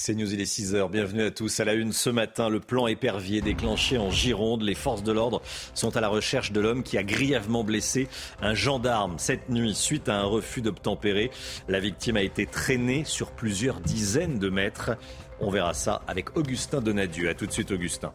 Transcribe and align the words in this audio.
C'est 0.00 0.14
News, 0.14 0.32
il 0.32 0.40
est 0.40 0.44
6h. 0.44 0.92
Bienvenue 0.92 1.24
à 1.24 1.32
tous. 1.32 1.58
À 1.58 1.64
la 1.64 1.74
une 1.74 1.92
ce 1.92 2.08
matin, 2.08 2.48
le 2.48 2.60
plan 2.60 2.86
épervier 2.86 3.40
déclenché 3.40 3.98
en 3.98 4.12
Gironde. 4.12 4.62
Les 4.62 4.76
forces 4.76 5.02
de 5.02 5.10
l'ordre 5.10 5.42
sont 5.74 5.96
à 5.96 6.00
la 6.00 6.06
recherche 6.06 6.52
de 6.52 6.60
l'homme 6.60 6.84
qui 6.84 6.96
a 6.96 7.02
grièvement 7.02 7.64
blessé 7.64 8.06
un 8.40 8.54
gendarme 8.54 9.18
cette 9.18 9.48
nuit 9.48 9.74
suite 9.74 10.08
à 10.08 10.20
un 10.20 10.22
refus 10.22 10.62
d'obtempérer. 10.62 11.32
La 11.66 11.80
victime 11.80 12.16
a 12.16 12.22
été 12.22 12.46
traînée 12.46 13.02
sur 13.04 13.32
plusieurs 13.32 13.80
dizaines 13.80 14.38
de 14.38 14.48
mètres. 14.48 14.92
On 15.40 15.50
verra 15.50 15.72
ça 15.72 16.02
avec 16.08 16.36
Augustin 16.36 16.80
Donadieu. 16.80 17.28
A 17.28 17.34
tout 17.34 17.46
de 17.46 17.52
suite, 17.52 17.70
Augustin. 17.70 18.12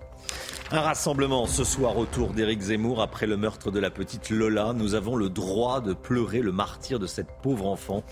Un 0.71 0.81
rassemblement 0.81 1.45
ce 1.45 1.63
soir 1.63 1.97
autour 1.97 2.33
d'Éric 2.33 2.61
Zemmour 2.61 3.01
après 3.01 3.27
le 3.27 3.37
meurtre 3.37 3.71
de 3.71 3.79
la 3.79 3.89
petite 3.89 4.29
Lola. 4.29 4.73
Nous 4.73 4.95
avons 4.95 5.15
le 5.15 5.29
droit 5.29 5.79
de 5.79 5.93
pleurer 5.93 6.41
le 6.41 6.51
martyr 6.51 6.99
de 6.99 7.07
cette 7.07 7.29
pauvre 7.41 7.67
enfant, 7.67 8.03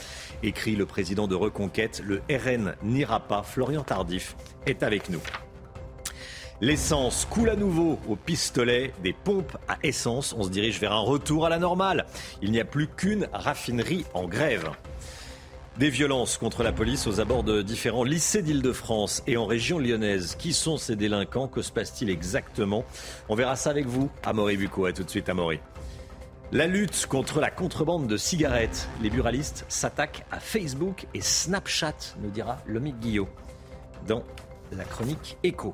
écrit 0.43 0.75
le 0.75 0.85
président 0.85 1.27
de 1.27 1.35
Reconquête. 1.35 2.01
Le 2.05 2.21
RN 2.29 2.75
n'ira 2.83 3.19
pas. 3.19 3.43
Florian 3.43 3.83
Tardif 3.83 4.35
est 4.65 4.83
avec 4.83 5.09
nous. 5.09 5.21
L'essence 6.61 7.25
coule 7.25 7.49
à 7.49 7.55
nouveau 7.55 7.99
au 8.07 8.15
pistolet 8.15 8.93
des 9.01 9.13
pompes 9.13 9.57
à 9.67 9.77
essence. 9.81 10.33
On 10.37 10.43
se 10.43 10.49
dirige 10.49 10.79
vers 10.79 10.93
un 10.93 10.99
retour 10.99 11.47
à 11.47 11.49
la 11.49 11.57
normale. 11.57 12.05
Il 12.43 12.51
n'y 12.51 12.59
a 12.59 12.65
plus 12.65 12.87
qu'une 12.87 13.27
raffinerie 13.33 14.05
en 14.13 14.27
grève. 14.27 14.69
Des 15.77 15.89
violences 15.89 16.37
contre 16.37 16.63
la 16.63 16.73
police 16.73 17.07
aux 17.07 17.21
abords 17.21 17.43
de 17.43 17.61
différents 17.61 18.03
lycées 18.03 18.41
d'Île-de-France 18.41 19.23
et 19.25 19.37
en 19.37 19.45
région 19.45 19.79
lyonnaise. 19.79 20.35
Qui 20.37 20.51
sont 20.51 20.77
ces 20.77 20.97
délinquants 20.97 21.47
Que 21.47 21.61
se 21.61 21.71
passe-t-il 21.71 22.09
exactement 22.09 22.83
On 23.29 23.35
verra 23.35 23.55
ça 23.55 23.69
avec 23.69 23.85
vous, 23.87 24.09
Amaury 24.23 24.57
Bucco. 24.57 24.85
A 24.85 24.91
tout 24.91 25.03
de 25.03 25.09
suite, 25.09 25.29
Amaury. 25.29 25.59
La 26.51 26.67
lutte 26.67 27.05
contre 27.07 27.39
la 27.39 27.49
contrebande 27.49 28.07
de 28.07 28.17
cigarettes. 28.17 28.89
Les 29.01 29.09
buralistes 29.09 29.65
s'attaquent 29.69 30.25
à 30.29 30.41
Facebook 30.41 31.07
et 31.13 31.21
Snapchat, 31.21 32.15
nous 32.21 32.29
dira 32.29 32.57
Lomique 32.67 32.99
Guillot 32.99 33.29
dans 34.05 34.23
la 34.73 34.83
chronique 34.83 35.37
Écho. 35.43 35.73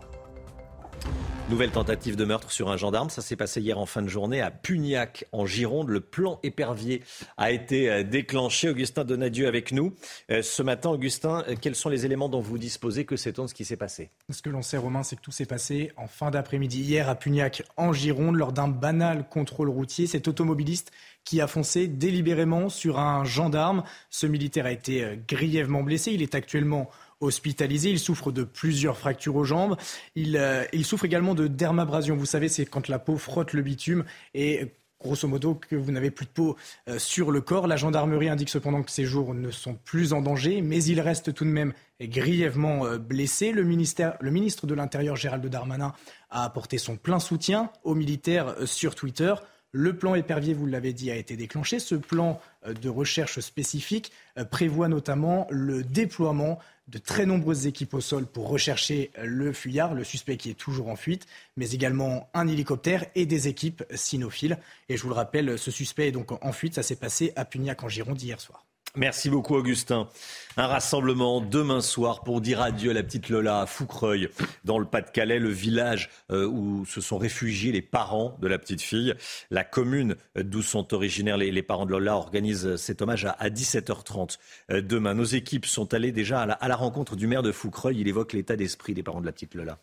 Nouvelle 1.49 1.71
tentative 1.71 2.17
de 2.17 2.25
meurtre 2.25 2.51
sur 2.51 2.69
un 2.69 2.75
gendarme. 2.75 3.09
Ça 3.09 3.21
s'est 3.21 3.37
passé 3.37 3.61
hier 3.61 3.79
en 3.79 3.85
fin 3.85 4.01
de 4.01 4.09
journée 4.09 4.41
à 4.41 4.51
Pugnac, 4.51 5.23
en 5.31 5.45
Gironde. 5.45 5.87
Le 5.87 6.01
plan 6.01 6.41
épervier 6.43 7.01
a 7.37 7.51
été 7.51 7.89
euh, 7.89 8.03
déclenché. 8.03 8.67
Augustin 8.67 9.05
Donadieu 9.05 9.47
avec 9.47 9.71
nous. 9.71 9.93
Euh, 10.29 10.41
ce 10.41 10.61
matin, 10.61 10.89
Augustin, 10.89 11.45
euh, 11.47 11.55
quels 11.59 11.75
sont 11.75 11.87
les 11.87 12.05
éléments 12.05 12.27
dont 12.27 12.41
vous 12.41 12.57
disposez 12.57 13.05
Que 13.05 13.15
sait-on 13.15 13.43
de 13.43 13.47
ce 13.47 13.53
qui 13.53 13.63
s'est 13.63 13.77
passé? 13.77 14.09
Ce 14.29 14.41
que 14.41 14.49
l'on 14.49 14.61
sait, 14.61 14.75
Romain, 14.75 15.03
c'est 15.03 15.15
que 15.15 15.21
tout 15.21 15.31
s'est 15.31 15.45
passé 15.45 15.93
en 15.95 16.07
fin 16.07 16.31
d'après-midi 16.31 16.81
hier 16.81 17.07
à 17.07 17.15
Pugnac, 17.15 17.63
en 17.77 17.93
Gironde, 17.93 18.35
lors 18.35 18.51
d'un 18.51 18.67
banal 18.67 19.25
contrôle 19.29 19.69
routier. 19.69 20.05
Cet 20.05 20.27
automobiliste 20.27 20.91
qui 21.23 21.39
a 21.39 21.47
foncé 21.47 21.87
délibérément 21.87 22.67
sur 22.67 22.99
un 22.99 23.23
gendarme. 23.23 23.83
Ce 24.09 24.27
militaire 24.27 24.65
a 24.65 24.71
été 24.73 25.17
grièvement 25.29 25.83
blessé. 25.83 26.11
Il 26.11 26.21
est 26.21 26.35
actuellement 26.35 26.89
hospitalisé. 27.19 27.89
Il 27.89 27.99
souffre 27.99 28.31
de 28.31 28.43
plusieurs 28.43 28.97
fractures 28.97 29.35
aux 29.35 29.43
jambes. 29.43 29.75
Il, 30.15 30.37
euh, 30.37 30.63
souffre 30.83 31.05
également 31.05 31.35
de 31.35 31.47
dermabrasion. 31.47 32.15
Vous 32.15 32.25
savez, 32.25 32.47
c'est 32.47 32.65
quand 32.65 32.87
la 32.87 32.99
peau 32.99 33.17
frotte 33.17 33.53
le 33.53 33.61
bitume 33.61 34.05
et 34.33 34.73
grosso 34.99 35.27
modo 35.27 35.53
que 35.53 35.75
vous 35.75 35.91
n'avez 35.91 36.09
plus 36.09 36.25
de 36.25 36.31
peau 36.31 36.55
euh, 36.87 36.97
sur 36.97 37.29
le 37.31 37.41
corps. 37.41 37.67
La 37.67 37.75
gendarmerie 37.75 38.29
indique 38.29 38.49
cependant 38.49 38.83
que 38.83 38.91
ces 38.91 39.05
jours 39.05 39.33
ne 39.33 39.51
sont 39.51 39.75
plus 39.75 40.13
en 40.13 40.21
danger, 40.21 40.61
mais 40.61 40.83
il 40.83 41.01
reste 41.01 41.33
tout 41.33 41.45
de 41.45 41.49
même 41.49 41.73
grièvement 42.01 42.85
euh, 42.85 42.97
blessé. 42.97 43.51
Le, 43.51 43.63
ministère, 43.63 44.17
le 44.21 44.31
ministre 44.31 44.65
de 44.65 44.73
l'Intérieur, 44.73 45.15
Gérald 45.15 45.45
Darmanin, 45.45 45.93
a 46.29 46.43
apporté 46.43 46.77
son 46.77 46.95
plein 46.95 47.19
soutien 47.19 47.71
aux 47.83 47.95
militaires 47.95 48.55
sur 48.65 48.95
Twitter. 48.95 49.33
Le 49.73 49.95
plan 49.95 50.15
épervier, 50.15 50.53
vous 50.53 50.65
l'avez 50.65 50.93
dit, 50.93 51.11
a 51.11 51.15
été 51.15 51.35
déclenché. 51.35 51.79
Ce 51.79 51.93
plan 51.93 52.39
de 52.65 52.89
recherche 52.89 53.41
spécifique 53.41 54.13
prévoit 54.49 54.87
notamment 54.87 55.45
le 55.51 55.83
déploiement 55.83 56.57
de 56.87 56.97
très 56.97 57.25
nombreuses 57.25 57.67
équipes 57.67 57.93
au 57.93 58.01
sol 58.01 58.25
pour 58.25 58.47
rechercher 58.47 59.11
le 59.21 59.51
fuyard, 59.53 59.93
le 59.93 60.03
suspect 60.03 60.37
qui 60.37 60.49
est 60.49 60.53
toujours 60.53 60.89
en 60.89 60.95
fuite, 60.95 61.27
mais 61.55 61.71
également 61.71 62.29
un 62.33 62.47
hélicoptère 62.47 63.05
et 63.15 63.25
des 63.25 63.47
équipes 63.47 63.83
cynophiles. 63.93 64.57
Et 64.89 64.97
je 64.97 65.03
vous 65.03 65.09
le 65.09 65.15
rappelle, 65.15 65.57
ce 65.57 65.71
suspect 65.71 66.07
est 66.07 66.11
donc 66.11 66.31
en 66.31 66.51
fuite. 66.51 66.75
Ça 66.75 66.83
s'est 66.83 66.95
passé 66.95 67.33
à 67.35 67.45
Pugnac 67.45 67.83
en 67.83 67.89
Gironde 67.89 68.21
hier 68.21 68.39
soir. 68.39 68.66
Merci 68.97 69.29
beaucoup 69.29 69.53
Augustin. 69.53 70.09
Un 70.57 70.65
rassemblement 70.65 71.39
demain 71.39 71.81
soir 71.81 72.21
pour 72.23 72.41
dire 72.41 72.61
adieu 72.61 72.89
à 72.89 72.93
la 72.95 73.03
petite 73.03 73.29
Lola 73.29 73.61
à 73.61 73.65
Foucreuil, 73.67 74.27
dans 74.65 74.79
le 74.79 74.85
Pas-de-Calais, 74.85 75.37
le 75.37 75.51
village 75.51 76.09
euh, 76.31 76.47
où 76.47 76.83
se 76.87 76.99
sont 76.99 77.19
réfugiés 77.19 77.71
les 77.71 77.83
parents 77.83 78.35
de 78.41 78.47
la 78.47 78.57
petite 78.57 78.81
fille. 78.81 79.13
La 79.51 79.63
commune 79.63 80.15
d'où 80.35 80.63
sont 80.63 80.95
originaires 80.95 81.37
les, 81.37 81.61
parents 81.61 81.85
de 81.85 81.91
Lola 81.91 82.15
organise 82.15 82.75
cet 82.77 83.03
hommage 83.03 83.25
à, 83.25 83.49
17h30 83.49 84.39
euh, 84.71 84.81
demain. 84.81 85.13
Nos 85.13 85.25
équipes 85.25 85.67
sont 85.67 85.93
allées 85.93 86.11
déjà 86.11 86.41
à 86.41 86.67
la, 86.67 86.75
rencontre 86.75 87.15
du 87.15 87.27
maire 87.27 87.43
de 87.43 87.51
Foucreuil. 87.51 87.99
Il 87.99 88.07
évoque 88.07 88.33
l'état 88.33 88.55
d'esprit 88.55 88.95
des 88.95 89.03
parents 89.03 89.21
de 89.21 89.27
la 89.27 89.31
petite 89.31 89.53
Lola. 89.53 89.77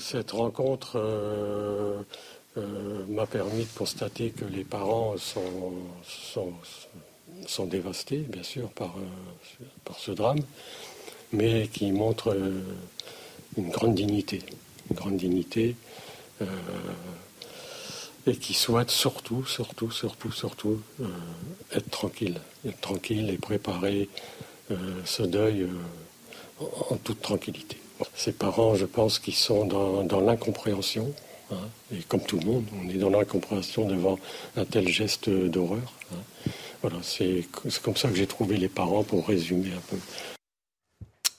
Cette 0.00 0.32
rencontre 0.32 0.96
euh, 0.96 2.02
m'a 3.08 3.26
permis 3.26 3.64
de 3.64 3.78
constater 3.78 4.30
que 4.30 4.44
les 4.44 4.64
parents 4.64 5.16
sont, 5.16 6.52
dévastés, 7.66 8.18
bien 8.18 8.42
sûr, 8.42 8.68
par, 8.70 8.94
euh, 8.98 9.64
par 9.84 9.98
ce 9.98 10.10
drame, 10.10 10.40
mais 11.32 11.68
qui 11.68 11.90
montrent 11.92 12.34
euh, 12.34 12.62
une 13.56 13.70
grande 13.70 13.94
dignité, 13.94 14.42
une 14.90 14.96
grande 14.96 15.16
dignité, 15.16 15.76
euh, 16.42 16.46
et 18.26 18.36
qui 18.36 18.54
souhaitent 18.54 18.90
surtout, 18.90 19.44
surtout, 19.46 19.90
surtout, 19.90 20.30
surtout 20.30 20.82
être 21.72 21.88
tranquille, 21.88 22.38
être 22.66 22.80
tranquille 22.80 23.30
et 23.30 23.38
préparer 23.38 24.08
ce 25.06 25.22
deuil 25.22 25.66
en 26.90 26.96
toute 26.96 27.22
tranquillité. 27.22 27.78
Ces 28.14 28.32
parents, 28.32 28.74
je 28.74 28.84
pense, 28.84 29.18
qui 29.18 29.32
sont 29.32 29.64
dans, 29.64 30.20
l'incompréhension, 30.20 31.14
hein, 31.50 31.56
et 31.90 32.02
comme 32.02 32.20
tout 32.20 32.38
le 32.38 32.44
monde, 32.44 32.66
on 32.84 32.90
est 32.90 32.98
dans 32.98 33.08
l'incompréhension 33.08 33.88
devant 33.88 34.18
un 34.58 34.66
tel 34.66 34.88
geste 34.88 35.30
d'horreur. 35.30 35.94
Hein. 36.12 36.18
Voilà, 36.82 36.98
c'est 37.02 37.44
comme 37.82 37.96
ça 37.96 38.08
que 38.08 38.16
j'ai 38.16 38.26
trouvé 38.26 38.56
les 38.56 38.68
parents 38.68 39.02
pour 39.02 39.26
résumer 39.26 39.72
un 39.72 39.80
peu. 39.90 39.96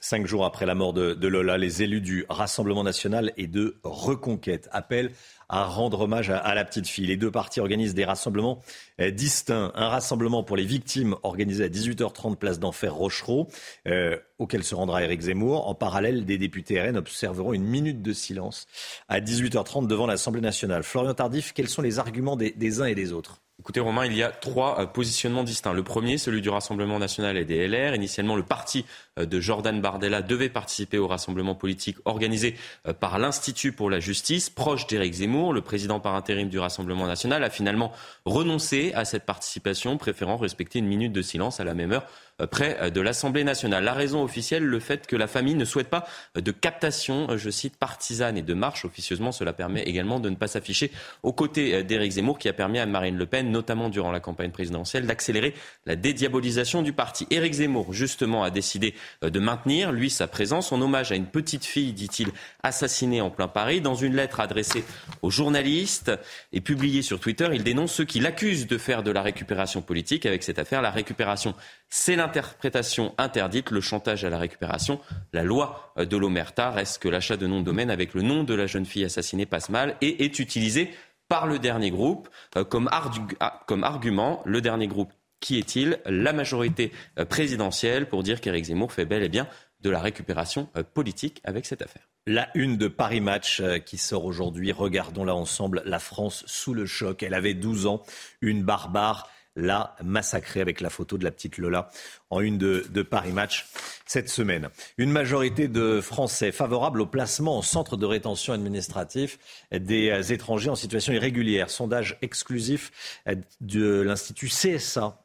Cinq 0.01 0.25
jours 0.25 0.43
après 0.43 0.65
la 0.65 0.73
mort 0.73 0.91
de, 0.91 1.27
Lola, 1.27 1.59
les 1.59 1.83
élus 1.83 2.01
du 2.01 2.25
Rassemblement 2.29 2.83
national 2.83 3.31
et 3.37 3.45
de 3.45 3.79
Reconquête 3.83 4.67
appellent 4.71 5.11
à 5.49 5.65
rendre 5.65 6.01
hommage 6.01 6.31
à, 6.31 6.55
la 6.55 6.65
petite 6.65 6.87
fille. 6.87 7.05
Les 7.05 7.15
deux 7.15 7.29
partis 7.29 7.59
organisent 7.59 7.93
des 7.93 8.05
rassemblements 8.05 8.59
euh, 8.99 9.11
distincts. 9.11 9.71
Un 9.75 9.87
rassemblement 9.87 10.43
pour 10.43 10.57
les 10.57 10.65
victimes 10.65 11.15
organisé 11.21 11.63
à 11.63 11.67
18h30 11.67 12.37
place 12.37 12.59
d'Enfer 12.59 12.91
Rochereau, 12.91 13.49
euh, 13.87 14.17
auquel 14.39 14.63
se 14.63 14.73
rendra 14.73 15.03
Éric 15.03 15.21
Zemmour. 15.21 15.67
En 15.67 15.75
parallèle, 15.75 16.25
des 16.25 16.39
députés 16.39 16.81
RN 16.81 16.97
observeront 16.97 17.53
une 17.53 17.65
minute 17.65 18.01
de 18.01 18.11
silence 18.11 18.65
à 19.09 19.19
18h30 19.19 19.85
devant 19.85 20.07
l'Assemblée 20.07 20.41
nationale. 20.41 20.81
Florian 20.81 21.13
Tardif, 21.13 21.53
quels 21.53 21.69
sont 21.69 21.83
les 21.83 21.99
arguments 21.99 22.35
des 22.35 22.81
uns 22.81 22.85
et 22.85 22.95
des 22.95 23.13
autres? 23.13 23.41
Écoutez 23.59 23.81
Romain, 23.81 24.05
il 24.05 24.13
y 24.13 24.23
a 24.23 24.31
trois 24.31 24.79
euh, 24.79 24.85
positionnements 24.85 25.43
distincts. 25.43 25.73
Le 25.73 25.83
premier, 25.83 26.17
celui 26.17 26.41
du 26.41 26.49
Rassemblement 26.49 26.97
national 26.97 27.35
et 27.35 27.43
des 27.43 27.67
LR. 27.67 27.93
Initialement, 27.93 28.37
le 28.37 28.43
parti 28.43 28.85
de 29.25 29.39
Jordan 29.39 29.81
Bardella 29.81 30.21
devait 30.21 30.49
participer 30.49 30.97
au 30.97 31.07
rassemblement 31.07 31.55
politique 31.55 31.97
organisé 32.05 32.55
euh, 32.87 32.93
par 32.93 33.19
l'Institut 33.19 33.71
pour 33.71 33.89
la 33.89 33.99
justice, 33.99 34.49
proche 34.49 34.87
d'Éric 34.87 35.13
Zemmour. 35.13 35.53
Le 35.53 35.61
président 35.61 35.99
par 35.99 36.15
intérim 36.15 36.49
du 36.49 36.59
Rassemblement 36.59 37.07
national 37.07 37.43
a 37.43 37.49
finalement 37.49 37.91
renoncé 38.25 38.91
à 38.95 39.05
cette 39.05 39.25
participation, 39.25 39.97
préférant 39.97 40.37
respecter 40.37 40.79
une 40.79 40.87
minute 40.87 41.13
de 41.13 41.21
silence 41.21 41.59
à 41.59 41.63
la 41.63 41.73
même 41.73 41.91
heure 41.91 42.05
euh, 42.41 42.47
près 42.47 42.77
euh, 42.81 42.89
de 42.89 43.01
l'Assemblée 43.01 43.43
nationale. 43.43 43.83
La 43.83 43.93
raison 43.93 44.23
officielle, 44.23 44.63
le 44.63 44.79
fait 44.79 45.07
que 45.07 45.15
la 45.15 45.27
famille 45.27 45.55
ne 45.55 45.65
souhaite 45.65 45.89
pas 45.89 46.07
euh, 46.37 46.41
de 46.41 46.51
captation, 46.51 47.37
je 47.37 47.49
cite, 47.49 47.77
partisane 47.77 48.37
et 48.37 48.41
de 48.41 48.53
marche. 48.53 48.85
Officieusement, 48.85 49.31
cela 49.31 49.53
permet 49.53 49.83
également 49.83 50.19
de 50.19 50.29
ne 50.29 50.35
pas 50.35 50.47
s'afficher 50.47 50.91
aux 51.23 51.33
côtés 51.33 51.83
d'Éric 51.83 52.13
Zemmour, 52.13 52.39
qui 52.39 52.49
a 52.49 52.53
permis 52.53 52.79
à 52.79 52.85
Marine 52.85 53.17
Le 53.17 53.25
Pen, 53.25 53.51
notamment 53.51 53.89
durant 53.89 54.11
la 54.11 54.19
campagne 54.19 54.51
présidentielle, 54.51 55.05
d'accélérer 55.05 55.53
la 55.85 55.95
dédiabolisation 55.95 56.81
du 56.81 56.93
parti. 56.93 57.27
Éric 57.29 57.53
Zemmour, 57.53 57.93
justement, 57.93 58.43
a 58.43 58.49
décidé 58.49 58.93
de 59.21 59.39
maintenir, 59.39 59.91
lui, 59.91 60.09
sa 60.09 60.27
présence 60.27 60.71
en 60.71 60.81
hommage 60.81 61.11
à 61.11 61.15
une 61.15 61.25
petite 61.25 61.65
fille, 61.65 61.93
dit-il, 61.93 62.29
assassinée 62.63 63.21
en 63.21 63.29
plein 63.29 63.47
Paris. 63.47 63.81
Dans 63.81 63.95
une 63.95 64.15
lettre 64.15 64.39
adressée 64.39 64.83
aux 65.21 65.29
journalistes 65.29 66.11
et 66.53 66.61
publiée 66.61 67.01
sur 67.01 67.19
Twitter, 67.19 67.49
il 67.53 67.63
dénonce 67.63 67.93
ceux 67.93 68.05
qui 68.05 68.19
l'accusent 68.19 68.67
de 68.67 68.77
faire 68.77 69.03
de 69.03 69.11
la 69.11 69.21
récupération 69.21 69.81
politique 69.81 70.25
avec 70.25 70.43
cette 70.43 70.59
affaire. 70.59 70.81
La 70.81 70.91
récupération, 70.91 71.53
c'est 71.89 72.15
l'interprétation 72.15 73.13
interdite, 73.17 73.71
le 73.71 73.81
chantage 73.81 74.23
à 74.25 74.29
la 74.29 74.37
récupération. 74.37 74.99
La 75.33 75.43
loi 75.43 75.93
de 75.97 76.17
l'Omerta 76.17 76.71
reste 76.71 77.01
que 77.01 77.09
l'achat 77.09 77.37
de 77.37 77.47
nom 77.47 77.59
de 77.59 77.65
domaine 77.65 77.89
avec 77.89 78.13
le 78.13 78.21
nom 78.21 78.43
de 78.43 78.53
la 78.53 78.67
jeune 78.67 78.85
fille 78.85 79.05
assassinée 79.05 79.45
passe 79.45 79.69
mal 79.69 79.95
et 80.01 80.23
est 80.23 80.39
utilisé 80.39 80.91
par 81.29 81.47
le 81.47 81.59
dernier 81.59 81.91
groupe 81.91 82.27
euh, 82.57 82.65
comme, 82.65 82.89
ah, 82.91 83.61
comme 83.67 83.83
argument. 83.83 84.41
Le 84.45 84.61
dernier 84.61 84.87
groupe 84.87 85.13
Qui 85.39 85.57
est-il 85.57 85.99
La 86.05 86.33
majorité 86.33 86.91
présidentielle 87.29 88.07
pour 88.07 88.23
dire 88.23 88.41
qu'Éric 88.41 88.65
Zemmour 88.65 88.91
fait 88.91 89.05
bel 89.05 89.23
et 89.23 89.29
bien 89.29 89.47
de 89.81 89.89
la 89.89 90.01
récupération 90.01 90.67
politique 90.93 91.41
avec 91.45 91.65
cette 91.65 91.81
affaire. 91.81 92.03
La 92.27 92.49
une 92.53 92.77
de 92.77 92.87
Paris 92.87 93.21
Match 93.21 93.61
qui 93.85 93.97
sort 93.97 94.25
aujourd'hui. 94.25 94.71
Regardons 94.73 95.23
là 95.23 95.33
ensemble 95.33 95.81
la 95.85 95.99
France 95.99 96.43
sous 96.47 96.73
le 96.73 96.85
choc. 96.85 97.23
Elle 97.23 97.33
avait 97.33 97.53
12 97.53 97.87
ans, 97.87 98.03
une 98.41 98.63
barbare 98.63 99.29
l'a 99.55 99.95
massacrée 100.03 100.61
avec 100.61 100.81
la 100.81 100.89
photo 100.89 101.17
de 101.17 101.23
la 101.23 101.31
petite 101.31 101.57
Lola 101.57 101.89
en 102.29 102.39
une 102.39 102.57
de, 102.57 103.01
Paris 103.01 103.31
Match 103.31 103.67
cette 104.05 104.29
semaine. 104.29 104.69
Une 104.97 105.11
majorité 105.11 105.67
de 105.67 106.01
Français 106.01 106.51
favorables 106.51 107.01
au 107.01 107.05
placement 107.05 107.57
en 107.57 107.61
centre 107.61 107.97
de 107.97 108.05
rétention 108.05 108.53
administratif 108.53 109.39
des 109.71 110.33
étrangers 110.33 110.69
en 110.69 110.75
situation 110.75 111.13
irrégulière. 111.13 111.69
Sondage 111.69 112.17
exclusif 112.21 113.21
de 113.61 114.01
l'Institut 114.01 114.47
CSA 114.47 115.19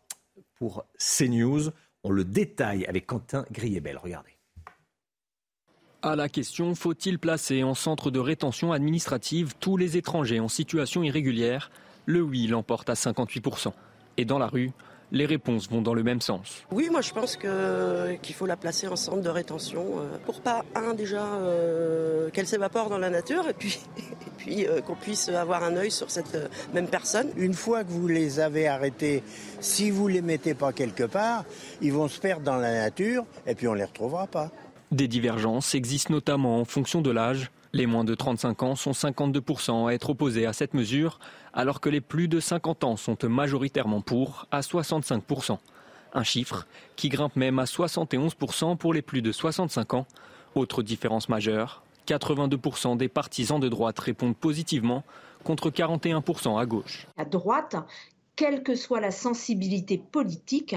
pour 0.58 0.84
CNews. 0.98 1.70
On 2.02 2.10
le 2.10 2.24
détaille 2.24 2.84
avec 2.86 3.06
Quentin 3.06 3.44
Griebel. 3.50 3.98
Regardez. 3.98 4.30
À 6.02 6.16
la 6.16 6.28
question 6.28 6.74
faut-il 6.74 7.18
placer 7.18 7.62
en 7.62 7.74
centre 7.74 8.10
de 8.10 8.18
rétention 8.18 8.72
administrative 8.72 9.54
tous 9.58 9.78
les 9.78 9.96
étrangers 9.96 10.40
en 10.40 10.48
situation 10.48 11.02
irrégulière? 11.02 11.70
Le 12.04 12.20
oui 12.20 12.46
l'emporte 12.46 12.90
à 12.90 12.94
58% 12.94 13.72
et 14.16 14.24
dans 14.24 14.38
la 14.38 14.46
rue, 14.46 14.72
les 15.12 15.26
réponses 15.26 15.68
vont 15.68 15.82
dans 15.82 15.94
le 15.94 16.02
même 16.02 16.20
sens. 16.20 16.62
Oui, 16.70 16.88
moi 16.90 17.00
je 17.00 17.12
pense 17.12 17.36
qu'il 17.36 18.34
faut 18.34 18.46
la 18.46 18.56
placer 18.56 18.86
en 18.86 18.96
centre 18.96 19.22
de 19.22 19.28
rétention 19.28 19.84
euh, 19.98 20.18
pour 20.24 20.40
pas, 20.40 20.64
un, 20.74 20.94
déjà, 20.94 21.24
euh, 21.24 22.30
qu'elle 22.30 22.46
s'évapore 22.46 22.90
dans 22.90 22.98
la 22.98 23.10
nature 23.10 23.48
et 23.48 23.54
puis, 23.54 23.78
et 23.98 24.30
puis 24.36 24.66
euh, 24.66 24.80
qu'on 24.80 24.94
puisse 24.94 25.28
avoir 25.28 25.64
un 25.64 25.76
œil 25.76 25.90
sur 25.90 26.10
cette 26.10 26.36
même 26.72 26.88
personne. 26.88 27.28
Une 27.36 27.54
fois 27.54 27.84
que 27.84 27.90
vous 27.90 28.08
les 28.08 28.40
avez 28.40 28.68
arrêtés, 28.68 29.22
si 29.60 29.90
vous 29.90 30.08
les 30.08 30.22
mettez 30.22 30.54
pas 30.54 30.72
quelque 30.72 31.04
part, 31.04 31.44
ils 31.80 31.92
vont 31.92 32.08
se 32.08 32.20
perdre 32.20 32.42
dans 32.42 32.56
la 32.56 32.72
nature 32.72 33.24
et 33.46 33.54
puis 33.54 33.68
on 33.68 33.74
les 33.74 33.84
retrouvera 33.84 34.26
pas. 34.26 34.50
Des 34.90 35.08
divergences 35.08 35.74
existent 35.74 36.12
notamment 36.12 36.60
en 36.60 36.64
fonction 36.64 37.00
de 37.00 37.10
l'âge. 37.10 37.50
Les 37.74 37.86
moins 37.86 38.04
de 38.04 38.14
35 38.14 38.62
ans 38.62 38.76
sont 38.76 38.92
52% 38.92 39.88
à 39.88 39.94
être 39.94 40.10
opposés 40.10 40.46
à 40.46 40.52
cette 40.52 40.74
mesure, 40.74 41.18
alors 41.52 41.80
que 41.80 41.88
les 41.88 42.00
plus 42.00 42.28
de 42.28 42.38
50 42.38 42.84
ans 42.84 42.96
sont 42.96 43.18
majoritairement 43.24 44.00
pour, 44.00 44.46
à 44.52 44.60
65%. 44.60 45.58
Un 46.12 46.22
chiffre 46.22 46.68
qui 46.94 47.08
grimpe 47.08 47.34
même 47.34 47.58
à 47.58 47.64
71% 47.64 48.76
pour 48.76 48.94
les 48.94 49.02
plus 49.02 49.22
de 49.22 49.32
65 49.32 49.94
ans. 49.94 50.06
Autre 50.54 50.84
différence 50.84 51.28
majeure, 51.28 51.82
82% 52.06 52.96
des 52.96 53.08
partisans 53.08 53.58
de 53.58 53.68
droite 53.68 53.98
répondent 53.98 54.36
positivement 54.36 55.02
contre 55.42 55.68
41% 55.70 56.60
à 56.60 56.66
gauche. 56.66 57.08
À 57.16 57.24
droite, 57.24 57.74
quelle 58.36 58.62
que 58.62 58.76
soit 58.76 59.00
la 59.00 59.10
sensibilité 59.10 59.98
politique, 59.98 60.76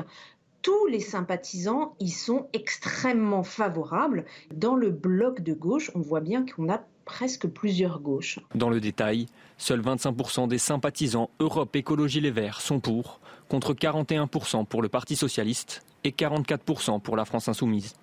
tous 0.67 0.87
les 0.87 0.99
sympathisants 0.99 1.95
y 2.01 2.09
sont 2.09 2.49
extrêmement 2.51 3.43
favorables. 3.43 4.25
Dans 4.53 4.75
le 4.75 4.89
bloc 4.89 5.39
de 5.39 5.53
gauche, 5.53 5.91
on 5.95 6.01
voit 6.01 6.19
bien 6.19 6.45
qu'on 6.45 6.69
a 6.69 6.81
presque 7.05 7.47
plusieurs 7.47 8.01
gauches. 8.01 8.39
Dans 8.53 8.69
le 8.69 8.81
détail, 8.81 9.27
seuls 9.57 9.79
25% 9.79 10.49
des 10.49 10.57
sympathisants 10.57 11.29
Europe 11.39 11.73
Écologie 11.77 12.19
Les 12.19 12.31
Verts 12.31 12.59
sont 12.59 12.81
pour, 12.81 13.21
contre 13.47 13.73
41% 13.73 14.65
pour 14.65 14.81
le 14.81 14.89
Parti 14.89 15.15
Socialiste 15.15 15.85
et 16.03 16.11
44% 16.11 16.99
pour 16.99 17.15
la 17.15 17.23
France 17.23 17.47
Insoumise. 17.47 17.95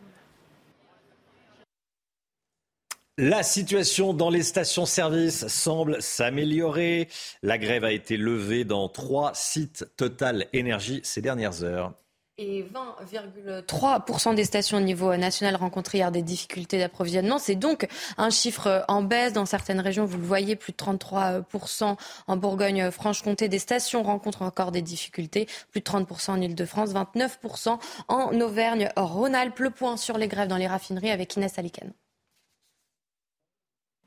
La 3.18 3.42
situation 3.42 4.14
dans 4.14 4.30
les 4.30 4.42
stations-service 4.42 5.48
semble 5.48 6.00
s'améliorer. 6.00 7.08
La 7.42 7.58
grève 7.58 7.84
a 7.84 7.92
été 7.92 8.16
levée 8.16 8.64
dans 8.64 8.88
trois 8.88 9.34
sites 9.34 9.86
Total 9.98 10.46
Énergie 10.54 11.02
ces 11.04 11.20
dernières 11.20 11.62
heures. 11.62 11.92
Et 12.36 12.64
20,3% 12.64 14.34
des 14.34 14.42
stations 14.42 14.78
au 14.78 14.80
niveau 14.80 15.14
national 15.14 15.54
rencontrent 15.54 15.94
hier 15.94 16.10
des 16.10 16.22
difficultés 16.22 16.78
d'approvisionnement. 16.78 17.38
C'est 17.38 17.54
donc 17.54 17.86
un 18.18 18.30
chiffre 18.30 18.84
en 18.88 19.02
baisse. 19.02 19.32
Dans 19.32 19.46
certaines 19.46 19.78
régions, 19.78 20.04
vous 20.04 20.18
le 20.18 20.24
voyez, 20.24 20.56
plus 20.56 20.72
de 20.72 20.76
33% 20.76 21.96
en 22.26 22.36
Bourgogne-Franche-Comté. 22.36 23.48
Des 23.48 23.60
stations 23.60 24.02
rencontrent 24.02 24.42
encore 24.42 24.72
des 24.72 24.82
difficultés. 24.82 25.46
Plus 25.70 25.80
de 25.80 25.84
30% 25.84 26.32
en 26.32 26.40
Ile-de-France, 26.40 26.90
29% 26.90 27.78
en 28.08 28.40
Auvergne-Rhône-Alpes. 28.40 29.60
Le 29.60 29.70
point 29.70 29.96
sur 29.96 30.18
les 30.18 30.26
grèves 30.26 30.48
dans 30.48 30.56
les 30.56 30.66
raffineries 30.66 31.12
avec 31.12 31.36
Inès 31.36 31.56
Alicane. 31.60 31.92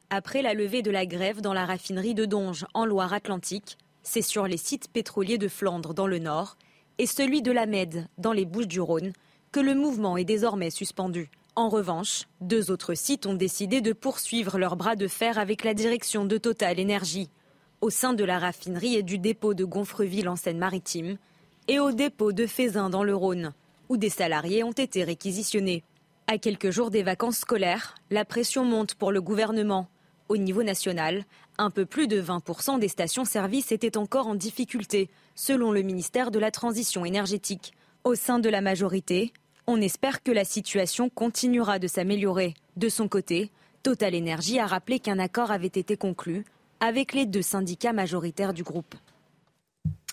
Après 0.09 0.41
la 0.41 0.53
levée 0.53 0.81
de 0.81 0.91
la 0.91 1.05
grève 1.05 1.39
dans 1.39 1.53
la 1.53 1.65
raffinerie 1.65 2.13
de 2.13 2.25
Donge, 2.25 2.65
en 2.73 2.85
Loire-Atlantique, 2.85 3.77
c'est 4.03 4.21
sur 4.21 4.47
les 4.47 4.57
sites 4.57 4.91
pétroliers 4.91 5.37
de 5.37 5.47
Flandre, 5.47 5.93
dans 5.93 6.07
le 6.07 6.19
Nord, 6.19 6.57
et 6.97 7.05
celui 7.05 7.41
de 7.41 7.51
la 7.51 7.65
Med, 7.65 8.07
dans 8.17 8.33
les 8.33 8.45
Bouches-du-Rhône, 8.45 9.13
que 9.51 9.59
le 9.59 9.75
mouvement 9.75 10.17
est 10.17 10.25
désormais 10.25 10.69
suspendu. 10.69 11.29
En 11.55 11.69
revanche, 11.69 12.27
deux 12.41 12.69
autres 12.69 12.93
sites 12.93 13.25
ont 13.25 13.33
décidé 13.33 13.81
de 13.81 13.93
poursuivre 13.93 14.59
leur 14.59 14.75
bras 14.75 14.95
de 14.95 15.07
fer 15.07 15.39
avec 15.39 15.63
la 15.63 15.73
direction 15.73 16.25
de 16.25 16.37
Total 16.37 16.79
Énergie, 16.79 17.29
au 17.81 17.89
sein 17.89 18.13
de 18.13 18.23
la 18.23 18.39
raffinerie 18.39 18.95
et 18.95 19.03
du 19.03 19.17
dépôt 19.17 19.53
de 19.53 19.65
Gonfreville 19.65 20.29
en 20.29 20.35
Seine-Maritime, 20.35 21.17
et 21.67 21.79
au 21.79 21.91
dépôt 21.91 22.31
de 22.31 22.45
Fézin 22.45 22.89
dans 22.89 23.03
le 23.03 23.15
Rhône, 23.15 23.53
où 23.89 23.97
des 23.97 24.09
salariés 24.09 24.63
ont 24.63 24.71
été 24.71 25.03
réquisitionnés. 25.03 25.83
À 26.27 26.37
quelques 26.37 26.71
jours 26.71 26.91
des 26.91 27.03
vacances 27.03 27.37
scolaires, 27.37 27.95
la 28.11 28.25
pression 28.25 28.65
monte 28.65 28.95
pour 28.95 29.11
le 29.11 29.21
gouvernement. 29.21 29.87
Au 30.29 30.37
niveau 30.37 30.61
national, 30.61 31.23
un 31.57 31.69
peu 31.69 31.85
plus 31.85 32.07
de 32.07 32.21
20% 32.21 32.79
des 32.79 32.87
stations-service 32.87 33.71
étaient 33.71 33.97
encore 33.97 34.27
en 34.27 34.35
difficulté, 34.35 35.09
selon 35.35 35.71
le 35.71 35.81
ministère 35.81 36.31
de 36.31 36.39
la 36.39 36.51
Transition 36.51 37.05
énergétique. 37.05 37.73
Au 38.03 38.15
sein 38.15 38.39
de 38.39 38.49
la 38.49 38.61
majorité, 38.61 39.33
on 39.65 39.81
espère 39.81 40.23
que 40.23 40.31
la 40.31 40.45
situation 40.45 41.09
continuera 41.09 41.79
de 41.79 41.87
s'améliorer. 41.87 42.53
De 42.77 42.89
son 42.89 43.07
côté, 43.07 43.51
Total 43.83 44.15
Energy 44.15 44.59
a 44.59 44.67
rappelé 44.67 44.99
qu'un 44.99 45.19
accord 45.19 45.51
avait 45.51 45.67
été 45.67 45.97
conclu 45.97 46.45
avec 46.79 47.13
les 47.13 47.25
deux 47.25 47.41
syndicats 47.41 47.93
majoritaires 47.93 48.53
du 48.53 48.63
groupe. 48.63 48.95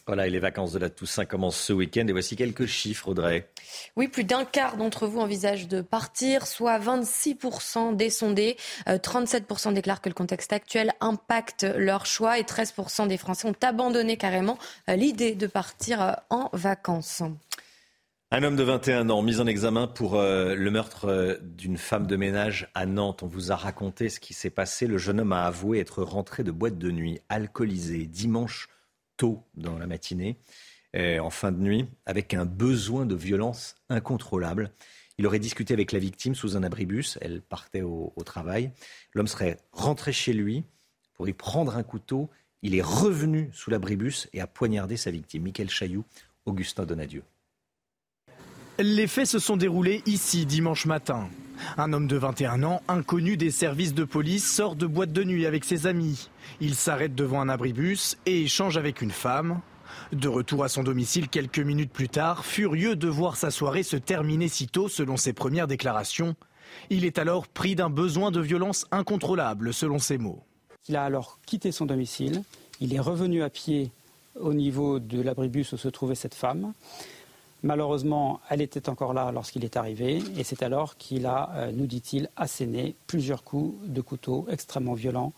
Voilà, 0.06 0.26
et 0.26 0.30
les 0.30 0.38
vacances 0.38 0.72
de 0.72 0.78
la 0.78 0.90
Toussaint 0.90 1.24
commencent 1.24 1.60
ce 1.60 1.72
week-end. 1.72 2.06
Et 2.06 2.12
voici 2.12 2.36
quelques 2.36 2.66
chiffres, 2.66 3.08
Audrey. 3.08 3.48
Oui, 3.96 4.08
plus 4.08 4.24
d'un 4.24 4.44
quart 4.44 4.76
d'entre 4.76 5.06
vous 5.06 5.18
envisagent 5.18 5.66
de 5.66 5.80
partir, 5.80 6.46
soit 6.46 6.78
26% 6.78 7.96
des 7.96 8.10
sondés. 8.10 8.56
37% 8.86 9.70
euh, 9.70 9.72
déclarent 9.72 10.02
que 10.02 10.10
le 10.10 10.14
contexte 10.14 10.52
actuel 10.52 10.92
impacte 11.00 11.64
leur 11.76 12.04
choix 12.04 12.38
et 12.38 12.42
13% 12.42 13.08
des 13.08 13.16
Français 13.16 13.48
ont 13.48 13.56
abandonné 13.62 14.18
carrément 14.18 14.58
euh, 14.90 14.96
l'idée 14.96 15.34
de 15.34 15.46
partir 15.46 16.02
euh, 16.02 16.12
en 16.28 16.50
vacances. 16.52 17.22
Un 18.30 18.42
homme 18.42 18.56
de 18.56 18.62
21 18.62 19.08
ans 19.08 19.22
mis 19.22 19.40
en 19.40 19.46
examen 19.46 19.86
pour 19.86 20.16
le 20.16 20.69
meurtre 20.69 21.38
d'une 21.40 21.76
femme 21.76 22.08
de 22.08 22.17
ménage 22.17 22.69
à 22.74 22.84
Nantes. 22.84 23.22
On 23.22 23.29
vous 23.29 23.52
a 23.52 23.56
raconté 23.56 24.08
ce 24.08 24.19
qui 24.19 24.34
s'est 24.34 24.50
passé. 24.50 24.88
Le 24.88 24.98
jeune 24.98 25.20
homme 25.20 25.32
a 25.32 25.44
avoué 25.44 25.79
être 25.79 26.02
rentré 26.02 26.43
de 26.43 26.50
boîte 26.50 26.76
de 26.76 26.90
nuit, 26.90 27.20
alcoolisé, 27.29 28.06
dimanche 28.06 28.69
tôt 29.16 29.42
dans 29.54 29.78
la 29.78 29.86
matinée, 29.86 30.36
euh, 30.96 31.18
en 31.18 31.30
fin 31.30 31.52
de 31.52 31.58
nuit, 31.58 31.86
avec 32.06 32.34
un 32.34 32.44
besoin 32.44 33.06
de 33.06 33.14
violence 33.14 33.76
incontrôlable. 33.88 34.70
Il 35.18 35.26
aurait 35.26 35.38
discuté 35.38 35.74
avec 35.74 35.92
la 35.92 35.98
victime 35.98 36.34
sous 36.34 36.56
un 36.56 36.62
abribus. 36.62 37.18
Elle 37.20 37.40
partait 37.40 37.82
au, 37.82 38.12
travail. 38.24 38.72
L'homme 39.12 39.26
serait 39.26 39.58
rentré 39.72 40.12
chez 40.12 40.32
lui 40.32 40.64
pour 41.14 41.28
y 41.28 41.32
prendre 41.32 41.76
un 41.76 41.82
couteau. 41.82 42.30
Il 42.62 42.74
est 42.74 42.82
revenu 42.82 43.50
sous 43.52 43.70
l'abribus 43.70 44.28
et 44.32 44.40
a 44.40 44.46
poignardé 44.46 44.96
sa 44.96 45.10
victime. 45.10 45.44
Michael 45.44 45.70
Chailloux, 45.70 46.04
Augustin 46.46 46.84
Donadieu. 46.84 47.22
Les 48.81 49.06
faits 49.06 49.26
se 49.26 49.38
sont 49.38 49.56
déroulés 49.56 50.02
ici 50.04 50.46
dimanche 50.46 50.86
matin. 50.86 51.28
Un 51.76 51.93
homme 51.93 52.08
de 52.08 52.16
21 52.16 52.64
ans, 52.64 52.82
inconnu 52.88 53.36
des 53.36 53.52
services 53.52 53.94
de 53.94 54.02
police, 54.02 54.52
sort 54.52 54.74
de 54.74 54.86
boîte 54.86 55.12
de 55.12 55.22
nuit 55.22 55.46
avec 55.46 55.64
ses 55.64 55.86
amis. 55.86 56.28
Il 56.60 56.74
s'arrête 56.74 57.14
devant 57.14 57.40
un 57.40 57.48
abribus 57.48 58.16
et 58.26 58.43
échange 58.43 58.76
avec 58.76 59.00
une 59.00 59.12
femme. 59.12 59.60
De 60.12 60.26
retour 60.26 60.64
à 60.64 60.69
son 60.69 60.82
domicile 60.82 61.28
quelques 61.28 61.60
minutes 61.60 61.93
plus 61.93 62.08
tard, 62.08 62.44
furieux 62.44 62.96
de 62.96 63.06
voir 63.06 63.36
sa 63.36 63.52
soirée 63.52 63.84
se 63.84 63.96
terminer 63.96 64.48
si 64.48 64.66
tôt 64.66 64.88
selon 64.88 65.16
ses 65.16 65.32
premières 65.32 65.69
déclarations, 65.69 66.34
il 66.90 67.04
est 67.04 67.20
alors 67.20 67.46
pris 67.46 67.76
d'un 67.76 67.90
besoin 67.90 68.32
de 68.32 68.40
violence 68.40 68.86
incontrôlable 68.90 69.72
selon 69.72 70.00
ses 70.00 70.19
mots. 70.19 70.43
Il 70.88 70.96
a 70.96 71.04
alors 71.04 71.38
quitté 71.46 71.70
son 71.70 71.86
domicile, 71.86 72.43
il 72.81 72.93
est 72.93 73.00
revenu 73.00 73.44
à 73.44 73.50
pied 73.50 73.93
au 74.34 74.52
niveau 74.52 74.98
de 74.98 75.20
l'abribus 75.20 75.72
où 75.72 75.76
se 75.76 75.88
trouvait 75.88 76.16
cette 76.16 76.34
femme. 76.34 76.72
Malheureusement, 77.64 78.42
elle 78.50 78.60
était 78.60 78.90
encore 78.90 79.14
là 79.14 79.32
lorsqu'il 79.32 79.64
est 79.64 79.78
arrivé 79.78 80.22
et 80.36 80.44
c'est 80.44 80.62
alors 80.62 80.98
qu'il 80.98 81.24
a, 81.24 81.50
euh, 81.54 81.72
nous 81.72 81.86
dit-il, 81.86 82.28
asséné 82.36 82.94
plusieurs 83.06 83.42
coups 83.42 83.74
de 83.88 84.02
couteau 84.02 84.46
extrêmement 84.50 84.92
violents 84.92 85.32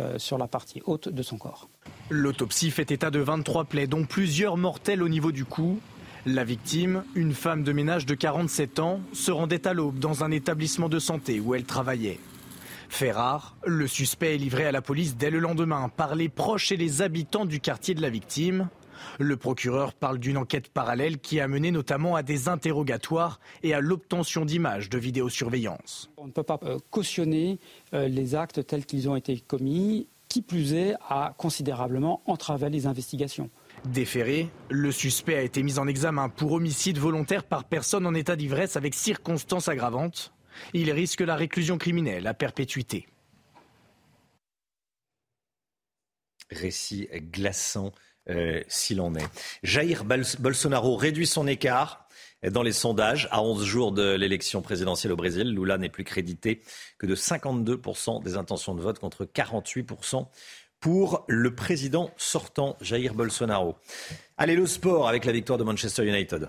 euh, 0.00 0.18
sur 0.18 0.38
la 0.38 0.48
partie 0.48 0.82
haute 0.86 1.08
de 1.08 1.22
son 1.22 1.38
corps. 1.38 1.68
L'autopsie 2.10 2.72
fait 2.72 2.90
état 2.90 3.12
de 3.12 3.20
23 3.20 3.64
plaies, 3.64 3.86
dont 3.86 4.04
plusieurs 4.04 4.56
mortelles 4.56 5.04
au 5.04 5.08
niveau 5.08 5.30
du 5.30 5.44
cou. 5.44 5.78
La 6.26 6.42
victime, 6.42 7.04
une 7.14 7.32
femme 7.32 7.62
de 7.62 7.70
ménage 7.70 8.06
de 8.06 8.16
47 8.16 8.80
ans, 8.80 8.98
se 9.12 9.30
rendait 9.30 9.64
à 9.64 9.72
l'aube 9.72 10.00
dans 10.00 10.24
un 10.24 10.32
établissement 10.32 10.88
de 10.88 10.98
santé 10.98 11.38
où 11.38 11.54
elle 11.54 11.64
travaillait. 11.64 12.18
Fait 12.88 13.12
rare, 13.12 13.56
le 13.64 13.86
suspect 13.86 14.34
est 14.34 14.38
livré 14.38 14.66
à 14.66 14.72
la 14.72 14.82
police 14.82 15.16
dès 15.16 15.30
le 15.30 15.38
lendemain 15.38 15.88
par 15.96 16.16
les 16.16 16.28
proches 16.28 16.72
et 16.72 16.76
les 16.76 17.02
habitants 17.02 17.44
du 17.44 17.60
quartier 17.60 17.94
de 17.94 18.02
la 18.02 18.10
victime. 18.10 18.68
Le 19.18 19.36
procureur 19.36 19.94
parle 19.94 20.18
d'une 20.18 20.36
enquête 20.36 20.68
parallèle 20.68 21.18
qui 21.18 21.40
a 21.40 21.48
mené 21.48 21.70
notamment 21.70 22.16
à 22.16 22.22
des 22.22 22.48
interrogatoires 22.48 23.40
et 23.62 23.74
à 23.74 23.80
l'obtention 23.80 24.44
d'images 24.44 24.88
de 24.90 24.98
vidéosurveillance. 24.98 26.10
On 26.16 26.26
ne 26.26 26.32
peut 26.32 26.42
pas 26.42 26.58
euh, 26.62 26.78
cautionner 26.90 27.58
euh, 27.94 28.08
les 28.08 28.34
actes 28.34 28.66
tels 28.66 28.86
qu'ils 28.86 29.08
ont 29.08 29.16
été 29.16 29.38
commis, 29.40 30.08
qui 30.28 30.42
plus 30.42 30.74
est, 30.74 30.94
a 31.08 31.34
considérablement 31.36 32.22
entravé 32.26 32.68
les 32.70 32.86
investigations. 32.86 33.50
Déféré, 33.86 34.48
le 34.70 34.92
suspect 34.92 35.36
a 35.36 35.42
été 35.42 35.62
mis 35.62 35.78
en 35.78 35.86
examen 35.86 36.28
pour 36.28 36.52
homicide 36.52 36.98
volontaire 36.98 37.44
par 37.44 37.64
personne 37.64 38.06
en 38.06 38.14
état 38.14 38.36
d'ivresse 38.36 38.76
avec 38.76 38.94
circonstances 38.94 39.68
aggravantes. 39.68 40.32
Il 40.74 40.90
risque 40.90 41.20
la 41.20 41.36
réclusion 41.36 41.78
criminelle 41.78 42.26
à 42.26 42.34
perpétuité. 42.34 43.06
Récit 46.50 47.08
glaçant 47.30 47.92
euh, 48.30 48.62
s'il 48.68 49.00
en 49.00 49.14
est. 49.14 49.28
Jair 49.62 50.04
Bolsonaro 50.04 50.96
réduit 50.96 51.26
son 51.26 51.46
écart 51.46 52.08
dans 52.42 52.62
les 52.62 52.72
sondages. 52.72 53.28
À 53.30 53.42
11 53.42 53.64
jours 53.64 53.92
de 53.92 54.14
l'élection 54.14 54.62
présidentielle 54.62 55.12
au 55.12 55.16
Brésil, 55.16 55.52
Lula 55.52 55.78
n'est 55.78 55.88
plus 55.88 56.04
crédité 56.04 56.62
que 56.98 57.06
de 57.06 57.14
52% 57.14 58.22
des 58.22 58.36
intentions 58.36 58.74
de 58.74 58.80
vote 58.80 58.98
contre 58.98 59.24
48% 59.24 60.26
pour 60.80 61.24
le 61.26 61.54
président 61.54 62.10
sortant, 62.16 62.76
Jair 62.80 63.14
Bolsonaro. 63.14 63.76
Allez, 64.36 64.54
le 64.54 64.66
sport 64.66 65.08
avec 65.08 65.24
la 65.24 65.32
victoire 65.32 65.58
de 65.58 65.64
Manchester 65.64 66.06
United. 66.06 66.48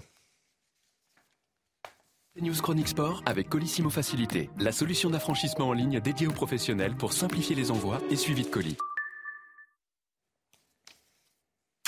News 2.40 2.62
Chronique 2.62 2.88
Sport 2.88 3.22
avec 3.26 3.50
Colissimo 3.50 3.90
Facilité, 3.90 4.50
la 4.60 4.72
solution 4.72 5.10
d'affranchissement 5.10 5.70
en 5.70 5.74
ligne 5.74 6.00
dédiée 6.00 6.28
aux 6.28 6.32
professionnels 6.32 6.96
pour 6.96 7.12
simplifier 7.12 7.56
les 7.56 7.70
envois 7.70 8.00
et 8.12 8.16
suivi 8.16 8.44
de 8.44 8.48
colis. 8.48 8.78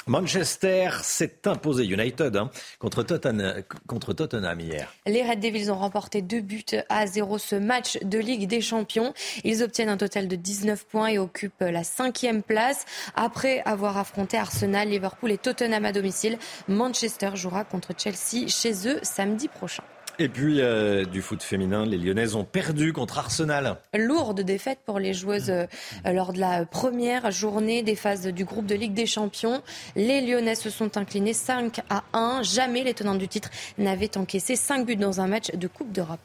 Manchester 0.07 0.89
s'est 1.03 1.47
imposé 1.47 1.85
United 1.85 2.35
hein, 2.35 2.49
contre, 2.79 3.03
Tottenham, 3.03 3.61
contre, 3.87 4.13
Tottenham, 4.13 4.59
hier. 4.59 4.93
Les 5.05 5.23
Red 5.23 5.39
Devils 5.39 5.71
ont 5.71 5.77
remporté 5.77 6.21
deux 6.21 6.41
buts 6.41 6.65
à 6.89 7.07
zéro 7.07 7.37
ce 7.37 7.55
match 7.55 7.97
de 8.03 8.17
Ligue 8.19 8.47
des 8.47 8.61
Champions. 8.61 9.13
Ils 9.43 9.63
obtiennent 9.63 9.89
un 9.89 9.97
total 9.97 10.27
de 10.27 10.35
19 10.35 10.85
points 10.85 11.07
et 11.07 11.19
occupent 11.19 11.61
la 11.61 11.83
cinquième 11.83 12.43
place. 12.43 12.85
Après 13.15 13.61
avoir 13.65 13.97
affronté 13.97 14.37
Arsenal, 14.37 14.89
Liverpool 14.89 15.31
et 15.31 15.37
Tottenham 15.37 15.85
à 15.85 15.91
domicile, 15.91 16.37
Manchester 16.67 17.31
jouera 17.35 17.63
contre 17.63 17.93
Chelsea 17.97 18.47
chez 18.47 18.87
eux 18.87 18.99
samedi 19.03 19.47
prochain. 19.47 19.83
Et 20.21 20.29
puis 20.29 20.61
euh, 20.61 21.03
du 21.03 21.19
foot 21.23 21.41
féminin, 21.41 21.83
les 21.83 21.97
Lyonnaises 21.97 22.35
ont 22.35 22.43
perdu 22.43 22.93
contre 22.93 23.17
Arsenal. 23.17 23.77
Lourde 23.95 24.41
défaite 24.41 24.77
pour 24.85 24.99
les 24.99 25.15
joueuses 25.15 25.49
euh, 25.49 25.65
lors 26.05 26.31
de 26.31 26.39
la 26.39 26.63
première 26.65 27.31
journée 27.31 27.81
des 27.81 27.95
phases 27.95 28.27
du 28.27 28.45
groupe 28.45 28.67
de 28.67 28.75
Ligue 28.75 28.93
des 28.93 29.07
Champions. 29.07 29.63
Les 29.95 30.21
Lyonnaises 30.21 30.59
se 30.59 30.69
sont 30.69 30.95
inclinées 30.95 31.33
5 31.33 31.79
à 31.89 32.03
1. 32.13 32.43
Jamais 32.43 32.83
les 32.83 32.93
tenantes 32.93 33.17
du 33.17 33.27
titre 33.27 33.49
n'avaient 33.79 34.15
encaissé 34.15 34.55
5 34.55 34.85
buts 34.85 34.95
dans 34.95 35.21
un 35.21 35.27
match 35.27 35.49
de 35.55 35.65
Coupe 35.65 35.91
d'Europe. 35.91 36.19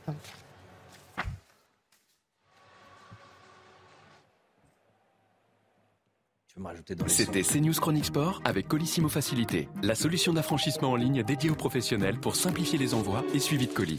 C'était 7.07 7.43
CNews 7.43 7.75
Chronique 7.75 8.07
Sport 8.07 8.41
avec 8.45 8.67
Colissimo 8.67 9.09
Facilité, 9.09 9.69
la 9.83 9.95
solution 9.95 10.33
d'affranchissement 10.33 10.93
en 10.93 10.97
ligne 10.97 11.23
dédiée 11.23 11.51
aux 11.51 11.55
professionnels 11.55 12.19
pour 12.19 12.35
simplifier 12.35 12.79
les 12.79 12.95
envois 12.95 13.25
et 13.35 13.41
suivi 13.41 13.67
de 13.67 13.73
colis. 13.73 13.99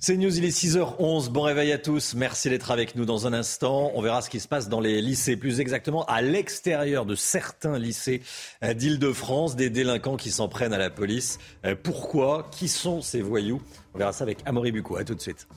C'est 0.00 0.16
News, 0.16 0.36
il 0.36 0.44
est 0.44 0.56
6h11. 0.56 1.28
Bon 1.30 1.42
réveil 1.42 1.72
à 1.72 1.78
tous. 1.78 2.14
Merci 2.14 2.50
d'être 2.50 2.70
avec 2.70 2.94
nous 2.94 3.04
dans 3.04 3.26
un 3.26 3.32
instant. 3.32 3.90
On 3.94 4.02
verra 4.02 4.22
ce 4.22 4.30
qui 4.30 4.38
se 4.38 4.46
passe 4.46 4.68
dans 4.68 4.80
les 4.80 5.00
lycées, 5.02 5.36
plus 5.36 5.60
exactement 5.60 6.04
à 6.06 6.22
l'extérieur 6.22 7.04
de 7.04 7.16
certains 7.16 7.78
lycées 7.78 8.22
euh, 8.62 8.74
d'Île-de-France, 8.74 9.56
des 9.56 9.70
délinquants 9.70 10.16
qui 10.16 10.30
s'en 10.30 10.48
prennent 10.48 10.72
à 10.72 10.78
la 10.78 10.90
police. 10.90 11.38
Euh, 11.66 11.74
pourquoi? 11.80 12.48
Qui 12.52 12.68
sont 12.68 13.00
ces 13.00 13.22
voyous? 13.22 13.60
On 13.94 13.98
verra 13.98 14.12
ça 14.12 14.22
avec 14.22 14.38
Amaury 14.44 14.70
Bucco. 14.70 14.96
À 14.96 15.04
tout 15.04 15.16
de 15.16 15.20
suite. 15.20 15.48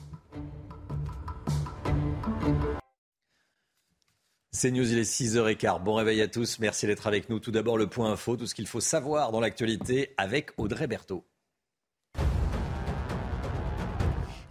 C'est 4.54 4.70
News, 4.70 4.92
il 4.92 4.98
est 4.98 5.10
6h15. 5.10 5.82
Bon 5.82 5.94
réveil 5.94 6.20
à 6.20 6.28
tous. 6.28 6.58
Merci 6.58 6.86
d'être 6.86 7.06
avec 7.06 7.30
nous. 7.30 7.40
Tout 7.40 7.52
d'abord, 7.52 7.78
le 7.78 7.86
point 7.86 8.12
info, 8.12 8.36
tout 8.36 8.46
ce 8.46 8.54
qu'il 8.54 8.66
faut 8.66 8.80
savoir 8.80 9.32
dans 9.32 9.40
l'actualité 9.40 10.12
avec 10.18 10.50
Audrey 10.58 10.86
Berthaud. 10.86 11.24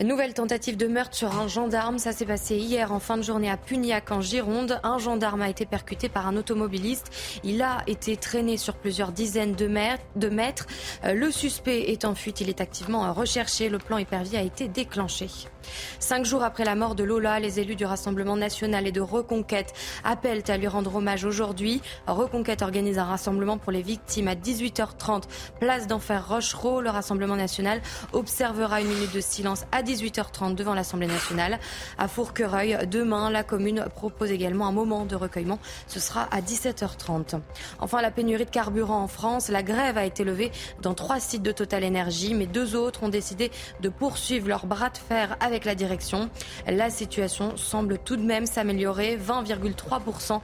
Nouvelle 0.03 0.34
tentative 0.34 0.75
de 0.77 0.88
meurtre 0.88 1.15
sur 1.15 1.39
un 1.39 1.48
gendarme. 1.48 2.00
Ça 2.00 2.13
s'est 2.13 2.25
passé 2.25 2.55
hier 2.55 2.91
en 2.91 3.00
fin 3.00 3.17
de 3.17 3.22
journée 3.22 3.51
à 3.51 3.58
Pugnac 3.58 4.12
en 4.12 4.22
Gironde. 4.22 4.79
Un 4.84 4.98
gendarme 4.98 5.43
a 5.43 5.50
été 5.50 5.67
percuté 5.67 6.10
par 6.10 6.25
un 6.25 6.36
automobiliste. 6.36 7.12
Il 7.43 7.62
a 7.62 7.84
été 7.86 8.17
traîné 8.17 8.58
sur 8.58 8.77
plusieurs 8.77 9.12
dizaines 9.12 9.53
de 9.53 9.67
mètres. 9.67 10.65
Euh, 11.03 11.13
le 11.13 11.29
suspect 11.29 11.91
est 11.91 12.05
en 12.05 12.15
fuite. 12.15 12.41
Il 12.41 12.50
est 12.50 12.62
activement 12.62 13.13
recherché. 13.13 13.70
Le 13.70 13.77
plan 13.77 14.00
épervier 14.00 14.39
a 14.39 14.41
été 14.41 14.67
déclenché. 14.67 15.27
Cinq 15.99 16.25
jours 16.25 16.43
après 16.43 16.65
la 16.65 16.75
mort 16.75 16.95
de 16.95 17.03
Lola, 17.03 17.39
les 17.39 17.59
élus 17.59 17.75
du 17.75 17.85
Rassemblement 17.85 18.35
national 18.35 18.87
et 18.87 18.91
de 18.91 19.01
Reconquête 19.01 19.73
appellent 20.03 20.43
à 20.47 20.57
lui 20.57 20.67
rendre 20.67 20.95
hommage 20.95 21.25
aujourd'hui. 21.25 21.81
Reconquête 22.07 22.61
organise 22.61 22.97
un 22.97 23.05
rassemblement 23.05 23.57
pour 23.57 23.71
les 23.71 23.81
victimes 23.81 24.27
à 24.27 24.35
18h30, 24.35 25.23
place 25.59 25.87
d'Enfer 25.87 26.27
Rochereau. 26.27 26.81
Le 26.81 26.89
Rassemblement 26.89 27.35
national 27.35 27.81
observera 28.13 28.81
une 28.81 28.87
minute 28.87 29.13
de 29.13 29.21
silence 29.21 29.65
à 29.71 29.83
18h30 29.83 30.55
devant 30.55 30.73
l'Assemblée 30.73 31.07
nationale. 31.07 31.59
À 31.97 32.07
Fourquereuil, 32.07 32.77
demain, 32.89 33.29
la 33.29 33.43
commune 33.43 33.85
propose 33.95 34.31
également 34.31 34.67
un 34.67 34.71
moment 34.71 35.05
de 35.05 35.15
recueillement. 35.15 35.59
Ce 35.87 35.99
sera 35.99 36.27
à 36.31 36.41
17h30. 36.41 37.39
Enfin, 37.79 38.01
la 38.01 38.11
pénurie 38.11 38.45
de 38.45 38.49
carburant 38.49 39.01
en 39.01 39.07
France. 39.07 39.49
La 39.49 39.63
grève 39.63 39.97
a 39.97 40.05
été 40.05 40.23
levée 40.23 40.51
dans 40.81 40.93
trois 40.93 41.19
sites 41.19 41.43
de 41.43 41.51
Total 41.51 41.83
Energy, 41.83 42.33
mais 42.33 42.45
deux 42.45 42.75
autres 42.75 43.03
ont 43.03 43.09
décidé 43.09 43.51
de 43.81 43.89
poursuivre 43.89 44.47
leur 44.47 44.65
bras 44.65 44.89
de 44.89 44.97
fer 44.97 45.37
la 45.65 45.75
direction. 45.75 46.29
La 46.67 46.89
situation 46.89 47.58
semble 47.58 47.98
tout 48.00 48.15
de 48.15 48.24
même 48.24 48.46
s'améliorer. 48.46 49.17
20,3% 49.17 50.41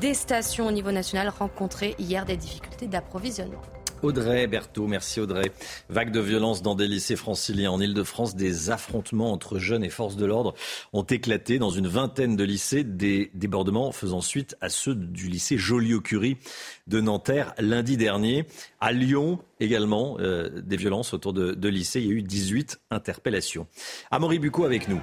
des 0.00 0.14
stations 0.14 0.66
au 0.66 0.72
niveau 0.72 0.92
national 0.92 1.28
rencontraient 1.28 1.94
hier 1.98 2.24
des 2.24 2.36
difficultés 2.36 2.86
d'approvisionnement. 2.86 3.62
Audrey 4.02 4.46
Berthaud, 4.46 4.86
merci 4.86 5.20
Audrey. 5.20 5.52
Vague 5.90 6.10
de 6.10 6.20
violence 6.20 6.62
dans 6.62 6.74
des 6.74 6.86
lycées 6.86 7.16
franciliens 7.16 7.70
en 7.70 7.80
Ile-de-France. 7.80 8.34
Des 8.34 8.70
affrontements 8.70 9.32
entre 9.32 9.58
jeunes 9.58 9.84
et 9.84 9.90
forces 9.90 10.16
de 10.16 10.24
l'ordre 10.24 10.54
ont 10.92 11.02
éclaté 11.02 11.58
dans 11.58 11.70
une 11.70 11.86
vingtaine 11.86 12.36
de 12.36 12.44
lycées. 12.44 12.82
Des 12.82 13.30
débordements 13.34 13.92
faisant 13.92 14.22
suite 14.22 14.56
à 14.60 14.70
ceux 14.70 14.94
du 14.94 15.28
lycée 15.28 15.58
Joliot-Curie 15.58 16.38
de 16.86 17.00
Nanterre 17.00 17.52
lundi 17.58 17.96
dernier. 17.96 18.46
À 18.80 18.92
Lyon 18.92 19.38
également, 19.60 20.16
euh, 20.20 20.48
des 20.62 20.76
violences 20.76 21.12
autour 21.12 21.32
de, 21.32 21.52
de 21.52 21.68
lycées. 21.68 22.00
Il 22.00 22.06
y 22.06 22.10
a 22.10 22.14
eu 22.14 22.22
18 22.22 22.80
interpellations. 22.90 23.66
Amaury 24.10 24.38
Bucco 24.38 24.64
avec 24.64 24.88
nous 24.88 25.00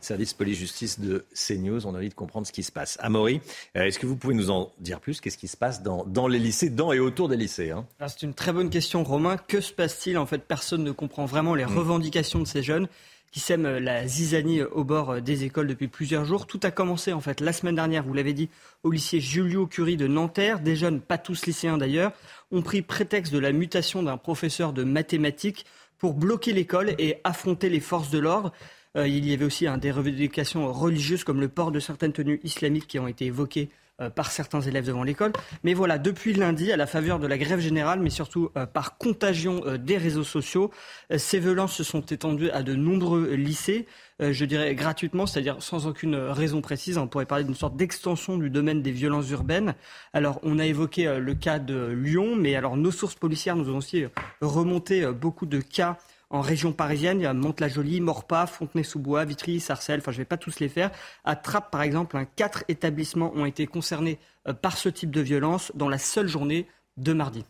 service 0.00 0.34
police-justice 0.34 1.00
de 1.00 1.24
CNews. 1.34 1.86
On 1.86 1.94
a 1.94 1.98
envie 1.98 2.08
de 2.08 2.14
comprendre 2.14 2.46
ce 2.46 2.52
qui 2.52 2.62
se 2.62 2.72
passe. 2.72 2.96
Amaury, 3.00 3.40
euh, 3.76 3.84
est-ce 3.84 3.98
que 3.98 4.06
vous 4.06 4.16
pouvez 4.16 4.34
nous 4.34 4.50
en 4.50 4.72
dire 4.78 5.00
plus? 5.00 5.20
Qu'est-ce 5.20 5.38
qui 5.38 5.48
se 5.48 5.56
passe 5.56 5.82
dans, 5.82 6.04
dans, 6.04 6.28
les 6.28 6.38
lycées, 6.38 6.70
dans 6.70 6.92
et 6.92 6.98
autour 6.98 7.28
des 7.28 7.36
lycées 7.36 7.70
hein? 7.70 7.86
C'est 8.06 8.22
une 8.22 8.34
très 8.34 8.52
bonne 8.52 8.70
question, 8.70 9.04
Romain. 9.04 9.36
Que 9.36 9.60
se 9.60 9.72
passe-t-il? 9.72 10.18
En 10.18 10.26
fait, 10.26 10.38
personne 10.38 10.84
ne 10.84 10.92
comprend 10.92 11.26
vraiment 11.26 11.54
les 11.54 11.64
mm. 11.64 11.76
revendications 11.76 12.38
de 12.40 12.46
ces 12.46 12.62
jeunes 12.62 12.88
qui 13.32 13.40
sèment 13.40 13.78
la 13.78 14.06
zizanie 14.06 14.62
au 14.62 14.82
bord 14.82 15.22
des 15.22 15.44
écoles 15.44 15.68
depuis 15.68 15.88
plusieurs 15.88 16.24
jours. 16.24 16.46
Tout 16.46 16.60
a 16.64 16.70
commencé 16.70 17.12
en 17.12 17.20
fait 17.20 17.40
la 17.40 17.52
semaine 17.52 17.76
dernière, 17.76 18.02
vous 18.02 18.12
l'avez 18.12 18.32
dit, 18.32 18.48
au 18.82 18.90
lycée 18.90 19.20
Julio 19.20 19.66
Curie 19.66 19.96
de 19.96 20.08
Nanterre. 20.08 20.60
Des 20.60 20.74
jeunes, 20.74 21.00
pas 21.00 21.18
tous 21.18 21.46
lycéens 21.46 21.78
d'ailleurs, 21.78 22.12
ont 22.50 22.62
pris 22.62 22.82
prétexte 22.82 23.32
de 23.32 23.38
la 23.38 23.52
mutation 23.52 24.02
d'un 24.02 24.16
professeur 24.16 24.72
de 24.72 24.82
mathématiques 24.82 25.64
pour 25.98 26.14
bloquer 26.14 26.52
l'école 26.52 26.94
et 26.98 27.18
affronter 27.22 27.68
les 27.68 27.78
forces 27.78 28.10
de 28.10 28.18
l'ordre. 28.18 28.52
Euh, 28.96 29.06
il 29.06 29.28
y 29.28 29.32
avait 29.32 29.44
aussi 29.44 29.66
des 29.78 29.90
revendications 29.90 30.72
religieuses 30.72 31.24
comme 31.24 31.40
le 31.40 31.48
port 31.48 31.70
de 31.70 31.78
certaines 31.78 32.12
tenues 32.12 32.40
islamiques 32.42 32.88
qui 32.88 32.98
ont 32.98 33.06
été 33.06 33.26
évoquées 33.26 33.70
euh, 34.00 34.10
par 34.10 34.32
certains 34.32 34.60
élèves 34.62 34.84
devant 34.84 35.04
l'école. 35.04 35.32
Mais 35.62 35.74
voilà, 35.74 35.96
depuis 35.98 36.32
lundi, 36.32 36.72
à 36.72 36.76
la 36.76 36.88
faveur 36.88 37.20
de 37.20 37.28
la 37.28 37.38
grève 37.38 37.60
générale, 37.60 38.00
mais 38.00 38.10
surtout 38.10 38.50
euh, 38.56 38.66
par 38.66 38.98
contagion 38.98 39.62
des 39.78 39.96
réseaux 39.96 40.24
sociaux, 40.24 40.72
ces 41.16 41.38
violences 41.38 41.74
se 41.74 41.84
sont 41.84 42.00
étendues 42.00 42.50
à 42.50 42.64
de 42.64 42.74
nombreux 42.74 43.34
lycées, 43.34 43.86
je 44.18 44.44
dirais 44.44 44.74
gratuitement, 44.74 45.24
c'est-à-dire 45.24 45.62
sans 45.62 45.86
aucune 45.86 46.14
raison 46.14 46.60
précise. 46.60 46.98
On 46.98 47.06
pourrait 47.06 47.26
parler 47.26 47.44
d'une 47.44 47.54
sorte 47.54 47.76
d'extension 47.76 48.36
du 48.36 48.50
domaine 48.50 48.82
des 48.82 48.90
violences 48.90 49.30
urbaines. 49.30 49.74
Alors, 50.12 50.40
on 50.42 50.58
a 50.58 50.66
évoqué 50.66 51.18
le 51.18 51.34
cas 51.34 51.58
de 51.58 51.86
Lyon, 51.86 52.36
mais 52.36 52.54
alors 52.54 52.76
nos 52.76 52.90
sources 52.90 53.14
policières 53.14 53.56
nous 53.56 53.70
ont 53.70 53.78
aussi 53.78 54.04
remonté 54.42 55.06
beaucoup 55.12 55.46
de 55.46 55.60
cas 55.60 55.96
en 56.30 56.40
région 56.40 56.72
parisienne, 56.72 57.20
il 57.20 57.24
y 57.24 57.26
a 57.26 57.34
Mantes-la-Jolie, 57.34 58.00
Morpas, 58.00 58.46
Fontenay-sous-Bois, 58.46 59.24
Vitry, 59.24 59.60
Sarcelles, 59.60 60.00
enfin 60.00 60.12
je 60.12 60.18
ne 60.18 60.22
vais 60.22 60.28
pas 60.28 60.36
tous 60.36 60.60
les 60.60 60.68
faire. 60.68 60.90
À 61.24 61.36
Trappes, 61.36 61.70
par 61.70 61.82
exemple, 61.82 62.16
quatre 62.36 62.64
établissements 62.68 63.32
ont 63.34 63.44
été 63.44 63.66
concernés 63.66 64.18
euh, 64.48 64.52
par 64.52 64.76
ce 64.76 64.88
type 64.88 65.10
de 65.10 65.20
violence 65.20 65.72
dans 65.74 65.88
la 65.88 65.98
seule 65.98 66.28
journée 66.28 66.66
de 66.96 67.12
mardi. 67.12 67.44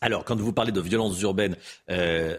Alors, 0.00 0.24
quand 0.24 0.36
vous 0.36 0.52
parlez 0.52 0.72
de 0.72 0.80
violences 0.80 1.20
urbaines, 1.22 1.56
euh, 1.90 2.36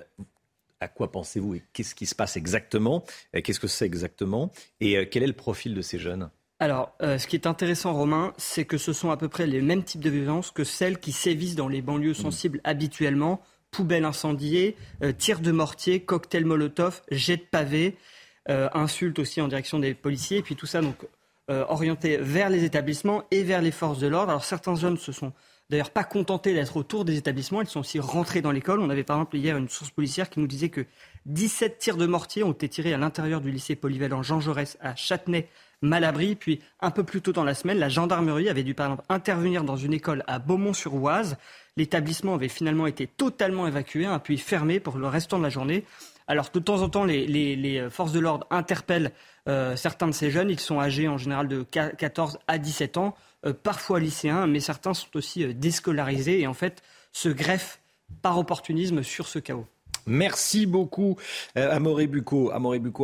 à 0.80 0.88
quoi 0.88 1.12
pensez-vous 1.12 1.56
et 1.56 1.64
qu'est-ce 1.74 1.96
qui 1.96 2.06
se 2.06 2.16
passe 2.16 2.38
exactement? 2.38 3.04
Qu'est-ce 3.44 3.60
que 3.60 3.68
c'est 3.68 3.86
exactement? 3.86 4.52
Et 4.80 4.98
euh, 4.98 5.06
quel 5.10 5.24
est 5.24 5.28
le 5.28 5.34
profil 5.34 5.74
de 5.74 5.82
ces 5.82 6.00
jeunes? 6.00 6.30
Alors, 6.60 6.94
euh, 7.02 7.18
ce 7.18 7.28
qui 7.28 7.36
est 7.36 7.48
intéressant, 7.48 7.94
Romain, 7.94 8.34
c'est 8.38 8.66
que 8.66 8.78
ce 8.78 8.92
sont 8.92 9.12
à 9.12 9.18
peu 9.18 9.30
près 9.30 9.48
les 9.48 9.62
mêmes 9.62 9.84
types 9.84 10.02
de 10.02 10.10
violences 10.10 10.52
que 10.52 10.64
celles 10.64 11.00
qui 11.00 11.12
sévissent 11.12 11.56
dans 11.56 11.70
les 11.70 11.82
banlieues 11.82 12.12
mmh. 12.12 12.16
sensibles 12.16 12.62
habituellement. 12.64 13.42
Poubelles 13.72 14.06
incendiées, 14.06 14.76
euh, 15.04 15.12
tirs 15.12 15.40
de 15.40 15.52
mortier, 15.52 16.02
cocktails 16.02 16.46
molotov, 16.46 17.02
jets 17.12 17.38
de 17.38 17.46
pavés, 17.50 17.98
euh, 18.50 18.70
insultes 18.74 19.20
aussi 19.20 19.42
en 19.42 19.48
direction 19.48 19.80
des 19.80 19.94
policiers, 19.94 20.38
et 20.38 20.42
puis 20.42 20.56
tout 20.56 20.66
ça 20.66 20.82
donc 20.82 21.08
orienté 21.68 22.18
vers 22.18 22.52
les 22.52 22.64
établissements 22.64 23.24
et 23.32 23.42
vers 23.42 23.64
les 23.64 23.72
forces 23.72 23.98
de 23.98 24.06
l'ordre. 24.06 24.30
Alors 24.30 24.46
certains 24.46 24.76
jeunes 24.76 24.98
se 24.98 25.12
sont 25.12 25.34
d'ailleurs 25.70 25.90
pas 25.90 26.04
contentés 26.04 26.54
d'être 26.54 26.78
autour 26.78 27.06
des 27.06 27.18
établissements, 27.18 27.62
ils 27.62 27.68
sont 27.68 27.80
aussi 27.80 28.00
rentrés 28.00 28.42
dans 28.42 28.52
l'école. 28.52 28.80
On 28.80 28.90
avait 28.92 29.04
par 29.04 29.18
exemple 29.18 29.38
hier 29.38 29.58
une 29.58 29.68
source 29.68 29.90
policière 29.90 30.30
qui 30.30 30.40
nous 30.40 30.48
disait 30.48 30.70
que 30.70 30.86
17 31.26 31.78
tirs 31.78 31.98
de 31.98 32.06
mortier 32.06 32.44
ont 32.44 32.52
été 32.52 32.70
tirés 32.70 32.94
à 32.94 32.98
l'intérieur 32.98 33.42
du 33.42 33.52
lycée 33.52 33.76
polyvalent 33.76 34.22
Jean 34.22 34.40
Jaurès 34.40 34.78
à 34.82 34.96
Châtenay 34.96 35.50
Malabry. 35.82 36.36
Puis 36.36 36.62
un 36.82 36.92
peu 36.92 37.04
plus 37.04 37.22
tôt 37.22 37.34
dans 37.34 37.44
la 37.44 37.54
semaine, 37.54 37.80
la 37.80 37.90
gendarmerie 37.90 38.50
avait 38.50 38.64
dû 38.64 38.74
par 38.74 38.88
exemple 38.88 39.06
intervenir 39.10 39.64
dans 39.64 39.78
une 39.78 39.94
école 39.94 40.24
à 40.28 40.40
Beaumont-sur-Oise. 40.40 41.38
L'établissement 41.78 42.36
avait 42.36 42.50
finalement 42.50 42.88
été 42.88 43.08
totalement 43.08 43.68
évacué, 43.68 44.06
un 44.06 44.20
puits 44.20 44.38
fermé 44.38 44.80
pour 44.80 44.98
le 44.98 45.08
restant 45.08 45.38
de 45.38 45.44
la 45.44 45.50
journée. 45.50 45.86
Alors 46.28 46.50
de 46.54 46.60
temps 46.60 46.82
en 46.82 46.90
temps, 46.90 47.06
les, 47.06 47.88
forces 47.90 48.12
de 48.12 48.20
l'ordre 48.20 48.46
interpellent 48.52 49.12
euh, 49.48 49.76
certains 49.76 50.08
de 50.08 50.12
ces 50.12 50.30
jeunes. 50.30 50.50
Ils 50.52 50.60
sont 50.60 50.80
âgés 50.80 51.08
en 51.08 51.18
général 51.18 51.48
de 51.48 51.64
14 51.64 52.38
à 52.48 52.58
17 52.60 52.98
ans, 52.98 53.16
euh, 53.46 53.54
parfois 53.54 54.00
lycéens, 54.00 54.46
mais 54.46 54.60
certains 54.60 54.94
sont 54.94 55.16
aussi 55.16 55.44
euh, 55.44 55.54
déscolarisés 55.54 56.42
et 56.42 56.48
en 56.48 56.54
fait 56.54 56.84
se 57.14 57.30
greffent 57.30 57.80
par 58.22 58.38
opportunisme 58.38 59.02
sur 59.02 59.28
ce 59.28 59.40
chaos. 59.40 59.66
Merci 60.06 60.66
beaucoup, 60.66 61.18
euh, 61.58 61.72
Amoré 61.72 62.08
Bucco. 62.08 62.52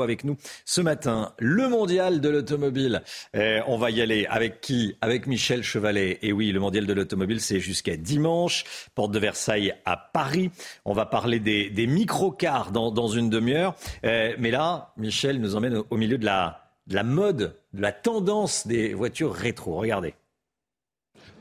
Avec 0.02 0.24
nous 0.24 0.38
ce 0.66 0.82
matin. 0.82 1.34
Le 1.40 1.70
mondial 1.70 2.22
de 2.22 2.30
l'automobile. 2.30 3.02
Euh, 3.36 3.62
on 3.68 3.78
va 3.78 3.92
y 3.92 4.02
aller 4.02 4.26
avec 4.30 4.62
qui? 4.62 4.96
Avec 5.02 5.28
Michel 5.28 5.64
Chevalet. 5.64 6.20
Et 6.22 6.32
oui, 6.32 6.52
le 6.52 6.60
mondial 6.60 6.86
de 6.86 6.94
l'automobile, 6.94 7.42
c'est 7.42 7.60
jusqu'à 7.60 7.98
dimanche. 7.98 8.64
Porte 8.96 9.12
de 9.12 9.20
Versailles 9.20 9.74
à 9.86 9.98
Paris. 9.98 10.52
On 10.86 10.94
va 10.94 11.06
parler 11.06 11.40
des, 11.40 11.70
des 11.70 11.88
microcars 11.88 12.72
dans, 12.72 12.92
dans 12.92 13.08
une 13.08 13.30
demi-heure. 13.30 13.76
Euh, 14.06 14.34
mais 14.40 14.52
là, 14.52 14.94
Michel 14.98 15.40
nous 15.40 15.56
emmène 15.56 15.82
au, 15.90 15.98
milieu 15.98 16.18
de 16.18 16.26
la, 16.26 16.72
de 16.88 16.96
la 16.96 17.04
mode, 17.04 17.56
de 17.74 17.82
la 17.82 17.92
tendance 17.92 18.68
des 18.68 18.94
voitures 18.94 19.34
rétro. 19.34 19.76
Regardez. 19.76 20.14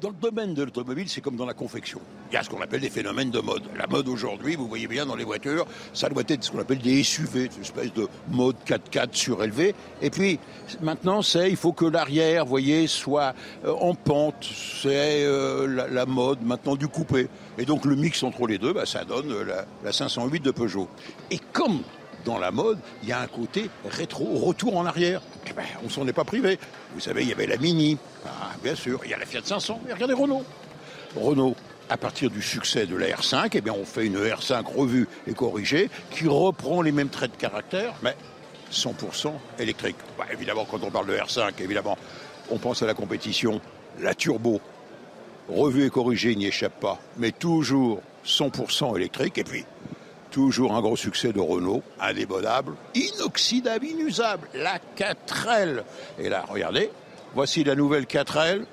Dans 0.05 0.11
le 0.11 0.17
domaine 0.17 0.53
de 0.53 0.65
l'automobile, 0.65 1.09
c'est 1.09 1.23
comme 1.23 1.37
dans 1.37 1.47
la 1.47 1.55
confection. 1.55 1.99
Il 2.31 2.35
y 2.35 2.37
a 2.37 2.43
ce 2.43 2.51
qu'on 2.51 2.61
appelle 2.61 2.83
des 2.83 2.91
phénomènes 2.91 3.31
de 3.31 3.41
mode. 3.41 3.63
La 3.75 3.87
mode 3.87 4.07
aujourd'hui, 4.07 4.55
vous 4.55 4.69
voyez 4.69 4.87
bien 4.87 5.07
dans 5.07 5.17
les 5.17 5.25
voitures, 5.25 5.65
ça 5.95 6.11
doit 6.11 6.25
être 6.29 6.45
ce 6.45 6.51
qu'on 6.51 6.59
appelle 6.59 6.81
des 6.81 7.03
SUV, 7.03 7.49
une 7.57 7.63
espèce 7.63 7.91
de 7.95 8.07
mode 8.29 8.57
4x4 8.67 9.15
surélevé. 9.15 9.75
Et 10.03 10.11
puis 10.11 10.39
maintenant, 10.83 11.23
c'est 11.23 11.49
il 11.49 11.57
faut 11.57 11.73
que 11.73 11.87
l'arrière, 11.87 12.45
vous 12.45 12.51
voyez, 12.51 12.87
soit 12.87 13.35
euh, 13.65 13.73
en 13.73 13.95
pente. 13.95 14.45
C'est 14.83 15.25
euh, 15.25 15.89
la, 15.91 16.05
mode 16.05 16.43
maintenant 16.43 16.77
du 16.77 16.87
coupé. 16.87 17.29
Et 17.57 17.65
donc 17.65 17.87
le 17.87 17.97
mix 17.97 18.23
entre 18.25 18.47
les 18.47 18.59
deux, 18.59 18.75
bah, 18.75 18.85
ça 18.85 19.07
donne 19.07 19.33
la, 19.43 19.65
la 19.83 19.93
508 19.93 20.41
de 20.41 20.51
Peugeot. 20.51 20.87
Et 21.31 21.39
comme 21.55 21.81
dans 22.25 22.39
la 22.39 22.51
mode, 22.51 22.79
il 23.03 23.09
y 23.09 23.13
a 23.13 23.21
un 23.21 23.27
côté 23.27 23.71
rétro, 23.85 24.25
retour 24.39 24.77
en 24.77 24.87
arrière. 24.87 25.21
Eh 25.47 25.53
ben, 25.53 25.65
on 25.85 25.89
s'en 25.89 26.07
est 26.07 26.13
pas 26.13 26.25
privé. 26.25 26.59
Vous 26.95 27.01
savez, 27.01 27.23
il 27.23 27.29
y 27.29 27.33
avait 27.33 27.47
la 27.47 27.57
Mini, 27.57 27.99
ah, 28.27 28.53
bien 28.63 28.75
sûr, 28.75 29.01
il 29.05 29.11
y 29.11 29.15
a 29.15 29.19
la 29.19 29.27
Fiat 29.27 29.43
500, 29.45 29.81
et 29.89 29.93
regardez 29.93 30.15
Renault. 30.15 30.45
Renault, 31.17 31.55
à 31.89 31.97
partir 31.97 32.31
du 32.31 32.43
succès 32.43 32.87
de 32.87 32.97
la 32.97 33.09
R5, 33.09 33.51
eh 33.53 33.71
on 33.71 33.85
fait 33.85 34.07
une 34.07 34.19
R5 34.19 34.65
revue 34.65 35.09
et 35.27 35.35
corrigée 35.35 35.91
qui 36.11 36.27
reprend 36.27 36.83
les 36.83 36.93
mêmes 36.93 37.11
traits 37.11 37.33
de 37.33 37.37
caractère, 37.37 37.95
mais 38.03 38.17
100% 38.73 39.33
électrique. 39.59 39.97
Bah, 40.19 40.27
évidemment, 40.33 40.67
quand 40.69 40.83
on 40.83 40.91
parle 40.91 41.07
de 41.07 41.15
R5, 41.15 41.53
évidemment, 41.61 41.97
on 42.51 42.59
pense 42.59 42.83
à 42.83 42.87
la 42.87 42.95
compétition. 42.95 43.61
La 44.01 44.15
turbo, 44.15 44.61
revue 45.49 45.87
et 45.87 45.91
corrigée, 45.91 46.35
n'y 46.35 46.47
échappe 46.47 46.81
pas, 46.81 46.99
mais 47.17 47.33
toujours 47.33 48.01
100% 48.27 48.97
électrique. 48.97 49.39
Et 49.39 49.45
puis, 49.45 49.65
Toujours 50.35 50.75
un 50.75 50.81
gros 50.81 50.97
succès 50.97 51.33
de 51.33 51.39
Renault, 51.39 51.85
indémodable, 52.01 52.75
inoxydable, 52.97 53.87
inusable, 53.87 54.49
la 54.53 54.81
4L. 54.97 55.85
Et 56.19 56.29
là, 56.29 56.45
regardez, 56.49 56.91
voici 57.37 57.63
la 57.63 57.77
nouvelle 57.77 58.03
4L. 58.07 58.65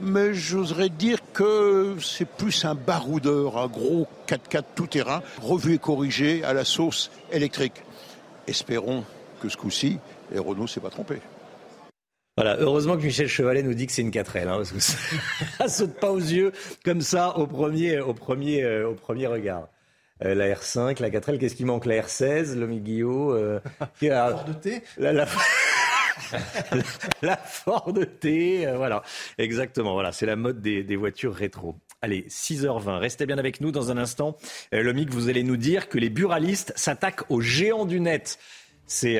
Mais 0.00 0.34
j'oserais 0.34 0.88
dire 0.88 1.18
que 1.32 1.94
c'est 2.02 2.28
plus 2.28 2.64
un 2.64 2.74
baroudeur, 2.74 3.56
un 3.56 3.68
gros 3.68 4.08
4x4 4.26 4.64
tout-terrain, 4.74 5.22
revu 5.40 5.74
et 5.74 5.78
corrigé 5.78 6.42
à 6.42 6.52
la 6.52 6.64
sauce 6.64 7.12
électrique. 7.30 7.80
Espérons 8.48 9.04
que 9.40 9.48
ce 9.48 9.56
coup-ci, 9.56 10.00
les 10.32 10.40
Renault 10.40 10.66
s'est 10.66 10.80
pas 10.80 10.90
trompé. 10.90 11.20
Voilà, 12.36 12.56
heureusement 12.58 12.96
que 12.96 13.02
Michel 13.02 13.28
Chevalet 13.28 13.62
nous 13.62 13.74
dit 13.74 13.86
que 13.86 13.92
c'est 13.92 14.02
une 14.02 14.10
4L, 14.10 14.48
hein, 14.48 14.56
parce 14.56 14.72
que 14.72 14.80
ça 15.58 15.68
saute 15.68 15.94
pas 16.00 16.10
aux 16.10 16.18
yeux 16.18 16.50
comme 16.84 17.00
ça 17.00 17.38
au 17.38 17.46
premier, 17.46 18.00
au 18.00 18.12
premier, 18.12 18.64
euh, 18.64 18.88
au 18.88 18.94
premier 18.94 19.28
regard. 19.28 19.68
Euh, 20.22 20.34
la 20.34 20.54
R5, 20.54 21.02
la 21.02 21.10
4L, 21.10 21.38
qu'est-ce 21.38 21.56
qui 21.56 21.64
manque? 21.64 21.86
La 21.86 22.00
R16, 22.00 22.54
l'Omi 22.54 22.80
Guillot 22.80 23.32
euh, 23.32 23.60
La 24.02 24.30
Ford 24.30 24.60
T 24.60 24.82
la, 24.96 25.12
la... 25.12 25.26
la 27.22 27.36
Ford 27.36 27.94
T, 28.20 28.66
euh, 28.66 28.76
voilà, 28.76 29.02
exactement, 29.38 29.94
voilà, 29.94 30.12
c'est 30.12 30.26
la 30.26 30.36
mode 30.36 30.60
des, 30.60 30.84
des, 30.84 30.96
voitures 30.96 31.34
rétro. 31.34 31.76
Allez, 32.00 32.26
6h20, 32.28 32.98
restez 32.98 33.26
bien 33.26 33.38
avec 33.38 33.60
nous 33.60 33.72
dans 33.72 33.90
un 33.90 33.98
instant. 33.98 34.36
Euh, 34.72 34.82
Lomic, 34.82 35.10
vous 35.10 35.28
allez 35.28 35.42
nous 35.42 35.56
dire 35.56 35.88
que 35.88 35.98
les 35.98 36.10
buralistes 36.10 36.72
s'attaquent 36.76 37.28
aux 37.30 37.40
géants 37.40 37.86
du 37.86 38.00
net. 38.00 38.38
C'est 38.86 39.18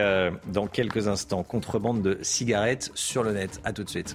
dans 0.48 0.66
quelques 0.66 1.09
instants, 1.09 1.42
contrebande 1.42 2.02
de 2.02 2.18
cigarettes 2.20 2.90
sur 2.94 3.22
le 3.22 3.33
net. 3.33 3.62
À 3.64 3.72
tout 3.72 3.83
de 3.83 3.88
suite. 3.88 4.14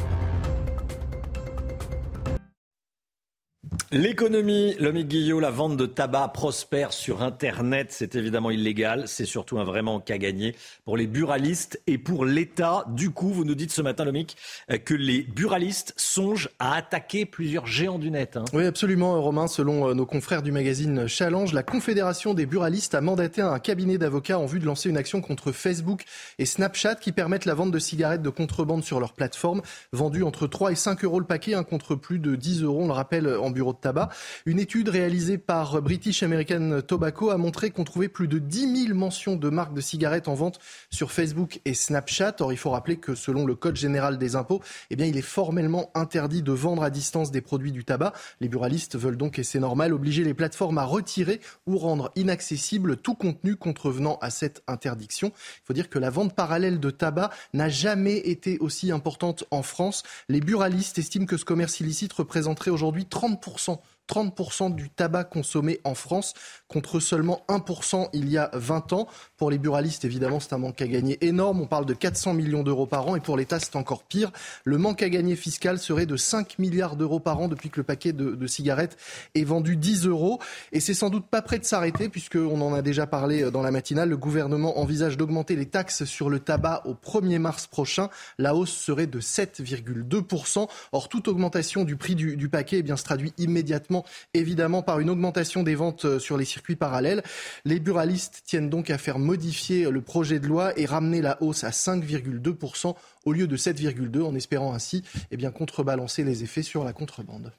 L'économie, 3.93 4.75
l'homme 4.79 5.01
Guillot, 5.01 5.39
la 5.39 5.49
vente 5.49 5.77
de 5.77 5.85
tabac 5.85 6.29
prospère 6.29 6.91
sur 6.91 7.21
Internet. 7.23 7.87
C'est 7.91 8.15
évidemment 8.15 8.51
illégal. 8.51 9.03
C'est 9.07 9.25
surtout 9.25 9.59
un 9.59 9.63
vrai 9.63 9.81
manque 9.81 10.11
à 10.11 10.17
gagner 10.17 10.55
pour 10.83 10.97
les 10.97 11.07
buralistes 11.07 11.81
et 11.87 11.97
pour 11.97 12.25
l'État. 12.25 12.83
Du 12.89 13.11
coup, 13.11 13.29
vous 13.29 13.45
nous 13.45 13.55
dites 13.55 13.71
ce 13.71 13.81
matin, 13.81 14.03
Lomic, 14.03 14.35
euh, 14.71 14.77
que 14.77 14.93
les 14.93 15.23
buralistes 15.23 15.93
songent 15.95 16.49
à 16.59 16.75
attaquer 16.75 17.25
plusieurs 17.25 17.65
géants 17.65 17.99
du 17.99 18.11
net. 18.11 18.35
Hein. 18.35 18.43
Oui, 18.51 18.65
absolument, 18.65 19.21
Romain. 19.21 19.47
Selon 19.47 19.89
euh, 19.89 19.93
nos 19.93 20.05
confrères 20.05 20.41
du 20.41 20.51
magazine 20.51 21.07
Challenge, 21.07 21.53
la 21.53 21.63
Confédération 21.63 22.33
des 22.33 22.45
buralistes 22.45 22.93
a 22.93 22.99
mandaté 22.99 23.41
un 23.41 23.59
cabinet 23.59 23.97
d'avocats 23.97 24.39
en 24.39 24.47
vue 24.47 24.59
de 24.59 24.65
lancer 24.65 24.89
une 24.89 24.97
action 24.97 25.21
contre 25.21 25.53
Facebook 25.53 26.03
et 26.39 26.45
Snapchat 26.45 26.95
qui 26.95 27.13
permettent 27.13 27.45
la 27.45 27.53
vente 27.53 27.71
de 27.71 27.79
cigarettes 27.79 28.21
de 28.21 28.29
contrebande 28.29 28.83
sur 28.83 28.99
leur 28.99 29.13
plateforme, 29.13 29.61
vendues 29.93 30.23
entre 30.23 30.47
3 30.47 30.73
et 30.73 30.75
5 30.75 31.05
euros 31.05 31.19
le 31.19 31.25
paquet, 31.25 31.53
hein, 31.53 31.63
contre 31.63 31.95
plus 31.95 32.19
de 32.19 32.35
10 32.35 32.63
euros, 32.63 32.83
on 32.83 32.87
le 32.87 32.93
rappelle, 32.93 33.27
en 33.27 33.49
bureau 33.49 33.60
de 33.61 33.77
tabac. 33.77 34.09
Une 34.45 34.59
étude 34.59 34.89
réalisée 34.89 35.37
par 35.37 35.81
British 35.81 36.23
American 36.23 36.81
Tobacco 36.85 37.29
a 37.29 37.37
montré 37.37 37.69
qu'on 37.69 37.83
trouvait 37.83 38.09
plus 38.09 38.27
de 38.27 38.39
10 38.39 38.85
000 38.87 38.97
mentions 38.97 39.35
de 39.35 39.49
marques 39.49 39.73
de 39.73 39.81
cigarettes 39.81 40.27
en 40.27 40.33
vente 40.33 40.59
sur 40.89 41.11
Facebook 41.11 41.61
et 41.65 41.73
Snapchat. 41.73 42.35
Or, 42.39 42.51
il 42.51 42.57
faut 42.57 42.71
rappeler 42.71 42.97
que 42.97 43.13
selon 43.13 43.45
le 43.45 43.55
Code 43.55 43.75
général 43.75 44.17
des 44.17 44.35
impôts, 44.35 44.61
eh 44.89 44.95
bien, 44.95 45.05
il 45.05 45.17
est 45.17 45.21
formellement 45.21 45.91
interdit 45.93 46.41
de 46.41 46.51
vendre 46.51 46.83
à 46.83 46.89
distance 46.89 47.31
des 47.31 47.41
produits 47.41 47.71
du 47.71 47.85
tabac. 47.85 48.13
Les 48.39 48.49
buralistes 48.49 48.97
veulent 48.97 49.17
donc, 49.17 49.37
et 49.37 49.43
c'est 49.43 49.59
normal, 49.59 49.93
obliger 49.93 50.23
les 50.23 50.33
plateformes 50.33 50.79
à 50.79 50.83
retirer 50.83 51.39
ou 51.67 51.77
rendre 51.77 52.11
inaccessible 52.15 52.97
tout 52.97 53.15
contenu 53.15 53.55
contrevenant 53.55 54.17
à 54.21 54.31
cette 54.31 54.63
interdiction. 54.67 55.31
Il 55.35 55.65
faut 55.65 55.73
dire 55.73 55.89
que 55.89 55.99
la 55.99 56.09
vente 56.09 56.33
parallèle 56.33 56.79
de 56.79 56.89
tabac 56.89 57.29
n'a 57.53 57.69
jamais 57.69 58.17
été 58.17 58.57
aussi 58.59 58.91
importante 58.91 59.43
en 59.51 59.61
France. 59.61 60.03
Les 60.29 60.39
buralistes 60.39 60.97
estiment 60.97 61.25
que 61.25 61.37
ce 61.37 61.45
commerce 61.45 61.79
illicite 61.79 62.13
représenterait 62.13 62.71
aujourd'hui 62.71 63.03
30% 63.03 63.50
100% 63.57 63.79
30% 64.09 64.75
du 64.75 64.89
tabac 64.89 65.25
consommé 65.25 65.79
en 65.83 65.95
France 65.95 66.33
contre 66.67 66.99
seulement 66.99 67.41
1% 67.47 68.09
il 68.13 68.29
y 68.29 68.37
a 68.37 68.49
20 68.53 68.93
ans. 68.93 69.07
Pour 69.37 69.51
les 69.51 69.57
buralistes, 69.57 70.05
évidemment, 70.05 70.39
c'est 70.39 70.53
un 70.53 70.57
manque 70.57 70.81
à 70.81 70.87
gagner 70.87 71.17
énorme. 71.25 71.61
On 71.61 71.67
parle 71.67 71.85
de 71.85 71.93
400 71.93 72.33
millions 72.33 72.63
d'euros 72.63 72.85
par 72.85 73.07
an 73.07 73.15
et 73.15 73.19
pour 73.19 73.37
l'État, 73.37 73.59
c'est 73.59 73.75
encore 73.75 74.03
pire. 74.03 74.31
Le 74.63 74.77
manque 74.77 75.01
à 75.01 75.09
gagner 75.09 75.35
fiscal 75.35 75.79
serait 75.79 76.05
de 76.05 76.17
5 76.17 76.59
milliards 76.59 76.95
d'euros 76.95 77.19
par 77.19 77.39
an 77.39 77.47
depuis 77.47 77.69
que 77.69 77.79
le 77.79 77.83
paquet 77.83 78.13
de, 78.13 78.47
cigarettes 78.47 78.97
est 79.35 79.43
vendu 79.43 79.77
10 79.77 80.07
euros. 80.07 80.39
Et 80.71 80.79
c'est 80.79 80.93
sans 80.93 81.09
doute 81.09 81.27
pas 81.27 81.41
prêt 81.41 81.59
de 81.59 81.65
s'arrêter 81.65 82.09
puisqu'on 82.09 82.59
en 82.61 82.73
a 82.73 82.81
déjà 82.81 83.07
parlé 83.07 83.49
dans 83.51 83.61
la 83.61 83.71
matinale. 83.71 84.09
Le 84.09 84.17
gouvernement 84.17 84.79
envisage 84.79 85.17
d'augmenter 85.17 85.55
les 85.55 85.67
taxes 85.67 86.05
sur 86.05 86.29
le 86.29 86.39
tabac 86.39 86.81
au 86.85 86.93
1er 86.93 87.39
mars 87.39 87.67
prochain. 87.67 88.09
La 88.37 88.55
hausse 88.55 88.73
serait 88.73 89.07
de 89.07 89.21
7,2%. 89.21 90.67
Or, 90.91 91.09
toute 91.09 91.27
augmentation 91.27 91.83
du 91.83 91.95
prix 91.95 92.15
du, 92.15 92.35
du 92.35 92.49
paquet 92.49 92.79
eh 92.79 92.83
bien, 92.83 92.97
se 92.97 93.03
traduit 93.03 93.33
immédiatement 93.37 94.00
évidemment 94.33 94.81
par 94.81 94.99
une 94.99 95.09
augmentation 95.09 95.63
des 95.63 95.75
ventes 95.75 96.05
euh, 96.05 96.19
sur 96.19 96.37
les 96.37 96.45
circuits 96.45 96.75
parallèles. 96.75 97.23
Les 97.65 97.79
buralistes 97.79 98.43
tiennent 98.45 98.69
donc 98.69 98.89
à 98.89 98.97
faire 98.97 99.19
modifier 99.19 99.89
le 99.89 100.01
projet 100.01 100.39
de 100.39 100.47
loi 100.47 100.77
et 100.79 100.85
ramener 100.85 101.21
la 101.21 101.41
hausse 101.41 101.63
à 101.63 101.69
5,2% 101.69 102.95
au 103.25 103.33
lieu 103.33 103.47
de 103.47 103.57
7,2% 103.57 104.21
en 104.23 104.35
espérant 104.35 104.73
ainsi 104.73 105.03
eh 105.31 105.37
bien, 105.37 105.51
contrebalancer 105.51 106.23
les 106.23 106.43
effets 106.43 106.63
sur 106.63 106.83
la 106.83 106.93
contrebande. 106.93 107.51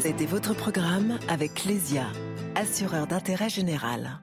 C'était 0.00 0.26
votre 0.26 0.52
programme 0.54 1.18
avec 1.28 1.54
Clésia, 1.54 2.06
assureur 2.56 3.06
d'intérêt 3.06 3.48
général. 3.48 4.20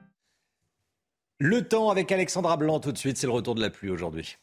Le 1.38 1.66
temps 1.66 1.88
avec 1.88 2.12
Alexandra 2.12 2.58
Blanc 2.58 2.80
tout 2.80 2.92
de 2.92 2.98
suite, 2.98 3.16
c'est 3.16 3.26
le 3.26 3.32
retour 3.32 3.54
de 3.54 3.62
la 3.62 3.70
pluie 3.70 3.88
aujourd'hui. 3.88 4.36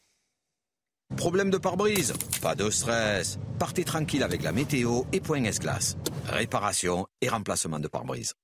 Problème 1.16 1.50
de 1.50 1.58
pare-brise 1.58 2.12
Pas 2.42 2.54
de 2.54 2.70
stress. 2.70 3.38
Partez 3.58 3.84
tranquille 3.84 4.22
avec 4.22 4.42
la 4.42 4.52
météo 4.52 5.02
et 5.12 5.20
point 5.20 5.42
S-Glace. 5.44 5.96
Réparation 6.26 7.06
et 7.20 7.28
remplacement 7.28 7.80
de 7.80 7.88
pare-brise. 7.88 8.34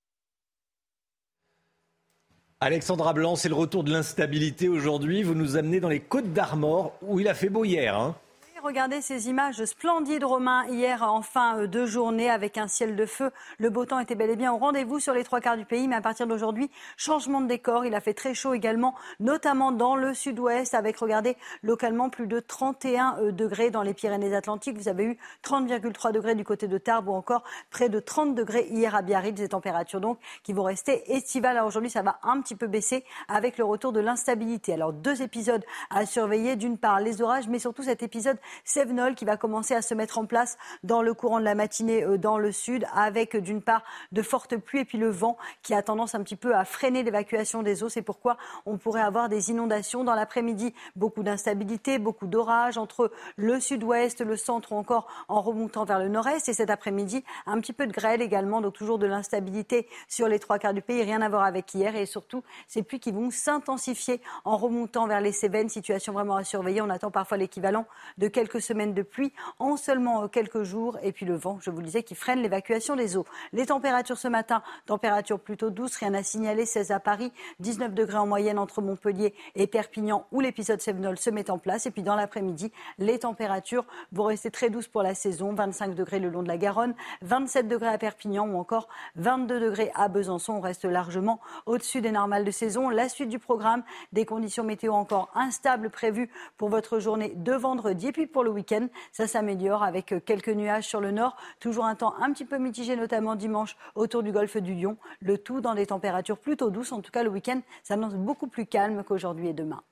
Alexandra 2.61 3.13
Blanc, 3.13 3.37
c'est 3.37 3.51
le 3.51 3.55
retour 3.55 3.85
de 3.85 3.93
l'instabilité 3.93 4.69
aujourd'hui. 4.69 5.23
Vous 5.23 5.35
nous 5.35 5.57
amenez 5.57 5.81
dans 5.81 5.89
les 5.89 6.01
Côtes 6.01 6.33
d'Armor 6.33 6.95
où 7.03 7.21
il 7.21 7.29
a 7.29 7.35
fait 7.35 7.51
beau 7.51 7.65
hier. 7.65 7.97
Hein 7.97 8.17
regardez 8.65 9.03
ces 9.03 9.29
images 9.29 9.63
splendides, 9.67 10.25
Romain, 10.25 10.65
hier 10.69 11.03
en 11.03 11.21
fin 11.21 11.59
euh, 11.59 11.67
de 11.67 11.85
journée 11.85 12.31
avec 12.31 12.57
un 12.57 12.67
ciel 12.67 12.97
de 12.97 13.05
feu. 13.05 13.31
Le 13.59 13.69
beau 13.69 13.85
temps 13.85 13.99
était 13.99 14.15
bel 14.15 14.31
et 14.31 14.37
bien 14.37 14.55
au 14.55 14.57
rendez-vous 14.57 15.01
sur 15.01 15.13
les 15.13 15.23
trois 15.23 15.41
quarts 15.41 15.59
du 15.59 15.67
pays, 15.67 15.87
mais 15.87 15.97
à 15.97 16.01
partir 16.01 16.27
d'aujourd'hui, 16.27 16.71
changement 16.97 17.43
de 17.43 17.47
décor. 17.47 17.85
Il 17.85 17.95
a 17.95 18.01
fait 18.01 18.15
très 18.15 18.33
chaud 18.33 18.55
également, 18.55 18.95
notamment 19.21 19.71
dans 19.71 19.97
le 19.97 20.15
sud-ouest, 20.15 20.73
avec, 20.73 20.97
regardez, 20.97 21.37
localement 21.63 22.09
plus 22.09 22.27
de 22.27 22.41
31 22.41 23.19
euh, 23.19 23.33
degrés 23.33 23.71
dans 23.71 23.83
les 23.83 23.93
Pyrénées-Atlantiques. 23.93 24.79
Vous 24.79 24.89
avez 24.89 25.05
eu 25.05 25.19
30,3 25.45 26.13
degrés 26.13 26.35
du 26.35 26.45
côté 26.45 26.67
de 26.67 26.79
Tarbes 26.79 27.09
ou 27.09 27.13
encore 27.13 27.45
près 27.71 27.91
de 27.91 28.01
30 28.01 28.35
degrés 28.35 28.67
hier 28.71 28.95
à 28.95 29.03
Biarritz. 29.03 29.35
Des 29.35 29.49
températures 29.49 30.01
donc 30.01 30.19
qui 30.43 30.55
vont 30.55 30.63
rester 30.63 31.13
estivales. 31.13 31.59
Alors 31.59 31.69
aujourd'hui, 31.69 31.91
ça 31.91 32.03
va 32.03 32.19
un 32.23 32.41
petit 32.41 32.55
peu 32.55 32.67
baisser 32.67 33.05
avec 33.29 33.59
le 33.59 33.65
retour 33.65 33.93
de 33.93 34.01
l'instabilité. 34.01 34.73
Alors 34.73 34.95
deux 34.95 35.21
épisodes 35.21 35.65
à 35.91 36.07
surveiller. 36.07 36.57
D'une 36.57 36.79
part, 36.79 37.01
les 37.01 37.21
orages, 37.21 37.49
mais 37.49 37.59
surtout 37.59 37.83
cet 37.83 38.03
épisode 38.03 38.39
Sévenol 38.65 39.15
qui 39.15 39.25
va 39.25 39.37
commencer 39.37 39.75
à 39.75 39.83
se 39.83 39.95
mettre 39.95 40.19
en 40.19 40.27
place 40.27 40.57
dans 40.83 41.03
le 41.03 41.15
courant 41.15 41.41
de 41.41 41.45
la 41.45 41.55
matinée 41.55 42.05
euh, 42.05 42.19
dans 42.19 42.39
le 42.39 42.53
sud 42.53 42.87
avec 42.95 43.37
d'une 43.37 43.63
part 43.63 43.83
de 44.13 44.23
fortes 44.23 44.57
pluies 44.57 44.81
et 44.81 44.85
puis 44.85 44.99
le 44.99 45.09
vent 45.09 45.37
qui 45.63 45.75
a 45.75 45.83
tendance 45.83 46.15
un 46.15 46.23
petit 46.23 46.37
peu 46.37 46.55
à 46.55 46.65
freiner 46.65 47.03
l'évacuation 47.03 47.63
des 47.63 47.83
eaux. 47.83 47.89
C'est 47.89 48.03
pourquoi 48.03 48.37
on 48.67 48.79
pourrait 48.79 49.03
avoir 49.03 49.29
des 49.29 49.51
inondations 49.51 50.05
dans 50.05 50.15
l'après-midi. 50.15 50.75
Beaucoup 50.97 51.23
d'instabilité, 51.23 51.99
beaucoup 51.99 52.27
d'orages 52.27 52.79
entre 52.79 53.11
le 53.37 53.61
sud-ouest, 53.61 54.21
le 54.21 54.37
centre 54.37 54.73
ou 54.73 54.77
encore 54.77 55.09
en 55.29 55.41
remontant 55.41 55.85
vers 55.85 55.99
le 55.99 56.09
nord-est. 56.09 56.49
Et 56.49 56.55
cet 56.55 56.71
après-midi, 56.71 57.25
un 57.47 57.61
petit 57.61 57.73
peu 57.73 57.87
de 57.87 57.93
grêle 57.93 58.23
également, 58.23 58.61
donc 58.61 58.75
toujours 58.75 58.99
de 58.99 59.07
l'instabilité 59.07 59.89
sur 60.09 60.29
les 60.29 60.39
trois 60.39 60.59
quarts 60.59 60.75
du 60.75 60.83
pays. 60.83 61.03
Rien 61.03 61.23
à 61.23 61.29
voir 61.29 61.45
avec 61.45 61.73
hier 61.75 61.97
et 61.97 62.07
surtout 62.07 62.43
ces 62.69 62.83
pluies 62.83 63.01
qui 63.01 63.13
vont 63.13 63.31
s'intensifier 63.31 64.21
en 64.45 64.57
remontant 64.57 65.07
vers 65.07 65.21
les 65.21 65.33
Cévennes. 65.33 65.69
Situation 65.69 66.13
vraiment 66.13 66.37
à 66.37 66.45
surveiller. 66.45 66.81
On 66.81 66.91
attend 66.91 67.11
parfois 67.11 67.37
l'équivalent 67.37 67.87
de 68.19 68.29
quelques 68.29 68.44
quelques 68.45 68.61
semaines 68.61 68.93
de 68.93 69.01
pluie 69.01 69.33
en 69.59 69.79
seulement 69.79 70.25
euh, 70.25 70.29
quelques 70.29 70.65
jours. 70.65 70.99
Et 71.03 71.13
puis 71.13 71.25
le 71.25 71.35
vent, 71.35 71.59
je 71.63 71.71
vous 71.71 71.79
le 71.79 71.87
disais, 71.87 72.03
qui 72.03 72.15
freine 72.15 72.43
l'évacuation 72.43 72.95
des 72.95 73.17
eaux. 73.17 73.25
Les 73.55 73.67
températures 73.67 74.19
ce 74.19 74.29
matin, 74.29 74.63
température 74.85 75.41
plutôt 75.41 75.71
douce, 75.71 75.97
rien 75.97 76.13
à 76.13 76.23
signaler. 76.23 76.67
16 76.67 76.91
à 76.91 77.01
Paris, 77.01 77.33
19 77.61 77.95
degrés 77.95 78.19
en 78.19 78.27
moyenne 78.27 78.59
entre 78.59 78.83
Montpellier 78.83 79.35
et 79.55 79.67
Perpignan 79.67 80.27
où 80.31 80.41
l'épisode 80.41 80.81
Sévenol 80.81 81.17
se 81.19 81.31
met 81.31 81.51
en 81.51 81.57
place. 81.59 81.87
Et 81.87 81.91
puis 81.91 82.03
dans 82.03 82.17
l'après-midi, 82.17 82.71
les 82.99 83.21
températures 83.21 83.87
vont 84.13 84.25
rester 84.25 84.51
très 84.51 84.69
douces 84.69 84.89
pour 84.89 85.03
la 85.03 85.15
saison. 85.15 85.55
25 85.55 85.95
degrés 85.95 86.19
le 86.19 86.29
long 86.29 86.43
de 86.43 86.49
la 86.49 86.59
Garonne, 86.59 86.95
27 87.23 87.67
degrés 87.67 87.89
à 87.89 87.97
Perpignan 87.97 88.47
ou 88.47 88.59
encore 88.59 88.89
22 89.17 89.59
degrés 89.59 89.91
à 89.95 90.09
Besançon. 90.09 90.55
On 90.55 90.61
reste 90.61 90.85
largement 90.85 91.41
au-dessus 91.65 92.03
des 92.03 92.13
normales 92.13 92.45
de 92.45 92.51
saison. 92.51 92.91
La 92.91 93.09
suite 93.09 93.31
du 93.31 93.39
programme, 93.39 93.85
des 94.13 94.27
conditions 94.27 94.65
météo 94.65 94.93
encore 94.93 95.31
instables 95.35 95.89
prévues 95.89 96.31
pour 96.59 96.69
votre 96.69 96.99
journée 96.99 97.33
de 97.35 97.53
vendredi. 97.53 98.09
Et 98.09 98.13
puis 98.13 98.27
pour 98.35 98.45
le 98.45 98.51
week-end. 98.51 98.89
Ça 99.13 99.27
s'améliore 99.27 99.83
avec 99.83 100.13
euh, 100.13 100.21
quelques 100.21 100.51
nuages 100.51 100.87
sur 100.87 101.01
le 101.01 101.11
nord. 101.11 101.37
Toujours 101.61 101.87
un 101.87 101.95
temps 101.95 102.15
un 102.21 102.31
petit 102.33 102.45
peu 102.45 102.59
mitigé, 102.59 102.97
notamment 102.97 103.37
dimanche 103.37 103.77
autour 103.95 104.23
du 104.23 104.33
golfe 104.33 104.59
du 104.59 104.75
Lion. 104.75 104.99
Le 105.23 105.39
tout 105.39 105.63
dans 105.63 105.75
des 105.75 105.87
températures 105.87 106.39
plutôt 106.39 106.69
douces. 106.69 106.93
En 106.93 107.01
tout 107.01 107.11
cas, 107.11 107.23
le 107.23 107.31
week-end 107.31 107.63
s'annonce 107.83 108.15
beaucoup 108.15 108.49
plus 108.49 108.67
calme 108.67 109.03
qu'aujourd'hui 109.05 109.49
et 109.49 109.55
demain. 109.55 109.83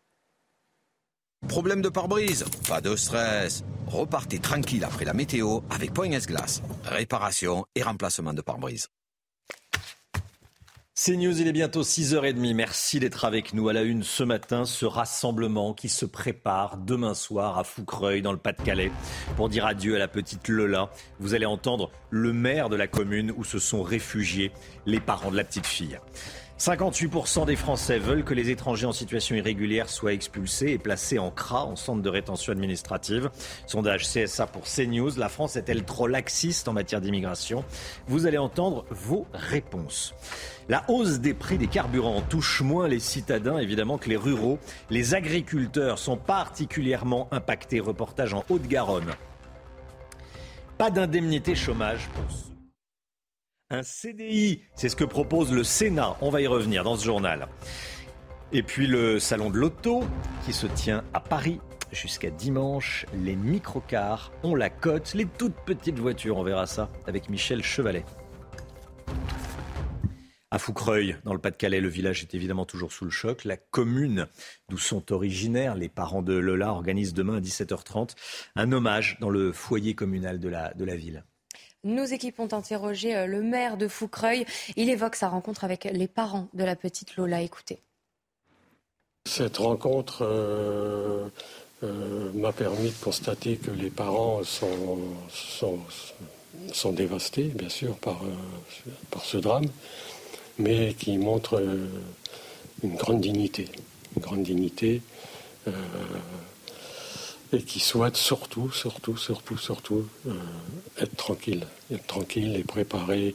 Problème 1.49 1.83
de 1.83 1.89
pare-brise? 1.89 2.45
Pas 2.69 2.81
de 2.81 2.95
stress. 2.97 3.65
Repartez 3.87 4.39
tranquille 4.39 4.85
après 4.85 5.05
la 5.05 5.15
météo 5.15 5.61
avec 5.71 5.93
Point 5.95 6.13
S-Glace. 6.13 6.63
Réparation 6.85 7.65
et 7.75 7.83
remplacement 7.83 8.35
de 8.35 8.43
pare-brise. 8.43 8.89
C'est 11.05 11.17
News, 11.17 11.41
il 11.41 11.49
est 11.49 11.53
bientôt 11.53 11.83
6h30. 11.83 12.55
Merci 12.55 13.01
d'être 13.01 13.25
avec 13.25 13.55
nous 13.55 13.69
à 13.69 13.73
la 13.73 13.83
une 13.83 14.05
ce 14.05 14.23
matin. 14.23 14.65
Ce 14.65 14.87
rassemblement 14.87 15.75
qui 15.75 15.89
se 15.89 16.07
prépare 16.07 16.77
demain 16.77 17.15
soir 17.15 17.59
à 17.59 17.65
Foucreuil, 17.65 18.23
dans 18.23 18.31
le 18.31 18.39
Pas-de-Calais, 18.39 18.93
pour 19.35 19.49
dire 19.49 19.67
adieu 19.67 19.97
à 19.97 19.99
la 19.99 20.07
petite 20.07 20.47
Lola. 20.47 20.91
Vous 21.19 21.35
allez 21.35 21.45
entendre 21.45 21.91
le 22.11 22.33
maire 22.33 22.69
de 22.69 22.77
la 22.77 22.87
commune 22.87 23.33
où 23.37 23.43
se 23.43 23.59
sont 23.59 23.83
réfugiés 23.83 24.53
les 24.87 25.01
parents 25.01 25.33
de 25.33 25.37
la 25.37 25.43
petite 25.43 25.67
fille. 25.67 25.99
58% 26.63 27.45
des 27.45 27.57
Français 27.57 27.99
veulent 27.99 28.23
que 28.23 28.35
les 28.35 28.51
étrangers 28.51 28.87
en 28.87 28.93
situation 28.93 29.35
irrégulière 29.35 29.91
soient 29.91 30.13
expulsés 30.13 30.71
et 30.71 30.79
placés 30.79 31.19
en 31.19 31.33
CRA, 31.33 31.65
en 31.65 31.75
centre 31.75 32.03
de 32.03 32.09
rétention 32.09 32.53
administrative. 32.53 33.31
Sondage 33.67 34.07
CSA 34.07 34.47
pour 34.47 34.63
CNews. 34.63 35.11
La 35.17 35.29
France 35.29 35.57
est-elle 35.57 35.83
trop 35.83 36.07
laxiste 36.07 36.69
en 36.69 36.73
matière 36.73 37.01
d'immigration? 37.01 37.65
Vous 38.07 38.29
allez 38.29 38.39
entendre 38.39 38.85
vos 38.91 39.27
réponses. 39.33 40.15
La 40.69 40.85
hausse 40.87 41.19
des 41.19 41.35
prix 41.35 41.59
des 41.59 41.67
carburants 41.67 42.21
touche 42.21 42.61
moins 42.61 42.87
les 42.87 43.01
citadins 43.01 43.59
évidemment 43.59 43.99
que 43.99 44.09
les 44.09 44.17
ruraux. 44.17 44.61
Les 44.89 45.17
agriculteurs 45.17 45.99
sont 45.99 46.17
particulièrement 46.17 47.27
impactés. 47.33 47.81
Reportage 47.81 48.35
en 48.35 48.45
Haute-Garonne. 48.49 49.11
Pas 50.79 50.93
d'indemnité 50.93 51.57
chômage 51.57 52.09
pour 52.15 52.52
un 53.73 53.83
CDI. 53.83 54.63
C'est 54.75 54.89
ce 54.89 54.97
que 54.97 55.05
propose 55.05 55.53
le 55.53 55.65
Sénat. 55.65 56.17
On 56.21 56.31
va 56.31 56.41
y 56.41 56.47
revenir 56.47 56.85
dans 56.85 56.97
ce 56.97 57.05
journal. 57.05 57.49
Et 58.53 58.63
puis 58.63 58.87
le 58.87 59.19
salon 59.19 59.51
de 59.51 59.57
l'auto 59.57 60.05
qui 60.45 60.53
se 60.53 60.67
tient 60.67 61.05
à 61.15 61.21
Paris 61.21 61.59
jusqu'à 61.91 62.31
dimanche. 62.31 63.07
Les 63.15 63.35
microcars 63.35 64.33
ont 64.43 64.55
la 64.55 64.71
cote, 64.71 65.15
les 65.15 65.27
toutes 65.27 65.57
petites 65.65 65.99
voitures. 65.99 66.37
On 66.37 66.43
verra 66.43 66.67
ça 66.67 66.91
avec 67.07 67.31
Michel 67.31 67.63
Chevalet. 67.63 68.05
À 70.51 70.59
Foucreuil, 70.59 71.17
dans 71.25 71.33
le 71.33 71.39
Pas-de-Calais, 71.39 71.81
le 71.81 71.89
village 71.89 72.21
est 72.21 72.35
évidemment 72.35 72.67
toujours 72.67 72.93
sous 72.93 73.07
le 73.07 73.11
choc. 73.11 73.47
La 73.47 73.57
commune 73.57 74.27
d'où 74.69 74.77
sont 74.77 75.11
originaires 75.11 75.75
les 75.75 75.89
parents 75.89 76.21
de 76.21 76.35
Lola 76.35 76.73
organise 76.73 77.15
demain 77.15 77.39
à 77.39 77.41
17h30 77.41 78.11
un 78.55 78.71
hommage 78.71 79.17
dans 79.21 79.31
le 79.31 79.51
foyer 79.51 79.95
communal 79.95 80.41
de 80.41 80.51
la, 80.51 80.75
de 80.75 80.85
la 80.85 80.95
ville. 80.95 81.25
Nos 81.85 82.05
équipes 82.05 82.39
ont 82.39 82.53
interrogé 82.53 83.17
euh, 83.17 83.27
le 83.27 83.43
maire 83.43 83.77
de 83.77 83.89
Foucreuil. 83.89 84.47
Il 84.77 84.89
évoque 84.89 85.17
sa 85.17 85.29
rencontre 85.29 85.65
avec 85.65 85.85
les 85.85 86.07
parents 86.07 86.47
de 86.55 86.63
la 86.63 86.77
petite 86.77 87.17
Lola. 87.17 87.43
Écoutez. 87.43 87.81
Cette 89.27 89.57
rencontre 89.57 90.23
euh, 90.23 91.29
euh, 91.83 92.31
m'a 92.35 92.53
permis 92.53 92.91
de 92.91 93.05
constater 93.05 93.57
que 93.57 93.73
les 93.73 93.91
parents 93.91 94.43
sont, 94.45 95.81
dévastés, 96.93 97.45
bien 97.49 97.69
sûr, 97.69 97.97
par, 97.97 98.21
par 99.11 99.25
ce 99.25 99.39
drame, 99.39 99.67
mais 100.59 100.95
qui 100.95 101.19
montrent 101.19 101.61
une 102.85 102.95
grande 102.95 103.21
dignité. 103.21 103.69
Une 104.17 104.23
grande 104.23 104.43
dignité 104.45 105.03
et 107.53 107.63
qui 107.63 107.81
souhaitent 107.81 108.17
surtout, 108.17 108.71
surtout, 108.71 109.17
surtout, 109.17 109.59
surtout 109.59 110.07
euh, 110.27 110.33
être 111.01 111.17
tranquille, 111.17 111.67
être 111.93 112.07
tranquille 112.07 112.57
et 112.57 112.65
préparer 112.65 113.35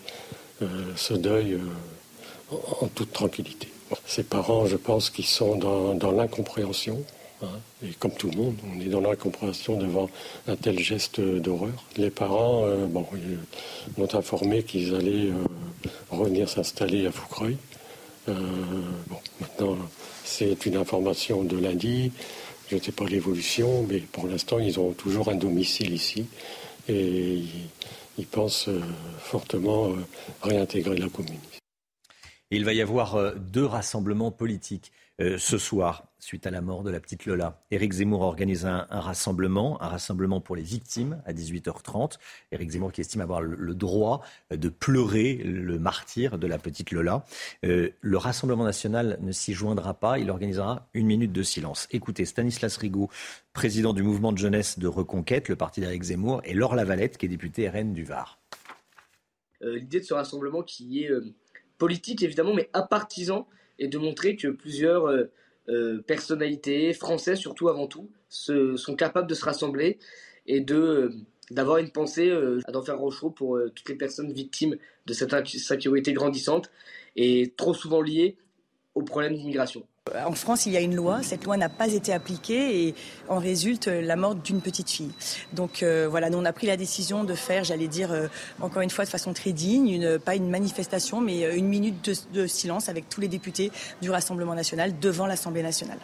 euh, 0.62 0.68
ce 0.96 1.14
deuil 1.14 1.54
euh, 1.54 2.56
en, 2.82 2.88
toute 2.88 3.14
tranquillité. 3.14 3.70
Ces 4.06 4.24
parents, 4.24 4.66
je 4.66 4.76
pense, 4.76 5.10
qu'ils 5.10 5.26
sont 5.26 5.56
dans, 5.56 6.12
l'incompréhension, 6.12 7.04
hein, 7.44 7.48
et 7.84 7.94
comme 7.94 8.12
tout 8.12 8.30
le 8.30 8.38
monde, 8.38 8.56
on 8.66 8.82
est 8.82 8.90
dans 8.90 9.02
l'incompréhension 9.02 9.78
devant 9.78 10.10
un 10.48 10.56
tel 10.56 10.80
geste 10.80 11.22
d'horreur. 11.22 11.86
Les 11.96 12.10
parents, 12.10 12.66
bon, 12.90 13.06
m'ont 13.98 14.16
informé 14.16 14.64
qu'ils 14.64 14.94
allaient 14.94 15.32
revenir 16.10 16.50
s'installer 16.50 17.06
à 17.06 17.12
Foucreuil. 17.12 17.56
bon, 18.28 19.18
maintenant, 19.40 19.78
c'est 20.26 20.66
une 20.66 20.76
information 20.76 21.44
de 21.44 21.58
lundi. 21.58 22.12
Je 22.70 22.76
ne 22.76 22.82
sais 22.82 22.92
pas 22.92 23.06
l'évolution, 23.06 23.84
mais 23.84 24.00
pour 24.00 24.28
l'instant, 24.28 24.60
ils 24.60 24.80
ont 24.80 24.92
toujours 24.92 25.30
un 25.30 25.36
domicile 25.36 25.94
ici 25.94 26.28
et 26.90 27.42
ils, 28.18 28.26
pensent 28.26 28.68
euh, 28.68 28.82
fortement 29.20 29.92
euh, 29.92 29.96
réintégrer 30.42 30.98
la 30.98 31.08
commune. 31.08 31.40
Il 32.52 32.66
va 32.66 32.74
y 32.74 32.82
avoir 32.82 33.16
euh, 33.16 33.36
deux 33.36 33.66
rassemblements 33.66 34.32
politiques 34.32 34.92
ce 35.20 35.58
soir 35.58 36.08
suite 36.20 36.48
à 36.48 36.52
la 36.52 36.62
mort 36.62 36.84
de 36.84 36.92
la 36.92 37.00
petite 37.00 37.26
Lola. 37.26 37.62
Éric 37.72 37.94
Zemmour 37.94 38.22
organise 38.22 38.66
un, 38.66 38.86
rassemblement, 38.90 39.82
un 39.82 39.88
rassemblement 39.88 40.42
pour 40.42 40.56
les 40.56 40.62
victimes 40.62 41.22
à 41.26 41.34
18h30. 41.34 42.18
Éric 42.52 42.72
Zemmour 42.72 42.92
qui 42.92 43.02
estime 43.02 43.22
avoir 43.22 43.42
le, 43.42 43.76
droit 43.76 44.24
de 44.52 44.70
pleurer 44.70 45.36
le 45.36 45.80
martyr 45.80 46.38
de 46.38 46.48
la 46.48 46.58
petite 46.58 46.92
Lola. 46.92 47.26
Euh, 47.66 47.92
le 48.02 48.18
Rassemblement 48.18 48.64
national 48.64 49.18
ne 49.22 49.32
s'y 49.32 49.54
joindra 49.54 49.94
pas. 49.94 50.20
Il 50.20 50.30
organisera 50.30 50.90
une 50.94 51.08
minute 51.08 51.32
de 51.32 51.44
silence. 51.44 51.88
Écoutez, 51.92 52.26
Stanislas 52.26 52.76
Rigaud, 52.78 53.10
président 53.54 53.94
du 53.94 54.04
mouvement 54.04 54.34
de 54.34 54.38
jeunesse 54.38 54.80
de 54.80 54.88
Reconquête, 54.88 55.50
le 55.50 55.56
parti 55.56 55.82
d'Éric 55.82 56.04
Zemmour, 56.04 56.42
et 56.44 56.54
Laure 56.54 56.76
Lavalette, 56.76 57.18
qui 57.18 57.28
est 57.28 57.30
députée 57.30 57.70
RN 57.70 57.94
du 57.94 58.04
Var. 58.04 58.40
l'idée 59.62 60.00
de 60.00 60.06
ce 60.06 60.14
rassemblement 60.14 60.64
qui 60.64 61.04
est 61.04 61.12
politique 61.78 62.24
évidemment, 62.24 62.54
mais 62.54 62.70
apartisan, 62.74 63.48
et 63.80 63.88
de 63.88 63.98
montrer 63.98 64.36
que 64.36 64.48
plusieurs 64.48 65.12
personnalités 66.06 66.94
françaises, 66.94 67.40
surtout 67.40 67.70
avant 67.70 67.88
tout, 67.88 68.10
sont 68.30 68.96
capables 68.98 69.28
de 69.28 69.36
se 69.36 69.46
rassembler 69.46 70.00
et 70.46 70.62
de 70.62 71.12
d'avoir 71.52 71.78
une 71.78 71.92
pensée 71.92 72.32
à 72.66 72.72
d'enfer 72.72 72.98
Rochereau 72.98 73.30
pour 73.30 73.60
toutes 73.74 73.90
les 73.90 73.96
personnes 73.96 74.34
victimes 74.34 74.76
de 75.06 75.14
cette 75.14 75.34
insécurité 75.34 76.12
grandissante 76.14 76.70
et 77.16 77.54
trop 77.56 77.74
souvent 77.74 78.02
liée 78.02 78.38
au 78.96 79.04
problème 79.04 79.36
d'immigration. 79.36 79.88
En 80.26 80.34
France, 80.34 80.66
il 80.66 80.74
y 80.74 80.78
a 80.78 80.82
une 80.82 80.96
loi. 80.96 81.24
Cette 81.24 81.44
loi 81.44 81.58
n'a 81.58 81.70
pas 81.70 81.94
été 81.94 82.14
appliquée 82.14 82.88
et 82.88 82.96
en 83.30 83.40
résulte 83.40 83.88
la 83.88 84.16
mort 84.16 84.36
d'une 84.36 84.62
petite 84.62 84.90
fille. 84.90 85.12
Donc 85.54 85.84
euh, 85.84 86.08
voilà, 86.10 86.30
nous 86.30 86.38
on 86.38 86.46
a 86.46 86.54
pris 86.54 86.68
la 86.68 86.78
décision 86.78 87.24
de 87.24 87.34
faire, 87.34 87.64
j'allais 87.64 87.88
dire 87.88 88.12
euh, 88.12 88.28
encore 88.62 88.82
une 88.82 88.90
fois 88.90 89.06
de 89.06 89.10
façon 89.10 89.34
très 89.34 89.52
digne, 89.52 90.20
pas 90.20 90.36
une 90.36 90.50
manifestation, 90.50 91.22
mais 91.22 91.46
euh, 91.46 91.56
une 91.56 91.68
minute 91.68 92.10
de, 92.34 92.48
silence 92.48 92.90
avec 92.90 93.10
tous 93.10 93.22
les 93.22 93.28
députés 93.28 93.72
du 94.02 94.10
Rassemblement 94.10 94.56
national 94.56 95.00
devant 95.00 95.26
l'Assemblée 95.26 95.64
nationale. 95.64 96.00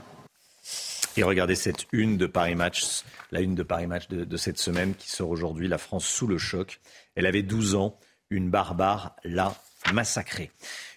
Et 1.16 1.24
regardez 1.24 1.56
cette 1.56 1.86
une 1.92 2.18
de 2.18 2.26
Paris 2.26 2.56
Match, 2.56 3.04
la 3.32 3.42
une 3.42 3.56
de 3.56 3.64
Paris 3.64 3.88
Match 3.88 4.08
de, 4.08 4.26
de 4.26 4.38
cette 4.38 4.58
semaine 4.58 4.96
qui 4.96 5.10
sort 5.10 5.30
aujourd'hui, 5.30 5.68
la 5.68 5.78
France 5.78 6.06
sous 6.06 6.28
le 6.28 6.38
choc. 6.38 6.80
Elle 7.16 7.28
avait 7.28 7.44
12 7.44 7.76
ans, 7.76 7.98
une 8.30 8.50
barbare 8.50 9.16
l'a 9.24 9.54
massacrée. 9.94 10.52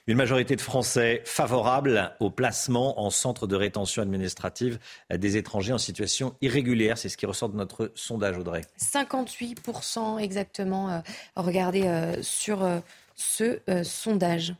Une 0.09 0.17
majorité 0.17 0.55
de 0.55 0.61
Français 0.61 1.21
favorables 1.25 2.13
au 2.21 2.31
placement 2.31 3.01
en 3.01 3.11
centre 3.11 3.49
de 3.49 3.57
rétention 3.57 4.03
administrative 4.03 4.79
des 5.11 5.37
étrangers 5.37 5.73
en 5.73 5.79
situation 5.79 6.37
irrégulière. 6.41 6.97
C'est 6.97 7.09
ce 7.09 7.17
qui 7.17 7.27
ressort 7.27 7.49
de 7.49 7.57
notre 7.57 7.91
sondage, 7.97 8.39
Audrey. 8.39 8.61
58% 8.79 10.21
exactement. 10.21 10.91
Euh, 10.91 10.99
regardez 11.35 11.89
euh, 11.89 12.23
sur 12.23 12.63
euh, 12.63 12.79
ce 13.17 13.59
sondage. 13.83 14.55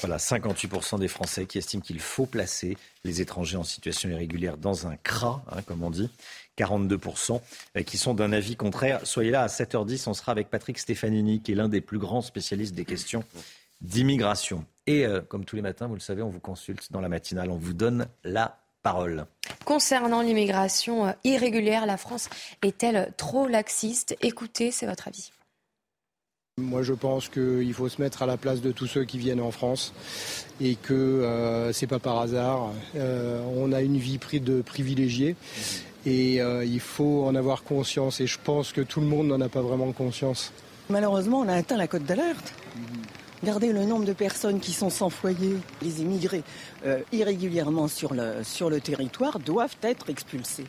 Voilà, 0.00 0.18
58% 0.18 1.00
des 1.00 1.08
Français 1.08 1.46
qui 1.46 1.58
estiment 1.58 1.82
qu'il 1.82 1.98
faut 1.98 2.26
placer 2.26 2.78
les 3.02 3.20
étrangers 3.20 3.56
en 3.56 3.64
situation 3.64 4.08
irrégulière 4.08 4.56
dans 4.56 4.86
un 4.86 4.96
CRA, 4.96 5.44
hein, 5.50 5.62
comme 5.62 5.82
on 5.82 5.90
dit. 5.90 6.10
42% 6.56 7.40
qui 7.84 7.98
sont 7.98 8.14
d'un 8.14 8.32
avis 8.32 8.56
contraire. 8.56 9.00
Soyez 9.02 9.30
là 9.30 9.42
à 9.42 9.48
7h10, 9.48 10.08
on 10.08 10.14
sera 10.14 10.30
avec 10.32 10.48
Patrick 10.48 10.78
Stefanini, 10.78 11.40
qui 11.40 11.52
est 11.52 11.54
l'un 11.54 11.68
des 11.68 11.80
plus 11.80 11.98
grands 11.98 12.22
spécialistes 12.22 12.74
des 12.74 12.84
questions 12.84 13.24
d'immigration. 13.82 14.64
Et 14.86 15.06
euh, 15.06 15.20
comme 15.20 15.44
tous 15.44 15.56
les 15.56 15.62
matins, 15.62 15.86
vous 15.86 15.94
le 15.94 16.00
savez, 16.00 16.22
on 16.22 16.28
vous 16.28 16.40
consulte 16.40 16.90
dans 16.90 17.00
la 17.00 17.08
matinale, 17.08 17.50
on 17.50 17.56
vous 17.56 17.74
donne 17.74 18.06
la 18.24 18.58
parole. 18.82 19.26
Concernant 19.64 20.22
l'immigration 20.22 21.06
euh, 21.06 21.12
irrégulière, 21.24 21.86
la 21.86 21.96
France 21.96 22.28
est-elle 22.62 23.12
trop 23.16 23.46
laxiste? 23.46 24.16
Écoutez, 24.22 24.70
c'est 24.70 24.86
votre 24.86 25.08
avis. 25.08 25.30
Moi, 26.58 26.82
je 26.82 26.92
pense 26.92 27.28
qu'il 27.28 27.72
faut 27.72 27.88
se 27.88 28.02
mettre 28.02 28.22
à 28.22 28.26
la 28.26 28.36
place 28.36 28.60
de 28.60 28.72
tous 28.72 28.86
ceux 28.86 29.04
qui 29.04 29.18
viennent 29.18 29.40
en 29.40 29.52
France 29.52 29.94
et 30.60 30.74
que 30.74 30.92
euh, 30.92 31.72
c'est 31.72 31.86
pas 31.86 31.98
par 31.98 32.18
hasard. 32.18 32.72
on 32.94 33.72
a 33.72 33.80
une 33.80 33.96
vie 33.96 34.18
de 34.18 34.60
privilégiés 34.60 35.34
et 36.04 36.40
il 36.40 36.80
faut 36.80 37.24
en 37.24 37.34
avoir 37.36 37.62
conscience. 37.62 38.20
Et 38.20 38.26
je 38.26 38.38
pense 38.42 38.72
que 38.72 38.82
tout 38.82 39.00
le 39.00 39.06
monde 39.06 39.28
n'en 39.28 39.40
a 39.40 39.48
pas 39.48 39.62
vraiment 39.62 39.92
conscience. 39.92 40.52
Malheureusement, 40.90 41.40
on 41.40 41.48
a 41.48 41.54
atteint 41.54 41.78
la 41.78 41.86
cote 41.86 42.04
d'alerte. 42.04 42.52
Regardez 43.42 43.72
le 43.72 43.84
nombre 43.84 44.04
de 44.04 44.12
personnes 44.12 44.60
qui 44.60 44.72
sont 44.72 44.88
sans 44.88 45.10
foyer. 45.10 45.56
Les 45.82 46.00
immigrés 46.00 46.44
euh, 46.86 47.00
irrégulièrement 47.10 47.88
sur 47.88 48.14
le, 48.14 48.44
sur 48.44 48.70
le 48.70 48.80
territoire 48.80 49.40
doivent 49.40 49.76
être 49.82 50.10
expulsés. 50.10 50.66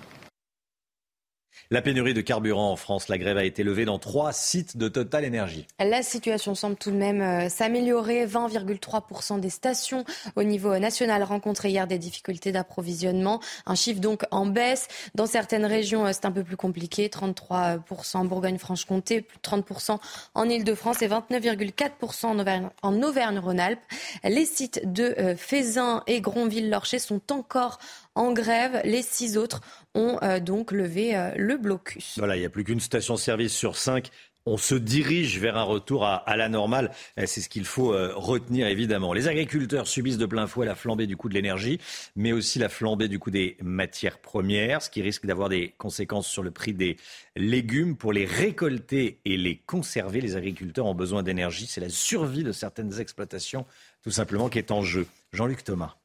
La 1.74 1.82
pénurie 1.82 2.14
de 2.14 2.22
carburant 2.22 2.70
en 2.72 2.76
France, 2.76 3.08
la 3.08 3.18
grève 3.18 3.36
a 3.36 3.44
été 3.44 3.64
levée 3.64 3.86
dans 3.86 3.98
trois 3.98 4.32
sites 4.32 4.78
de 4.78 4.88
Total 4.88 5.26
Énergie. 5.26 5.66
La 5.80 6.04
situation 6.04 6.54
semble 6.54 6.76
tout 6.76 6.92
de 6.92 6.96
même 6.96 7.20
euh, 7.20 7.50
s'améliorer. 7.50 8.28
20,3% 8.28 9.40
des 9.40 9.50
stations 9.50 10.06
au 10.36 10.44
niveau 10.44 10.78
national 10.78 11.24
rencontraient 11.24 11.72
hier 11.72 11.88
des 11.88 11.98
difficultés 11.98 12.52
d'approvisionnement. 12.52 13.40
Un 13.66 13.74
chiffre 13.74 14.00
donc 14.00 14.22
en 14.30 14.46
baisse. 14.46 14.88
Dans 15.16 15.26
certaines 15.26 15.66
régions, 15.66 16.06
euh, 16.06 16.12
c'est 16.14 16.26
un 16.26 16.32
peu 16.32 16.44
plus 16.44 16.58
compliqué. 16.58 17.08
33% 17.08 18.18
en 18.18 18.26
Bourgogne-Franche-Comté, 18.26 19.22
plus 19.22 19.38
de 19.38 19.42
30% 19.42 19.98
en 20.36 20.48
Ile-de-France 20.48 21.02
et 21.02 21.08
29,4% 21.08 22.70
en 22.84 23.02
Auvergne-Rhône-Alpes. 23.02 23.82
Les 24.24 24.46
sites 24.46 24.94
de 24.94 25.16
euh, 25.18 25.36
Fézin 25.36 26.04
et 26.06 26.22
Gronville-Lorcher 26.22 27.00
sont 27.00 27.32
encore 27.32 27.80
en 28.16 28.34
grève. 28.34 28.82
Les 28.84 29.02
six 29.02 29.38
autres 29.38 29.62
ont 29.96 30.18
euh, 30.24 30.40
donc 30.40 30.72
levé 30.72 31.16
euh, 31.16 31.32
le 31.36 31.58
blocus. 31.58 32.16
Voilà, 32.18 32.36
il 32.36 32.40
n'y 32.40 32.46
a 32.46 32.50
plus 32.50 32.64
qu'une 32.64 32.80
station-service 32.80 33.54
sur 33.54 33.76
cinq 33.76 34.10
on 34.46 34.58
se 34.58 34.76
dirige 34.76 35.40
vers 35.40 35.58
un 35.58 35.64
retour 35.64 36.06
à, 36.06 36.36
la 36.36 36.50
normale. 36.50 36.92
C'est 37.18 37.42
ce 37.42 37.50
qu'il 37.50 37.66
faut 37.66 37.94
euh, 37.94 38.12
retenir 38.16 38.68
évidemment. 38.68 39.14
Les 39.14 39.28
agriculteurs 39.28 39.88
subissent 39.88 40.18
de 40.18 40.26
plein 40.26 40.48
fouet 40.48 40.66
la 40.66 40.76
flambée 40.76 41.08
du 41.08 41.16
coût 41.16 41.30
de 41.30 41.34
l'énergie, 41.34 41.80
mais 42.16 42.34
aussi 42.34 42.60
la 42.60 42.70
flambée 42.70 43.08
du 43.08 43.20
coût 43.20 43.32
des 43.32 43.58
matières 43.62 44.20
premières, 44.20 44.82
ce 44.82 44.90
qui 44.90 45.02
risque 45.02 45.26
d'avoir 45.26 45.50
des 45.50 45.74
conséquences 45.78 46.28
sur 46.28 46.44
le 46.44 46.52
prix 46.52 46.74
des 46.74 46.98
légumes. 47.36 47.96
Pour 47.96 48.12
les 48.12 48.26
récolter 48.26 49.20
et 49.24 49.38
les 49.38 49.58
conserver, 49.58 50.20
les 50.20 50.36
agriculteurs 50.36 50.86
ont 50.86 50.96
besoin 50.96 51.24
d'énergie. 51.24 51.68
C'est 51.68 51.82
la 51.82 51.90
survie 51.90 52.44
de 52.44 52.52
certaines 52.52 53.00
exploitations, 53.00 53.66
tout 54.04 54.12
simplement, 54.12 54.50
qui 54.50 54.60
est 54.60 54.72
en 54.72 54.82
jeu. 54.82 55.08
Jean-Luc 55.32 55.64
Thomas. 55.64 55.96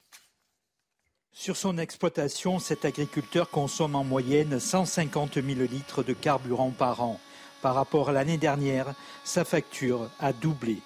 Sur 1.33 1.57
son 1.57 1.79
exploitation, 1.79 2.59
cet 2.59 2.85
agriculteur 2.85 3.49
consomme 3.51 3.95
en 3.95 4.05
moyenne 4.05 4.59
150 4.59 5.35
000 5.35 5.47
litres 5.71 6.03
de 6.03 6.13
carburant 6.13 6.71
par 6.71 7.01
an. 7.01 7.21
Par 7.63 7.75
rapport 7.75 8.09
à 8.09 8.13
l'année 8.13 8.39
dernière, 8.39 8.95
sa 9.25 9.45
facture 9.45 10.11
a 10.21 10.33
doublé. 10.33 10.79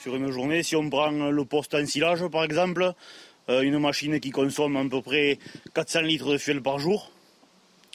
Sur 0.00 0.16
une 0.16 0.30
journée, 0.30 0.62
si 0.62 0.74
on 0.76 0.90
prend 0.90 1.10
le 1.10 1.44
poste 1.44 1.74
en 1.74 1.86
silage 1.86 2.26
par 2.28 2.44
exemple, 2.44 2.92
euh, 3.48 3.62
une 3.62 3.78
machine 3.78 4.18
qui 4.18 4.30
consomme 4.30 4.76
à 4.76 4.84
peu 4.88 5.02
près 5.02 5.38
400 5.74 6.00
litres 6.00 6.32
de 6.32 6.38
fuel 6.38 6.62
par 6.62 6.78
jour, 6.78 7.10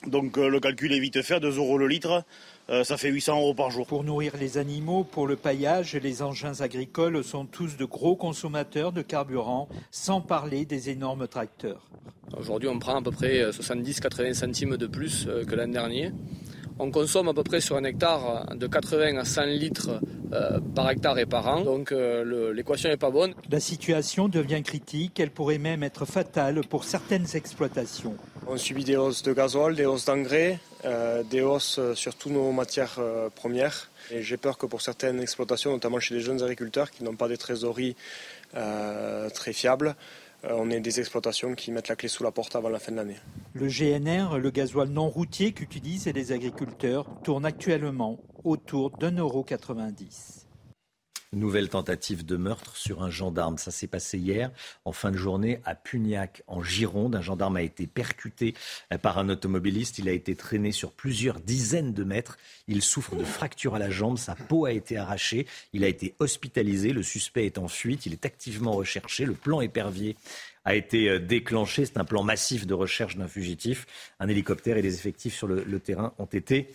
donc 0.06 0.38
euh, 0.38 0.48
le 0.48 0.60
calcul 0.60 0.94
est 0.94 1.00
vite 1.00 1.22
fait, 1.22 1.40
2 1.40 1.58
euros 1.58 1.78
le 1.78 1.88
litre. 1.88 2.24
Euh, 2.70 2.84
ça 2.84 2.98
fait 2.98 3.10
800 3.10 3.40
euros 3.40 3.54
par 3.54 3.72
jour. 3.72 3.88
Pour 3.88 4.04
nourrir 4.04 4.34
les 4.38 4.58
animaux, 4.58 5.06
pour 5.06 5.26
le 5.26 5.38
paillage, 5.38 5.96
les 5.96 6.22
engins 6.22 6.60
agricoles 6.60 7.24
sont 7.24 7.46
tous 7.46 7.78
de 7.78 7.86
gros 7.86 8.18
consommateurs 8.18 8.92
de 8.92 9.02
carburant, 9.02 9.70
sans 9.90 10.20
parler 10.20 10.66
des 10.66 10.90
énormes 10.90 11.28
tracteurs. 11.30 11.88
Aujourd'hui, 12.38 12.68
on 12.68 12.78
prend 12.78 12.98
à 12.98 13.02
peu 13.02 13.12
près 13.12 13.50
70-80 13.52 14.34
centimes 14.34 14.76
de 14.76 14.86
plus 14.86 15.28
euh, 15.28 15.46
que 15.46 15.56
l'an 15.56 15.70
dernier. 15.70 16.12
On 16.80 16.92
consomme 16.92 17.30
à 17.30 17.34
peu 17.34 17.44
près 17.44 17.62
sur 17.62 17.78
un 17.78 17.84
hectare 17.86 18.54
de 18.56 18.68
80 18.68 19.18
à 19.18 19.26
100 19.26 19.46
litres 19.46 20.02
euh, 20.34 20.60
par 20.76 20.92
hectare 20.92 21.18
et 21.18 21.26
par 21.26 21.48
an, 21.48 21.62
donc 21.62 21.92
l'équation 22.54 22.90
n'est 22.90 22.98
pas 22.98 23.10
bonne. 23.10 23.34
La 23.50 23.60
situation 23.60 24.28
devient 24.28 24.62
critique, 24.62 25.20
elle 25.20 25.32
pourrait 25.32 25.58
même 25.58 25.82
être 25.82 26.06
fatale 26.06 26.62
pour 26.70 26.84
certaines 26.84 27.26
exploitations. 27.34 28.16
On 28.46 28.58
subit 28.58 28.84
des 28.84 28.96
hausses 28.96 29.24
de 29.24 29.34
gasoil, 29.34 29.76
des 29.76 29.86
hausses 29.86 30.06
d'engrais, 30.06 30.60
euh, 30.86 31.24
des 31.24 31.42
hausses 31.42 31.80
sur 31.96 32.16
toutes 32.16 32.34
nos 32.34 32.52
matières 32.52 32.98
euh, 33.00 33.30
premières. 33.30 33.90
Et 34.12 34.22
j'ai 34.22 34.38
peur 34.38 34.58
que 34.58 34.66
pour 34.66 34.82
certaines 34.82 35.20
exploitations, 35.20 35.72
notamment 35.72 36.00
chez 36.00 36.14
les 36.14 36.22
jeunes 36.22 36.42
agriculteurs 36.42 36.92
qui 36.92 37.04
n'ont 37.04 37.16
pas 37.16 37.28
des 37.28 37.38
trésoreries 37.38 37.96
euh, 38.56 39.30
très 39.30 39.54
fiables, 39.54 39.96
on 40.44 40.70
ait 40.70 40.80
des 40.80 41.00
exploitations 41.00 41.56
qui 41.56 41.72
mettent 41.72 41.88
la 41.88 41.96
clé 41.96 42.08
sous 42.08 42.24
la 42.24 42.30
porte 42.30 42.56
avant 42.56 42.70
la 42.70 42.78
fin 42.78 42.92
de 42.92 42.98
l'année. 42.98 43.18
Le 43.54 43.68
GNR, 43.68 44.38
le 44.38 44.52
gasoil 44.52 44.88
non 44.88 45.10
routier 45.10 45.52
qu'utilisent 45.52 46.06
les 46.06 46.32
agriculteurs, 46.32 47.08
tourne 47.24 47.44
actuellement 47.44 48.20
autour 48.44 48.92
d'un 48.92 49.18
euro. 49.18 49.46
Nouvelle 51.34 51.68
tentative 51.68 52.26
de 52.26 52.38
meurtre 52.38 52.78
sur 52.78 53.04
un 53.04 53.10
gendarme. 53.10 53.58
Ça 53.58 53.70
s'est 53.70 53.88
passé 53.88 54.18
hier 54.18 54.50
en 54.86 54.94
fin 54.94 55.12
de 55.12 55.18
journée 55.18 55.60
à 55.66 55.76
Pugnac, 55.76 56.42
en 56.48 56.64
Gironde. 56.64 57.16
Un 57.16 57.22
gendarme 57.22 57.58
a 57.58 57.62
été 57.62 57.86
percuté 57.86 58.54
euh, 58.94 58.98
par 58.98 59.18
un 59.18 59.28
automobiliste. 59.28 60.00
Il 60.00 60.08
a 60.08 60.14
été 60.14 60.36
traîné 60.36 60.72
sur 60.72 60.94
plusieurs 60.94 61.42
dizaines 61.42 61.94
de 61.94 62.06
mètres. 62.06 62.38
Il 62.70 62.82
souffre 62.82 63.18
de 63.18 63.26
fractures 63.26 63.76
à 63.76 63.80
la 63.80 63.90
jambe. 63.90 64.18
Sa 64.18 64.36
peau 64.36 64.66
a 64.66 64.72
été 64.72 64.96
arrachée. 64.96 65.48
Il 65.74 65.84
a 65.84 65.90
été 65.90 66.16
hospitalisé. 66.20 66.94
Le 66.94 67.04
suspect 67.04 67.46
est 67.46 67.58
en 67.58 67.68
fuite. 67.68 68.06
Il 68.06 68.14
est 68.14 68.26
activement 68.26 68.72
recherché. 68.72 69.26
Le 69.26 69.34
plan 69.34 69.60
épervier 69.60 70.16
a 70.64 70.76
été 70.76 71.10
euh, 71.10 71.20
déclenché. 71.20 71.86
C'est 71.86 71.98
un 71.98 72.06
plan 72.06 72.24
massif 72.24 72.66
de 72.66 72.74
recherche 72.74 73.18
d'un 73.18 73.28
fugitif. 73.28 73.86
Un 74.22 74.30
hélicoptère 74.30 74.78
et 74.78 74.82
des 74.82 74.96
effectifs 74.96 75.36
sur 75.36 75.48
le, 75.48 75.66
le 75.66 75.80
terrain 75.82 76.14
ont 76.20 76.26
été 76.26 76.70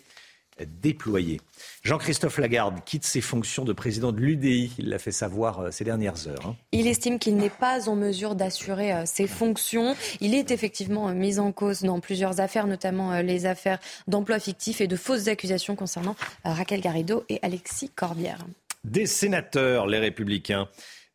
déployé. 0.60 1.40
Jean-Christophe 1.82 2.38
Lagarde 2.38 2.84
quitte 2.84 3.04
ses 3.04 3.20
fonctions 3.20 3.64
de 3.64 3.72
président 3.72 4.12
de 4.12 4.20
l'UDI. 4.20 4.72
Il 4.78 4.88
l'a 4.88 4.98
fait 4.98 5.12
savoir 5.12 5.60
euh, 5.60 5.70
ces 5.70 5.84
dernières 5.84 6.28
heures. 6.28 6.46
Hein. 6.46 6.56
Il 6.72 6.86
estime 6.86 7.18
qu'il 7.18 7.36
n'est 7.36 7.50
pas 7.50 7.88
en 7.88 7.96
mesure 7.96 8.34
d'assurer 8.34 8.92
euh, 8.92 9.02
ses 9.06 9.26
fonctions. 9.26 9.94
Il 10.20 10.34
est 10.34 10.50
effectivement 10.50 11.08
euh, 11.08 11.14
mis 11.14 11.38
en 11.38 11.52
cause 11.52 11.82
dans 11.82 12.00
plusieurs 12.00 12.40
affaires, 12.40 12.66
notamment 12.66 13.20
les 13.20 13.46
affaires 13.46 13.78
d'emploi 14.06 14.38
fictif 14.38 14.80
et 14.80 14.86
de 14.86 14.96
fausses 14.96 15.28
accusations 15.28 15.76
concernant 15.76 16.16
Raquel 16.44 16.80
Garrido 16.80 17.24
et 17.28 17.38
Alexis 17.42 17.88
Corbière. 17.88 18.38
Des 18.84 19.06
sénateurs, 19.06 19.86
les 19.86 19.98
républicains, 19.98 20.68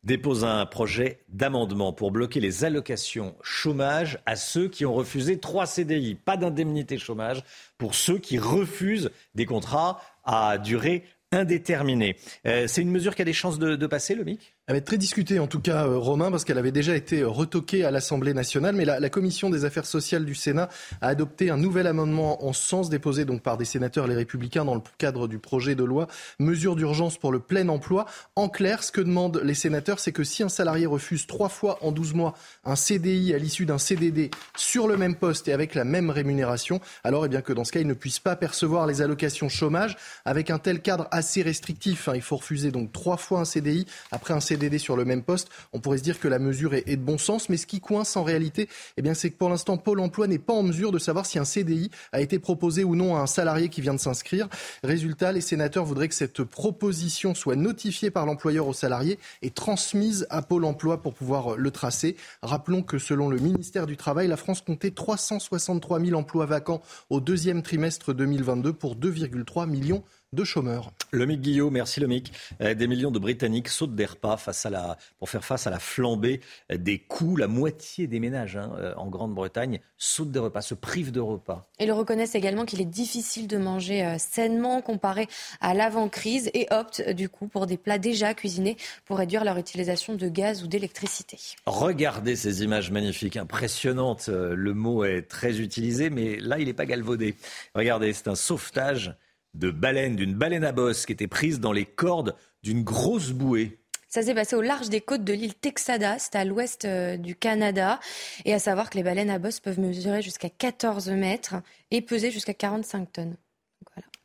dépose 0.08 0.42
un 0.42 0.64
projet 0.64 1.20
d'amendement 1.28 1.92
pour 1.92 2.10
bloquer 2.10 2.40
les 2.40 2.64
allocations 2.64 3.36
chômage 3.42 4.18
à 4.24 4.36
ceux 4.36 4.66
qui 4.66 4.86
ont 4.86 4.94
refusé 4.94 5.38
trois 5.38 5.66
CDI. 5.66 6.14
Pas 6.14 6.38
d'indemnité 6.38 6.96
chômage 6.96 7.44
pour 7.76 7.94
ceux 7.94 8.16
qui 8.18 8.38
refusent 8.38 9.10
des 9.34 9.44
contrats 9.44 10.00
à 10.24 10.56
durée 10.56 11.04
indéterminée. 11.30 12.16
Euh, 12.46 12.66
c'est 12.66 12.80
une 12.80 12.90
mesure 12.90 13.14
qui 13.14 13.20
a 13.20 13.26
des 13.26 13.34
chances 13.34 13.58
de, 13.58 13.76
de 13.76 13.86
passer, 13.86 14.14
le 14.14 14.24
MIC 14.24 14.54
elle 14.68 14.74
va 14.74 14.78
être 14.78 14.84
très 14.84 14.98
discutée, 14.98 15.38
en 15.38 15.46
tout 15.46 15.60
cas, 15.60 15.86
euh, 15.86 15.96
Romain, 15.96 16.30
parce 16.30 16.44
qu'elle 16.44 16.58
avait 16.58 16.72
déjà 16.72 16.94
été 16.94 17.20
euh, 17.22 17.28
retoquée 17.28 17.86
à 17.86 17.90
l'Assemblée 17.90 18.34
nationale. 18.34 18.76
Mais 18.76 18.84
la, 18.84 19.08
Commission 19.08 19.48
des 19.48 19.64
affaires 19.64 19.86
sociales 19.86 20.26
du 20.26 20.34
Sénat 20.34 20.68
a 21.00 21.08
adopté 21.08 21.48
un 21.48 21.56
nouvel 21.56 21.86
amendement 21.86 22.44
en 22.44 22.52
sens, 22.52 22.90
déposé 22.90 23.24
donc 23.24 23.40
par 23.40 23.56
des 23.56 23.64
sénateurs 23.64 24.06
les 24.06 24.14
Républicains 24.14 24.66
dans 24.66 24.74
le 24.74 24.82
cadre 24.98 25.26
du 25.26 25.38
projet 25.38 25.74
de 25.74 25.84
loi 25.84 26.06
Mesures 26.38 26.76
d'urgence 26.76 27.16
pour 27.16 27.32
le 27.32 27.38
plein 27.38 27.66
emploi. 27.70 28.04
En 28.36 28.50
clair, 28.50 28.82
ce 28.82 28.92
que 28.92 29.00
demandent 29.00 29.40
les 29.42 29.54
sénateurs, 29.54 29.98
c'est 29.98 30.12
que 30.12 30.22
si 30.22 30.42
un 30.42 30.50
salarié 30.50 30.84
refuse 30.84 31.26
trois 31.26 31.48
fois 31.48 31.78
en 31.80 31.90
12 31.90 32.12
mois 32.12 32.34
un 32.66 32.76
CDI 32.76 33.32
à 33.32 33.38
l'issue 33.38 33.64
d'un 33.64 33.78
CDD 33.78 34.30
sur 34.54 34.86
le 34.86 34.98
même 34.98 35.14
poste 35.16 35.48
et 35.48 35.54
avec 35.54 35.74
la 35.74 35.84
même 35.84 36.10
rémunération, 36.10 36.82
alors 37.04 37.24
eh 37.24 37.30
bien 37.30 37.40
que 37.40 37.54
dans 37.54 37.64
ce 37.64 37.72
cas, 37.72 37.80
il 37.80 37.86
ne 37.86 37.94
puisse 37.94 38.18
pas 38.18 38.36
percevoir 38.36 38.86
les 38.86 39.00
allocations 39.00 39.48
chômage. 39.48 39.96
Avec 40.26 40.50
un 40.50 40.58
tel 40.58 40.82
cadre 40.82 41.08
assez 41.10 41.40
restrictif, 41.40 42.08
hein, 42.08 42.12
il 42.14 42.22
faut 42.22 42.36
refuser 42.36 42.70
donc 42.70 42.92
trois 42.92 43.16
fois 43.16 43.40
un 43.40 43.46
CDI 43.46 43.86
après 44.12 44.34
un 44.34 44.40
CDD 44.40 44.57
CDD 44.58 44.78
sur 44.78 44.96
le 44.96 45.04
même 45.04 45.22
poste, 45.22 45.48
on 45.72 45.78
pourrait 45.78 45.98
se 45.98 46.02
dire 46.02 46.18
que 46.18 46.26
la 46.26 46.40
mesure 46.40 46.74
est, 46.74 46.84
de 46.84 47.02
bon 47.02 47.16
sens. 47.16 47.48
Mais 47.48 47.56
ce 47.56 47.66
qui 47.66 47.80
coince 47.80 48.16
en 48.16 48.24
réalité, 48.24 48.68
eh 48.96 49.14
c'est 49.14 49.30
que 49.30 49.36
pour 49.36 49.48
l'instant, 49.48 49.76
Pôle 49.76 50.00
emploi 50.00 50.26
n'est 50.26 50.38
pas 50.38 50.52
en 50.52 50.64
mesure 50.64 50.90
de 50.90 50.98
savoir 50.98 51.26
si 51.26 51.38
un 51.38 51.44
CDI 51.44 51.90
a 52.12 52.20
été 52.20 52.38
proposé 52.38 52.84
ou 52.84 52.96
non 52.96 53.16
à 53.16 53.20
un 53.20 53.26
salarié 53.26 53.68
qui 53.68 53.80
vient 53.80 53.94
de 53.94 54.00
s'inscrire. 54.00 54.48
Résultat, 54.82 55.32
les 55.32 55.40
sénateurs 55.40 55.84
voudraient 55.84 56.08
que 56.08 56.14
cette 56.14 56.42
proposition 56.42 57.34
soit 57.34 57.56
notifiée 57.56 58.10
par 58.10 58.26
l'employeur 58.26 58.66
au 58.66 58.72
salarié 58.72 59.18
et 59.42 59.50
transmise 59.50 60.26
à 60.30 60.42
Pôle 60.42 60.64
emploi 60.64 61.00
pour 61.00 61.14
pouvoir 61.14 61.56
le 61.56 61.70
tracer. 61.70 62.16
Rappelons 62.42 62.82
que 62.82 62.98
selon 62.98 63.28
le 63.28 63.38
ministère 63.38 63.86
du 63.86 63.96
Travail, 63.96 64.26
la 64.26 64.36
France 64.36 64.60
comptait 64.60 64.90
363 64.90 66.00
000 66.00 66.18
emplois 66.18 66.46
vacants 66.46 66.82
au 67.10 67.20
deuxième 67.20 67.62
trimestre 67.62 68.12
2022 68.12 68.72
pour 68.72 68.96
2,3 68.96 69.68
millions 69.68 70.02
de 70.32 70.44
chômeurs. 70.44 70.92
Lomic 71.10 71.40
Guillot, 71.40 71.70
merci 71.70 72.00
Lomic. 72.00 72.32
Euh, 72.60 72.74
des 72.74 72.86
millions 72.86 73.10
de 73.10 73.18
Britanniques 73.18 73.68
sautent 73.68 73.94
des 73.94 74.04
repas 74.04 74.36
face 74.36 74.66
à 74.66 74.70
la, 74.70 74.98
pour 75.18 75.30
faire 75.30 75.44
face 75.44 75.66
à 75.66 75.70
la 75.70 75.78
flambée 75.78 76.40
des 76.70 76.98
coûts. 76.98 77.36
La 77.36 77.48
moitié 77.48 78.06
des 78.06 78.20
ménages 78.20 78.56
hein, 78.56 78.72
euh, 78.78 78.94
en 78.96 79.06
Grande-Bretagne 79.06 79.80
sautent 79.96 80.30
des 80.30 80.38
repas, 80.38 80.60
se 80.60 80.74
privent 80.74 81.12
de 81.12 81.20
repas. 81.20 81.66
Le 81.80 81.92
reconnaissent 81.92 82.34
également 82.34 82.66
qu'il 82.66 82.82
est 82.82 82.84
difficile 82.84 83.46
de 83.46 83.56
manger 83.56 84.04
euh, 84.04 84.16
sainement 84.18 84.82
comparé 84.82 85.28
à 85.62 85.72
l'avant-crise 85.72 86.50
et 86.52 86.66
optent 86.70 87.08
du 87.10 87.30
coup 87.30 87.48
pour 87.48 87.66
des 87.66 87.78
plats 87.78 87.98
déjà 87.98 88.34
cuisinés 88.34 88.76
pour 89.06 89.16
réduire 89.16 89.44
leur 89.44 89.56
utilisation 89.56 90.14
de 90.14 90.28
gaz 90.28 90.62
ou 90.62 90.66
d'électricité. 90.66 91.38
Regardez 91.64 92.36
ces 92.36 92.62
images 92.62 92.90
magnifiques, 92.90 93.38
impressionnantes. 93.38 94.28
Le 94.28 94.74
mot 94.74 95.04
est 95.04 95.22
très 95.22 95.60
utilisé, 95.60 96.10
mais 96.10 96.36
là, 96.36 96.58
il 96.58 96.66
n'est 96.66 96.74
pas 96.74 96.86
galvaudé. 96.86 97.34
Regardez, 97.74 98.12
c'est 98.12 98.28
un 98.28 98.34
sauvetage 98.34 99.14
de 99.54 99.70
baleine, 99.70 100.16
d'une 100.16 100.34
baleine 100.34 100.64
à 100.64 100.72
bosse 100.72 101.06
qui 101.06 101.12
était 101.12 101.26
prise 101.26 101.60
dans 101.60 101.72
les 101.72 101.84
cordes 101.84 102.34
d'une 102.62 102.82
grosse 102.82 103.30
bouée. 103.32 103.80
Ça 104.08 104.22
s'est 104.22 104.34
passé 104.34 104.56
au 104.56 104.62
large 104.62 104.88
des 104.88 105.02
côtes 105.02 105.24
de 105.24 105.34
l'île 105.34 105.54
Texada, 105.54 106.18
c'est 106.18 106.34
à 106.34 106.44
l'ouest 106.44 106.86
euh, 106.86 107.18
du 107.18 107.36
Canada. 107.36 108.00
Et 108.46 108.54
à 108.54 108.58
savoir 108.58 108.88
que 108.88 108.96
les 108.96 109.02
baleines 109.02 109.28
à 109.28 109.38
bosse 109.38 109.60
peuvent 109.60 109.78
mesurer 109.78 110.22
jusqu'à 110.22 110.48
14 110.48 111.10
mètres 111.10 111.56
et 111.90 112.00
peser 112.00 112.30
jusqu'à 112.30 112.54
45 112.54 113.12
tonnes. 113.12 113.36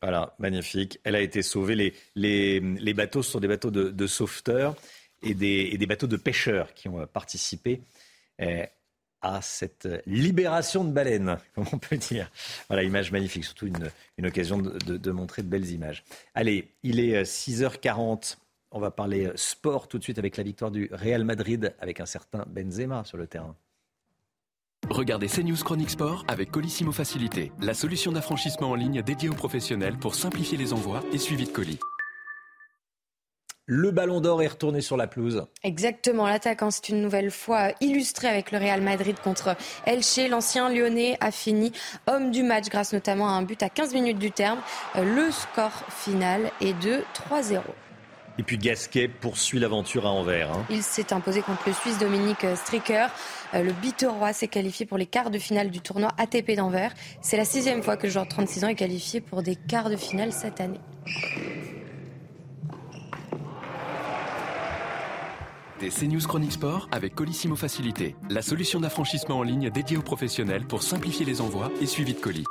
Voilà. 0.02 0.36
magnifique. 0.40 1.00
Elle 1.04 1.16
a 1.16 1.22
été 1.22 1.42
sauvée. 1.42 1.76
Les, 1.76 1.94
les, 2.16 2.94
bateaux 2.94 3.24
sont 3.24 3.40
des 3.40 3.48
bateaux 3.48 3.72
de, 3.72 4.08
sauveteurs 4.08 4.76
et 5.22 5.34
des, 5.34 5.70
et 5.72 5.78
des, 5.78 5.86
bateaux 5.86 6.08
de 6.08 6.18
pêcheurs 6.18 6.74
qui 6.74 6.88
ont 6.88 7.02
euh, 7.02 7.06
participé. 7.06 7.82
À 9.26 9.42
cette 9.42 9.88
libération 10.06 10.84
de 10.84 10.92
baleines, 10.92 11.38
comme 11.56 11.66
on 11.72 11.78
peut 11.78 11.98
dire. 11.98 12.30
Voilà, 12.68 12.84
image 12.84 13.12
magnifique, 13.12 13.46
surtout 13.46 13.68
une, 13.68 14.26
occasion 14.26 14.58
de, 14.58 14.98
de, 14.98 15.12
montrer 15.12 15.42
de 15.44 15.48
belles 15.48 15.72
images. 15.72 16.04
Allez, 16.36 16.74
il 16.84 17.00
est 17.00 17.24
6h40. 17.24 18.34
Euh, 18.34 18.36
on 18.72 18.80
va 18.80 18.92
parler 18.92 19.28
euh, 19.28 19.34
sport 19.36 19.88
tout 19.88 19.98
de 19.98 20.04
suite 20.04 20.20
avec 20.20 20.36
la 20.36 20.44
victoire 20.44 20.72
du 20.72 20.90
Real 20.92 21.24
Madrid 21.24 21.74
avec 21.80 22.02
un 22.02 22.06
certain 22.06 22.46
Benzema 22.48 23.06
sur 23.06 23.18
le 23.18 23.28
terrain. 23.28 23.56
Regardez 24.90 25.28
CNews 25.28 25.64
Chronique 25.64 25.92
Sport 25.92 26.26
avec 26.28 26.52
Colissimo 26.52 26.92
Facilité, 26.92 27.54
la 27.62 27.74
solution 27.74 28.12
d'affranchissement 28.12 28.72
en 28.72 28.76
ligne 28.76 29.02
dédiée 29.02 29.30
aux 29.30 29.34
professionnels 29.34 29.98
pour 29.98 30.16
simplifier 30.16 30.58
les 30.58 30.74
envois 30.74 31.02
et 31.14 31.18
suivi 31.18 31.46
de 31.46 31.52
colis. 31.52 31.80
Le 33.66 33.92
ballon 33.92 34.20
d'or 34.20 34.44
est 34.44 34.48
retourné 34.48 34.82
sur 34.82 34.98
la 34.98 35.08
pelouse. 35.08 35.46
Exactement, 35.64 36.28
l'attaquant 36.28 36.70
c'est 36.70 36.90
une 36.90 37.02
nouvelle 37.02 37.32
fois 37.32 37.70
illustré 37.80 38.28
avec 38.28 38.52
le 38.52 38.58
Real 38.58 38.82
Madrid 38.82 39.16
contre 39.24 39.56
Elche. 39.86 40.20
L'ancien 40.30 40.70
lyonnais 40.70 41.16
a 41.22 41.32
fini 41.32 41.72
homme 42.06 42.32
du 42.32 42.44
match 42.44 42.68
grâce 42.68 42.92
notamment 42.92 43.30
à 43.30 43.32
un 43.32 43.42
but 43.44 43.64
à 43.64 43.70
15 43.70 43.94
minutes 43.94 44.20
du 44.20 44.32
terme. 44.32 44.60
Le 44.96 45.32
score 45.32 45.86
final 45.88 46.52
est 46.60 46.78
de 46.84 47.04
3-0. 47.32 47.62
Et 48.38 48.44
puis 48.44 48.58
Gasquet 48.58 49.08
poursuit 49.08 49.60
l'aventure 49.60 50.08
à 50.08 50.10
Anvers. 50.10 50.52
Hein. 50.52 50.66
Il 50.70 50.84
s'est 50.84 51.14
imposé 51.14 51.42
contre 51.42 51.62
le 51.68 51.74
Suisse 51.74 52.00
Dominique 52.00 52.46
Stricker. 52.56 53.08
Euh, 53.54 53.64
le 53.64 53.72
Biterrois 53.72 54.34
s'est 54.34 54.50
qualifié 54.50 54.86
pour 54.86 54.98
les 54.98 55.06
quarts 55.06 55.30
de 55.30 55.40
finale 55.40 55.70
du 55.70 55.80
tournoi 55.80 56.10
ATP 56.18 56.52
d'Anvers. 56.58 56.94
C'est 57.22 57.38
la 57.38 57.46
sixième 57.46 57.82
fois 57.82 57.96
que 57.96 58.08
le 58.08 58.12
joueur 58.12 58.26
de 58.26 58.30
36 58.30 58.66
ans 58.66 58.68
est 58.68 58.76
qualifié 58.76 59.22
pour 59.22 59.42
des 59.42 59.56
quarts 59.56 59.90
de 59.90 59.96
finale 59.96 60.34
cette 60.34 60.60
année. 60.60 60.82
C'est 65.90 66.08
CNews 66.08 66.26
Chronique 66.26 66.54
Sport 66.54 66.88
avec 66.94 67.14
Colissimo 67.14 67.58
Facilité, 67.58 68.16
la 68.30 68.42
solution 68.42 68.80
d'affranchissement 68.80 69.40
en 69.40 69.44
ligne 69.44 69.70
dédiée 69.70 69.98
aux 69.98 70.02
professionnels 70.02 70.66
pour 70.66 70.82
simplifier 70.82 71.26
les 71.26 71.42
envois 71.42 71.70
et 71.82 71.88
suivi 71.88 72.14
de 72.14 72.20
colis. 72.20 72.46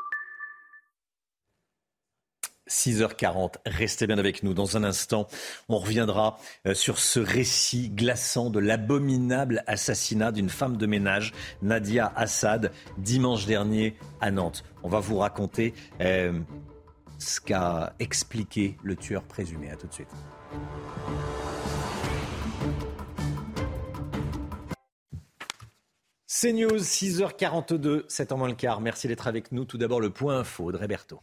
6h40, 2.68 3.54
restez 3.64 4.06
bien 4.06 4.18
avec 4.18 4.42
nous. 4.42 4.52
Dans 4.52 4.76
un 4.76 4.84
instant, 4.84 5.28
on 5.70 5.78
reviendra 5.78 6.36
euh, 6.66 6.74
sur 6.74 6.98
ce 6.98 7.20
récit 7.20 7.88
glaçant 7.88 8.50
de 8.50 8.58
l'abominable 8.58 9.64
assassinat 9.66 10.30
d'une 10.30 10.50
femme 10.50 10.76
de 10.76 10.84
ménage, 10.84 11.32
Nadia 11.62 12.12
Assad, 12.14 12.70
dimanche 12.98 13.46
dernier 13.46 13.96
à 14.20 14.30
Nantes. 14.30 14.62
On 14.82 14.90
va 14.90 15.00
vous 15.00 15.16
raconter 15.16 15.72
euh, 16.02 16.38
ce 17.18 17.40
qu'a 17.40 17.94
expliqué 17.98 18.76
le 18.82 18.94
tueur 18.94 19.22
présumé. 19.22 19.70
À 19.70 19.76
tout 19.76 19.86
de 19.86 19.94
suite. 19.94 20.08
C'est 26.34 26.54
News, 26.54 26.78
6h42, 26.78 28.04
7 28.08 28.32
en 28.32 28.38
moins 28.38 28.48
le 28.48 28.54
quart. 28.54 28.80
Merci 28.80 29.06
d'être 29.06 29.26
avec 29.26 29.52
nous. 29.52 29.66
Tout 29.66 29.76
d'abord, 29.76 30.00
le 30.00 30.08
point 30.08 30.38
info, 30.38 30.64
Audrey 30.64 30.88
Berthaud. 30.88 31.20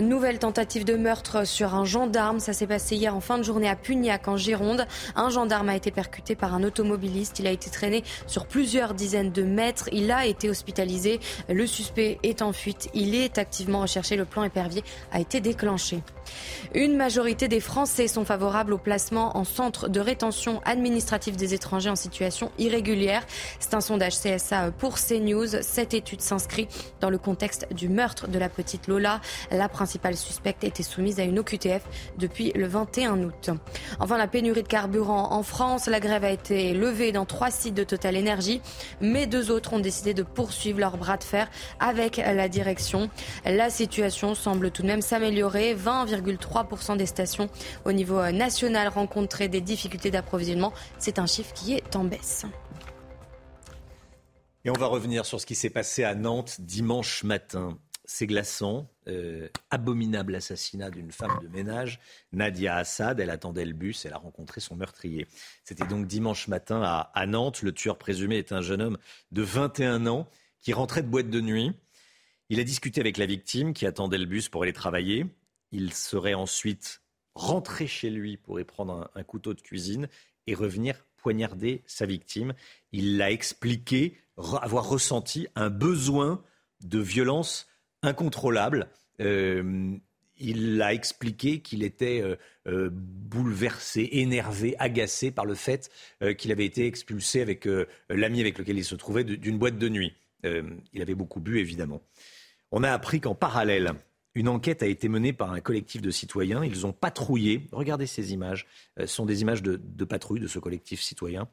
Nouvelle 0.00 0.38
tentative 0.38 0.84
de 0.84 0.94
meurtre 0.94 1.46
sur 1.46 1.74
un 1.74 1.84
gendarme. 1.84 2.38
Ça 2.38 2.52
s'est 2.52 2.66
passé 2.66 2.96
hier 2.96 3.16
en 3.16 3.20
fin 3.20 3.38
de 3.38 3.42
journée 3.42 3.68
à 3.68 3.76
Pugnac, 3.76 4.28
en 4.28 4.36
Gironde. 4.36 4.86
Un 5.14 5.30
gendarme 5.30 5.70
a 5.70 5.76
été 5.76 5.90
percuté 5.90 6.36
par 6.36 6.54
un 6.54 6.62
automobiliste. 6.64 7.38
Il 7.38 7.46
a 7.46 7.50
été 7.50 7.70
traîné 7.70 8.04
sur 8.26 8.46
plusieurs 8.46 8.92
dizaines 8.92 9.32
de 9.32 9.42
mètres. 9.42 9.88
Il 9.92 10.12
a 10.12 10.26
été 10.26 10.50
hospitalisé. 10.50 11.18
Le 11.48 11.66
suspect 11.66 12.18
est 12.22 12.42
en 12.42 12.52
fuite. 12.52 12.88
Il 12.92 13.14
est 13.14 13.38
activement 13.38 13.80
recherché. 13.80 14.16
Le 14.16 14.26
plan 14.26 14.44
épervier 14.44 14.84
a 15.12 15.20
été 15.20 15.40
déclenché. 15.40 16.02
Une 16.74 16.96
majorité 16.96 17.48
des 17.48 17.60
Français 17.60 18.08
sont 18.08 18.24
favorables 18.24 18.72
au 18.72 18.78
placement 18.78 19.36
en 19.36 19.44
centre 19.44 19.88
de 19.88 20.00
rétention 20.00 20.60
administrative 20.64 21.36
des 21.36 21.54
étrangers 21.54 21.90
en 21.90 21.96
situation 21.96 22.50
irrégulière. 22.58 23.24
C'est 23.60 23.74
un 23.74 23.80
sondage 23.80 24.18
CSA 24.18 24.72
pour 24.72 24.96
CNews. 24.96 25.62
Cette 25.62 25.94
étude 25.94 26.20
s'inscrit 26.20 26.68
dans 27.00 27.10
le 27.10 27.18
contexte 27.18 27.66
du 27.72 27.88
meurtre 27.88 28.28
de 28.28 28.38
la 28.38 28.48
petite 28.48 28.88
Lola. 28.88 29.20
La 29.50 29.68
principale 29.86 30.16
suspecte 30.16 30.64
était 30.64 30.82
soumise 30.82 31.20
à 31.20 31.22
une 31.22 31.38
OQTF 31.38 31.84
depuis 32.18 32.50
le 32.56 32.66
21 32.66 33.22
août. 33.22 33.50
Enfin, 34.00 34.18
la 34.18 34.26
pénurie 34.26 34.64
de 34.64 34.68
carburant 34.68 35.32
en 35.32 35.44
France. 35.44 35.86
La 35.86 36.00
grève 36.00 36.24
a 36.24 36.30
été 36.30 36.74
levée 36.74 37.12
dans 37.12 37.24
trois 37.24 37.52
sites 37.52 37.74
de 37.74 37.84
Total 37.84 38.16
Energy, 38.16 38.60
mais 39.00 39.28
deux 39.28 39.52
autres 39.52 39.74
ont 39.74 39.78
décidé 39.78 40.12
de 40.12 40.24
poursuivre 40.24 40.80
leur 40.80 40.96
bras 40.96 41.18
de 41.18 41.22
fer 41.22 41.48
avec 41.78 42.16
la 42.16 42.48
direction. 42.48 43.10
La 43.44 43.70
situation 43.70 44.34
semble 44.34 44.72
tout 44.72 44.82
de 44.82 44.88
même 44.88 45.02
s'améliorer. 45.02 45.76
20,3% 45.76 46.96
des 46.96 47.06
stations 47.06 47.48
au 47.84 47.92
niveau 47.92 48.20
national 48.32 48.88
rencontraient 48.88 49.46
des 49.46 49.60
difficultés 49.60 50.10
d'approvisionnement. 50.10 50.72
C'est 50.98 51.20
un 51.20 51.26
chiffre 51.26 51.52
qui 51.52 51.74
est 51.74 51.94
en 51.94 52.02
baisse. 52.02 52.44
Et 54.64 54.70
on 54.70 54.72
va 54.80 54.86
revenir 54.86 55.24
sur 55.24 55.40
ce 55.40 55.46
qui 55.46 55.54
s'est 55.54 55.70
passé 55.70 56.02
à 56.02 56.16
Nantes 56.16 56.56
dimanche 56.58 57.22
matin. 57.22 57.78
C'est 58.04 58.26
glaçant. 58.26 58.88
Euh, 59.08 59.48
abominable 59.70 60.34
assassinat 60.34 60.90
d'une 60.90 61.12
femme 61.12 61.38
de 61.40 61.46
ménage, 61.46 62.00
Nadia 62.32 62.76
Assad. 62.76 63.20
Elle 63.20 63.30
attendait 63.30 63.64
le 63.64 63.72
bus, 63.72 64.04
elle 64.04 64.12
a 64.12 64.18
rencontré 64.18 64.60
son 64.60 64.74
meurtrier. 64.74 65.28
C'était 65.62 65.86
donc 65.86 66.08
dimanche 66.08 66.48
matin 66.48 66.82
à, 66.82 67.12
à, 67.14 67.26
Nantes. 67.26 67.62
Le 67.62 67.72
tueur 67.72 67.98
présumé 67.98 68.38
est 68.38 68.50
un 68.50 68.62
jeune 68.62 68.82
homme 68.82 68.98
de 69.30 69.42
21 69.42 70.06
ans 70.08 70.28
qui 70.58 70.72
rentrait 70.72 71.02
de 71.02 71.08
boîte 71.08 71.30
de 71.30 71.40
nuit. 71.40 71.72
Il 72.48 72.58
a 72.58 72.64
discuté 72.64 73.00
avec 73.00 73.16
la 73.16 73.26
victime 73.26 73.74
qui 73.74 73.86
attendait 73.86 74.18
le 74.18 74.26
bus 74.26 74.48
pour 74.48 74.64
aller 74.64 74.72
travailler. 74.72 75.26
Il 75.70 75.92
serait 75.92 76.34
ensuite 76.34 77.00
rentré 77.36 77.86
chez 77.86 78.10
lui 78.10 78.36
pour 78.36 78.58
y 78.58 78.64
prendre 78.64 79.10
un, 79.14 79.22
couteau 79.22 79.54
de 79.54 79.60
cuisine 79.60 80.08
et 80.46 80.54
revenir 80.54 81.04
poignarder 81.16 81.82
sa 81.86 82.06
victime. 82.06 82.54
Il 82.92 83.18
l'a 83.18 83.30
expliqué 83.30 84.18
avoir 84.36 84.88
ressenti 84.88 85.46
un 85.54 85.70
besoin 85.70 86.42
de 86.80 86.98
violence 86.98 87.66
incontrôlable 88.06 88.88
il 90.38 90.82
a 90.82 90.92
expliqué 90.92 91.60
qu'il 91.60 91.82
était 91.82 92.22
bouleversé, 92.66 94.06
énervé, 94.12 94.76
agacé 94.78 95.30
par 95.30 95.46
le 95.46 95.54
fait 95.54 95.90
qu'il 96.36 96.52
avait 96.52 96.66
été 96.66 96.86
expulsé 96.86 97.40
avec 97.40 97.66
l'ami 98.10 98.40
avec 98.40 98.58
lequel 98.58 98.76
il 98.76 98.84
se 98.84 98.94
trouvait 98.94 99.24
d'une 99.24 99.56
boîte 99.56 99.78
de 99.78 99.88
nuit. 99.88 100.12
il 100.44 101.00
avait 101.00 101.14
beaucoup 101.14 101.40
bu, 101.40 101.58
évidemment. 101.58 102.02
On 102.70 102.82
a 102.82 102.92
appris 102.92 103.20
qu'en 103.20 103.34
parallèle, 103.34 103.94
une 104.34 104.48
enquête 104.48 104.82
a 104.82 104.86
été 104.86 105.08
menée 105.08 105.32
par 105.32 105.52
un 105.52 105.60
collectif 105.60 106.02
de 106.02 106.10
citoyens. 106.10 106.62
Ils 106.62 106.84
ont 106.84 106.92
patrouillé. 106.92 107.66
Regardez 107.72 108.06
ces 108.06 108.34
images. 108.34 108.66
Ce 108.98 109.06
sont 109.06 109.24
des 109.24 109.40
images 109.40 109.62
de, 109.62 109.80
de 109.82 110.04
patrouille 110.04 110.40
de 110.40 110.46
ce 110.46 110.58
collectif 110.58 111.00
citoyen 111.00 111.48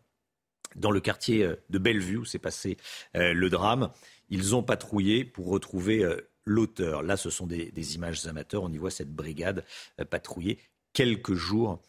dans 0.76 0.91
le 0.91 0.99
quartier 0.99 1.43
euh, 1.43 1.56
de 1.70 1.78
Bellevue 1.78 2.18
où 2.18 2.26
s'est 2.26 2.39
passé 2.39 2.78
euh, 3.16 3.34
le 3.34 3.49
drame. 3.49 3.89
Ils 4.30 4.56
ont 4.56 4.64
patrouillé 4.64 5.24
pour 5.24 5.47
retrouver 5.47 6.04
euh, 6.04 6.18
l'auteur. 6.46 7.04
Là, 7.04 7.18
ce 7.18 7.30
sont 7.30 7.48
des, 7.48 7.96
images 7.96 8.26
amateurs. 8.28 8.64
On 8.64 8.72
y 8.72 8.78
voit 8.78 8.91
cette 8.91 9.14
brigade 9.14 9.64
patrouiller 10.10 10.60
quelques 10.94 11.34
jours 11.34 11.82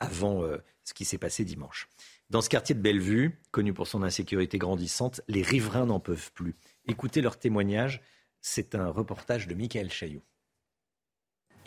avant 0.00 0.42
ce 0.84 0.94
qui 0.94 1.04
s'est 1.04 1.18
passé 1.18 1.44
dimanche. 1.44 1.88
Dans 2.30 2.42
ce 2.42 2.50
quartier 2.50 2.74
de 2.74 2.80
Bellevue, 2.80 3.40
connu 3.50 3.72
pour 3.72 3.86
son 3.86 4.02
insécurité 4.02 4.58
grandissante, 4.58 5.22
les 5.28 5.42
riverains 5.42 5.86
n'en 5.86 6.00
peuvent 6.00 6.30
plus. 6.32 6.54
Écoutez 6.86 7.22
leur 7.22 7.38
témoignage. 7.38 8.02
C'est 8.40 8.74
un 8.74 8.88
reportage 8.88 9.48
de 9.48 9.54
Michael 9.54 9.90
Chailloux. 9.90 10.22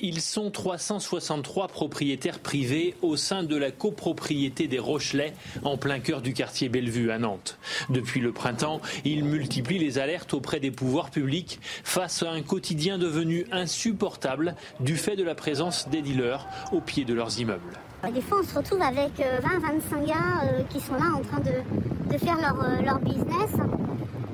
Ils 0.04 0.20
sont 0.20 0.50
363 0.50 1.68
propriétaires 1.68 2.40
privés 2.40 2.96
au 3.04 3.16
sein 3.16 3.44
de 3.44 3.56
la 3.56 3.70
copropriété 3.70 4.68
des 4.68 4.80
Rochelais, 4.80 5.34
en 5.64 5.78
plein 5.78 6.00
cœur 6.00 6.24
du 6.24 6.34
quartier 6.34 6.70
Bellevue 6.70 7.12
à 7.12 7.20
Nantes. 7.20 7.60
Depuis 7.90 8.20
le 8.20 8.32
printemps, 8.32 8.82
ils 9.06 9.24
multiplient 9.24 9.78
les 9.78 10.00
alertes 10.00 10.34
auprès 10.34 10.60
des 10.60 10.72
pouvoirs 10.72 11.12
publics 11.12 11.60
face 11.84 12.24
à 12.24 12.32
un 12.32 12.42
quotidien 12.42 12.98
devenu 12.98 13.46
insupportable 13.52 14.56
du 14.80 14.98
fait 14.98 15.16
de 15.16 15.24
la 15.24 15.36
présence 15.36 15.88
des 15.90 16.02
dealers 16.02 16.48
au 16.72 16.82
pied 16.82 17.06
de 17.06 17.14
leurs 17.14 17.40
immeubles. 17.40 17.80
Des 18.10 18.22
fois, 18.22 18.40
on 18.42 18.44
se 18.44 18.58
retrouve 18.58 18.82
avec 18.82 19.20
20-25 19.20 19.22
euh, 19.22 20.06
gars 20.06 20.16
euh, 20.44 20.64
qui 20.70 20.80
sont 20.80 20.96
là 20.96 21.14
en 21.16 21.22
train 21.22 21.40
de, 21.40 22.18
faire 22.18 22.36
leur, 22.42 22.60
euh, 22.62 22.82
leur 22.82 23.00
business 23.00 23.52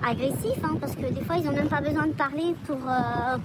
agressif, 0.02 0.58
hein, 0.64 0.78
parce 0.80 0.96
que 0.96 1.02
des 1.02 1.22
fois, 1.22 1.36
ils 1.38 1.44
n'ont 1.44 1.52
même 1.52 1.68
pas 1.68 1.82
besoin 1.82 2.08
de 2.08 2.14
parler 2.14 2.56
pour, 2.66 2.78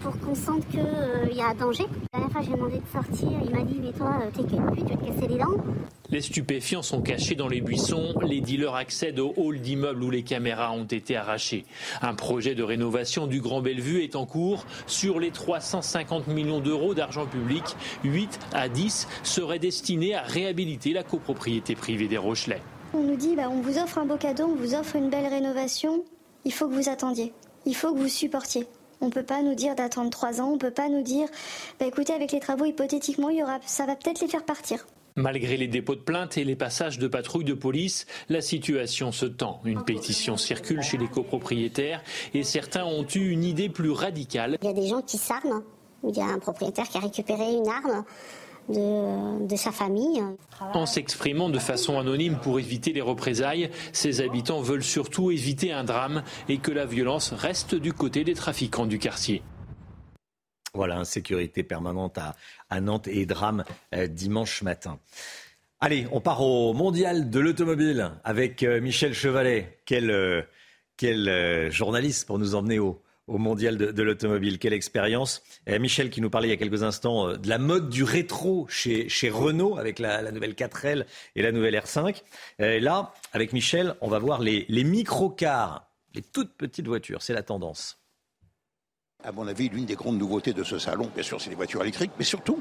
pour 0.00 0.18
qu'on 0.20 0.34
sente 0.34 0.66
qu'il 0.68 0.80
euh, 0.80 1.26
y 1.32 1.42
a 1.42 1.52
danger. 1.54 1.86
La 2.12 2.20
dernière 2.20 2.32
fois, 2.32 2.40
j'ai 2.42 2.52
demandé 2.52 2.78
de 2.78 2.86
sortir, 2.92 3.30
il 3.44 3.50
m'a 3.50 3.64
dit, 3.64 3.80
mais 3.82 3.92
toi, 3.92 4.14
t'es 4.32 4.42
pute, 4.44 4.86
tu 4.86 4.94
vas 4.94 4.96
te 4.96 5.06
casser 5.06 5.26
les 5.26 5.38
dents. 5.38 5.56
Les 6.12 6.20
stupéfiants 6.20 6.82
sont 6.82 7.02
cachés 7.02 7.34
dans 7.34 7.48
les 7.48 7.60
buissons, 7.60 8.14
les 8.22 8.40
dealers 8.40 8.76
accèdent 8.76 9.18
au 9.18 9.34
hall 9.36 9.60
d'immeubles 9.60 10.04
où 10.04 10.10
les 10.10 10.22
caméras 10.22 10.70
ont 10.72 10.84
été 10.84 11.16
arrachées. 11.16 11.64
Un 12.00 12.14
projet 12.14 12.54
de 12.54 12.62
rénovation 12.62 13.26
du 13.26 13.40
Grand 13.40 13.60
Bellevue 13.60 14.04
est 14.04 14.14
en 14.14 14.26
cours. 14.26 14.64
Sur 14.86 15.18
les 15.18 15.30
350 15.30 16.28
millions 16.28 16.60
d'euros 16.60 16.94
d'argent 16.94 17.26
public, 17.26 17.64
8 18.04 18.38
à 18.52 18.68
10 18.68 19.08
seraient 19.24 19.58
destinés 19.58 20.14
à 20.14 20.22
réhabiliter 20.22 20.92
la 20.92 21.02
copropriété 21.02 21.74
privée 21.74 22.06
des 22.06 22.18
Rochelais. 22.18 22.62
On 22.94 23.02
nous 23.02 23.16
dit, 23.16 23.34
bah, 23.34 23.48
on 23.50 23.60
vous 23.60 23.78
offre 23.78 23.98
un 23.98 24.04
beau 24.04 24.16
cadeau, 24.16 24.44
on 24.44 24.54
vous 24.54 24.74
offre 24.74 24.94
une 24.96 25.10
belle 25.10 25.26
rénovation 25.26 26.04
il 26.44 26.52
faut 26.52 26.68
que 26.68 26.74
vous 26.74 26.88
attendiez. 26.88 27.32
Il 27.66 27.76
faut 27.76 27.92
que 27.94 27.98
vous 27.98 28.08
supportiez. 28.08 28.66
On 29.00 29.06
ne 29.06 29.10
peut 29.10 29.22
pas 29.22 29.42
nous 29.42 29.54
dire 29.54 29.74
d'attendre 29.74 30.10
trois 30.10 30.40
ans. 30.40 30.50
On 30.50 30.54
ne 30.54 30.58
peut 30.58 30.70
pas 30.70 30.88
nous 30.88 31.02
dire, 31.02 31.28
bah, 31.78 31.86
écoutez, 31.86 32.12
avec 32.12 32.32
les 32.32 32.40
travaux, 32.40 32.64
hypothétiquement, 32.64 33.28
ça 33.64 33.86
va 33.86 33.96
peut-être 33.96 34.20
les 34.20 34.28
faire 34.28 34.44
partir. 34.44 34.86
Malgré 35.16 35.56
les 35.56 35.68
dépôts 35.68 35.94
de 35.94 36.00
plaintes 36.00 36.38
et 36.38 36.44
les 36.44 36.56
passages 36.56 36.98
de 36.98 37.06
patrouilles 37.08 37.44
de 37.44 37.54
police, 37.54 38.06
la 38.28 38.40
situation 38.40 39.12
se 39.12 39.26
tend. 39.26 39.60
Une 39.64 39.84
pétition 39.84 40.36
circule 40.36 40.82
chez 40.82 40.96
les 40.96 41.08
copropriétaires 41.08 42.02
et 42.34 42.42
certains 42.42 42.84
ont 42.84 43.06
eu 43.14 43.30
une 43.30 43.44
idée 43.44 43.68
plus 43.68 43.90
radicale. 43.90 44.56
Il 44.62 44.66
y 44.66 44.70
a 44.70 44.72
des 44.72 44.88
gens 44.88 45.02
qui 45.02 45.18
s'arment. 45.18 45.62
Il 46.08 46.16
y 46.16 46.20
a 46.20 46.26
un 46.26 46.38
propriétaire 46.38 46.88
qui 46.88 46.96
a 46.96 47.00
récupéré 47.00 47.52
une 47.52 47.68
arme 47.68 48.04
de, 48.68 49.56
sa 49.56 49.72
famille. 49.72 50.22
En 50.60 50.86
s'exprimant 50.86 51.48
de 51.48 51.58
façon 51.58 51.98
anonyme 51.98 52.38
pour 52.42 52.58
éviter 52.58 52.92
les 52.92 53.00
représailles, 53.00 53.70
ces 53.92 54.20
habitants 54.20 54.60
veulent 54.60 54.84
surtout 54.84 55.30
éviter 55.30 55.72
un 55.72 55.84
drame 55.84 56.22
et 56.48 56.58
que 56.58 56.70
la 56.70 56.86
violence 56.86 57.32
reste 57.32 57.74
du 57.74 57.92
côté 57.92 58.24
des 58.24 58.34
trafiquants 58.34 58.86
du 58.86 58.98
quartier. 58.98 59.42
Voilà, 60.74 60.96
insécurité 60.96 61.62
permanente 61.62 62.18
à, 62.70 62.80
Nantes 62.80 63.06
et 63.06 63.26
drame 63.26 63.62
euh, 63.94 64.06
dimanche 64.06 64.62
matin. 64.62 64.98
Allez, 65.80 66.06
on 66.12 66.22
part 66.22 66.40
au 66.40 66.72
mondial 66.72 67.28
de 67.28 67.40
l'automobile 67.40 68.12
avec 68.24 68.62
euh, 68.62 68.80
Michel 68.80 69.12
Chevalet. 69.12 69.80
Quel, 69.84 70.10
euh, 70.10 71.70
journaliste 71.70 72.26
pour 72.26 72.38
nous 72.38 72.54
emmener 72.54 72.78
au, 72.78 73.02
mondial 73.28 73.76
de, 73.76 74.02
l'automobile? 74.02 74.58
Quelle 74.58 74.72
expérience? 74.72 75.42
Michel 75.66 76.08
qui 76.08 76.22
nous 76.22 76.30
parlait 76.30 76.48
il 76.48 76.52
y 76.52 76.54
a 76.54 76.56
quelques 76.56 76.82
instants 76.82 77.36
de 77.36 77.48
la 77.50 77.58
mode 77.58 77.90
du 77.90 78.02
rétro 78.02 78.66
chez, 78.70 79.08
Renault 79.28 79.76
avec 79.76 79.98
la, 79.98 80.32
nouvelle 80.32 80.54
4L 80.54 81.04
et 81.36 81.42
la 81.42 81.52
nouvelle 81.52 81.74
R5. 81.74 82.22
Et 82.60 82.80
là, 82.80 83.12
avec 83.34 83.52
Michel, 83.52 83.94
on 84.00 84.08
va 84.08 84.18
voir 84.18 84.40
les, 84.40 84.64
les 84.70 84.84
micro-cars, 84.84 85.86
les 86.14 86.22
toutes 86.22 86.54
petites 86.54 86.86
voitures. 86.86 87.20
C'est 87.20 87.34
la 87.34 87.42
tendance. 87.42 88.01
À 89.24 89.30
mon 89.30 89.46
avis, 89.46 89.68
l'une 89.68 89.84
des 89.84 89.94
grandes 89.94 90.18
nouveautés 90.18 90.52
de 90.52 90.64
ce 90.64 90.78
salon, 90.78 91.08
bien 91.14 91.22
sûr, 91.22 91.40
c'est 91.40 91.50
les 91.50 91.56
voitures 91.56 91.82
électriques, 91.82 92.10
mais 92.18 92.24
surtout, 92.24 92.58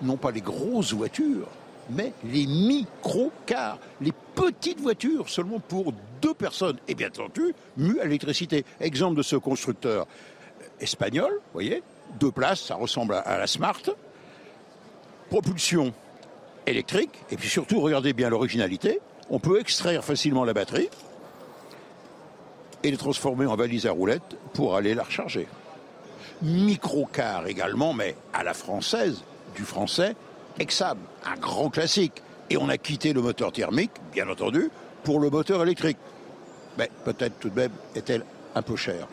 non 0.00 0.16
pas 0.16 0.30
les 0.30 0.40
grosses 0.40 0.92
voitures, 0.92 1.48
mais 1.90 2.12
les 2.24 2.46
micro-cars, 2.46 3.78
les 4.00 4.12
petites 4.34 4.80
voitures, 4.80 5.28
seulement 5.28 5.58
pour 5.58 5.92
deux 6.22 6.34
personnes, 6.34 6.78
et 6.86 6.94
bien 6.94 7.08
entendu, 7.08 7.52
mues 7.76 7.98
à 7.98 8.04
l'électricité. 8.04 8.64
Exemple 8.80 9.16
de 9.16 9.22
ce 9.22 9.34
constructeur 9.34 10.06
espagnol, 10.78 11.32
vous 11.32 11.52
voyez, 11.52 11.82
deux 12.20 12.30
places, 12.30 12.60
ça 12.60 12.76
ressemble 12.76 13.14
à 13.14 13.36
la 13.36 13.48
Smart, 13.48 13.82
propulsion 15.30 15.92
électrique, 16.64 17.10
et 17.32 17.36
puis 17.36 17.48
surtout, 17.48 17.80
regardez 17.80 18.12
bien 18.12 18.28
l'originalité, 18.28 19.00
on 19.30 19.40
peut 19.40 19.58
extraire 19.58 20.04
facilement 20.04 20.44
la 20.44 20.52
batterie 20.52 20.88
et 22.84 22.90
les 22.90 22.96
transformer 22.96 23.46
en 23.46 23.56
valise 23.56 23.86
à 23.86 23.90
roulettes 23.90 24.36
pour 24.52 24.76
aller 24.76 24.94
la 24.94 25.02
recharger. 25.02 25.48
Micro-car 26.44 27.46
également, 27.46 27.94
mais 27.94 28.14
à 28.32 28.44
la 28.44 28.54
française, 28.54 29.22
du 29.56 29.62
français, 29.62 30.14
Exab, 30.58 30.98
un 31.24 31.36
grand 31.36 31.70
classique. 31.70 32.22
Et 32.50 32.58
on 32.58 32.68
a 32.68 32.76
quitté 32.76 33.14
le 33.14 33.22
moteur 33.22 33.50
thermique, 33.50 33.92
bien 34.12 34.28
entendu, 34.28 34.70
pour 35.02 35.18
le 35.18 35.30
moteur 35.30 35.62
électrique. 35.62 35.96
Mais 36.76 36.90
peut-être 37.04 37.38
tout 37.38 37.48
de 37.48 37.56
même 37.56 37.72
est-elle 37.94 38.24
un 38.54 38.62
peu 38.62 38.76
chère. 38.76 39.08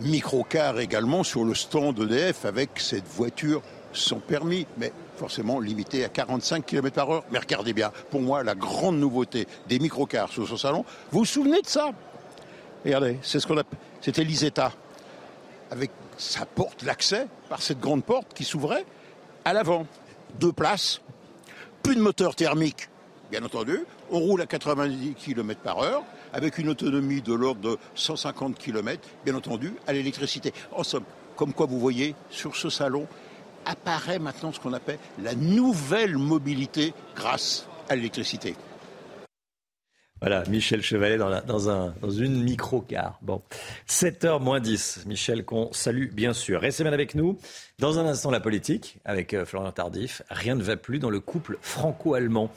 Microcar 0.00 0.80
également 0.80 1.22
sur 1.22 1.44
le 1.44 1.54
stand 1.54 1.98
EDF 2.00 2.44
avec 2.44 2.80
cette 2.80 3.06
voiture 3.06 3.62
sans 3.92 4.18
permis, 4.18 4.66
mais 4.76 4.92
forcément 5.16 5.60
limitée 5.60 6.04
à 6.04 6.08
45 6.08 6.66
km 6.66 6.94
par 6.94 7.10
heure. 7.10 7.24
Mais 7.30 7.38
regardez 7.38 7.72
bien, 7.72 7.92
pour 8.10 8.20
moi, 8.20 8.42
la 8.42 8.54
grande 8.54 8.98
nouveauté 8.98 9.46
des 9.68 9.78
microcars 9.78 10.30
sur 10.30 10.46
ce 10.46 10.56
salon, 10.56 10.84
vous 11.12 11.20
vous 11.20 11.24
souvenez 11.24 11.62
de 11.62 11.66
ça? 11.66 11.92
Regardez, 12.84 13.18
c'est 13.22 13.40
ce 13.40 13.46
qu'on 13.46 13.56
appelle, 13.56 13.78
c'était 14.00 14.24
l'Isetta, 14.24 14.72
avec 15.70 15.90
sa 16.16 16.46
porte, 16.46 16.82
l'accès 16.82 17.26
par 17.48 17.62
cette 17.62 17.80
grande 17.80 18.04
porte 18.04 18.34
qui 18.34 18.44
s'ouvrait 18.44 18.84
à 19.44 19.52
l'avant 19.52 19.86
deux 20.40 20.52
places, 20.52 21.00
plus 21.82 21.94
de 21.94 22.00
moteur 22.00 22.34
thermique, 22.34 22.88
bien 23.30 23.44
entendu. 23.44 23.84
On 24.10 24.18
roule 24.18 24.40
à 24.42 24.46
90 24.46 25.14
km 25.14 25.60
par 25.60 25.78
heure, 25.80 26.02
avec 26.32 26.58
une 26.58 26.68
autonomie 26.68 27.22
de 27.22 27.34
l'ordre 27.34 27.60
de 27.60 27.78
150 27.94 28.58
km, 28.58 29.00
bien 29.24 29.34
entendu, 29.34 29.74
à 29.86 29.92
l'électricité. 29.92 30.52
En 30.72 30.82
somme, 30.82 31.04
comme 31.36 31.52
quoi 31.52 31.66
vous 31.66 31.78
voyez, 31.78 32.14
sur 32.30 32.56
ce 32.56 32.70
salon, 32.70 33.06
apparaît 33.64 34.18
maintenant 34.18 34.52
ce 34.52 34.60
qu'on 34.60 34.72
appelle 34.72 34.98
la 35.22 35.34
nouvelle 35.34 36.18
mobilité 36.18 36.94
grâce 37.14 37.66
à 37.88 37.96
l'électricité. 37.96 38.54
Voilà, 40.20 40.44
Michel 40.48 40.82
Chevalet 40.82 41.18
dans, 41.18 41.68
un, 41.68 41.94
dans 42.00 42.10
une 42.10 42.42
micro-car. 42.42 43.18
Bon, 43.20 43.42
7h 43.86 44.40
moins 44.40 44.60
10. 44.60 45.04
Michel, 45.06 45.44
qu'on 45.44 45.70
salue 45.72 46.10
bien 46.10 46.32
sûr. 46.32 46.60
Restez 46.60 46.84
bien 46.84 46.94
avec 46.94 47.14
nous. 47.14 47.38
Dans 47.78 47.98
un 47.98 48.06
instant, 48.06 48.30
la 48.30 48.40
politique 48.40 48.98
avec 49.04 49.34
euh, 49.34 49.44
Florian 49.44 49.72
Tardif. 49.72 50.22
Rien 50.30 50.54
ne 50.54 50.62
va 50.62 50.78
plus 50.78 50.98
dans 50.98 51.10
le 51.10 51.20
couple 51.20 51.58
franco-allemand. 51.60 52.50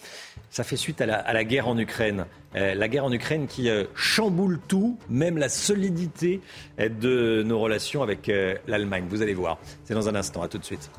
Ça 0.50 0.64
fait 0.64 0.78
suite 0.78 1.02
à 1.02 1.06
la, 1.06 1.44
guerre 1.44 1.68
en 1.68 1.78
Ukraine. 1.78 2.26
Euh, 2.56 2.76
la 2.76 2.88
guerre 2.88 3.04
en 3.04 3.12
Ukraine 3.12 3.48
qui 3.48 3.70
euh, 3.70 3.84
chamboule 3.94 4.60
tout, 4.70 4.98
même 5.10 5.38
la 5.38 5.50
solidité 5.50 6.40
de 6.78 7.44
nos 7.46 7.60
relations 7.60 8.02
avec 8.02 8.32
l'Allemagne. 8.68 9.06
Vous 9.10 9.22
allez 9.22 9.34
voir. 9.34 9.60
C'est 9.84 9.94
dans 9.94 10.08
un 10.08 10.16
instant. 10.16 10.42
À 10.42 10.48
tout 10.48 10.58
de 10.58 10.66
suite. 10.66 10.90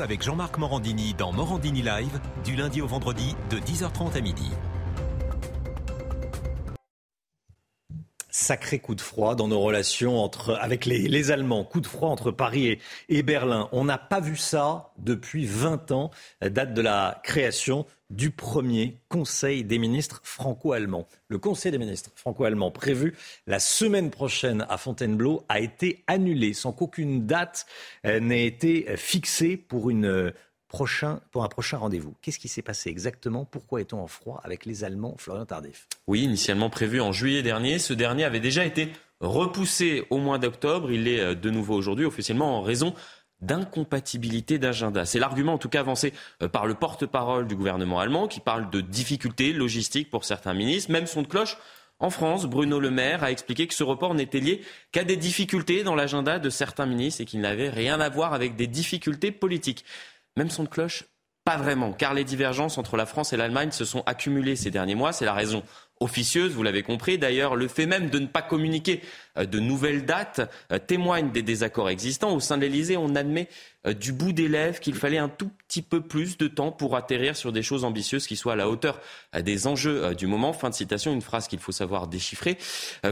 Avec 0.00 0.22
Jean-Marc 0.22 0.58
Morandini 0.58 1.12
dans 1.14 1.32
Morandini 1.32 1.82
Live 1.82 2.20
du 2.44 2.56
lundi 2.56 2.80
au 2.80 2.86
vendredi 2.86 3.36
de 3.50 3.58
10h30 3.58 4.16
à 4.16 4.20
midi. 4.20 4.50
Sacré 8.30 8.78
coup 8.78 8.94
de 8.94 9.00
froid 9.00 9.34
dans 9.34 9.48
nos 9.48 9.60
relations 9.60 10.28
avec 10.60 10.86
les, 10.86 11.30
Allemands. 11.30 11.64
Coup 11.64 11.80
de 11.80 11.86
froid 11.86 12.08
entre 12.08 12.30
Paris 12.30 12.68
et, 12.68 12.80
et 13.08 13.22
Berlin. 13.22 13.68
On 13.72 13.84
n'a 13.84 13.98
pas 13.98 14.20
vu 14.20 14.36
ça 14.36 14.92
depuis 14.98 15.44
20 15.44 15.92
ans, 15.92 16.10
date 16.40 16.72
de 16.72 16.80
la 16.80 17.20
création 17.22 17.84
du 18.12 18.30
premier 18.30 18.98
Conseil 19.08 19.64
des 19.64 19.78
ministres 19.78 20.20
franco-allemands. 20.22 21.08
Le 21.28 21.38
Conseil 21.38 21.72
des 21.72 21.78
ministres 21.78 22.10
franco-allemands 22.14 22.70
prévu 22.70 23.16
la 23.46 23.58
semaine 23.58 24.10
prochaine 24.10 24.66
à 24.68 24.76
Fontainebleau 24.76 25.44
a 25.48 25.60
été 25.60 26.04
annulé 26.06 26.52
sans 26.52 26.72
qu'aucune 26.72 27.26
date 27.26 27.66
euh, 28.06 28.20
n'ait 28.20 28.46
été 28.46 28.86
fixée 28.96 29.66
euh, 29.72 30.30
pour 31.30 31.44
un 31.44 31.48
prochain 31.48 31.76
rendez-vous. 31.78 32.14
Qu'est-ce 32.22 32.38
qui 32.38 32.48
s'est 32.48 32.62
passé 32.62 32.90
exactement? 32.90 33.44
Pourquoi 33.44 33.80
est-on 33.80 34.00
en 34.00 34.06
froid 34.06 34.40
avec 34.44 34.66
les 34.66 34.84
Allemands? 34.84 35.16
Florian 35.18 35.46
Tardif. 35.46 35.86
Oui, 36.06 36.22
initialement 36.22 36.70
prévu 36.70 37.00
en 37.00 37.12
juillet 37.12 37.42
dernier, 37.42 37.78
ce 37.78 37.94
dernier 37.94 38.24
avait 38.24 38.40
déjà 38.40 38.64
été 38.64 38.92
repoussé 39.20 40.04
au 40.10 40.18
mois 40.18 40.38
d'octobre. 40.38 40.90
Il 40.90 41.08
est 41.08 41.20
euh, 41.20 41.34
de 41.34 41.50
nouveau 41.50 41.74
aujourd'hui 41.74 42.04
officiellement 42.04 42.58
en 42.58 42.62
raison 42.62 42.94
d'incompatibilité 43.42 44.58
d'agenda. 44.58 45.04
C'est 45.04 45.18
l'argument 45.18 45.54
en 45.54 45.58
tout 45.58 45.68
cas 45.68 45.80
avancé 45.80 46.14
euh, 46.42 46.48
par 46.48 46.66
le 46.66 46.74
porte-parole 46.74 47.46
du 47.46 47.56
gouvernement 47.56 48.00
allemand 48.00 48.28
qui 48.28 48.40
parle 48.40 48.70
de 48.70 48.80
difficultés 48.80 49.52
logistiques 49.52 50.10
pour 50.10 50.24
certains 50.24 50.54
ministres. 50.54 50.90
Même 50.90 51.06
son 51.06 51.22
de 51.22 51.26
cloche 51.26 51.58
en 51.98 52.10
France, 52.10 52.46
Bruno 52.46 52.80
Le 52.80 52.90
Maire 52.90 53.22
a 53.22 53.30
expliqué 53.30 53.68
que 53.68 53.74
ce 53.74 53.84
report 53.84 54.14
n'était 54.14 54.40
lié 54.40 54.62
qu'à 54.90 55.04
des 55.04 55.16
difficultés 55.16 55.84
dans 55.84 55.94
l'agenda 55.94 56.40
de 56.40 56.50
certains 56.50 56.86
ministres 56.86 57.20
et 57.20 57.24
qu'il 57.24 57.40
n'avait 57.40 57.70
rien 57.70 58.00
à 58.00 58.08
voir 58.08 58.34
avec 58.34 58.56
des 58.56 58.66
difficultés 58.66 59.30
politiques. 59.30 59.84
Même 60.36 60.50
son 60.50 60.64
de 60.64 60.68
cloche, 60.68 61.04
pas 61.44 61.56
vraiment, 61.56 61.92
car 61.92 62.14
les 62.14 62.24
divergences 62.24 62.78
entre 62.78 62.96
la 62.96 63.06
France 63.06 63.32
et 63.32 63.36
l'Allemagne 63.36 63.70
se 63.70 63.84
sont 63.84 64.02
accumulées 64.06 64.56
ces 64.56 64.70
derniers 64.70 64.94
mois. 64.94 65.12
C'est 65.12 65.24
la 65.24 65.32
raison 65.32 65.62
officieuse, 66.02 66.52
vous 66.52 66.62
l'avez 66.62 66.82
compris. 66.82 67.18
D'ailleurs, 67.18 67.56
le 67.56 67.68
fait 67.68 67.86
même 67.86 68.10
de 68.10 68.18
ne 68.18 68.26
pas 68.26 68.42
communiquer 68.42 69.00
euh, 69.38 69.46
de 69.46 69.58
nouvelles 69.58 70.04
dates 70.04 70.40
euh, 70.70 70.78
témoigne 70.78 71.30
des 71.30 71.42
désaccords 71.42 71.88
existants. 71.88 72.34
Au 72.34 72.40
sein 72.40 72.56
de 72.56 72.62
l'Élysée, 72.62 72.96
on 72.96 73.14
admet 73.14 73.48
euh, 73.86 73.94
du 73.94 74.12
bout 74.12 74.32
des 74.32 74.48
lèvres 74.48 74.80
qu'il 74.80 74.94
fallait 74.94 75.18
un 75.18 75.28
tout 75.28 75.50
petit 75.68 75.82
peu 75.82 76.00
plus 76.00 76.36
de 76.36 76.48
temps 76.48 76.72
pour 76.72 76.96
atterrir 76.96 77.36
sur 77.36 77.52
des 77.52 77.62
choses 77.62 77.84
ambitieuses 77.84 78.26
qui 78.26 78.36
soient 78.36 78.54
à 78.54 78.56
la 78.56 78.68
hauteur 78.68 79.00
des 79.38 79.66
enjeux 79.66 80.14
du 80.14 80.26
moment. 80.26 80.52
Fin 80.52 80.70
de 80.70 80.74
citation, 80.74 81.12
une 81.12 81.22
phrase 81.22 81.48
qu'il 81.48 81.60
faut 81.60 81.72
savoir 81.72 82.06
déchiffrer. 82.06 82.58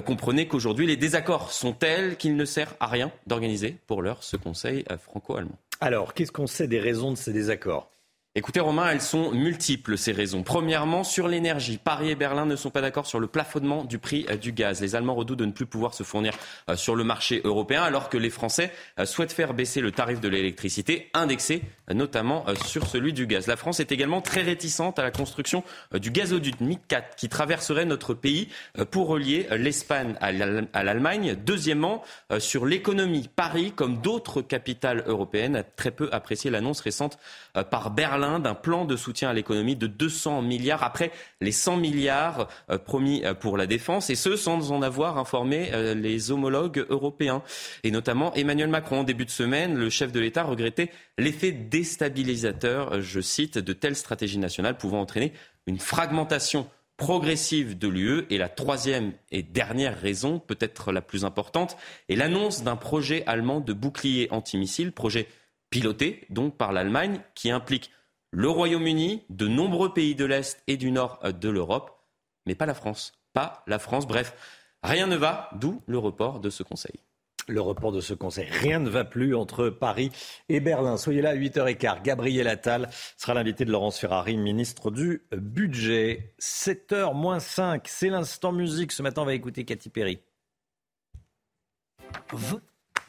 Comprenez 0.04 0.46
qu'aujourd'hui, 0.46 0.86
les 0.86 0.96
désaccords 0.96 1.52
sont 1.52 1.72
tels 1.72 2.16
qu'il 2.16 2.36
ne 2.36 2.44
sert 2.44 2.74
à 2.80 2.86
rien 2.86 3.10
d'organiser 3.26 3.76
pour 3.86 4.02
l'heure 4.02 4.22
ce 4.22 4.36
Conseil 4.36 4.84
franco-allemand. 5.02 5.58
Alors, 5.80 6.12
qu'est-ce 6.12 6.32
qu'on 6.32 6.46
sait 6.46 6.68
des 6.68 6.80
raisons 6.80 7.12
de 7.12 7.16
ces 7.16 7.32
désaccords? 7.32 7.90
Écoutez 8.36 8.60
Romain, 8.60 8.88
elles 8.88 9.00
sont 9.00 9.32
multiples 9.32 9.98
ces 9.98 10.12
raisons. 10.12 10.44
Premièrement, 10.44 11.02
sur 11.02 11.26
l'énergie. 11.26 11.80
Paris 11.82 12.10
et 12.10 12.14
Berlin 12.14 12.46
ne 12.46 12.54
sont 12.54 12.70
pas 12.70 12.80
d'accord 12.80 13.04
sur 13.04 13.18
le 13.18 13.26
plafonnement 13.26 13.82
du 13.82 13.98
prix 13.98 14.24
euh, 14.30 14.36
du 14.36 14.52
gaz. 14.52 14.80
Les 14.80 14.94
Allemands 14.94 15.16
redoutent 15.16 15.40
de 15.40 15.46
ne 15.46 15.50
plus 15.50 15.66
pouvoir 15.66 15.94
se 15.94 16.04
fournir 16.04 16.32
euh, 16.68 16.76
sur 16.76 16.94
le 16.94 17.02
marché 17.02 17.40
européen 17.42 17.82
alors 17.82 18.08
que 18.08 18.16
les 18.16 18.30
Français 18.30 18.72
euh, 19.00 19.04
souhaitent 19.04 19.32
faire 19.32 19.52
baisser 19.52 19.80
le 19.80 19.90
tarif 19.90 20.20
de 20.20 20.28
l'électricité, 20.28 21.10
indexé 21.12 21.62
notamment 21.92 22.44
sur 22.66 22.86
celui 22.86 23.12
du 23.12 23.26
gaz. 23.26 23.48
La 23.48 23.56
France 23.56 23.80
est 23.80 23.90
également 23.90 24.20
très 24.20 24.42
réticente 24.42 25.00
à 25.00 25.02
la 25.02 25.10
construction 25.10 25.64
du 25.92 26.12
gazoduc 26.12 26.60
MIC 26.60 26.86
4 26.86 27.16
qui 27.16 27.28
traverserait 27.28 27.84
notre 27.84 28.14
pays 28.14 28.46
pour 28.92 29.08
relier 29.08 29.48
l'Espagne 29.50 30.14
à 30.20 30.30
l'Allemagne. 30.84 31.34
Deuxièmement, 31.44 32.04
sur 32.38 32.64
l'économie. 32.64 33.28
Paris, 33.34 33.72
comme 33.74 34.00
d'autres 34.00 34.40
capitales 34.40 35.02
européennes, 35.08 35.56
a 35.56 35.64
très 35.64 35.90
peu 35.90 36.08
apprécié 36.12 36.48
l'annonce 36.48 36.80
récente 36.80 37.18
par 37.70 37.90
Berlin 37.90 38.19
d'un 38.20 38.54
plan 38.54 38.84
de 38.84 38.96
soutien 38.96 39.30
à 39.30 39.32
l'économie 39.32 39.76
de 39.76 39.86
200 39.86 40.42
milliards 40.42 40.82
après 40.82 41.10
les 41.40 41.52
100 41.52 41.76
milliards 41.76 42.48
euh, 42.70 42.78
promis 42.78 43.22
euh, 43.24 43.34
pour 43.34 43.56
la 43.56 43.66
défense 43.66 44.10
et 44.10 44.14
ce 44.14 44.36
sans 44.36 44.72
en 44.72 44.82
avoir 44.82 45.18
informé 45.18 45.70
euh, 45.72 45.94
les 45.94 46.30
homologues 46.30 46.84
européens 46.88 47.42
et 47.82 47.90
notamment 47.90 48.32
Emmanuel 48.34 48.68
Macron. 48.68 49.00
En 49.00 49.04
début 49.04 49.24
de 49.24 49.30
semaine, 49.30 49.76
le 49.76 49.88
chef 49.90 50.12
de 50.12 50.20
l'État 50.20 50.44
regrettait 50.44 50.90
l'effet 51.18 51.52
déstabilisateur, 51.52 53.00
je 53.00 53.20
cite, 53.20 53.58
de 53.58 53.72
telles 53.72 53.96
stratégies 53.96 54.38
nationales 54.38 54.76
pouvant 54.76 55.00
entraîner 55.00 55.32
une 55.66 55.78
fragmentation 55.78 56.66
progressive 57.00 57.78
de 57.78 57.88
l'UE. 57.88 58.26
Et 58.28 58.36
la 58.36 58.48
troisième 58.48 59.12
et 59.30 59.42
dernière 59.42 59.98
raison, 59.98 60.38
peut-être 60.38 60.92
la 60.92 61.00
plus 61.00 61.24
importante, 61.24 61.76
est 62.08 62.16
l'annonce 62.16 62.62
d'un 62.62 62.76
projet 62.76 63.24
allemand 63.26 63.60
de 63.60 63.72
bouclier 63.72 64.28
antimissile, 64.30 64.92
projet 64.92 65.26
piloté 65.70 66.26
donc 66.28 66.56
par 66.58 66.72
l'Allemagne, 66.72 67.20
qui 67.34 67.50
implique 67.50 67.90
le 68.32 68.48
Royaume-Uni, 68.48 69.24
de 69.28 69.48
nombreux 69.48 69.92
pays 69.92 70.14
de 70.14 70.24
l'Est 70.24 70.62
et 70.66 70.76
du 70.76 70.90
Nord 70.90 71.20
de 71.22 71.48
l'Europe, 71.48 71.90
mais 72.46 72.54
pas 72.54 72.66
la 72.66 72.74
France. 72.74 73.12
Pas 73.32 73.62
la 73.66 73.78
France. 73.78 74.06
Bref, 74.06 74.34
rien 74.82 75.06
ne 75.06 75.16
va, 75.16 75.50
d'où 75.54 75.82
le 75.86 75.98
report 75.98 76.40
de 76.40 76.50
ce 76.50 76.62
Conseil. 76.62 77.00
Le 77.48 77.60
report 77.60 77.90
de 77.90 78.00
ce 78.00 78.14
Conseil. 78.14 78.48
Rien 78.48 78.78
ne 78.78 78.88
va 78.88 79.04
plus 79.04 79.34
entre 79.34 79.70
Paris 79.70 80.10
et 80.48 80.60
Berlin. 80.60 80.96
Soyez 80.96 81.22
là 81.22 81.30
à 81.30 81.34
8h15. 81.34 82.02
Gabriel 82.02 82.46
Attal 82.46 82.88
sera 83.16 83.34
l'invité 83.34 83.64
de 83.64 83.72
Laurence 83.72 83.98
Ferrari, 83.98 84.36
ministre 84.36 84.90
du 84.90 85.22
Budget. 85.32 86.34
7h 86.40 87.14
moins 87.14 87.40
5, 87.40 87.88
c'est 87.88 88.10
l'instant 88.10 88.52
musique. 88.52 88.92
Ce 88.92 89.02
matin, 89.02 89.22
on 89.22 89.26
va 89.26 89.34
écouter 89.34 89.64
Katy 89.64 89.90
Perry. 89.90 90.20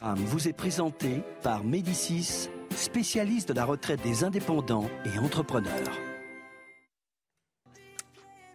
vous 0.00 0.48
est 0.48 0.52
présenté 0.52 1.22
par 1.42 1.62
Médicis 1.62 2.48
spécialiste 2.76 3.48
de 3.48 3.54
la 3.54 3.64
retraite 3.64 4.02
des 4.02 4.24
indépendants 4.24 4.88
et 5.04 5.18
entrepreneurs. 5.18 5.98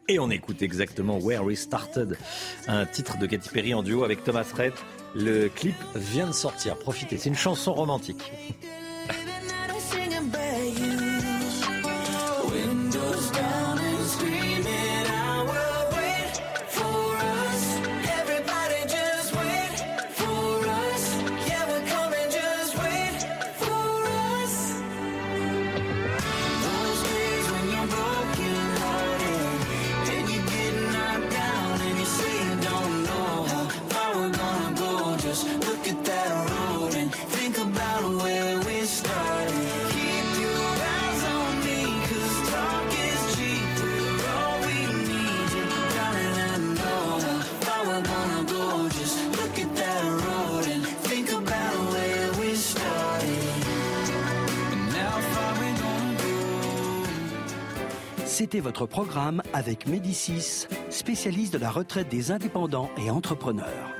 Et 0.10 0.20
on 0.20 0.30
écoute 0.30 0.62
exactement 0.62 1.18
Where 1.20 1.44
We 1.44 1.60
Started, 1.60 2.18
un 2.68 2.86
titre 2.86 3.18
de 3.18 3.26
Katy 3.26 3.50
Perry 3.50 3.74
en 3.74 3.84
duo 3.84 4.06
avec 4.06 4.24
Thomas 4.24 4.48
Rhett. 4.56 4.74
Le 5.16 5.50
clip 5.50 5.76
vient 5.96 6.28
de 6.28 6.32
sortir. 6.32 6.78
Profitez, 6.78 7.18
c'est 7.18 7.30
une 7.30 7.36
chanson 7.36 7.74
romantique. 7.74 8.32
Votre 58.56 58.86
programme 58.86 59.44
avec 59.54 59.88
Médicis, 59.88 60.68
spécialiste 60.90 61.52
de 61.52 61.58
la 61.58 61.70
retraite 61.70 62.08
des 62.08 62.32
indépendants 62.32 62.90
et 62.98 63.12
entrepreneurs. 63.12 63.92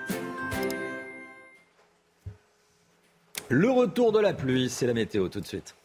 Le 3.50 3.70
retour 3.70 4.14
de 4.14 4.20
la 4.20 4.34
pluie, 4.34 4.70
c'est 4.70 4.88
la 4.88 4.94
météo 4.94 5.28
tout 5.28 5.42
de 5.42 5.46
suite. 5.46 5.76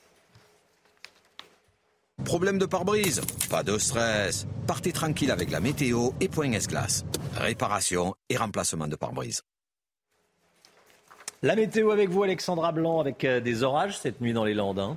Problème 2.24 2.58
de 2.58 2.66
pare-brise 2.66 3.20
Pas 3.50 3.64
de 3.64 3.76
stress. 3.78 4.46
Partez 4.66 4.92
tranquille 4.92 5.32
avec 5.32 5.50
la 5.50 5.58
météo 5.58 6.10
et 6.20 6.28
Point 6.28 6.52
S-Glace. 6.52 7.04
Réparation 7.36 8.14
et 8.28 8.36
remplacement 8.36 8.86
de 8.86 8.94
pare-brise. 8.94 9.42
La 11.42 11.56
météo 11.56 11.90
avec 11.90 12.10
vous, 12.10 12.22
Alexandra 12.22 12.70
Blanc, 12.70 13.00
avec 13.00 13.24
euh, 13.24 13.40
des 13.40 13.64
orages 13.64 13.98
cette 13.98 14.20
nuit 14.20 14.32
dans 14.32 14.44
les 14.44 14.54
Landes. 14.54 14.78
Hein. 14.78 14.96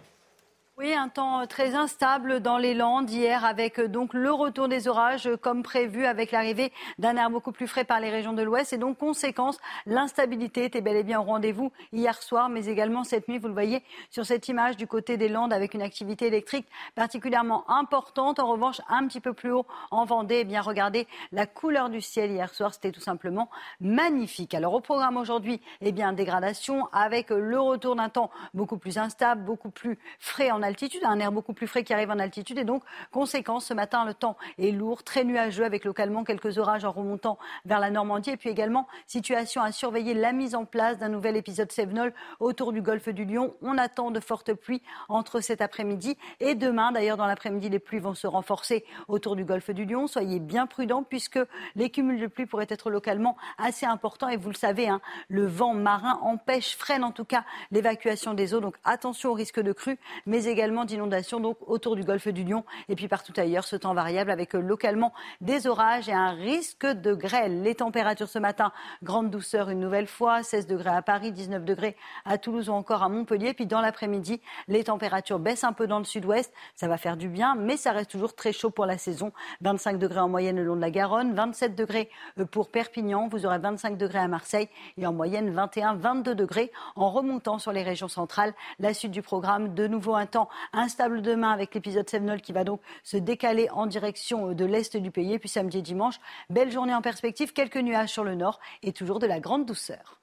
Oui, 0.78 0.94
un 0.94 1.08
temps 1.08 1.40
euh, 1.40 1.46
très 1.46 1.74
instable 1.74 2.42
dans 2.42 2.58
les 2.58 2.74
Landes 2.74 3.10
hier 3.10 3.46
avec 3.46 3.80
euh, 3.80 3.88
donc 3.88 4.14
le 4.14 4.30
retour 4.30 4.68
des 4.68 4.90
orages 4.90 5.26
euh, 5.26 5.38
comme 5.38 5.64
prévu 5.64 6.06
avec 6.06 6.34
l'arrivée 6.34 6.74
d'un 7.00 7.16
air 7.16 7.30
beaucoup 7.30 7.54
plus 7.54 7.66
frais 7.66 7.86
par 7.86 8.02
les 8.02 8.10
régions 8.10 8.34
de 8.34 8.42
l'Ouest 8.42 8.74
et 8.74 8.78
donc 8.78 8.98
conséquence, 8.98 9.58
l'instabilité 9.86 10.66
était 10.66 10.82
bel 10.82 10.98
et 10.98 11.04
bien 11.04 11.22
au 11.22 11.24
rendez-vous 11.24 11.72
hier 11.94 12.22
soir 12.22 12.50
mais 12.50 12.66
également 12.66 13.06
cette 13.06 13.30
nuit, 13.30 13.38
vous 13.38 13.48
le 13.48 13.54
voyez 13.54 13.84
sur 14.10 14.26
cette 14.26 14.50
image 14.50 14.76
du 14.76 14.86
côté 14.86 15.16
des 15.16 15.30
Landes 15.30 15.54
avec 15.54 15.76
une 15.76 15.82
activité 15.82 16.28
électrique 16.28 16.68
particulièrement 16.94 17.64
importante. 17.72 18.40
En 18.40 18.48
revanche, 18.48 18.82
un 18.90 19.08
petit 19.08 19.22
peu 19.22 19.32
plus 19.32 19.52
haut 19.52 19.66
en 19.92 20.04
Vendée, 20.04 20.40
eh 20.42 20.44
bien 20.44 20.60
regardez 20.60 21.08
la 21.32 21.46
couleur 21.46 21.90
du 21.90 22.02
ciel 22.02 22.32
hier 22.32 22.54
soir, 22.54 22.74
c'était 22.74 22.92
tout 22.92 23.00
simplement 23.00 23.50
magnifique. 23.80 24.54
Alors 24.54 24.74
au 24.74 24.82
programme 24.82 25.16
aujourd'hui, 25.16 25.62
eh 25.80 25.94
bien 25.94 26.12
dégradation 26.12 26.90
avec 26.92 27.30
le 27.30 27.62
retour 27.62 27.96
d'un 27.96 28.10
temps 28.10 28.30
beaucoup 28.54 28.78
plus 28.78 28.98
instable, 28.98 29.42
beaucoup 29.42 29.70
plus 29.70 29.98
frais 30.20 30.52
en 30.52 30.65
altitude, 30.66 31.02
un 31.06 31.20
air 31.20 31.32
beaucoup 31.32 31.54
plus 31.54 31.68
frais 31.68 31.84
qui 31.84 31.94
arrive 31.94 32.12
en 32.12 32.20
altitude. 32.20 32.58
Et 32.58 32.64
donc, 32.64 32.84
conséquence, 33.12 33.66
ce 33.66 33.74
matin, 33.74 34.06
le 34.06 34.14
temps 34.14 34.38
est 34.58 34.72
lourd, 34.72 35.04
très 35.04 35.24
nuageux, 35.24 35.64
avec 35.64 35.86
localement 35.86 36.24
quelques 36.24 36.58
orages 36.58 36.86
en 36.86 36.92
remontant 36.92 37.38
vers 37.66 37.80
la 37.80 37.90
Normandie. 37.90 38.32
Et 38.32 38.38
puis 38.38 38.50
également, 38.50 38.88
situation 39.08 39.62
à 39.62 39.72
surveiller, 39.72 40.14
la 40.14 40.34
mise 40.34 40.56
en 40.56 40.66
place 40.66 40.98
d'un 40.98 41.10
nouvel 41.10 41.38
épisode 41.38 41.72
Sévenol 41.72 42.14
autour 42.40 42.74
du 42.74 42.82
golfe 42.82 43.10
du 43.10 43.26
Lion. 43.26 43.56
On 43.62 43.78
attend 43.78 44.12
de 44.12 44.20
fortes 44.20 44.54
pluies 44.54 44.82
entre 45.10 45.40
cet 45.40 45.62
après-midi 45.62 46.18
et 46.40 46.56
demain. 46.56 46.92
D'ailleurs, 46.92 47.18
dans 47.18 47.28
l'après-midi, 47.28 47.70
les 47.70 47.80
pluies 47.80 48.00
vont 48.00 48.14
se 48.14 48.28
renforcer 48.28 48.86
autour 49.08 49.36
du 49.36 49.46
golfe 49.46 49.70
du 49.70 49.86
Lion. 49.86 50.08
Soyez 50.08 50.40
bien 50.40 50.68
prudents 50.68 51.04
puisque 51.04 51.40
les 51.76 51.90
cumuls 51.90 52.20
de 52.20 52.28
pluie 52.28 52.46
pourraient 52.46 52.68
être 52.70 52.90
localement 52.90 53.38
assez 53.58 53.86
importants. 53.86 54.30
Et 54.30 54.38
vous 54.38 54.50
le 54.50 54.56
savez, 54.56 54.88
hein, 54.88 55.02
le 55.30 55.46
vent 55.46 55.74
marin 55.74 56.20
empêche, 56.22 56.76
freine 56.76 57.04
en 57.04 57.12
tout 57.12 57.26
cas 57.26 57.44
l'évacuation 57.72 58.34
des 58.34 58.54
eaux. 58.54 58.60
Donc 58.60 58.76
attention 58.84 59.32
au 59.32 59.34
risque 59.34 59.60
de 59.60 59.72
crue, 59.72 60.00
mais 60.26 60.46
également 60.46 60.55
d'inondation 60.86 61.40
donc 61.40 61.58
autour 61.68 61.96
du 61.96 62.04
golfe 62.04 62.28
du 62.28 62.44
Lion 62.44 62.64
et 62.90 62.96
puis 62.96 63.08
partout 63.08 63.34
ailleurs. 63.38 63.66
Ce 63.66 63.76
temps 63.76 63.94
variable 63.94 64.32
avec 64.32 64.56
euh, 64.56 64.60
localement 64.60 65.14
des 65.42 65.68
orages 65.68 66.10
et 66.10 66.14
un 66.14 66.32
risque 66.32 66.86
de 66.86 67.14
grêle. 67.14 67.62
Les 67.62 67.76
températures 67.76 68.30
ce 68.30 68.40
matin, 68.40 68.72
grande 69.04 69.30
douceur 69.30 69.70
une 69.70 69.80
nouvelle 69.80 70.08
fois, 70.08 70.44
16 70.44 70.68
degrés 70.68 70.96
à 70.96 71.02
Paris, 71.02 71.32
19 71.32 71.64
degrés 71.64 71.96
à 72.26 72.38
Toulouse 72.38 72.70
ou 72.70 72.74
encore 72.74 73.04
à 73.04 73.10
Montpellier. 73.10 73.54
Puis 73.54 73.66
dans 73.66 73.82
l'après-midi, 73.82 74.42
les 74.68 74.86
températures 74.86 75.40
baissent 75.40 75.64
un 75.64 75.74
peu 75.74 75.88
dans 75.88 76.00
le 76.00 76.06
sud-ouest. 76.06 76.54
Ça 76.76 76.88
va 76.88 76.98
faire 76.98 77.18
du 77.18 77.28
bien, 77.28 77.56
mais 77.56 77.78
ça 77.78 77.92
reste 77.92 78.12
toujours 78.12 78.36
très 78.36 78.54
chaud 78.54 78.70
pour 78.70 78.86
la 78.86 78.98
saison. 78.98 79.32
25 79.62 80.00
degrés 80.00 80.20
en 80.20 80.30
moyenne 80.30 80.56
le 80.56 80.64
long 80.64 80.76
de 80.76 80.82
la 80.82 80.92
Garonne, 80.92 81.34
27 81.34 81.76
degrés 81.76 82.10
euh, 82.40 82.46
pour 82.46 82.70
Perpignan. 82.70 83.28
Vous 83.28 83.46
aurez 83.46 83.60
25 83.60 83.98
degrés 83.98 84.20
à 84.20 84.28
Marseille 84.28 84.70
et 84.98 85.06
en 85.06 85.14
moyenne 85.14 85.54
21-22 85.54 86.34
degrés 86.34 86.72
en 86.96 87.10
remontant 87.10 87.60
sur 87.60 87.72
les 87.72 87.84
régions 87.84 88.08
centrales. 88.08 88.54
La 88.80 88.94
suite 88.94 89.12
du 89.12 89.22
programme, 89.22 89.74
de 89.74 89.88
nouveau 89.88 90.16
un 90.16 90.26
temps 90.26 90.45
instable 90.74 91.22
demain 91.22 91.52
avec 91.52 91.74
l'épisode 91.74 92.10
Sevenol 92.10 92.42
qui 92.42 92.54
va 92.54 92.64
donc 92.64 92.82
se 93.04 93.18
décaler 93.18 93.70
en 93.72 93.86
direction 93.86 94.50
euh, 94.50 94.54
de 94.54 94.66
l'est 94.66 94.98
du 94.98 95.12
pays. 95.12 95.34
Et 95.34 95.40
puis 95.40 95.50
samedi 95.50 95.80
et 95.80 95.82
dimanche, 95.82 96.16
belle 96.50 96.72
journée 96.72 96.94
en 96.94 97.02
perspective, 97.02 97.54
quelques 97.54 97.78
nuages 97.78 98.10
sur 98.10 98.24
le 98.24 98.36
nord 98.36 98.60
et 98.84 98.94
toujours 98.94 99.20
de 99.20 99.28
la 99.28 99.40
grande 99.40 99.66
douceur. 99.66 100.22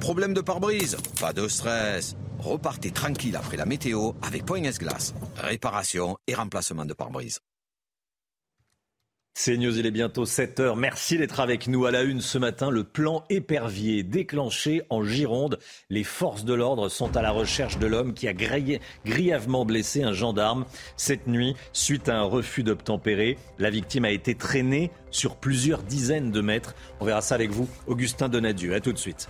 Problème 0.00 0.34
de 0.34 0.40
pare-brise 0.40 0.96
Pas 1.20 1.32
de 1.32 1.46
stress. 1.46 2.16
Repartez 2.40 2.90
tranquille 2.90 3.36
après 3.36 3.56
la 3.56 3.64
météo 3.64 4.12
avec 4.22 4.44
Point 4.44 4.62
Glace. 4.62 5.14
Réparation 5.36 6.16
et 6.26 6.34
remplacement 6.34 6.84
de 6.84 6.94
pare-brise. 6.94 7.38
C'est 9.36 9.56
News, 9.56 9.76
il 9.76 9.84
est 9.84 9.90
bientôt 9.90 10.26
7 10.26 10.60
heures. 10.60 10.76
Merci 10.76 11.18
d'être 11.18 11.40
avec 11.40 11.66
nous 11.66 11.86
à 11.86 11.90
la 11.90 12.04
une 12.04 12.20
ce 12.20 12.38
matin. 12.38 12.70
Le 12.70 12.84
plan 12.84 13.24
épervier 13.30 14.04
déclenché 14.04 14.82
en 14.90 15.02
Gironde. 15.02 15.58
Les 15.90 16.04
forces 16.04 16.44
de 16.44 16.54
l'ordre 16.54 16.88
sont 16.88 17.16
à 17.16 17.22
la 17.22 17.32
recherche 17.32 17.78
de 17.78 17.88
l'homme 17.88 18.14
qui 18.14 18.28
a 18.28 18.32
grièvement 18.32 19.64
blessé 19.64 20.04
un 20.04 20.12
gendarme 20.12 20.66
cette 20.96 21.26
nuit 21.26 21.56
suite 21.72 22.08
à 22.08 22.16
un 22.16 22.22
refus 22.22 22.62
d'obtempérer. 22.62 23.36
La 23.58 23.70
victime 23.70 24.04
a 24.04 24.12
été 24.12 24.36
traînée 24.36 24.92
sur 25.10 25.34
plusieurs 25.34 25.82
dizaines 25.82 26.30
de 26.30 26.40
mètres. 26.40 26.76
On 27.00 27.04
verra 27.04 27.20
ça 27.20 27.34
avec 27.34 27.50
vous, 27.50 27.68
Augustin 27.88 28.28
Donadieu. 28.28 28.72
À 28.72 28.78
tout 28.78 28.92
de 28.92 28.98
suite. 28.98 29.28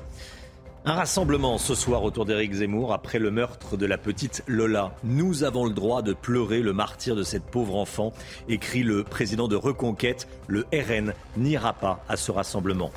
Un 0.86 0.92
rassemblement 0.92 1.56
ce 1.56 1.74
soir 1.74 2.02
autour 2.02 2.26
d'Éric 2.26 2.52
Zemmour 2.52 2.92
après 2.92 3.18
le 3.18 3.30
meurtre 3.30 3.78
de 3.78 3.86
la 3.86 3.96
petite 3.96 4.44
Lola. 4.46 4.94
Nous 5.02 5.42
avons 5.42 5.64
le 5.64 5.72
droit 5.72 6.02
de 6.02 6.12
pleurer 6.12 6.60
le 6.60 6.74
martyr 6.74 7.16
de 7.16 7.22
cette 7.22 7.44
pauvre 7.44 7.76
enfant, 7.76 8.12
écrit 8.50 8.82
le 8.82 9.02
président 9.02 9.48
de 9.48 9.56
Reconquête. 9.56 10.28
Le 10.46 10.66
RN 10.74 11.14
n'ira 11.38 11.72
pas 11.72 12.04
à 12.06 12.18
ce 12.18 12.30
rassemblement. 12.30 12.90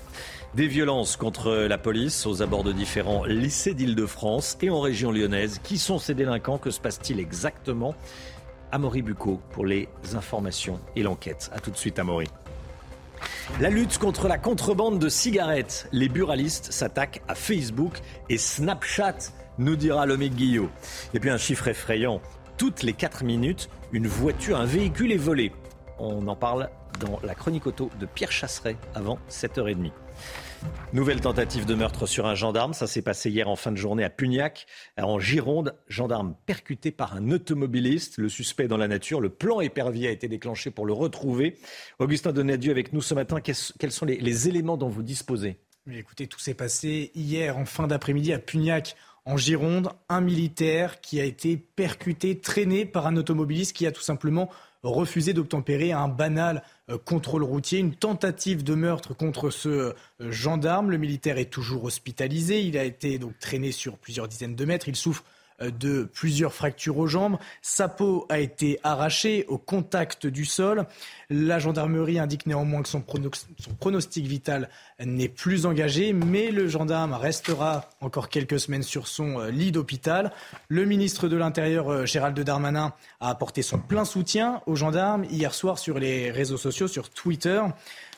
Des 0.54 0.68
violences 0.68 1.16
contre 1.16 1.50
la 1.54 1.78
police 1.78 2.26
aux 2.26 2.42
abords 2.42 2.66
de 2.66 2.74
différents 2.74 3.24
lycées 3.24 3.74
d'Île-de-France 3.74 4.58
et 4.62 4.70
en 4.70 4.82
région 4.82 5.14
lyonnaise. 5.14 5.62
Qui 5.64 5.78
sont 5.78 5.98
ces 5.98 6.14
délinquants? 6.14 6.58
Que 6.58 6.72
se 6.72 6.82
passe-t-il 6.82 7.22
exactement? 7.22 7.96
Amaury 8.74 9.02
Bucco 9.02 9.40
pour 9.52 9.66
les 9.66 9.88
informations 10.14 10.78
et 10.98 11.04
l'enquête. 11.04 11.50
A 11.54 11.62
tout 11.62 11.72
de 11.72 11.78
suite, 11.78 12.00
Amaury. 12.00 12.28
La 13.60 13.70
lutte 13.70 13.98
contre 13.98 14.28
la 14.28 14.38
contrebande 14.38 15.00
de 15.00 15.10
cigarettes. 15.10 15.88
Les 15.92 16.10
buralistes 16.10 16.72
s'attaquent 16.72 17.22
à 17.28 17.36
Facebook 17.36 18.00
et 18.30 18.38
Snapchat, 18.38 19.18
nous 19.58 19.76
dira 19.76 20.06
Lomé 20.06 20.30
Guillot. 20.30 20.70
Et 21.14 21.20
puis 21.20 21.30
un 21.30 21.38
chiffre 21.38 21.68
effrayant. 21.68 22.22
Toutes 22.58 22.84
les 22.84 22.94
4 22.94 23.24
minutes, 23.24 23.70
une 23.92 24.08
voiture, 24.08 24.60
un 24.60 24.66
véhicule 24.66 25.12
est 25.12 25.18
volé. 25.18 25.52
On 26.00 26.28
en 26.28 26.36
parle 26.36 26.70
dans 27.00 27.20
la 27.24 27.36
chronique 27.36 27.68
auto 27.68 27.90
de 28.00 28.06
Pierre 28.06 28.32
Chasseret 28.32 28.78
avant 28.96 29.20
7h30. 29.30 29.92
Nouvelle 30.94 31.22
tentative 31.22 31.66
de 31.66 31.76
meurtre 31.76 32.06
sur 32.08 32.26
un 32.26 32.36
gendarme. 32.36 32.74
Ça 32.74 32.88
s'est 32.88 33.02
passé 33.02 33.30
hier 33.30 33.50
en 33.50 33.56
fin 33.56 33.72
de 33.72 33.78
journée 33.78 34.04
à 34.04 34.10
Pugnac, 34.10 34.66
en 34.98 35.20
Gironde. 35.20 35.76
Gendarme 35.88 36.36
percuté 36.46 36.92
par 36.92 37.16
un 37.16 37.32
automobiliste. 37.32 38.18
Le 38.18 38.30
suspect 38.30 38.68
dans 38.68 38.78
la 38.78 38.88
nature. 38.88 39.20
Le 39.20 39.30
plan 39.30 39.60
épervier 39.60 40.08
a 40.08 40.12
été 40.12 40.28
déclenché 40.28 40.72
pour 40.72 40.86
le 40.86 40.94
retrouver. 40.94 41.58
Augustin 42.00 42.32
Donadieu 42.32 42.72
avec 42.72 42.94
nous 42.94 43.02
ce 43.02 43.14
matin. 43.14 43.42
Quels 43.42 43.92
sont 43.92 44.06
les, 44.06 44.48
éléments 44.48 44.78
dont 44.78 44.90
vous 44.90 45.04
disposez? 45.04 45.60
Écoutez, 45.92 46.28
tout 46.28 46.40
s'est 46.40 46.54
passé 46.54 47.12
hier 47.16 47.58
en 47.58 47.66
fin 47.66 47.88
d'après-midi 47.88 48.34
à 48.34 48.40
Pugnac. 48.40 48.96
En 49.26 49.36
Gironde, 49.36 49.90
un 50.08 50.22
militaire 50.22 51.02
qui 51.02 51.20
a 51.20 51.26
été 51.26 51.58
percuté, 51.58 52.40
traîné 52.40 52.86
par 52.86 53.08
un 53.08 53.18
automobiliste 53.18 53.76
qui 53.76 53.86
a 53.86 53.92
tout 53.92 54.02
simplement 54.02 54.50
refusé 54.84 55.34
d'obtempérer 55.34 55.92
à 55.92 56.00
un 56.00 56.08
banal 56.08 56.64
euh, 56.90 56.98
contrôle 56.98 57.44
routier, 57.44 57.80
une 57.80 57.96
tentative 57.96 58.64
de 58.64 58.76
meurtre 58.76 59.14
contre 59.14 59.50
ce 59.50 59.70
euh, 59.70 59.94
gendarme. 60.20 60.92
Le 60.92 60.98
militaire 60.98 61.38
est 61.38 61.52
toujours 61.52 61.84
hospitalisé. 61.86 62.62
Il 62.64 62.78
a 62.78 62.84
été 62.84 63.20
donc 63.20 63.38
traîné 63.40 63.72
sur 63.72 63.98
plusieurs 63.98 64.28
dizaines 64.28 64.56
de 64.56 64.66
mètres. 64.66 64.88
Il 64.88 64.96
souffre 64.96 65.24
de 65.60 66.04
plusieurs 66.04 66.54
fractures 66.54 66.98
aux 66.98 67.08
jambes. 67.08 67.38
Sa 67.62 67.88
peau 67.88 68.26
a 68.30 68.40
été 68.40 68.80
arrachée 68.84 69.46
au 69.48 69.58
contact 69.58 70.28
du 70.28 70.46
sol. 70.46 70.86
La 71.30 71.60
gendarmerie 71.60 72.20
indique 72.20 72.46
néanmoins 72.46 72.82
que 72.82 72.90
son, 72.90 73.04
pronostic 73.80 74.26
vital 74.26 74.70
n'est 75.04 75.28
plus 75.28 75.66
engagé, 75.66 76.14
mais 76.14 76.52
le 76.52 76.68
gendarme 76.68 77.14
restera 77.14 77.90
encore 78.02 78.30
quelques 78.30 78.60
semaines 78.60 78.84
sur 78.84 79.08
son 79.08 79.40
euh, 79.40 79.52
lit 79.52 79.72
d'hôpital. 79.72 80.32
Le 80.70 80.86
ministre 80.86 81.28
de 81.28 81.36
l'Intérieur, 81.36 81.90
euh, 81.92 82.06
Gérald 82.06 82.40
Darmanin, 82.40 82.94
a 83.20 83.30
apporté 83.30 83.62
son 83.62 83.80
plein 83.80 84.06
soutien 84.06 84.62
aux 84.68 84.76
gendarmes 84.76 85.26
hier 85.26 85.54
soir 85.54 85.80
sur 85.80 86.00
les 86.00 86.32
réseaux 86.32 86.58
sociaux, 86.58 86.88
sur 86.88 87.10
Twitter. 87.10 87.62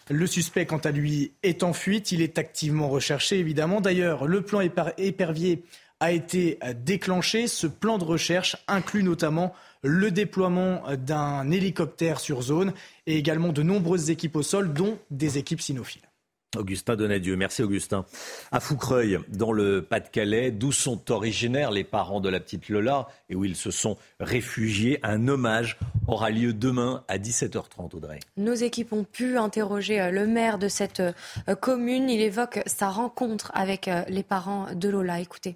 Le 0.10 0.26
suspect, 0.26 0.66
quant 0.66 0.78
à 0.78 0.92
lui, 0.92 1.32
est 1.44 1.62
en 1.64 1.74
fuite. 1.74 2.12
Il 2.12 2.22
est 2.22 2.40
activement 2.40 2.90
recherché, 2.90 3.38
évidemment. 3.38 3.80
D'ailleurs, 3.80 4.26
le 4.26 4.42
plan 4.42 4.62
épervier 4.62 5.64
a 6.00 6.12
été 6.12 6.60
déclenché. 6.84 7.48
Ce 7.48 7.68
plan 7.68 7.98
de 7.98 8.04
recherche 8.04 8.58
inclut 8.68 9.04
notamment 9.04 9.54
le 9.82 10.12
déploiement 10.12 10.84
d'un 10.98 11.50
hélicoptère 11.52 12.20
sur 12.20 12.42
zone 12.42 12.74
et 13.08 13.18
également 13.18 13.54
de 13.54 13.64
nombreuses 13.64 14.10
équipes 14.10 14.36
au 14.36 14.44
sol, 14.44 14.74
dont 14.74 14.98
des 15.10 15.38
équipes 15.38 15.62
cynophiles. 15.62 16.10
Augustin 16.58 16.96
Donadieu, 16.96 17.36
merci 17.36 17.62
Augustin. 17.62 18.06
À 18.52 18.60
Foucreuil, 18.60 19.20
dans 19.28 19.52
le 19.52 19.84
Pas-de-Calais, 19.84 20.50
d'où 20.50 20.72
sont 20.72 21.12
originaires 21.12 21.70
les 21.70 21.84
parents 21.84 22.22
de 22.22 22.30
la 22.30 22.40
petite 22.40 22.70
Lola 22.70 23.08
et 23.30 23.36
où 23.36 23.46
ils 23.46 23.56
se 23.56 23.70
sont 23.70 23.98
réfugiés, 24.20 25.00
un 25.04 25.28
hommage 25.28 25.78
aura 26.08 26.32
lieu 26.32 26.54
demain 26.54 27.04
à 27.08 27.20
17h30, 27.20 27.96
Audrey. 27.96 28.20
Nos 28.38 28.56
équipes 28.56 28.94
ont 28.94 29.04
pu 29.04 29.38
interroger 29.38 30.02
euh, 30.02 30.10
le 30.10 30.26
maire 30.26 30.58
de 30.58 30.70
cette 30.70 31.02
euh, 31.02 31.56
commune. 31.56 32.10
Il 32.10 32.20
évoque 32.20 32.62
sa 32.66 32.90
rencontre 32.90 33.52
avec 33.54 33.88
euh, 33.88 34.04
les 34.08 34.24
parents 34.24 34.74
de 34.74 34.90
Lola. 34.90 35.20
Écoutez. 35.20 35.56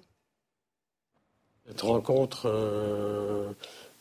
Cette 1.66 1.80
rencontre 1.80 2.42
euh, 2.44 3.50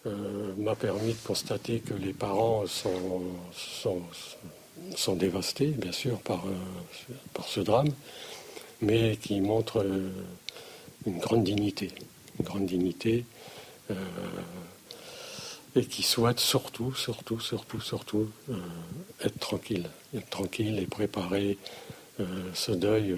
euh, 0.06 0.54
m'a 0.58 0.76
permis 0.76 1.14
de 1.14 1.18
constater 1.26 1.80
que 1.80 1.94
les 1.94 2.12
parents 2.12 2.68
sont, 2.68 3.22
sont, 3.54 5.16
dévastés, 5.16 5.68
bien 5.68 5.94
sûr, 5.94 6.20
par, 6.20 6.46
euh, 6.46 7.14
par, 7.34 7.48
ce 7.48 7.62
drame, 7.62 7.88
mais 8.82 9.16
qui 9.16 9.40
montrent 9.40 9.86
une 11.06 11.20
grande 11.20 11.46
dignité, 11.46 11.92
une 12.38 12.46
grande 12.46 12.66
dignité, 12.66 13.26
et 15.76 15.86
qui 15.86 16.04
souhaitent 16.04 16.40
surtout, 16.40 16.94
surtout, 16.94 17.40
surtout, 17.40 17.80
surtout 17.80 18.30
être 19.22 19.40
tranquille, 19.40 19.90
être 20.16 20.30
tranquille 20.30 20.80
et 20.80 20.86
préparer 20.86 21.58
ce 22.54 22.72
deuil 22.72 23.18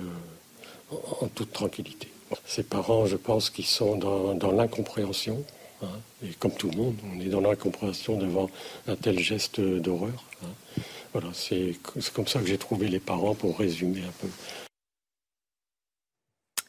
en 0.91 1.27
toute 1.27 1.51
tranquillité. 1.51 2.09
Ces 2.45 2.63
parents, 2.63 3.05
je 3.05 3.15
pense, 3.15 3.49
qui 3.49 3.63
sont 3.63 3.97
dans, 3.97 4.51
l'incompréhension, 4.51 5.43
hein, 5.81 5.87
et 6.23 6.33
comme 6.39 6.51
tout 6.51 6.69
le 6.69 6.77
monde, 6.77 6.95
on 7.13 7.19
est 7.19 7.29
dans 7.29 7.41
l'incompréhension 7.41 8.17
devant 8.17 8.49
un 8.87 8.95
tel 8.95 9.19
geste 9.19 9.59
d'horreur. 9.59 10.23
Hein. 10.43 10.81
Voilà, 11.13 11.29
c'est 11.33 11.75
comme 12.13 12.27
ça 12.27 12.39
que 12.39 12.47
j'ai 12.47 12.57
trouvé 12.57 12.87
les 12.87 12.99
parents 12.99 13.35
pour 13.35 13.57
résumer 13.57 14.01
un 14.01 14.13
peu. 14.19 14.27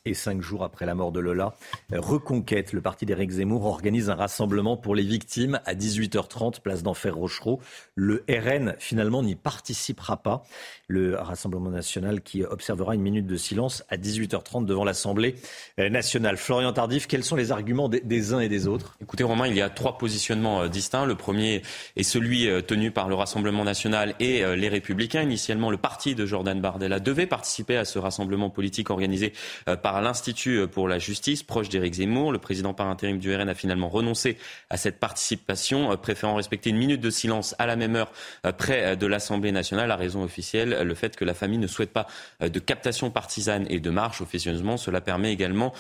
Et 0.07 0.15
cinq 0.15 0.41
jours 0.41 0.63
après 0.63 0.87
la 0.87 0.95
mort 0.95 1.11
de 1.11 1.19
Lola, 1.19 1.55
Reconquête, 1.93 2.73
le 2.73 2.81
parti 2.81 3.07
d'Éric 3.07 3.31
Zemmour, 3.33 3.67
organise 3.67 4.09
un 4.09 4.15
rassemblement 4.15 4.77
pour 4.77 4.95
les 4.95 5.03
victimes 5.03 5.61
à 5.67 5.75
18h30, 5.75 6.61
place 6.61 6.85
d'Enfer 6.85 7.17
Rochereau. 7.17 7.61
Le 7.97 8.25
RN, 8.29 8.77
finalement, 8.79 9.25
n'y 9.25 9.35
participera 9.35 10.23
pas. 10.23 10.45
Le 10.87 11.17
Rassemblement 11.17 11.71
national 11.71 12.21
qui 12.21 12.45
observera 12.45 12.95
une 12.95 13.03
minute 13.03 13.27
de 13.27 13.37
silence 13.37 13.83
à 13.89 13.97
18h30 13.97 14.65
devant 14.65 14.85
l'Assemblée 14.85 15.35
nationale. 15.77 16.37
Florian 16.37 16.73
Tardif, 16.73 17.09
quels 17.09 17.25
sont 17.25 17.35
les 17.35 17.51
arguments 17.51 17.89
des 17.89 18.33
uns 18.33 18.39
et 18.39 18.49
des 18.49 18.69
autres? 18.69 18.97
Écoutez, 19.03 19.25
Romain, 19.25 19.49
il 19.49 19.57
y 19.57 19.61
a 19.61 19.69
trois 19.69 19.99
positionnements 19.99 20.63
euh, 20.63 20.69
distincts. 20.69 21.05
Le 21.05 21.17
premier 21.17 21.63
est 21.97 22.05
celui 22.05 22.49
euh, 22.49 22.61
tenu 22.61 22.93
par 22.93 23.09
le 23.09 23.17
Rassemblement 23.17 23.65
national 23.65 24.15
et 24.21 24.45
euh, 24.45 24.55
les 24.55 24.69
Républicains. 24.69 25.23
Initialement, 25.23 25.71
le 25.71 25.77
parti 25.77 26.15
de 26.15 26.25
Jordan 26.25 26.61
Bardella 26.61 27.01
devait 27.01 27.27
participer 27.27 27.77
à 27.77 27.85
ce 27.85 27.99
rassemblement 27.99 28.51
politique 28.51 28.91
organisé 28.91 29.33
par 29.83 29.96
l'Institut 30.01 30.67
pour 30.69 30.89
la 30.89 30.99
justice, 30.99 31.43
proche 31.43 31.69
d'Éric 31.69 31.95
Zemmour. 31.95 32.33
Le 32.33 32.39
président 32.39 32.75
par 32.75 32.89
intérim 32.89 33.19
du 33.19 33.35
RN 33.35 33.49
a 33.49 33.55
finalement 33.55 33.89
renoncé 33.89 34.39
à 34.71 34.77
cette 34.77 34.99
participation, 34.99 35.97
préférant 35.97 36.35
respecter 36.35 36.71
une 36.71 36.77
minute 36.77 37.01
de 37.01 37.11
silence 37.11 37.55
à 37.59 37.67
la 37.67 37.77
même 37.77 37.97
heure 37.97 38.13
près 38.57 38.97
de 38.97 39.07
l'Assemblée 39.07 39.53
nationale. 39.53 39.89
La 39.89 39.97
raison 39.97 40.23
officielle, 40.23 40.83
le 40.83 40.95
fait 40.95 41.17
que 41.17 41.25
la 41.25 41.35
famille 41.35 41.59
ne 41.59 41.67
souhaite 41.67 41.93
pas 41.93 42.07
de 42.41 42.59
captation 42.59 43.11
partisane 43.11 43.67
et 43.69 43.81
de 43.81 43.91
marche 43.91 44.21
officieusement. 44.21 44.77
Cela 44.77 45.01
permet 45.01 45.33
également 45.33 45.73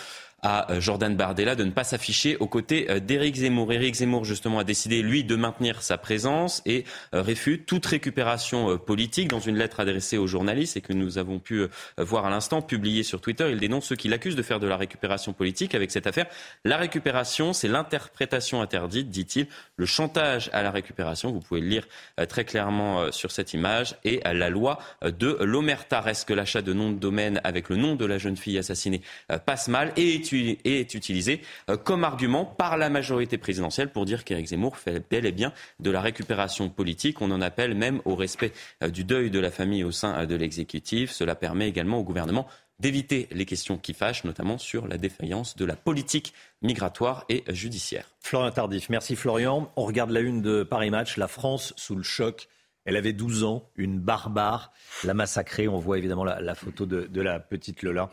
à 0.42 0.70
euh, 0.70 0.80
Jordan 0.80 1.16
Bardella 1.16 1.54
de 1.54 1.64
ne 1.64 1.70
pas 1.70 1.84
s'afficher 1.84 2.36
aux 2.36 2.46
côtés 2.46 2.90
euh, 2.90 3.00
d'Éric 3.00 3.36
Zemmour. 3.36 3.72
Éric 3.72 3.94
Zemmour, 3.96 4.24
justement, 4.24 4.58
a 4.58 4.64
décidé, 4.64 5.02
lui, 5.02 5.24
de 5.24 5.34
maintenir 5.34 5.82
sa 5.82 5.98
présence 5.98 6.62
et 6.66 6.84
euh, 7.14 7.22
réfute 7.22 7.66
toute 7.66 7.86
récupération 7.86 8.78
politique. 8.78 9.28
Dans 9.28 9.40
une 9.40 9.56
lettre 9.56 9.80
adressée 9.80 10.18
aux 10.18 10.26
journalistes 10.26 10.76
et 10.76 10.80
que 10.80 10.92
nous 10.92 11.18
avons 11.18 11.38
pu 11.38 11.66
voir 11.98 12.26
à 12.26 12.30
l'instant, 12.30 12.62
publiée 12.62 13.02
sur 13.02 13.20
Twitter, 13.20 13.48
il 13.50 13.58
dénonce 13.58 13.86
ceux 13.86 13.96
qui 13.96 14.08
l'accusent 14.08 14.36
de 14.36 14.42
faire 14.42 14.60
de 14.60 14.66
la 14.66 14.76
récupération 14.76 15.32
politique 15.32 15.74
avec 15.74 15.90
cette 15.90 16.06
affaire. 16.06 16.26
La 16.64 16.76
récupération, 16.76 17.52
c'est 17.52 17.68
l'interprétation 17.68 18.60
interdite, 18.62 19.08
dit-il, 19.08 19.46
le 19.76 19.86
chantage 19.86 20.50
à 20.52 20.62
la 20.62 20.70
récupération, 20.70 21.32
vous 21.32 21.40
pouvez 21.40 21.60
le 21.60 21.68
lire 21.68 21.88
très 22.28 22.44
clairement 22.44 23.10
sur 23.12 23.30
cette 23.30 23.54
image, 23.54 23.96
et 24.04 24.20
la 24.24 24.50
loi 24.50 24.78
de 25.02 25.38
l'Omerta. 25.40 26.00
Reste 26.00 26.28
que 26.28 26.34
l'achat 26.34 26.62
de 26.62 26.72
noms 26.72 26.90
de 26.90 26.98
domaine 26.98 27.40
avec 27.44 27.68
le 27.68 27.76
nom 27.76 27.94
de 27.94 28.04
la 28.04 28.18
jeune 28.18 28.36
fille 28.36 28.58
assassinée 28.58 29.02
passe 29.44 29.68
mal 29.68 29.92
et 29.96 30.14
est 30.32 30.94
utilisé 30.94 31.40
euh, 31.70 31.76
comme 31.76 32.04
argument 32.04 32.44
par 32.44 32.76
la 32.76 32.88
majorité 32.88 33.38
présidentielle 33.38 33.90
pour 33.90 34.04
dire 34.04 34.24
qu'Éric 34.24 34.48
Zemmour 34.48 34.76
fait 34.76 35.02
bel 35.08 35.26
et 35.26 35.32
bien 35.32 35.52
de 35.80 35.90
la 35.90 36.00
récupération 36.00 36.68
politique. 36.68 37.20
On 37.20 37.30
en 37.30 37.40
appelle 37.40 37.74
même 37.74 38.00
au 38.04 38.14
respect 38.14 38.52
euh, 38.82 38.88
du 38.88 39.04
deuil 39.04 39.30
de 39.30 39.38
la 39.38 39.50
famille 39.50 39.84
au 39.84 39.90
sein 39.90 40.14
euh, 40.14 40.26
de 40.26 40.34
l'exécutif. 40.34 41.10
Cela 41.10 41.34
permet 41.34 41.68
également 41.68 41.98
au 41.98 42.04
gouvernement 42.04 42.46
d'éviter 42.78 43.28
les 43.32 43.46
questions 43.46 43.78
qui 43.78 43.94
fâchent, 43.94 44.24
notamment 44.24 44.58
sur 44.58 44.86
la 44.86 44.98
défaillance 44.98 45.56
de 45.56 45.64
la 45.64 45.76
politique 45.76 46.34
migratoire 46.60 47.24
et 47.28 47.42
judiciaire. 47.48 48.10
Florian 48.20 48.50
Tardif, 48.50 48.90
merci 48.90 49.16
Florian. 49.16 49.72
On 49.76 49.84
regarde 49.84 50.10
la 50.10 50.20
une 50.20 50.42
de 50.42 50.62
Paris 50.62 50.90
Match, 50.90 51.16
la 51.16 51.28
France 51.28 51.72
sous 51.76 51.96
le 51.96 52.02
choc. 52.02 52.48
Elle 52.84 52.96
avait 52.96 53.12
12 53.12 53.44
ans, 53.44 53.68
une 53.76 53.98
barbare 53.98 54.72
l'a 55.04 55.14
massacrée. 55.14 55.68
On 55.68 55.78
voit 55.78 55.98
évidemment 55.98 56.24
la, 56.24 56.54
photo 56.54 56.86
de, 56.86 57.06
de, 57.06 57.20
la 57.20 57.40
petite 57.40 57.82
Lola 57.82 58.10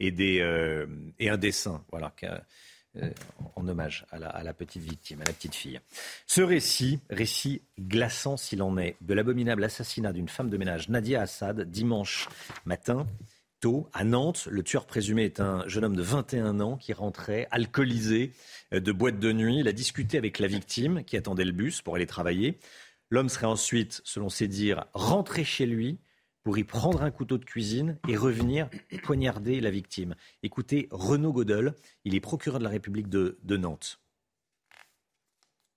euh, 0.00 0.86
et 1.18 1.30
un 1.30 1.36
dessin 1.36 1.84
voilà, 1.90 2.14
euh, 2.96 3.10
en 3.56 3.68
hommage 3.68 4.06
à 4.10 4.42
la, 4.42 4.54
petite 4.54 4.82
victime, 4.82 5.20
à 5.20 5.24
la 5.24 5.32
petite 5.32 5.54
fille. 5.54 5.80
Ce 6.26 6.40
récit, 6.40 7.00
récit 7.10 7.62
glaçant 7.78 8.36
s'il 8.36 8.62
en 8.62 8.78
est, 8.78 8.96
de 9.00 9.14
l'abominable 9.14 9.64
assassinat 9.64 10.12
d'une 10.12 10.28
femme 10.28 10.50
de 10.50 10.56
ménage, 10.56 10.88
Nadia 10.88 11.22
Assad, 11.22 11.70
dimanche 11.70 12.28
matin, 12.64 13.06
tôt, 13.60 13.88
à 13.92 14.04
Nantes. 14.04 14.48
Le 14.50 14.62
tueur 14.62 14.86
présumé 14.86 15.24
est 15.24 15.40
un 15.40 15.66
jeune 15.68 15.84
homme 15.84 15.96
de 15.96 16.02
21 16.02 16.60
ans 16.60 16.76
qui 16.76 16.92
rentrait 16.92 17.48
alcoolisé 17.50 18.32
euh, 18.72 18.80
de 18.80 18.92
boîte 18.92 19.18
de 19.18 19.32
nuit. 19.32 19.60
Il 19.60 19.68
a 19.68 19.72
discuté 19.72 20.18
avec 20.18 20.38
la 20.38 20.46
victime 20.46 21.04
qui 21.04 21.16
attendait 21.16 21.44
le 21.44 21.52
bus 21.52 21.82
pour 21.82 21.96
aller 21.96 22.06
travailler. 22.06 22.58
L'homme 23.10 23.28
serait 23.28 23.46
ensuite, 23.46 24.00
selon 24.04 24.28
ses 24.28 24.48
dires, 24.48 24.86
rentré 24.94 25.44
chez 25.44 25.66
lui 25.66 25.98
pour 26.46 26.58
y 26.58 26.62
prendre 26.62 27.02
un 27.02 27.10
couteau 27.10 27.38
de 27.38 27.44
cuisine 27.44 27.98
et 28.06 28.16
revenir 28.16 28.70
poignarder 29.02 29.60
la 29.60 29.68
victime. 29.72 30.14
Écoutez 30.44 30.86
Renaud 30.92 31.32
Godel, 31.32 31.74
il 32.04 32.14
est 32.14 32.20
procureur 32.20 32.60
de 32.60 32.64
la 32.64 32.70
République 32.70 33.08
de, 33.08 33.36
Nantes. 33.56 33.98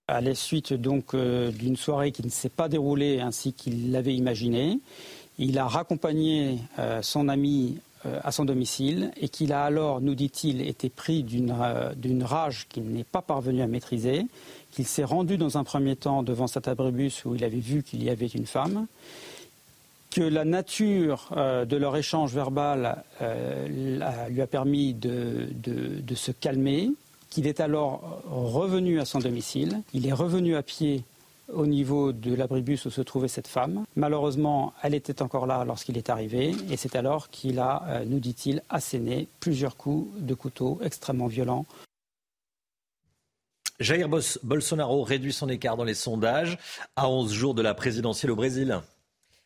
À 0.07 0.21
la 0.21 0.35
suite 0.35 0.73
donc 0.73 1.15
euh, 1.15 1.49
d'une 1.49 1.75
soirée 1.75 2.11
qui 2.11 2.23
ne 2.23 2.29
s'est 2.29 2.49
pas 2.49 2.69
déroulée 2.69 3.19
ainsi 3.19 3.53
qu'il 3.53 3.91
l'avait 3.91 4.13
imaginé, 4.13 4.79
il 5.39 5.57
a 5.57 5.67
raccompagné 5.67 6.59
euh, 6.77 7.01
son 7.01 7.29
ami 7.29 7.79
euh, 8.05 8.19
à 8.23 8.31
son 8.31 8.45
domicile 8.45 9.11
et 9.19 9.27
qu'il 9.27 9.53
a 9.53 9.63
alors, 9.63 10.01
nous 10.01 10.13
dit-il, 10.13 10.61
été 10.61 10.91
pris 10.91 11.23
d'une 11.23 12.23
rage 12.23 12.67
qu'il 12.69 12.83
n'est 12.83 13.03
pas 13.03 13.23
parvenu 13.23 13.63
à 13.63 13.67
maîtriser, 13.67 14.27
qu'il 14.69 14.85
s'est 14.85 15.03
rendu 15.03 15.39
dans 15.39 15.57
un 15.57 15.63
premier 15.63 15.95
temps 15.95 16.21
devant 16.21 16.45
cet 16.45 16.67
abribus 16.67 17.25
où 17.25 17.33
il 17.33 17.43
avait 17.43 17.57
vu 17.57 17.81
qu'il 17.81 18.03
y 18.03 18.11
avait 18.11 18.27
une 18.27 18.45
femme 18.45 18.85
que 20.11 20.21
la 20.21 20.45
nature 20.45 21.29
euh, 21.37 21.65
de 21.65 21.77
leur 21.77 21.95
échange 21.95 22.33
verbal 22.33 23.03
euh, 23.21 24.27
lui 24.29 24.41
a 24.41 24.47
permis 24.47 24.93
de, 24.93 25.49
se 26.15 26.31
calmer, 26.31 26.89
qu'il 27.29 27.47
est 27.47 27.59
alors 27.59 28.23
revenu 28.29 28.99
à 28.99 29.05
son 29.05 29.19
domicile. 29.19 29.81
Il 29.93 30.07
est 30.07 30.13
revenu 30.13 30.55
à 30.55 30.63
pied 30.63 31.03
au 31.53 31.65
niveau 31.65 32.11
de 32.11 32.33
l'abribus 32.33 32.85
où 32.85 32.91
se 32.91 33.01
trouvait 33.01 33.27
cette 33.27 33.47
femme. 33.47 33.85
Malheureusement, 33.95 34.73
elle 34.83 34.93
était 34.93 35.21
encore 35.21 35.47
là 35.47 35.63
lorsqu'il 35.65 35.97
est 35.97 36.09
arrivé, 36.09 36.55
et 36.69 36.77
c'est 36.77 36.95
alors 36.95 37.29
qu'il 37.29 37.59
a, 37.59 37.83
euh, 37.87 38.05
nous 38.05 38.19
dit-il, 38.19 38.63
asséné 38.69 39.27
plusieurs 39.39 39.75
coups 39.77 40.09
de 40.19 40.33
couteau 40.33 40.79
extrêmement 40.83 41.27
violents. 41.27 41.65
Jair 43.79 44.09
Bolsonaro 44.43 45.03
réduit 45.03 45.31
son 45.31 45.47
écart 45.47 45.77
dans 45.77 45.85
les 45.85 45.93
sondages 45.93 46.57
à 46.97 47.09
11 47.09 47.31
jours 47.31 47.53
de 47.53 47.61
la 47.61 47.73
présidentielle 47.73 48.31
au 48.31 48.35
Brésil. 48.35 48.81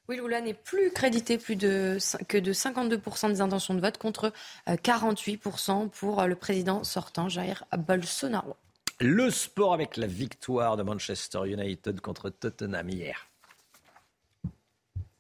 Oui, 0.10 0.18
Lula 0.18 0.42
n'est 0.42 0.54
plus 0.54 0.92
crédité 0.92 1.38
plus 1.38 1.56
de, 1.56 1.98
que 2.28 2.38
de 2.38 2.52
52% 2.52 3.30
des 3.30 3.40
intentions 3.42 3.74
de 3.74 3.80
vote 3.80 3.98
contre 3.98 4.34
48% 4.68 5.86
euh, 5.86 5.88
pour 5.88 6.20
euh, 6.20 6.28
le 6.28 6.36
président 6.36 6.84
sortant, 6.84 7.30
Jair 7.30 7.64
Bolsonaro. 7.78 8.58
Le 9.00 9.30
sport 9.30 9.74
avec 9.74 9.96
la 9.96 10.08
victoire 10.08 10.76
de 10.76 10.84
Manchester 10.84 11.40
United 11.46 12.02
contre 12.02 12.30
Tottenham 12.30 12.90
hier. 12.90 13.28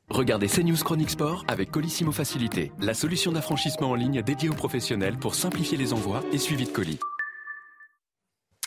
Regardez 0.09 0.47
CNews 0.47 0.83
Chronique 0.83 1.11
Sport 1.11 1.45
avec 1.47 1.71
Colissimo 1.71 2.11
Facilité, 2.11 2.71
la 2.79 2.93
solution 2.93 3.31
d'affranchissement 3.31 3.91
en 3.91 3.95
ligne 3.95 4.21
dédiée 4.21 4.49
aux 4.49 4.53
professionnels 4.53 5.17
pour 5.17 5.33
simplifier 5.33 5.77
les 5.77 5.93
envois 5.93 6.23
et 6.33 6.37
suivi 6.37 6.65
de 6.65 6.71
colis. 6.71 6.99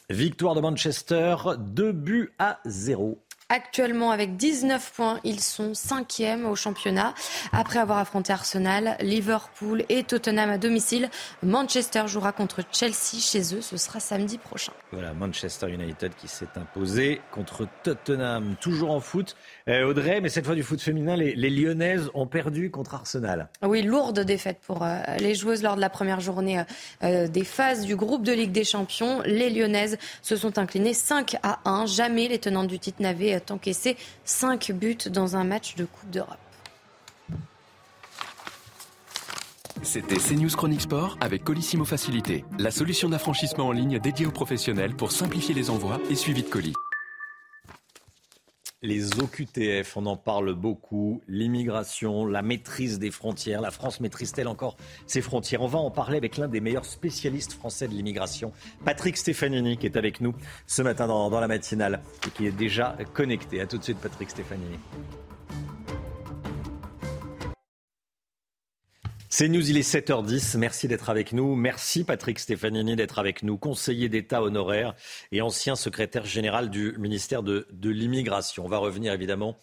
Victoire 0.08 0.54
de 0.54 0.60
Manchester, 0.60 1.36
2 1.58 1.92
buts 1.92 2.32
à 2.38 2.58
0 2.64 3.25
Actuellement, 3.48 4.10
avec 4.10 4.36
19 4.36 4.92
points, 4.92 5.20
ils 5.22 5.38
sont 5.38 5.72
cinquièmes 5.72 6.46
au 6.46 6.56
championnat. 6.56 7.14
Après 7.52 7.78
avoir 7.78 7.98
affronté 7.98 8.32
Arsenal, 8.32 8.96
Liverpool 9.00 9.84
et 9.88 10.02
Tottenham 10.02 10.50
à 10.50 10.58
domicile, 10.58 11.08
Manchester 11.44 12.08
jouera 12.08 12.32
contre 12.32 12.62
Chelsea 12.72 13.20
chez 13.20 13.54
eux. 13.54 13.60
Ce 13.60 13.76
sera 13.76 14.00
samedi 14.00 14.38
prochain. 14.38 14.72
Voilà, 14.90 15.14
Manchester 15.14 15.70
United 15.70 16.16
qui 16.16 16.26
s'est 16.26 16.48
imposé 16.56 17.20
contre 17.30 17.68
Tottenham, 17.84 18.56
toujours 18.60 18.90
en 18.90 18.98
foot. 18.98 19.36
Euh, 19.68 19.86
Audrey, 19.86 20.20
mais 20.20 20.28
cette 20.28 20.44
fois 20.44 20.56
du 20.56 20.64
foot 20.64 20.80
féminin, 20.80 21.14
les, 21.14 21.50
Lyonnaises 21.50 22.10
ont 22.14 22.26
perdu 22.26 22.72
contre 22.72 22.94
Arsenal. 22.94 23.48
Oui, 23.62 23.82
lourde 23.82 24.18
défaite 24.18 24.58
pour 24.66 24.82
euh, 24.82 24.96
les 25.20 25.36
joueuses 25.36 25.62
lors 25.62 25.76
de 25.76 25.80
la 25.80 25.90
première 25.90 26.18
journée 26.18 26.64
euh, 27.04 27.28
des 27.28 27.44
phases 27.44 27.84
du 27.86 27.94
groupe 27.94 28.24
de 28.24 28.32
Ligue 28.32 28.50
des 28.50 28.64
Champions. 28.64 29.22
Les 29.24 29.50
Lyonnaises 29.50 29.98
se 30.22 30.34
sont 30.34 30.58
inclinées 30.58 30.94
5 30.94 31.36
à 31.44 31.60
1. 31.64 31.86
Jamais 31.86 32.26
les 32.26 32.40
tenantes 32.40 32.66
du 32.66 32.80
titre 32.80 33.00
n'avaient 33.00 33.35
encaissé 33.50 33.96
5 34.24 34.72
buts 34.72 34.98
dans 35.10 35.36
un 35.36 35.44
match 35.44 35.76
de 35.76 35.84
Coupe 35.84 36.10
d'Europe. 36.10 36.38
C'était 39.82 40.16
CNews 40.16 40.50
Chronique 40.50 40.80
Sport 40.80 41.16
avec 41.20 41.44
Colissimo 41.44 41.84
Facilité, 41.84 42.44
la 42.58 42.70
solution 42.70 43.08
d'affranchissement 43.08 43.68
en 43.68 43.72
ligne 43.72 43.98
dédiée 43.98 44.26
aux 44.26 44.32
professionnels 44.32 44.96
pour 44.96 45.12
simplifier 45.12 45.54
les 45.54 45.70
envois 45.70 46.00
et 46.10 46.16
suivi 46.16 46.42
de 46.42 46.48
colis. 46.48 46.74
Les 48.82 49.18
OQTF, 49.18 49.96
on 49.96 50.04
en 50.04 50.18
parle 50.18 50.52
beaucoup. 50.52 51.22
L'immigration, 51.28 52.26
la 52.26 52.42
maîtrise 52.42 52.98
des 52.98 53.10
frontières. 53.10 53.62
La 53.62 53.70
France 53.70 54.00
maîtrise-t-elle 54.00 54.48
encore 54.48 54.76
ses 55.06 55.22
frontières? 55.22 55.62
On 55.62 55.66
va 55.66 55.78
en 55.78 55.90
parler 55.90 56.18
avec 56.18 56.36
l'un 56.36 56.46
des 56.46 56.60
meilleurs 56.60 56.84
spécialistes 56.84 57.54
français 57.54 57.88
de 57.88 57.94
l'immigration, 57.94 58.52
Patrick 58.84 59.16
Stefanini, 59.16 59.78
qui 59.78 59.86
est 59.86 59.96
avec 59.96 60.20
nous 60.20 60.34
ce 60.66 60.82
matin 60.82 61.06
dans, 61.06 61.40
la 61.40 61.48
matinale 61.48 62.02
et 62.26 62.30
qui 62.30 62.46
est 62.46 62.52
déjà 62.52 62.98
connecté. 63.14 63.62
A 63.62 63.66
tout 63.66 63.78
de 63.78 63.82
suite, 63.82 63.98
Patrick 63.98 64.28
Stefanini. 64.28 64.78
C'est 69.38 69.48
News, 69.48 69.68
il 69.68 69.76
est 69.76 69.82
7h10. 69.86 70.56
Merci 70.56 70.88
d'être 70.88 71.10
avec 71.10 71.34
nous. 71.34 71.56
Merci 71.56 72.04
Patrick 72.04 72.38
Stefanini 72.38 72.96
d'être 72.96 73.18
avec 73.18 73.42
nous, 73.42 73.58
conseiller 73.58 74.08
d'État 74.08 74.42
honoraire 74.42 74.94
et 75.30 75.42
ancien 75.42 75.76
secrétaire 75.76 76.24
général 76.24 76.70
du 76.70 76.96
ministère 76.96 77.42
de, 77.42 77.66
l'Immigration. 77.82 78.64
On 78.64 78.68
va 78.68 78.78
revenir 78.78 79.12
évidemment 79.12 79.58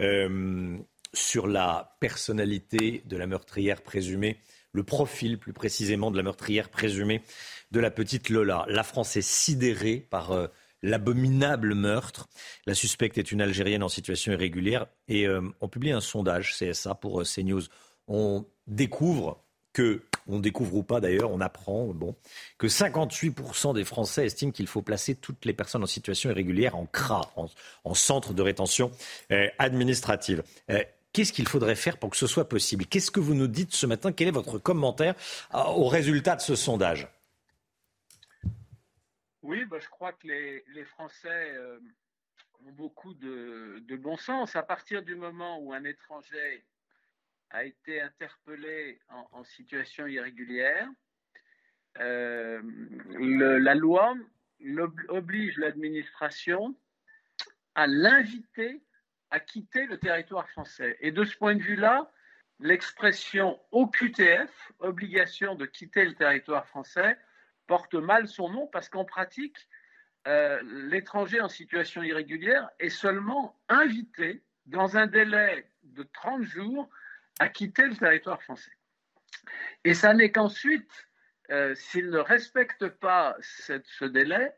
euh, 0.00 0.78
sur 1.12 1.48
la 1.48 1.96
personnalité 1.98 3.02
de 3.06 3.16
la 3.16 3.26
meurtrière 3.26 3.82
présumée 3.82 4.38
le 4.70 4.84
profil 4.84 5.38
plus 5.38 5.52
précisément 5.52 6.12
de 6.12 6.16
la 6.16 6.22
meurtrière 6.22 6.68
présumée 6.68 7.20
de 7.72 7.80
la 7.80 7.90
petite 7.90 8.28
Lola. 8.28 8.64
La 8.68 8.84
France 8.84 9.16
est 9.16 9.28
sidérée 9.28 10.06
par 10.08 10.30
euh, 10.30 10.46
l'abominable 10.84 11.74
meurtre. 11.74 12.28
La 12.64 12.74
suspecte 12.74 13.18
est 13.18 13.32
une 13.32 13.42
Algérienne 13.42 13.82
en 13.82 13.88
situation 13.88 14.30
irrégulière 14.30 14.86
et 15.08 15.26
euh, 15.26 15.40
on 15.60 15.68
publie 15.68 15.90
un 15.90 16.00
sondage 16.00 16.54
CSA 16.56 16.94
pour 16.94 17.24
CNews. 17.24 17.62
On 18.08 18.44
découvre 18.66 19.42
que, 19.72 20.02
on 20.26 20.38
découvre 20.38 20.74
ou 20.76 20.82
pas 20.82 21.00
d'ailleurs, 21.00 21.30
on 21.30 21.40
apprend 21.40 21.86
bon, 21.86 22.16
que 22.58 22.66
58% 22.66 23.74
des 23.74 23.84
Français 23.84 24.26
estiment 24.26 24.52
qu'il 24.52 24.66
faut 24.66 24.82
placer 24.82 25.14
toutes 25.14 25.44
les 25.44 25.52
personnes 25.52 25.82
en 25.82 25.86
situation 25.86 26.30
irrégulière 26.30 26.76
en 26.76 26.86
CRA, 26.86 27.32
en, 27.84 27.94
centre 27.94 28.32
de 28.32 28.42
rétention 28.42 28.90
administrative. 29.58 30.42
Qu'est-ce 31.16 31.32
qu'il 31.32 31.48
faudrait 31.48 31.76
faire 31.76 31.96
pour 31.96 32.10
que 32.10 32.16
ce 32.18 32.26
soit 32.26 32.46
possible? 32.46 32.84
Qu'est-ce 32.84 33.10
que 33.10 33.20
vous 33.20 33.32
nous 33.32 33.46
dites 33.46 33.74
ce 33.74 33.86
matin? 33.86 34.12
Quel 34.12 34.28
est 34.28 34.32
votre 34.32 34.58
commentaire 34.58 35.14
au 35.54 35.88
résultat 35.88 36.36
de 36.36 36.42
ce 36.42 36.54
sondage? 36.54 37.08
Oui, 39.46 39.64
bah, 39.64 39.78
je 39.80 39.88
crois 39.88 40.12
que 40.12 40.26
les, 40.26 40.84
Français 40.84 41.52
euh, 41.54 41.78
ont 42.66 42.72
beaucoup 42.72 43.14
de, 43.14 43.96
bon 43.96 44.18
sens. 44.18 44.56
À 44.56 44.62
partir 44.62 45.02
du 45.02 45.14
moment 45.14 45.58
où 45.60 45.72
un 45.72 45.84
étranger 45.84 46.64
a 47.50 47.64
été 47.64 48.00
interpellé 48.00 48.98
en, 49.32 49.44
situation 49.44 50.06
irrégulière, 50.06 50.88
euh, 51.98 52.60
la 53.18 53.74
loi 53.74 54.14
oblige 55.08 55.56
l'administration 55.58 56.76
à 57.74 57.86
l'inviter 57.86 58.82
à 59.30 59.40
quitter 59.40 59.86
le 59.86 59.98
territoire 59.98 60.48
français. 60.50 60.96
Et 61.00 61.10
de 61.10 61.24
ce 61.24 61.36
point 61.36 61.54
de 61.54 61.62
vue-là, 61.62 62.10
l'expression 62.60 63.58
OQTF, 63.72 64.72
obligation 64.78 65.54
de 65.54 65.66
quitter 65.66 66.04
le 66.04 66.14
territoire 66.14 66.66
français, 66.66 67.18
porte 67.66 67.94
mal 67.94 68.28
son 68.28 68.48
nom 68.48 68.66
parce 68.68 68.88
qu'en 68.88 69.04
pratique, 69.04 69.56
euh, 70.26 70.60
l'étranger 70.88 71.40
en 71.40 71.48
situation 71.48 72.02
irrégulière 72.02 72.68
est 72.78 72.88
seulement 72.88 73.58
invité 73.68 74.42
dans 74.66 74.96
un 74.96 75.06
délai 75.06 75.70
de 75.82 76.02
30 76.02 76.42
jours 76.42 76.88
à 77.38 77.48
quitter 77.48 77.86
le 77.86 77.96
territoire 77.96 78.42
français. 78.42 78.72
Et 79.84 79.94
ça 79.94 80.14
n'est 80.14 80.32
qu'ensuite, 80.32 81.08
euh, 81.50 81.74
s'il 81.74 82.10
ne 82.10 82.18
respecte 82.18 82.88
pas 82.88 83.36
ce 83.40 84.04
délai, 84.04 84.52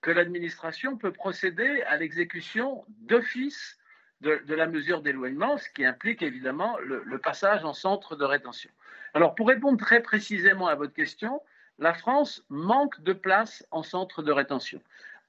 que 0.00 0.10
l'administration 0.10 0.96
peut 0.96 1.12
procéder 1.12 1.82
à 1.82 1.96
l'exécution 1.96 2.84
d'office 2.88 3.78
de, 4.20 4.40
la 4.48 4.66
mesure 4.66 5.02
d'éloignement, 5.02 5.58
ce 5.58 5.68
qui 5.68 5.84
implique 5.84 6.22
évidemment 6.22 6.76
le 6.78 7.18
passage 7.18 7.64
en 7.64 7.72
centre 7.72 8.16
de 8.16 8.24
rétention. 8.24 8.70
Alors, 9.14 9.34
pour 9.34 9.48
répondre 9.48 9.78
très 9.78 10.00
précisément 10.00 10.68
à 10.68 10.74
votre 10.74 10.94
question, 10.94 11.42
la 11.78 11.92
France 11.92 12.44
manque 12.48 13.00
de 13.02 13.12
places 13.12 13.66
en 13.70 13.82
centre 13.82 14.22
de 14.22 14.32
rétention. 14.32 14.80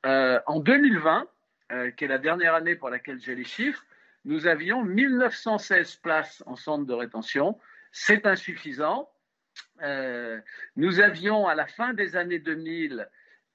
Euh, 0.05 0.39
en 0.47 0.59
2020, 0.59 1.27
euh, 1.71 1.91
qui 1.91 2.05
est 2.05 2.07
la 2.07 2.17
dernière 2.17 2.55
année 2.55 2.75
pour 2.75 2.89
laquelle 2.89 3.19
j'ai 3.19 3.35
les 3.35 3.43
chiffres, 3.43 3.83
nous 4.25 4.47
avions 4.47 4.83
1916 4.83 5.97
places 5.97 6.43
en 6.45 6.55
centre 6.55 6.85
de 6.85 6.93
rétention. 6.93 7.57
C'est 7.91 8.25
insuffisant. 8.25 9.09
Euh, 9.81 10.39
nous 10.75 10.99
avions 10.99 11.47
à 11.47 11.55
la 11.55 11.67
fin 11.67 11.93
des 11.93 12.15
années 12.15 12.39
2000, 12.39 13.07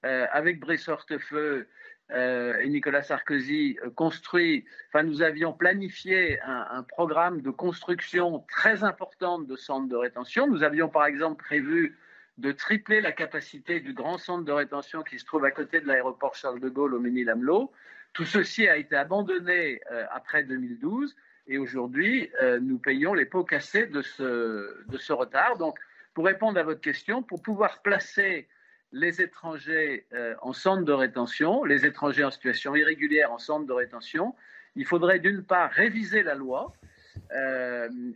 avec 0.03 0.61
Brice 0.61 0.89
Hortefeux 0.89 1.69
et 2.11 2.69
Nicolas 2.69 3.03
Sarkozy, 3.03 3.77
construit, 3.97 4.64
enfin 4.89 5.03
nous 5.03 5.23
avions 5.23 5.53
planifié 5.53 6.41
un, 6.43 6.66
un, 6.71 6.83
programme 6.85 7.43
de 7.43 7.51
construction 7.51 8.45
très 8.49 8.85
importante 8.85 9.49
de 9.49 9.57
centres 9.57 9.89
de 9.89 9.97
rétention. 9.97 10.47
Nous 10.47 10.62
avions 10.62 10.89
par 10.89 11.05
exemple 11.05 11.43
prévu 11.43 11.99
de 12.39 12.53
tripler 12.53 13.01
la 13.01 13.12
capacité 13.12 13.81
du 13.81 13.93
grand 13.93 14.16
centre 14.16 14.45
de 14.45 14.53
rétention 14.53 15.03
qui 15.03 15.19
se 15.19 15.25
trouve 15.25 15.45
à 15.45 15.51
côté 15.51 15.81
de 15.81 15.87
l'aéroport 15.87 16.37
Charles 16.37 16.61
de 16.61 16.69
Gaulle 16.69 16.95
au 16.95 17.01
Ménil-Amelot. 17.01 17.73
Tout 18.13 18.25
ceci 18.25 18.69
a 18.69 18.77
été 18.77 18.97
abandonné 18.97 19.81
euh, 19.91 20.05
après 20.11 20.43
2012 20.43 21.15
et 21.47 21.59
aujourd'hui, 21.59 22.31
euh, 22.43 22.59
nous 22.61 22.79
payons 22.79 23.15
les 23.15 23.25
pots 23.25 23.45
cassés 23.45 23.87
de 23.87 24.03
ce, 24.03 25.13
retard. 25.13 25.57
Donc, 25.57 25.79
pour 26.15 26.27
répondre 26.27 26.59
à 26.59 26.63
votre 26.63 26.81
question, 26.81 27.23
pour 27.23 27.43
pouvoir 27.43 27.81
placer 27.81 28.49
les 28.93 29.21
étrangers 29.21 30.07
euh, 30.13 30.35
en 30.43 30.53
centre 30.53 30.85
de 30.85 30.93
rétention, 30.93 31.65
les 31.65 31.87
étrangers 31.87 32.25
en 32.25 32.31
situation 32.31 32.75
irrégulière 32.75 33.33
en 33.33 33.39
centre 33.39 33.67
de 33.67 33.73
rétention, 33.73 34.35
il 34.77 34.85
faudrait 34.85 35.19
d'une 35.19 35.45
part 35.45 35.71
réviser 35.71 36.23
la 36.23 36.35
loi 36.35 36.73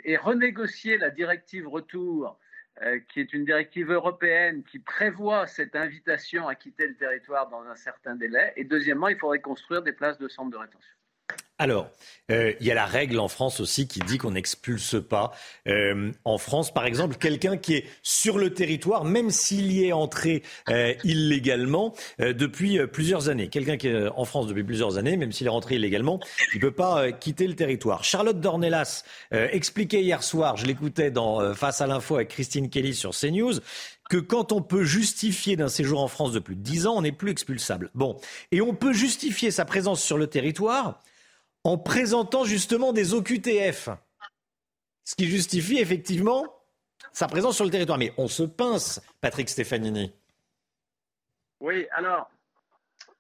et 0.05 0.17
renégocier 0.17 0.97
la 0.97 1.11
directive 1.11 1.67
retour 1.67 2.39
euh, 2.81 2.99
qui 3.13 3.21
est 3.21 3.35
une 3.35 3.45
directive 3.45 3.91
européenne 3.91 4.65
qui 4.65 4.79
prévoit 4.79 5.47
cette 5.47 5.77
invitation 5.77 6.49
à 6.49 6.55
quitter 6.55 6.89
le 6.89 6.97
territoire 6.97 7.51
dans 7.51 7.63
un 7.65 7.77
certain 7.77 8.17
délai. 8.17 8.55
Et 8.57 8.65
deuxièmement, 8.65 9.09
il 9.09 9.19
faudrait 9.19 9.43
construire 9.43 9.83
des 9.83 9.93
places 9.93 10.17
de 10.17 10.27
centre 10.27 10.51
de 10.51 10.57
rétention. 10.57 10.97
Alors, 11.59 11.91
euh, 12.33 12.55
il 12.61 12.67
y 12.67 12.73
a 12.73 12.75
la 12.75 12.87
règle 12.87 13.21
en 13.21 13.29
France 13.29 13.61
aussi 13.61 13.87
qui 13.87 14.01
dit 14.01 14.19
qu'on 14.19 14.33
n'expulse 14.33 14.97
pas. 15.01 15.33
Euh, 15.69 16.11
en 16.25 16.39
France, 16.39 16.75
par 16.75 16.87
exemple, 16.87 17.17
quelqu'un 17.19 17.57
qui 17.57 17.75
est 17.75 17.85
sur 18.03 18.37
le 18.37 18.53
territoire, 18.53 19.05
même 19.05 19.31
s'il 19.31 19.71
y 19.71 19.85
est 19.85 19.93
entré 19.93 20.43
euh, 20.71 20.93
illégalement 21.05 21.95
depuis 22.19 22.85
plusieurs 22.89 23.29
années. 23.29 23.47
Quelqu'un 23.49 23.77
qui 23.77 23.87
est 23.87 24.09
en 24.09 24.25
France 24.25 24.49
depuis 24.49 24.65
plusieurs 24.65 24.99
années, 24.99 25.17
même 25.17 25.31
s'il 25.31 25.47
est 25.47 25.51
rentré 25.51 25.77
illégalement, 25.77 26.19
il 26.53 26.57
ne 26.57 26.63
peut 26.63 26.75
pas 26.75 27.13
quitter 27.13 27.47
le 27.47 27.55
territoire. 27.55 28.03
Charlotte 28.03 28.41
Dornelas 28.41 29.05
expliquait 29.31 30.03
hier 30.03 30.25
soir, 30.25 30.57
je 30.57 30.67
l'écoutais 30.67 31.13
dans 31.13 31.55
Face 31.55 31.81
à 31.81 31.87
l'info 31.87 32.17
avec 32.17 32.29
Christine 32.29 32.71
Kelly 32.71 32.95
sur 32.95 33.11
CNews, 33.11 33.61
que 34.11 34.17
quand 34.17 34.53
on 34.53 34.63
peut 34.63 34.85
justifier 34.85 35.57
d'un 35.57 35.69
séjour 35.69 36.01
en 36.01 36.09
France 36.09 36.33
de 36.33 36.39
plus 36.39 36.57
de 36.57 36.61
10 36.61 36.87
ans, 36.87 36.95
on 36.97 37.03
n'est 37.03 37.13
plus 37.13 37.31
expulsable. 37.31 37.91
Bon. 37.95 38.17
Et 38.51 38.61
on 38.61 38.75
peut 38.75 38.93
justifier 38.93 39.51
sa 39.51 39.65
présence 39.65 40.03
sur 40.03 40.19
le 40.19 40.27
territoire 40.27 41.01
en 41.65 41.79
présentant 41.79 42.45
justement 42.45 42.93
des 42.93 43.15
OQTF. 43.15 43.89
Ce 45.05 45.15
qui 45.15 45.27
justifie 45.27 45.79
effectivement 45.79 46.63
sa 47.13 47.27
présence 47.27 47.57
sur 47.57 47.65
le 47.65 47.71
territoire. 47.71 47.99
Mais 47.99 48.13
on 48.17 48.29
se 48.29 48.43
pince, 48.43 49.01
Patrick 49.21 49.49
Stefanini. 49.49 50.15
Oui, 51.61 51.87
alors, 51.93 52.31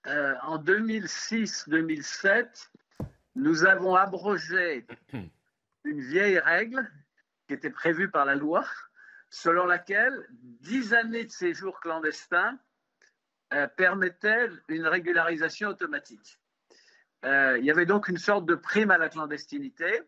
euh, 0.06 0.34
en 0.42 0.58
2006-2007, 0.58 2.70
nous 3.36 3.64
avons 3.64 3.94
abrogé 3.94 4.86
une 5.84 6.00
vieille 6.00 6.38
règle 6.38 6.90
qui 7.46 7.54
était 7.54 7.70
prévue 7.70 8.10
par 8.10 8.24
la 8.24 8.34
loi, 8.34 8.64
selon 9.30 9.66
laquelle 9.66 10.26
10 10.60 10.94
années 10.94 11.24
de 11.24 11.30
séjour 11.30 11.78
clandestin 11.80 12.58
euh, 13.52 13.68
permettaient 13.68 14.48
une 14.68 14.86
régularisation 14.86 15.68
automatique. 15.68 16.38
Euh, 17.24 17.56
il 17.58 17.64
y 17.64 17.70
avait 17.70 17.86
donc 17.86 18.08
une 18.08 18.18
sorte 18.18 18.46
de 18.46 18.54
prime 18.54 18.90
à 18.90 18.98
la 18.98 19.08
clandestinité. 19.08 20.02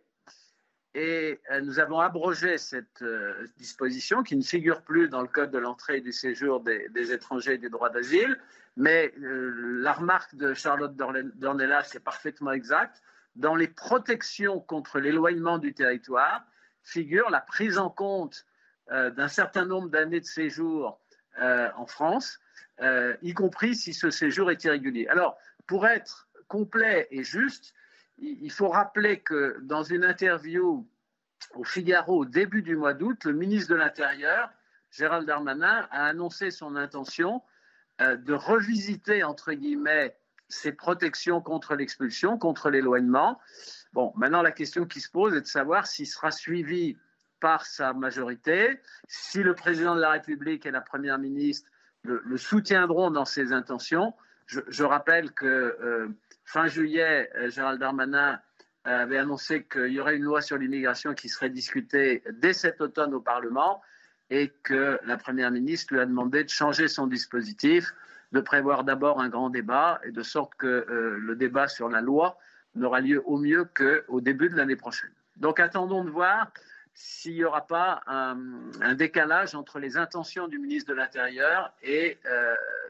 Et 0.96 1.40
euh, 1.50 1.60
nous 1.60 1.80
avons 1.80 1.98
abrogé 1.98 2.56
cette 2.56 3.02
euh, 3.02 3.46
disposition 3.56 4.22
qui 4.22 4.36
ne 4.36 4.42
figure 4.42 4.82
plus 4.82 5.08
dans 5.08 5.22
le 5.22 5.28
Code 5.28 5.50
de 5.50 5.58
l'entrée 5.58 5.98
et 5.98 6.00
du 6.00 6.12
séjour 6.12 6.60
des, 6.60 7.12
étrangers 7.12 7.54
et 7.54 7.58
des 7.58 7.68
droits 7.68 7.90
d'asile. 7.90 8.38
Mais 8.76 9.12
la 9.16 9.92
remarque 9.92 10.34
de 10.34 10.52
Charlotte 10.52 10.96
Dornelas 10.96 11.92
est 11.94 12.00
parfaitement 12.00 12.50
exacte. 12.50 13.02
Dans 13.36 13.54
les 13.54 13.68
protections 13.68 14.58
contre 14.58 14.98
l'éloignement 14.98 15.58
du 15.58 15.74
territoire 15.74 16.44
figure 16.82 17.30
la 17.30 17.40
prise 17.40 17.78
en 17.78 17.88
compte 17.88 18.46
d'un 18.90 19.28
certain 19.28 19.64
nombre 19.64 19.90
d'années 19.90 20.18
de 20.18 20.26
séjour 20.26 21.00
en 21.40 21.86
France, 21.86 22.40
y 23.22 23.32
compris 23.32 23.76
si 23.76 23.94
ce 23.94 24.10
séjour 24.10 24.50
est 24.50 24.64
irrégulier. 24.64 25.06
Alors, 25.06 25.38
pour 25.68 25.86
être 25.86 26.23
complet 26.48 27.08
et 27.10 27.22
juste, 27.22 27.74
il 28.18 28.50
faut 28.50 28.68
rappeler 28.68 29.20
que 29.20 29.58
dans 29.62 29.82
une 29.82 30.04
interview 30.04 30.88
au 31.54 31.64
Figaro 31.64 32.20
au 32.20 32.24
début 32.24 32.62
du 32.62 32.76
mois 32.76 32.94
d'août, 32.94 33.24
le 33.24 33.32
ministre 33.32 33.70
de 33.70 33.76
l'Intérieur, 33.76 34.50
Gérald 34.90 35.26
Darmanin, 35.26 35.88
a 35.90 36.06
annoncé 36.06 36.50
son 36.50 36.76
intention 36.76 37.42
euh, 38.00 38.16
de 38.16 38.32
revisiter, 38.32 39.24
entre 39.24 39.52
guillemets, 39.52 40.16
ses 40.48 40.72
protections 40.72 41.40
contre 41.40 41.74
l'expulsion, 41.74 42.38
contre 42.38 42.70
l'éloignement. 42.70 43.40
Bon, 43.92 44.12
maintenant, 44.16 44.42
la 44.42 44.52
question 44.52 44.84
qui 44.84 45.00
se 45.00 45.10
pose 45.10 45.34
est 45.34 45.40
de 45.40 45.46
savoir 45.46 45.86
s'il 45.86 46.06
sera 46.06 46.30
suivi 46.30 46.96
par 47.40 47.66
sa 47.66 47.92
majorité, 47.92 48.80
si 49.08 49.42
le 49.42 49.54
président 49.54 49.94
de 49.94 50.00
la 50.00 50.10
République 50.10 50.64
et 50.66 50.70
la 50.70 50.80
première 50.80 51.18
ministre 51.18 51.70
le, 52.02 52.36
soutiendront 52.36 53.10
dans 53.10 53.24
ses 53.24 53.52
intentions. 53.52 54.14
Je, 54.46 54.84
rappelle 54.84 55.32
que 55.32 55.46
euh, 55.46 56.08
Fin 56.44 56.66
juillet, 56.66 57.30
euh, 57.36 57.50
Gérald 57.50 57.80
Darmanin 57.80 58.38
euh, 58.86 59.02
avait 59.02 59.18
annoncé 59.18 59.64
qu'il 59.64 59.88
y 59.88 60.00
aurait 60.00 60.16
une 60.16 60.24
loi 60.24 60.42
sur 60.42 60.58
l'immigration 60.58 61.14
qui 61.14 61.28
serait 61.28 61.50
discutée 61.50 62.22
dès 62.32 62.52
cet 62.52 62.80
automne 62.80 63.14
au 63.14 63.20
Parlement 63.20 63.80
et 64.30 64.52
que 64.62 64.98
la 65.04 65.16
Première 65.16 65.50
ministre 65.50 65.94
lui 65.94 66.00
a 66.00 66.06
demandé 66.06 66.44
de 66.44 66.50
changer 66.50 66.88
son 66.88 67.06
dispositif, 67.06 67.94
de 68.32 68.40
prévoir 68.40 68.84
d'abord 68.84 69.20
un 69.20 69.28
grand 69.28 69.50
débat 69.50 70.00
et 70.04 70.12
de 70.12 70.22
sorte 70.22 70.54
que 70.56 70.66
euh, 70.66 71.16
le 71.18 71.34
débat 71.34 71.66
sur 71.66 71.88
la 71.88 72.00
loi 72.00 72.38
n'aura 72.74 73.00
lieu 73.00 73.22
au 73.24 73.38
mieux 73.38 73.64
qu'au 73.64 74.20
début 74.20 74.48
de 74.48 74.56
l'année 74.56 74.76
prochaine. 74.76 75.12
Donc 75.36 75.60
attendons 75.60 76.04
de 76.04 76.10
voir. 76.10 76.52
s'il 76.96 77.34
n'y 77.34 77.44
aura 77.44 77.66
pas 77.66 78.02
un, 78.06 78.94
décalage 78.94 79.54
entre 79.54 79.80
les 79.80 79.96
intentions 79.96 80.46
du 80.46 80.58
ministre 80.58 80.90
de 80.90 80.96
l'Intérieur 80.96 81.72
et 81.82 82.18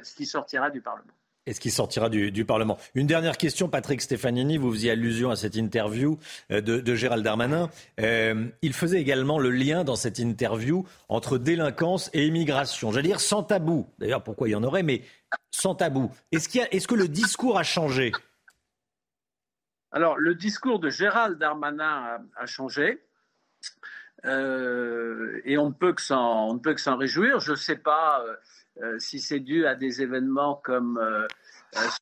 ce 0.02 0.14
qui 0.14 0.26
sortira 0.26 0.70
du 0.70 0.82
Parlement. 0.82 1.14
Et 1.46 1.52
ce 1.52 1.60
qui 1.60 1.70
sortira 1.70 2.08
du, 2.08 2.44
Parlement? 2.46 2.78
Une 2.94 3.06
dernière 3.06 3.36
question, 3.36 3.68
Patrick 3.68 4.00
Stefanini, 4.00 4.56
vous 4.56 4.72
faisiez 4.72 4.92
allusion 4.92 5.30
à 5.30 5.36
cette 5.36 5.56
interview 5.56 6.18
euh, 6.50 6.62
de, 6.62 6.94
Gérald 6.94 7.22
Darmanin. 7.22 7.68
Euh, 8.00 8.46
il 8.62 8.72
faisait 8.72 8.98
également 8.98 9.38
le 9.38 9.50
lien 9.50 9.84
dans 9.84 9.96
cette 9.96 10.18
interview 10.18 10.86
entre 11.10 11.36
délinquance 11.36 12.08
et 12.14 12.26
immigration. 12.26 12.92
J'allais 12.92 13.08
dire 13.08 13.20
sans 13.20 13.42
tabou. 13.42 13.86
D'ailleurs, 13.98 14.22
pourquoi 14.22 14.48
il 14.48 14.52
y 14.52 14.54
en 14.54 14.64
aurait, 14.64 14.82
mais 14.82 15.02
sans 15.50 15.74
tabou. 15.74 16.10
Est-ce, 16.32 16.58
est 16.58 16.86
que 16.86 16.94
le 16.94 17.08
discours 17.08 17.58
a 17.58 17.62
changé? 17.62 18.12
Alors, 19.92 20.16
le 20.16 20.34
discours 20.34 20.78
de 20.78 20.88
Gérald 20.88 21.38
Darmanin 21.38 22.22
a 22.36 22.46
changé. 22.46 23.02
Euh, 24.24 25.40
et 25.44 25.58
on 25.58 25.68
ne 25.68 25.74
peut 25.74 25.92
que 25.92 26.00
s'en, 26.00 26.58
réjouir. 26.96 27.40
Je 27.40 27.52
ne 27.52 27.56
sais 27.56 27.76
pas 27.76 28.24
euh, 28.24 28.36
euh, 28.82 28.98
si 28.98 29.20
c'est 29.20 29.40
dû 29.40 29.66
à 29.66 29.74
des 29.74 30.02
événements 30.02 30.60
comme 30.64 31.00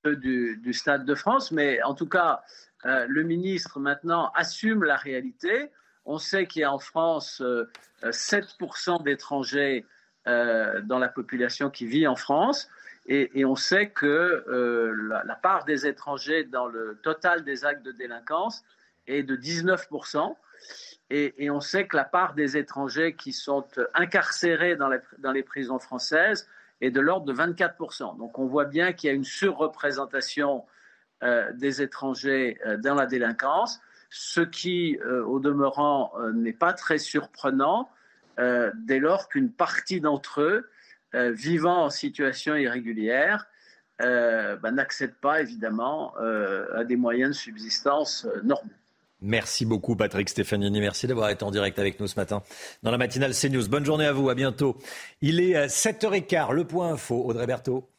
ceux 0.05 0.17
du, 0.17 0.73
Stade 0.73 1.05
de 1.05 1.15
France, 1.15 1.51
mais 1.51 1.83
en 1.83 1.95
tout 1.95 2.09
cas, 2.09 2.43
le 2.85 3.23
ministre 3.23 3.81
maintenant 3.81 4.31
assume 4.35 4.85
la 4.85 4.97
réalité. 4.97 5.71
On 6.05 6.19
sait 6.19 6.47
qu'il 6.47 6.63
y 6.63 6.65
a 6.65 6.73
en 6.73 6.79
France 6.79 7.43
7% 8.03 9.03
d'étrangers 9.03 9.87
dans 10.27 10.99
la 10.99 11.09
population 11.09 11.71
qui 11.71 11.87
vit 11.87 12.07
en 12.07 12.17
France. 12.17 12.69
Et, 13.07 13.45
on 13.45 13.57
sait 13.57 13.89
que 13.91 14.45
la, 15.25 15.37
part 15.37 15.65
des 15.65 15.87
étrangers 15.87 16.45
dans 16.45 16.67
le 16.67 16.99
total 17.03 17.45
des 17.45 17.65
actes 17.65 17.83
de 17.83 17.93
délinquance 17.93 18.63
est 19.07 19.23
de 19.23 19.37
19%. 19.37 20.37
Et, 21.15 21.51
on 21.51 21.61
sait 21.61 21.87
que 21.87 21.95
la 21.95 22.07
part 22.07 22.33
des 22.33 22.57
étrangers 22.57 23.15
qui 23.15 23.35
sont 23.35 23.67
incarcérés 23.93 24.77
dans 24.77 24.89
les, 25.33 25.43
prisons 25.43 25.79
françaises 25.79 26.49
est 26.81 26.91
de 26.91 27.01
l'ordre 27.01 27.27
de 27.27 27.35
24%. 27.35 28.17
Donc 28.17 28.39
on 28.39 28.47
voit 28.47 28.65
bien 28.65 28.95
qu'il 28.95 29.09
y 29.09 29.11
a 29.11 29.15
une 29.15 29.25
surreprésentation 29.25 30.65
euh, 31.23 31.53
des 31.53 31.83
étrangers 31.83 32.59
euh, 32.65 32.79
dans 32.79 32.95
la 32.95 33.05
délinquance, 33.05 33.83
ce 34.09 34.41
qui, 34.41 34.99
euh, 35.05 35.23
au 35.27 35.39
demeurant, 35.39 36.15
n'est 36.33 36.55
pas 36.55 36.73
très 36.73 36.99
surprenant 36.99 37.91
dès 38.39 38.99
lors 38.99 39.29
qu'une 39.29 39.53
partie 39.53 40.01
d'entre 40.01 40.41
eux, 40.41 40.71
vivant 41.13 41.85
en 41.85 41.91
situation 41.91 42.57
irrégulière, 42.57 43.47
bah, 43.99 44.71
n'accèdent 44.73 45.21
pas 45.21 45.43
évidemment 45.43 46.15
à 46.17 46.83
des 46.83 46.97
moyens 46.97 47.37
de 47.37 47.41
subsistance 47.41 48.27
normaux. 48.43 48.73
Merci 49.23 49.65
beaucoup 49.65 49.95
Patrick 49.95 50.29
Stefanini, 50.29 50.81
merci 50.81 51.07
d'avoir 51.07 51.31
été 51.31 51.45
en 51.45 51.53
direct 51.53 51.79
avec 51.79 52.01
nous 52.01 52.09
ce 52.09 52.17
matin 52.17 52.43
dans 52.83 52.91
la 52.91 52.99
matinale 52.99 53.33
CNews. 53.33 53.69
Bonne 53.69 53.85
journée 53.85 54.07
à 54.07 54.13
vous, 54.13 54.29
à 54.29 54.35
bientôt. 54.35 54.77
Il 55.21 55.39
est 55.39 55.67
7h15, 55.67 56.53
le 56.53 56.65
point 56.65 56.93
info, 56.93 57.23
Audrey 57.25 57.47
Berthaud. 57.47 57.92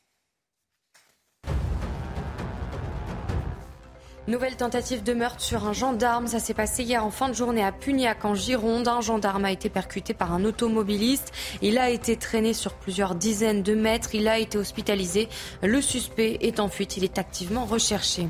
Nouvelle 4.26 4.56
tentative 4.56 5.04
de 5.04 5.14
meurtre 5.14 5.42
sur 5.42 5.68
un 5.68 5.74
gendarme. 5.74 6.28
Ça 6.28 6.40
s'est 6.40 6.54
passé 6.54 6.84
hier 6.84 7.06
en 7.06 7.12
fin 7.12 7.28
de 7.28 7.34
journée 7.34 7.62
à 7.62 7.74
Pugnac 7.74 8.24
en 8.24 8.36
Gironde. 8.36 8.88
Un 8.88 9.02
gendarme 9.02 9.44
a 9.44 9.52
été 9.52 9.68
percuté 9.68 10.14
par 10.14 10.32
un 10.32 10.46
automobiliste. 10.46 11.34
Il 11.62 11.78
a 11.78 11.90
été 11.90 12.16
traîné 12.16 12.54
sur 12.54 12.74
plusieurs 12.74 13.16
dizaines 13.16 13.64
de 13.64 13.76
mètres. 13.76 14.16
Il 14.16 14.30
a 14.30 14.40
été 14.40 14.58
hospitalisé. 14.58 15.28
Le 15.62 15.82
suspect 15.82 16.38
est 16.40 16.62
en 16.62 16.70
fuite. 16.70 16.96
Il 16.96 17.04
est 17.04 17.18
activement 17.18 17.66
recherché. 17.66 18.30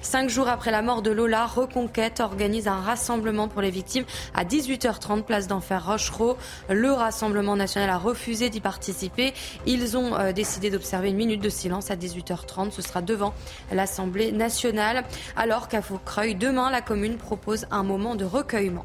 Cinq 0.00 0.30
jours 0.30 0.48
après 0.48 0.70
la 0.70 0.80
mort 0.80 1.02
de 1.02 1.10
Lola, 1.10 1.44
Reconquête 1.44 2.20
organise 2.20 2.66
un 2.66 2.80
rassemblement 2.80 3.46
pour 3.46 3.60
les 3.60 3.70
victimes 3.70 4.06
à 4.34 4.46
18h30 4.46 5.24
place 5.24 5.46
d'Enfer 5.46 5.84
Rochereau. 5.84 6.38
Le 6.70 6.90
Rassemblement 6.90 7.54
national 7.54 7.90
a 7.90 7.98
refusé 7.98 8.48
d'y 8.48 8.62
participer. 8.62 9.34
Ils 9.66 9.98
ont 9.98 10.14
euh, 10.14 10.32
décidé 10.32 10.70
d'observer 10.70 11.10
une 11.10 11.16
minute 11.16 11.42
de 11.42 11.50
silence 11.50 11.90
à 11.90 11.96
18h30. 11.96 12.70
Ce 12.70 12.80
sera 12.80 13.02
devant 13.02 13.34
l'Assemblée 13.70 14.32
nationale 14.32 15.04
alors 15.36 15.68
qu'à 15.68 15.82
Faucreuil, 15.82 16.34
demain, 16.34 16.70
la 16.70 16.80
commune 16.80 17.16
propose 17.16 17.66
un 17.70 17.82
moment 17.82 18.14
de 18.14 18.24
recueillement. 18.24 18.84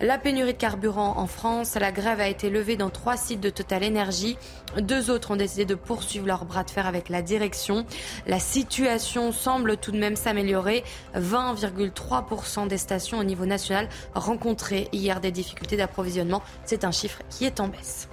La 0.00 0.16
pénurie 0.16 0.54
de 0.54 0.58
carburant 0.58 1.18
en 1.18 1.26
France, 1.26 1.74
la 1.74 1.92
grève 1.92 2.20
a 2.20 2.28
été 2.28 2.48
levée 2.48 2.76
dans 2.76 2.88
trois 2.88 3.18
sites 3.18 3.40
de 3.40 3.50
Total 3.50 3.84
Energy. 3.84 4.38
Deux 4.78 5.10
autres 5.10 5.32
ont 5.32 5.36
décidé 5.36 5.66
de 5.66 5.74
poursuivre 5.74 6.26
leur 6.26 6.46
bras 6.46 6.64
de 6.64 6.70
fer 6.70 6.86
avec 6.86 7.10
la 7.10 7.20
direction. 7.20 7.84
La 8.26 8.40
situation 8.40 9.30
semble 9.30 9.76
tout 9.76 9.92
de 9.92 9.98
même 9.98 10.16
s'améliorer. 10.16 10.84
20,3% 11.16 12.66
des 12.66 12.78
stations 12.78 13.18
au 13.18 13.24
niveau 13.24 13.44
national 13.44 13.88
rencontraient 14.14 14.88
hier 14.92 15.20
des 15.20 15.32
difficultés 15.32 15.76
d'approvisionnement. 15.76 16.42
C'est 16.64 16.84
un 16.84 16.92
chiffre 16.92 17.20
qui 17.28 17.44
est 17.44 17.60
en 17.60 17.68
baisse. 17.68 18.08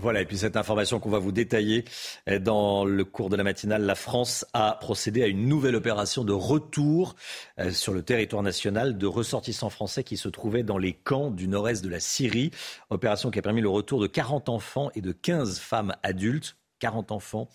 Voilà, 0.00 0.20
et 0.20 0.24
puis 0.26 0.38
cette 0.38 0.56
information 0.56 1.00
qu'on 1.00 1.10
va 1.10 1.18
vous 1.18 1.32
détailler 1.32 1.84
euh, 2.28 2.38
dans 2.38 2.84
le 2.84 3.04
cours 3.04 3.30
de 3.30 3.36
la 3.36 3.42
matinale, 3.42 3.82
la 3.82 3.96
France 3.96 4.46
a 4.52 4.78
procédé 4.80 5.22
à 5.22 5.26
une 5.26 5.48
nouvelle 5.48 5.74
opération 5.74 6.24
de 6.24 6.32
retour 6.32 7.16
euh, 7.58 7.72
sur 7.72 7.92
le 7.92 8.02
territoire 8.02 8.42
national 8.42 8.96
de 8.96 9.06
ressortissants 9.06 9.70
français 9.70 10.04
qui 10.04 10.16
se 10.16 10.28
trouvaient 10.28 10.62
dans 10.62 10.78
les 10.78 10.92
camps 10.92 11.30
du 11.30 11.48
nord-est 11.48 11.82
de 11.82 11.88
la 11.88 12.00
Syrie. 12.00 12.52
Opération 12.90 13.30
qui 13.30 13.40
a 13.40 13.42
permis 13.42 13.60
le 13.60 13.68
retour 13.68 14.00
de 14.00 14.06
40 14.06 14.48
enfants 14.48 14.90
et 14.94 15.00
de 15.00 15.12
15 15.12 15.58
femmes 15.58 15.94
adultes. 16.02 16.56
40 16.78 17.10
enfants 17.10 17.48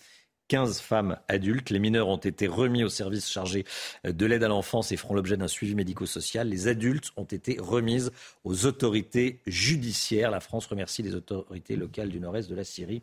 15 0.48 0.80
femmes 0.80 1.18
adultes. 1.28 1.70
Les 1.70 1.78
mineurs 1.78 2.08
ont 2.08 2.16
été 2.16 2.46
remis 2.46 2.84
au 2.84 2.88
service 2.88 3.28
chargé 3.28 3.64
de 4.04 4.26
l'aide 4.26 4.44
à 4.44 4.48
l'enfance 4.48 4.92
et 4.92 4.96
feront 4.96 5.14
l'objet 5.14 5.36
d'un 5.36 5.48
suivi 5.48 5.74
médico-social. 5.74 6.48
Les 6.48 6.68
adultes 6.68 7.10
ont 7.16 7.24
été 7.24 7.56
remises 7.60 8.12
aux 8.44 8.66
autorités 8.66 9.40
judiciaires. 9.46 10.30
La 10.30 10.40
France 10.40 10.66
remercie 10.66 11.02
les 11.02 11.14
autorités 11.14 11.76
locales 11.76 12.08
du 12.08 12.20
nord-est 12.20 12.50
de 12.50 12.54
la 12.54 12.64
Syrie. 12.64 13.02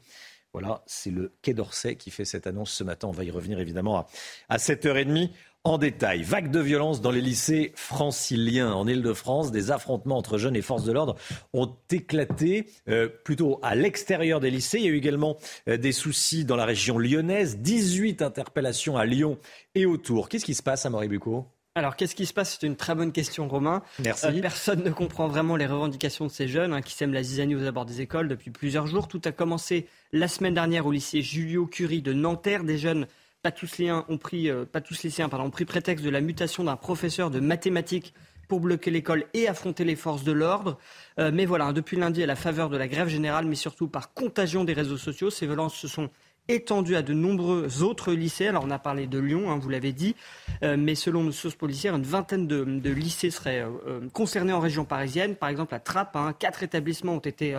Voilà, 0.53 0.83
c'est 0.85 1.11
le 1.11 1.31
Quai 1.41 1.53
d'Orsay 1.53 1.95
qui 1.95 2.11
fait 2.11 2.25
cette 2.25 2.45
annonce 2.45 2.71
ce 2.71 2.83
matin. 2.83 3.07
On 3.07 3.11
va 3.11 3.23
y 3.23 3.31
revenir 3.31 3.59
évidemment 3.59 3.99
à, 3.99 4.07
à 4.49 4.57
7h30 4.57 5.29
en 5.63 5.77
détail. 5.77 6.23
Vague 6.23 6.49
de 6.49 6.59
violence 6.59 7.01
dans 7.01 7.11
les 7.11 7.21
lycées 7.21 7.71
franciliens 7.75 8.73
en 8.73 8.87
Ile-de-France. 8.87 9.51
Des 9.51 9.71
affrontements 9.71 10.17
entre 10.17 10.37
jeunes 10.37 10.55
et 10.55 10.61
forces 10.61 10.83
de 10.83 10.91
l'ordre 10.91 11.15
ont 11.53 11.71
éclaté 11.91 12.65
euh, 12.89 13.07
plutôt 13.07 13.59
à 13.61 13.75
l'extérieur 13.75 14.39
des 14.39 14.49
lycées. 14.49 14.79
Il 14.79 14.85
y 14.85 14.87
a 14.87 14.91
eu 14.91 14.97
également 14.97 15.37
euh, 15.67 15.77
des 15.77 15.91
soucis 15.91 16.45
dans 16.45 16.55
la 16.55 16.65
région 16.65 16.97
lyonnaise. 16.97 17.57
18 17.59 18.21
interpellations 18.21 18.97
à 18.97 19.05
Lyon 19.05 19.37
et 19.75 19.85
autour. 19.85 20.29
Qu'est-ce 20.29 20.45
qui 20.45 20.55
se 20.55 20.63
passe 20.63 20.85
à 20.85 20.89
Moribuco 20.89 21.45
alors, 21.73 21.95
qu'est-ce 21.95 22.15
qui 22.15 22.25
se 22.25 22.33
passe? 22.33 22.57
C'est 22.59 22.67
une 22.67 22.75
très 22.75 22.95
bonne 22.95 23.13
question, 23.13 23.47
Romain. 23.47 23.81
Merci. 24.03 24.25
Euh, 24.25 24.41
personne 24.41 24.83
ne 24.83 24.89
comprend 24.89 25.29
vraiment 25.29 25.55
les 25.55 25.65
revendications 25.65 26.25
de 26.25 26.31
ces 26.31 26.49
jeunes 26.49 26.73
hein, 26.73 26.81
qui 26.81 26.93
sèment 26.93 27.13
la 27.13 27.23
zizanie 27.23 27.55
aux 27.55 27.63
abords 27.63 27.85
des 27.85 28.01
écoles 28.01 28.27
depuis 28.27 28.51
plusieurs 28.51 28.87
jours. 28.87 29.07
Tout 29.07 29.21
a 29.23 29.31
commencé 29.31 29.87
la 30.11 30.27
semaine 30.27 30.53
dernière 30.53 30.85
au 30.85 30.91
lycée 30.91 31.21
Julio 31.21 31.67
Curie 31.67 32.01
de 32.01 32.11
Nanterre. 32.11 32.65
Des 32.65 32.77
jeunes 32.77 33.07
pas 33.41 33.51
tous 33.51 33.77
les 33.77 33.91
ont 33.91 34.17
pris, 34.17 34.49
euh, 34.49 34.65
pas 34.65 34.81
tous 34.81 35.03
les 35.03 35.09
pardon, 35.11 35.45
ont 35.45 35.49
pris 35.49 35.65
prétexte 35.65 36.05
de 36.05 36.09
la 36.09 36.21
mutation 36.21 36.63
d'un 36.63 36.75
professeur 36.75 37.31
de 37.31 37.39
mathématiques 37.39 38.13
pour 38.47 38.59
bloquer 38.59 38.91
l'école 38.91 39.25
et 39.33 39.47
affronter 39.47 39.83
les 39.83 39.95
forces 39.95 40.23
de 40.23 40.31
l'ordre. 40.31 40.77
Euh, 41.19 41.31
mais 41.33 41.45
voilà, 41.45 41.71
depuis 41.73 41.97
lundi, 41.97 42.21
à 42.21 42.25
la 42.25 42.35
faveur 42.35 42.69
de 42.69 42.77
la 42.77 42.87
grève 42.87 43.07
générale, 43.07 43.45
mais 43.45 43.55
surtout 43.55 43.87
par 43.87 44.13
contagion 44.13 44.63
des 44.63 44.73
réseaux 44.73 44.97
sociaux, 44.97 45.29
ces 45.29 45.45
violences 45.45 45.75
se 45.75 45.87
sont 45.87 46.09
étendues 46.47 46.95
à 46.95 47.01
de 47.01 47.13
nombreux 47.13 47.81
autres 47.81 48.11
lycées. 48.11 48.47
Alors 48.47 48.63
on 48.65 48.71
a 48.71 48.79
parlé 48.79 49.07
de 49.07 49.19
Lyon, 49.19 49.49
hein, 49.49 49.57
vous 49.57 49.69
l'avez 49.69 49.93
dit, 49.93 50.15
euh, 50.63 50.75
mais 50.77 50.95
selon 50.95 51.23
nos 51.23 51.31
sources 51.31 51.55
policières, 51.55 51.95
une 51.95 52.03
vingtaine 52.03 52.45
de, 52.45 52.89
lycées 52.89 53.31
seraient 53.31 53.65
concernés 54.13 54.53
en 54.53 54.59
région 54.59 54.85
parisienne. 54.85 55.35
Par 55.35 55.49
exemple, 55.49 55.73
à 55.73 55.79
Trappes, 55.79 56.15
hein, 56.15 56.33
quatre 56.37 56.61
établissements 56.61 57.13
ont 57.13 57.19
été 57.19 57.55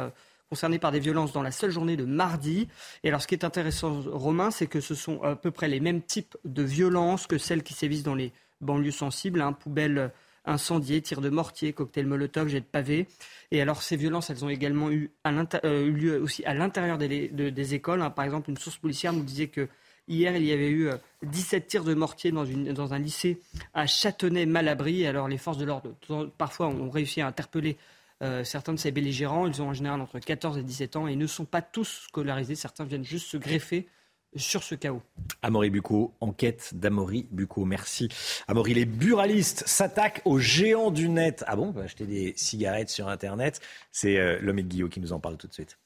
concernés 0.52 0.78
par 0.78 0.92
des 0.92 1.00
violences 1.00 1.32
dans 1.32 1.40
la 1.40 1.50
seule 1.50 1.70
journée 1.70 1.96
de 1.96 2.04
mardi. 2.04 2.68
Et 3.04 3.08
alors, 3.08 3.22
ce 3.22 3.26
qui 3.26 3.34
est 3.34 3.42
intéressant, 3.42 4.02
Romain, 4.04 4.50
c'est 4.50 4.66
que 4.66 4.82
ce 4.82 4.94
sont 4.94 5.22
à 5.22 5.34
peu 5.34 5.50
près 5.50 5.66
les 5.66 5.80
mêmes 5.80 6.02
types 6.02 6.36
de 6.44 6.62
violences 6.62 7.26
que 7.26 7.38
celles 7.38 7.62
qui 7.62 7.72
sévissent 7.72 8.02
dans 8.02 8.14
les 8.14 8.32
banlieues 8.60 8.90
sensibles, 8.90 9.40
hein, 9.40 9.54
poubelles 9.54 10.10
incendiées, 10.44 11.00
tirs 11.00 11.22
de 11.22 11.30
mortier, 11.30 11.72
cocktails 11.72 12.04
Molotov, 12.04 12.48
jets 12.48 12.60
de 12.60 12.66
pavés. 12.66 13.08
Et 13.50 13.62
alors, 13.62 13.80
ces 13.80 13.96
violences, 13.96 14.28
elles 14.28 14.44
ont 14.44 14.50
également 14.50 14.90
eu, 14.90 15.10
euh, 15.26 15.90
lieu 15.90 16.20
aussi 16.20 16.44
à 16.44 16.52
l'intérieur 16.52 16.98
des, 16.98 17.74
écoles. 17.74 18.02
Hein. 18.02 18.10
Par 18.10 18.26
exemple, 18.26 18.50
une 18.50 18.58
source 18.58 18.76
policière 18.76 19.14
nous 19.14 19.24
disait 19.24 19.48
que 19.48 19.70
Hier, 20.06 20.36
il 20.36 20.44
y 20.44 20.52
avait 20.52 20.68
eu 20.68 20.90
17 21.22 21.62
euh, 21.62 21.66
tirs 21.66 21.84
de 21.84 21.94
mortier 21.94 22.32
dans, 22.32 22.92
un 22.92 22.98
lycée 22.98 23.40
à 23.72 23.86
Châtenay-Malabry. 23.86 25.06
Alors, 25.06 25.28
les 25.28 25.38
forces 25.38 25.56
de 25.58 25.64
l'ordre, 25.64 25.94
parfois, 26.36 26.66
ont 26.66 26.90
réussi 26.90 27.22
à 27.22 27.28
interpeller 27.28 27.78
euh, 28.22 28.44
certains 28.44 28.72
de 28.72 28.78
ces 28.78 28.92
belligérants, 28.92 29.46
ils 29.46 29.60
ont 29.62 29.68
en 29.68 29.74
général 29.74 30.00
entre 30.00 30.18
14 30.18 30.58
et 30.58 30.62
17 30.62 30.96
ans 30.96 31.06
et 31.08 31.16
ne 31.16 31.26
sont 31.26 31.44
pas 31.44 31.62
tous 31.62 32.04
scolarisés. 32.06 32.54
Certains 32.54 32.84
viennent 32.84 33.04
juste 33.04 33.26
se 33.26 33.36
greffer 33.36 33.88
sur 34.36 34.62
ce 34.62 34.74
chaos. 34.74 35.02
Amaury 35.42 35.70
Bucco, 35.70 36.14
enquête 36.20 36.70
d'Amaury 36.74 37.26
Bucco. 37.30 37.64
Merci. 37.64 38.08
Amaury, 38.48 38.74
les 38.74 38.84
buralistes 38.84 39.64
s'attaquent 39.66 40.22
aux 40.24 40.38
géants 40.38 40.90
du 40.90 41.08
net. 41.08 41.44
Ah 41.46 41.56
bon, 41.56 41.68
on 41.68 41.72
peut 41.72 41.82
acheter 41.82 42.06
des 42.06 42.32
cigarettes 42.36 42.90
sur 42.90 43.08
Internet. 43.08 43.60
C'est 43.90 44.18
euh, 44.18 44.38
l'homme 44.40 44.58
et 44.58 44.64
Guillaume 44.64 44.90
qui 44.90 45.00
nous 45.00 45.12
en 45.12 45.20
parle 45.20 45.36
tout 45.36 45.48
de 45.48 45.52
suite. 45.52 45.78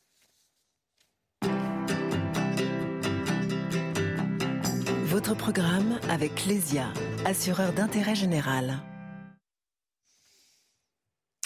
Votre 5.06 5.34
programme 5.34 5.98
avec 6.10 6.44
Lesia, 6.44 6.92
assureur 7.24 7.72
d'intérêt 7.72 8.14
général. 8.14 8.76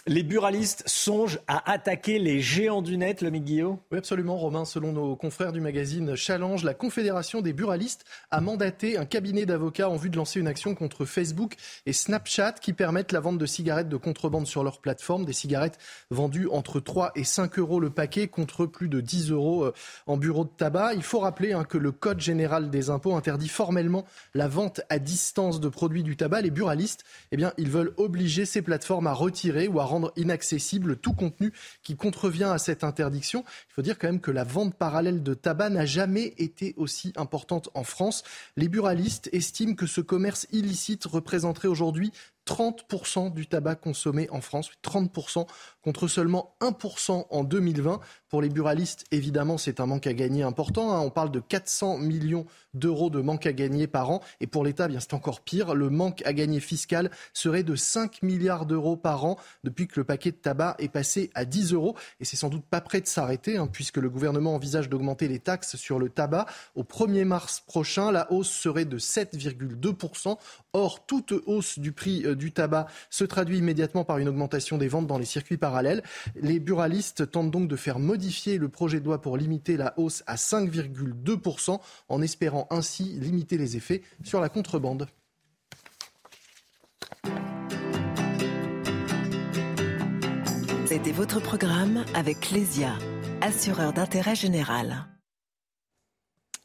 Les 0.07 0.23
buralistes 0.23 0.83
songent 0.87 1.41
à 1.47 1.71
attaquer 1.71 2.19
les 2.19 2.41
géants 2.41 2.81
du 2.81 2.97
net, 2.97 3.21
le 3.21 3.29
Guillaume 3.29 3.77
Oui, 3.93 3.99
absolument, 3.99 4.39
Romain. 4.39 4.65
Selon 4.65 4.93
nos 4.93 5.15
confrères 5.15 5.53
du 5.53 5.61
magazine 5.61 6.17
Challenge, 6.17 6.65
la 6.65 6.73
Confédération 6.73 7.43
des 7.43 7.53
buralistes 7.53 8.07
a 8.31 8.41
mandaté 8.41 8.97
un 8.97 9.05
cabinet 9.05 9.45
d'avocats 9.45 9.91
en 9.91 9.97
vue 9.97 10.09
de 10.09 10.17
lancer 10.17 10.41
une 10.41 10.47
action 10.47 10.75
contre 10.75 11.05
Facebook 11.05 11.57
et 11.85 11.93
Snapchat 11.93 12.53
qui 12.53 12.73
permettent 12.73 13.13
la 13.13 13.21
vente 13.21 13.37
de 13.37 13.45
cigarettes 13.45 13.91
de 13.91 13.99
contrebande 13.99 14.47
sur 14.47 14.65
leur 14.65 14.81
plateforme. 14.81 15.27
Des 15.27 15.35
cigarettes 15.35 15.79
vendues 16.11 16.49
entre 16.51 16.81
3 16.81 17.13
et 17.15 17.25
5 17.25 17.59
euros 17.59 17.79
le 17.79 17.91
paquet 17.91 18.27
contre 18.27 18.65
plus 18.65 18.89
de 18.89 19.03
10 19.03 19.33
euros 19.33 19.65
euh, 19.65 19.75
en 20.07 20.17
bureau 20.17 20.45
de 20.45 20.51
tabac. 20.57 20.95
Il 20.95 21.03
faut 21.03 21.21
rappeler 21.21 21.53
hein, 21.53 21.65
que 21.65 21.77
le 21.77 21.93
Code 21.93 22.21
général 22.21 22.71
des 22.71 22.89
impôts 22.89 23.17
interdit 23.17 23.49
formellement 23.49 24.07
la 24.33 24.49
vente 24.49 24.81
à 24.89 24.99
distance 24.99 25.61
de 25.61 25.69
produits 25.69 26.05
du 26.05 26.17
tabac. 26.17 26.41
Les 26.41 26.51
buralistes, 26.51 27.05
eh 27.33 27.37
bien, 27.37 27.53
ils 27.59 27.69
veulent 27.69 27.93
obliger 27.99 28.47
ces 28.47 28.63
plateformes 28.63 29.07
à 29.07 29.13
retirer 29.13 29.69
ou 29.69 29.79
à 29.79 29.90
rendre 29.91 30.13
inaccessible 30.17 30.97
tout 30.97 31.13
contenu 31.13 31.53
qui 31.83 31.97
contrevient 31.97 32.45
à 32.45 32.59
cette 32.59 32.85
interdiction. 32.85 33.45
Il 33.71 33.75
faut 33.75 33.83
dire 33.83 33.99
quand 33.99 34.09
même 34.09 34.21
que 34.21 34.31
la 34.31 34.45
vente 34.45 34.75
parallèle 34.75 35.23
de 35.23 35.35
tabac 35.35 35.71
n'a 35.71 35.87
jamais 35.87 36.35
été 36.39 36.75
aussi 36.77 37.13
importante 37.17 37.69
en 37.75 37.85
France. 37.85 38.23
Les 38.57 38.69
buralistes 38.69 39.29
estiment 39.33 39.75
que 39.75 39.87
ce 39.87 40.01
commerce 40.01 40.47
illicite 40.53 41.05
représenterait 41.05 41.69
aujourd'hui 41.69 42.13
30% 42.47 43.33
du 43.33 43.47
tabac 43.47 43.77
consommé 43.77 44.29
en 44.31 44.41
France, 44.41 44.71
30% 44.85 45.47
contre 45.83 46.09
seulement 46.09 46.57
1% 46.61 47.27
en 47.31 47.45
2020. 47.45 48.01
Pour 48.29 48.43
les 48.43 48.49
buralistes, 48.49 49.05
évidemment, 49.11 49.59
c'est 49.59 49.81
un 49.81 49.87
manque 49.87 50.07
à 50.07 50.13
gagner 50.13 50.43
important. 50.43 50.93
Hein. 50.93 51.01
On 51.01 51.11
parle 51.11 51.31
de 51.31 51.41
400 51.41 51.99
millions 51.99 52.47
d'euros 52.75 53.11
de 53.11 53.21
manque 53.21 53.47
à 53.47 53.53
gagner 53.53 53.87
par 53.87 54.11
an. 54.11 54.21
Et 54.41 54.47
pour 54.47 54.65
l'État, 54.65 54.87
eh 54.87 54.89
bien 54.89 55.01
c'est 55.01 55.15
encore 55.15 55.41
pire. 55.41 55.75
Le 55.75 55.91
manque 55.91 56.23
à 56.25 56.33
gagner 56.33 56.61
fiscal 56.61 57.11
serait 57.33 57.63
de 57.63 57.75
5 57.75 58.23
milliards 58.23 58.67
d'euros 58.67 58.97
par 58.97 59.25
an 59.25 59.37
depuis 59.65 59.89
que 59.89 59.99
le 59.99 60.05
paquet 60.05 60.31
de 60.31 60.37
tabac 60.37 60.77
est 60.79 60.89
passé 60.89 61.31
à 61.35 61.45
10 61.45 61.73
euros. 61.73 61.97
Et 62.21 62.25
c'est 62.25 62.37
sans 62.37 62.49
doute 62.49 62.65
pas 62.65 62.81
prêt 62.81 63.01
de 63.01 63.07
s'arrêter, 63.07 63.57
hein, 63.57 63.67
puisque 63.67 63.97
le 63.97 64.11
gouvernement 64.11 64.55
envisage 64.55 64.89
d'augmenter 64.89 65.29
les 65.29 65.41
taxes 65.41 65.77
sur 65.77 65.99
le 65.99 66.09
tabac. 66.09 66.47
Au 66.75 66.83
1er 66.83 67.25
mars 67.25 67.61
prochain, 67.67 68.13
la 68.13 68.31
hausse 68.33 68.51
serait 68.51 68.85
de 68.85 68.99
7,2%. 68.99 70.37
Or, 70.73 71.07
toute 71.07 71.33
hausse 71.47 71.79
du 71.79 71.93
prix 71.93 72.25
euh, 72.25 72.30
du 72.35 72.53
tabac 72.53 72.87
se 73.11 73.25
traduit 73.25 73.59
immédiatement 73.59 74.05
par 74.05 74.19
une 74.19 74.29
augmentation 74.29 74.79
des 74.79 74.89
ventes 74.89 75.07
dans 75.07 75.19
les 75.19 75.25
circuits 75.25 75.57
parallèles. 75.57 76.03
Les 76.37 76.61
buralistes 76.61 77.31
tentent 77.31 77.51
donc 77.51 77.69
de 77.69 77.77
faire 77.77 77.99
modifier 77.99 78.59
le 78.59 78.69
projet 78.69 79.01
de 79.01 79.05
loi 79.05 79.21
pour 79.21 79.37
limiter 79.37 79.77
la 79.77 79.95
hausse 79.99 80.23
à 80.27 80.37
5,2% 80.37 81.81
en 82.09 82.23
espérant 82.23 82.67
ainsi 82.71 83.05
limiter 83.05 83.59
les 83.59 83.77
effets 83.77 84.03
sur 84.25 84.41
la 84.41 84.49
contrebande. 84.49 85.07
C'était 90.87 91.13
votre 91.13 91.41
programme 91.41 92.05
avec 92.15 92.51
Lesia, 92.51 92.95
assureur 93.41 93.93
d'intérêt 93.93 94.35
général. 94.35 95.07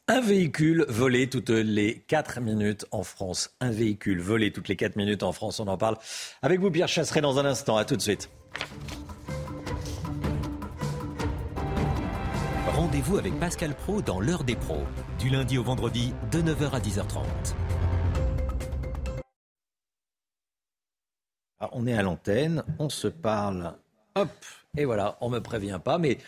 Un 0.08 0.20
véhicule 0.20 0.86
volé 0.88 1.28
toutes 1.28 1.50
les 1.50 1.98
4 2.06 2.40
minutes 2.40 2.86
en 2.92 3.02
France. 3.02 3.50
Un 3.60 3.72
véhicule 3.72 4.20
volé 4.20 4.52
toutes 4.52 4.68
les 4.68 4.76
4 4.76 4.94
minutes 4.94 5.24
en 5.24 5.32
France. 5.32 5.58
On 5.58 5.66
en 5.66 5.76
parle 5.76 5.96
avec 6.42 6.60
vous, 6.60 6.70
Pierre 6.70 6.86
Chasseret, 6.86 7.20
dans 7.20 7.40
un 7.40 7.44
instant. 7.44 7.76
À 7.76 7.84
tout 7.84 7.96
de 7.96 8.00
suite. 8.00 8.30
Rendez-vous 12.68 13.18
avec 13.18 13.36
Pascal 13.40 13.74
Pro 13.74 14.00
dans 14.00 14.20
l'heure 14.20 14.44
des 14.44 14.54
pros, 14.54 14.84
du 15.18 15.28
lundi 15.28 15.58
au 15.58 15.64
vendredi 15.64 16.14
de 16.30 16.40
9h 16.40 16.70
à 16.70 16.78
10h30. 16.78 17.24
Alors, 21.58 21.72
on 21.72 21.84
est 21.84 21.94
à 21.94 22.02
l'antenne, 22.02 22.62
on 22.78 22.90
se 22.90 23.08
parle, 23.08 23.74
hop, 24.14 24.28
et 24.76 24.84
voilà, 24.84 25.16
on 25.20 25.30
me 25.30 25.40
prévient 25.40 25.80
pas, 25.82 25.98
mais 25.98 26.18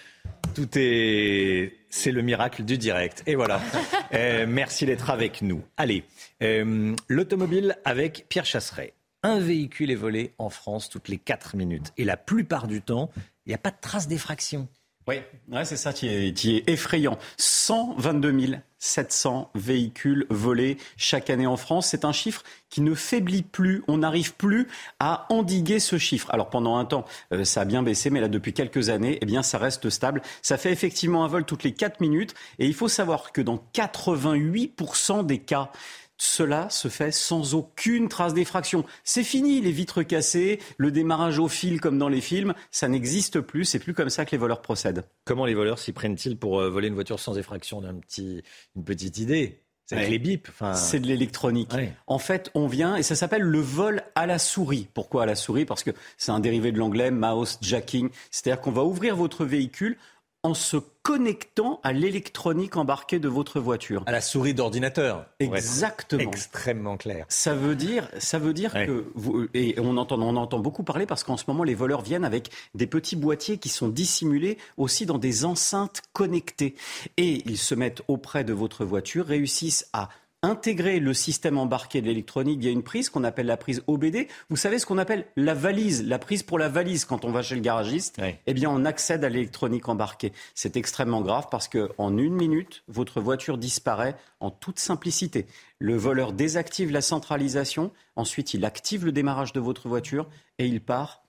tout 0.55 0.69
est, 0.75 1.78
c'est 1.91 2.13
le 2.13 2.23
miracle 2.23 2.65
du 2.65 2.79
direct. 2.79 3.23
Et 3.27 3.35
voilà. 3.35 3.61
Euh, 4.15 4.47
merci 4.49 4.87
d'être 4.87 5.11
avec 5.11 5.43
nous. 5.43 5.63
Allez, 5.77 6.03
euh, 6.43 6.97
l'automobile 7.09 7.77
avec 7.85 8.25
Pierre 8.31 8.47
Chasseret. 8.47 8.95
Un 9.23 9.39
véhicule 9.39 9.91
est 9.91 9.97
volé 9.97 10.33
en 10.39 10.49
France 10.49 10.89
toutes 10.89 11.09
les 11.09 11.19
4 11.19 11.57
minutes. 11.57 11.93
Et 11.99 12.05
la 12.05 12.17
plupart 12.17 12.69
du 12.69 12.81
temps, 12.81 13.11
il 13.45 13.51
n'y 13.51 13.55
a 13.55 13.59
pas 13.59 13.71
de 13.71 13.77
trace 13.79 14.09
d'effraction. 14.09 14.67
Oui, 15.09 15.17
c'est 15.65 15.79
ça 15.79 15.95
qui 15.95 16.07
est, 16.07 16.37
qui 16.37 16.57
est 16.57 16.69
effrayant. 16.69 17.17
122 17.39 18.61
700 18.79 19.51
véhicules 19.55 20.27
volés 20.29 20.77
chaque 20.99 21.31
année 21.31 21.47
en 21.47 21.57
France. 21.57 21.89
C'est 21.89 22.05
un 22.05 22.13
chiffre 22.13 22.43
qui 22.69 22.83
ne 22.83 22.95
faiblit 22.95 23.43
plus. 23.43 23.83
On 23.89 23.99
n'arrive 23.99 24.35
plus 24.35 24.69
à 25.01 25.27
endiguer 25.31 25.81
ce 25.81 25.97
chiffre. 25.97 26.29
Alors 26.31 26.51
pendant 26.51 26.77
un 26.77 26.85
temps, 26.85 27.07
euh, 27.33 27.45
ça 27.45 27.63
a 27.63 27.65
bien 27.65 27.83
baissé, 27.83 28.11
mais 28.11 28.21
là 28.21 28.29
depuis 28.29 28.53
quelques 28.53 28.91
années, 28.91 29.19
eh 29.23 29.25
bien 29.25 29.43
ça 29.43 29.57
reste 29.57 29.89
stable. 29.89 30.21
Ça 30.43 30.59
fait 30.59 30.73
effectivement 30.73 31.25
un 31.25 31.29
vol 31.29 31.45
toutes 31.47 31.65
les 31.65 31.73
4 31.73 32.01
minutes. 32.01 32.35
Et 32.59 32.67
il 32.67 32.75
faut 32.75 32.89
savoir 32.89 33.33
que 33.33 33.41
dans 33.41 33.65
88% 33.75 35.25
des 35.25 35.39
cas, 35.39 35.73
cela 36.19 36.69
se 36.71 36.89
fait 36.89 37.13
sans 37.13 37.55
aucune 37.55 38.09
trace 38.09 38.35
d'effraction. 38.35 38.85
C'est 39.05 39.25
fini, 39.25 39.61
les 39.61 39.73
vitres 39.73 40.03
cassées, 40.03 40.61
le 40.77 40.91
démarrage 40.91 41.39
au 41.39 41.49
fil 41.49 41.81
comme 41.81 41.99
dans 41.99 42.09
les 42.09 42.21
films, 42.21 42.55
ça 42.71 42.89
n'existe 42.89 43.41
plus, 43.41 43.65
c'est 43.65 43.79
plus 43.79 43.95
comme 43.95 44.11
ça 44.11 44.25
que 44.25 44.33
les 44.33 44.39
voleurs 44.39 44.63
procèdent. 44.63 45.05
Comment 45.25 45.47
les 45.47 45.55
voleurs 45.55 45.79
s'y 45.79 45.93
prennent-ils 45.93 46.37
pour 46.37 46.61
euh, 46.61 46.69
voler 46.69 46.89
une 46.89 46.95
voiture 46.95 47.21
sans 47.21 47.39
effraction? 47.39 47.81
D'un 47.81 47.95
petit, 47.95 48.43
Une 48.77 48.85
petite 48.85 49.19
idée 49.19 49.63
c'est 49.89 49.97
avec 49.97 50.11
les 50.11 50.19
bips. 50.19 50.51
C'est 50.75 51.01
de 51.01 51.07
l'électronique. 51.07 51.73
En 52.07 52.19
fait, 52.19 52.51
on 52.55 52.67
vient 52.67 52.97
et 52.97 53.03
ça 53.03 53.15
s'appelle 53.15 53.41
le 53.41 53.61
vol 53.61 54.03
à 54.15 54.27
la 54.27 54.39
souris. 54.39 54.87
Pourquoi 54.93 55.23
à 55.23 55.27
la 55.27 55.35
souris? 55.35 55.65
Parce 55.65 55.83
que 55.83 55.93
c'est 56.19 56.31
un 56.31 56.41
dérivé 56.41 56.73
de 56.73 56.79
l'anglais 56.79 57.11
mouse 57.11 57.57
jacking. 57.63 58.11
C'est-à-dire 58.31 58.61
qu'on 58.61 58.71
va 58.71 58.85
ouvrir 58.85 59.17
votre 59.17 59.47
véhicule 59.47 59.97
en 60.43 60.55
se 60.55 60.77
connectant 61.03 61.81
à 61.83 61.93
l'électronique 61.93 62.77
embarquée 62.77 63.19
de 63.19 63.29
votre 63.29 63.61
voiture. 63.61 64.03
À 64.07 64.13
la 64.13 64.21
souris 64.21 64.55
d'ordinateur. 64.55 65.27
Exactement. 65.41 66.23
Extrêmement 66.23 66.97
clair. 66.97 67.25
Ça 67.29 67.55
veut 67.55 67.75
dire, 67.75 68.09
ça 68.19 68.39
veut 68.39 68.53
dire 68.53 68.73
que 68.73 69.11
vous, 69.15 69.49
et 69.55 69.75
on 69.79 69.97
entend, 69.97 70.21
on 70.21 70.37
entend 70.37 70.59
beaucoup 70.59 70.85
parler 70.85 71.07
parce 71.07 71.25
qu'en 71.25 71.37
ce 71.37 71.45
moment 71.49 71.65
les 71.65 71.75
voleurs 71.75 72.03
viennent 72.03 72.25
avec 72.25 72.51
des 72.75 72.87
petits 72.87 73.17
boîtiers 73.17 73.59
qui 73.59 73.69
sont 73.69 73.89
dissimulés 73.89 74.59
aussi 74.77 75.07
dans 75.07 75.19
des 75.19 75.45
enceintes 75.45 76.03
connectées 76.13 76.75
et 77.17 77.43
ils 77.47 77.59
se 77.59 77.75
mettent 77.75 78.03
auprès 78.07 78.45
de 78.45 78.53
votre 78.53 78.85
voiture, 78.85 79.27
réussissent 79.27 79.89
à 79.93 80.09
intégrer 80.43 81.01
le 81.01 81.15
système 81.15 81.59
embarqué 81.59 82.01
de 82.01 82.07
l'électronique 82.07 82.61
via 82.61 82.71
une 82.71 82.83
prise 82.83 83.09
qu'on 83.09 83.25
appelle 83.25 83.47
la 83.47 83.57
prise 83.57 83.83
OBD. 83.87 84.29
Vous 84.51 84.57
savez 84.57 84.79
ce 84.79 84.87
qu'on 84.87 84.99
appelle 84.99 85.27
la 85.37 85.55
valise, 85.55 86.07
la 86.07 86.19
prise 86.19 86.43
pour 86.43 86.59
la 86.59 86.69
valise 86.69 87.05
quand 87.05 87.25
on 87.25 87.33
va 87.33 87.43
chez 87.43 87.57
le 87.57 87.61
garagiste? 87.61 88.21
Eh 88.47 88.55
bien, 88.55 88.71
on 88.71 88.85
accède 88.85 89.25
à 89.25 89.29
l'électronique 89.29 89.89
embarquée. 89.89 90.33
C'est 90.55 90.77
extrêmement 90.77 91.23
grave 91.23 91.47
parce 91.51 91.67
que 91.67 91.91
en 91.99 92.17
une 92.17 92.35
minute, 92.35 92.85
votre 92.87 93.21
voiture 93.21 93.59
disparaît 93.59 94.17
en 94.39 94.51
toute 94.51 94.79
simplicité. 94.79 95.47
Le 95.81 95.97
voleur 95.97 96.33
désactive 96.33 96.93
la 96.93 97.01
centralisation, 97.01 97.91
ensuite 98.15 98.55
il 98.55 98.65
active 98.65 99.05
le 99.05 99.13
démarrage 99.13 99.53
de 99.53 99.61
votre 99.61 99.89
voiture 99.89 100.29
et 100.59 100.67
il 100.67 100.81
part 100.81 101.23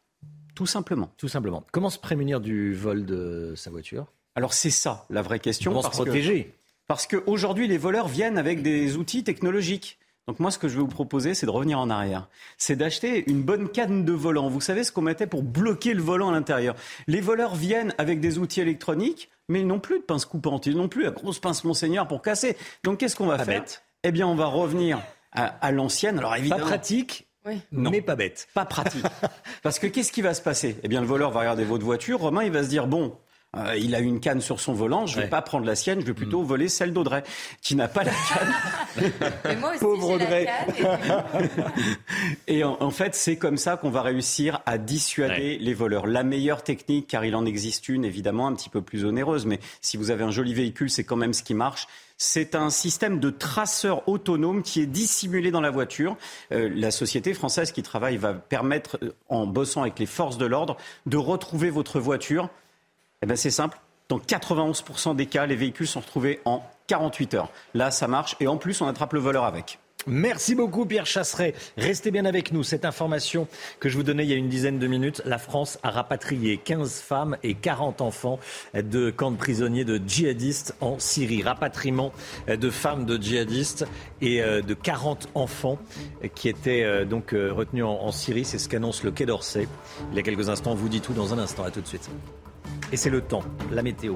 tout 0.53 0.68
simplement. 0.68 1.10
Tout 1.18 1.30
simplement. 1.30 1.64
Comment 1.72 1.89
se 1.89 1.99
prémunir 1.99 2.41
du 2.41 2.74
vol 2.74 3.05
de 3.05 3.53
sa 3.55 3.72
voiture? 3.72 4.07
Alors 4.36 4.53
c'est 4.53 4.70
ça 4.70 5.05
la 5.10 5.22
vraie 5.22 5.39
question. 5.39 5.72
Comment 5.72 5.82
se 5.82 5.89
protéger? 5.89 6.53
Parce 6.90 7.06
qu'aujourd'hui, 7.06 7.68
les 7.68 7.78
voleurs 7.78 8.08
viennent 8.08 8.40
avec 8.40 8.64
des 8.64 8.98
outils 8.98 9.24
technologiques. 9.24 10.00
Donc 10.28 10.40
moi, 10.40 10.50
ce 10.50 10.58
que 10.58 10.68
je 10.68 10.74
vais 10.74 10.82
vous 10.82 10.88
proposer, 10.88 11.36
c'est 11.36 11.46
de 11.46 11.52
revenir 11.52 11.78
en 11.78 11.92
arrière. 11.92 12.28
C'est 12.58 12.76
d'acheter 12.76 13.30
une 13.30 13.44
bonne 13.44 13.70
canne 13.70 14.06
de 14.06 14.12
volant. 14.12 14.50
Vous 14.50 14.60
savez 14.60 14.84
ce 14.84 14.92
qu'on 14.92 15.04
mettait 15.04 15.28
pour 15.28 15.44
bloquer 15.44 15.94
le 15.94 16.02
volant 16.02 16.30
à 16.30 16.32
l'intérieur. 16.32 16.76
Les 17.06 17.22
voleurs 17.22 17.54
viennent 17.54 17.94
avec 18.00 18.20
des 18.20 18.40
outils 18.40 18.62
électroniques, 18.62 19.30
mais 19.50 19.62
ils 19.62 19.68
n'ont 19.68 19.80
plus 19.80 20.00
de 20.00 20.04
pince 20.04 20.26
coupante. 20.26 20.66
Ils 20.66 20.76
n'ont 20.76 20.88
plus 20.88 21.04
la 21.04 21.12
grosse 21.12 21.38
pince 21.38 21.64
Monseigneur 21.64 22.08
pour 22.08 22.24
casser. 22.24 22.58
Donc 22.84 22.98
qu'est-ce 22.98 23.16
qu'on 23.16 23.28
va 23.28 23.38
faire 23.38 23.64
Eh 24.04 24.12
bien, 24.12 24.26
on 24.26 24.36
va 24.36 24.48
revenir 24.48 25.00
à, 25.32 25.72
l'ancienne. 25.72 26.18
Alors 26.18 26.36
évidemment, 26.36 26.64
pas 26.64 26.70
pratique. 26.70 27.28
mais 27.72 28.02
pas 28.02 28.16
bête. 28.16 28.48
Pas 28.56 28.66
pratique. 28.66 29.06
Parce 29.61 29.78
que 29.78 29.86
qu'est-ce 29.86 30.11
qui 30.11 30.24
va 30.24 30.34
se 30.34 30.41
passer? 30.41 30.76
Eh 30.82 30.88
bien, 30.88 31.02
le 31.02 31.07
voleur 31.07 31.30
va 31.30 31.41
regarder 31.41 31.66
votre 31.66 31.86
voiture. 31.86 32.20
Romain, 32.20 32.44
il 32.44 32.52
va 32.52 32.64
se 32.64 32.70
dire 32.70 32.88
bon, 32.88 33.16
euh, 33.58 33.76
il 33.78 33.96
a 33.96 34.00
une 34.00 34.20
canne 34.20 34.42
sur 34.42 34.60
son 34.60 34.74
volant, 34.74 35.08
je 35.08 35.18
ne 35.18 35.24
vais 35.24 35.28
pas 35.28 35.42
prendre 35.42 35.66
la 35.66 35.76
sienne, 35.76 36.02
je 36.02 36.06
vais 36.06 36.14
plutôt 36.14 36.44
mm. 36.44 36.46
voler 36.46 36.70
celle 36.70 36.94
d'Audrey, 36.94 37.24
qui 37.62 37.76
n'a 37.76 37.88
pas 37.88 38.04
la 38.04 38.12
canne. 39.42 39.60
Pauvre 39.80 40.12
Audrey. 40.12 40.48
et 42.48 42.64
en, 42.64 42.92
fait, 42.92 43.16
c'est 43.16 43.38
comme 43.38 43.58
ça 43.58 43.76
qu'on 43.76 43.90
va 43.90 44.04
réussir 44.04 44.62
à 44.68 44.78
dissuader 44.78 45.58
les 45.58 45.74
voleurs. 45.74 46.06
La 46.06 46.24
meilleure 46.24 46.64
technique, 46.64 47.08
car 47.08 47.26
il 47.26 47.36
en 47.36 47.46
existe 47.46 47.90
une, 47.90 48.06
évidemment, 48.06 48.46
un 48.46 48.54
petit 48.54 48.70
peu 48.70 48.84
plus 48.84 49.04
onéreuse, 49.04 49.48
mais 49.48 49.60
si 49.82 49.98
vous 49.98 50.12
avez 50.12 50.24
un 50.24 50.32
joli 50.32 50.54
véhicule, 50.54 50.92
c'est 50.92 51.04
quand 51.04 51.16
même 51.16 51.34
ce 51.34 51.42
qui 51.42 51.56
marche. 51.56 51.88
C'est 52.22 52.54
un 52.54 52.70
système 52.70 53.20
de 53.20 53.30
traceur 53.30 54.08
autonome 54.08 54.62
qui 54.62 54.82
est 54.82 54.86
dissimulé 54.86 55.50
dans 55.50 55.62
la 55.62 55.72
voiture. 55.72 56.18
Euh, 56.52 56.70
la 56.76 56.92
société 56.92 57.34
française 57.34 57.72
qui 57.72 57.82
travaille 57.82 58.18
va 58.18 58.34
permettre, 58.34 59.00
euh, 59.02 59.14
en 59.30 59.48
bossant 59.48 59.82
avec 59.82 59.98
les 59.98 60.06
forces 60.06 60.38
de 60.38 60.46
l'ordre, 60.46 60.76
de 61.06 61.18
retrouver 61.18 61.70
votre 61.70 62.00
voiture 62.00 62.50
eh 63.22 63.26
bien, 63.26 63.36
c'est 63.36 63.52
simple. 63.52 63.78
Dans 64.08 64.20
91% 64.20 65.16
des 65.16 65.28
cas, 65.28 65.46
les 65.46 65.56
véhicules 65.56 65.88
sont 65.88 66.00
retrouvés 66.00 66.40
en 66.46 66.64
48 66.88 67.34
heures. 67.36 67.52
Là, 67.74 67.91
ça 67.91 68.08
marche. 68.08 68.36
Et 68.40 68.48
en 68.48 68.58
plus, 68.58 68.82
on 68.82 68.88
attrape 68.88 69.14
le 69.14 69.20
voleur 69.20 69.44
avec. 69.44 69.80
Merci 70.08 70.56
beaucoup 70.56 70.86
Pierre 70.86 71.06
Chasseret. 71.06 71.54
Restez 71.78 72.10
bien 72.10 72.24
avec 72.24 72.54
nous. 72.54 72.64
Cette 72.64 72.86
information 72.86 73.50
que 73.82 73.90
je 73.90 73.98
vous 73.98 74.04
donnais 74.04 74.24
il 74.24 74.30
y 74.30 74.34
a 74.34 74.38
une 74.38 74.48
dizaine 74.48 74.80
de 74.80 74.88
minutes, 74.88 75.22
la 75.26 75.38
France 75.38 75.78
a 75.84 75.91
rapatrié 75.91 76.58
15 76.58 77.02
femmes 77.02 77.38
et 77.44 77.54
40 77.54 78.00
enfants 78.00 78.40
de 78.74 79.12
camps 79.12 79.30
de 79.30 79.36
prisonniers 79.36 79.84
de 79.84 80.00
djihadistes 80.04 80.74
en 80.80 80.98
Syrie. 81.00 81.44
Rapatriement 81.44 82.14
de 82.48 82.70
femmes 82.70 83.06
de 83.06 83.22
djihadistes 83.22 83.86
et 84.22 84.41
euh, 84.41 84.62
de 84.62 84.74
40 84.74 85.28
enfants 85.36 85.78
qui 86.34 86.48
étaient 86.48 86.84
euh, 86.84 87.04
donc 87.04 87.34
euh, 87.34 87.52
retenus 87.52 87.84
en 87.84 88.12
Syrie. 88.14 88.46
C'est 88.46 88.58
ce 88.58 88.70
qu'annonce 88.70 89.04
le 89.04 89.12
Quai 89.12 89.26
d'Orsay. 89.26 89.68
Il 90.12 90.16
y 90.16 90.20
a 90.20 90.24
quelques 90.24 90.48
instants, 90.48 90.72
on 90.72 90.76
vous 90.76 90.90
dit 90.90 91.02
tout 91.02 91.14
dans 91.14 91.34
un 91.34 91.40
instant. 91.40 91.66
À 91.66 91.72
tout 91.72 91.82
de 91.82 91.88
suite. 91.88 92.10
Et 92.91 92.97
c'est 92.97 93.10
le 93.10 93.22
temps, 93.22 93.43
la 93.72 93.84
météo. 93.84 94.15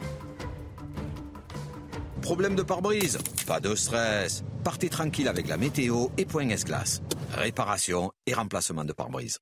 Problème 2.22 2.56
de 2.56 2.64
pare-brise 2.64 3.19
Pas 3.45 3.60
de 3.60 3.76
stress. 3.76 4.44
Partez 4.64 4.90
tranquille 4.90 5.27
avec 5.27 5.48
la 5.48 5.57
météo 5.57 6.07
et 6.18 6.26
Point 6.26 6.49
S-Glace. 6.49 7.02
Réparation 7.34 8.11
et 8.26 8.34
remplacement 8.34 8.85
de 8.85 8.94
pare-brise. 8.94 9.40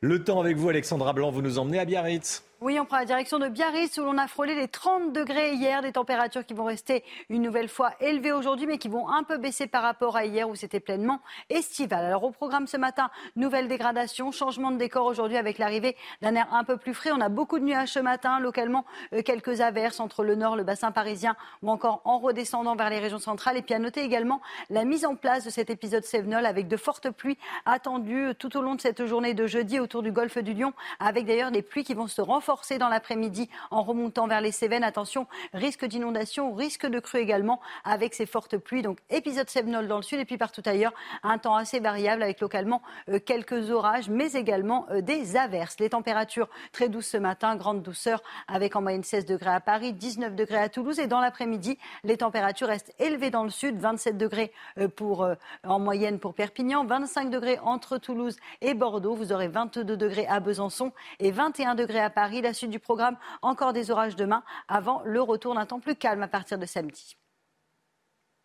Le 0.00 0.22
temps 0.22 0.40
avec 0.40 0.56
vous, 0.56 0.68
Alexandra 0.68 1.12
Blanc, 1.12 1.30
vous 1.32 1.42
nous 1.42 1.58
emmenez 1.58 1.80
à 1.80 1.84
Biarritz. 1.84 2.45
Oui, 2.62 2.80
on 2.80 2.86
prend 2.86 2.96
la 2.96 3.04
direction 3.04 3.38
de 3.38 3.48
Biarritz 3.48 3.98
où 3.98 4.02
l'on 4.02 4.16
a 4.16 4.26
frôlé 4.26 4.54
les 4.54 4.66
30 4.66 5.12
degrés 5.12 5.52
hier, 5.52 5.82
des 5.82 5.92
températures 5.92 6.46
qui 6.46 6.54
vont 6.54 6.64
rester 6.64 7.04
une 7.28 7.42
nouvelle 7.42 7.68
fois 7.68 7.90
élevées 8.00 8.32
aujourd'hui, 8.32 8.66
mais 8.66 8.78
qui 8.78 8.88
vont 8.88 9.10
un 9.10 9.24
peu 9.24 9.36
baisser 9.36 9.66
par 9.66 9.82
rapport 9.82 10.16
à 10.16 10.24
hier 10.24 10.48
où 10.48 10.54
c'était 10.54 10.80
pleinement 10.80 11.20
estival. 11.50 12.02
Alors 12.02 12.24
au 12.24 12.30
programme 12.30 12.66
ce 12.66 12.78
matin, 12.78 13.10
nouvelle 13.36 13.68
dégradation, 13.68 14.32
changement 14.32 14.70
de 14.70 14.78
décor 14.78 15.04
aujourd'hui 15.04 15.36
avec 15.36 15.58
l'arrivée 15.58 15.98
d'un 16.22 16.34
air 16.34 16.48
un 16.50 16.64
peu 16.64 16.78
plus 16.78 16.94
frais. 16.94 17.10
On 17.12 17.20
a 17.20 17.28
beaucoup 17.28 17.58
de 17.58 17.64
nuages 17.64 17.90
ce 17.90 17.98
matin, 17.98 18.40
localement 18.40 18.86
euh, 19.12 19.20
quelques 19.20 19.60
averses 19.60 20.00
entre 20.00 20.24
le 20.24 20.34
nord, 20.34 20.56
le 20.56 20.64
bassin 20.64 20.92
parisien 20.92 21.36
ou 21.62 21.70
encore 21.70 22.00
en 22.06 22.18
redescendant 22.18 22.74
vers 22.74 22.88
les 22.88 23.00
régions 23.00 23.18
centrales. 23.18 23.58
Et 23.58 23.62
puis 23.62 23.74
à 23.74 23.78
noter 23.78 24.00
également 24.00 24.40
la 24.70 24.86
mise 24.86 25.04
en 25.04 25.14
place 25.14 25.44
de 25.44 25.50
cet 25.50 25.68
épisode 25.68 26.04
Sévenol 26.04 26.46
avec 26.46 26.68
de 26.68 26.78
fortes 26.78 27.10
pluies 27.10 27.36
attendues 27.66 28.32
tout 28.38 28.56
au 28.56 28.62
long 28.62 28.76
de 28.76 28.80
cette 28.80 29.04
journée 29.04 29.34
de 29.34 29.46
jeudi 29.46 29.78
autour 29.78 30.02
du 30.02 30.10
golfe 30.10 30.38
du 30.38 30.54
Lion, 30.54 30.72
avec 31.00 31.26
d'ailleurs 31.26 31.50
des 31.50 31.60
pluies 31.60 31.84
qui 31.84 31.92
vont 31.92 32.06
se 32.06 32.22
renforcer 32.22 32.45
forcé 32.46 32.78
dans 32.78 32.88
l'après-midi 32.88 33.50
en 33.72 33.82
remontant 33.82 34.28
vers 34.28 34.40
les 34.40 34.52
Cévennes. 34.52 34.84
Attention, 34.84 35.26
risque 35.52 35.84
d'inondation, 35.84 36.54
risque 36.54 36.86
de 36.86 37.00
crue 37.00 37.18
également 37.18 37.60
avec 37.82 38.14
ces 38.14 38.24
fortes 38.24 38.56
pluies. 38.56 38.82
Donc 38.82 38.98
épisode 39.10 39.50
Sévenol 39.50 39.88
dans 39.88 39.96
le 39.96 40.04
sud 40.04 40.20
et 40.20 40.24
puis 40.24 40.38
partout 40.38 40.62
ailleurs, 40.64 40.92
un 41.24 41.38
temps 41.38 41.56
assez 41.56 41.80
variable 41.80 42.22
avec 42.22 42.40
localement 42.40 42.82
euh, 43.08 43.18
quelques 43.18 43.72
orages, 43.72 44.08
mais 44.08 44.34
également 44.34 44.86
euh, 44.92 45.00
des 45.00 45.36
averses. 45.36 45.80
Les 45.80 45.90
températures 45.90 46.48
très 46.70 46.88
douces 46.88 47.08
ce 47.08 47.16
matin, 47.16 47.56
grande 47.56 47.82
douceur 47.82 48.22
avec 48.46 48.76
en 48.76 48.80
moyenne 48.80 49.02
16 49.02 49.26
degrés 49.26 49.50
à 49.50 49.60
Paris, 49.60 49.92
19 49.92 50.36
degrés 50.36 50.58
à 50.58 50.68
Toulouse 50.68 51.00
et 51.00 51.08
dans 51.08 51.20
l'après-midi, 51.20 51.78
les 52.04 52.18
températures 52.18 52.68
restent 52.68 52.94
élevées 53.00 53.30
dans 53.30 53.42
le 53.42 53.50
sud, 53.50 53.76
27 53.80 54.16
degrés 54.16 54.52
euh, 54.78 54.86
pour, 54.86 55.28
en 55.64 55.80
moyenne 55.80 56.20
pour 56.20 56.32
Perpignan, 56.32 56.84
25 56.84 57.28
degrés 57.28 57.58
entre 57.64 57.98
Toulouse 57.98 58.36
et 58.60 58.74
Bordeaux. 58.74 59.16
Vous 59.16 59.32
aurez 59.32 59.48
22 59.48 59.96
degrés 59.96 60.28
à 60.28 60.38
Besançon 60.38 60.92
et 61.18 61.32
21 61.32 61.74
degrés 61.74 61.98
à 61.98 62.08
Paris. 62.08 62.35
La 62.42 62.52
suite 62.52 62.70
du 62.70 62.78
programme, 62.78 63.16
encore 63.42 63.72
des 63.72 63.90
orages 63.90 64.16
demain 64.16 64.42
avant 64.68 65.02
le 65.04 65.20
retour 65.22 65.54
d'un 65.54 65.66
temps 65.66 65.80
plus 65.80 65.96
calme 65.96 66.22
à 66.22 66.28
partir 66.28 66.58
de 66.58 66.66
samedi. 66.66 67.16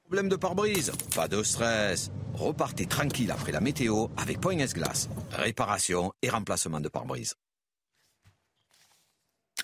Problème 0.04 0.30
de 0.30 0.36
pare-brise 0.36 0.92
Pas 1.16 1.28
de 1.28 1.44
stress. 1.44 2.12
Repartez 2.34 2.86
tranquille 2.86 3.32
après 3.32 3.52
la 3.52 3.62
météo 3.62 4.08
avec 4.18 4.40
Point 4.40 4.60
S-Glace. 4.60 5.10
Réparation 5.32 6.12
et 6.22 6.30
remplacement 6.30 6.80
de 6.80 6.90
pare-brise. 6.90 7.36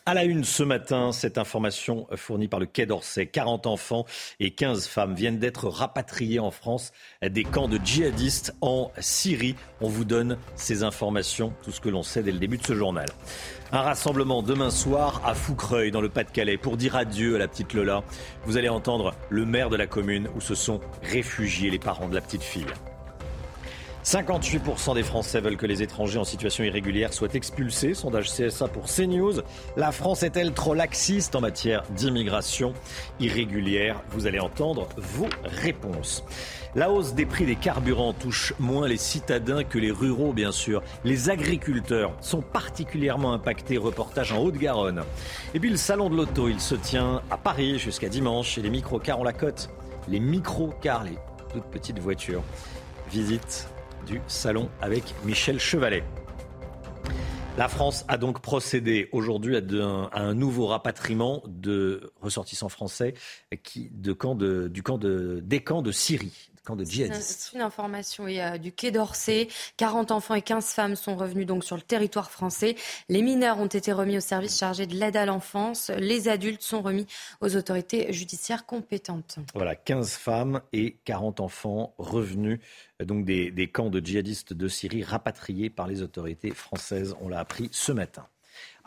À 0.07 0.13
la 0.13 0.23
une 0.23 0.45
ce 0.45 0.63
matin, 0.63 1.11
cette 1.11 1.38
information 1.38 2.07
fournie 2.15 2.47
par 2.47 2.61
le 2.61 2.65
Quai 2.65 2.85
d'Orsay. 2.85 3.25
40 3.25 3.67
enfants 3.67 4.05
et 4.39 4.51
15 4.51 4.88
femmes 4.88 5.13
viennent 5.13 5.38
d'être 5.38 5.67
rapatriés 5.67 6.39
en 6.39 6.49
France 6.49 6.93
des 7.21 7.43
camps 7.43 7.67
de 7.67 7.77
djihadistes 7.77 8.55
en 8.61 8.89
Syrie. 8.99 9.57
On 9.81 9.89
vous 9.89 10.05
donne 10.05 10.38
ces 10.55 10.84
informations, 10.84 11.51
tout 11.61 11.73
ce 11.73 11.81
que 11.81 11.89
l'on 11.89 12.03
sait 12.03 12.23
dès 12.23 12.31
le 12.31 12.39
début 12.39 12.57
de 12.57 12.65
ce 12.65 12.73
journal. 12.73 13.09
Un 13.73 13.81
rassemblement 13.81 14.41
demain 14.41 14.69
soir 14.69 15.21
à 15.25 15.35
Foucreuil, 15.35 15.91
dans 15.91 15.99
le 15.99 16.07
Pas-de-Calais, 16.07 16.55
pour 16.55 16.77
dire 16.77 16.95
adieu 16.95 17.35
à 17.35 17.39
la 17.39 17.49
petite 17.49 17.73
Lola. 17.73 18.05
Vous 18.45 18.55
allez 18.55 18.69
entendre 18.69 19.13
le 19.29 19.45
maire 19.45 19.69
de 19.69 19.75
la 19.75 19.88
commune 19.88 20.29
où 20.38 20.39
se 20.39 20.55
sont 20.55 20.79
réfugiés 21.03 21.69
les 21.69 21.79
parents 21.79 22.07
de 22.07 22.15
la 22.15 22.21
petite 22.21 22.43
fille. 22.43 22.63
58% 24.07 24.95
des 24.95 25.03
Français 25.03 25.41
veulent 25.41 25.57
que 25.57 25.65
les 25.65 25.84
étrangers 25.84 26.17
en 26.17 26.23
situation 26.23 26.63
irrégulière 26.63 27.11
soient 27.11 27.34
expulsés. 27.34 27.93
Sondage 27.93 28.31
CSA 28.31 28.69
pour 28.69 28.85
CNews. 28.85 29.41
La 29.75 29.91
France 29.91 30.23
est-elle 30.23 30.53
trop 30.53 30.73
laxiste 30.73 31.35
en 31.35 31.41
matière 31.41 31.84
d'immigration 31.89 32.71
irrégulière? 33.19 34.01
Vous 34.11 34.25
allez 34.25 34.39
entendre 34.39 34.88
vos 34.95 35.27
réponses. 35.43 36.23
La 36.73 36.89
hausse 36.89 37.15
des 37.15 37.25
prix 37.25 37.45
des 37.45 37.57
carburants 37.57 38.13
touche 38.13 38.53
moins 38.59 38.88
les 38.88 38.95
citadins 38.95 39.65
que 39.65 39.77
les 39.77 39.91
ruraux, 39.91 40.31
bien 40.31 40.53
sûr. 40.53 40.81
Les 41.03 41.29
agriculteurs 41.29 42.13
sont 42.21 42.41
particulièrement 42.41 43.34
impactés. 43.34 43.77
Reportage 43.77 44.31
en 44.31 44.38
Haute-Garonne. 44.38 45.03
Et 45.53 45.59
puis 45.59 45.69
le 45.69 45.75
salon 45.75 46.09
de 46.09 46.15
l'auto, 46.15 46.47
il 46.47 46.61
se 46.61 46.75
tient 46.75 47.21
à 47.29 47.35
Paris 47.35 47.77
jusqu'à 47.77 48.07
dimanche 48.07 48.57
et 48.57 48.61
les 48.61 48.69
microcars 48.69 49.19
ont 49.19 49.25
la 49.25 49.34
cote. 49.34 49.69
Les 50.07 50.21
microcars, 50.21 51.03
les 51.03 51.17
toutes 51.51 51.65
petites 51.65 51.99
voitures. 51.99 52.43
Visite 53.11 53.67
du 54.07 54.21
salon 54.27 54.69
avec 54.81 55.03
Michel 55.25 55.59
Chevalet. 55.59 56.03
La 57.57 57.67
France 57.67 58.05
a 58.07 58.17
donc 58.17 58.41
procédé 58.41 59.09
aujourd'hui 59.11 59.57
à, 59.57 59.61
un 60.13 60.34
nouveau 60.34 60.67
rapatriement 60.67 61.43
de 61.47 62.13
ressortissants 62.21 62.69
français 62.69 63.15
de 63.51 63.57
de, 63.91 64.13
camp 64.13 64.35
de, 64.35 65.41
des 65.43 65.63
camps 65.63 65.81
de 65.81 65.91
Syrie. 65.91 66.51
C'est 67.22 67.56
une 67.56 67.61
information 67.61 68.26
du 68.57 68.72
Quai 68.72 68.91
d'Orsay. 68.91 69.48
40 69.77 70.11
enfants 70.11 70.35
et 70.35 70.41
15 70.41 70.65
femmes 70.65 70.95
sont 70.95 71.15
revenus 71.15 71.45
donc 71.45 71.64
sur 71.64 71.76
le 71.76 71.81
territoire 71.81 72.31
français. 72.31 72.76
Les 73.10 73.22
mineurs 73.22 73.60
ont 73.60 73.68
été 73.68 73.91
remis 73.91 74.18
au 74.18 74.22
service 74.22 74.57
chargé 74.57 74.85
de 74.85 74.95
l'aide 74.95 75.18
à 75.18 75.26
l'enfance. 75.26 75.91
Les 75.98 76.27
adultes 76.27 76.61
sont 76.61 76.81
remis 76.81 77.07
aux 77.41 77.56
autorités 77.56 78.11
judiciaires 78.11 78.65
compétentes. 78.65 79.38
Voilà, 79.53 79.76
15 79.76 80.11
femmes 80.11 80.61
et 80.73 80.98
40 81.06 81.39
enfants 81.39 81.94
revenus 81.98 82.60
donc 83.03 83.26
des, 83.26 83.52
des 83.52 83.68
camps 83.68 83.89
de 83.89 83.99
djihadistes 83.99 84.53
de 84.53 84.68
Syrie 84.68 85.03
rapatriés 85.03 85.69
par 85.69 85.88
les 85.88 86.02
autorités 86.02 86.52
françaises. 86.52 87.15
On 87.22 87.30
l'a 87.30 87.39
appris 87.39 87.69
ce 87.72 87.91
matin. 87.91 88.27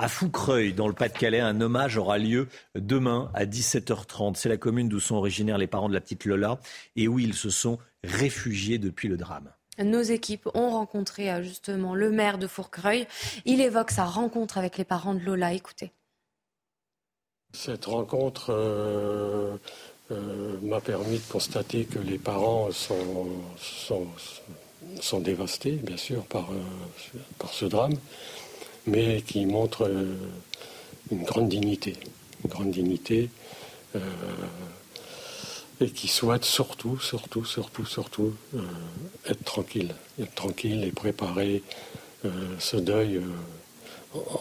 À 0.01 0.09
Foucreuil, 0.09 0.73
dans 0.73 0.89
le 0.89 0.95
Pas-de-Calais, 0.95 1.41
un 1.41 1.61
hommage 1.61 1.99
aura 1.99 2.17
lieu 2.17 2.49
demain 2.75 3.31
à 3.35 3.45
17h30. 3.45 4.35
C'est 4.35 4.49
la 4.49 4.57
commune 4.57 4.89
d'où 4.89 4.99
sont 4.99 5.17
originaires 5.17 5.59
les 5.59 5.67
parents 5.67 5.91
de 5.91 5.93
la 5.93 6.01
petite 6.01 6.25
Lola 6.25 6.59
et 6.97 7.07
où 7.07 7.19
ils 7.19 7.35
se 7.35 7.51
sont 7.51 7.79
réfugiés 8.03 8.79
depuis 8.79 9.09
le 9.09 9.19
drame. 9.19 9.53
Nos 9.79 10.01
équipes 10.01 10.49
ont 10.55 10.71
rencontré 10.71 11.31
euh, 11.31 11.43
justement 11.43 11.95
le 11.95 12.11
maire 12.11 12.39
de 12.39 12.47
Foucreuil. 12.47 13.07
Il 13.45 13.61
évoque 13.61 13.91
sa 13.91 14.07
rencontre 14.07 14.57
avec 14.57 14.79
les 14.79 14.85
parents 14.85 15.13
de 15.13 15.21
Lola. 15.21 15.53
Écoutez. 15.53 15.93
Cette 17.53 17.85
rencontre 17.85 18.55
euh, 18.55 19.55
euh, 20.13 20.57
m'a 20.63 20.81
permis 20.81 21.19
de 21.19 21.31
constater 21.31 21.85
que 21.85 21.99
les 21.99 22.17
parents 22.17 22.71
sont, 22.73 23.29
sont, 23.59 25.21
dévastés, 25.21 25.73
bien 25.73 25.99
sûr, 25.99 26.25
par, 26.25 26.49
par 27.39 27.53
ce 27.53 27.67
drame 27.67 27.93
mais 28.91 29.23
qui 29.23 29.47
montre 29.47 29.87
euh, 29.87 30.15
une 31.11 31.23
grande 31.23 31.49
dignité, 31.49 31.97
une 32.45 32.51
grande 32.51 32.71
dignité, 32.71 33.31
euh, 33.97 34.01
et 35.81 35.91
qui 35.91 36.09
souhaite 36.09 36.45
surtout, 36.45 36.99
surtout, 36.99 37.45
surtout, 37.45 37.87
surtout 37.87 38.35
euh, 38.55 38.61
être 39.27 39.45
tranquille, 39.45 39.95
être 40.21 40.35
tranquille 40.35 40.85
et 40.85 40.93
préparer 40.93 41.63
ce 42.59 42.77
deuil 42.77 43.19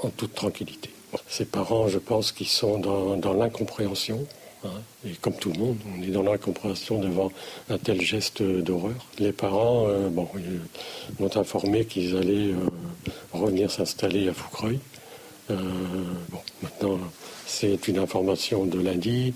en, 0.03 0.09
toute 0.09 0.34
tranquillité. 0.34 0.89
Ses 1.30 1.45
parents, 1.45 1.88
je 1.88 1.97
pense, 1.97 2.34
qui 2.34 2.43
sont 2.43 2.77
dans, 2.77 3.34
l'incompréhension, 3.34 4.27
et 5.06 5.11
comme 5.22 5.36
tout 5.36 5.52
le 5.53 5.60
monde, 5.60 5.77
on 5.98 6.03
est 6.03 6.11
dans 6.11 6.23
l'incompréhension 6.23 6.99
devant 6.99 7.31
un 7.69 7.77
tel 7.77 8.02
geste 8.02 8.44
d'horreur. 8.44 9.07
Les 9.18 9.31
parents, 9.31 9.88
bon, 10.11 10.27
m'ont 11.19 11.38
informé 11.38 11.86
qu'ils 11.86 12.18
allaient 12.18 12.53
revenir 13.31 13.72
s'installer 13.72 14.27
à 14.27 14.34
Foucreuil. 14.34 14.80
Euh, 15.52 15.56
bon, 16.30 16.40
maintenant, 16.61 16.99
c'est 17.45 17.88
une 17.88 17.98
information 17.98 18.65
de 18.65 18.80
lundi. 18.80 19.34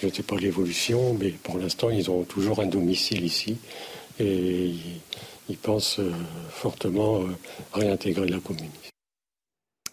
Je 0.00 0.06
ne 0.06 0.12
sais 0.12 0.22
pas 0.22 0.36
l'évolution, 0.36 1.14
mais 1.14 1.30
pour 1.30 1.58
l'instant, 1.58 1.90
ils 1.90 2.10
ont 2.10 2.22
toujours 2.22 2.60
un 2.60 2.66
domicile 2.66 3.24
ici 3.24 3.58
et 4.20 4.72
ils, 5.48 5.56
pensent 5.56 5.98
euh, 5.98 6.12
fortement 6.50 7.22
euh, 7.22 7.26
réintégrer 7.72 8.28
la 8.28 8.38
commune. 8.38 8.70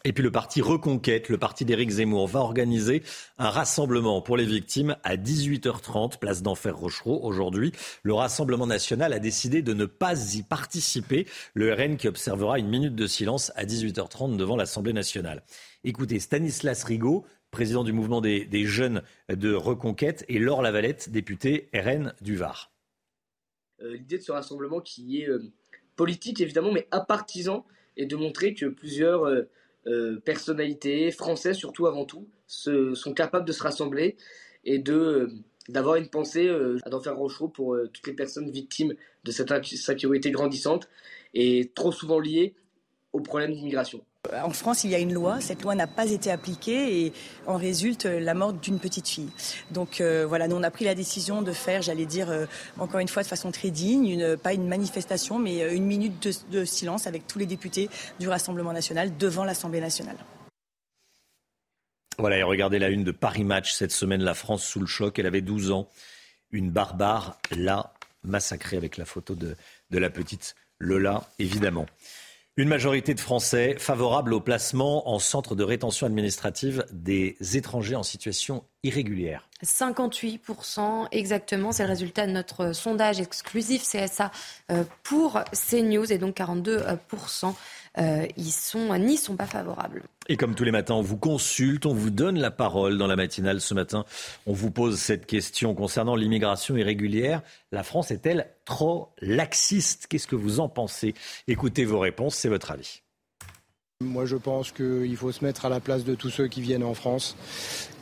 Et 0.07 0.14
puis 0.14 0.23
le 0.23 0.30
parti 0.30 0.61
Reconquête, 0.61 1.30
le 1.30 1.40
parti 1.40 1.65
d'Éric 1.65 1.90
Zemmour, 1.90 2.27
va 2.27 2.40
organiser 2.40 3.02
un 3.40 3.49
rassemblement 3.49 4.22
pour 4.22 4.38
les 4.38 4.45
victimes 4.45 4.95
à 5.03 5.18
18h30, 5.18 6.19
place 6.19 6.44
d'Enfer 6.44 6.77
Rochereau. 6.77 7.22
Aujourd'hui, 7.23 7.72
le 8.03 8.14
Rassemblement 8.14 8.68
national 8.68 9.14
a 9.14 9.19
décidé 9.19 9.64
de 9.64 9.73
ne 9.73 9.86
pas 9.86 10.36
y 10.36 10.44
participer. 10.44 11.26
Le 11.56 11.73
RN 11.73 11.98
qui 11.98 12.07
observera 12.07 12.60
une 12.60 12.69
minute 12.69 12.94
de 12.94 13.07
silence 13.07 13.52
à 13.56 13.65
18h30 13.65 14.38
devant 14.38 14.56
l'Assemblée 14.56 14.94
nationale. 14.94 15.41
Écoutez, 15.84 16.19
Stanislas 16.19 16.84
Rigaud, 16.84 17.26
président 17.49 17.84
du 17.84 17.91
mouvement 17.91 18.22
des, 18.22 18.65
jeunes 18.65 19.02
de 19.27 19.56
reconquête, 19.56 20.23
et 20.30 20.38
Laure 20.38 20.61
Lavalette, 20.61 21.10
députée 21.10 21.68
RN 21.73 22.14
du 22.22 22.36
Var. 22.36 22.72
L'idée 23.82 24.19
de 24.19 24.23
ce 24.23 24.32
rassemblement 24.32 24.82
qui 24.82 25.23
est 25.23 25.30
politique 25.95 26.41
évidemment, 26.41 26.72
mais 26.72 26.88
apartisan, 26.91 27.65
et 27.98 28.06
de 28.06 28.15
montrer 28.15 28.53
que 28.53 28.68
plusieurs 28.68 29.26
personnalités 30.25 31.11
françaises, 31.11 31.57
surtout 31.57 31.85
avant 31.87 32.05
tout, 32.05 32.27
sont 32.47 33.13
capables 33.13 33.45
de 33.45 33.51
se 33.51 33.63
rassembler 33.63 34.17
et 34.63 34.79
de 34.79 35.29
d'avoir 35.69 35.95
une 35.95 36.09
pensée 36.09 36.47
euh, 36.47 36.77
à 36.83 36.89
d'en 36.89 37.01
faire 37.01 37.15
Rochereau 37.15 37.47
pour 37.47 37.73
euh, 37.73 37.89
toutes 37.91 38.07
les 38.07 38.13
personnes 38.13 38.51
victimes 38.51 38.93
de 39.23 39.31
cette 39.31 39.51
insécurité 39.51 40.31
grandissante 40.31 40.87
et 41.33 41.71
trop 41.73 41.91
souvent 41.91 42.19
liée 42.19 42.53
au 43.13 43.19
problème 43.21 43.53
d'immigration. 43.53 44.05
En 44.43 44.52
France, 44.52 44.84
il 44.84 44.91
y 44.91 44.95
a 44.95 44.99
une 44.99 45.14
loi. 45.14 45.41
Cette 45.41 45.61
loi 45.61 45.76
n'a 45.76 45.88
pas 45.88 46.10
été 46.10 46.31
appliquée 46.31 47.06
et 47.06 47.14
en 47.47 47.57
résulte 47.57 48.06
la 48.06 48.34
mort 48.34 48.53
d'une 48.53 48.80
petite 48.80 49.07
fille. 49.07 49.30
Donc 49.72 50.02
euh, 50.02 50.26
voilà, 50.27 50.47
nous 50.47 50.56
on 50.56 50.64
a 50.64 50.72
pris 50.72 50.85
la 50.85 50.95
décision 50.95 51.41
de 51.41 51.52
faire, 51.52 51.81
j'allais 51.81 52.06
dire 52.06 52.27
encore 52.80 52.99
une 52.99 53.07
fois 53.07 53.23
de 53.23 53.27
façon 53.27 53.52
très 53.52 53.72
digne, 53.72 54.38
pas 54.38 54.53
une 54.53 54.68
manifestation, 54.68 55.39
mais 55.39 55.73
une 55.76 55.85
minute 55.85 56.27
de, 56.52 56.65
silence 56.65 57.07
avec 57.07 57.27
tous 57.27 57.39
les 57.39 57.45
députés 57.45 57.89
du 58.19 58.27
Rassemblement 58.27 58.73
national 58.73 59.18
devant 59.18 59.43
l'Assemblée 59.43 59.81
nationale. 59.81 60.18
Voilà, 62.18 62.38
et 62.38 62.43
regardez 62.43 62.80
la 62.80 62.89
une 62.89 63.03
de 63.03 63.11
Paris 63.11 63.43
Match 63.43 63.73
cette 63.73 63.91
semaine, 63.91 64.23
la 64.23 64.34
France 64.34 64.64
sous 64.64 64.80
le 64.80 64.85
choc. 64.85 65.19
Elle 65.19 65.26
avait 65.26 65.41
12 65.41 65.72
ans. 65.72 65.89
Une 66.52 66.72
barbare 66.72 67.38
l'a 67.52 67.93
massacrée 68.23 68.77
avec 68.77 68.97
la 68.97 69.06
photo 69.06 69.35
de 69.35 69.56
la 69.91 70.10
petite 70.10 70.56
Lola, 70.80 71.23
évidemment. 71.39 71.85
Une 72.57 72.69
majorité 72.69 73.14
de 73.14 73.19
Français 73.19 73.76
favorables 73.80 74.34
au 74.34 74.40
placement 74.40 75.10
en 75.10 75.19
centre 75.19 75.56
de 75.56 75.64
rétention 75.65 76.07
administrative 76.07 76.86
des 76.94 77.36
étrangers 77.57 77.98
en 77.98 78.03
situation 78.03 78.64
irrégulière. 78.85 79.47
58% 79.63 81.07
exactement, 81.11 81.71
c'est 81.71 81.83
le 81.83 81.89
résultat 81.89 82.27
de 82.27 82.31
notre 82.31 82.73
sondage 82.73 83.19
exclusif 83.19 83.83
CSA 83.83 84.31
euh, 84.71 84.83
pour 85.03 85.39
CNews 85.53 86.11
et 86.11 86.17
donc 86.17 86.37
42% 86.37 87.53
euh, 87.97 88.25
ils 88.35 88.51
sont, 88.51 88.97
n'y 88.97 89.17
sont 89.17 89.35
pas 89.35 89.45
favorables. 89.45 90.03
Et 90.27 90.37
comme 90.37 90.55
tous 90.55 90.63
les 90.63 90.71
matins, 90.71 90.95
on 90.95 91.01
vous 91.01 91.17
consulte, 91.17 91.85
on 91.85 91.93
vous 91.93 92.09
donne 92.09 92.37
la 92.37 92.51
parole 92.51 92.97
dans 92.97 93.07
la 93.07 93.15
matinale. 93.15 93.61
Ce 93.61 93.73
matin, 93.73 94.05
on 94.45 94.53
vous 94.53 94.71
pose 94.71 94.99
cette 94.99 95.25
question 95.25 95.73
concernant 95.73 96.15
l'immigration 96.15 96.75
irrégulière. 96.75 97.41
La 97.71 97.83
France 97.83 98.11
est-elle 98.11 98.49
trop 98.65 99.13
laxiste? 99.21 100.07
Qu'est-ce 100.07 100.27
que 100.27 100.35
vous 100.35 100.59
en 100.59 100.67
pensez? 100.67 101.13
Écoutez 101.47 101.85
vos 101.85 101.99
réponses, 101.99 102.35
c'est 102.35 102.49
votre 102.49 102.71
avis. 102.71 103.01
Moi, 104.03 104.26
je 104.26 104.35
pense 104.35 104.73
qu'il 104.73 105.15
faut 105.15 105.31
se 105.31 105.41
mettre 105.41 105.63
à 105.65 105.69
la 105.69 105.80
place 105.80 106.03
de 106.03 106.15
tous 106.15 106.30
ceux 106.30 106.47
qui 106.49 106.59
viennent 106.59 106.84
en 106.84 106.93
France 106.93 107.38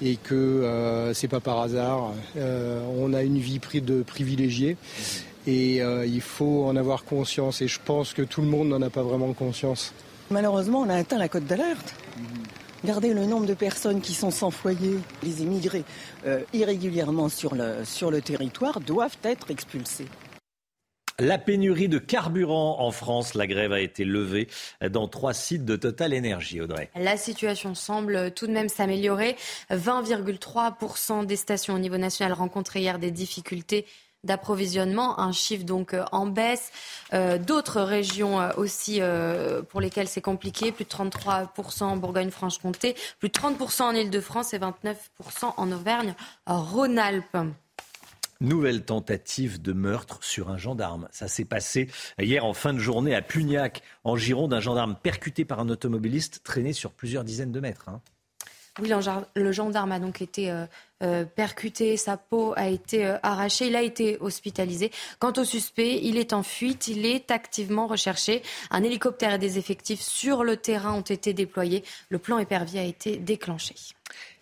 et 0.02 0.16
que 0.16 0.34
euh, 0.34 1.14
c'est 1.14 1.28
pas 1.28 1.40
par 1.40 1.60
hasard. 1.60 2.14
Euh, 2.36 2.84
on 2.98 3.14
a 3.14 3.22
une 3.22 3.38
vie 3.38 3.60
de 3.60 4.02
privilégiée 4.02 4.76
et 5.46 5.84
euh, 5.84 6.04
il 6.04 6.22
faut 6.22 6.66
en 6.66 6.76
avoir 6.78 7.04
conscience. 7.06 7.62
Et 7.62 7.68
je 7.68 7.80
pense 7.80 8.16
que 8.16 8.24
tout 8.24 8.42
le 8.42 8.48
monde 8.48 8.70
n'en 8.70 8.82
a 8.82 8.90
pas 8.90 9.04
vraiment 9.04 9.34
conscience. 9.34 9.94
Malheureusement, 10.32 10.82
on 10.82 10.90
a 10.90 10.96
atteint 10.96 11.20
la 11.20 11.30
cote 11.30 11.46
d'alerte. 11.46 11.94
Regardez 12.82 13.14
le 13.14 13.28
nombre 13.28 13.46
de 13.46 13.54
personnes 13.54 14.02
qui 14.02 14.16
sont 14.16 14.32
sans 14.32 14.50
foyer. 14.50 14.98
Les 15.22 15.44
immigrés 15.44 15.84
irrégulièrement 16.54 17.30
sur 17.30 17.54
le, 17.54 17.86
sur 17.86 18.10
le 18.10 18.20
territoire 18.20 18.80
doivent 18.80 19.18
être 19.24 19.52
expulsés. 19.52 20.08
La 21.20 21.38
pénurie 21.38 21.90
de 21.90 22.00
carburant 22.00 22.78
en 22.80 22.92
France, 22.92 23.36
la 23.36 23.48
grève 23.48 23.72
a 23.72 23.80
été 23.80 24.04
levée 24.04 24.48
dans 24.90 25.08
trois 25.08 25.34
sites 25.34 25.66
de 25.66 25.76
Total 25.76 26.14
Énergie, 26.14 26.60
Audrey. 26.60 26.90
La 26.96 27.18
situation 27.18 27.76
semble 27.76 28.32
tout 28.32 28.48
de 28.48 28.52
même 28.52 28.70
s'améliorer. 28.70 29.36
20,3% 29.72 31.26
des 31.26 31.36
stations 31.36 31.76
au 31.76 31.80
niveau 31.80 31.98
national 31.98 32.34
rencontrent 32.34 32.76
hier 32.78 33.00
des 33.00 33.12
difficultés 33.12 33.86
d'approvisionnement, 34.24 35.20
un 35.20 35.32
chiffre 35.32 35.66
donc 35.66 35.94
euh, 35.94 36.06
en 36.12 36.26
baisse. 36.26 36.72
Euh, 37.14 37.38
d'autres 37.38 37.82
régions 37.82 38.40
euh, 38.40 38.52
aussi 38.58 39.02
pour 39.70 39.82
lesquelles 39.82 40.08
c'est 40.08 40.22
compliqué, 40.22 40.72
plus 40.72 40.86
de 40.86 40.90
33% 40.90 41.84
en 41.84 41.98
Bourgogne-Franche-Comté, 41.98 42.96
plus 43.20 43.30
de 43.30 43.34
30% 43.34 43.84
en 43.84 43.92
Ile-de-France 43.94 44.54
et 44.54 44.60
29% 44.60 45.54
en 45.58 45.72
Auvergne-Rhône-Alpes. 45.72 47.38
Nouvelle 48.42 48.84
tentative 48.84 49.62
de 49.62 49.74
meurtre 49.74 50.20
sur 50.22 50.50
un 50.50 50.58
gendarme. 50.58 51.08
Ça 51.12 51.28
s'est 51.28 51.46
passé 51.46 51.90
hier 52.20 52.46
en 52.46 52.54
fin 52.54 52.74
de 52.74 52.80
journée 52.80 53.16
à 53.16 53.22
Pugnac, 53.22 53.82
en 54.04 54.16
Gironde. 54.16 54.54
Un 54.54 54.60
gendarme 54.60 54.96
percuté 55.02 55.46
par 55.46 55.60
un 55.60 55.70
automobiliste 55.70 56.42
traîné 56.44 56.74
sur 56.74 56.92
plusieurs 56.92 57.24
dizaines 57.24 57.52
de 57.52 57.60
mètres. 57.60 57.90
Hein. 57.90 58.02
Oui, 58.82 58.90
le 59.36 59.52
gendarme 59.52 59.92
a 59.92 60.00
donc 60.00 60.24
été 60.24 60.50
euh, 60.50 60.66
euh, 61.04 61.26
percuté, 61.26 61.96
sa 61.96 62.18
peau 62.18 62.54
a 62.56 62.70
été 62.70 63.06
euh, 63.06 63.18
arrachée, 63.22 63.68
il 63.68 63.76
a 63.76 63.84
été 63.84 64.18
hospitalisé. 64.20 64.90
Quant 65.20 65.34
au 65.38 65.44
suspect, 65.44 66.00
il 66.02 66.18
est 66.18 66.34
en 66.34 66.42
fuite, 66.42 66.88
il 66.88 67.06
est 67.06 67.30
activement 67.30 67.86
recherché. 67.86 68.42
Un 68.72 68.82
hélicoptère 68.82 69.36
et 69.36 69.38
des 69.38 69.60
effectifs 69.60 70.02
sur 70.02 70.44
le 70.44 70.58
terrain 70.58 70.94
ont 70.94 71.02
été 71.02 71.34
déployés. 71.34 71.84
Le 72.10 72.18
plan 72.18 72.40
épervier 72.40 72.80
a 72.80 72.84
été 72.84 73.18
déclenché. 73.18 73.76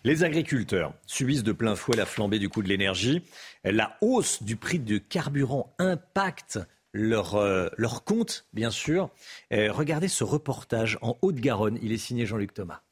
Les 0.04 0.24
agriculteurs 0.24 0.94
subissent 1.06 1.44
de 1.44 1.52
plein 1.52 1.76
fouet 1.76 1.96
la 1.96 2.06
flambée 2.06 2.38
du 2.38 2.48
coût 2.48 2.62
de 2.62 2.68
l'énergie. 2.68 3.22
La 3.64 3.96
hausse 4.00 4.42
du 4.42 4.56
prix 4.56 4.80
du 4.80 5.00
carburant 5.00 5.74
impacte 5.78 6.58
leur, 6.92 7.40
leur 7.76 8.04
compte, 8.04 8.46
bien 8.52 8.70
sûr. 8.70 9.10
regardez 9.50 10.08
ce 10.08 10.24
reportage 10.24 10.98
en 11.02 11.16
Haute-Garonne. 11.22 11.78
Il 11.82 11.92
est 11.92 11.98
signé 11.98 12.26
Jean-Luc 12.26 12.52
Thomas. 12.52 12.82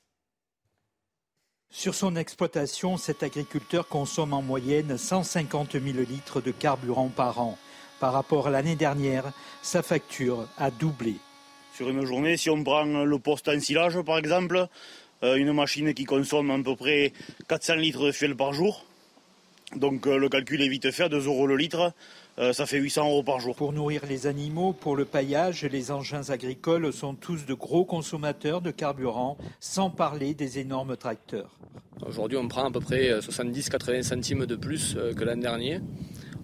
Sur 1.73 1.95
son 1.95 2.16
exploitation, 2.16 2.97
cet 2.97 3.23
agriculteur 3.23 3.87
consomme 3.87 4.32
en 4.32 4.43
moyenne 4.43 4.99
150 4.99 5.73
000 5.73 5.85
litres 5.99 6.41
de 6.41 6.51
carburant 6.51 7.09
par 7.09 7.41
an. 7.41 7.57
Par 8.01 8.12
rapport 8.12 8.49
à 8.49 8.51
l'année 8.51 8.74
dernière, 8.74 9.32
sa 9.62 9.82
facture 9.82 10.49
a 10.59 10.73
doublé. 10.73 11.15
Sur 11.77 11.89
une 11.89 12.05
journée, 12.05 12.37
si 12.37 12.51
on 12.51 12.65
prend 12.65 12.82
le 12.85 13.19
poste 13.20 13.49
en 13.49 13.61
silage 13.61 14.01
par 14.03 14.19
exemple, 14.19 14.57
euh, 14.57 14.66
une 15.23 15.53
machine 15.53 15.93
qui 15.95 16.05
consomme 16.05 16.51
à 16.51 16.59
peu 16.63 16.77
près 16.77 17.13
400 17.49 17.75
litres 17.77 18.07
de 18.07 18.13
fuel 18.13 18.37
par 18.37 18.53
jour, 18.53 18.85
donc 19.77 20.07
euh, 20.07 20.19
le 20.19 20.29
calcul 20.29 20.63
est 20.63 20.69
vite 20.69 20.91
fait, 20.91 21.09
2 21.09 21.27
euros 21.27 21.47
le 21.47 21.57
litre. 21.57 21.93
Euh, 22.39 22.53
ça 22.53 22.67
fait 22.67 22.79
800 22.79 23.07
euros 23.07 23.23
par 23.23 23.39
jour. 23.39 23.55
Pour 23.55 23.73
nourrir 23.73 24.03
les 24.09 24.27
animaux, 24.27 24.73
pour 24.73 24.97
le 24.97 25.05
paillage, 25.05 25.65
les 25.65 25.91
engins 25.91 26.31
agricoles 26.31 26.93
sont 26.93 27.15
tous 27.15 27.47
de 27.47 27.55
gros 27.55 27.85
consommateurs 27.85 28.63
de 28.63 28.71
carburant, 28.71 29.37
sans 29.61 29.91
parler 29.91 30.35
des 30.35 30.59
énormes 30.59 30.97
tracteurs. 30.97 31.51
Aujourd'hui, 32.05 32.39
on 32.39 32.49
prend 32.49 32.67
à 32.67 32.71
peu 32.71 32.81
près 32.81 33.11
70-80 33.21 34.03
centimes 34.03 34.47
de 34.47 34.57
plus 34.57 34.97
euh, 34.97 35.13
que 35.13 35.23
l'an 35.23 35.37
dernier. 35.37 35.81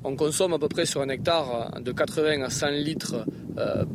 On 0.05 0.17
consomme 0.17 0.53
à 0.53 0.59
peu 0.59 0.69
près 0.69 0.87
sur 0.87 1.01
un 1.01 1.09
hectare 1.09 1.81
de 1.81 1.93
80 1.93 2.43
à 2.43 2.51
100 2.51 2.67
litres 2.69 3.25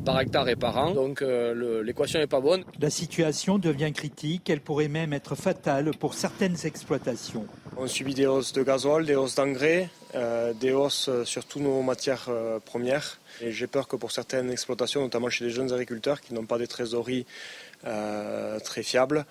par 0.04 0.20
hectare 0.20 0.50
et 0.50 0.56
par 0.56 0.78
an, 0.78 0.92
donc 0.92 1.22
l'équation 1.22 2.20
n'est 2.20 2.28
pas 2.28 2.42
bonne. 2.42 2.64
La 2.80 2.90
situation 2.90 3.60
devient 3.60 3.92
critique, 3.94 4.50
elle 4.50 4.62
pourrait 4.62 4.88
même 4.88 5.14
être 5.14 5.36
fatale 5.36 5.92
pour 6.00 6.16
certaines 6.16 6.58
exploitations. 6.66 7.46
On 7.78 7.88
subit 7.88 8.14
des 8.14 8.26
hausses 8.26 8.54
de 8.54 8.64
gasoil, 8.64 9.06
des 9.06 9.16
hausses 9.16 9.36
d'engrais, 9.36 9.90
euh, 10.14 10.54
des 10.54 10.74
hausses 10.74 11.10
sur 11.24 11.46
toutes 11.46 11.62
nos 11.62 11.82
matières 11.82 12.26
euh, 12.28 12.60
premières. 12.60 13.20
Et 13.40 13.52
j'ai 13.54 13.66
peur 13.66 13.88
que 13.88 13.96
pour 13.96 14.12
certaines 14.12 14.52
exploitations, 14.52 15.02
notamment 15.02 15.30
chez 15.30 15.46
les 15.46 15.52
jeunes 15.52 15.72
agriculteurs 15.72 16.20
qui 16.20 16.34
n'ont 16.34 16.46
pas 16.46 16.58
des 16.58 16.68
trésoreries 16.68 17.26
euh, 17.86 18.60
très 18.60 18.84
fiables, 18.84 19.26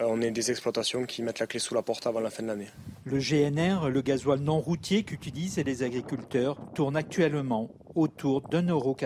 on 0.00 0.20
ait 0.20 0.30
des 0.30 0.50
exploitations 0.50 1.04
qui 1.04 1.22
mettent 1.22 1.40
la 1.40 1.46
clé 1.46 1.58
sous 1.58 1.74
la 1.74 1.82
porte 1.82 2.06
avant 2.06 2.20
la 2.20 2.30
fin 2.30 2.42
de 2.42 2.48
l'année. 2.48 2.68
Le 3.04 3.18
GNR, 3.18 3.88
le 3.88 4.00
gasoil 4.00 4.40
non 4.40 4.60
routier 4.60 5.02
qu'utilisent 5.02 5.58
les 5.58 5.82
agriculteurs, 5.82 6.56
tourne 6.74 6.96
actuellement 6.96 7.70
autour 7.94 8.42
d'un 8.42 8.66
euro. 8.68 8.96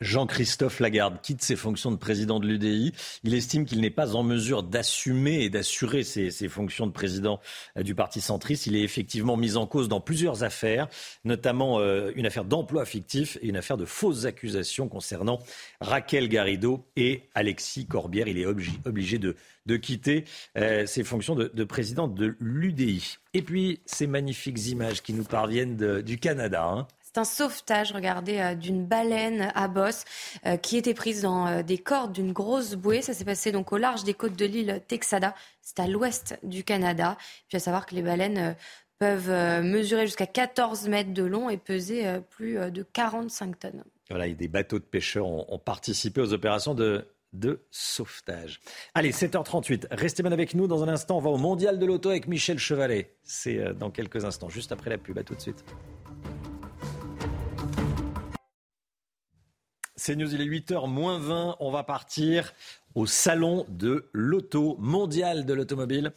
Jean-Christophe 0.00 0.78
Lagarde 0.78 1.20
quitte 1.20 1.42
ses 1.42 1.56
fonctions 1.56 1.90
de 1.90 1.96
président 1.96 2.38
de 2.38 2.46
l'UDI. 2.46 2.92
Il 3.24 3.34
estime 3.34 3.64
qu'il 3.64 3.80
n'est 3.80 3.90
pas 3.90 4.14
en 4.14 4.22
mesure 4.22 4.62
d'assumer 4.62 5.42
et 5.42 5.50
d'assurer 5.50 6.04
ses, 6.04 6.30
fonctions 6.48 6.86
de 6.86 6.92
président 6.92 7.40
euh, 7.76 7.82
du 7.82 7.96
Parti 7.96 8.20
centriste. 8.20 8.66
Il 8.66 8.76
est 8.76 8.82
effectivement 8.82 9.36
mis 9.36 9.56
en 9.56 9.66
cause 9.66 9.88
dans 9.88 10.00
plusieurs 10.00 10.44
affaires, 10.44 10.86
notamment 11.24 11.80
euh, 11.80 12.12
une 12.14 12.26
affaire 12.26 12.44
d'emploi 12.44 12.84
fictif 12.84 13.38
et 13.42 13.48
une 13.48 13.56
affaire 13.56 13.76
de 13.76 13.84
fausses 13.84 14.24
accusations 14.24 14.88
concernant 14.88 15.40
Raquel 15.80 16.28
Garrido 16.28 16.86
et 16.94 17.24
Alexis 17.34 17.86
Corbière. 17.86 18.28
Il 18.28 18.38
est 18.38 18.46
obligé 18.46 19.18
de, 19.18 19.34
quitter 19.76 20.24
euh, 20.56 20.86
ses 20.86 21.02
fonctions 21.02 21.34
de, 21.34 21.64
président 21.64 22.06
de 22.06 22.36
l'UDI. 22.38 23.16
Et 23.34 23.42
puis, 23.42 23.80
ces 23.84 24.06
magnifiques 24.06 24.64
images 24.68 25.02
qui 25.02 25.12
nous 25.12 25.24
parviennent 25.24 26.02
du 26.02 26.18
Canada. 26.18 26.64
Hein 26.64 26.86
un 27.16 27.24
sauvetage, 27.24 27.92
regardez, 27.92 28.38
euh, 28.38 28.54
d'une 28.54 28.84
baleine 28.84 29.50
à 29.54 29.68
bosse 29.68 30.04
euh, 30.46 30.56
qui 30.56 30.76
était 30.76 30.94
prise 30.94 31.22
dans 31.22 31.46
euh, 31.46 31.62
des 31.62 31.78
cordes 31.78 32.12
d'une 32.12 32.32
grosse 32.32 32.74
bouée. 32.74 33.02
Ça 33.02 33.14
s'est 33.14 33.24
passé 33.24 33.52
donc 33.52 33.72
au 33.72 33.78
large 33.78 34.04
des 34.04 34.14
côtes 34.14 34.36
de 34.36 34.44
l'île 34.44 34.82
Texada. 34.88 35.34
C'est 35.62 35.80
à 35.80 35.86
l'ouest 35.86 36.38
du 36.42 36.64
Canada. 36.64 37.16
Puis 37.48 37.56
à 37.56 37.60
savoir 37.60 37.86
que 37.86 37.94
les 37.94 38.02
baleines 38.02 38.56
peuvent 38.98 39.62
mesurer 39.62 40.06
jusqu'à 40.06 40.26
14 40.26 40.88
mètres 40.88 41.12
de 41.12 41.22
long 41.22 41.50
et 41.50 41.56
peser 41.56 42.04
plus 42.30 42.54
de 42.70 42.82
45 42.82 43.58
tonnes. 43.58 43.84
Voilà, 44.10 44.28
des 44.28 44.48
bateaux 44.48 44.78
de 44.78 44.84
pêcheurs 44.84 45.26
ont, 45.26 45.58
participé 45.58 46.20
aux 46.20 46.32
opérations 46.32 46.74
de 46.74 47.06
de 47.34 47.60
sauvetage. 47.70 48.58
Allez, 48.94 49.12
7h38. 49.12 49.88
Restez 49.90 50.22
bien 50.22 50.32
avec 50.32 50.54
nous. 50.54 50.66
Dans 50.66 50.82
un 50.82 50.88
instant, 50.88 51.18
on 51.18 51.20
va 51.20 51.28
au 51.28 51.36
Mondial 51.36 51.78
de 51.78 51.84
l'Auto 51.84 52.08
avec 52.08 52.26
Michel 52.26 52.58
Chevalet. 52.58 53.14
C'est 53.22 53.74
dans 53.74 53.90
quelques 53.90 54.24
instants, 54.24 54.48
juste 54.48 54.72
après 54.72 54.88
la 54.88 54.96
pub. 54.96 55.18
À 55.18 55.22
tout 55.22 55.34
de 55.34 55.40
suite. 55.40 55.62
C'est 60.08 60.16
News, 60.16 60.34
il 60.34 60.40
est 60.40 60.46
8h 60.46 60.88
moins 60.88 61.18
20. 61.18 61.56
On 61.60 61.70
va 61.70 61.84
partir 61.84 62.54
au 62.94 63.04
salon 63.04 63.66
de 63.68 64.08
l'auto 64.14 64.74
mondial 64.78 65.44
de 65.44 65.52
l'automobile. 65.52 66.12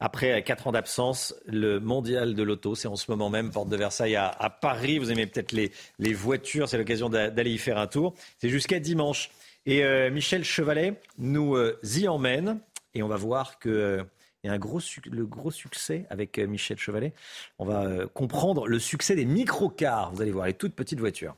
Après 0.00 0.42
4 0.42 0.66
ans 0.66 0.72
d'absence, 0.72 1.32
le 1.46 1.78
mondial 1.78 2.34
de 2.34 2.42
l'auto, 2.42 2.74
c'est 2.74 2.88
en 2.88 2.96
ce 2.96 3.08
moment 3.08 3.30
même, 3.30 3.52
porte 3.52 3.68
de 3.68 3.76
Versailles 3.76 4.16
à, 4.16 4.58
Paris. 4.60 4.98
Vous 4.98 5.12
aimez 5.12 5.28
peut-être 5.28 5.52
les, 5.52 6.12
voitures, 6.12 6.68
c'est 6.68 6.76
l'occasion 6.76 7.08
d'aller 7.08 7.52
y 7.52 7.58
faire 7.58 7.78
un 7.78 7.86
tour. 7.86 8.16
C'est 8.38 8.48
jusqu'à 8.48 8.80
dimanche. 8.80 9.30
Et 9.64 9.84
euh, 9.84 10.10
Michel 10.10 10.42
Chevalet 10.42 11.00
nous 11.16 11.54
euh, 11.54 11.78
y 11.84 12.08
emmène 12.08 12.58
et 12.94 13.04
on 13.04 13.08
va 13.08 13.16
voir 13.16 13.60
que 13.60 13.68
euh, 13.68 14.02
y 14.42 14.48
a 14.48 14.52
un 14.52 14.58
gros 14.58 14.80
le 15.08 15.24
gros 15.24 15.52
succès 15.52 16.04
avec 16.10 16.36
Michel 16.40 16.78
Chevalet. 16.78 17.12
On 17.60 17.64
va 17.64 18.08
comprendre 18.12 18.66
le 18.66 18.80
succès 18.80 19.14
des 19.14 19.24
microcars. 19.24 20.10
Vous 20.10 20.20
allez 20.20 20.32
voir 20.32 20.46
les 20.46 20.54
toutes 20.54 20.74
petites 20.74 20.98
voitures. 20.98 21.36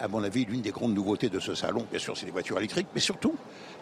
À 0.00 0.06
mon 0.06 0.22
avis, 0.22 0.44
l'une 0.44 0.60
des 0.60 0.70
grandes 0.70 0.94
nouveautés 0.94 1.28
de 1.28 1.40
ce 1.40 1.54
salon, 1.54 1.84
bien 1.90 1.98
sûr, 1.98 2.16
c'est 2.16 2.26
les 2.26 2.32
voitures 2.32 2.58
électriques, 2.58 2.86
mais 2.94 3.00
surtout, 3.00 3.34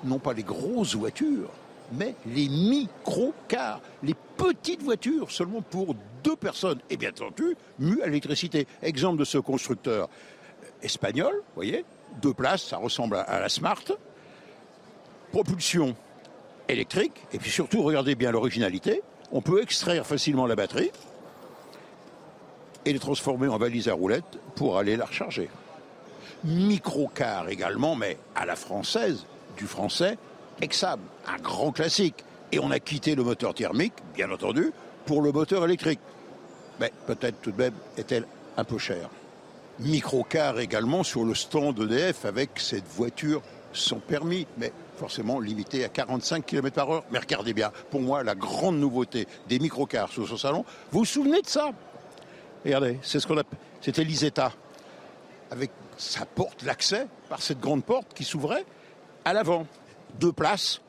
non 0.04 0.18
pas 0.18 0.32
les 0.32 0.42
grosses 0.42 0.94
voitures, 0.94 1.50
mais 1.92 2.14
les 2.26 2.48
microcars, 2.48 3.80
les 4.02 4.14
petites 4.36 4.82
voitures, 4.82 5.30
seulement 5.30 5.60
pour 5.60 5.94
deux 6.24 6.36
personnes, 6.36 6.80
et 6.88 6.96
bien 6.96 7.10
entendu, 7.10 7.56
mues 7.78 8.00
à 8.02 8.06
l'électricité. 8.06 8.66
Exemple 8.82 9.18
de 9.18 9.24
ce 9.24 9.38
constructeur 9.38 10.08
espagnol, 10.82 11.34
vous 11.34 11.54
voyez, 11.54 11.84
deux 12.22 12.32
places, 12.32 12.64
ça 12.64 12.78
ressemble 12.78 13.16
à 13.16 13.40
la 13.40 13.48
Smart. 13.48 13.84
Propulsion 15.32 15.94
électrique, 16.68 17.12
et 17.32 17.38
puis 17.38 17.50
surtout, 17.50 17.82
regardez 17.82 18.14
bien 18.14 18.30
l'originalité, 18.30 19.02
on 19.32 19.42
peut 19.42 19.60
extraire 19.60 20.06
facilement 20.06 20.46
la 20.46 20.56
batterie 20.56 20.90
et 22.84 22.92
les 22.92 22.98
transformer 22.98 23.48
en 23.48 23.58
valise 23.58 23.88
à 23.88 23.92
roulettes 23.92 24.38
pour 24.54 24.78
aller 24.78 24.96
la 24.96 25.04
recharger. 25.04 25.50
Microcar 26.44 27.48
également, 27.48 27.96
mais 27.96 28.18
à 28.34 28.46
la 28.46 28.56
française, 28.56 29.26
du 29.56 29.66
français, 29.66 30.18
Exab, 30.60 31.00
un 31.26 31.38
grand 31.38 31.72
classique. 31.72 32.24
Et 32.52 32.58
on 32.58 32.70
a 32.70 32.78
quitté 32.78 33.14
le 33.14 33.24
moteur 33.24 33.54
thermique, 33.54 33.94
bien 34.14 34.30
entendu, 34.30 34.72
pour 35.04 35.22
le 35.22 35.32
moteur 35.32 35.64
électrique. 35.64 36.00
Mais 36.78 36.92
peut-être 37.06 37.40
tout 37.40 37.50
de 37.50 37.58
même 37.58 37.74
est-elle 37.96 38.26
un 38.56 38.64
peu 38.64 38.78
chère 38.78 39.08
microcar 39.80 40.58
également 40.58 41.02
sur 41.02 41.24
le 41.24 41.34
stand 41.34 41.78
EDF 41.78 42.24
avec 42.24 42.50
cette 42.56 42.86
voiture 42.86 43.42
sans 43.72 43.98
permis, 43.98 44.46
mais 44.56 44.72
forcément 44.96 45.38
limitée 45.38 45.84
à 45.84 45.88
45 45.88 46.46
km 46.46 46.74
par 46.74 46.90
heure. 46.90 47.04
Mais 47.10 47.18
regardez 47.18 47.52
bien, 47.52 47.70
pour 47.90 48.00
moi, 48.00 48.22
la 48.22 48.34
grande 48.34 48.78
nouveauté 48.78 49.26
des 49.48 49.58
microcars 49.58 50.10
sur 50.10 50.26
ce 50.26 50.36
salon, 50.36 50.64
vous 50.90 51.00
vous 51.00 51.04
souvenez 51.04 51.42
de 51.42 51.46
ça? 51.46 51.72
Regardez, 52.64 52.98
c'est 53.02 53.20
ce 53.20 53.26
qu'on 53.26 53.36
appelle, 53.36 53.58
c'était 53.82 54.02
l'Isetta, 54.02 54.52
avec 55.50 55.70
sa 55.96 56.26
porte, 56.26 56.62
l'accès 56.62 57.06
par 57.28 57.42
cette 57.42 57.60
grande 57.60 57.84
porte 57.84 58.14
qui 58.14 58.24
s'ouvrait 58.24 58.64
à 59.24 59.32
l'avant. 59.32 59.66
Deux 60.20 60.32
places, 60.32 60.80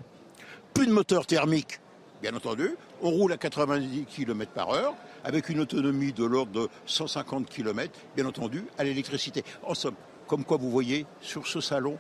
plus 0.74 0.88
de 0.88 0.92
moteur 0.92 1.26
thermique, 1.26 1.80
bien 2.22 2.36
entendu. 2.36 2.76
On 3.02 3.12
roule 3.12 3.34
à 3.34 3.38
90 3.38 4.06
km 4.06 4.52
par 4.52 4.70
heure 4.72 4.96
avec 5.24 5.50
une 5.50 5.60
autonomie 5.60 6.14
de 6.14 6.24
l'ordre 6.24 6.52
de 6.52 6.70
150 6.86 7.50
km, 7.50 7.92
bien 8.16 8.26
entendu, 8.26 8.64
à 8.78 8.84
l'électricité. 8.84 9.44
En 9.64 9.74
somme, 9.74 9.96
comme 10.28 10.44
quoi 10.44 10.58
vous 10.58 10.72
voyez, 10.72 11.06
sur 11.22 11.48
ce 11.48 11.62
salon 11.62 11.98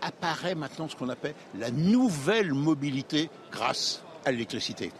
apparaît 0.00 0.54
maintenant 0.54 0.88
ce 0.88 0.96
qu'on 0.96 1.08
appelle 1.08 1.34
la 1.58 1.70
nouvelle 1.70 2.54
mobilité 2.54 3.30
grâce 3.50 4.02
à 4.24 4.32
l'électricité. 4.32 4.92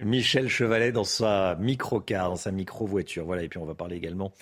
Michel 0.00 0.48
Chevalet 0.48 0.92
dans 0.92 1.04
sa 1.04 1.56
micro-car, 1.56 2.30
dans 2.30 2.36
sa 2.36 2.50
micro-voiture. 2.50 3.24
Voilà, 3.24 3.42
et 3.42 3.48
puis 3.48 3.58
on 3.58 3.64
va 3.64 3.74
parler 3.74 3.96
également 3.96 4.32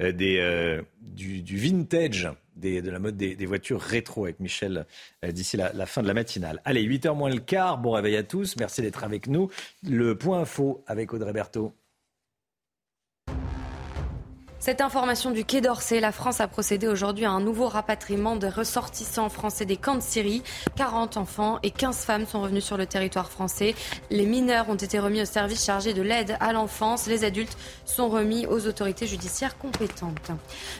euh, 0.00 0.12
des, 0.12 0.38
euh, 0.38 0.82
du, 1.00 1.56
vintage, 1.56 2.30
de 2.56 2.90
la 2.90 2.98
mode 2.98 3.16
des, 3.16 3.46
voitures 3.46 3.80
rétro 3.80 4.24
avec 4.24 4.40
Michel 4.40 4.86
euh, 5.24 5.32
d'ici 5.32 5.56
la, 5.56 5.72
la, 5.72 5.86
fin 5.86 6.02
de 6.02 6.06
la 6.06 6.14
matinale. 6.14 6.60
Allez, 6.64 6.82
8h 6.86 7.14
moins 7.14 7.30
le 7.30 7.40
quart, 7.40 7.78
bon 7.78 7.92
réveil 7.92 8.16
à 8.16 8.22
tous, 8.22 8.56
merci 8.56 8.82
d'être 8.82 9.04
avec 9.04 9.26
nous. 9.26 9.50
Le 9.82 10.16
point 10.16 10.40
info 10.40 10.82
avec 10.86 11.12
Audrey 11.12 11.32
Berthaud. 11.32 11.74
Cette 14.64 14.80
information 14.80 15.32
du 15.32 15.44
Quai 15.44 15.60
d'Orsay, 15.60 15.98
la 15.98 16.12
France 16.12 16.40
a 16.40 16.46
procédé 16.46 16.86
aujourd'hui 16.86 17.24
à 17.24 17.32
un 17.32 17.40
nouveau 17.40 17.66
rapatriement 17.66 18.36
de 18.36 18.46
ressortissants 18.46 19.28
français 19.28 19.64
des 19.64 19.76
camps 19.76 19.96
de 19.96 20.00
Syrie. 20.00 20.44
40 20.76 21.16
enfants 21.16 21.58
et 21.64 21.72
15 21.72 22.04
femmes 22.04 22.26
sont 22.26 22.40
revenus 22.40 22.62
sur 22.62 22.76
le 22.76 22.86
territoire 22.86 23.28
français. 23.28 23.74
Les 24.10 24.24
mineurs 24.24 24.68
ont 24.68 24.76
été 24.76 25.00
remis 25.00 25.20
au 25.20 25.24
service 25.24 25.64
chargé 25.64 25.94
de 25.94 26.02
l'aide 26.02 26.36
à 26.38 26.52
l'enfance. 26.52 27.08
Les 27.08 27.24
adultes 27.24 27.58
sont 27.86 28.08
remis 28.08 28.46
aux 28.46 28.68
autorités 28.68 29.08
judiciaires 29.08 29.58
compétentes. 29.58 30.30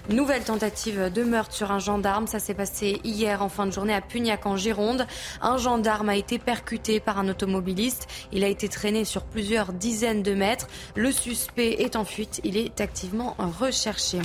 Nouvelle 0.08 0.44
tentative 0.44 1.10
de 1.12 1.24
meurtre 1.24 1.52
sur 1.52 1.72
un 1.72 1.80
gendarme. 1.80 2.28
Ça 2.28 2.38
s'est 2.38 2.54
passé 2.54 3.00
hier 3.02 3.42
en 3.42 3.48
fin 3.48 3.66
de 3.66 3.72
journée 3.72 3.94
à 3.94 4.00
Pugnac 4.00 4.46
en 4.46 4.56
Gironde. 4.56 5.08
Un 5.40 5.56
gendarme 5.56 6.08
a 6.08 6.14
été 6.14 6.38
percuté 6.38 7.00
par 7.00 7.18
un 7.18 7.28
automobiliste. 7.28 8.06
Il 8.30 8.44
a 8.44 8.48
été 8.48 8.68
traîné 8.68 9.04
sur 9.04 9.24
plusieurs 9.24 9.72
dizaines 9.72 10.22
de 10.22 10.34
mètres. 10.34 10.68
Le 10.94 11.10
suspect 11.10 11.82
est 11.82 11.96
en 11.96 12.04
fuite. 12.04 12.40
Il 12.44 12.56
est 12.56 12.80
activement 12.80 13.34
recherché 13.38 13.71
chercher. 13.72 14.20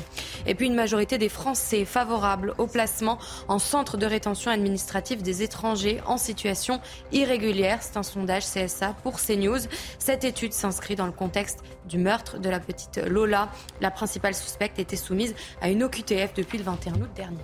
Et 0.45 0.55
puis 0.55 0.67
une 0.67 0.75
majorité 0.75 1.17
des 1.17 1.29
Français 1.29 1.85
favorables 1.85 2.53
au 2.57 2.67
placement 2.67 3.17
en 3.47 3.59
centre 3.59 3.97
de 3.97 4.05
rétention 4.05 4.51
administrative 4.51 5.21
des 5.21 5.43
étrangers 5.43 6.01
en 6.05 6.17
situation 6.17 6.79
irrégulière. 7.11 7.79
C'est 7.81 7.97
un 7.97 8.03
sondage 8.03 8.45
CSA 8.45 8.95
pour 9.03 9.19
CNews. 9.19 9.59
Cette 9.99 10.23
étude 10.23 10.53
s'inscrit 10.53 10.95
dans 10.95 11.05
le 11.05 11.11
contexte 11.11 11.59
du 11.87 11.97
meurtre 11.97 12.39
de 12.39 12.49
la 12.49 12.59
petite 12.59 12.97
Lola. 12.97 13.49
La 13.81 13.91
principale 13.91 14.35
suspecte 14.35 14.79
était 14.79 14.95
soumise 14.95 15.35
à 15.61 15.69
une 15.69 15.83
OQTF 15.83 16.33
depuis 16.35 16.57
le 16.57 16.63
21 16.63 16.93
août 16.95 17.09
dernier. 17.15 17.43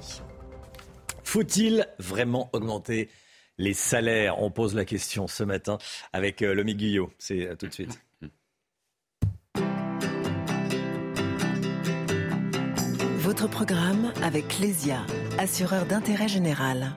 Faut-il 1.23 1.87
vraiment 1.99 2.49
augmenter 2.53 3.09
les 3.57 3.73
salaires? 3.73 4.41
On 4.41 4.51
pose 4.51 4.75
la 4.75 4.85
question 4.85 5.27
ce 5.27 5.43
matin 5.43 5.77
avec 6.11 6.41
euh, 6.41 6.53
Lomi 6.53 6.75
Guyot. 6.75 7.11
C'est 7.17 7.47
euh, 7.47 7.55
tout 7.55 7.67
de 7.67 7.73
suite. 7.73 7.99
Votre 13.35 13.49
programme 13.49 14.13
avec 14.21 14.59
Lesia, 14.59 14.99
assureur 15.39 15.87
d'intérêt 15.87 16.27
général. 16.27 16.91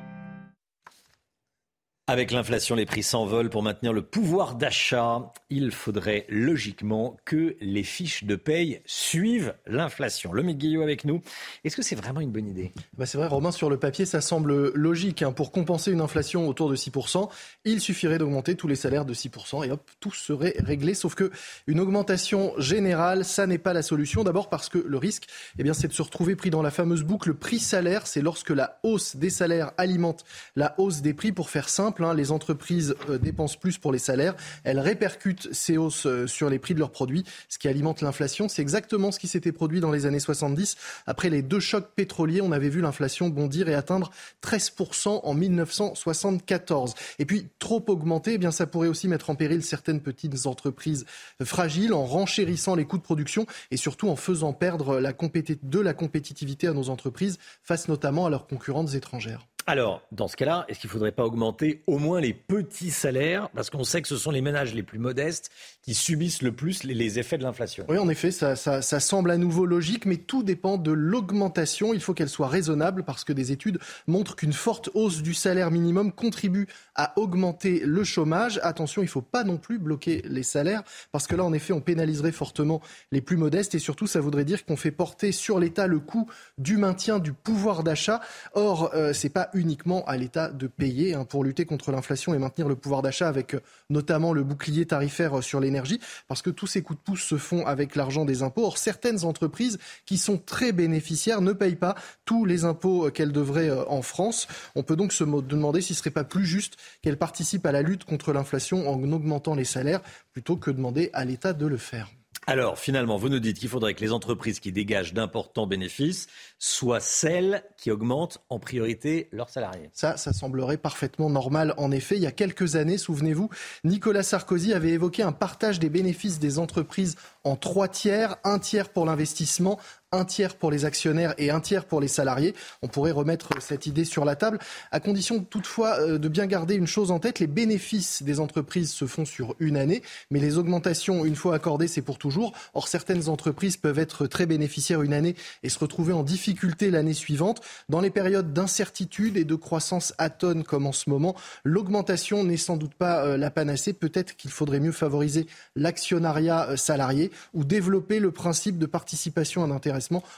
Avec 2.08 2.30
l'inflation, 2.30 2.76
les 2.76 2.86
prix 2.86 3.02
s'envolent 3.02 3.50
pour 3.50 3.64
maintenir 3.64 3.92
le 3.92 4.00
pouvoir 4.00 4.54
d'achat. 4.54 5.32
Il 5.50 5.72
faudrait 5.72 6.24
logiquement 6.28 7.16
que 7.24 7.56
les 7.60 7.82
fiches 7.82 8.22
de 8.22 8.36
paye 8.36 8.80
suivent 8.86 9.54
l'inflation. 9.66 10.32
Le 10.32 10.44
Guillot 10.44 10.82
avec 10.82 11.04
nous. 11.04 11.20
Est-ce 11.64 11.74
que 11.74 11.82
c'est 11.82 11.96
vraiment 11.96 12.20
une 12.20 12.30
bonne 12.30 12.46
idée? 12.46 12.72
Bah 12.96 13.06
C'est 13.06 13.18
vrai, 13.18 13.26
Romain, 13.26 13.50
sur 13.50 13.68
le 13.68 13.76
papier, 13.76 14.06
ça 14.06 14.20
semble 14.20 14.72
logique. 14.74 15.22
Hein. 15.22 15.32
Pour 15.32 15.50
compenser 15.50 15.90
une 15.90 16.00
inflation 16.00 16.46
autour 16.48 16.70
de 16.70 16.76
6%, 16.76 17.28
il 17.64 17.80
suffirait 17.80 18.18
d'augmenter 18.18 18.54
tous 18.54 18.68
les 18.68 18.76
salaires 18.76 19.04
de 19.04 19.12
6% 19.12 19.66
et 19.66 19.72
hop, 19.72 19.90
tout 19.98 20.12
serait 20.12 20.54
réglé. 20.60 20.94
Sauf 20.94 21.16
que 21.16 21.32
une 21.66 21.80
augmentation 21.80 22.52
générale, 22.56 23.24
ça 23.24 23.48
n'est 23.48 23.58
pas 23.58 23.72
la 23.72 23.82
solution. 23.82 24.22
D'abord 24.22 24.48
parce 24.48 24.68
que 24.68 24.78
le 24.78 24.96
risque, 24.96 25.26
eh 25.58 25.64
bien, 25.64 25.74
c'est 25.74 25.88
de 25.88 25.92
se 25.92 26.02
retrouver 26.02 26.36
pris 26.36 26.50
dans 26.50 26.62
la 26.62 26.70
fameuse 26.70 27.02
boucle 27.02 27.34
prix-salaire. 27.34 28.06
C'est 28.06 28.22
lorsque 28.22 28.50
la 28.50 28.78
hausse 28.84 29.16
des 29.16 29.30
salaires 29.30 29.72
alimente 29.76 30.24
la 30.54 30.76
hausse 30.78 31.02
des 31.02 31.12
prix. 31.12 31.32
Pour 31.32 31.50
faire 31.50 31.68
simple, 31.68 31.95
Hein, 32.04 32.14
les 32.14 32.32
entreprises 32.32 32.94
euh, 33.08 33.18
dépensent 33.18 33.56
plus 33.58 33.78
pour 33.78 33.92
les 33.92 33.98
salaires. 33.98 34.34
Elles 34.64 34.80
répercutent 34.80 35.48
ces 35.52 35.76
hausses 35.76 36.06
euh, 36.06 36.26
sur 36.26 36.50
les 36.50 36.58
prix 36.58 36.74
de 36.74 36.78
leurs 36.78 36.90
produits, 36.90 37.24
ce 37.48 37.58
qui 37.58 37.68
alimente 37.68 38.00
l'inflation. 38.02 38.48
C'est 38.48 38.62
exactement 38.62 39.12
ce 39.12 39.18
qui 39.18 39.28
s'était 39.28 39.52
produit 39.52 39.80
dans 39.80 39.90
les 39.90 40.06
années 40.06 40.20
70. 40.20 40.76
Après 41.06 41.30
les 41.30 41.42
deux 41.42 41.60
chocs 41.60 41.90
pétroliers, 41.94 42.40
on 42.40 42.52
avait 42.52 42.68
vu 42.68 42.80
l'inflation 42.80 43.28
bondir 43.28 43.68
et 43.68 43.74
atteindre 43.74 44.10
13% 44.42 45.20
en 45.22 45.34
1974. 45.34 46.94
Et 47.18 47.24
puis, 47.24 47.48
trop 47.58 47.84
augmenter, 47.88 48.34
eh 48.34 48.38
bien, 48.38 48.50
ça 48.50 48.66
pourrait 48.66 48.88
aussi 48.88 49.08
mettre 49.08 49.30
en 49.30 49.34
péril 49.34 49.62
certaines 49.62 50.00
petites 50.00 50.46
entreprises 50.46 51.06
fragiles 51.42 51.94
en 51.94 52.04
renchérissant 52.04 52.74
les 52.74 52.84
coûts 52.84 52.98
de 52.98 53.02
production 53.02 53.46
et 53.70 53.76
surtout 53.76 54.08
en 54.08 54.16
faisant 54.16 54.52
perdre 54.52 55.00
de 55.00 55.80
la 55.80 55.94
compétitivité 55.94 56.68
à 56.68 56.72
nos 56.72 56.88
entreprises 56.88 57.38
face 57.62 57.88
notamment 57.88 58.26
à 58.26 58.30
leurs 58.30 58.46
concurrentes 58.46 58.94
étrangères. 58.94 59.46
Alors, 59.68 60.02
dans 60.12 60.28
ce 60.28 60.36
cas-là, 60.36 60.64
est-ce 60.68 60.78
qu'il 60.78 60.86
ne 60.86 60.92
faudrait 60.92 61.10
pas 61.10 61.24
augmenter 61.24 61.82
au 61.88 61.98
moins 61.98 62.20
les 62.20 62.32
petits 62.32 62.92
salaires? 62.92 63.48
Parce 63.50 63.68
qu'on 63.68 63.82
sait 63.82 64.00
que 64.00 64.06
ce 64.06 64.16
sont 64.16 64.30
les 64.30 64.40
ménages 64.40 64.72
les 64.74 64.84
plus 64.84 65.00
modestes 65.00 65.50
qui 65.82 65.92
subissent 65.92 66.42
le 66.42 66.52
plus 66.52 66.84
les, 66.84 67.18
effets 67.18 67.36
de 67.36 67.42
l'inflation. 67.42 67.84
Oui, 67.88 67.98
en 67.98 68.08
effet, 68.08 68.30
ça, 68.30 68.54
semble 68.80 69.30
à 69.32 69.36
nouveau 69.36 69.66
logique, 69.66 70.06
mais 70.06 70.18
tout 70.18 70.44
dépend 70.44 70.78
de 70.78 70.92
l'augmentation. 70.92 71.94
Il 71.94 72.00
faut 72.00 72.14
qu'elle 72.14 72.28
soit 72.28 72.46
raisonnable 72.46 73.02
parce 73.02 73.24
que 73.24 73.32
des 73.32 73.50
études 73.50 73.80
montrent 74.06 74.36
qu'une 74.36 74.52
forte 74.52 74.88
hausse 74.94 75.20
du 75.20 75.34
salaire 75.34 75.72
minimum 75.72 76.12
contribue 76.12 76.68
à 76.94 77.12
augmenter 77.18 77.80
le 77.84 78.04
chômage. 78.04 78.60
Attention, 78.62 79.02
il 79.02 79.06
ne 79.06 79.10
faut 79.10 79.20
pas 79.20 79.42
non 79.42 79.56
plus 79.56 79.80
bloquer 79.80 80.22
les 80.26 80.44
salaires 80.44 80.84
parce 81.10 81.26
que 81.26 81.34
là, 81.34 81.42
en 81.44 81.52
effet, 81.52 81.72
on 81.72 81.80
pénaliserait 81.80 82.30
fortement 82.30 82.80
les 83.10 83.20
plus 83.20 83.36
modestes 83.36 83.74
et 83.74 83.80
surtout, 83.80 84.06
ça 84.06 84.20
voudrait 84.20 84.44
dire 84.44 84.64
qu'on 84.64 84.76
fait 84.76 84.92
porter 84.92 85.32
sur 85.32 85.58
l'État 85.58 85.88
le 85.88 85.98
coût 85.98 86.28
du 86.56 86.76
maintien 86.76 87.18
du 87.18 87.32
pouvoir 87.32 87.82
d'achat. 87.82 88.20
Or, 88.54 88.92
euh, 88.94 89.12
ce 89.12 89.26
n'est 89.26 89.32
pas 89.32 89.50
uniquement 89.56 90.04
à 90.04 90.16
l'État 90.16 90.50
de 90.50 90.66
payer 90.66 91.14
hein, 91.14 91.24
pour 91.24 91.44
lutter 91.44 91.64
contre 91.64 91.90
l'inflation 91.90 92.34
et 92.34 92.38
maintenir 92.38 92.68
le 92.68 92.76
pouvoir 92.76 93.02
d'achat 93.02 93.28
avec 93.28 93.54
euh, 93.54 93.60
notamment 93.90 94.32
le 94.32 94.44
bouclier 94.44 94.86
tarifaire 94.86 95.42
sur 95.42 95.60
l'énergie, 95.60 96.00
parce 96.28 96.42
que 96.42 96.50
tous 96.50 96.66
ces 96.66 96.82
coups 96.82 96.98
de 96.98 97.04
pouce 97.04 97.22
se 97.22 97.36
font 97.36 97.66
avec 97.66 97.96
l'argent 97.96 98.24
des 98.24 98.42
impôts. 98.42 98.64
Or, 98.64 98.78
certaines 98.78 99.24
entreprises 99.24 99.78
qui 100.04 100.18
sont 100.18 100.38
très 100.38 100.72
bénéficiaires 100.72 101.40
ne 101.40 101.52
payent 101.52 101.76
pas 101.76 101.94
tous 102.24 102.44
les 102.44 102.64
impôts 102.64 103.10
qu'elles 103.10 103.32
devraient 103.32 103.70
en 103.70 104.02
France. 104.02 104.46
On 104.74 104.82
peut 104.82 104.96
donc 104.96 105.12
se 105.12 105.24
demander 105.24 105.80
s'il 105.80 105.94
ne 105.94 105.98
serait 105.98 106.10
pas 106.10 106.24
plus 106.24 106.46
juste 106.46 106.76
qu'elles 107.02 107.18
participent 107.18 107.66
à 107.66 107.72
la 107.72 107.82
lutte 107.82 108.04
contre 108.04 108.32
l'inflation 108.32 108.88
en 108.88 109.12
augmentant 109.12 109.54
les 109.54 109.64
salaires 109.64 110.00
plutôt 110.32 110.56
que 110.56 110.70
demander 110.70 111.10
à 111.12 111.24
l'État 111.24 111.52
de 111.52 111.66
le 111.66 111.76
faire. 111.76 112.10
Alors, 112.48 112.78
finalement, 112.78 113.16
vous 113.16 113.28
nous 113.28 113.40
dites 113.40 113.58
qu'il 113.58 113.68
faudrait 113.68 113.94
que 113.94 114.04
les 114.04 114.12
entreprises 114.12 114.60
qui 114.60 114.70
dégagent 114.70 115.12
d'importants 115.12 115.66
bénéfices 115.66 116.28
soient 116.60 117.00
celles 117.00 117.64
qui 117.76 117.90
augmentent 117.90 118.38
en 118.50 118.60
priorité 118.60 119.28
leurs 119.32 119.50
salariés. 119.50 119.90
Ça, 119.92 120.16
ça 120.16 120.32
semblerait 120.32 120.76
parfaitement 120.76 121.28
normal. 121.28 121.74
En 121.76 121.90
effet, 121.90 122.14
il 122.14 122.22
y 122.22 122.26
a 122.26 122.30
quelques 122.30 122.76
années, 122.76 122.98
souvenez-vous, 122.98 123.50
Nicolas 123.82 124.22
Sarkozy 124.22 124.72
avait 124.74 124.90
évoqué 124.90 125.24
un 125.24 125.32
partage 125.32 125.80
des 125.80 125.90
bénéfices 125.90 126.38
des 126.38 126.60
entreprises 126.60 127.16
en 127.42 127.56
trois 127.56 127.88
tiers, 127.88 128.36
un 128.44 128.60
tiers 128.60 128.90
pour 128.90 129.06
l'investissement, 129.06 129.80
un 130.16 130.24
tiers 130.24 130.56
pour 130.56 130.70
les 130.70 130.84
actionnaires 130.84 131.34
et 131.38 131.50
un 131.50 131.60
tiers 131.60 131.84
pour 131.84 132.00
les 132.00 132.08
salariés. 132.08 132.54
On 132.82 132.88
pourrait 132.88 133.12
remettre 133.12 133.50
cette 133.60 133.86
idée 133.86 134.04
sur 134.04 134.24
la 134.24 134.36
table, 134.36 134.58
à 134.90 135.00
condition 135.00 135.40
toutefois 135.40 136.00
euh, 136.00 136.18
de 136.18 136.28
bien 136.28 136.46
garder 136.46 136.74
une 136.74 136.86
chose 136.86 137.10
en 137.10 137.18
tête, 137.18 137.38
les 137.38 137.46
bénéfices 137.46 138.22
des 138.22 138.40
entreprises 138.40 138.90
se 138.90 139.06
font 139.06 139.24
sur 139.24 139.54
une 139.60 139.76
année, 139.76 140.02
mais 140.30 140.40
les 140.40 140.58
augmentations, 140.58 141.24
une 141.24 141.36
fois 141.36 141.54
accordées, 141.54 141.88
c'est 141.88 142.02
pour 142.02 142.18
toujours. 142.18 142.52
Or, 142.74 142.88
certaines 142.88 143.28
entreprises 143.28 143.76
peuvent 143.76 143.98
être 143.98 144.26
très 144.26 144.46
bénéficiaires 144.46 145.02
une 145.02 145.12
année 145.12 145.36
et 145.62 145.68
se 145.68 145.78
retrouver 145.78 146.12
en 146.12 146.22
difficulté 146.22 146.90
l'année 146.90 147.14
suivante. 147.14 147.60
Dans 147.88 148.00
les 148.00 148.10
périodes 148.10 148.52
d'incertitude 148.52 149.36
et 149.36 149.44
de 149.44 149.54
croissance 149.54 150.14
atone 150.18 150.64
comme 150.64 150.86
en 150.86 150.92
ce 150.92 151.10
moment, 151.10 151.34
l'augmentation 151.64 152.44
n'est 152.44 152.56
sans 152.56 152.76
doute 152.76 152.94
pas 152.94 153.24
euh, 153.24 153.36
la 153.36 153.50
panacée. 153.50 153.92
Peut-être 153.92 154.36
qu'il 154.36 154.50
faudrait 154.50 154.80
mieux 154.80 154.92
favoriser 154.92 155.46
l'actionnariat 155.74 156.70
euh, 156.70 156.76
salarié 156.76 157.30
ou 157.54 157.64
développer 157.64 158.20
le 158.20 158.30
principe 158.30 158.78
de 158.78 158.86
participation 158.86 159.62
à 159.62 159.66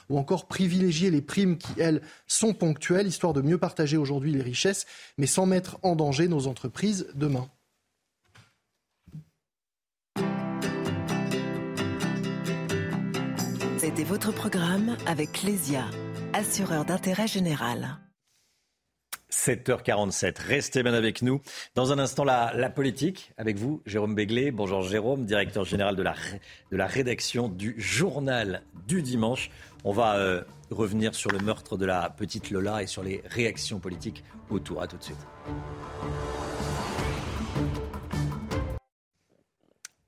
ou 0.08 0.18
encore 0.18 0.46
privilégier 0.46 1.10
les 1.10 1.22
primes 1.22 1.58
qui, 1.58 1.72
elles, 1.78 2.02
sont 2.26 2.54
ponctuelles, 2.54 3.06
histoire 3.06 3.32
de 3.32 3.42
mieux 3.42 3.58
partager 3.58 3.96
aujourd'hui 3.96 4.32
les 4.32 4.42
richesses, 4.42 4.86
mais 5.16 5.26
sans 5.26 5.46
mettre 5.46 5.78
en 5.82 5.96
danger 5.96 6.28
nos 6.28 6.46
entreprises 6.46 7.06
demain. 7.14 7.48
C'était 13.78 14.04
votre 14.04 14.32
programme 14.32 14.96
avec 15.06 15.42
Lesia, 15.42 15.84
assureur 16.32 16.84
d'intérêt 16.84 17.26
général. 17.26 17.98
7h47. 19.30 20.36
Restez 20.40 20.82
bien 20.82 20.94
avec 20.94 21.22
nous. 21.22 21.40
Dans 21.74 21.92
un 21.92 21.98
instant, 21.98 22.24
la, 22.24 22.70
politique 22.70 23.32
avec 23.36 23.56
vous, 23.56 23.82
Jérôme 23.86 24.14
Béglé. 24.14 24.50
Bonjour 24.50 24.82
Jérôme, 24.82 25.24
directeur 25.24 25.64
général 25.64 25.96
de 25.96 26.02
la, 26.02 26.14
de 26.70 26.76
la 26.76 26.86
rédaction 26.86 27.48
du 27.48 27.74
journal 27.78 28.62
du 28.86 29.02
dimanche. 29.02 29.50
On 29.84 29.92
va 29.92 30.16
euh, 30.16 30.42
revenir 30.70 31.14
sur 31.14 31.30
le 31.30 31.38
meurtre 31.38 31.76
de 31.76 31.86
la 31.86 32.10
petite 32.10 32.50
Lola 32.50 32.82
et 32.82 32.86
sur 32.86 33.02
les 33.02 33.22
réactions 33.26 33.78
politiques 33.80 34.24
autour. 34.50 34.82
À 34.82 34.86
tout 34.86 34.96
de 34.96 35.04
suite. 35.04 35.26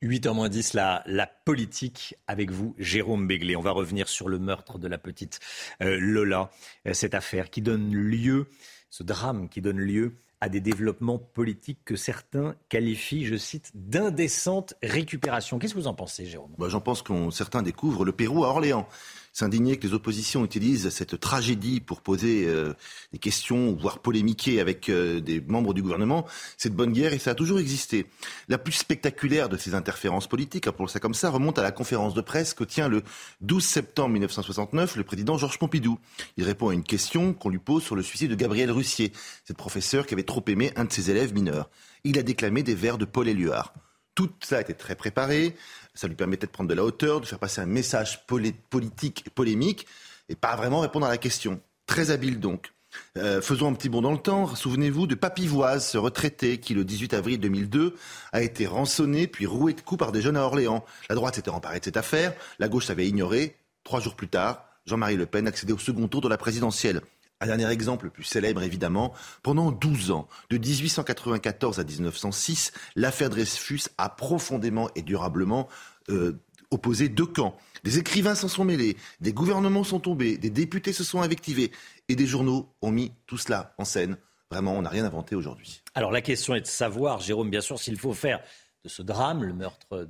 8h 0.02 0.48
10, 0.48 0.74
la, 0.74 1.02
la 1.04 1.26
politique 1.26 2.14
avec 2.26 2.50
vous, 2.50 2.74
Jérôme 2.78 3.26
Béglé. 3.26 3.54
On 3.54 3.60
va 3.60 3.72
revenir 3.72 4.08
sur 4.08 4.30
le 4.30 4.38
meurtre 4.38 4.78
de 4.78 4.88
la 4.88 4.96
petite 4.96 5.40
euh, 5.82 5.98
Lola. 6.00 6.50
Euh, 6.86 6.94
cette 6.94 7.14
affaire 7.14 7.50
qui 7.50 7.60
donne 7.60 7.92
lieu 7.92 8.46
ce 8.90 9.02
drame 9.02 9.48
qui 9.48 9.60
donne 9.60 9.78
lieu 9.78 10.14
à 10.40 10.48
des 10.48 10.60
développements 10.60 11.18
politiques 11.18 11.80
que 11.84 11.96
certains 11.96 12.56
qualifient, 12.68 13.26
je 13.26 13.36
cite, 13.36 13.70
d'indécente 13.74 14.74
récupération. 14.82 15.58
Qu'est-ce 15.58 15.74
que 15.74 15.78
vous 15.78 15.86
en 15.86 15.94
pensez, 15.94 16.24
Jérôme? 16.24 16.52
Bah, 16.58 16.68
J'en 16.68 16.80
pense 16.80 17.02
que 17.02 17.30
certains 17.30 17.62
découvrent 17.62 18.04
le 18.04 18.12
Pérou 18.12 18.44
à 18.44 18.48
Orléans 18.48 18.88
s'indigner 19.32 19.76
que 19.76 19.86
les 19.86 19.94
oppositions 19.94 20.44
utilisent 20.44 20.88
cette 20.90 21.20
tragédie 21.20 21.80
pour 21.80 22.00
poser 22.00 22.46
euh, 22.46 22.74
des 23.12 23.18
questions, 23.18 23.72
voire 23.72 24.00
polémiquer 24.00 24.60
avec 24.60 24.88
euh, 24.88 25.20
des 25.20 25.40
membres 25.40 25.74
du 25.74 25.82
gouvernement, 25.82 26.26
c'est 26.56 26.70
de 26.70 26.74
bonne 26.74 26.92
guerre 26.92 27.12
et 27.12 27.18
ça 27.18 27.30
a 27.30 27.34
toujours 27.34 27.58
existé. 27.58 28.06
La 28.48 28.58
plus 28.58 28.72
spectaculaire 28.72 29.48
de 29.48 29.56
ces 29.56 29.74
interférences 29.74 30.26
politiques, 30.26 30.66
appelons 30.66 30.88
ça 30.88 31.00
comme 31.00 31.14
ça, 31.14 31.30
remonte 31.30 31.58
à 31.58 31.62
la 31.62 31.72
conférence 31.72 32.14
de 32.14 32.20
presse 32.20 32.54
que 32.54 32.64
tient 32.64 32.88
le 32.88 33.02
12 33.40 33.64
septembre 33.64 34.10
1969 34.10 34.96
le 34.96 35.04
président 35.04 35.38
Georges 35.38 35.58
Pompidou. 35.58 35.98
Il 36.36 36.44
répond 36.44 36.68
à 36.68 36.74
une 36.74 36.82
question 36.82 37.32
qu'on 37.32 37.48
lui 37.48 37.58
pose 37.58 37.82
sur 37.82 37.96
le 37.96 38.02
suicide 38.02 38.30
de 38.30 38.36
Gabriel 38.36 38.70
Russier, 38.70 39.12
cette 39.44 39.56
professeur 39.56 40.06
qui 40.06 40.14
avait 40.14 40.22
trop 40.22 40.44
aimé 40.48 40.72
un 40.76 40.84
de 40.84 40.92
ses 40.92 41.10
élèves 41.10 41.34
mineurs. 41.34 41.70
Il 42.04 42.18
a 42.18 42.22
déclamé 42.22 42.62
des 42.62 42.74
vers 42.74 42.98
de 42.98 43.04
Paul 43.04 43.28
Éluard. 43.28 43.74
Tout 44.14 44.30
ça 44.40 44.60
était 44.60 44.74
très 44.74 44.96
préparé. 44.96 45.56
Ça 45.94 46.08
lui 46.08 46.14
permettait 46.14 46.46
de 46.46 46.52
prendre 46.52 46.70
de 46.70 46.74
la 46.74 46.84
hauteur, 46.84 47.20
de 47.20 47.26
faire 47.26 47.38
passer 47.38 47.60
un 47.60 47.66
message 47.66 48.26
politique 48.26 49.26
polémique 49.34 49.86
et 50.28 50.36
pas 50.36 50.56
vraiment 50.56 50.80
répondre 50.80 51.06
à 51.06 51.10
la 51.10 51.18
question. 51.18 51.60
Très 51.86 52.10
habile 52.10 52.40
donc. 52.40 52.72
Euh, 53.16 53.40
faisons 53.40 53.68
un 53.68 53.72
petit 53.74 53.88
bond 53.88 54.02
dans 54.02 54.12
le 54.12 54.18
temps. 54.18 54.54
Souvenez-vous 54.54 55.06
de 55.06 55.14
Papivoise, 55.14 55.86
ce 55.86 55.98
retraité 55.98 56.58
qui, 56.58 56.74
le 56.74 56.84
18 56.84 57.14
avril 57.14 57.40
2002, 57.40 57.94
a 58.32 58.42
été 58.42 58.66
rançonné 58.66 59.26
puis 59.26 59.46
roué 59.46 59.74
de 59.74 59.80
coups 59.80 59.98
par 59.98 60.12
des 60.12 60.22
jeunes 60.22 60.36
à 60.36 60.42
Orléans. 60.42 60.84
La 61.08 61.14
droite 61.14 61.36
s'était 61.36 61.50
emparée 61.50 61.80
de 61.80 61.84
cette 61.84 61.96
affaire, 61.96 62.34
la 62.58 62.68
gauche 62.68 62.86
s'avait 62.86 63.06
ignoré. 63.06 63.56
Trois 63.84 64.00
jours 64.00 64.14
plus 64.14 64.28
tard, 64.28 64.64
Jean-Marie 64.86 65.16
Le 65.16 65.26
Pen 65.26 65.46
accédait 65.46 65.72
au 65.72 65.78
second 65.78 66.08
tour 66.08 66.20
de 66.20 66.28
la 66.28 66.36
présidentielle. 66.36 67.00
Un 67.40 67.46
dernier 67.46 67.70
exemple, 67.70 68.04
le 68.04 68.10
plus 68.10 68.24
célèbre 68.24 68.62
évidemment, 68.62 69.14
pendant 69.42 69.72
12 69.72 70.10
ans, 70.10 70.28
de 70.50 70.58
1894 70.58 71.80
à 71.80 71.84
1906, 71.84 72.72
l'affaire 72.96 73.30
Dreyfus 73.30 73.84
a 73.96 74.10
profondément 74.10 74.90
et 74.94 75.02
durablement 75.02 75.68
euh, 76.10 76.38
opposé 76.70 77.08
deux 77.08 77.26
camps. 77.26 77.56
Des 77.82 77.98
écrivains 77.98 78.34
s'en 78.34 78.48
sont 78.48 78.64
mêlés, 78.64 78.96
des 79.20 79.32
gouvernements 79.32 79.84
sont 79.84 80.00
tombés, 80.00 80.36
des 80.36 80.50
députés 80.50 80.92
se 80.92 81.02
sont 81.02 81.22
invectivés 81.22 81.72
et 82.08 82.16
des 82.16 82.26
journaux 82.26 82.68
ont 82.82 82.90
mis 82.90 83.12
tout 83.26 83.38
cela 83.38 83.74
en 83.78 83.86
scène. 83.86 84.18
Vraiment, 84.50 84.74
on 84.74 84.82
n'a 84.82 84.90
rien 84.90 85.06
inventé 85.06 85.34
aujourd'hui. 85.34 85.82
Alors 85.94 86.10
la 86.10 86.20
question 86.20 86.54
est 86.54 86.60
de 86.60 86.66
savoir, 86.66 87.20
Jérôme, 87.20 87.50
bien 87.50 87.60
sûr, 87.62 87.78
s'il 87.78 87.98
faut 87.98 88.12
faire 88.12 88.40
de 88.84 88.88
ce 88.88 89.00
drame, 89.00 89.44
le 89.44 89.54
meurtre 89.54 90.08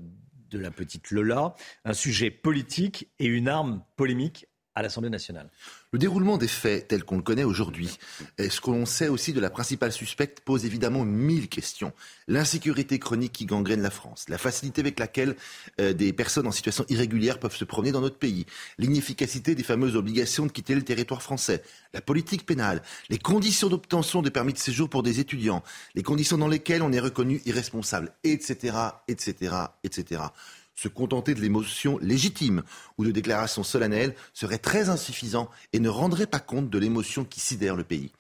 de 0.50 0.58
la 0.58 0.70
petite 0.70 1.10
Lola, 1.10 1.54
un 1.84 1.92
sujet 1.92 2.30
politique 2.30 3.08
et 3.18 3.26
une 3.26 3.48
arme 3.48 3.82
polémique 3.96 4.46
à 4.74 4.82
l'Assemblée 4.82 5.10
nationale. 5.10 5.50
Le 5.92 5.98
déroulement 5.98 6.38
des 6.38 6.48
faits 6.48 6.88
tel 6.88 7.04
qu'on 7.04 7.16
le 7.16 7.22
connaît 7.22 7.44
aujourd'hui, 7.44 7.98
ce 8.38 8.60
que 8.60 8.70
l'on 8.70 8.86
sait 8.86 9.08
aussi 9.08 9.32
de 9.32 9.40
la 9.40 9.50
principale 9.50 9.92
suspecte, 9.92 10.40
pose 10.40 10.64
évidemment 10.64 11.04
mille 11.04 11.48
questions. 11.48 11.92
L'insécurité 12.28 12.98
chronique 12.98 13.32
qui 13.32 13.46
gangrène 13.46 13.82
la 13.82 13.90
France, 13.90 14.26
la 14.28 14.38
facilité 14.38 14.80
avec 14.80 14.98
laquelle 14.98 15.36
euh, 15.80 15.92
des 15.92 16.12
personnes 16.12 16.46
en 16.46 16.52
situation 16.52 16.84
irrégulière 16.88 17.38
peuvent 17.38 17.56
se 17.56 17.64
promener 17.64 17.92
dans 17.92 18.00
notre 18.00 18.18
pays, 18.18 18.46
l'inefficacité 18.78 19.54
des 19.54 19.62
fameuses 19.62 19.96
obligations 19.96 20.46
de 20.46 20.52
quitter 20.52 20.74
le 20.74 20.82
territoire 20.82 21.22
français, 21.22 21.62
la 21.92 22.00
politique 22.00 22.46
pénale, 22.46 22.82
les 23.08 23.18
conditions 23.18 23.68
d'obtention 23.68 24.22
de 24.22 24.30
permis 24.30 24.52
de 24.52 24.58
séjour 24.58 24.88
pour 24.88 25.02
des 25.02 25.20
étudiants, 25.20 25.62
les 25.94 26.02
conditions 26.02 26.38
dans 26.38 26.48
lesquelles 26.48 26.82
on 26.82 26.92
est 26.92 27.00
reconnu 27.00 27.42
irresponsable, 27.46 28.12
etc., 28.24 28.76
etc., 29.08 29.54
etc 29.84 30.20
se 30.80 30.88
contenter 30.88 31.34
de 31.34 31.42
l'émotion 31.42 31.98
légitime 32.00 32.62
ou 32.96 33.04
de 33.04 33.10
déclarations 33.10 33.62
solennelles 33.62 34.14
serait 34.32 34.56
très 34.56 34.88
insuffisant 34.88 35.50
et 35.74 35.78
ne 35.78 35.90
rendrait 35.90 36.26
pas 36.26 36.38
compte 36.38 36.70
de 36.70 36.78
l'émotion 36.78 37.24
qui 37.24 37.38
sidère 37.38 37.76
le 37.76 37.84
pays. 37.84 38.10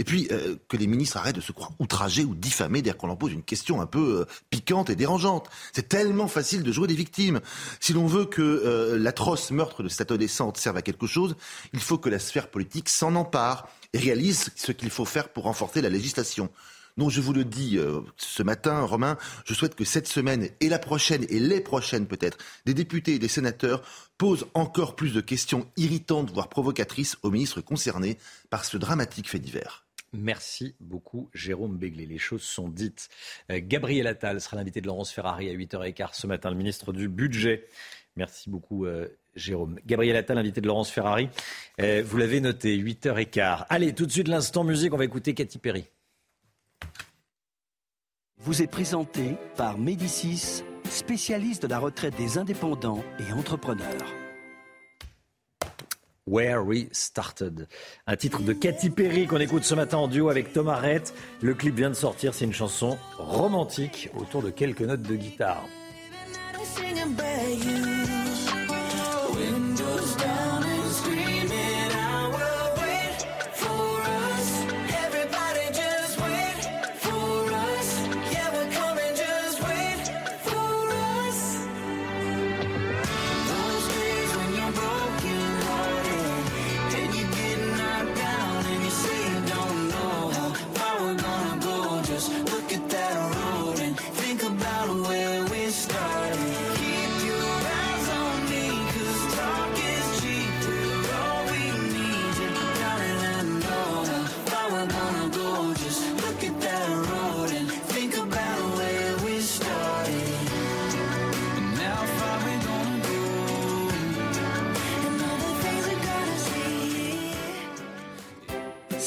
Et 0.00 0.04
puis, 0.04 0.26
euh, 0.32 0.56
que 0.66 0.76
les 0.76 0.88
ministres 0.88 1.18
arrêtent 1.18 1.36
de 1.36 1.40
se 1.40 1.52
croire 1.52 1.70
outragés 1.78 2.24
ou 2.24 2.34
diffamés 2.34 2.82
dès 2.82 2.92
qu'on 2.92 3.06
leur 3.06 3.18
pose 3.18 3.32
une 3.32 3.44
question 3.44 3.80
un 3.80 3.86
peu 3.86 4.20
euh, 4.20 4.24
piquante 4.50 4.90
et 4.90 4.96
dérangeante. 4.96 5.48
C'est 5.72 5.88
tellement 5.88 6.26
facile 6.26 6.64
de 6.64 6.72
jouer 6.72 6.88
des 6.88 6.94
victimes. 6.94 7.40
Si 7.78 7.92
l'on 7.92 8.06
veut 8.06 8.24
que 8.24 8.42
euh, 8.42 8.98
l'atroce 8.98 9.52
meurtre 9.52 9.84
de 9.84 9.88
cette 9.88 10.10
adolescente 10.10 10.56
serve 10.56 10.78
à 10.78 10.82
quelque 10.82 11.06
chose, 11.06 11.36
il 11.72 11.80
faut 11.80 11.98
que 11.98 12.08
la 12.08 12.18
sphère 12.18 12.48
politique 12.48 12.88
s'en 12.88 13.14
empare 13.14 13.68
et 13.92 13.98
réalise 13.98 14.50
ce 14.56 14.72
qu'il 14.72 14.90
faut 14.90 15.04
faire 15.04 15.28
pour 15.28 15.44
renforcer 15.44 15.82
la 15.82 15.88
législation. 15.88 16.50
Donc 16.98 17.10
je 17.10 17.20
vous 17.20 17.32
le 17.32 17.44
dis 17.44 17.78
euh, 17.78 18.00
ce 18.16 18.42
matin, 18.42 18.80
Romain, 18.80 19.16
je 19.44 19.54
souhaite 19.54 19.76
que 19.76 19.84
cette 19.84 20.08
semaine 20.08 20.48
et 20.60 20.68
la 20.68 20.80
prochaine 20.80 21.24
et 21.28 21.38
les 21.38 21.60
prochaines 21.60 22.08
peut-être, 22.08 22.38
des 22.66 22.74
députés 22.74 23.14
et 23.14 23.18
des 23.20 23.28
sénateurs 23.28 23.82
posent 24.18 24.46
encore 24.52 24.96
plus 24.96 25.14
de 25.14 25.20
questions 25.20 25.68
irritantes, 25.76 26.32
voire 26.32 26.48
provocatrices 26.48 27.16
aux 27.22 27.30
ministres 27.30 27.60
concernés 27.60 28.18
par 28.50 28.64
ce 28.64 28.76
dramatique 28.76 29.30
fait 29.30 29.38
divers. 29.38 29.86
Merci 30.12 30.74
beaucoup, 30.80 31.30
Jérôme 31.32 31.76
Béglé. 31.76 32.04
Les 32.04 32.18
choses 32.18 32.42
sont 32.42 32.68
dites. 32.68 33.08
Euh, 33.52 33.60
Gabriel 33.62 34.08
Attal 34.08 34.40
sera 34.40 34.56
l'invité 34.56 34.80
de 34.80 34.88
Laurence 34.88 35.12
Ferrari 35.12 35.48
à 35.48 35.52
8h15 35.52 36.08
ce 36.14 36.26
matin, 36.26 36.50
le 36.50 36.56
ministre 36.56 36.92
du 36.92 37.08
Budget. 37.08 37.68
Merci 38.16 38.50
beaucoup, 38.50 38.86
euh, 38.86 39.06
Jérôme. 39.36 39.78
Gabriel 39.86 40.16
Attal, 40.16 40.36
invité 40.36 40.60
de 40.60 40.66
Laurence 40.66 40.90
Ferrari. 40.90 41.28
vous 41.78 42.16
l'avez 42.16 42.40
noté, 42.40 42.76
8h15. 42.76 43.66
Allez, 43.68 43.94
tout 43.94 44.06
de 44.06 44.10
suite, 44.10 44.26
l'instant 44.26 44.64
musique, 44.64 44.92
on 44.92 44.96
va 44.96 45.04
écouter 45.04 45.34
Katy 45.34 45.58
Perry 45.58 45.84
vous 48.40 48.62
est 48.62 48.66
présenté 48.66 49.36
par 49.56 49.78
Médicis, 49.78 50.62
spécialiste 50.88 51.62
de 51.62 51.68
la 51.68 51.78
retraite 51.78 52.16
des 52.16 52.38
indépendants 52.38 53.04
et 53.18 53.32
entrepreneurs. 53.32 54.14
Where 56.26 56.64
We 56.64 56.88
Started. 56.92 57.68
Un 58.06 58.16
titre 58.16 58.42
de 58.42 58.52
Katy 58.52 58.90
Perry 58.90 59.26
qu'on 59.26 59.40
écoute 59.40 59.64
ce 59.64 59.74
matin 59.74 59.98
en 59.98 60.08
duo 60.08 60.28
avec 60.28 60.52
Thomas 60.52 60.76
Rhett. 60.76 61.14
Le 61.40 61.54
clip 61.54 61.74
vient 61.74 61.88
de 61.88 61.94
sortir, 61.94 62.34
c'est 62.34 62.44
une 62.44 62.52
chanson 62.52 62.98
romantique 63.16 64.10
autour 64.16 64.42
de 64.42 64.50
quelques 64.50 64.82
notes 64.82 65.02
de 65.02 65.16
guitare. 65.16 65.64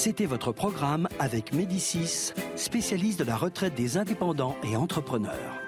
C'était 0.04 0.26
votre 0.26 0.52
programme 0.52 1.08
avec 1.20 1.54
Médicis, 1.54 2.34
spécialiste 2.56 3.20
de 3.20 3.24
la 3.24 3.36
retraite 3.36 3.76
des 3.76 3.98
indépendants 3.98 4.56
et 4.64 4.76
entrepreneurs. 4.76 5.62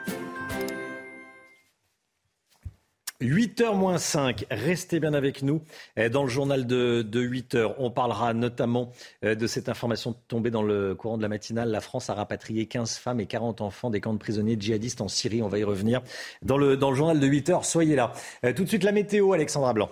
8h 3.22 3.78
moins 3.78 4.00
5, 4.00 4.48
restez 4.50 5.00
bien 5.00 5.14
avec 5.14 5.44
nous. 5.44 5.62
Eh, 5.98 6.10
dans 6.10 6.24
le 6.24 6.30
journal 6.30 6.66
de, 6.66 7.04
8h, 7.14 7.76
on 7.78 7.92
parlera 7.92 8.34
notamment 8.34 8.92
euh, 9.24 9.36
de 9.36 9.46
cette 9.46 9.70
information 9.70 10.16
tombée 10.28 10.50
dans 10.50 10.64
le 10.64 10.96
courant 10.96 11.18
de 11.18 11.22
la 11.22 11.30
matinale. 11.30 11.70
La 11.70 11.80
France 11.80 12.10
a 12.10 12.16
rapatrié 12.16 12.66
15 12.66 12.98
femmes 12.98 13.20
et 13.20 13.28
40 13.28 13.62
enfants 13.62 13.92
des 13.92 14.02
camps 14.02 14.14
de 14.14 14.18
prisonniers 14.18 14.58
djihadistes 14.60 15.02
en 15.02 15.10
Syrie. 15.10 15.44
On 15.44 15.48
va 15.48 15.60
y 15.60 15.64
revenir 15.64 16.02
dans 16.42 16.58
le, 16.58 16.76
dans 16.76 16.90
le 16.90 16.96
journal 16.96 17.20
de 17.20 17.28
8h. 17.28 17.66
Soyez 17.66 17.96
là. 17.96 18.14
Euh, 18.46 18.52
tout 18.52 18.64
de 18.64 18.68
suite, 18.68 18.84
la 18.84 18.94
météo, 18.94 19.34
Alexandra 19.34 19.74
Blanc. 19.74 19.92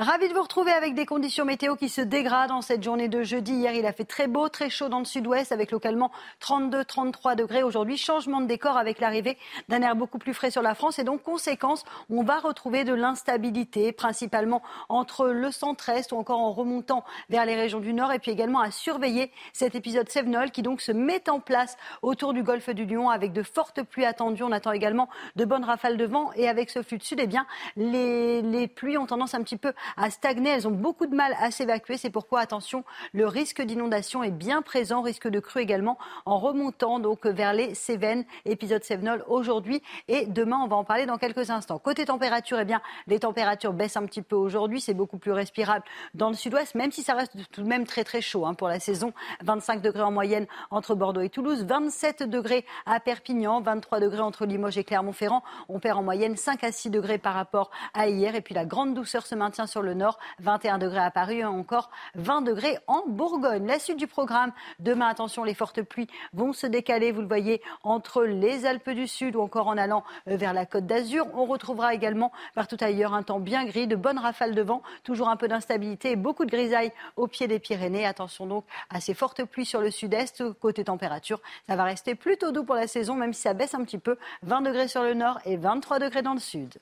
Ravi 0.00 0.28
de 0.28 0.32
vous 0.32 0.42
retrouver 0.42 0.70
avec 0.70 0.94
des 0.94 1.06
conditions 1.06 1.44
météo 1.44 1.74
qui 1.74 1.88
se 1.88 2.00
dégradent 2.00 2.52
en 2.52 2.62
cette 2.62 2.84
journée 2.84 3.08
de 3.08 3.24
jeudi. 3.24 3.54
Hier, 3.54 3.72
il 3.72 3.84
a 3.84 3.92
fait 3.92 4.04
très 4.04 4.28
beau, 4.28 4.48
très 4.48 4.70
chaud 4.70 4.88
dans 4.88 5.00
le 5.00 5.04
sud-ouest 5.04 5.50
avec 5.50 5.72
localement 5.72 6.12
32-33 6.40 7.34
degrés. 7.34 7.64
Aujourd'hui, 7.64 7.96
changement 7.96 8.40
de 8.40 8.46
décor 8.46 8.76
avec 8.76 9.00
l'arrivée 9.00 9.36
d'un 9.68 9.82
air 9.82 9.96
beaucoup 9.96 10.18
plus 10.18 10.34
frais 10.34 10.52
sur 10.52 10.62
la 10.62 10.76
France 10.76 11.00
et 11.00 11.02
donc 11.02 11.24
conséquence, 11.24 11.84
on 12.10 12.22
va 12.22 12.38
retrouver 12.38 12.84
de 12.84 12.94
l'instabilité, 12.94 13.90
principalement 13.90 14.62
entre 14.88 15.26
le 15.30 15.50
centre-est 15.50 16.12
ou 16.12 16.16
encore 16.16 16.38
en 16.38 16.52
remontant 16.52 17.02
vers 17.28 17.44
les 17.44 17.56
régions 17.56 17.80
du 17.80 17.92
nord 17.92 18.12
et 18.12 18.20
puis 18.20 18.30
également 18.30 18.60
à 18.60 18.70
surveiller 18.70 19.32
cet 19.52 19.74
épisode 19.74 20.08
Sevenol 20.08 20.52
qui 20.52 20.62
donc 20.62 20.80
se 20.80 20.92
met 20.92 21.28
en 21.28 21.40
place 21.40 21.76
autour 22.02 22.34
du 22.34 22.44
golfe 22.44 22.70
du 22.70 22.86
Lion 22.86 23.10
avec 23.10 23.32
de 23.32 23.42
fortes 23.42 23.82
pluies 23.82 24.04
attendues. 24.04 24.44
On 24.44 24.52
attend 24.52 24.70
également 24.70 25.08
de 25.34 25.44
bonnes 25.44 25.64
rafales 25.64 25.96
de 25.96 26.06
vent 26.06 26.30
et 26.36 26.48
avec 26.48 26.70
ce 26.70 26.84
flux 26.84 26.98
de 26.98 27.02
sud, 27.02 27.18
eh 27.20 27.26
bien, 27.26 27.48
les, 27.74 28.42
les 28.42 28.68
pluies 28.68 28.96
ont 28.96 29.06
tendance 29.06 29.34
un 29.34 29.42
petit 29.42 29.56
peu 29.56 29.72
à 29.96 30.10
stagner. 30.10 30.50
Elles 30.50 30.68
ont 30.68 30.72
beaucoup 30.72 31.06
de 31.06 31.14
mal 31.14 31.34
à 31.40 31.50
s'évacuer. 31.50 31.96
C'est 31.96 32.10
pourquoi, 32.10 32.40
attention, 32.40 32.84
le 33.12 33.26
risque 33.26 33.62
d'inondation 33.62 34.22
est 34.22 34.30
bien 34.30 34.62
présent, 34.62 35.02
risque 35.02 35.28
de 35.28 35.40
crue 35.40 35.60
également 35.60 35.98
en 36.26 36.38
remontant 36.38 36.98
donc 36.98 37.26
vers 37.26 37.52
les 37.52 37.74
Cévennes, 37.74 38.24
épisode 38.44 38.84
Cévenol 38.84 39.24
aujourd'hui 39.28 39.82
et 40.08 40.26
demain. 40.26 40.60
On 40.62 40.68
va 40.68 40.76
en 40.76 40.84
parler 40.84 41.06
dans 41.06 41.18
quelques 41.18 41.50
instants. 41.50 41.78
Côté 41.78 42.04
température, 42.06 42.58
eh 42.60 42.64
bien, 42.64 42.80
les 43.06 43.20
températures 43.20 43.72
baissent 43.72 43.96
un 43.96 44.06
petit 44.06 44.22
peu 44.22 44.36
aujourd'hui. 44.36 44.80
C'est 44.80 44.94
beaucoup 44.94 45.18
plus 45.18 45.32
respirable 45.32 45.84
dans 46.14 46.28
le 46.28 46.34
sud-ouest, 46.34 46.74
même 46.74 46.92
si 46.92 47.02
ça 47.02 47.14
reste 47.14 47.32
tout 47.52 47.62
de 47.62 47.68
même 47.68 47.86
très 47.86 48.04
très 48.04 48.20
chaud 48.20 48.46
hein, 48.46 48.54
pour 48.54 48.68
la 48.68 48.80
saison. 48.80 49.12
25 49.42 49.82
degrés 49.82 50.02
en 50.02 50.12
moyenne 50.12 50.46
entre 50.70 50.94
Bordeaux 50.94 51.20
et 51.20 51.28
Toulouse, 51.28 51.64
27 51.64 52.22
degrés 52.24 52.64
à 52.86 53.00
Perpignan, 53.00 53.60
23 53.60 54.00
degrés 54.00 54.20
entre 54.20 54.46
Limoges 54.46 54.78
et 54.78 54.84
Clermont-Ferrand. 54.84 55.42
On 55.68 55.78
perd 55.78 55.98
en 55.98 56.02
moyenne 56.02 56.36
5 56.36 56.64
à 56.64 56.72
6 56.72 56.90
degrés 56.90 57.18
par 57.18 57.34
rapport 57.34 57.70
à 57.94 58.08
hier. 58.08 58.34
Et 58.34 58.40
puis 58.40 58.54
la 58.54 58.64
grande 58.64 58.94
douceur 58.94 59.26
se 59.26 59.34
maintient 59.34 59.66
sur 59.66 59.77
le 59.82 59.94
nord, 59.94 60.18
21 60.40 60.78
degrés 60.78 61.00
à 61.00 61.10
Paris, 61.10 61.44
encore 61.44 61.90
20 62.14 62.42
degrés 62.42 62.78
en 62.86 63.02
Bourgogne. 63.06 63.66
La 63.66 63.78
suite 63.78 63.98
du 63.98 64.06
programme, 64.06 64.52
demain, 64.78 65.08
attention, 65.08 65.44
les 65.44 65.54
fortes 65.54 65.82
pluies 65.82 66.08
vont 66.32 66.52
se 66.52 66.66
décaler, 66.66 67.12
vous 67.12 67.20
le 67.20 67.26
voyez, 67.26 67.62
entre 67.82 68.24
les 68.24 68.66
Alpes 68.66 68.90
du 68.90 69.06
Sud 69.06 69.36
ou 69.36 69.40
encore 69.40 69.68
en 69.68 69.76
allant 69.76 70.04
euh, 70.28 70.36
vers 70.36 70.52
la 70.52 70.66
Côte 70.66 70.86
d'Azur. 70.86 71.26
On 71.34 71.44
retrouvera 71.44 71.94
également 71.94 72.32
partout 72.54 72.76
ailleurs 72.80 73.14
un 73.14 73.22
temps 73.22 73.40
bien 73.40 73.64
gris, 73.64 73.86
de 73.86 73.96
bonnes 73.96 74.18
rafales 74.18 74.54
de 74.54 74.62
vent, 74.62 74.82
toujours 75.04 75.28
un 75.28 75.36
peu 75.36 75.48
d'instabilité 75.48 76.12
et 76.12 76.16
beaucoup 76.16 76.44
de 76.44 76.50
grisailles 76.50 76.92
au 77.16 77.26
pied 77.26 77.46
des 77.46 77.58
Pyrénées. 77.58 78.06
Attention 78.06 78.46
donc 78.46 78.64
à 78.90 79.00
ces 79.00 79.14
fortes 79.14 79.44
pluies 79.44 79.66
sur 79.66 79.80
le 79.80 79.90
sud-est. 79.90 80.52
Côté 80.54 80.84
température, 80.84 81.40
ça 81.66 81.76
va 81.76 81.84
rester 81.84 82.14
plutôt 82.14 82.52
doux 82.52 82.64
pour 82.64 82.74
la 82.74 82.86
saison, 82.86 83.14
même 83.14 83.32
si 83.32 83.42
ça 83.42 83.54
baisse 83.54 83.74
un 83.74 83.84
petit 83.84 83.98
peu. 83.98 84.16
20 84.42 84.62
degrés 84.62 84.88
sur 84.88 85.02
le 85.02 85.14
nord 85.14 85.38
et 85.44 85.56
23 85.56 85.98
degrés 85.98 86.22
dans 86.22 86.34
le 86.34 86.40
sud. 86.40 86.78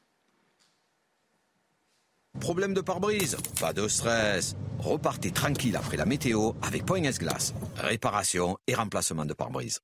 Problème 2.41 2.75
de 2.75 2.81
pare-brise 2.81 3.37
Pas 3.61 3.73
de 3.73 3.89
stress. 3.89 4.57
Repartez 4.79 5.31
tranquille 5.31 5.77
après 5.77 5.97
la 5.97 6.07
météo 6.07 6.53
avec 6.63 6.85
Point 6.85 7.03
S-Glace. 7.05 7.55
Réparation 7.77 8.57
et 8.67 8.75
remplacement 8.75 9.25
de 9.25 9.35
pare-brise. 9.35 9.81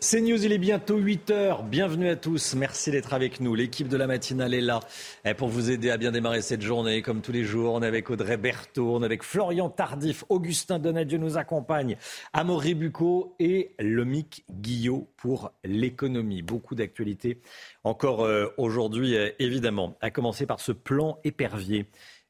C'est 0.00 0.20
News, 0.20 0.44
il 0.44 0.52
est 0.52 0.58
bientôt 0.58 0.96
8 0.96 1.30
heures. 1.32 1.64
Bienvenue 1.64 2.08
à 2.08 2.14
tous. 2.14 2.54
Merci 2.54 2.92
d'être 2.92 3.14
avec 3.14 3.40
nous. 3.40 3.56
L'équipe 3.56 3.88
de 3.88 3.96
la 3.96 4.06
matinale 4.06 4.54
est 4.54 4.60
là 4.60 4.78
eh, 5.24 5.34
pour 5.34 5.48
vous 5.48 5.72
aider 5.72 5.90
à 5.90 5.96
bien 5.96 6.12
démarrer 6.12 6.40
cette 6.40 6.62
journée. 6.62 7.02
Comme 7.02 7.20
tous 7.20 7.32
les 7.32 7.42
jours, 7.42 7.74
on 7.74 7.82
est 7.82 7.86
avec 7.86 8.08
Audrey 8.08 8.36
Berthaud, 8.36 8.94
on 8.94 9.02
est 9.02 9.06
avec 9.06 9.24
Florian 9.24 9.68
Tardif, 9.68 10.24
Augustin 10.28 10.78
Donadieu 10.78 11.18
nous 11.18 11.36
accompagne, 11.36 11.96
Amaury 12.32 12.74
Bucco 12.74 13.34
et 13.40 13.72
Lomic 13.80 14.44
Guillot 14.48 15.08
pour 15.16 15.50
l'économie. 15.64 16.42
Beaucoup 16.42 16.76
d'actualités 16.76 17.40
encore 17.82 18.22
euh, 18.22 18.46
aujourd'hui, 18.56 19.16
euh, 19.16 19.30
évidemment. 19.40 19.96
À 20.00 20.10
commencer 20.10 20.46
par 20.46 20.60
ce 20.60 20.70
plan 20.70 21.18
épervier 21.24 21.86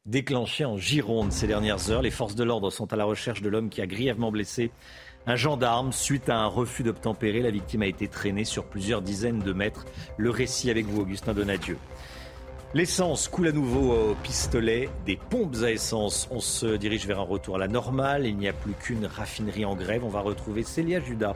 déclenché 0.06 0.64
en 0.64 0.78
Gironde 0.78 1.32
ces 1.32 1.46
dernières 1.46 1.90
heures. 1.90 2.00
Les 2.00 2.10
forces 2.10 2.34
de 2.34 2.44
l'ordre 2.44 2.70
sont 2.70 2.90
à 2.94 2.96
la 2.96 3.04
recherche 3.04 3.42
de 3.42 3.50
l'homme 3.50 3.68
qui 3.68 3.82
a 3.82 3.86
grièvement 3.86 4.32
blessé 4.32 4.70
un 5.26 5.36
gendarme, 5.36 5.92
suite 5.92 6.28
à 6.28 6.38
un 6.38 6.46
refus 6.46 6.82
d'obtempérer, 6.82 7.40
la 7.40 7.50
victime 7.50 7.82
a 7.82 7.86
été 7.86 8.08
traînée 8.08 8.44
sur 8.44 8.64
plusieurs 8.64 9.02
dizaines 9.02 9.40
de 9.40 9.52
mètres. 9.52 9.84
Le 10.16 10.30
récit 10.30 10.70
avec 10.70 10.86
vous, 10.86 11.02
Augustin 11.02 11.34
Donadieu. 11.34 11.76
L'essence 12.74 13.28
coule 13.28 13.48
à 13.48 13.52
nouveau 13.52 13.94
au 13.94 14.14
pistolet 14.14 14.90
des 15.06 15.16
pompes 15.16 15.56
à 15.62 15.70
essence. 15.70 16.28
On 16.30 16.40
se 16.40 16.76
dirige 16.76 17.06
vers 17.06 17.18
un 17.18 17.24
retour 17.24 17.56
à 17.56 17.58
la 17.58 17.68
normale. 17.68 18.26
Il 18.26 18.36
n'y 18.36 18.46
a 18.46 18.52
plus 18.52 18.74
qu'une 18.74 19.06
raffinerie 19.06 19.64
en 19.64 19.74
grève. 19.74 20.04
On 20.04 20.10
va 20.10 20.20
retrouver 20.20 20.62
Célia 20.64 21.00
Judas 21.00 21.34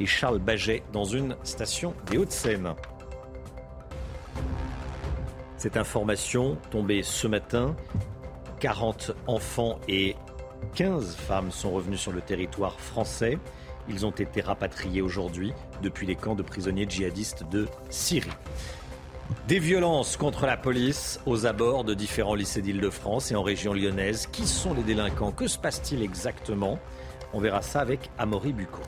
et 0.00 0.06
Charles 0.06 0.40
Baget 0.40 0.82
dans 0.92 1.04
une 1.04 1.36
station 1.44 1.94
des 2.10 2.18
Hauts-de-Seine. 2.18 2.74
Cette 5.56 5.76
information 5.76 6.58
tombée 6.72 7.04
ce 7.04 7.28
matin, 7.28 7.76
40 8.58 9.12
enfants 9.28 9.78
et 9.86 10.16
15 10.74 11.16
femmes 11.16 11.50
sont 11.50 11.70
revenues 11.70 11.96
sur 11.96 12.12
le 12.12 12.20
territoire 12.20 12.80
français. 12.80 13.38
Ils 13.88 14.06
ont 14.06 14.10
été 14.10 14.40
rapatriés 14.40 15.02
aujourd'hui 15.02 15.52
depuis 15.82 16.06
les 16.06 16.16
camps 16.16 16.34
de 16.34 16.42
prisonniers 16.42 16.86
djihadistes 16.88 17.44
de 17.50 17.66
Syrie. 17.90 18.30
Des 19.48 19.58
violences 19.58 20.16
contre 20.16 20.46
la 20.46 20.56
police 20.56 21.20
aux 21.26 21.46
abords 21.46 21.84
de 21.84 21.94
différents 21.94 22.34
lycées 22.34 22.62
d'Île-de-France 22.62 23.32
et 23.32 23.34
en 23.34 23.42
région 23.42 23.72
lyonnaise. 23.72 24.26
Qui 24.30 24.46
sont 24.46 24.74
les 24.74 24.82
délinquants? 24.82 25.32
Que 25.32 25.46
se 25.46 25.58
passe-t-il 25.58 26.02
exactement? 26.02 26.78
On 27.32 27.40
verra 27.40 27.62
ça 27.62 27.80
avec 27.80 28.10
Amaury 28.18 28.52
Bucco. 28.52 28.82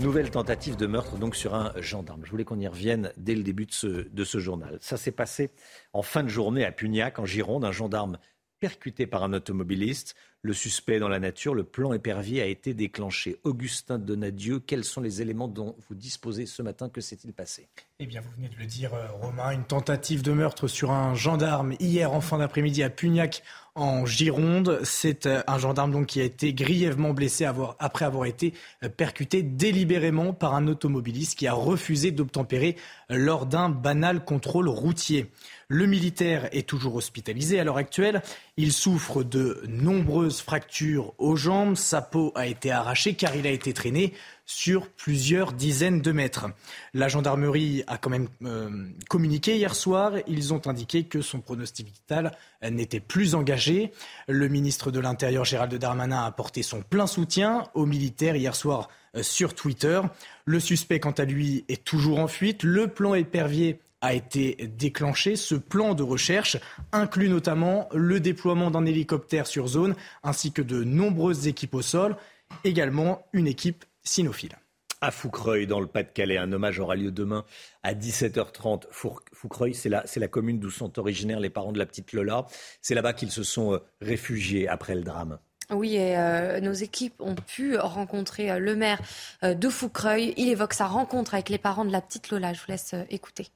Nouvelle 0.00 0.30
tentative 0.30 0.76
de 0.76 0.86
meurtre 0.86 1.16
donc 1.16 1.36
sur 1.36 1.54
un 1.54 1.72
gendarme. 1.80 2.22
Je 2.24 2.30
voulais 2.30 2.44
qu'on 2.44 2.58
y 2.58 2.66
revienne 2.66 3.12
dès 3.16 3.34
le 3.34 3.42
début 3.42 3.66
de 3.66 3.72
ce, 3.72 3.86
de 3.86 4.24
ce 4.24 4.38
journal. 4.38 4.78
Ça 4.80 4.96
s'est 4.96 5.12
passé 5.12 5.50
en 5.92 6.02
fin 6.02 6.22
de 6.22 6.28
journée 6.28 6.64
à 6.64 6.72
Pugnac, 6.72 7.18
en 7.18 7.26
Gironde. 7.26 7.64
Un 7.64 7.72
gendarme 7.72 8.18
percuté 8.60 9.06
par 9.06 9.22
un 9.24 9.32
automobiliste. 9.32 10.14
Le 10.44 10.52
suspect 10.52 10.98
dans 10.98 11.08
la 11.08 11.18
nature. 11.18 11.54
Le 11.54 11.64
plan 11.64 11.94
épervier 11.94 12.42
a 12.42 12.46
été 12.46 12.74
déclenché. 12.74 13.38
Augustin 13.44 13.98
Donadieu, 13.98 14.60
quels 14.60 14.84
sont 14.84 15.00
les 15.00 15.22
éléments 15.22 15.48
dont 15.48 15.74
vous 15.88 15.94
disposez 15.94 16.44
ce 16.44 16.60
matin 16.60 16.90
Que 16.90 17.00
s'est-il 17.00 17.32
passé 17.32 17.66
Eh 17.98 18.04
bien, 18.04 18.20
vous 18.20 18.28
venez 18.36 18.50
de 18.50 18.56
le 18.58 18.66
dire, 18.66 18.92
euh, 18.92 19.06
Romain, 19.22 19.52
une 19.52 19.64
tentative 19.64 20.22
de 20.22 20.32
meurtre 20.32 20.68
sur 20.68 20.90
un 20.90 21.14
gendarme 21.14 21.74
hier 21.80 22.12
en 22.12 22.20
fin 22.20 22.36
d'après-midi 22.36 22.82
à 22.82 22.90
Pugnac 22.90 23.42
en 23.74 24.04
Gironde. 24.04 24.80
C'est 24.84 25.24
euh, 25.24 25.40
un 25.46 25.56
gendarme 25.56 25.92
donc 25.92 26.06
qui 26.06 26.20
a 26.20 26.24
été 26.24 26.52
grièvement 26.52 27.14
blessé 27.14 27.46
après 27.78 28.04
avoir 28.04 28.26
été 28.26 28.52
euh, 28.82 28.90
percuté 28.90 29.42
délibérément 29.42 30.34
par 30.34 30.54
un 30.54 30.68
automobiliste 30.68 31.38
qui 31.38 31.46
a 31.46 31.54
refusé 31.54 32.10
d'obtempérer 32.10 32.76
lors 33.08 33.46
d'un 33.46 33.70
banal 33.70 34.22
contrôle 34.26 34.68
routier. 34.68 35.30
Le 35.68 35.86
militaire 35.86 36.48
est 36.52 36.68
toujours 36.68 36.96
hospitalisé 36.96 37.58
à 37.58 37.64
l'heure 37.64 37.76
actuelle. 37.76 38.22
Il 38.56 38.72
souffre 38.72 39.22
de 39.22 39.62
nombreuses 39.68 40.40
fractures 40.40 41.14
aux 41.18 41.36
jambes. 41.36 41.76
Sa 41.76 42.02
peau 42.02 42.32
a 42.34 42.46
été 42.46 42.70
arrachée 42.70 43.14
car 43.14 43.34
il 43.34 43.46
a 43.46 43.50
été 43.50 43.72
traîné 43.72 44.12
sur 44.46 44.88
plusieurs 44.90 45.52
dizaines 45.52 46.02
de 46.02 46.12
mètres. 46.12 46.46
La 46.92 47.08
gendarmerie 47.08 47.82
a 47.86 47.96
quand 47.96 48.10
même 48.10 48.28
euh, 48.44 48.88
communiqué 49.08 49.56
hier 49.56 49.74
soir. 49.74 50.12
Ils 50.26 50.52
ont 50.52 50.66
indiqué 50.66 51.04
que 51.04 51.22
son 51.22 51.40
pronostic 51.40 51.86
vital 51.86 52.32
n'était 52.62 53.00
plus 53.00 53.34
engagé. 53.34 53.92
Le 54.28 54.48
ministre 54.48 54.90
de 54.90 55.00
l'Intérieur, 55.00 55.44
Gérald 55.44 55.74
Darmanin, 55.74 56.22
a 56.22 56.26
apporté 56.26 56.62
son 56.62 56.82
plein 56.82 57.06
soutien 57.06 57.64
aux 57.74 57.86
militaires 57.86 58.36
hier 58.36 58.54
soir 58.54 58.88
euh, 59.16 59.22
sur 59.22 59.54
Twitter. 59.54 60.00
Le 60.44 60.60
suspect, 60.60 61.00
quant 61.00 61.12
à 61.12 61.24
lui, 61.24 61.64
est 61.68 61.84
toujours 61.84 62.18
en 62.18 62.28
fuite. 62.28 62.62
Le 62.62 62.88
plan 62.88 63.14
épervier 63.14 63.80
a 64.04 64.12
été 64.12 64.68
déclenché. 64.76 65.34
Ce 65.34 65.54
plan 65.54 65.94
de 65.94 66.02
recherche 66.02 66.58
inclut 66.92 67.30
notamment 67.30 67.88
le 67.94 68.20
déploiement 68.20 68.70
d'un 68.70 68.84
hélicoptère 68.84 69.46
sur 69.46 69.66
zone 69.66 69.94
ainsi 70.22 70.52
que 70.52 70.60
de 70.60 70.84
nombreuses 70.84 71.46
équipes 71.46 71.74
au 71.74 71.82
sol, 71.82 72.16
également 72.64 73.26
une 73.32 73.46
équipe 73.46 73.86
cynophile. 74.02 74.58
À 75.00 75.10
Foucreuil, 75.10 75.66
dans 75.66 75.80
le 75.80 75.86
Pas-de-Calais, 75.86 76.36
un 76.36 76.52
hommage 76.52 76.78
aura 76.80 76.96
lieu 76.96 77.10
demain 77.10 77.46
à 77.82 77.94
17h30. 77.94 78.84
Foucreuil, 79.32 79.74
c'est 79.74 79.88
la, 79.88 80.04
la, 80.16 80.28
commune 80.28 80.58
d'où 80.58 80.70
sont 80.70 80.98
originaires 80.98 81.40
les 81.40 81.50
parents 81.50 81.72
de 81.72 81.78
la 81.78 81.86
petite 81.86 82.12
Lola. 82.12 82.46
C'est 82.82 82.94
là-bas 82.94 83.14
qu'ils 83.14 83.30
se 83.30 83.42
sont 83.42 83.72
euh, 83.72 83.78
réfugiés 84.02 84.68
après 84.68 84.94
le 84.94 85.02
drame. 85.02 85.38
Oui, 85.70 85.96
et 85.96 86.18
euh, 86.18 86.60
nos 86.60 86.72
équipes 86.72 87.20
ont 87.20 87.34
pu 87.34 87.78
rencontrer 87.78 88.50
euh, 88.50 88.58
le 88.58 88.76
maire 88.76 89.00
de 89.42 89.68
Foucreuil. 89.70 90.34
Il 90.36 90.50
évoque 90.50 90.74
sa 90.74 90.86
rencontre 90.86 91.32
avec 91.32 91.48
les 91.48 91.58
parents 91.58 91.86
de 91.86 91.92
la 91.92 92.02
petite 92.02 92.30
Lola. 92.30 92.52
Je 92.52 92.60
vous 92.60 92.70
laisse 92.70 92.94
écouter. 93.08 93.48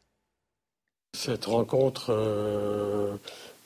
Cette 1.14 1.46
rencontre 1.46 2.10
euh, 2.10 3.16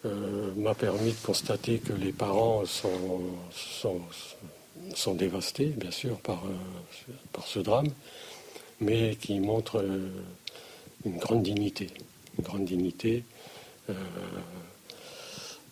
euh, 0.05 0.55
m'a 0.55 0.75
permis 0.75 1.11
de 1.11 1.27
constater 1.27 1.81
que 1.81 1.93
les 1.93 2.13
parents 2.13 2.65
sont, 2.65 3.21
sont, 4.95 5.15
dévastés, 5.15 5.67
bien 5.67 5.91
sûr, 5.91 6.19
par, 6.21 6.45
euh, 6.47 7.13
par, 7.33 7.47
ce 7.47 7.59
drame, 7.59 7.89
mais 8.81 9.17
qui 9.17 9.41
montrent 9.41 9.85
une 11.05 11.19
grande 11.19 11.43
dignité, 11.43 11.89
une 12.39 12.45
grande 12.45 12.65
dignité, 12.65 13.25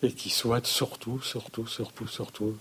et 0.02 0.12
qui 0.12 0.28
souhaitent 0.28 0.66
surtout, 0.66 1.20
surtout, 1.22 1.66
surtout, 1.66 2.08
surtout 2.08 2.56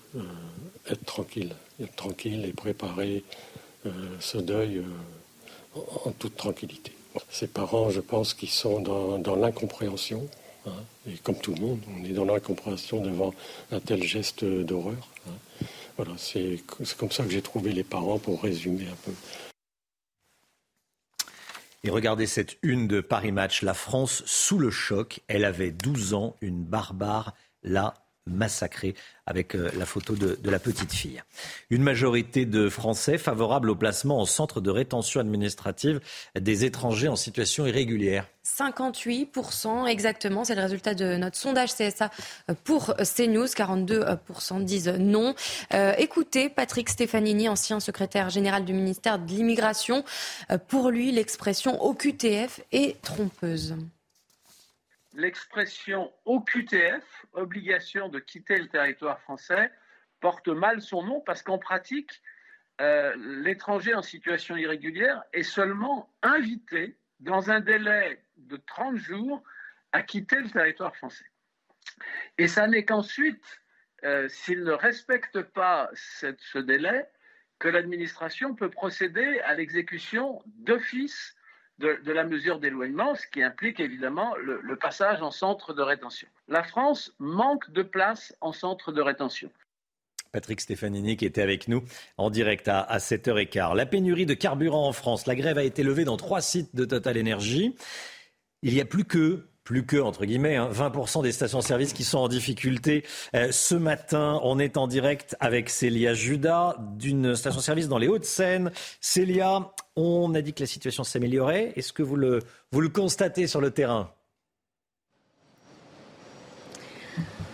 être 0.87 1.05
tranquille, 1.05 1.55
être 1.81 1.95
tranquille 1.95 2.45
et 2.45 2.53
préparer 2.53 3.23
ce 4.19 4.37
deuil 4.37 4.83
en 6.05 6.11
toute 6.11 6.37
tranquillité. 6.37 6.98
Ces 7.29 7.47
parents, 7.47 7.89
je 7.89 8.01
pense, 8.01 8.33
qui 8.33 8.47
sont 8.47 8.81
dans, 8.81 9.35
l'incompréhension, 9.35 10.27
hein, 10.65 10.71
et 11.07 11.17
comme 11.17 11.37
tout 11.37 11.53
le 11.53 11.61
monde, 11.61 11.81
on 11.97 12.03
est 12.05 12.13
dans 12.13 12.25
l'incompréhension 12.25 13.01
devant 13.01 13.33
un 13.71 13.79
tel 13.79 14.03
geste 14.03 14.45
d'horreur. 14.45 15.07
Hein. 15.27 15.65
Voilà, 15.97 16.13
c'est 16.17 16.63
comme 16.97 17.11
ça 17.11 17.23
que 17.23 17.31
j'ai 17.31 17.41
trouvé 17.41 17.71
les 17.71 17.83
parents 17.83 18.19
pour 18.19 18.41
résumer 18.41 18.87
un 18.87 18.97
peu. 19.03 19.11
Et 21.83 21.89
regardez 21.89 22.27
cette 22.27 22.57
une 22.61 22.87
de 22.87 23.01
Paris 23.01 23.31
Match, 23.31 23.61
la 23.61 23.73
France 23.73 24.23
sous 24.25 24.59
le 24.59 24.69
choc. 24.69 25.21
Elle 25.27 25.45
avait 25.45 25.71
12 25.71 26.13
ans, 26.13 26.35
une 26.41 26.63
barbare 26.63 27.33
l'a 27.63 27.93
massacrée 28.29 28.95
avec 29.25 29.55
euh, 29.55 29.69
la 29.77 29.85
photo 29.85 30.15
de, 30.15 30.37
la 30.43 30.59
petite 30.59 30.91
fille. 30.91 31.21
Une 31.69 31.83
majorité 31.83 32.45
de 32.45 32.67
Français 32.67 33.17
favorables 33.17 33.69
au 33.69 33.75
placement 33.75 34.19
en 34.19 34.25
centre 34.25 34.59
de 34.59 34.71
rétention 34.71 35.19
administrative 35.19 35.99
des 36.39 36.65
étrangers 36.65 37.07
en 37.07 37.15
situation 37.15 37.67
irrégulière. 37.67 38.25
58% 38.43 39.85
exactement, 39.87 40.43
c'est 40.43 40.55
le 40.55 40.61
résultat 40.61 40.95
de 40.95 41.17
notre 41.17 41.37
sondage 41.37 41.73
CSA 41.75 42.09
pour 42.63 42.95
CNews. 42.95 43.45
42% 43.45 44.63
disent 44.63 44.89
non. 44.97 45.35
Euh, 45.73 45.93
écoutez 45.99 46.49
Patrick 46.49 46.89
Stefanini, 46.89 47.47
ancien 47.47 47.79
secrétaire 47.79 48.29
général 48.29 48.65
du 48.65 48.73
ministère 48.73 49.19
de 49.19 49.27
l'Immigration. 49.27 50.03
Euh, 50.51 50.57
pour 50.57 50.89
lui, 50.89 51.11
l'expression 51.11 51.83
OQTF 51.83 52.61
est 52.71 52.99
trompeuse 53.03 53.75
l'expression 55.13 56.13
OQTF, 56.25 57.25
obligation 57.33 58.09
de 58.09 58.19
quitter 58.19 58.57
le 58.57 58.67
territoire 58.67 59.19
français, 59.21 59.71
porte 60.19 60.47
mal 60.47 60.81
son 60.81 61.03
nom 61.03 61.21
parce 61.21 61.41
qu'en 61.41 61.57
pratique, 61.57 62.21
euh, 62.81 63.13
l'étranger 63.43 63.93
en 63.93 64.01
situation 64.01 64.55
irrégulière 64.55 65.23
est 65.33 65.43
seulement 65.43 66.13
invité 66.21 66.97
dans 67.19 67.51
un 67.51 67.59
délai 67.59 68.23
de 68.37 68.57
30 68.57 68.95
jours 68.97 69.43
à 69.91 70.01
quitter 70.01 70.37
le 70.37 70.49
territoire 70.49 70.95
français. 70.95 71.25
Et 72.37 72.47
ça 72.47 72.67
n'est 72.67 72.85
qu'ensuite, 72.85 73.61
euh, 74.03 74.29
s'il 74.29 74.63
ne 74.63 74.71
respecte 74.71 75.41
pas 75.41 75.89
ce 75.93 76.57
délai, 76.59 77.09
que 77.59 77.67
l'administration 77.67 78.55
peut 78.55 78.69
procéder 78.69 79.41
à 79.41 79.53
l'exécution 79.53 80.41
d'office 80.45 81.35
de, 81.79 82.11
la 82.11 82.23
mesure 82.23 82.59
d'éloignement, 82.59 83.15
ce 83.15 83.25
qui 83.27 83.41
implique 83.41 83.79
évidemment 83.79 84.35
le, 84.35 84.75
passage 84.75 85.21
en 85.21 85.31
centre 85.31 85.73
de 85.73 85.81
rétention. 85.81 86.27
La 86.47 86.63
France 86.63 87.13
manque 87.19 87.69
de 87.71 87.83
places 87.83 88.35
en 88.41 88.53
centre 88.53 88.91
de 88.91 89.01
rétention. 89.01 89.49
Patrick 90.31 90.61
Stefanini 90.61 91.17
qui 91.17 91.25
était 91.25 91.41
avec 91.41 91.67
nous 91.67 91.83
en 92.17 92.29
direct 92.29 92.67
à, 92.67 92.81
à 92.81 92.99
7h15. 92.99 93.75
La 93.75 93.85
pénurie 93.85 94.25
de 94.25 94.35
carburant 94.35 94.87
en 94.87 94.93
France. 94.93 95.25
La 95.25 95.35
grève 95.35 95.57
a 95.57 95.63
été 95.63 95.83
levée 95.83 96.05
dans 96.05 96.17
trois 96.17 96.41
sites 96.41 96.75
de 96.75 96.85
Total 96.85 97.19
Energy. 97.19 97.75
Il 98.61 98.73
n'y 98.73 98.81
a 98.81 98.85
plus 98.85 99.05
que 99.05 99.49
plus 99.69 99.85
que, 99.85 99.97
entre 99.97 100.25
guillemets, 100.25 100.57
20% 100.57 101.19
hein, 101.19 101.21
des 101.21 101.31
stations-service 101.31 101.93
qui 101.93 102.03
sont 102.03 102.17
en 102.17 102.27
difficulté. 102.27 103.05
Euh, 103.35 103.49
ce 103.51 103.75
matin, 103.75 104.39
on 104.41 104.57
est 104.57 104.77
en 104.77 104.87
direct 104.87 105.35
avec 105.39 105.69
Célia 105.69 106.15
Judas 106.15 106.75
d'une 106.97 107.35
station-service 107.35 107.87
dans 107.87 107.99
les 107.99 108.07
Hauts-de-Seine. 108.07 108.71
Célia, 108.99 109.71
on 109.99 110.33
a 110.33 110.41
dit 110.41 110.53
que 110.53 110.61
la 110.61 110.67
situation 110.67 111.03
s'améliorait. 111.03 111.73
Est-ce 111.75 111.93
que 111.93 112.03
vous 112.03 112.15
le, 112.15 112.41
constatez 112.93 113.47
sur 113.47 113.61
le 113.61 113.71
terrain? 113.71 114.11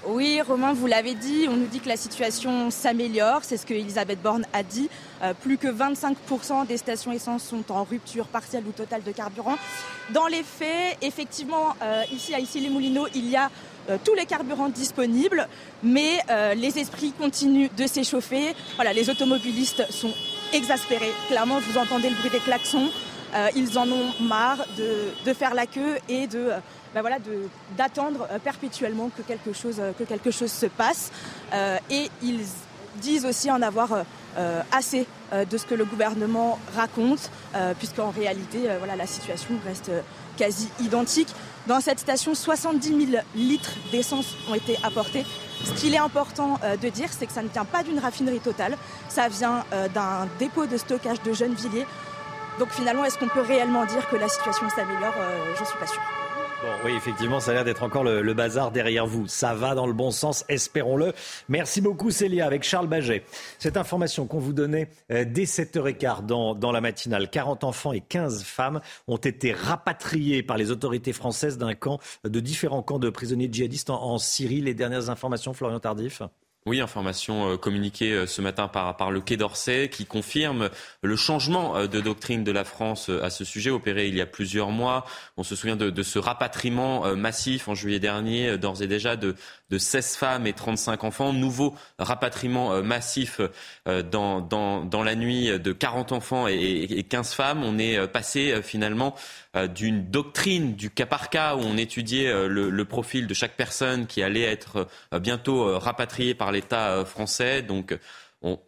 Oui, 0.07 0.39
Romain, 0.39 0.73
vous 0.73 0.85
l'avez 0.85 1.15
dit, 1.15 1.47
on 1.49 1.55
nous 1.55 1.65
dit 1.65 1.79
que 1.79 1.89
la 1.89 1.97
situation 1.97 2.69
s'améliore, 2.69 3.39
c'est 3.41 3.57
ce 3.57 3.65
que 3.65 3.73
Elisabeth 3.73 4.21
Borne 4.21 4.45
a 4.53 4.61
dit. 4.61 4.87
Euh, 5.23 5.33
plus 5.33 5.57
que 5.57 5.67
25% 5.67 6.67
des 6.67 6.77
stations 6.77 7.11
essence 7.11 7.43
sont 7.43 7.71
en 7.71 7.83
rupture 7.83 8.27
partielle 8.27 8.65
ou 8.67 8.71
totale 8.71 9.01
de 9.01 9.11
carburant. 9.11 9.57
Dans 10.13 10.27
les 10.27 10.43
faits, 10.43 10.97
effectivement, 11.01 11.75
euh, 11.81 12.03
ici 12.13 12.35
à 12.35 12.39
Issy-les-Moulineaux, 12.39 13.07
il 13.15 13.27
y 13.27 13.35
a 13.35 13.49
euh, 13.89 13.97
tous 14.03 14.13
les 14.13 14.27
carburants 14.27 14.69
disponibles, 14.69 15.47
mais 15.81 16.19
les 16.55 16.77
esprits 16.77 17.11
continuent 17.11 17.69
de 17.75 17.87
s'échauffer. 17.87 18.53
Les 18.93 19.09
automobilistes 19.09 19.91
sont 19.91 20.13
exaspérés. 20.55 21.13
Clairement, 21.27 21.59
vous 21.59 21.77
entendez 21.77 22.09
le 22.09 22.15
bruit 22.15 22.29
des 22.29 22.39
klaxons. 22.39 22.89
ils 23.55 23.77
en 23.77 23.87
ont 23.89 24.13
marre 24.21 24.65
de, 24.77 24.89
de, 25.25 25.33
faire 25.33 25.53
la 25.53 25.65
queue 25.65 25.97
et 26.07 26.25
de 26.27 26.51
bah 26.95 27.01
voilà, 27.01 27.17
d'attendre 27.77 28.25
euh, 28.31 28.39
perpétuellement 28.39 29.09
que 29.09 29.21
quelque 29.21 29.51
chose, 29.51 29.81
euh, 29.81 29.91
que 29.91 30.05
quelque 30.05 30.31
chose 30.31 30.49
se 30.49 30.65
passe. 30.65 31.11
Euh, 31.53 31.77
et 31.89 32.09
ils 32.23 32.39
disent 33.01 33.25
aussi 33.25 33.51
en 33.51 33.61
avoir 33.61 34.05
assez 34.71 35.05
de 35.33 35.57
ce 35.57 35.65
que 35.65 35.75
le 35.75 35.83
gouvernement 35.83 36.59
raconte, 36.75 37.29
puisqu'en 37.77 38.09
réalité, 38.09 38.59
voilà, 38.77 38.95
la 38.95 39.05
situation 39.05 39.55
reste 39.65 39.91
quasi 40.37 40.69
identique. 40.79 41.27
Dans 41.67 41.79
cette 41.79 41.99
station, 41.99 42.35
70 42.35 43.07
000 43.11 43.23
litres 43.33 43.71
d'essence 43.91 44.35
ont 44.49 44.53
été 44.53 44.77
apportés. 44.83 45.25
Ce 45.63 45.71
qu'il 45.71 45.95
est 45.95 45.99
important 45.99 46.59
de 46.81 46.89
dire, 46.89 47.09
c'est 47.11 47.25
que 47.25 47.33
ça 47.33 47.41
ne 47.41 47.47
vient 47.47 47.65
pas 47.65 47.81
d'une 47.81 47.97
raffinerie 47.97 48.39
totale, 48.39 48.77
ça 49.09 49.27
vient 49.29 49.65
d'un 49.93 50.27
dépôt 50.37 50.67
de 50.67 50.77
stockage 50.77 51.21
de 51.23 51.33
Gennevilliers. 51.33 51.87
Donc 52.59 52.69
finalement, 52.69 53.03
est-ce 53.03 53.17
qu'on 53.17 53.27
peut 53.27 53.41
réellement 53.41 53.85
dire 53.85 54.07
que 54.09 54.15
la 54.15 54.29
situation 54.29 54.69
s'améliore? 54.69 55.15
Je 55.55 55.61
ne 55.61 55.65
suis 55.65 55.77
pas 55.77 55.87
sûre 55.87 56.01
oui, 56.83 56.91
effectivement, 56.95 57.39
ça 57.39 57.51
a 57.51 57.53
l'air 57.55 57.65
d'être 57.65 57.83
encore 57.83 58.03
le, 58.03 58.33
bazar 58.33 58.71
derrière 58.71 59.05
vous. 59.05 59.27
Ça 59.27 59.53
va 59.53 59.75
dans 59.75 59.87
le 59.87 59.93
bon 59.93 60.11
sens, 60.11 60.45
espérons-le. 60.49 61.13
Merci 61.49 61.81
beaucoup, 61.81 62.11
Célia, 62.11 62.45
avec 62.45 62.63
Charles 62.63 62.87
Baget. 62.87 63.23
Cette 63.59 63.77
information 63.77 64.27
qu'on 64.27 64.39
vous 64.39 64.53
donnait 64.53 64.89
euh, 65.11 65.25
dès 65.25 65.43
7h15 65.43 66.25
dans, 66.25 66.55
dans 66.55 66.71
la 66.71 66.81
matinale, 66.81 67.29
40 67.29 67.63
enfants 67.63 67.93
et 67.93 68.01
15 68.01 68.43
femmes 68.43 68.81
ont 69.07 69.17
été 69.17 69.51
rapatriés 69.51 70.43
par 70.43 70.57
les 70.57 70.71
autorités 70.71 71.13
françaises 71.13 71.57
d'un 71.57 71.73
camp, 71.73 71.99
de 72.23 72.39
différents 72.39 72.83
camps 72.83 72.99
de 72.99 73.09
prisonniers 73.09 73.49
djihadistes 73.51 73.89
en, 73.89 74.01
en 74.01 74.17
Syrie. 74.17 74.61
Les 74.61 74.73
dernières 74.73 75.09
informations, 75.09 75.53
Florian 75.53 75.79
Tardif? 75.79 76.21
Oui, 76.67 76.81
information 76.81 77.51
euh, 77.51 77.57
communiquée 77.57 78.11
euh, 78.11 78.25
ce 78.25 78.41
matin 78.41 78.67
par, 78.67 78.97
par 78.97 79.11
le 79.11 79.21
Quai 79.21 79.37
d'Orsay 79.37 79.87
qui 79.87 80.07
confirme 80.07 80.71
le 81.03 81.15
changement 81.15 81.77
euh, 81.77 81.85
de 81.85 82.01
doctrine 82.01 82.43
de 82.43 82.51
la 82.51 82.63
France 82.63 83.09
à 83.09 83.29
ce 83.29 83.45
sujet 83.45 83.69
opéré 83.69 84.07
il 84.07 84.15
y 84.15 84.21
a 84.21 84.25
plusieurs 84.25 84.71
mois. 84.71 85.05
On 85.37 85.43
se 85.43 85.55
souvient 85.55 85.75
de, 85.75 85.91
de 85.91 86.01
ce 86.01 86.17
rapatriement 86.17 87.15
massif 87.15 87.67
en 87.67 87.75
juillet 87.75 87.99
dernier, 87.99 88.57
d'ores 88.57 88.81
et 88.81 88.87
déjà 88.87 89.15
de, 89.15 89.35
de 89.69 89.77
16 89.77 90.15
femmes 90.15 90.47
et 90.47 90.53
35 90.53 91.03
enfants. 91.03 91.33
Nouveau 91.33 91.75
rapatriement 91.99 92.81
massif 92.83 93.41
dans, 93.85 94.41
dans, 94.41 94.83
dans 94.83 95.03
la 95.03 95.15
nuit 95.15 95.59
de 95.59 95.71
40 95.71 96.11
enfants 96.11 96.47
et, 96.47 96.87
et 96.89 97.03
15 97.03 97.33
femmes. 97.33 97.63
On 97.63 97.77
est 97.77 98.07
passé 98.07 98.61
finalement 98.61 99.15
d'une 99.73 100.09
doctrine 100.09 100.75
du 100.75 100.89
cas 100.89 101.05
par 101.05 101.29
cas 101.29 101.55
où 101.55 101.59
on 101.59 101.77
étudiait 101.77 102.47
le, 102.47 102.85
profil 102.85 103.27
de 103.27 103.33
chaque 103.33 103.55
personne 103.55 104.05
qui 104.05 104.21
allait 104.21 104.41
être 104.41 104.87
bientôt 105.19 105.77
rapatriée 105.79 106.35
par 106.35 106.51
l'État 106.51 106.91
euh, 106.91 107.05
français. 107.05 107.61
Donc, 107.61 107.97
on, 108.41 108.59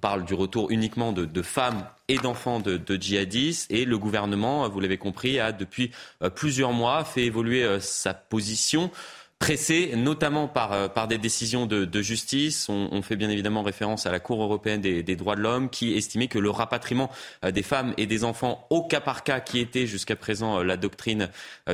parle 0.00 0.24
du 0.24 0.32
retour 0.32 0.70
uniquement 0.70 1.12
de, 1.12 1.42
femmes 1.42 1.86
et 2.08 2.16
d'enfants 2.16 2.58
de, 2.58 2.96
djihadistes. 2.96 3.70
Et 3.70 3.84
le 3.84 3.98
gouvernement, 3.98 4.66
vous 4.68 4.80
l'avez 4.80 4.96
compris, 4.96 5.38
a 5.38 5.52
depuis 5.52 5.90
euh, 6.22 6.30
plusieurs 6.30 6.72
mois 6.72 7.04
fait 7.04 7.24
évoluer 7.24 7.62
euh, 7.62 7.78
sa 7.78 8.14
position 8.14 8.90
pressé, 9.38 9.92
notamment 9.96 10.48
par, 10.48 10.72
euh, 10.72 10.88
par 10.88 11.08
des 11.08 11.18
décisions 11.18 11.66
de, 11.66 12.02
justice. 12.02 12.68
On, 12.68 12.88
on, 12.90 13.02
fait 13.02 13.16
bien 13.16 13.28
évidemment 13.28 13.62
référence 13.62 14.06
à 14.06 14.12
la 14.12 14.20
Cour 14.20 14.42
européenne 14.42 14.80
des, 14.80 15.02
des 15.02 15.16
droits 15.16 15.36
de 15.36 15.40
l'homme 15.40 15.68
qui 15.68 15.94
estimait 15.94 16.28
que 16.28 16.38
le 16.38 16.50
rapatriement 16.50 17.10
euh, 17.44 17.50
des 17.50 17.62
femmes 17.62 17.92
et 17.96 18.06
des 18.06 18.24
enfants 18.24 18.66
au 18.70 18.82
cas 18.82 19.00
par 19.00 19.24
cas, 19.24 19.40
qui 19.40 19.58
était 19.58 19.86
jusqu'à 19.86 20.16
présent 20.16 20.60
euh, 20.60 20.64
la 20.64 20.76
doctrine 20.76 21.28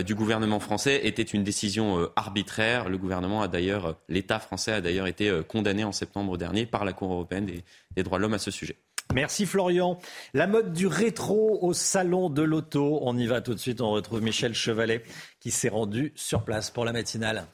du 0.05 0.14
gouvernement 0.14 0.60
français, 0.60 1.06
était 1.06 1.22
une 1.22 1.44
décision 1.44 2.09
arbitraire. 2.16 2.89
Le 2.89 2.98
gouvernement 2.98 3.43
a 3.43 3.48
d'ailleurs, 3.48 3.97
l'État 4.09 4.39
français 4.39 4.72
a 4.72 4.80
d'ailleurs 4.80 5.06
été 5.06 5.30
condamné 5.48 5.84
en 5.84 5.93
septembre 5.93 6.36
dernier 6.39 6.66
par 6.66 6.84
la 6.84 6.93
Cour 6.93 7.12
européenne 7.12 7.47
des, 7.47 7.64
des 7.94 8.02
droits 8.02 8.18
de 8.18 8.22
l'homme 8.22 8.34
à 8.34 8.39
ce 8.39 8.51
sujet. 8.51 8.76
Merci 9.15 9.47
Florian. 9.47 9.99
La 10.33 10.47
mode 10.47 10.73
du 10.73 10.87
rétro 10.87 11.59
au 11.62 11.74
salon 11.74 12.31
de 12.31 12.43
l'auto. 12.43 13.01
On 13.03 13.16
y 13.16 13.27
va 13.27 13.41
tout 13.41 13.55
de 13.55 13.59
suite. 13.59 13.81
On 13.81 13.91
retrouve 13.91 14.23
Michel 14.23 14.55
Chevalet 14.55 15.03
qui 15.41 15.51
s'est 15.51 15.69
rendu 15.69 16.12
sur 16.15 16.45
place 16.45 16.70
pour 16.70 16.85
la 16.85 16.93
matinale. 16.93 17.47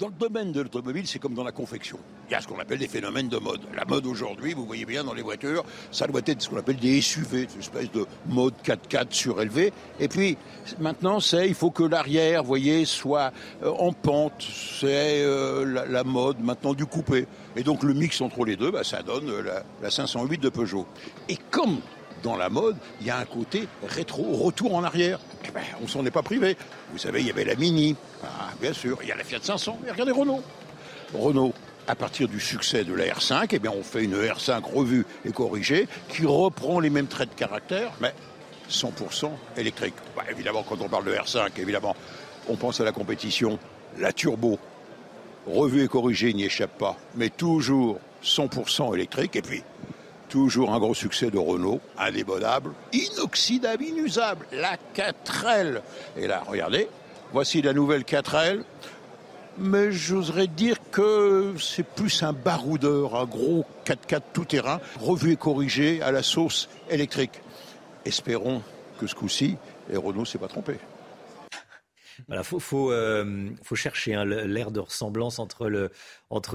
Dans 0.00 0.08
le 0.08 0.14
domaine 0.14 0.50
de 0.50 0.62
l'automobile, 0.62 1.06
c'est 1.06 1.18
comme 1.18 1.34
dans 1.34 1.44
la 1.44 1.52
confection. 1.52 1.98
Il 2.26 2.32
y 2.32 2.34
a 2.34 2.40
ce 2.40 2.48
qu'on 2.48 2.58
appelle 2.58 2.78
des 2.78 2.88
phénomènes 2.88 3.28
de 3.28 3.36
mode. 3.36 3.60
La 3.76 3.84
mode 3.84 4.06
aujourd'hui, 4.06 4.54
vous 4.54 4.64
voyez 4.64 4.86
bien 4.86 5.04
dans 5.04 5.12
les 5.12 5.20
voitures, 5.20 5.62
ça 5.90 6.06
doit 6.06 6.22
être 6.24 6.40
ce 6.40 6.48
qu'on 6.48 6.56
appelle 6.56 6.78
des 6.78 7.02
SUV, 7.02 7.42
une 7.42 7.60
espèce 7.60 7.92
de 7.92 8.06
mode 8.26 8.54
4x4 8.64 9.08
surélevé. 9.10 9.74
Et 9.98 10.08
puis 10.08 10.38
maintenant, 10.78 11.20
c'est 11.20 11.46
il 11.46 11.54
faut 11.54 11.70
que 11.70 11.82
l'arrière, 11.82 12.40
vous 12.40 12.48
voyez, 12.48 12.86
soit 12.86 13.30
euh, 13.62 13.70
en 13.78 13.92
pente. 13.92 14.40
C'est 14.40 15.20
euh, 15.22 15.84
la, 15.86 16.02
mode 16.02 16.40
maintenant 16.40 16.72
du 16.72 16.86
coupé. 16.86 17.26
Et 17.54 17.62
donc 17.62 17.82
le 17.82 17.92
mix 17.92 18.22
entre 18.22 18.46
les 18.46 18.56
deux, 18.56 18.70
bah, 18.70 18.84
ça 18.84 19.02
donne 19.02 19.28
euh, 19.28 19.42
la, 19.42 19.62
la 19.82 19.90
508 19.90 20.40
de 20.40 20.48
Peugeot. 20.48 20.86
Et 21.28 21.36
comme 21.50 21.78
dans 22.22 22.36
la 22.36 22.48
mode, 22.48 22.76
il 23.00 23.06
y 23.06 23.10
a 23.10 23.18
un 23.18 23.24
côté 23.24 23.68
rétro, 23.86 24.22
retour 24.36 24.74
en 24.74 24.84
arrière. 24.84 25.18
Eh 25.46 25.50
ben, 25.50 25.62
on 25.82 25.88
s'en 25.88 26.04
est 26.04 26.10
pas 26.10 26.22
privé. 26.22 26.56
Vous 26.92 26.98
savez, 26.98 27.20
il 27.20 27.26
y 27.26 27.30
avait 27.30 27.44
la 27.44 27.54
Mini, 27.54 27.96
ah, 28.24 28.50
bien 28.60 28.72
sûr, 28.72 28.98
il 29.02 29.08
y 29.08 29.12
a 29.12 29.16
la 29.16 29.24
Fiat 29.24 29.38
500, 29.42 29.80
et 29.86 29.90
regardez 29.90 30.12
Renault. 30.12 30.42
Renault, 31.14 31.54
à 31.86 31.94
partir 31.94 32.28
du 32.28 32.40
succès 32.40 32.84
de 32.84 32.94
la 32.94 33.04
R5, 33.06 33.48
eh 33.50 33.58
bien, 33.58 33.72
on 33.74 33.82
fait 33.82 34.04
une 34.04 34.14
R5 34.14 34.62
revue 34.62 35.06
et 35.24 35.32
corrigée 35.32 35.88
qui 36.08 36.26
reprend 36.26 36.80
les 36.80 36.90
mêmes 36.90 37.08
traits 37.08 37.30
de 37.30 37.34
caractère, 37.34 37.90
mais 38.00 38.14
100% 38.70 39.30
électrique. 39.56 39.94
Bah, 40.16 40.22
évidemment, 40.30 40.62
quand 40.62 40.80
on 40.80 40.88
parle 40.88 41.04
de 41.04 41.12
R5, 41.12 41.48
évidemment, 41.58 41.96
on 42.48 42.56
pense 42.56 42.80
à 42.80 42.84
la 42.84 42.92
compétition. 42.92 43.58
La 43.98 44.12
turbo, 44.12 44.58
revue 45.46 45.84
et 45.84 45.88
corrigée, 45.88 46.32
n'y 46.32 46.44
échappe 46.44 46.78
pas, 46.78 46.96
mais 47.16 47.28
toujours 47.28 47.98
100% 48.22 48.94
électrique. 48.94 49.36
Et 49.36 49.42
puis, 49.42 49.62
Toujours 50.30 50.72
un 50.72 50.78
gros 50.78 50.94
succès 50.94 51.28
de 51.28 51.38
Renault, 51.38 51.80
indémodable, 51.98 52.72
inoxydable, 52.92 53.82
inusable, 53.82 54.46
la 54.52 54.76
4L. 54.94 55.82
Et 56.16 56.28
là, 56.28 56.44
regardez, 56.46 56.88
voici 57.32 57.60
la 57.62 57.72
nouvelle 57.72 58.02
4L. 58.02 58.62
Mais 59.58 59.90
j'oserais 59.90 60.46
dire 60.46 60.76
que 60.92 61.54
c'est 61.58 61.82
plus 61.82 62.22
un 62.22 62.32
baroudeur, 62.32 63.16
un 63.16 63.26
gros 63.26 63.66
4x4 63.84 64.22
tout-terrain, 64.32 64.80
revu 65.00 65.32
et 65.32 65.36
corrigé 65.36 66.00
à 66.00 66.12
la 66.12 66.22
sauce 66.22 66.68
électrique. 66.88 67.42
Espérons 68.04 68.62
que 69.00 69.08
ce 69.08 69.16
coup-ci, 69.16 69.56
les 69.90 69.96
Renault 69.96 70.24
s'est 70.24 70.38
pas 70.38 70.48
trompé. 70.48 70.76
Voilà, 72.28 72.44
faut, 72.44 72.92
euh, 72.92 73.50
chercher 73.74 74.14
hein, 74.14 74.24
l'air 74.24 74.70
de 74.70 74.80
ressemblance 74.80 75.38
entre 75.38 75.66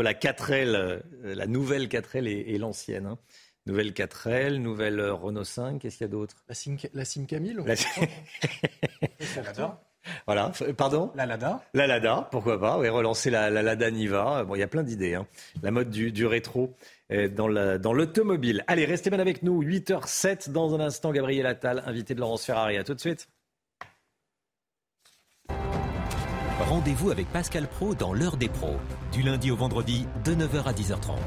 la 0.01 0.13
4L, 0.13 0.75
euh, 0.75 0.99
la 1.23 1.47
nouvelle 1.47 1.87
4L 1.87 2.27
et, 2.27 2.57
l'ancienne. 2.57 3.07
Hein. 3.07 3.17
Nouvelle 3.67 3.93
4L, 3.93 4.57
nouvelle 4.57 4.99
euh, 4.99 5.13
Renault 5.13 5.43
5, 5.43 5.81
qu'est-ce 5.81 5.97
qu'il 5.97 6.05
y 6.05 6.09
a 6.09 6.11
d'autre? 6.11 6.35
La 6.47 6.53
Sim, 6.53 6.77
la 6.93 7.03
Sim 7.03 7.25
Camille 7.25 7.57
la... 7.65 7.73
Voilà, 10.27 10.51
pardon? 10.77 11.11
La 11.15 11.25
Lada. 11.25 11.63
La 11.73 11.87
Lada, 11.87 12.27
pourquoi 12.29 12.59
pas 12.59 12.77
Oui, 12.77 12.87
relancer 12.89 13.31
la, 13.31 13.49
Lada 13.49 13.89
Niva. 13.89 14.43
Bon, 14.43 14.53
il 14.53 14.59
y 14.59 14.63
a 14.63 14.67
plein 14.67 14.83
d'idées. 14.83 15.15
Hein. 15.15 15.25
La 15.63 15.71
mode 15.71 15.89
du, 15.89 16.11
du 16.11 16.27
rétro 16.27 16.75
euh, 17.11 17.27
dans 17.27 17.93
l'automobile. 17.93 18.63
Allez, 18.67 18.85
restez 18.85 19.09
bien 19.09 19.19
avec 19.19 19.41
nous. 19.41 19.63
8h07 19.63 20.51
dans 20.51 20.75
un 20.75 20.79
instant. 20.79 21.11
Gabriel 21.11 21.47
Attal, 21.47 21.81
invité 21.87 22.13
de 22.13 22.19
Laurence 22.19 22.45
Ferrari. 22.45 22.77
À 22.77 22.83
tout 22.83 22.93
de 22.93 22.99
suite. 22.99 23.27
Rendez-vous 26.59 27.09
avec 27.09 27.27
Pascal 27.31 27.67
Pro 27.67 27.95
dans 27.95 28.13
l'heure 28.13 28.37
des 28.37 28.49
pros. 28.49 28.77
Du 29.11 29.23
lundi 29.23 29.49
au 29.49 29.55
vendredi, 29.55 30.05
de 30.23 30.35
9h 30.35 30.65
à 30.65 30.73
10h30. 30.73 31.17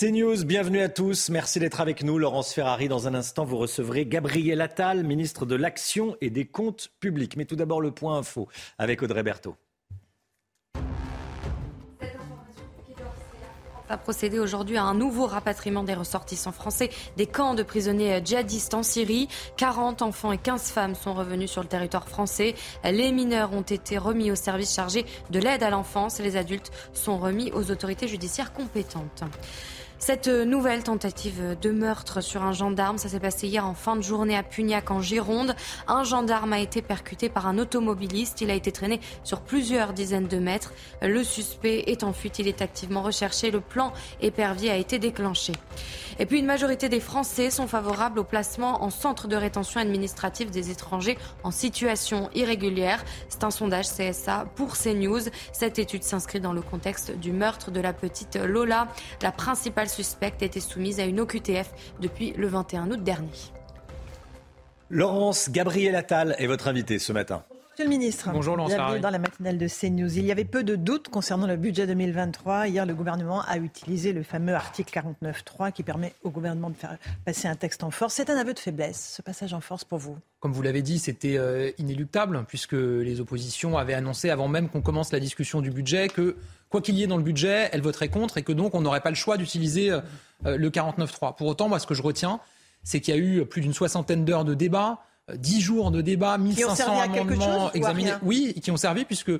C'est 0.00 0.12
News, 0.12 0.44
bienvenue 0.44 0.80
à 0.80 0.88
tous. 0.88 1.28
Merci 1.28 1.58
d'être 1.58 1.80
avec 1.80 2.04
nous. 2.04 2.20
Laurence 2.20 2.54
Ferrari, 2.54 2.86
dans 2.86 3.08
un 3.08 3.14
instant, 3.14 3.44
vous 3.44 3.56
recevrez 3.56 4.06
Gabriel 4.06 4.60
Attal, 4.60 5.02
ministre 5.02 5.44
de 5.44 5.56
l'Action 5.56 6.16
et 6.20 6.30
des 6.30 6.44
Comptes 6.44 6.92
publics. 7.00 7.36
Mais 7.36 7.46
tout 7.46 7.56
d'abord, 7.56 7.80
le 7.80 7.90
point 7.90 8.16
info 8.16 8.46
avec 8.78 9.02
Audrey 9.02 9.24
Berthaud. 9.24 9.56
va 13.88 13.96
procéder 13.96 14.38
aujourd'hui 14.38 14.76
à 14.76 14.84
un 14.84 14.94
nouveau 14.94 15.26
rapatriement 15.26 15.82
des 15.82 15.94
ressortissants 15.94 16.52
français 16.52 16.90
des 17.16 17.26
camps 17.26 17.54
de 17.54 17.62
prisonniers 17.62 18.20
djihadistes 18.22 18.74
en 18.74 18.82
Syrie. 18.84 19.28
40 19.56 20.02
enfants 20.02 20.30
et 20.30 20.38
15 20.38 20.70
femmes 20.70 20.94
sont 20.94 21.14
revenus 21.14 21.50
sur 21.50 21.62
le 21.62 21.68
territoire 21.68 22.06
français. 22.06 22.54
Les 22.84 23.10
mineurs 23.10 23.52
ont 23.52 23.62
été 23.62 23.98
remis 23.98 24.30
au 24.30 24.36
service 24.36 24.74
chargé 24.74 25.06
de 25.30 25.40
l'aide 25.40 25.64
à 25.64 25.70
l'enfance. 25.70 26.20
Les 26.20 26.36
adultes 26.36 26.70
sont 26.92 27.18
remis 27.18 27.50
aux 27.52 27.72
autorités 27.72 28.06
judiciaires 28.06 28.52
compétentes. 28.52 29.24
Cette 30.00 30.28
nouvelle 30.28 30.84
tentative 30.84 31.56
de 31.60 31.70
meurtre 31.70 32.20
sur 32.20 32.44
un 32.44 32.52
gendarme, 32.52 32.98
ça 32.98 33.08
s'est 33.08 33.18
passé 33.18 33.48
hier 33.48 33.66
en 33.66 33.74
fin 33.74 33.96
de 33.96 34.00
journée 34.00 34.36
à 34.36 34.44
Pugnac 34.44 34.92
en 34.92 35.02
Gironde. 35.02 35.56
Un 35.88 36.04
gendarme 36.04 36.52
a 36.52 36.60
été 36.60 36.82
percuté 36.82 37.28
par 37.28 37.48
un 37.48 37.58
automobiliste. 37.58 38.40
Il 38.40 38.50
a 38.50 38.54
été 38.54 38.70
traîné 38.70 39.00
sur 39.24 39.40
plusieurs 39.40 39.92
dizaines 39.92 40.28
de 40.28 40.38
mètres. 40.38 40.72
Le 41.02 41.24
suspect 41.24 41.82
est 41.88 42.04
en 42.04 42.12
fuite. 42.12 42.38
Il 42.38 42.46
est 42.46 42.62
activement 42.62 43.02
recherché. 43.02 43.50
Le 43.50 43.60
plan 43.60 43.92
épervier 44.20 44.70
a 44.70 44.76
été 44.76 45.00
déclenché. 45.00 45.52
Et 46.20 46.26
puis 46.26 46.38
une 46.38 46.46
majorité 46.46 46.88
des 46.88 47.00
Français 47.00 47.50
sont 47.50 47.66
favorables 47.66 48.20
au 48.20 48.24
placement 48.24 48.84
en 48.84 48.90
centre 48.90 49.26
de 49.26 49.36
rétention 49.36 49.80
administrative 49.80 50.50
des 50.50 50.70
étrangers 50.70 51.18
en 51.42 51.50
situation 51.50 52.30
irrégulière. 52.34 53.04
C'est 53.28 53.44
un 53.44 53.50
sondage 53.50 53.86
CSA 53.88 54.46
pour 54.54 54.76
CNews. 54.76 55.22
Cette 55.52 55.78
étude 55.78 56.04
s'inscrit 56.04 56.40
dans 56.40 56.52
le 56.52 56.62
contexte 56.62 57.16
du 57.18 57.32
meurtre 57.32 57.72
de 57.72 57.80
la 57.80 57.92
petite 57.92 58.36
Lola. 58.36 58.88
La 59.22 59.32
principale 59.32 59.87
suspecte 59.88 60.42
était 60.42 60.60
soumise 60.60 61.00
à 61.00 61.04
une 61.04 61.20
OQTF 61.20 61.70
depuis 62.00 62.32
le 62.32 62.46
21 62.46 62.90
août 62.90 63.02
dernier. 63.02 63.30
Laurence 64.90 65.50
Gabriel 65.50 65.94
Attal 65.96 66.34
est 66.38 66.46
votre 66.46 66.68
invité 66.68 66.98
ce 66.98 67.12
matin. 67.12 67.44
Monsieur 67.78 67.92
le 67.92 67.96
ministre, 67.96 68.30
Bonjour, 68.32 68.56
bienvenue 68.56 68.98
dans 68.98 69.10
la 69.10 69.20
matinale 69.20 69.56
de 69.56 69.68
CNews. 69.68 70.18
Il 70.18 70.26
y 70.26 70.32
avait 70.32 70.44
peu 70.44 70.64
de 70.64 70.74
doutes 70.74 71.10
concernant 71.10 71.46
le 71.46 71.56
budget 71.56 71.86
2023. 71.86 72.66
Hier, 72.66 72.84
le 72.84 72.92
gouvernement 72.92 73.42
a 73.42 73.56
utilisé 73.56 74.12
le 74.12 74.24
fameux 74.24 74.56
article 74.56 74.98
49.3 74.98 75.70
qui 75.70 75.84
permet 75.84 76.12
au 76.24 76.30
gouvernement 76.30 76.70
de 76.70 76.74
faire 76.74 76.98
passer 77.24 77.46
un 77.46 77.54
texte 77.54 77.84
en 77.84 77.92
force. 77.92 78.14
C'est 78.14 78.30
un 78.30 78.36
aveu 78.36 78.52
de 78.52 78.58
faiblesse, 78.58 79.14
ce 79.14 79.22
passage 79.22 79.54
en 79.54 79.60
force 79.60 79.84
pour 79.84 79.98
vous 79.98 80.18
Comme 80.40 80.52
vous 80.52 80.62
l'avez 80.62 80.82
dit, 80.82 80.98
c'était 80.98 81.38
euh, 81.38 81.70
inéluctable 81.78 82.44
puisque 82.48 82.72
les 82.72 83.20
oppositions 83.20 83.78
avaient 83.78 83.94
annoncé 83.94 84.28
avant 84.28 84.48
même 84.48 84.68
qu'on 84.68 84.82
commence 84.82 85.12
la 85.12 85.20
discussion 85.20 85.60
du 85.60 85.70
budget 85.70 86.08
que 86.08 86.34
quoi 86.70 86.80
qu'il 86.80 86.96
y 86.96 87.04
ait 87.04 87.06
dans 87.06 87.16
le 87.16 87.22
budget, 87.22 87.68
elles 87.70 87.82
voteraient 87.82 88.08
contre 88.08 88.38
et 88.38 88.42
que 88.42 88.50
donc 88.50 88.74
on 88.74 88.80
n'aurait 88.80 89.02
pas 89.02 89.10
le 89.10 89.14
choix 89.14 89.36
d'utiliser 89.36 89.92
euh, 89.92 90.00
euh, 90.46 90.56
le 90.56 90.68
49.3. 90.68 91.36
Pour 91.36 91.46
autant, 91.46 91.68
moi, 91.68 91.78
ce 91.78 91.86
que 91.86 91.94
je 91.94 92.02
retiens, 92.02 92.40
c'est 92.82 93.00
qu'il 93.00 93.14
y 93.14 93.16
a 93.16 93.20
eu 93.20 93.46
plus 93.46 93.60
d'une 93.60 93.72
soixantaine 93.72 94.24
d'heures 94.24 94.44
de 94.44 94.54
débat 94.54 94.98
10 95.34 95.60
jours 95.60 95.90
de 95.90 96.00
débat, 96.00 96.38
1500 96.38 97.00
amendements 97.00 97.72
examinés. 97.72 98.12
Oui, 98.22 98.54
qui 98.62 98.70
ont 98.70 98.76
servi 98.76 99.04
puisque 99.04 99.32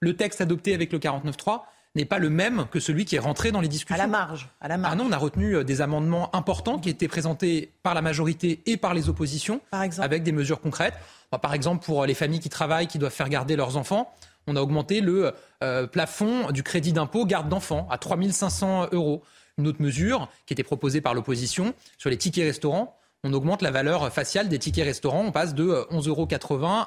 le 0.00 0.16
texte 0.16 0.40
adopté 0.40 0.74
avec 0.74 0.92
le 0.92 0.98
49.3 0.98 1.62
n'est 1.94 2.04
pas 2.04 2.18
le 2.18 2.28
même 2.28 2.66
que 2.70 2.80
celui 2.80 3.04
qui 3.04 3.16
est 3.16 3.20
rentré 3.20 3.52
dans 3.52 3.60
les 3.60 3.68
discussions. 3.68 3.94
À 3.94 3.98
la 3.98 4.08
marge. 4.08 4.48
À 4.60 4.68
la 4.68 4.76
marge. 4.76 4.92
Ah 4.94 4.96
non, 4.96 5.06
on 5.08 5.12
a 5.12 5.16
retenu 5.16 5.56
euh, 5.56 5.64
des 5.64 5.80
amendements 5.80 6.34
importants 6.34 6.78
qui 6.78 6.90
étaient 6.90 7.08
présentés 7.08 7.72
par 7.82 7.94
la 7.94 8.02
majorité 8.02 8.62
et 8.66 8.76
par 8.76 8.94
les 8.94 9.08
oppositions, 9.08 9.60
par 9.70 9.82
exemple. 9.82 10.04
avec 10.04 10.22
des 10.22 10.32
mesures 10.32 10.60
concrètes. 10.60 10.94
Par 11.40 11.54
exemple, 11.54 11.84
pour 11.84 12.04
les 12.06 12.14
familles 12.14 12.40
qui 12.40 12.48
travaillent, 12.48 12.86
qui 12.86 12.98
doivent 12.98 13.12
faire 13.12 13.28
garder 13.28 13.56
leurs 13.56 13.76
enfants, 13.76 14.12
On 14.46 14.56
a 14.56 14.60
augmenté 14.60 15.00
le 15.00 15.32
euh, 15.62 15.86
plafond 15.86 16.50
du 16.50 16.62
crédit 16.62 16.92
d'impôt 16.92 17.24
garde 17.24 17.48
d'enfants 17.48 17.88
à 17.90 17.96
3500 17.96 18.88
euros. 18.92 19.22
Une 19.56 19.66
autre 19.66 19.80
mesure 19.80 20.28
qui 20.46 20.52
était 20.52 20.62
proposée 20.62 21.00
par 21.00 21.14
l'opposition 21.14 21.74
sur 21.96 22.10
les 22.10 22.18
tickets 22.18 22.44
restaurants, 22.44 22.94
on 23.24 23.32
augmente 23.32 23.62
la 23.62 23.72
valeur 23.72 24.12
faciale 24.12 24.48
des 24.48 24.60
tickets 24.60 24.84
restaurants. 24.84 25.24
On 25.24 25.32
passe 25.32 25.54
de 25.54 25.64
11,80 25.90 26.08
euros 26.08 26.28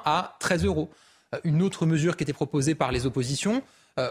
à 0.04 0.36
13 0.40 0.64
euros. 0.64 0.90
Une 1.44 1.62
autre 1.62 1.84
mesure 1.84 2.16
qui 2.16 2.22
était 2.22 2.32
proposée 2.32 2.74
par 2.74 2.90
les 2.92 3.04
oppositions, 3.04 3.62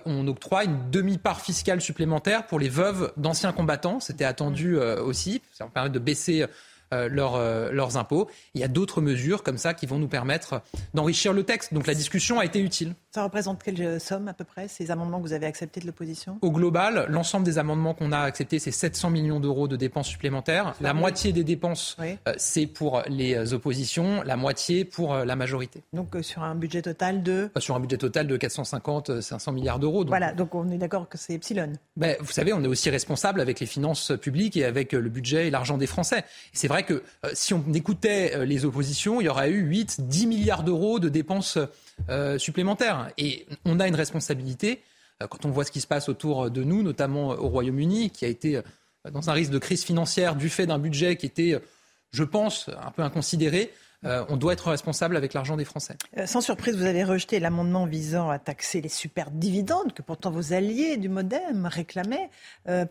on 0.05 0.27
octroie 0.27 0.65
une 0.65 0.91
demi-part 0.91 1.41
fiscale 1.41 1.81
supplémentaire 1.81 2.45
pour 2.45 2.59
les 2.59 2.69
veuves 2.69 3.11
d'anciens 3.17 3.53
combattants. 3.53 3.99
C'était 3.99 4.25
attendu 4.25 4.77
aussi. 4.77 5.41
Ça 5.53 5.63
va 5.63 5.71
permettre 5.71 5.93
de 5.93 5.99
baisser 5.99 6.45
euh, 6.93 7.09
euh, 7.17 7.71
leurs 7.71 7.97
impôts. 7.97 8.29
Il 8.53 8.61
y 8.61 8.63
a 8.63 8.69
d'autres 8.69 9.01
mesures 9.01 9.43
comme 9.43 9.57
ça 9.57 9.73
qui 9.73 9.85
vont 9.85 9.99
nous 9.99 10.07
permettre 10.07 10.61
d'enrichir 10.93 11.33
le 11.33 11.43
texte. 11.43 11.73
Donc 11.73 11.85
la 11.85 11.93
discussion 11.93 12.39
a 12.39 12.45
été 12.45 12.59
utile. 12.59 12.93
Ça 13.11 13.23
représente 13.23 13.61
quelle 13.61 13.99
somme 13.99 14.27
à 14.27 14.33
peu 14.33 14.43
près, 14.43 14.67
ces 14.67 14.91
amendements 14.91 15.17
que 15.17 15.23
vous 15.23 15.33
avez 15.33 15.47
acceptés 15.47 15.81
de 15.81 15.85
l'opposition? 15.85 16.37
Au 16.41 16.51
global, 16.51 17.07
l'ensemble 17.09 17.45
des 17.45 17.57
amendements 17.57 17.93
qu'on 17.93 18.11
a 18.11 18.19
acceptés, 18.19 18.59
c'est 18.59 18.71
700 18.71 19.09
millions 19.09 19.39
d'euros 19.39 19.67
de 19.67 19.75
dépenses 19.75 20.07
supplémentaires. 20.07 20.75
La 20.79 20.93
moitié 20.93 21.33
des 21.33 21.43
dépenses, 21.43 21.97
euh, 21.99 22.15
c'est 22.37 22.67
pour 22.67 23.01
les 23.07 23.53
oppositions, 23.53 24.21
la 24.23 24.37
moitié 24.37 24.85
pour 24.85 25.15
la 25.15 25.35
majorité. 25.35 25.83
Donc 25.93 26.15
sur 26.21 26.43
un 26.43 26.55
budget 26.55 26.81
total 26.81 27.23
de? 27.23 27.49
Sur 27.57 27.75
un 27.75 27.79
budget 27.79 27.97
total 27.97 28.27
de 28.27 28.37
450-500 28.37 29.53
milliards 29.53 29.79
d'euros. 29.79 30.05
Voilà, 30.05 30.31
donc 30.31 30.55
on 30.55 30.69
est 30.69 30.77
d'accord 30.77 31.09
que 31.09 31.17
c'est 31.17 31.33
epsilon. 31.33 31.73
Ben, 31.97 32.15
vous 32.19 32.31
savez, 32.31 32.53
on 32.53 32.63
est 32.63 32.67
aussi 32.67 32.89
responsable 32.89 33.41
avec 33.41 33.59
les 33.59 33.65
finances 33.65 34.13
publiques 34.21 34.55
et 34.55 34.65
avec 34.65 34.93
le 34.93 35.09
budget 35.09 35.47
et 35.47 35.49
l'argent 35.49 35.77
des 35.77 35.87
Français. 35.87 36.23
C'est 36.53 36.67
vrai 36.67 36.76
que 36.83 37.03
euh, 37.25 37.29
si 37.33 37.53
on 37.53 37.63
écoutait 37.73 38.33
euh, 38.35 38.45
les 38.45 38.65
oppositions, 38.65 39.21
il 39.21 39.25
y 39.25 39.29
aurait 39.29 39.51
eu 39.51 39.61
8, 39.61 40.01
10 40.01 40.27
milliards 40.27 40.63
d'euros 40.63 40.99
de 40.99 41.09
dépenses 41.09 41.57
euh, 42.09 42.37
supplémentaires. 42.37 43.11
Et 43.17 43.45
on 43.65 43.79
a 43.79 43.87
une 43.87 43.95
responsabilité 43.95 44.81
quand 45.31 45.45
on 45.45 45.49
voit 45.49 45.63
ce 45.63 45.71
qui 45.71 45.81
se 45.81 45.87
passe 45.87 46.09
autour 46.09 46.51
de 46.51 46.63
nous, 46.63 46.83
notamment 46.83 47.29
au 47.29 47.47
Royaume-Uni, 47.47 48.11
qui 48.11 48.23
a 48.23 48.27
été 48.27 48.61
dans 49.11 49.31
un 49.31 49.33
risque 49.33 49.49
de 49.49 49.57
crise 49.57 49.83
financière 49.83 50.35
du 50.35 50.47
fait 50.47 50.67
d'un 50.67 50.77
budget 50.77 51.15
qui 51.15 51.25
était, 51.25 51.59
je 52.11 52.23
pense, 52.23 52.69
un 52.69 52.91
peu 52.91 53.01
inconsidéré. 53.01 53.73
on 54.03 54.37
doit 54.37 54.53
être 54.53 54.69
responsable 54.69 55.17
avec 55.17 55.33
l'argent 55.33 55.57
des 55.57 55.65
Français. 55.65 55.95
sans 56.27 56.41
surprise, 56.41 56.75
vous 56.75 56.85
avez 56.85 57.03
rejeté 57.03 57.39
l'amendement 57.39 57.87
visant 57.87 58.29
à 58.29 58.37
taxer 58.37 58.79
les 58.79 58.89
super 58.89 59.31
dividendes 59.31 59.91
que 59.91 60.03
pourtant 60.03 60.29
vos 60.29 60.53
alliés 60.53 60.97
du 60.97 61.09
MoDem 61.09 61.65
réclamaient. 61.65 62.29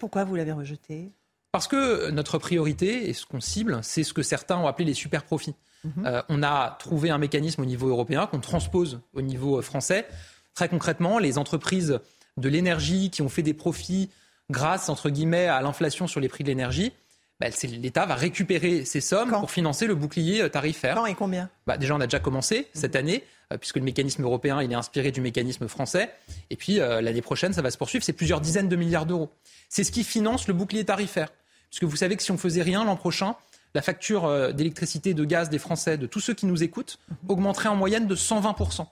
pourquoi 0.00 0.24
vous 0.24 0.34
l'avez 0.34 0.50
rejeté? 0.50 1.12
Parce 1.56 1.68
que 1.68 2.10
notre 2.10 2.36
priorité 2.36 3.08
et 3.08 3.14
ce 3.14 3.24
qu'on 3.24 3.40
cible, 3.40 3.78
c'est 3.80 4.04
ce 4.04 4.12
que 4.12 4.20
certains 4.20 4.58
ont 4.58 4.66
appelé 4.66 4.84
les 4.84 4.92
super 4.92 5.24
profits. 5.24 5.54
Mhm. 5.84 6.04
Euh, 6.04 6.22
on 6.28 6.42
a 6.42 6.76
trouvé 6.78 7.08
un 7.08 7.16
mécanisme 7.16 7.62
au 7.62 7.64
niveau 7.64 7.88
européen 7.88 8.26
qu'on 8.26 8.40
transpose 8.40 9.00
au 9.14 9.22
niveau 9.22 9.62
français. 9.62 10.06
Très 10.54 10.68
concrètement, 10.68 11.18
les 11.18 11.38
entreprises 11.38 11.98
de 12.36 12.48
l'énergie 12.50 13.08
qui 13.08 13.22
ont 13.22 13.30
fait 13.30 13.40
des 13.40 13.54
profits 13.54 14.10
grâce, 14.50 14.90
entre 14.90 15.08
guillemets, 15.08 15.46
à 15.46 15.62
l'inflation 15.62 16.06
sur 16.06 16.20
les 16.20 16.28
prix 16.28 16.44
de 16.44 16.50
l'énergie, 16.50 16.92
bah, 17.40 17.46
l'État 17.62 18.04
va 18.04 18.16
récupérer 18.16 18.84
ces 18.84 19.00
sommes 19.00 19.30
pour 19.30 19.50
financer 19.50 19.86
le 19.86 19.94
bouclier 19.94 20.42
euh, 20.42 20.50
tarifaire. 20.50 20.94
Quand 20.94 21.06
et 21.06 21.14
combien? 21.14 21.48
Bah, 21.66 21.78
Déjà, 21.78 21.96
on 21.96 22.00
a 22.02 22.06
déjà 22.06 22.20
commencé 22.20 22.68
cette 22.74 22.96
mhm. 22.96 23.00
année, 23.00 23.24
euh, 23.50 23.56
puisque 23.56 23.76
le 23.76 23.84
mécanisme 23.84 24.22
européen 24.24 24.60
il 24.60 24.70
est 24.70 24.74
inspiré 24.74 25.10
du 25.10 25.22
mécanisme 25.22 25.68
français. 25.68 26.10
Et 26.50 26.56
puis, 26.56 26.76
l'année 26.76 27.22
prochaine, 27.22 27.54
ça 27.54 27.62
va 27.62 27.70
se 27.70 27.78
poursuivre. 27.78 28.04
C'est 28.04 28.12
plusieurs 28.12 28.42
dizaines 28.42 28.68
de 28.68 28.76
milliards 28.76 29.06
d'euros. 29.06 29.30
C'est 29.70 29.84
ce 29.84 29.90
qui 29.90 30.04
finance 30.04 30.48
le 30.48 30.52
bouclier 30.52 30.84
tarifaire. 30.84 31.30
Parce 31.77 31.81
que 31.81 31.90
vous 31.90 31.97
savez 31.97 32.16
que 32.16 32.23
si 32.23 32.31
on 32.31 32.39
faisait 32.39 32.62
rien 32.62 32.85
l'an 32.85 32.97
prochain, 32.97 33.36
la 33.74 33.82
facture 33.82 34.24
euh, 34.24 34.51
d'électricité, 34.51 35.12
de 35.12 35.27
gaz 35.27 35.51
des 35.51 35.59
Français, 35.59 35.98
de 35.98 36.07
tous 36.07 36.20
ceux 36.20 36.32
qui 36.32 36.47
nous 36.47 36.62
écoutent, 36.62 36.98
mhm. 37.11 37.16
augmenterait 37.28 37.69
en 37.69 37.77
moyenne 37.77 38.07
de 38.07 38.16
120%. 38.16 38.86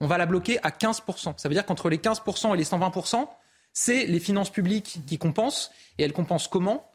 On 0.00 0.06
va 0.06 0.18
la 0.18 0.26
bloquer 0.26 0.62
à 0.62 0.68
15%. 0.68 1.38
Ça 1.38 1.48
veut 1.48 1.54
dire 1.54 1.64
qu'entre 1.64 1.88
les 1.88 1.96
15% 1.96 2.52
et 2.52 2.58
les 2.58 2.64
120%, 2.64 3.26
c'est 3.72 4.04
les 4.04 4.20
finances 4.20 4.50
publiques 4.50 5.00
qui 5.06 5.16
compensent. 5.16 5.70
Et 5.96 6.02
elles 6.02 6.12
compensent 6.12 6.48
comment? 6.48 6.86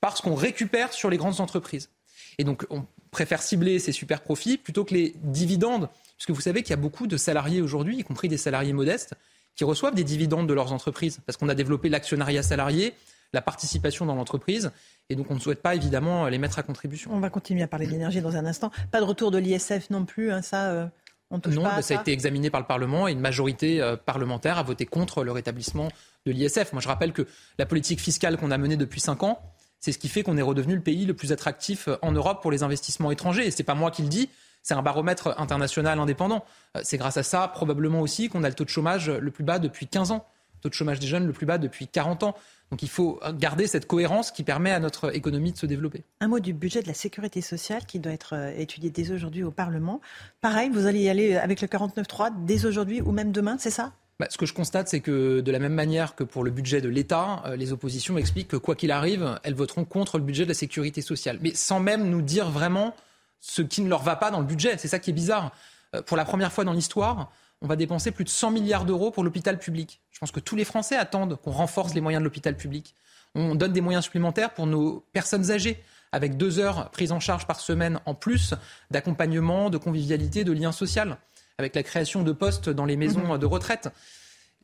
Parce 0.00 0.20
qu'on 0.20 0.34
récupère 0.34 0.92
sur 0.92 1.08
les 1.08 1.18
grandes 1.18 1.40
entreprises. 1.40 1.90
Et 2.38 2.42
donc, 2.42 2.66
on 2.68 2.84
préfère 3.12 3.42
cibler 3.42 3.78
ces 3.78 3.92
super 3.92 4.22
profits 4.22 4.58
plutôt 4.58 4.84
que 4.84 4.94
les 4.94 5.14
dividendes. 5.22 5.88
Puisque 6.16 6.32
vous 6.32 6.40
savez 6.40 6.64
qu'il 6.64 6.70
y 6.70 6.72
a 6.72 6.82
beaucoup 6.82 7.06
de 7.06 7.16
salariés 7.16 7.62
aujourd'hui, 7.62 7.98
y 7.98 8.02
compris 8.02 8.26
des 8.26 8.38
salariés 8.38 8.72
modestes, 8.72 9.14
qui 9.54 9.62
reçoivent 9.62 9.94
des 9.94 10.04
dividendes 10.04 10.48
de 10.48 10.54
leurs 10.54 10.72
entreprises. 10.72 11.20
Parce 11.26 11.36
qu'on 11.36 11.48
a 11.48 11.54
développé 11.54 11.88
l'actionnariat 11.88 12.42
salarié, 12.42 12.92
la 13.32 13.42
participation 13.42 14.06
dans 14.06 14.14
l'entreprise. 14.14 14.72
Et 15.08 15.16
donc, 15.16 15.30
on 15.30 15.34
ne 15.34 15.40
souhaite 15.40 15.62
pas 15.62 15.74
évidemment 15.74 16.26
les 16.28 16.38
mettre 16.38 16.58
à 16.58 16.62
contribution. 16.62 17.12
On 17.12 17.20
va 17.20 17.30
continuer 17.30 17.62
à 17.62 17.68
parler 17.68 17.86
d'énergie 17.86 18.20
dans 18.20 18.36
un 18.36 18.46
instant. 18.46 18.70
Pas 18.90 19.00
de 19.00 19.04
retour 19.04 19.30
de 19.30 19.38
l'ISF 19.38 19.90
non 19.90 20.04
plus, 20.04 20.32
hein, 20.32 20.42
ça. 20.42 20.70
Euh, 20.70 20.86
on 21.32 21.38
touche 21.38 21.54
non, 21.54 21.62
pas 21.62 21.74
à 21.74 21.82
ça, 21.82 21.96
a 21.96 22.00
été 22.00 22.10
examiné 22.12 22.50
par 22.50 22.60
le 22.60 22.66
Parlement 22.66 23.06
et 23.06 23.12
une 23.12 23.20
majorité 23.20 23.80
euh, 23.80 23.96
parlementaire 23.96 24.58
a 24.58 24.64
voté 24.64 24.84
contre 24.84 25.22
le 25.22 25.30
rétablissement 25.30 25.88
de 26.26 26.32
l'ISF. 26.32 26.72
Moi, 26.72 26.82
je 26.82 26.88
rappelle 26.88 27.12
que 27.12 27.26
la 27.56 27.66
politique 27.66 28.00
fiscale 28.00 28.36
qu'on 28.36 28.50
a 28.50 28.58
menée 28.58 28.76
depuis 28.76 29.00
cinq 29.00 29.22
ans, 29.22 29.40
c'est 29.78 29.92
ce 29.92 29.98
qui 29.98 30.08
fait 30.08 30.24
qu'on 30.24 30.36
est 30.36 30.42
redevenu 30.42 30.74
le 30.74 30.80
pays 30.80 31.06
le 31.06 31.14
plus 31.14 31.30
attractif 31.30 31.86
euh, 31.86 31.96
en 32.02 32.12
Europe 32.12 32.42
pour 32.42 32.50
les 32.50 32.64
investissements 32.64 33.12
étrangers. 33.12 33.46
Et 33.46 33.50
c'est 33.52 33.62
pas 33.62 33.74
moi 33.74 33.92
qui 33.92 34.02
le 34.02 34.08
dis, 34.08 34.28
c'est 34.62 34.74
un 34.74 34.82
baromètre 34.82 35.38
international 35.38 35.98
indépendant. 36.00 36.44
C'est 36.82 36.98
grâce 36.98 37.16
à 37.16 37.22
ça, 37.22 37.48
probablement 37.48 38.00
aussi, 38.00 38.28
qu'on 38.28 38.44
a 38.44 38.48
le 38.48 38.54
taux 38.54 38.64
de 38.64 38.68
chômage 38.68 39.08
le 39.08 39.30
plus 39.30 39.42
bas 39.42 39.58
depuis 39.58 39.86
15 39.86 40.10
ans, 40.10 40.26
le 40.56 40.60
taux 40.60 40.68
de 40.68 40.74
chômage 40.74 41.00
des 41.00 41.06
jeunes 41.06 41.26
le 41.26 41.32
plus 41.32 41.46
bas 41.46 41.56
depuis 41.56 41.88
40 41.88 42.24
ans. 42.24 42.36
Donc 42.70 42.82
il 42.82 42.88
faut 42.88 43.20
garder 43.32 43.66
cette 43.66 43.86
cohérence 43.86 44.30
qui 44.30 44.44
permet 44.44 44.70
à 44.70 44.78
notre 44.78 45.14
économie 45.14 45.52
de 45.52 45.58
se 45.58 45.66
développer. 45.66 46.04
Un 46.20 46.28
mot 46.28 46.38
du 46.38 46.52
budget 46.52 46.82
de 46.82 46.86
la 46.86 46.94
sécurité 46.94 47.40
sociale 47.40 47.84
qui 47.84 47.98
doit 47.98 48.12
être 48.12 48.34
euh, 48.34 48.52
étudié 48.56 48.90
dès 48.90 49.10
aujourd'hui 49.10 49.42
au 49.42 49.50
Parlement. 49.50 50.00
Pareil, 50.40 50.70
vous 50.70 50.86
allez 50.86 51.00
y 51.00 51.08
aller 51.08 51.36
avec 51.36 51.60
le 51.60 51.68
49.3 51.68 52.44
dès 52.44 52.66
aujourd'hui 52.66 53.00
ou 53.00 53.10
même 53.10 53.32
demain, 53.32 53.56
c'est 53.58 53.70
ça? 53.70 53.92
Bah, 54.20 54.26
ce 54.28 54.36
que 54.36 54.46
je 54.46 54.52
constate, 54.52 54.86
c'est 54.88 55.00
que 55.00 55.40
de 55.40 55.50
la 55.50 55.58
même 55.58 55.72
manière 55.72 56.14
que 56.14 56.24
pour 56.24 56.44
le 56.44 56.50
budget 56.50 56.80
de 56.80 56.88
l'État, 56.88 57.42
euh, 57.46 57.56
les 57.56 57.72
oppositions 57.72 58.18
expliquent 58.18 58.48
que 58.48 58.56
quoi 58.56 58.76
qu'il 58.76 58.92
arrive, 58.92 59.40
elles 59.42 59.54
voteront 59.54 59.84
contre 59.84 60.18
le 60.18 60.24
budget 60.24 60.44
de 60.44 60.48
la 60.48 60.54
sécurité 60.54 61.00
sociale. 61.00 61.38
Mais 61.40 61.54
sans 61.54 61.80
même 61.80 62.08
nous 62.08 62.22
dire 62.22 62.50
vraiment 62.50 62.94
ce 63.40 63.62
qui 63.62 63.80
ne 63.80 63.88
leur 63.88 64.02
va 64.02 64.16
pas 64.16 64.30
dans 64.30 64.40
le 64.40 64.46
budget. 64.46 64.76
C'est 64.76 64.88
ça 64.88 64.98
qui 64.98 65.10
est 65.10 65.14
bizarre. 65.14 65.52
Euh, 65.96 66.02
pour 66.02 66.16
la 66.16 66.24
première 66.24 66.52
fois 66.52 66.64
dans 66.64 66.72
l'histoire, 66.72 67.32
on 67.62 67.66
va 67.66 67.76
dépenser 67.76 68.10
plus 68.10 68.24
de 68.24 68.30
100 68.30 68.50
milliards 68.52 68.84
d'euros 68.84 69.10
pour 69.10 69.22
l'hôpital 69.22 69.58
public. 69.58 70.00
Je 70.10 70.18
pense 70.18 70.30
que 70.30 70.40
tous 70.40 70.56
les 70.56 70.64
Français 70.64 70.96
attendent 70.96 71.36
qu'on 71.36 71.50
renforce 71.50 71.94
les 71.94 72.00
moyens 72.00 72.20
de 72.20 72.24
l'hôpital 72.24 72.56
public. 72.56 72.94
On 73.34 73.54
donne 73.54 73.72
des 73.72 73.80
moyens 73.80 74.04
supplémentaires 74.04 74.54
pour 74.54 74.66
nos 74.66 75.04
personnes 75.12 75.50
âgées, 75.50 75.82
avec 76.12 76.36
deux 76.36 76.58
heures 76.58 76.90
prises 76.90 77.12
en 77.12 77.20
charge 77.20 77.46
par 77.46 77.60
semaine 77.60 78.00
en 78.06 78.14
plus 78.14 78.54
d'accompagnement, 78.90 79.70
de 79.70 79.78
convivialité, 79.78 80.42
de 80.42 80.52
lien 80.52 80.72
social, 80.72 81.18
avec 81.58 81.74
la 81.74 81.82
création 81.82 82.22
de 82.22 82.32
postes 82.32 82.70
dans 82.70 82.86
les 82.86 82.96
maisons 82.96 83.34
mhm. 83.34 83.38
de 83.38 83.46
retraite. 83.46 83.90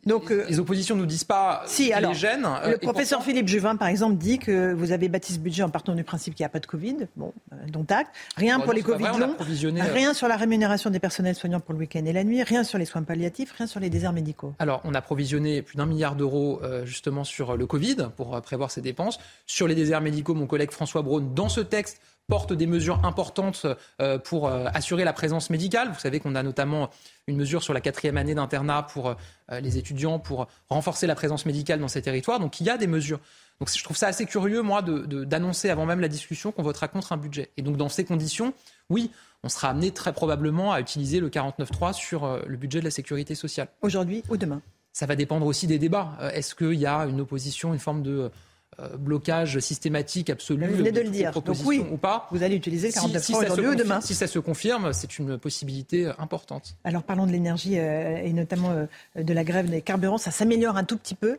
Donc, 0.07 0.31
euh, 0.31 0.47
les 0.49 0.61
oppositions 0.61 0.95
ne 0.95 1.01
nous 1.01 1.07
disent 1.07 1.25
pas 1.25 1.63
si, 1.67 1.93
alors, 1.93 2.13
les 2.13 2.19
gênent. 2.19 2.49
Le 2.65 2.75
euh, 2.75 2.79
professeur 2.79 3.23
Philippe 3.23 3.49
Juvin, 3.49 3.77
par 3.77 3.89
exemple, 3.89 4.17
dit 4.17 4.39
que 4.39 4.73
vous 4.73 4.93
avez 4.93 5.09
bâti 5.09 5.33
ce 5.33 5.39
budget 5.39 5.65
en 5.65 5.69
partant 5.69 5.95
du 5.95 6.05
principe 6.05 6.35
qu'il 6.35 6.45
n'y 6.45 6.47
a 6.47 6.51
pas 6.51 6.61
de 6.61 6.67
Covid, 6.67 7.09
bon, 7.17 7.33
euh, 7.53 7.57
dont 7.69 7.85
acte. 7.91 8.11
Rien 8.37 8.61
pour 8.61 8.73
les 8.73 8.83
Covid 8.83 9.05
longs, 9.19 9.35
rien 9.41 10.15
sur 10.15 10.29
la 10.29 10.37
rémunération 10.37 10.91
des 10.91 11.01
personnels 11.01 11.35
soignants 11.35 11.61
pour 11.61 11.75
le 11.75 11.81
week-end 11.81 12.05
et 12.07 12.13
la 12.13 12.23
nuit, 12.23 12.43
rien 12.43 12.63
sur 12.63 12.79
les 12.79 12.85
soins 12.85 13.03
palliatifs, 13.03 13.53
rien 13.53 13.67
sur 13.67 13.81
les 13.81 13.91
déserts 13.91 14.13
médicaux. 14.13 14.55
Alors, 14.61 14.81
on 14.85 14.95
a 14.95 15.03
provisionné 15.03 15.63
plus 15.63 15.77
d'un 15.77 15.87
milliard 15.87 16.15
d'euros 16.15 16.61
justement 16.85 17.25
sur 17.25 17.57
le 17.57 17.67
Covid 17.67 18.09
pour 18.17 18.41
prévoir 18.43 18.71
ces 18.71 18.81
dépenses. 18.81 19.19
Sur 19.47 19.67
les 19.67 19.75
déserts 19.75 20.01
médicaux, 20.01 20.35
mon 20.35 20.47
collègue 20.47 20.71
François 20.71 21.03
Braun, 21.03 21.35
dans 21.35 21.49
ce 21.49 21.61
texte, 21.61 22.01
porte 22.27 22.53
des 22.53 22.67
mesures 22.67 23.05
importantes 23.05 23.67
euh, 24.01 24.19
pour 24.19 24.49
euh, 24.49 24.67
assurer 24.75 25.05
la 25.05 25.13
présence 25.13 25.51
médicale. 25.51 25.91
Vous 25.93 26.01
savez 26.01 26.19
qu'on 26.21 26.35
a 26.35 26.43
notamment 26.43 26.91
une 27.29 27.37
mesure 27.37 27.63
sur 27.63 27.73
la 27.73 27.81
quatrième 27.81 28.17
année 28.17 28.35
d'internat 28.35 28.83
pour 28.83 29.11
euh, 29.11 29.61
les 29.61 29.79
étudiants 29.79 30.19
pour 30.19 30.49
renforcer 30.69 31.07
la 31.07 31.15
présence 31.15 31.47
médicale 31.47 31.79
dans 31.79 31.89
ces 31.89 32.03
territoires. 32.03 32.41
Donc 32.41 32.61
il 32.61 32.67
y 32.67 32.71
a 32.71 32.79
des 32.79 32.89
mesures. 32.89 33.21
Donc 33.61 33.71
je 33.75 33.83
trouve 33.83 33.97
ça 33.97 34.09
assez 34.09 34.27
curieux, 34.27 34.61
moi, 34.61 34.83
d'annoncer 34.83 35.71
avant 35.71 35.87
même 35.87 36.01
la 36.01 36.09
discussion 36.09 36.53
qu'on 36.53 36.63
votera 36.63 36.89
contre 36.89 37.13
un 37.13 37.17
budget. 37.17 37.51
Et 37.57 37.63
donc 37.63 37.77
dans 37.77 37.89
ces 37.89 38.05
conditions, 38.05 38.53
oui, 38.91 39.11
on 39.45 39.49
sera 39.49 39.71
amené 39.71 39.93
très 39.93 40.13
probablement 40.13 40.73
à 40.73 40.81
utiliser 40.81 41.21
le 41.21 41.31
49.3 41.31 41.95
sur 41.95 42.39
le 42.47 42.57
budget 42.57 42.81
de 42.81 42.85
la 42.85 42.91
sécurité 42.91 43.35
sociale. 43.35 43.69
Aujourd'hui 43.81 44.23
ou 44.29 44.37
demain? 44.37 44.61
Ça 44.93 45.07
va 45.07 45.17
dépendre 45.17 45.47
aussi 45.47 45.67
des 45.67 45.79
débats. 45.79 46.19
Est-ce 46.35 46.55
qu'il 46.55 46.75
y 46.75 46.85
a 46.85 47.07
une 47.07 47.21
opposition, 47.21 47.73
une 47.73 47.79
forme 47.79 48.03
de 48.03 48.31
euh, 48.79 48.95
blocage 48.99 49.59
systématique 49.61 50.29
absolu. 50.29 50.67
Vous 50.67 50.77
venez 50.77 50.93
de 50.93 51.01
le 51.01 51.09
dire. 51.09 51.33
Donc 51.33 51.57
oui, 51.65 51.83
ou 51.91 51.97
pas. 51.97 52.29
Vous 52.31 52.43
allez 52.43 52.57
utiliser 52.57 52.89
le 52.89 52.93
49 52.93 53.25
si, 53.25 53.35
aujourd'hui 53.35 53.69
ou 53.69 53.75
demain. 53.75 54.03
Si 54.03 54.15
ça 54.15 54.27
se 54.27 54.39
confirme, 54.39 54.93
c'est 54.93 55.19
une 55.19 55.39
possibilité 55.39 56.13
importante. 56.19 56.77
Alors 56.85 57.03
parlons 57.03 57.27
de 57.27 57.33
l'énergie 57.33 57.79
euh, 57.79 58.19
et 58.19 58.35
notamment 58.35 58.73
euh, 58.73 59.23
de 59.23 59.33
la 59.33 59.45
grève 59.45 59.71
des 59.71 59.81
carburants. 59.81 60.19
Ça 60.19 60.31
s'améliore 60.31 60.77
un 60.77 60.85
tout 60.85 60.99
petit 60.99 61.15
peu 61.15 61.39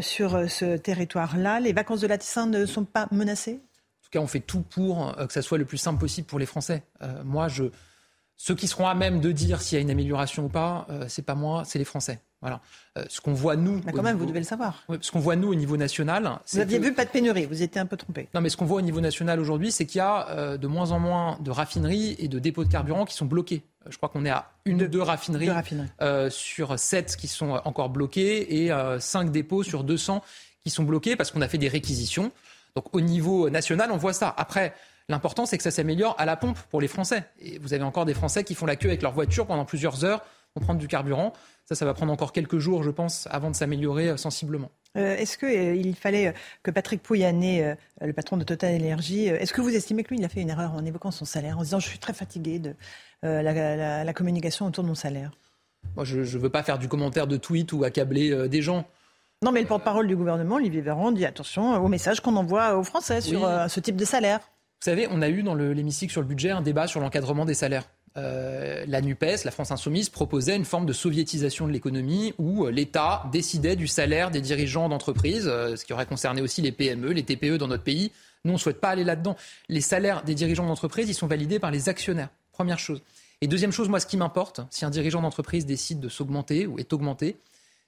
sur 0.00 0.50
ce 0.50 0.76
territoire-là. 0.76 1.60
Les 1.60 1.74
vacances 1.74 2.00
de 2.00 2.06
la 2.06 2.16
Tissin 2.16 2.46
ne 2.46 2.64
sont 2.64 2.84
pas 2.84 3.06
menacées? 3.12 3.60
En 3.60 4.04
tout 4.04 4.10
cas, 4.10 4.20
on 4.20 4.26
fait 4.26 4.40
tout 4.40 4.62
pour 4.62 5.14
que 5.26 5.32
ça 5.32 5.42
soit 5.42 5.58
le 5.58 5.66
plus 5.66 5.76
simple 5.76 6.00
possible 6.00 6.26
pour 6.26 6.38
les 6.38 6.46
Français. 6.46 6.82
moi, 7.24 7.48
je... 7.48 7.64
ceux 8.36 8.54
qui 8.54 8.66
seront 8.66 8.86
à 8.86 8.94
même 8.94 9.20
de 9.20 9.30
dire 9.30 9.60
s'il 9.60 9.76
y 9.76 9.78
a 9.78 9.82
une 9.82 9.90
amélioration 9.90 10.46
ou 10.46 10.48
pas, 10.48 10.86
c'est 11.08 11.24
pas 11.24 11.34
moi, 11.34 11.64
c'est 11.66 11.78
les 11.78 11.84
Français. 11.84 12.20
Voilà. 12.40 12.60
Euh, 12.96 13.04
ce 13.08 13.20
qu'on 13.20 13.34
voit 13.34 13.56
nous. 13.56 13.80
Mais 13.84 13.92
quand 13.92 14.02
même, 14.02 14.16
vous 14.16 14.26
devez 14.26 14.38
le 14.38 14.44
savoir. 14.44 14.84
ce 15.00 15.10
qu'on 15.10 15.18
voit 15.18 15.36
nous 15.36 15.48
au 15.48 15.54
niveau 15.54 15.76
national. 15.76 16.38
Vous 16.52 16.58
aviez 16.58 16.78
vu 16.78 16.92
pas 16.92 17.04
de 17.04 17.10
pénurie, 17.10 17.46
vous 17.46 17.62
étiez 17.62 17.80
un 17.80 17.86
peu 17.86 17.96
trompé. 17.96 18.28
Non, 18.34 18.40
mais 18.40 18.48
ce 18.48 18.56
qu'on 18.56 18.64
voit 18.64 18.78
au 18.78 18.82
niveau 18.82 19.00
national 19.00 19.40
aujourd'hui, 19.40 19.72
c'est 19.72 19.86
qu'il 19.86 19.98
y 19.98 20.02
a 20.02 20.28
euh, 20.30 20.56
de 20.56 20.66
moins 20.66 20.92
en 20.92 21.00
moins 21.00 21.38
de 21.40 21.50
raffineries 21.50 22.16
et 22.18 22.28
de 22.28 22.38
dépôts 22.38 22.64
de 22.64 22.70
carburant 22.70 23.04
qui 23.04 23.14
sont 23.14 23.26
bloqués 23.26 23.64
je 23.90 23.96
crois 23.96 24.08
qu'on 24.08 24.24
est 24.24 24.30
à 24.30 24.50
une 24.64 24.82
ou 24.82 24.88
deux 24.88 25.02
raffineries, 25.02 25.50
euh, 26.00 26.30
sur 26.30 26.78
sept 26.78 27.16
qui 27.16 27.28
sont 27.28 27.60
encore 27.64 27.88
bloquées 27.88 28.64
et 28.64 28.72
euh, 28.72 29.00
cinq 29.00 29.30
dépôts 29.30 29.62
sur 29.62 29.84
200 29.84 30.22
qui 30.62 30.70
sont 30.70 30.84
bloqués 30.84 31.16
parce 31.16 31.30
qu'on 31.30 31.40
a 31.40 31.48
fait 31.48 31.58
des 31.58 31.68
réquisitions. 31.68 32.32
Donc 32.76 32.94
au 32.94 33.00
niveau 33.00 33.50
national, 33.50 33.90
on 33.90 33.96
voit 33.96 34.12
ça. 34.12 34.34
Après, 34.36 34.74
l'important, 35.08 35.46
c'est 35.46 35.56
que 35.56 35.62
ça 35.62 35.70
s'améliore 35.70 36.14
à 36.18 36.26
la 36.26 36.36
pompe 36.36 36.58
pour 36.70 36.80
les 36.80 36.88
Français. 36.88 37.24
Et 37.40 37.58
vous 37.58 37.72
avez 37.72 37.84
encore 37.84 38.04
des 38.04 38.14
Français 38.14 38.44
qui 38.44 38.54
font 38.54 38.66
la 38.66 38.76
queue 38.76 38.88
avec 38.88 39.02
leur 39.02 39.12
voiture 39.12 39.46
pendant 39.46 39.64
plusieurs 39.64 40.04
heures 40.04 40.22
pour 40.52 40.62
prendre 40.62 40.78
du 40.78 40.88
carburant. 40.88 41.32
Ça, 41.68 41.74
ça 41.74 41.84
va 41.84 41.92
prendre 41.92 42.10
encore 42.10 42.32
quelques 42.32 42.56
jours, 42.56 42.82
je 42.82 42.90
pense, 42.90 43.28
avant 43.30 43.50
de 43.50 43.54
s'améliorer 43.54 44.16
sensiblement. 44.16 44.70
Euh, 44.96 45.16
est-ce 45.16 45.36
qu'il 45.36 45.90
euh, 45.90 45.92
fallait 45.92 46.32
que 46.62 46.70
Patrick 46.70 47.02
Pouyanné, 47.02 47.74
le 48.00 48.12
patron 48.14 48.38
de 48.38 48.44
Total 48.44 48.74
Energy, 48.74 49.26
est-ce 49.26 49.52
que 49.52 49.60
vous 49.60 49.76
estimez 49.76 50.02
que 50.02 50.08
lui, 50.08 50.18
il 50.18 50.24
a 50.24 50.30
fait 50.30 50.40
une 50.40 50.48
erreur 50.48 50.72
en 50.72 50.82
évoquant 50.86 51.10
son 51.10 51.26
salaire, 51.26 51.58
en 51.58 51.62
disant 51.62 51.78
je 51.78 51.86
suis 51.86 51.98
très 51.98 52.14
fatigué 52.14 52.58
de 52.58 52.74
la, 53.22 54.12
communication 54.14 54.64
autour 54.64 54.82
de 54.82 54.88
mon 54.88 54.94
salaire? 54.94 55.30
Moi, 55.94 56.06
je 56.06 56.20
ne 56.20 56.40
veux 56.40 56.48
pas 56.48 56.62
faire 56.62 56.78
du 56.78 56.88
commentaire 56.88 57.26
de 57.26 57.36
tweet 57.36 57.70
ou 57.74 57.84
accabler 57.84 58.48
des 58.48 58.62
gens. 58.62 58.86
Non, 59.42 59.52
mais 59.52 59.60
le 59.60 59.66
porte-parole 59.66 60.08
du 60.08 60.16
gouvernement, 60.16 60.54
Olivier 60.54 60.80
Véran, 60.80 61.12
dit 61.12 61.26
attention 61.26 61.74
au 61.84 61.88
message 61.88 62.20
qu'on 62.20 62.36
envoie 62.36 62.78
aux 62.78 62.82
Français 62.82 63.20
sur 63.20 63.46
ce 63.68 63.80
type 63.80 63.96
de 63.96 64.06
salaire. 64.06 64.40
Vous 64.80 64.84
savez, 64.84 65.06
on 65.10 65.20
a 65.20 65.28
eu 65.28 65.42
dans 65.42 65.54
l'hémicycle 65.54 66.12
sur 66.12 66.22
le 66.22 66.28
budget 66.28 66.50
un 66.50 66.62
débat 66.62 66.86
sur 66.86 67.00
l'encadrement 67.00 67.44
des 67.44 67.54
salaires. 67.54 67.84
Euh, 68.18 68.84
la 68.88 69.00
NUPES, 69.00 69.44
la 69.44 69.50
France 69.50 69.70
Insoumise, 69.70 70.08
proposait 70.08 70.56
une 70.56 70.64
forme 70.64 70.86
de 70.86 70.92
soviétisation 70.92 71.66
de 71.66 71.72
l'économie 71.72 72.34
où 72.38 72.64
euh, 72.64 72.70
l'État 72.70 73.24
décidait 73.32 73.76
du 73.76 73.86
salaire 73.86 74.30
des 74.30 74.40
dirigeants 74.40 74.88
d'entreprises, 74.88 75.46
euh, 75.46 75.76
ce 75.76 75.84
qui 75.84 75.92
aurait 75.92 76.06
concerné 76.06 76.40
aussi 76.40 76.60
les 76.60 76.72
PME, 76.72 77.12
les 77.12 77.22
TPE 77.22 77.58
dans 77.58 77.68
notre 77.68 77.84
pays. 77.84 78.10
Nous, 78.44 78.52
on 78.52 78.54
ne 78.54 78.60
souhaite 78.60 78.80
pas 78.80 78.90
aller 78.90 79.04
là-dedans. 79.04 79.36
Les 79.68 79.80
salaires 79.80 80.24
des 80.24 80.34
dirigeants 80.34 80.66
d'entreprise, 80.66 81.08
ils 81.08 81.14
sont 81.14 81.26
validés 81.26 81.58
par 81.58 81.70
les 81.70 81.88
actionnaires. 81.88 82.30
Première 82.52 82.78
chose. 82.78 83.02
Et 83.40 83.46
deuxième 83.46 83.72
chose, 83.72 83.88
moi, 83.88 84.00
ce 84.00 84.06
qui 84.06 84.16
m'importe, 84.16 84.60
si 84.70 84.84
un 84.84 84.90
dirigeant 84.90 85.22
d'entreprise 85.22 85.64
décide 85.64 86.00
de 86.00 86.08
s'augmenter 86.08 86.66
ou 86.66 86.78
est 86.78 86.92
augmenté, 86.92 87.36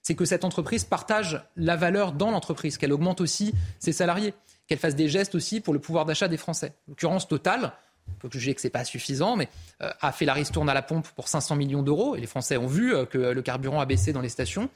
c'est 0.02 0.15
que 0.15 0.24
cette 0.24 0.44
entreprise 0.44 0.85
partage 0.85 1.43
la 1.57 1.77
valeur 1.77 2.12
dans 2.12 2.31
l'entreprise, 2.31 2.78
qu'elle 2.78 2.93
augmente 2.93 3.20
aussi 3.20 3.52
ses 3.78 3.93
salariés, 3.93 4.32
qu'elle 4.66 4.78
fasse 4.78 4.94
des 4.94 5.09
gestes 5.09 5.35
aussi 5.35 5.61
pour 5.61 5.74
le 5.74 5.81
pouvoir 5.81 6.05
d'achat 6.05 6.28
des 6.28 6.36
Français. 6.36 6.74
En 6.86 6.93
l'occurrence, 6.93 7.27
Total, 7.27 7.73
peut 8.19 8.28
juger 8.31 8.55
que 8.55 8.61
ce 8.61 8.66
n'est 8.66 8.73
pas 8.73 8.85
suffisant, 8.85 9.37
mais 9.37 9.49
euh, 9.82 9.91
a 10.01 10.12
fait 10.12 10.24
la 10.24 10.35
ristourne 10.35 10.69
à 10.69 10.74
la 10.74 10.82
pompe 10.82 11.09
pour 11.09 11.28
500 11.28 11.57
millions 11.57 11.82
d'euros. 11.82 12.16
Et 12.16 12.20
les 12.20 12.27
Français 12.27 12.57
ont 12.57 12.66
vu 12.66 12.95
euh, 12.95 13.05
que 13.05 13.19
le 13.19 13.43
carburant 13.43 13.81
a 13.81 13.87
baissé 13.87 14.12
dans 14.12 14.20
les 14.20 14.28
stations. 14.28 14.69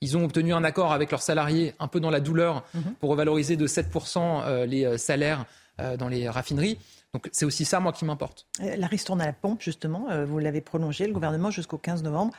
Ils 0.00 0.16
ont 0.16 0.24
obtenu 0.24 0.52
un 0.52 0.64
accord 0.64 0.92
avec 0.92 1.10
leurs 1.10 1.22
salariés, 1.22 1.74
un 1.78 1.88
peu 1.88 2.00
dans 2.00 2.10
la 2.10 2.20
douleur, 2.20 2.64
mhm. 2.74 2.94
pour 3.00 3.10
revaloriser 3.10 3.56
de 3.56 3.66
7% 3.66 4.42
euh, 4.44 4.66
les 4.66 4.98
salaires 4.98 5.44
dans 5.98 6.08
les 6.08 6.26
raffineries. 6.26 6.78
Donc 7.12 7.28
c'est 7.32 7.44
aussi 7.44 7.66
ça, 7.66 7.80
moi, 7.80 7.92
qui 7.92 8.06
m'importe. 8.06 8.46
La 8.60 8.86
ristourne 8.86 9.20
à 9.20 9.26
la 9.26 9.34
pompe, 9.34 9.60
justement, 9.60 10.06
vous 10.24 10.38
l'avez 10.38 10.62
prolongée, 10.62 11.06
le 11.06 11.12
gouvernement, 11.12 11.50
jusqu'au 11.50 11.76
15 11.76 12.02
novembre. 12.02 12.32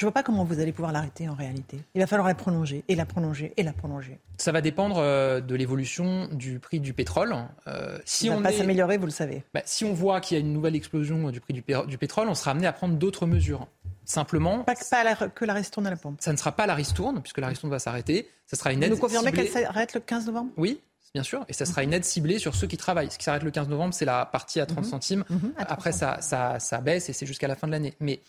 Je 0.00 0.06
ne 0.06 0.08
vois 0.08 0.14
pas 0.14 0.22
comment 0.22 0.44
vous 0.44 0.58
allez 0.60 0.72
pouvoir 0.72 0.92
l'arrêter 0.92 1.28
en 1.28 1.34
réalité. 1.34 1.78
Il 1.94 2.00
va 2.00 2.06
falloir 2.06 2.26
la 2.26 2.34
prolonger, 2.34 2.84
et 2.88 2.94
la 2.94 3.04
prolonger, 3.04 3.52
et 3.58 3.62
la 3.62 3.74
prolonger. 3.74 4.18
Ça 4.38 4.50
va 4.50 4.62
dépendre 4.62 4.96
euh, 4.96 5.42
de 5.42 5.54
l'évolution 5.54 6.26
du 6.32 6.58
prix 6.58 6.80
du 6.80 6.94
pétrole. 6.94 7.36
Euh, 7.66 7.98
si 8.06 8.24
Il 8.24 8.30
ne 8.30 8.36
va 8.36 8.44
pas 8.44 8.52
s'améliorer, 8.52 8.96
vous 8.96 9.04
le 9.04 9.12
savez. 9.12 9.44
Bah, 9.52 9.60
si 9.66 9.84
on 9.84 9.92
voit 9.92 10.22
qu'il 10.22 10.38
y 10.38 10.40
a 10.40 10.42
une 10.42 10.54
nouvelle 10.54 10.74
explosion 10.74 11.30
du 11.30 11.38
prix 11.42 11.52
du, 11.52 11.98
pétrole, 11.98 12.30
on 12.30 12.34
sera 12.34 12.52
amené 12.52 12.66
à 12.66 12.72
prendre 12.72 12.94
d'autres 12.94 13.26
mesures. 13.26 13.68
Simplement. 14.06 14.64
Pas, 14.64 14.74
que 14.74 15.44
la 15.44 15.52
ristourne 15.52 15.86
à 15.86 15.90
la 15.90 15.96
pompe. 15.96 16.16
Ça 16.22 16.32
ne 16.32 16.38
sera 16.38 16.52
pas 16.52 16.66
la 16.66 16.74
ristourne, 16.74 17.20
puisque 17.20 17.36
la 17.36 17.48
ristourne 17.48 17.70
va 17.70 17.78
s'arrêter. 17.78 18.26
Ça 18.46 18.56
sera 18.56 18.72
une 18.72 18.82
aide. 18.82 18.88
Vous 18.88 18.96
nous 18.96 19.02
confirmez 19.02 19.32
qu'elle 19.32 19.48
s'arrête 19.48 19.92
le 19.92 20.00
15 20.00 20.24
novembre? 20.24 20.50
Oui, 20.56 20.80
bien 21.12 21.24
sûr, 21.24 21.44
et 21.50 21.52
ça 21.52 21.66
sera 21.66 21.82
une 21.82 21.92
aide 21.92 22.06
ciblée 22.06 22.38
sur 22.38 22.54
ceux 22.54 22.66
qui 22.66 22.78
travaillent. 22.78 23.10
Ce 23.10 23.18
qui 23.18 23.24
s'arrête 23.24 23.42
le 23.42 23.50
15 23.50 23.68
novembre, 23.68 23.92
c'est 23.92 24.06
la 24.06 24.24
partie 24.24 24.60
à 24.60 24.66
30 24.66 24.78
mhm. 24.78 24.90
centimes. 24.90 25.24
Mhm, 25.28 25.52
Après, 25.58 25.92
ça, 25.92 26.22
ça, 26.22 26.58
ça, 26.58 26.80
baisse 26.80 27.10
et 27.10 27.12
c'est 27.12 27.26
jusqu'à 27.26 27.48
la 27.48 27.54
fin 27.54 27.66
de 27.66 27.72
l'année. 27.72 27.92
Mais 28.00 28.20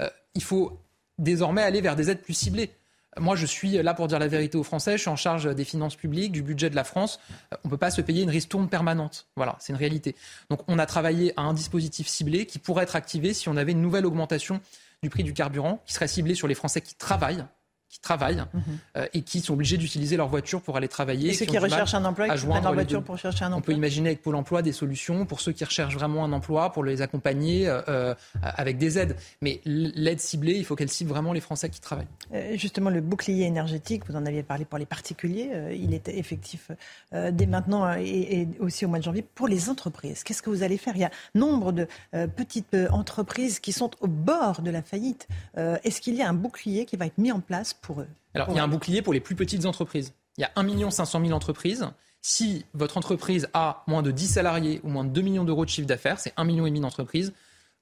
euh, 0.00 0.10
il 0.34 0.42
faut 0.42 0.76
désormais 1.20 1.62
aller 1.62 1.80
vers 1.80 1.94
des 1.94 2.10
aides 2.10 2.22
plus 2.22 2.34
ciblées. 2.34 2.70
Moi, 3.18 3.34
je 3.34 3.44
suis 3.44 3.82
là 3.82 3.92
pour 3.94 4.06
dire 4.06 4.18
la 4.18 4.28
vérité 4.28 4.56
aux 4.56 4.62
Français. 4.62 4.92
Je 4.92 5.02
suis 5.02 5.10
en 5.10 5.16
charge 5.16 5.52
des 5.54 5.64
finances 5.64 5.96
publiques, 5.96 6.32
du 6.32 6.42
budget 6.42 6.70
de 6.70 6.76
la 6.76 6.84
France. 6.84 7.18
On 7.64 7.68
ne 7.68 7.70
peut 7.70 7.76
pas 7.76 7.90
se 7.90 8.00
payer 8.00 8.22
une 8.22 8.30
ristourne 8.30 8.68
permanente. 8.68 9.26
Voilà, 9.36 9.56
c'est 9.58 9.72
une 9.72 9.78
réalité. 9.78 10.14
Donc, 10.48 10.60
on 10.68 10.78
a 10.78 10.86
travaillé 10.86 11.32
à 11.36 11.42
un 11.42 11.52
dispositif 11.52 12.06
ciblé 12.06 12.46
qui 12.46 12.58
pourrait 12.58 12.84
être 12.84 12.96
activé 12.96 13.34
si 13.34 13.48
on 13.48 13.56
avait 13.56 13.72
une 13.72 13.82
nouvelle 13.82 14.06
augmentation 14.06 14.60
du 15.02 15.10
prix 15.10 15.24
du 15.24 15.32
carburant, 15.32 15.82
qui 15.86 15.94
serait 15.94 16.08
ciblé 16.08 16.34
sur 16.34 16.46
les 16.46 16.54
Français 16.54 16.82
qui 16.82 16.94
travaillent 16.94 17.44
qui 17.90 18.00
travaillent 18.00 18.44
mhm. 18.54 18.62
euh, 18.96 19.06
et 19.14 19.22
qui 19.22 19.40
sont 19.40 19.54
obligés 19.54 19.76
d'utiliser 19.76 20.16
leur 20.16 20.28
voiture 20.28 20.62
pour 20.62 20.76
aller 20.76 20.86
travailler. 20.86 21.30
Et 21.30 21.34
ceux 21.34 21.44
qui, 21.44 21.58
recherchent 21.58 21.94
un 21.94 22.04
emploi, 22.04 22.28
qui 22.28 22.46
prennent 22.46 22.62
leur 22.62 22.72
voiture 22.72 23.02
pour 23.02 23.18
chercher 23.18 23.44
un 23.44 23.48
emploi. 23.48 23.58
On 23.58 23.62
peut 23.62 23.72
imaginer 23.72 24.10
avec 24.10 24.22
Pôle 24.22 24.36
emploi 24.36 24.62
des 24.62 24.72
solutions 24.72 25.26
pour 25.26 25.40
ceux 25.40 25.50
qui 25.50 25.64
recherchent 25.64 25.96
vraiment 25.96 26.24
un 26.24 26.32
emploi, 26.32 26.72
pour 26.72 26.84
les 26.84 27.02
accompagner 27.02 27.66
euh, 27.66 27.82
euh, 27.88 28.14
avec 28.42 28.78
des 28.78 28.98
aides. 28.98 29.16
Mais 29.42 29.60
l'aide 29.64 30.20
ciblée, 30.20 30.54
il 30.54 30.64
faut 30.64 30.76
qu'elle 30.76 30.88
cible 30.88 31.10
vraiment 31.10 31.32
les 31.32 31.40
Français 31.40 31.68
qui 31.68 31.80
travaillent. 31.80 32.06
justement, 32.54 32.90
le 32.90 33.00
bouclier 33.00 33.44
énergétique, 33.44 34.04
vous 34.08 34.14
en 34.14 34.24
aviez 34.24 34.44
parlé 34.44 34.64
pour 34.64 34.78
les 34.78 34.86
particuliers, 34.86 35.50
il 35.76 35.92
est 35.92 36.08
effectif 36.08 36.70
dès 37.12 37.46
maintenant 37.46 37.92
et, 37.94 38.46
aussi 38.60 38.84
au 38.84 38.88
mois 38.88 39.00
de 39.00 39.04
janvier 39.04 39.22
pour 39.22 39.48
les 39.48 39.68
entreprises. 39.68 40.22
Qu'est-ce 40.22 40.42
que 40.42 40.50
vous 40.50 40.62
allez 40.62 40.78
faire? 40.78 40.94
Il 40.94 41.00
y 41.00 41.04
a 41.04 41.10
nombre 41.34 41.72
de 41.72 41.88
petites 42.36 42.76
entreprises 42.92 43.58
qui 43.58 43.72
sont 43.72 43.90
au 44.00 44.06
bord 44.06 44.62
de 44.62 44.70
la 44.70 44.82
faillite. 44.82 45.26
Est-ce 45.56 46.00
qu'il 46.00 46.14
y 46.14 46.22
a 46.22 46.28
un 46.28 46.34
bouclier 46.34 46.84
qui 46.84 46.96
va 46.96 47.06
être 47.06 47.18
mis 47.18 47.32
en 47.32 47.40
place 47.40 47.74
pour 47.80 48.00
eux 48.00 48.08
Alors, 48.34 48.48
il 48.50 48.56
y 48.56 48.58
a 48.58 48.62
un 48.62 48.68
bouclier 48.68 49.02
pour 49.02 49.12
les 49.12 49.20
plus 49.20 49.34
petites 49.34 49.66
entreprises. 49.66 50.12
Il 50.38 50.42
y 50.42 50.44
a 50.44 50.50
1 50.56 50.90
500 50.90 51.20
000 51.20 51.32
entreprises. 51.32 51.86
Si 52.22 52.64
votre 52.74 52.98
entreprise 52.98 53.48
a 53.54 53.82
moins 53.86 54.02
de 54.02 54.10
10 54.10 54.28
salariés 54.28 54.80
ou 54.84 54.88
moins 54.88 55.04
de 55.04 55.10
2 55.10 55.20
millions 55.22 55.44
d'euros 55.44 55.64
de 55.64 55.70
chiffre 55.70 55.88
d'affaires, 55.88 56.20
c'est 56.20 56.34
1,5 56.36 56.44
million 56.44 56.80
d'entreprises, 56.80 57.32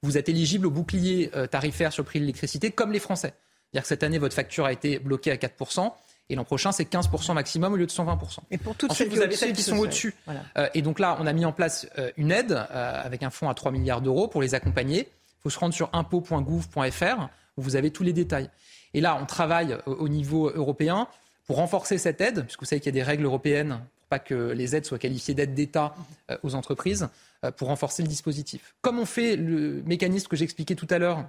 vous 0.01 0.17
êtes 0.17 0.29
éligible 0.29 0.65
au 0.67 0.71
bouclier 0.71 1.29
euh, 1.35 1.45
tarifaire 1.45 1.91
sur 1.91 2.03
le 2.03 2.05
prix 2.05 2.19
de 2.19 2.23
l'électricité 2.23 2.71
comme 2.71 2.91
les 2.91 2.99
Français. 2.99 3.33
C'est-à-dire 3.71 3.81
que 3.83 3.87
cette 3.87 4.03
année, 4.03 4.17
votre 4.17 4.35
facture 4.35 4.65
a 4.65 4.71
été 4.71 4.99
bloquée 4.99 5.31
à 5.31 5.35
4%. 5.35 5.91
Et 6.31 6.35
l'an 6.35 6.43
prochain, 6.43 6.71
c'est 6.71 6.89
15% 6.89 7.33
maximum 7.33 7.73
au 7.73 7.75
lieu 7.75 7.85
de 7.85 7.91
120%. 7.91 8.39
Et 8.51 8.57
pour 8.57 8.75
toutes 8.75 8.91
Ensuite, 8.91 9.09
vous 9.09 9.21
avez 9.21 9.35
celles 9.35 9.53
qui 9.53 9.63
sont 9.63 9.77
au-dessus. 9.77 10.15
Euh, 10.57 10.69
et 10.73 10.81
donc 10.81 10.99
là, 10.99 11.17
on 11.19 11.27
a 11.27 11.33
mis 11.33 11.43
en 11.43 11.51
place 11.51 11.87
euh, 11.97 12.11
une 12.17 12.31
aide 12.31 12.53
avec 12.71 13.23
un 13.23 13.29
fonds 13.29 13.49
à 13.49 13.53
3 13.53 13.71
milliards 13.71 14.01
d'euros 14.01 14.27
pour 14.27 14.41
les 14.41 14.53
accompagner. 14.55 15.09
Il 15.39 15.41
faut 15.41 15.49
se 15.49 15.59
rendre 15.59 15.73
sur 15.73 15.89
impôt.gouv.fr 15.91 17.29
où 17.57 17.61
vous 17.61 17.75
avez 17.75 17.91
tous 17.91 18.03
les 18.03 18.13
détails. 18.13 18.49
Et 18.93 19.01
là, 19.01 19.17
on 19.21 19.25
travaille 19.25 19.77
au 19.85 20.09
niveau 20.09 20.49
européen 20.49 21.07
pour 21.45 21.57
renforcer 21.57 21.97
cette 21.97 22.21
aide, 22.21 22.43
puisque 22.43 22.59
vous 22.59 22.65
savez 22.65 22.79
qu'il 22.79 22.95
y 22.95 22.97
a 22.97 22.99
des 22.99 23.03
règles 23.03 23.25
européennes 23.25 23.81
pour 23.97 24.07
pas 24.09 24.19
que 24.19 24.51
les 24.51 24.75
aides 24.75 24.85
soient 24.85 24.99
qualifiées 24.99 25.33
d'aides 25.33 25.53
d'État 25.53 25.95
euh, 26.31 26.37
aux 26.43 26.55
entreprises, 26.55 27.09
euh, 27.43 27.51
pour 27.51 27.67
renforcer 27.67 28.01
le 28.01 28.07
dispositif. 28.07 28.75
Comme 28.81 28.99
on 28.99 29.05
fait 29.05 29.35
le 29.35 29.83
mécanisme 29.85 30.27
que 30.27 30.35
j'expliquais 30.35 30.75
tout 30.75 30.87
à 30.89 30.97
l'heure, 30.97 31.25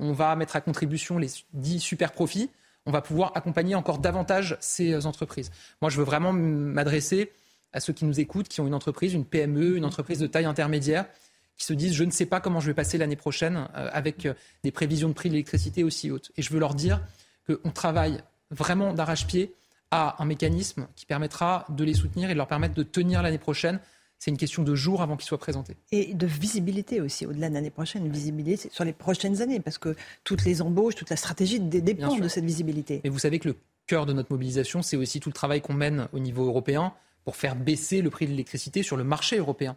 on 0.00 0.12
va 0.12 0.34
mettre 0.36 0.56
à 0.56 0.60
contribution 0.60 1.18
les 1.18 1.28
10 1.52 1.80
super 1.80 2.12
profits, 2.12 2.50
on 2.86 2.90
va 2.90 3.00
pouvoir 3.00 3.32
accompagner 3.34 3.74
encore 3.74 3.98
davantage 3.98 4.56
ces 4.60 5.06
entreprises. 5.06 5.50
Moi, 5.80 5.90
je 5.90 5.98
veux 5.98 6.04
vraiment 6.04 6.32
m'adresser 6.32 7.32
à 7.72 7.80
ceux 7.80 7.92
qui 7.92 8.04
nous 8.04 8.20
écoutent, 8.20 8.48
qui 8.48 8.60
ont 8.60 8.66
une 8.66 8.74
entreprise, 8.74 9.14
une 9.14 9.24
PME, 9.24 9.76
une 9.76 9.84
entreprise 9.84 10.18
de 10.18 10.26
taille 10.26 10.44
intermédiaire, 10.44 11.06
qui 11.56 11.64
se 11.64 11.72
disent 11.72 11.94
je 11.94 12.04
ne 12.04 12.10
sais 12.10 12.26
pas 12.26 12.40
comment 12.40 12.60
je 12.60 12.66
vais 12.66 12.74
passer 12.74 12.98
l'année 12.98 13.16
prochaine 13.16 13.68
euh, 13.76 13.88
avec 13.92 14.26
euh, 14.26 14.34
des 14.62 14.70
prévisions 14.70 15.08
de 15.08 15.14
prix 15.14 15.28
de 15.28 15.34
l'électricité 15.34 15.84
aussi 15.84 16.10
hautes. 16.10 16.32
Et 16.36 16.42
je 16.42 16.52
veux 16.52 16.60
leur 16.60 16.74
dire 16.74 17.00
qu'on 17.46 17.70
travaille 17.70 18.20
vraiment 18.50 18.92
d'arrache-pied 18.92 19.54
à 19.90 20.22
un 20.22 20.24
mécanisme 20.24 20.88
qui 20.96 21.06
permettra 21.06 21.66
de 21.68 21.84
les 21.84 21.94
soutenir 21.94 22.30
et 22.30 22.32
de 22.32 22.38
leur 22.38 22.48
permettre 22.48 22.74
de 22.74 22.82
tenir 22.82 23.22
l'année 23.22 23.38
prochaine. 23.38 23.78
C'est 24.18 24.30
une 24.30 24.36
question 24.36 24.62
de 24.62 24.74
jours 24.74 25.02
avant 25.02 25.16
qu'ils 25.16 25.26
soient 25.26 25.38
présentés. 25.38 25.76
Et 25.92 26.14
de 26.14 26.26
visibilité 26.26 27.00
aussi, 27.00 27.26
au-delà 27.26 27.48
de 27.48 27.54
l'année 27.54 27.70
prochaine, 27.70 28.06
une 28.06 28.12
visibilité 28.12 28.70
sur 28.72 28.84
les 28.84 28.92
prochaines 28.92 29.42
années, 29.42 29.60
parce 29.60 29.76
que 29.76 29.94
toutes 30.22 30.44
les 30.44 30.62
embauches, 30.62 30.94
toute 30.94 31.10
la 31.10 31.16
stratégie 31.16 31.60
dépendent 31.60 32.20
de 32.20 32.28
cette 32.28 32.44
visibilité. 32.44 33.02
Et 33.04 33.08
vous 33.08 33.18
savez 33.18 33.38
que 33.38 33.48
le 33.48 33.56
cœur 33.86 34.06
de 34.06 34.12
notre 34.12 34.32
mobilisation, 34.32 34.82
c'est 34.82 34.96
aussi 34.96 35.20
tout 35.20 35.28
le 35.28 35.34
travail 35.34 35.60
qu'on 35.60 35.74
mène 35.74 36.08
au 36.12 36.18
niveau 36.18 36.46
européen 36.46 36.94
pour 37.24 37.36
faire 37.36 37.54
baisser 37.54 38.02
le 38.02 38.10
prix 38.10 38.26
de 38.26 38.30
l'électricité 38.30 38.82
sur 38.82 38.96
le 38.96 39.04
marché 39.04 39.36
européen. 39.36 39.76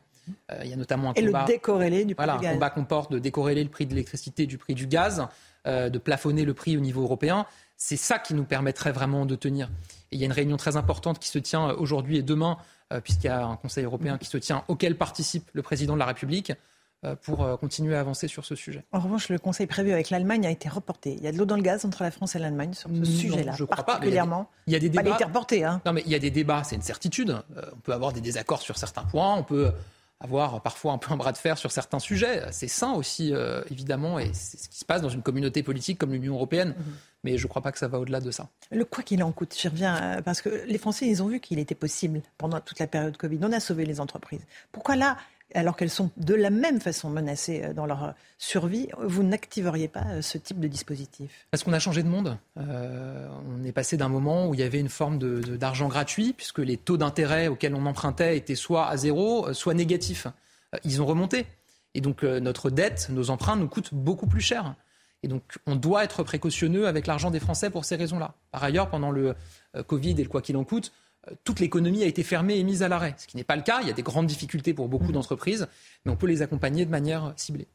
Euh, 0.52 0.62
il 0.64 0.70
y 0.70 0.74
a 0.74 0.76
notamment 0.76 1.10
un 1.10 1.14
et 1.14 1.26
combat. 1.26 1.42
le 1.42 1.48
décorrélé 1.48 2.06
du 2.06 2.16
prix 2.16 2.26
voilà, 2.26 2.38
du 2.38 2.44
gaz. 2.44 2.52
un 2.52 2.54
combat 2.56 2.70
qu'on 2.70 2.86
porte 2.86 3.12
de 3.12 3.20
décorréler 3.20 3.64
le 3.64 3.70
prix 3.70 3.86
de 3.86 3.92
l'électricité 3.92 4.46
du 4.46 4.58
prix 4.58 4.76
du 4.76 4.88
gaz, 4.88 5.28
euh, 5.66 5.90
de 5.90 5.98
plafonner 5.98 6.46
le 6.46 6.54
prix 6.54 6.78
au 6.78 6.80
niveau 6.80 7.02
européen. 7.04 7.46
C'est 7.76 7.98
ça 7.98 8.20
qui 8.20 8.34
nous 8.34 8.46
permettrait 8.46 8.92
vraiment 8.92 9.26
de 9.26 9.36
tenir. 9.36 9.70
Et 10.12 10.16
il 10.16 10.20
y 10.20 10.24
a 10.24 10.26
une 10.26 10.32
réunion 10.32 10.58
très 10.58 10.78
importante 10.78 11.20
qui 11.20 11.30
se 11.30 11.40
tient 11.40 11.70
aujourd'hui 11.72 12.18
et 12.18 12.24
demain, 12.24 12.58
euh, 12.92 13.02
puisqu'il 13.02 13.28
y 13.28 13.30
a 13.30 13.46
un 13.46 13.56
Conseil 13.56 13.86
européen 13.86 14.18
qui 14.18 14.26
se 14.26 14.38
tient, 14.38 14.64
auquel 14.68 14.98
participe 14.98 15.50
le 15.54 15.62
président 15.62 15.94
de 15.94 16.00
la 16.00 16.06
République 16.06 16.54
pour 17.22 17.58
continuer 17.60 17.96
à 17.96 18.00
avancer 18.00 18.28
sur 18.28 18.44
ce 18.44 18.56
sujet. 18.56 18.84
En 18.92 19.00
revanche, 19.00 19.30
le 19.30 19.38
conseil 19.38 19.68
prévu 19.68 19.92
avec 19.92 20.10
l'Allemagne 20.10 20.48
a 20.48 20.50
été 20.50 20.68
reporté. 20.68 21.14
Il 21.14 21.24
y 21.24 21.28
a 21.28 21.32
de 21.32 21.38
l'eau 21.38 21.46
dans 21.46 21.56
le 21.56 21.62
gaz 21.62 21.86
entre 21.86 22.02
la 22.02 22.10
France 22.10 22.36
et 22.36 22.40
l'Allemagne 22.40 22.74
sur 22.74 22.90
ce 22.90 23.06
sujet-là, 23.06 23.54
particulièrement. 23.70 24.50
Il 24.66 24.74
y 24.74 24.76
a 24.76 24.80
des, 24.80 24.90
débats. 24.90 25.04
il 25.06 25.12
a 25.12 25.16
été 25.16 25.24
reporté. 25.24 25.64
Hein. 25.64 25.80
Non, 25.86 25.94
mais 25.94 26.02
il 26.08 26.12
y 26.12 26.16
a 26.16 26.20
des 26.20 26.32
débats, 26.32 26.64
c'est 26.66 26.76
une 26.76 26.82
certitude. 26.82 27.38
on 27.56 27.80
peut 27.82 27.94
avoir 27.94 28.14
des 28.14 28.20
désaccords 28.20 28.62
sur 28.62 28.78
certains 28.78 29.04
points, 29.04 29.36
on 29.36 29.44
peut 29.44 29.72
avoir 30.20 30.62
parfois 30.62 30.94
un 30.94 30.98
peu 30.98 31.14
un 31.14 31.18
bras 31.18 31.32
de 31.32 31.38
fer 31.38 31.58
sur 31.58 31.72
certains 31.72 32.00
sujets. 32.00 32.44
C'est 32.52 32.68
sain 32.68 32.94
aussi, 32.94 33.34
euh, 33.34 33.62
évidemment, 33.70 34.18
et 34.20 34.32
c'est 34.34 34.58
ce 34.58 34.70
qui 34.70 34.80
se 34.80 34.86
passe 34.86 35.02
dans 35.02 35.10
une 35.10 35.22
communauté 35.22 35.62
politique 35.64 36.00
comme 36.00 36.12
l'Union 36.12 36.34
européenne. 36.34 36.70
Mhm. 36.70 36.94
Mais 37.24 37.38
je 37.38 37.44
ne 37.44 37.50
crois 37.50 37.62
pas 37.62 37.72
que 37.72 37.80
ça 37.80 37.88
va 37.88 38.00
au-delà 38.00 38.20
de 38.20 38.32
ça. 38.32 38.50
Le 38.72 38.86
quoi 38.86 39.04
qu'il 39.04 39.22
en 39.24 39.32
coûte, 39.32 39.56
je 39.60 39.68
reviens, 39.68 40.18
euh, 40.18 40.22
parce 40.22 40.42
que 40.42 40.50
les 40.66 40.78
Français, 40.78 41.08
ils 41.08 41.22
ont 41.22 41.28
vu 41.28 41.40
qu'il 41.40 41.60
était 41.60 41.76
possible 41.76 42.22
pendant 42.38 42.60
toute 42.60 42.80
la 42.80 42.88
période 42.88 43.18
Covid. 43.18 43.40
On 43.42 43.52
a 43.52 43.60
sauvé 43.60 43.86
les 43.86 44.00
entreprises. 44.00 44.46
Pourquoi 44.72 44.96
là, 44.96 45.18
alors 45.54 45.76
qu'elles 45.76 45.90
sont 45.90 46.12
de 46.18 46.34
la 46.34 46.50
même 46.50 46.80
façon 46.80 47.10
menacées 47.10 47.74
dans 47.76 47.86
leur 47.86 48.14
survie, 48.38 48.90
vous 49.02 49.24
n'activeriez 49.24 49.88
pas 49.88 50.22
ce 50.22 50.38
type 50.38 50.60
de 50.60 50.68
dispositif? 50.68 51.48
Parce 51.52 51.64
qu'on 51.64 51.74
a 51.74 51.80
changé 51.80 52.04
de 52.04 52.10
monde? 52.10 52.38
on 52.56 53.64
est 53.64 53.72
passé 53.72 53.98
d'un 53.98 54.10
moment 54.10 54.48
où 54.48 54.54
il 54.54 54.60
y 54.60 54.64
avait 54.64 54.80
une 54.80 54.90
forme 54.90 55.18
d'argent 55.58 55.88
gratuit, 55.88 56.34
puisque 56.34 56.60
les 56.60 56.78
taux 56.78 56.98
d'intérêt 56.98 57.48
auxquels 57.48 57.76
on 57.76 57.86
empruntait 57.86 58.38
étaient 58.38 58.56
soit 58.56 58.88
à 58.88 58.98
zéro, 58.98 59.54
soit 59.54 59.74
négatifs. 59.74 60.28
ils 60.84 61.02
ont 61.02 61.06
remonté. 61.06 61.46
Et 61.94 62.02
donc 62.02 62.24
notre 62.24 62.70
dette, 62.70 63.08
nos 63.10 63.30
emprunts 63.30 63.56
nous 63.56 63.68
coûtent 63.68 63.94
beaucoup 63.94 64.28
plus 64.28 64.42
cher. 64.42 64.76
Et 65.24 65.28
donc, 65.28 65.44
on 65.66 65.76
doit 65.76 66.04
être 66.04 66.24
précautionneux 66.24 66.88
avec 66.88 67.08
l'argent 67.08 67.32
des 67.32 67.40
Français 67.40 67.70
pour 67.70 67.86
ces 67.86 67.96
raisons-là. 67.96 68.36
Par 68.52 68.64
ailleurs, 68.64 68.90
pendant 68.90 69.12
le 69.12 69.36
euh, 69.76 69.84
Covid 69.84 70.12
et 70.12 70.24
le 70.24 70.30
quoi 70.30 70.42
qu'il 70.42 70.58
en 70.58 70.64
coûte, 70.64 70.92
euh, 70.92 71.07
toute 71.44 71.60
l'économie 71.60 72.04
a 72.04 72.08
été 72.08 72.24
fermée 72.24 72.58
et 72.58 72.64
mise 72.64 72.84
à 72.84 72.88
l'arrêt. 72.88 73.16
Ce 73.18 73.28
qui 73.28 73.38
n'est 73.38 73.44
pas 73.44 73.56
le 73.56 73.62
cas. 73.62 73.80
Il 73.82 73.88
y 73.88 73.92
a 73.92 73.94
des 73.94 74.04
grandes 74.04 74.28
difficultés 74.28 74.74
pour 74.74 74.88
beaucoup 74.88 75.10
mmh. 75.10 75.14
d'entreprises, 75.14 75.68
mais 76.06 76.12
on 76.12 76.16
peut 76.16 76.28
les 76.28 76.42
accompagner 76.42 76.86
de 76.86 76.92
manière 76.92 77.34
ciblée. 77.36 77.68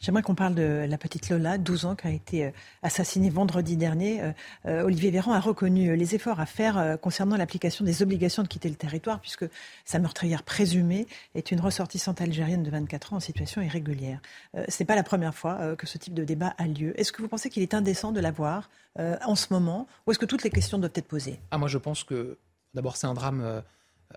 J'aimerais 0.00 0.22
qu'on 0.22 0.34
parle 0.34 0.54
de 0.54 0.86
la 0.88 0.98
petite 0.98 1.28
Lola, 1.28 1.58
12 1.58 1.84
ans, 1.86 1.96
qui 1.96 2.06
a 2.06 2.10
été 2.10 2.46
euh, 2.46 2.50
assassinée 2.82 3.30
vendredi 3.30 3.76
dernier. 3.76 4.22
Euh, 4.22 4.32
euh, 4.66 4.82
Olivier 4.82 5.10
Véran 5.10 5.32
a 5.32 5.40
reconnu 5.40 5.96
les 5.96 6.14
efforts 6.14 6.40
à 6.40 6.46
faire 6.46 6.98
concernant 7.00 7.36
l'application 7.36 7.84
des 7.84 8.02
obligations 8.02 8.42
de 8.42 8.48
quitter 8.48 8.68
le 8.68 8.74
territoire, 8.74 9.20
puisque 9.20 9.44
sa 9.84 9.98
meurtrière 9.98 10.42
présumée 10.42 11.06
est 11.34 11.50
une 11.50 11.60
ressortissante 11.60 12.20
algérienne 12.20 12.62
de 12.62 12.70
24 12.70 13.12
ans 13.12 13.16
en 13.16 13.20
situation 13.20 13.62
irrégulière. 13.62 14.20
Ce 14.68 14.82
n'est 14.82 14.86
pas 14.86 14.94
la 14.94 15.02
première 15.02 15.34
fois 15.34 15.76
que 15.76 15.86
ce 15.86 15.98
type 15.98 16.14
de 16.14 16.24
débat 16.24 16.54
a 16.58 16.66
lieu. 16.66 16.98
Est-ce 16.98 17.12
que 17.12 17.22
vous 17.22 17.28
pensez 17.28 17.50
qu'il 17.50 17.62
est 17.62 17.74
indécent 17.74 18.12
de 18.12 18.20
l'avoir 18.20 18.70
en 18.98 19.34
ce 19.34 19.46
moment, 19.50 19.86
ou 20.06 20.12
est-ce 20.12 20.18
que 20.18 20.26
toutes 20.26 20.44
les 20.44 20.50
questions 20.50 20.78
doivent 20.78 20.92
être 20.94 21.08
posées? 21.08 21.40
Ah, 21.50 21.58
Moi, 21.58 21.68
je 21.68 21.78
pense 21.78 22.04
que 22.04 22.38
d'abord, 22.74 22.96
c'est 22.96 23.06
un 23.06 23.14
drame 23.14 23.62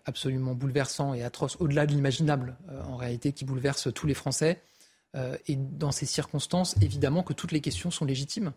absolument 0.05 0.53
bouleversant 0.53 1.13
et 1.13 1.23
atroce, 1.23 1.57
au-delà 1.59 1.85
de 1.85 1.93
l'imaginable, 1.93 2.57
en 2.87 2.95
réalité, 2.95 3.31
qui 3.31 3.45
bouleverse 3.45 3.93
tous 3.93 4.07
les 4.07 4.13
Français. 4.13 4.61
Euh, 5.15 5.37
et 5.47 5.55
dans 5.55 5.91
ces 5.91 6.05
circonstances, 6.05 6.75
évidemment 6.81 7.23
que 7.23 7.33
toutes 7.33 7.51
les 7.51 7.61
questions 7.61 7.91
sont 7.91 8.05
légitimes 8.05 8.51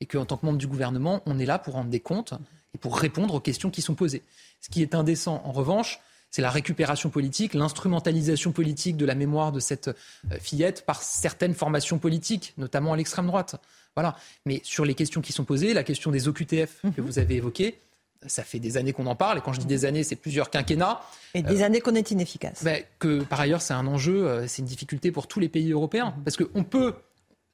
et 0.00 0.06
qu'en 0.06 0.24
tant 0.24 0.36
que 0.36 0.46
membre 0.46 0.58
du 0.58 0.66
gouvernement, 0.66 1.22
on 1.26 1.38
est 1.38 1.46
là 1.46 1.58
pour 1.58 1.74
rendre 1.74 1.90
des 1.90 2.00
comptes 2.00 2.34
et 2.74 2.78
pour 2.78 2.98
répondre 2.98 3.34
aux 3.34 3.40
questions 3.40 3.70
qui 3.70 3.82
sont 3.82 3.94
posées. 3.94 4.22
Ce 4.60 4.68
qui 4.68 4.82
est 4.82 4.94
indécent, 4.94 5.42
en 5.44 5.52
revanche, 5.52 6.00
c'est 6.30 6.42
la 6.42 6.50
récupération 6.50 7.08
politique, 7.08 7.54
l'instrumentalisation 7.54 8.52
politique 8.52 8.96
de 8.96 9.06
la 9.06 9.14
mémoire 9.14 9.52
de 9.52 9.60
cette 9.60 9.88
euh, 9.88 10.38
fillette 10.40 10.84
par 10.84 11.02
certaines 11.02 11.54
formations 11.54 11.98
politiques, 11.98 12.54
notamment 12.56 12.92
à 12.92 12.96
l'extrême 12.96 13.26
droite. 13.26 13.56
Voilà. 13.94 14.16
Mais 14.44 14.60
sur 14.64 14.84
les 14.84 14.94
questions 14.94 15.22
qui 15.22 15.32
sont 15.32 15.44
posées, 15.44 15.72
la 15.72 15.84
question 15.84 16.10
des 16.10 16.28
OQTF 16.28 16.82
que 16.82 17.00
mhm. 17.00 17.06
vous 17.06 17.18
avez 17.18 17.36
évoquée, 17.36 17.78
ça 18.26 18.42
fait 18.42 18.58
des 18.58 18.76
années 18.76 18.92
qu'on 18.92 19.06
en 19.06 19.14
parle, 19.14 19.38
et 19.38 19.40
quand 19.40 19.52
je 19.52 19.60
dis 19.60 19.66
des 19.66 19.84
années, 19.84 20.02
c'est 20.02 20.16
plusieurs 20.16 20.50
quinquennats. 20.50 21.00
Et 21.34 21.42
des 21.42 21.62
euh, 21.62 21.66
années 21.66 21.80
qu'on 21.80 21.94
est 21.94 22.10
inefficace. 22.10 22.64
Ben, 22.64 22.82
que 22.98 23.22
par 23.22 23.40
ailleurs, 23.40 23.62
c'est 23.62 23.74
un 23.74 23.86
enjeu, 23.86 24.26
euh, 24.26 24.46
c'est 24.46 24.62
une 24.62 24.68
difficulté 24.68 25.12
pour 25.12 25.26
tous 25.26 25.40
les 25.40 25.48
pays 25.48 25.72
européens, 25.72 26.14
mhm. 26.16 26.24
parce 26.24 26.36
qu'on 26.36 26.64
peut 26.64 26.94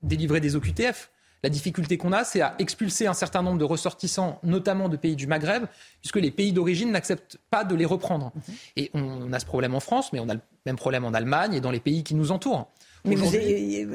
délivrer 0.03 0.41
des 0.41 0.57
OQTF. 0.57 1.11
La 1.45 1.51
difficulté 1.51 1.97
qu'on 1.99 2.13
a, 2.13 2.23
c'est 2.23 2.41
à 2.41 2.55
expulser 2.61 3.09
un 3.09 3.15
certain 3.15 3.43
nombre 3.43 3.59
de 3.59 3.65
ressortissants, 3.65 4.39
notamment 4.45 4.89
de 4.89 4.97
pays 4.97 5.17
du 5.17 5.27
Maghreb, 5.27 5.65
puisque 6.01 6.17
les 6.17 6.31
pays 6.31 6.53
d'origine 6.53 6.93
n'acceptent 6.93 7.39
pas 7.51 7.65
de 7.65 7.75
les 7.75 7.85
reprendre. 7.85 8.31
Mhm. 8.35 8.55
Et 8.77 8.91
on 8.95 9.33
a 9.33 9.41
ce 9.41 9.47
problème 9.47 9.75
en 9.75 9.81
France, 9.81 10.13
mais 10.13 10.21
on 10.21 10.29
a 10.29 10.35
le 10.35 10.41
même 10.67 10.77
problème 10.77 11.05
en 11.05 11.13
Allemagne 11.13 11.55
et 11.55 11.61
dans 11.61 11.73
les 11.73 11.81
pays 11.81 12.05
qui 12.05 12.15
nous 12.15 12.31
entourent. 12.31 12.71
Mais 13.05 13.17
vous 13.17 13.31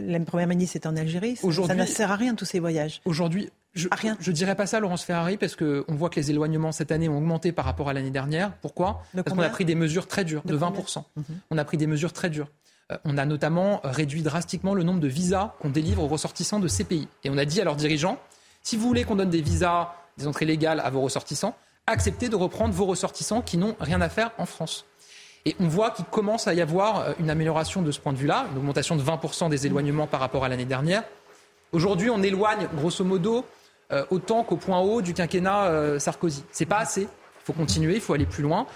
la 0.01 0.19
première 0.19 0.47
ministre 0.47 0.75
est 0.75 0.85
en 0.85 0.95
Algérie. 0.95 1.35
Ça 1.37 1.75
ne 1.75 1.85
sert 1.85 2.11
à 2.11 2.15
rien 2.15 2.35
tous 2.35 2.45
ces 2.45 2.59
voyages. 2.59 3.01
Aujourd'hui, 3.05 3.49
je, 3.73 3.87
ne 3.87 4.31
dirais 4.31 4.55
pas 4.55 4.65
ça, 4.65 4.79
Laurence 4.79 5.03
Ferrari, 5.03 5.37
parce 5.37 5.55
qu'on 5.55 5.83
voit 5.89 6.09
que 6.09 6.19
les 6.19 6.31
éloignements 6.31 6.71
cette 6.71 6.91
année 6.91 7.07
ont 7.07 7.17
augmenté 7.17 7.51
par 7.51 7.65
rapport 7.65 7.89
à 7.89 7.93
l'année 7.93 8.09
dernière. 8.09 8.53
Pourquoi? 8.61 9.03
Parce 9.13 9.29
qu'on 9.29 9.39
a 9.39 9.49
pris 9.49 9.65
des 9.65 9.75
mesures 9.75 10.07
très 10.07 10.25
dures, 10.25 10.41
de, 10.45 10.57
20%. 10.57 11.03
Mhm. 11.15 11.23
On 11.51 11.57
a 11.57 11.63
pris 11.63 11.77
des 11.77 11.87
mesures 11.87 12.11
très 12.11 12.29
dures. 12.29 12.49
Euh, 12.91 12.97
on 13.05 13.17
a 13.17 13.25
notamment 13.25 13.81
réduit 13.83 14.23
drastiquement 14.23 14.73
le 14.73 14.83
nombre 14.83 14.99
de 14.99 15.07
visas 15.07 15.53
qu'on 15.59 15.69
délivre 15.69 16.03
aux 16.03 16.07
ressortissants 16.07 16.59
de 16.59 16.67
ces 16.67 16.83
pays. 16.83 17.07
Et 17.23 17.29
on 17.29 17.37
a 17.37 17.45
dit 17.45 17.61
à 17.61 17.65
leurs 17.65 17.75
dirigeants, 17.75 18.17
si 18.63 18.77
vous 18.77 18.87
voulez 18.87 19.03
qu'on 19.03 19.15
donne 19.15 19.29
des 19.29 19.41
visas, 19.41 19.93
des 20.17 20.27
entrées 20.27 20.45
légales 20.45 20.79
à 20.79 20.89
vos 20.89 21.01
ressortissants, 21.01 21.55
acceptez 21.85 22.29
de 22.29 22.35
reprendre 22.35 22.73
vos 22.73 22.85
ressortissants 22.85 23.41
qui 23.41 23.57
n'ont 23.57 23.75
rien 23.79 24.01
à 24.01 24.09
faire 24.09 24.31
en 24.37 24.45
France. 24.45 24.85
On 25.59 25.67
voit 25.67 25.91
qu'il 25.91 26.05
commence 26.05 26.47
à 26.47 26.53
y 26.53 26.61
avoir 26.61 26.99
euh, 26.99 27.13
une 27.19 27.29
amélioration 27.29 27.81
de 27.81 27.91
ce 27.91 27.99
point 27.99 28.13
de 28.13 28.17
vue-là, 28.17 28.47
une 28.51 28.57
augmentation 28.57 28.95
de 28.95 29.01
20% 29.01 29.49
des 29.49 29.67
éloignements 29.67 30.07
par 30.07 30.19
rapport 30.19 30.43
à 30.43 30.49
l'année 30.49 30.65
dernière. 30.65 31.03
Aujourd'hui, 31.71 32.09
on 32.09 32.21
éloigne 32.23 32.67
grosso 32.75 33.03
modo 33.03 33.45
euh, 33.93 34.03
autant 34.09 34.43
qu'au 34.43 34.57
point 34.57 34.79
haut 34.79 35.01
du 35.01 35.13
quinquennat 35.13 35.67
euh, 35.67 35.97
Sarkozy. 35.99 36.43
C'est 36.51 36.65
pas 36.65 36.79
assez. 36.79 37.03
Il 37.03 37.45
faut 37.45 37.53
continuer, 37.53 37.95
il 37.95 38.01
faut 38.01 38.13
aller 38.13 38.25
plus 38.25 38.43
loin. 38.43 38.67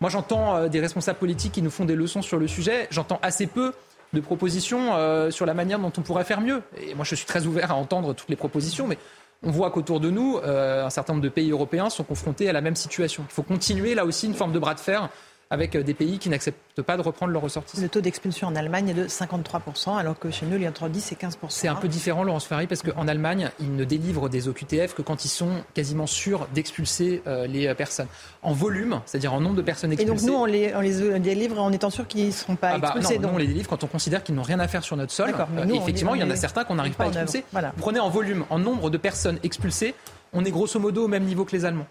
Moi, 0.00 0.10
j'entends 0.10 0.56
euh, 0.56 0.68
des 0.68 0.80
responsables 0.80 1.18
politiques 1.18 1.52
qui 1.52 1.62
nous 1.62 1.70
font 1.70 1.86
des 1.86 1.94
leçons 1.94 2.20
sur 2.20 2.38
le 2.38 2.46
sujet. 2.46 2.86
J'entends 2.90 3.18
assez 3.22 3.46
peu 3.46 3.72
de 4.12 4.20
propositions 4.20 5.30
sur 5.30 5.44
la 5.44 5.52
manière 5.52 5.78
dont 5.78 5.92
on 5.98 6.00
pourrait 6.00 6.24
faire 6.24 6.40
mieux. 6.40 6.62
Et 6.80 6.94
moi, 6.94 7.04
je 7.04 7.14
suis 7.14 7.26
très 7.26 7.44
ouvert 7.44 7.70
à 7.70 7.74
entendre 7.74 8.14
toutes 8.14 8.30
les 8.30 8.36
propositions, 8.36 8.86
mais 8.86 8.96
on 9.42 9.50
voit 9.50 9.70
qu'autour 9.70 10.00
de 10.00 10.08
nous, 10.08 10.38
un 10.42 10.88
certain 10.88 11.12
nombre 11.12 11.24
de 11.24 11.28
pays 11.28 11.50
européens 11.50 11.90
sont 11.90 12.04
confrontés 12.04 12.48
à 12.48 12.54
la 12.54 12.62
même 12.62 12.74
situation. 12.74 13.26
Il 13.28 13.34
faut 13.34 13.42
continuer 13.42 13.94
là 13.94 14.06
aussi 14.06 14.24
une 14.24 14.32
forme 14.32 14.52
de 14.52 14.58
bras 14.58 14.72
de 14.72 14.80
fer 14.80 15.10
avec 15.50 15.74
euh, 15.74 15.82
des 15.82 15.94
pays 15.94 16.18
qui 16.18 16.28
n'acceptent 16.28 16.82
pas 16.82 16.96
de 16.96 17.02
reprendre 17.02 17.32
leurs 17.32 17.42
ressortissants. 17.42 17.82
Le 17.82 17.88
taux 17.88 18.00
d'expulsion 18.00 18.48
en 18.48 18.54
Allemagne 18.54 18.90
est 18.90 18.94
de 18.94 19.06
53%, 19.06 19.96
alors 19.96 20.18
que 20.18 20.30
chez 20.30 20.46
nous, 20.46 20.56
il 20.56 20.62
est 20.62 20.68
entre 20.68 20.88
10 20.88 21.12
et 21.12 21.14
15%. 21.14 21.36
C'est 21.48 21.68
un 21.68 21.74
peu 21.74 21.88
différent, 21.88 22.22
Laurence 22.22 22.44
Ferrari, 22.44 22.66
parce 22.66 22.82
qu'en 22.82 23.08
Allemagne, 23.08 23.50
ils 23.60 23.74
ne 23.74 23.84
délivrent 23.84 24.28
des 24.28 24.48
OQTF 24.48 24.94
que 24.94 25.02
quand 25.02 25.24
ils 25.24 25.30
sont 25.30 25.50
quasiment 25.74 26.06
sûrs 26.06 26.48
d'expulser 26.54 27.22
euh, 27.26 27.46
les 27.46 27.66
euh, 27.66 27.74
personnes. 27.74 28.08
En 28.42 28.52
volume, 28.52 29.00
c'est-à-dire 29.06 29.32
en 29.32 29.40
nombre 29.40 29.56
de 29.56 29.62
personnes 29.62 29.92
expulsées. 29.92 30.24
Et 30.24 30.26
donc 30.26 30.30
nous, 30.30 30.38
on 30.38 30.44
les, 30.44 30.74
on 30.74 30.80
les 30.80 31.18
délivre 31.18 31.60
en 31.60 31.72
étant 31.72 31.90
sûr 31.90 32.06
qu'ils 32.06 32.26
ne 32.26 32.32
seront 32.32 32.56
pas 32.56 32.72
ah 32.74 32.78
bah, 32.78 32.88
expulsés. 32.88 33.18
non, 33.18 33.30
on 33.34 33.38
les 33.38 33.46
délivre 33.46 33.68
quand 33.68 33.82
on 33.84 33.88
considère 33.88 34.22
qu'ils 34.22 34.34
n'ont 34.34 34.42
rien 34.42 34.60
à 34.60 34.68
faire 34.68 34.84
sur 34.84 34.96
notre 34.96 35.12
sol. 35.12 35.34
et 35.68 35.74
effectivement, 35.74 36.14
il 36.14 36.20
y 36.20 36.24
en 36.24 36.30
a 36.30 36.36
certains 36.36 36.64
qu'on 36.64 36.74
n'arrive 36.76 36.94
pas 36.94 37.04
à 37.04 37.08
expulser. 37.08 37.44
Prenez 37.78 38.00
en 38.00 38.10
volume, 38.10 38.44
en 38.50 38.58
nombre 38.58 38.90
de 38.90 38.98
personnes 38.98 39.38
expulsées, 39.42 39.94
on 40.32 40.44
est 40.44 40.50
grosso 40.50 40.78
modo 40.78 41.04
au 41.04 41.08
même 41.08 41.24
niveau 41.24 41.44
que 41.44 41.56
les 41.56 41.64
Allemands. 41.64 41.86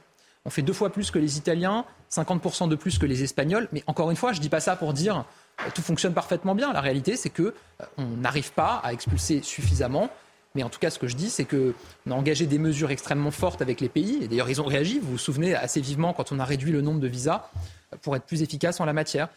On 0.47 0.49
fait 0.49 0.61
deux 0.61 0.73
fois 0.73 0.89
plus 0.89 1.11
que 1.11 1.19
les 1.19 1.37
Italiens, 1.37 1.83
50% 2.09 2.69
de 2.69 2.75
plus 2.75 2.97
que 2.97 3.05
les 3.05 3.21
Espagnols. 3.21 3.67
Mais 3.73 3.83
encore 3.85 4.09
une 4.09 4.15
fois, 4.15 4.31
je 4.31 4.37
ne 4.37 4.41
dis 4.41 4.47
pas 4.49 4.61
ça 4.61 4.77
pour 4.77 4.93
dire 4.93 5.25
euh, 5.59 5.69
tout 5.75 5.81
fonctionne 5.81 6.13
parfaitement 6.13 6.55
bien. 6.55 6.71
La 6.71 6.79
réalité, 6.79 7.17
c'est 7.17 7.29
qu'on 7.29 7.51
euh, 7.99 8.15
n'arrive 8.15 8.53
pas 8.53 8.75
à 8.81 8.93
expulser 8.93 9.41
suffisamment. 9.41 10.09
Mais 10.55 10.63
en 10.63 10.69
tout 10.69 10.79
cas, 10.79 10.89
ce 10.89 10.99
que 10.99 11.07
je 11.07 11.17
dis, 11.17 11.29
c'est 11.29 11.43
qu'on 11.43 11.73
a 12.09 12.13
engagé 12.13 12.45
des 12.45 12.59
mesures 12.59 12.91
extrêmement 12.91 13.29
fortes 13.29 13.61
avec 13.61 13.81
les 13.81 13.89
pays. 13.89 14.19
Et 14.23 14.29
d'ailleurs, 14.29 14.49
ils 14.49 14.61
ont 14.61 14.65
réagi, 14.65 14.99
vous 14.99 15.11
vous 15.11 15.17
souvenez, 15.17 15.53
assez 15.53 15.81
vivement 15.81 16.13
quand 16.13 16.31
on 16.31 16.39
a 16.39 16.45
réduit 16.45 16.71
le 16.71 16.81
nombre 16.81 17.01
de 17.01 17.09
visas 17.09 17.49
euh, 17.93 17.97
pour 18.01 18.15
être 18.15 18.23
plus 18.23 18.41
efficace 18.41 18.79
en 18.79 18.85
la 18.85 18.93
matière. 18.93 19.27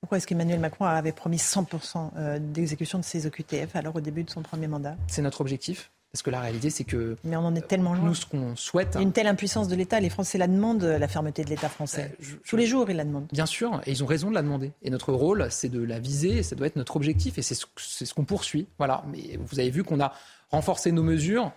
Pourquoi 0.00 0.16
est-ce 0.16 0.26
qu'Emmanuel 0.26 0.58
Macron 0.58 0.86
avait 0.86 1.12
promis 1.12 1.36
100% 1.36 2.38
d'exécution 2.38 2.98
de 2.98 3.04
ses 3.04 3.26
OQTF 3.26 3.76
alors 3.76 3.96
au 3.96 4.00
début 4.00 4.24
de 4.24 4.30
son 4.30 4.40
premier 4.40 4.68
mandat? 4.68 4.96
C'est 5.06 5.20
notre 5.20 5.42
objectif. 5.42 5.90
Parce 6.12 6.22
que 6.22 6.30
la 6.30 6.40
réalité, 6.40 6.70
c'est 6.70 6.84
que. 6.84 7.16
Mais 7.22 7.36
on 7.36 7.40
en 7.46 7.54
est 7.54 7.66
tellement 7.66 7.94
loin. 7.94 8.04
Nous, 8.04 8.14
ce 8.16 8.26
qu'on 8.26 8.56
souhaite. 8.56 8.90
Il 8.94 8.96
y 8.96 8.98
a 8.98 9.02
une 9.02 9.12
telle 9.12 9.28
impuissance 9.28 9.68
de 9.68 9.76
l'État. 9.76 10.00
Les 10.00 10.10
Français 10.10 10.38
la 10.38 10.48
demandent, 10.48 10.82
la 10.82 11.08
fermeté 11.08 11.44
de 11.44 11.50
l'État 11.50 11.68
français. 11.68 12.16
Euh, 12.20 12.24
Tous 12.44 12.56
les 12.56 12.66
jours, 12.66 12.90
ils 12.90 12.96
la 12.96 13.04
demandent. 13.04 13.28
Bien 13.32 13.46
sûr, 13.46 13.80
et 13.86 13.92
ils 13.92 14.02
ont 14.02 14.06
raison 14.06 14.28
de 14.28 14.34
la 14.34 14.42
demander. 14.42 14.72
Et 14.82 14.90
notre 14.90 15.12
rôle, 15.12 15.46
c'est 15.50 15.68
de 15.68 15.80
la 15.82 16.00
viser, 16.00 16.38
et 16.38 16.42
ça 16.42 16.56
doit 16.56 16.66
être 16.66 16.76
notre 16.76 16.96
objectif, 16.96 17.38
et 17.38 17.42
c'est 17.42 17.54
ce, 17.54 17.66
ce 17.76 18.12
qu'on 18.12 18.24
poursuit. 18.24 18.66
Voilà. 18.78 19.04
Mais 19.12 19.38
vous 19.38 19.60
avez 19.60 19.70
vu 19.70 19.84
qu'on 19.84 20.00
a 20.00 20.12
renforcé 20.50 20.90
nos 20.90 21.04
mesures 21.04 21.52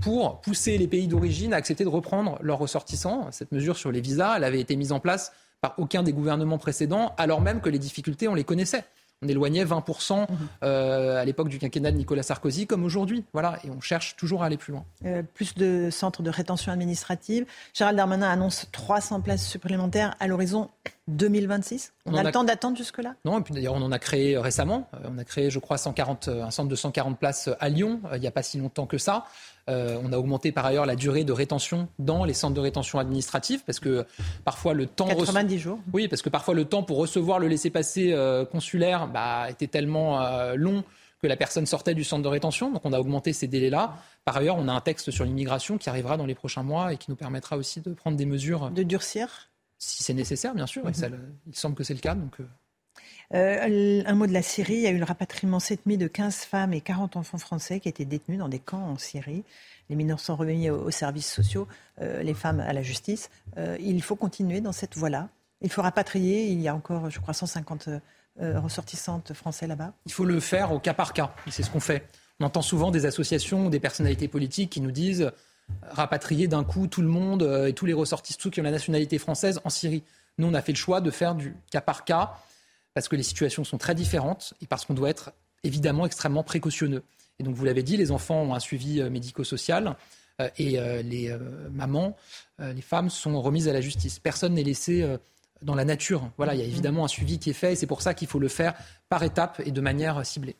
pour 0.00 0.40
pousser 0.40 0.78
les 0.78 0.86
pays 0.86 1.06
d'origine 1.06 1.52
à 1.52 1.56
accepter 1.56 1.84
de 1.84 1.88
reprendre 1.88 2.38
leurs 2.40 2.58
ressortissants. 2.58 3.30
Cette 3.30 3.52
mesure 3.52 3.76
sur 3.76 3.92
les 3.92 4.00
visas, 4.00 4.36
elle 4.36 4.44
avait 4.44 4.60
été 4.60 4.76
mise 4.76 4.92
en 4.92 5.00
place 5.00 5.32
par 5.60 5.74
aucun 5.76 6.02
des 6.02 6.12
gouvernements 6.12 6.58
précédents, 6.58 7.14
alors 7.18 7.40
même 7.40 7.60
que 7.60 7.68
les 7.68 7.80
difficultés, 7.80 8.28
on 8.28 8.34
les 8.34 8.44
connaissait 8.44 8.84
on 9.22 9.28
éloignait 9.28 9.64
20% 9.64 10.20
mhm. 10.20 10.26
euh, 10.62 11.20
à 11.20 11.24
l'époque 11.24 11.48
du 11.48 11.58
quinquennat 11.58 11.90
de 11.90 11.96
Nicolas 11.96 12.22
Sarkozy, 12.22 12.66
comme 12.66 12.84
aujourd'hui. 12.84 13.24
Voilà, 13.32 13.58
et 13.64 13.70
on 13.70 13.80
cherche 13.80 14.16
toujours 14.16 14.42
à 14.42 14.46
aller 14.46 14.56
plus 14.56 14.72
loin. 14.72 14.84
Euh, 15.04 15.22
plus 15.22 15.54
de 15.54 15.88
centres 15.90 16.22
de 16.22 16.30
rétention 16.30 16.72
administrative. 16.72 17.46
Gérald 17.74 17.96
Darmanin 17.96 18.28
annonce 18.28 18.66
300 18.72 19.20
places 19.20 19.46
supplémentaires 19.46 20.14
à 20.20 20.28
l'horizon 20.28 20.70
2026. 21.08 21.92
On, 22.06 22.14
a 22.14 22.22
le 22.22 22.30
temps 22.30 22.44
d'attendre 22.44 22.76
jusque-là? 22.76 23.14
Non, 23.24 23.38
et 23.38 23.42
puis 23.42 23.54
d'ailleurs, 23.54 23.74
on 23.74 23.82
en 23.82 23.92
a 23.92 23.98
créé 23.98 24.38
récemment. 24.38 24.88
Euh, 24.94 25.08
on 25.12 25.18
a 25.18 25.24
créé, 25.24 25.50
je 25.50 25.58
crois, 25.58 25.78
140, 25.78 26.28
un 26.28 26.50
centre 26.50 26.68
de 26.68 26.76
140 26.76 27.18
places 27.18 27.50
à 27.58 27.68
Lyon, 27.68 28.00
il 28.14 28.20
n'y 28.20 28.26
a 28.26 28.30
pas 28.30 28.42
si 28.42 28.58
longtemps 28.58 28.86
que 28.86 28.98
ça. 28.98 29.24
Euh, 29.68 30.00
on 30.02 30.12
a 30.12 30.18
augmenté 30.18 30.50
par 30.50 30.64
ailleurs 30.64 30.86
la 30.86 30.96
durée 30.96 31.24
de 31.24 31.32
rétention 31.32 31.88
dans 31.98 32.24
les 32.24 32.32
centres 32.32 32.54
de 32.54 32.60
rétention 32.60 32.98
administrative 32.98 33.62
parce 33.66 33.80
que 33.80 34.06
parfois 34.44 34.72
le 34.72 34.86
temps 34.86 35.06
90 35.06 35.58
jours. 35.58 35.78
Oui, 35.92 36.08
parce 36.08 36.22
que 36.22 36.30
parfois 36.30 36.54
le 36.54 36.64
temps 36.64 36.82
pour 36.82 36.96
recevoir 36.96 37.38
le 37.38 37.48
laissez-passer 37.48 38.12
euh, 38.12 38.46
consulaire 38.46 39.08
bah, 39.08 39.50
était 39.50 39.66
tellement 39.66 40.22
euh, 40.22 40.54
long 40.54 40.84
que 41.20 41.26
la 41.26 41.36
personne 41.36 41.66
sortait 41.66 41.94
du 41.94 42.04
centre 42.04 42.22
de 42.22 42.28
rétention. 42.28 42.70
Donc 42.72 42.80
on 42.84 42.92
a 42.92 42.98
augmenté 42.98 43.32
ces 43.32 43.46
délais-là. 43.46 43.96
Par 44.24 44.36
ailleurs, 44.36 44.56
on 44.56 44.68
a 44.68 44.72
un 44.72 44.80
texte 44.80 45.10
sur 45.10 45.24
l'immigration 45.24 45.76
qui 45.76 45.90
arrivera 45.90 46.16
dans 46.16 46.26
les 46.26 46.36
prochains 46.36 46.62
mois 46.62 46.92
et 46.92 46.96
qui 46.96 47.10
nous 47.10 47.16
permettra 47.16 47.56
aussi 47.56 47.80
de 47.80 47.92
prendre 47.92 48.16
des 48.16 48.26
mesures. 48.26 48.70
De 48.70 48.84
durcir? 48.84 49.48
Si 49.78 50.02
c'est 50.02 50.14
nécessaire, 50.14 50.54
bien 50.54 50.66
sûr. 50.66 50.84
Mhm. 50.84 51.36
il 51.46 51.54
semble 51.54 51.76
que 51.76 51.84
c'est 51.84 51.94
le 51.94 52.00
cas. 52.00 52.14
Donc, 52.14 52.38
euh, 53.34 54.02
un 54.06 54.14
mot 54.14 54.26
de 54.26 54.32
la 54.32 54.42
Syrie. 54.42 54.74
Il 54.74 54.80
y 54.80 54.86
a 54.86 54.90
eu 54.90 54.98
le 54.98 55.04
rapatriement 55.04 55.60
cette 55.60 55.86
nuit 55.86 55.98
de 55.98 56.08
15 56.08 56.36
femmes 56.36 56.72
et 56.72 56.80
40 56.80 57.16
enfants 57.16 57.38
français 57.38 57.80
qui 57.80 57.88
étaient 57.88 58.04
détenus 58.04 58.38
dans 58.38 58.48
des 58.48 58.58
camps 58.58 58.84
en 58.84 58.98
Syrie. 58.98 59.44
Les 59.90 59.96
mineurs 59.96 60.20
sont 60.20 60.36
remis 60.36 60.70
aux, 60.70 60.90
services 60.90 61.30
sociaux, 61.30 61.68
euh, 62.00 62.22
les 62.22 62.34
femmes 62.34 62.60
à 62.60 62.72
la 62.72 62.82
justice. 62.82 63.30
Euh, 63.56 63.76
il 63.80 64.02
faut 64.02 64.16
continuer 64.16 64.60
dans 64.60 64.72
cette 64.72 64.96
voie-là. 64.96 65.28
Il 65.60 65.70
faut 65.70 65.82
rapatrier. 65.82 66.48
Il 66.48 66.60
y 66.60 66.68
a 66.68 66.74
encore, 66.74 67.10
je 67.10 67.20
crois, 67.20 67.34
150 67.34 67.88
ressortissantes 68.40 69.32
français 69.32 69.66
là-bas 69.66 69.92
Il 70.06 70.12
faut 70.12 70.24
le 70.24 70.38
faire 70.38 70.70
au 70.70 70.78
cas 70.78 70.94
par 70.94 71.12
cas. 71.12 71.34
C'est 71.50 71.64
ce 71.64 71.70
qu'on 71.70 71.80
fait. 71.80 72.06
On 72.38 72.44
entend 72.44 72.62
souvent 72.62 72.92
des 72.92 73.04
associations, 73.04 73.68
des 73.68 73.80
personnalités 73.80 74.28
politiques 74.28 74.70
qui 74.70 74.80
nous 74.80 74.92
disent 74.92 75.32
rapatrier 75.90 76.48
d'un 76.48 76.64
coup 76.64 76.86
tout 76.86 77.02
le 77.02 77.08
monde 77.08 77.42
et 77.66 77.72
tous 77.72 77.86
les 77.86 77.92
ressortissants 77.92 78.50
qui 78.50 78.60
ont 78.60 78.64
la 78.64 78.70
nationalité 78.70 79.18
française 79.18 79.60
en 79.64 79.70
Syrie. 79.70 80.02
Nous, 80.38 80.46
on 80.46 80.54
a 80.54 80.62
fait 80.62 80.72
le 80.72 80.78
choix 80.78 81.00
de 81.00 81.10
faire 81.10 81.34
du 81.34 81.54
cas 81.70 81.80
par 81.80 82.04
cas 82.04 82.34
parce 82.94 83.08
que 83.08 83.16
les 83.16 83.22
situations 83.22 83.64
sont 83.64 83.78
très 83.78 83.94
différentes 83.94 84.54
et 84.62 84.66
parce 84.66 84.84
qu'on 84.84 84.94
doit 84.94 85.10
être 85.10 85.32
évidemment 85.64 86.06
extrêmement 86.06 86.42
précautionneux. 86.42 87.02
Et 87.38 87.44
donc, 87.44 87.54
vous 87.54 87.64
l'avez 87.64 87.82
dit, 87.82 87.96
les 87.96 88.10
enfants 88.10 88.42
ont 88.42 88.54
un 88.54 88.60
suivi 88.60 89.00
euh, 89.00 89.10
médico-social 89.10 89.96
euh, 90.40 90.48
et 90.58 90.78
euh, 90.78 91.02
les 91.02 91.36
mamans, 91.70 92.16
les 92.58 92.82
femmes 92.82 93.10
sont 93.10 93.40
remises 93.40 93.68
à 93.68 93.72
la 93.72 93.80
justice. 93.80 94.18
Personne 94.18 94.54
n'est 94.54 94.64
laissé 94.64 95.06
dans 95.62 95.74
la 95.74 95.84
nature. 95.84 96.30
Voilà, 96.36 96.54
il 96.54 96.60
y 96.60 96.62
a 96.62 96.66
évidemment 96.66 97.04
un 97.04 97.08
suivi 97.08 97.38
qui 97.38 97.50
est 97.50 97.54
fait 97.54 97.72
et 97.72 97.76
c'est 97.76 97.86
pour 97.86 98.02
ça 98.02 98.14
qu'il 98.14 98.28
faut 98.28 98.38
le 98.38 98.48
faire 98.48 98.74
par 99.08 99.22
étapes 99.22 99.60
et 99.64 99.70
de 99.70 99.80
manière 99.80 100.24
ciblée. 100.24 100.56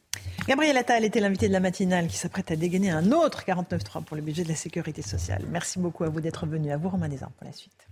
Gabriel 0.46 0.76
Attal 0.76 1.04
était 1.04 1.20
l'invité 1.20 1.48
de 1.48 1.52
la 1.52 1.60
matinale 1.60 2.06
qui 2.06 2.16
s'apprête 2.16 2.50
à 2.50 2.56
dégainer 2.56 2.90
un 2.90 3.12
autre 3.12 3.44
49.3 3.46 4.04
pour 4.04 4.16
le 4.16 4.22
budget 4.22 4.44
de 4.44 4.48
la 4.48 4.56
sécurité 4.56 5.02
sociale. 5.02 5.44
Merci 5.50 5.78
beaucoup 5.78 6.04
à 6.04 6.08
vous 6.08 6.20
d'être 6.20 6.46
venu. 6.46 6.72
À 6.72 6.76
vous, 6.76 6.88
Romain 6.88 7.08
Desarmes, 7.08 7.32
pour 7.36 7.46
la 7.46 7.52
suite. 7.52 7.86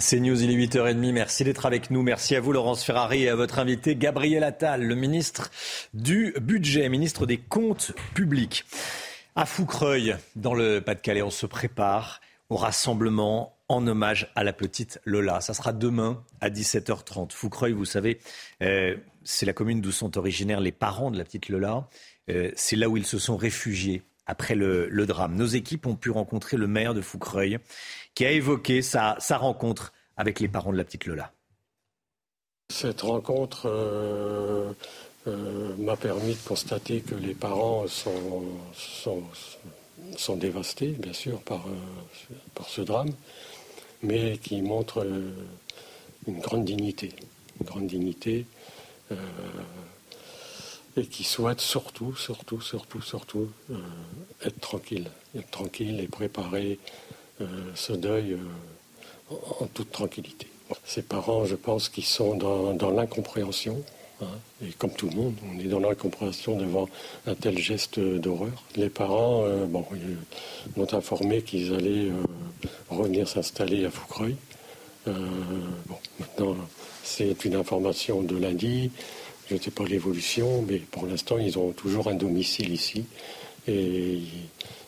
C'est 0.00 0.18
News, 0.18 0.42
il 0.42 0.50
est 0.50 0.66
8h30. 0.66 1.12
Merci 1.12 1.44
d'être 1.44 1.66
avec 1.66 1.90
nous. 1.90 2.02
Merci 2.02 2.34
à 2.34 2.40
vous, 2.40 2.52
Laurence 2.52 2.82
Ferrari, 2.82 3.24
et 3.24 3.28
à 3.28 3.36
votre 3.36 3.58
invité, 3.58 3.96
Gabriel 3.96 4.44
Attal, 4.44 4.82
le 4.82 4.94
ministre 4.94 5.50
du 5.92 6.34
Budget, 6.40 6.88
ministre 6.88 7.26
des 7.26 7.36
Comptes 7.36 7.92
publics. 8.14 8.64
À 9.36 9.44
Foucreuil, 9.44 10.16
dans 10.36 10.54
le 10.54 10.80
Pas-de-Calais, 10.80 11.22
on 11.22 11.30
se 11.30 11.44
prépare 11.44 12.20
au 12.50 12.56
rassemblement 12.56 13.56
en 13.68 13.86
hommage 13.86 14.30
à 14.34 14.42
la 14.42 14.52
petite 14.52 15.00
Lola. 15.04 15.40
Ça 15.40 15.54
sera 15.54 15.72
demain 15.72 16.22
à 16.40 16.50
17h30. 16.50 17.30
Foucreuil, 17.30 17.72
vous 17.72 17.84
savez, 17.84 18.18
euh, 18.62 18.96
c'est 19.22 19.46
la 19.46 19.52
commune 19.52 19.80
d'où 19.80 19.92
sont 19.92 20.18
originaires 20.18 20.60
les 20.60 20.72
parents 20.72 21.12
de 21.12 21.16
la 21.16 21.24
petite 21.24 21.48
Lola. 21.48 21.88
Euh, 22.28 22.50
c'est 22.56 22.76
là 22.76 22.88
où 22.88 22.96
ils 22.96 23.06
se 23.06 23.18
sont 23.18 23.36
réfugiés 23.36 24.02
après 24.26 24.56
le, 24.56 25.06
drame. 25.06 25.36
Nos 25.36 25.46
équipes 25.46 25.86
ont 25.86 25.94
pu 25.94 26.10
rencontrer 26.10 26.56
le 26.56 26.66
maire 26.66 26.92
de 26.92 27.00
Foucreuil 27.00 27.58
qui 28.14 28.26
a 28.26 28.32
évoqué 28.32 28.82
sa, 28.82 29.16
rencontre 29.30 29.92
avec 30.16 30.40
les 30.40 30.48
parents 30.48 30.72
de 30.72 30.76
la 30.76 30.84
petite 30.84 31.06
Lola. 31.06 31.32
Cette 32.72 33.00
rencontre 33.00 33.66
euh, 33.66 34.72
m'a 35.78 35.96
permis 35.96 36.34
de 36.34 36.48
constater 36.48 37.00
que 37.00 37.14
les 37.14 37.34
parents 37.34 37.86
sont 37.86 38.44
dévastés, 40.36 40.88
bien 40.88 41.12
sûr, 41.12 41.40
par, 41.40 41.66
euh, 41.66 42.34
par, 42.54 42.68
ce 42.68 42.80
drame, 42.80 43.10
mais 44.02 44.38
qui 44.38 44.62
montre 44.62 45.04
euh, 45.04 45.30
une 46.26 46.40
grande 46.40 46.64
dignité. 46.64 47.10
Une 47.60 47.66
grande 47.66 47.86
dignité 47.86 48.46
euh, 49.12 49.16
et 50.96 51.06
qui 51.06 51.24
souhaitent 51.24 51.60
surtout, 51.60 52.16
surtout, 52.16 52.60
surtout, 52.60 53.00
surtout 53.00 53.50
être 54.44 54.58
tranquille, 54.60 55.10
être 55.36 55.50
tranquille 55.50 56.00
et 56.00 56.08
préparer 56.08 56.78
ce 57.74 57.92
deuil 57.92 58.36
en, 59.30 59.66
toute 59.66 59.92
tranquillité. 59.92 60.48
Ces 60.84 61.02
parents, 61.02 61.44
je 61.44 61.54
pense, 61.54 61.88
qui 61.88 62.02
sont 62.02 62.34
dans, 62.34 62.90
l'incompréhension, 62.90 63.82
et 64.62 64.72
comme 64.78 64.92
tout 64.92 65.08
le 65.08 65.16
monde, 65.16 65.34
on 65.50 65.58
est 65.58 65.64
dans 65.64 65.80
l'incompréhension 65.80 66.56
devant 66.56 66.88
un 67.26 67.34
tel 67.34 67.58
geste 67.58 67.98
d'horreur. 67.98 68.64
Les 68.76 68.90
parents 68.90 69.44
euh, 69.44 69.66
bon, 69.66 69.84
m'ont 70.76 70.92
informé 70.92 71.42
qu'ils 71.42 71.74
allaient 71.74 72.10
euh, 72.10 72.22
revenir 72.88 73.28
s'installer 73.28 73.84
à 73.84 73.90
Foucreuil. 73.90 74.36
Euh, 75.08 75.12
bon, 75.86 75.96
maintenant, 76.18 76.56
c'est 77.02 77.44
une 77.44 77.54
information 77.54 78.22
de 78.22 78.36
lundi. 78.36 78.90
Je 79.48 79.54
ne 79.54 79.60
sais 79.60 79.70
pas 79.70 79.84
l'évolution, 79.84 80.64
mais 80.68 80.78
pour 80.78 81.06
l'instant, 81.06 81.38
ils 81.38 81.58
ont 81.58 81.72
toujours 81.72 82.08
un 82.08 82.14
domicile 82.14 82.72
ici. 82.72 83.04
Et 83.66 84.20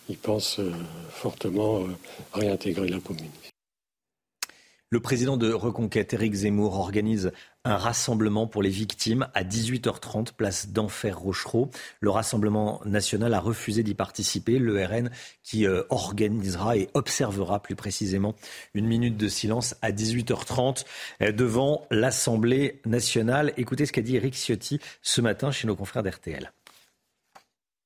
ils 0.08 0.18
pensent 0.18 0.58
euh, 0.58 0.70
fortement 1.10 1.80
euh, 1.80 1.86
réintégrer 2.32 2.88
la 2.88 3.00
commune. 3.00 3.30
Le 4.92 5.00
président 5.00 5.38
de 5.38 5.50
Reconquête, 5.50 6.12
Éric 6.12 6.34
Zemmour, 6.34 6.78
organise 6.78 7.32
un 7.64 7.78
rassemblement 7.78 8.46
pour 8.46 8.62
les 8.62 8.68
victimes 8.68 9.26
à 9.32 9.42
18h30, 9.42 10.34
place 10.34 10.68
d'Enfer 10.68 11.18
Rochereau. 11.18 11.70
Le 12.00 12.10
Rassemblement 12.10 12.82
national 12.84 13.32
a 13.32 13.40
refusé 13.40 13.82
d'y 13.82 13.94
participer. 13.94 14.58
Le 14.58 14.84
RN 14.84 15.10
qui 15.42 15.66
euh, 15.66 15.82
organisera 15.88 16.76
et 16.76 16.90
observera 16.92 17.62
plus 17.62 17.74
précisément 17.74 18.34
une 18.74 18.84
minute 18.84 19.16
de 19.16 19.28
silence 19.28 19.76
à 19.80 19.92
18h30 19.92 20.84
devant 21.20 21.86
l'Assemblée 21.90 22.82
nationale. 22.84 23.54
Écoutez 23.56 23.86
ce 23.86 23.92
qu'a 23.92 24.02
dit 24.02 24.16
Éric 24.16 24.34
Ciotti 24.34 24.78
ce 25.00 25.22
matin 25.22 25.50
chez 25.52 25.66
nos 25.66 25.74
confrères 25.74 26.02
d'RTL. 26.02 26.52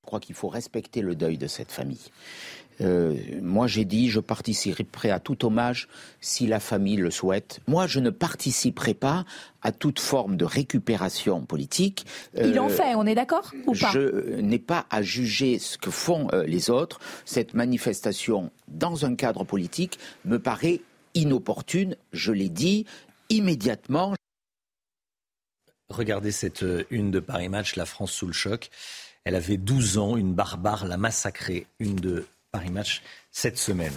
Je 0.06 0.08
crois 0.08 0.18
qu'il 0.18 0.34
faut 0.34 0.48
respecter 0.48 1.02
le 1.02 1.14
deuil 1.14 1.38
de 1.38 1.46
cette 1.46 1.70
famille. 1.70 2.10
Euh, 2.80 3.14
moi, 3.40 3.66
j'ai 3.66 3.84
dit, 3.84 4.10
je 4.10 4.20
participerai 4.20 5.10
à 5.10 5.20
tout 5.20 5.44
hommage 5.46 5.88
si 6.20 6.46
la 6.46 6.60
famille 6.60 6.96
le 6.96 7.10
souhaite. 7.10 7.60
Moi, 7.66 7.86
je 7.86 8.00
ne 8.00 8.10
participerai 8.10 8.94
pas 8.94 9.24
à 9.62 9.72
toute 9.72 9.98
forme 9.98 10.36
de 10.36 10.44
récupération 10.44 11.44
politique. 11.44 12.06
Euh, 12.36 12.48
Il 12.48 12.60
en 12.60 12.68
fait, 12.68 12.94
on 12.94 13.06
est 13.06 13.14
d'accord 13.14 13.52
ou 13.66 13.72
pas? 13.72 13.90
Je 13.92 14.40
n'ai 14.40 14.58
pas 14.58 14.86
à 14.90 15.02
juger 15.02 15.58
ce 15.58 15.78
que 15.78 15.90
font 15.90 16.28
euh, 16.32 16.44
les 16.44 16.70
autres. 16.70 17.00
Cette 17.24 17.54
manifestation, 17.54 18.50
dans 18.68 19.04
un 19.04 19.14
cadre 19.14 19.44
politique, 19.44 19.98
me 20.24 20.38
paraît 20.38 20.80
inopportune. 21.14 21.96
Je 22.12 22.32
l'ai 22.32 22.48
dit 22.48 22.86
immédiatement. 23.30 24.14
Regardez 25.88 26.32
cette 26.32 26.64
une 26.90 27.10
de 27.10 27.20
Paris 27.20 27.48
Match, 27.48 27.76
la 27.76 27.86
France 27.86 28.12
sous 28.12 28.26
le 28.26 28.32
choc. 28.32 28.70
Elle 29.24 29.34
avait 29.34 29.56
12 29.56 29.98
ans, 29.98 30.16
une 30.16 30.34
barbare 30.34 30.86
l'a 30.86 30.96
massacrée, 30.96 31.66
une 31.80 31.96
de 31.96 32.26
Paris 32.56 32.70
Match 32.70 33.02
cette 33.32 33.58
semaine. 33.58 33.92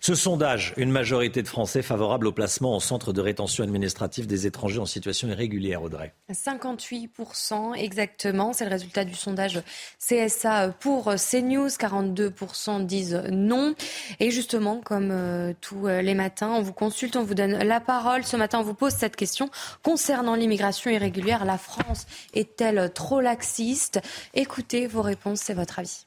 Ce 0.00 0.14
sondage, 0.14 0.72
une 0.76 0.92
majorité 0.92 1.42
de 1.42 1.48
Français 1.48 1.82
favorables 1.82 2.28
au 2.28 2.32
placement 2.32 2.76
en 2.76 2.78
centre 2.78 3.12
de 3.12 3.20
rétention 3.20 3.64
administrative 3.64 4.28
des 4.28 4.46
étrangers 4.46 4.78
en 4.78 4.86
situation 4.86 5.26
irrégulière, 5.26 5.82
Audrey. 5.82 6.14
58% 6.30 7.74
exactement, 7.74 8.52
c'est 8.52 8.66
le 8.66 8.70
résultat 8.70 9.04
du 9.04 9.16
sondage 9.16 9.60
CSA 9.98 10.68
pour 10.78 11.12
CNews. 11.16 11.66
42% 11.66 12.86
disent 12.86 13.20
non. 13.32 13.74
Et 14.20 14.30
justement, 14.30 14.80
comme 14.80 15.10
euh, 15.10 15.54
tous 15.60 15.88
les 15.88 16.14
matins, 16.14 16.52
on 16.52 16.62
vous 16.62 16.72
consulte, 16.72 17.16
on 17.16 17.24
vous 17.24 17.34
donne 17.34 17.64
la 17.64 17.80
parole. 17.80 18.22
Ce 18.22 18.36
matin, 18.36 18.60
on 18.60 18.62
vous 18.62 18.74
pose 18.74 18.92
cette 18.92 19.16
question 19.16 19.50
concernant 19.82 20.36
l'immigration 20.36 20.92
irrégulière. 20.92 21.44
La 21.44 21.58
France 21.58 22.06
est-elle 22.32 22.92
trop 22.92 23.20
laxiste? 23.20 24.00
Écoutez 24.34 24.86
vos 24.86 25.02
réponses, 25.02 25.40
c'est 25.40 25.54
votre 25.54 25.80
avis. 25.80 26.06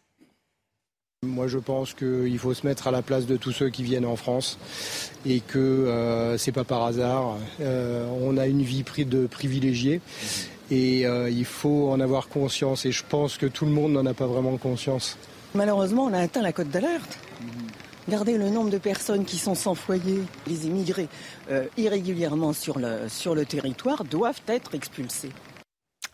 Moi, 1.26 1.48
je 1.48 1.57
pense 1.57 1.95
qu'il 1.95 2.38
faut 2.38 2.53
se 2.53 2.64
mettre 2.68 2.85
à 2.85 2.91
la 2.91 3.02
place 3.02 3.26
de 3.26 3.38
tous 3.38 3.52
ceux 3.52 3.69
qui 3.69 3.81
viennent 3.81 4.06
en 4.06 4.15
France 4.15 4.60
et 5.26 5.39
que 5.39 5.57
euh, 5.57 6.38
c'est 6.38 6.52
pas 6.52 6.64
par 6.64 6.84
hasard. 6.84 7.38
Euh, 7.60 8.07
on 8.22 8.38
a 8.38 8.45
une 8.45 8.61
vie 8.61 8.84
de 8.84 9.26
privilégiée 9.26 9.99
et 10.69 11.07
euh, 11.07 11.27
il 11.27 11.45
faut 11.45 11.89
en 11.89 11.99
avoir 12.02 12.27
conscience. 12.27 12.85
Et 12.85 12.91
je 12.91 13.03
pense 13.03 13.39
que 13.39 13.48
tout 13.48 13.65
le 13.65 13.72
monde 13.72 13.94
n'en 13.94 14.06
a 14.06 14.14
pas 14.14 14.27
vraiment 14.27 14.57
conscience. 14.57 15.18
Malheureusement, 15.56 16.06
on 16.06 16.14
a 16.14 16.19
atteint 16.19 16.44
la 16.44 16.53
cote 16.53 16.69
d'alerte. 16.69 17.18
Regardez 18.06 18.38
le 18.38 18.52
nombre 18.52 18.69
de 18.69 18.77
personnes 18.77 19.26
qui 19.26 19.39
sont 19.39 19.56
sans 19.56 19.73
foyer. 19.73 20.22
Les 20.45 20.68
immigrés 20.68 21.10
irrégulièrement 21.77 22.53
sur 22.53 22.77
le, 22.77 23.10
sur 23.10 23.34
le 23.34 23.44
territoire 23.44 24.03
doivent 24.03 24.41
être 24.48 24.76
expulsés. 24.76 25.31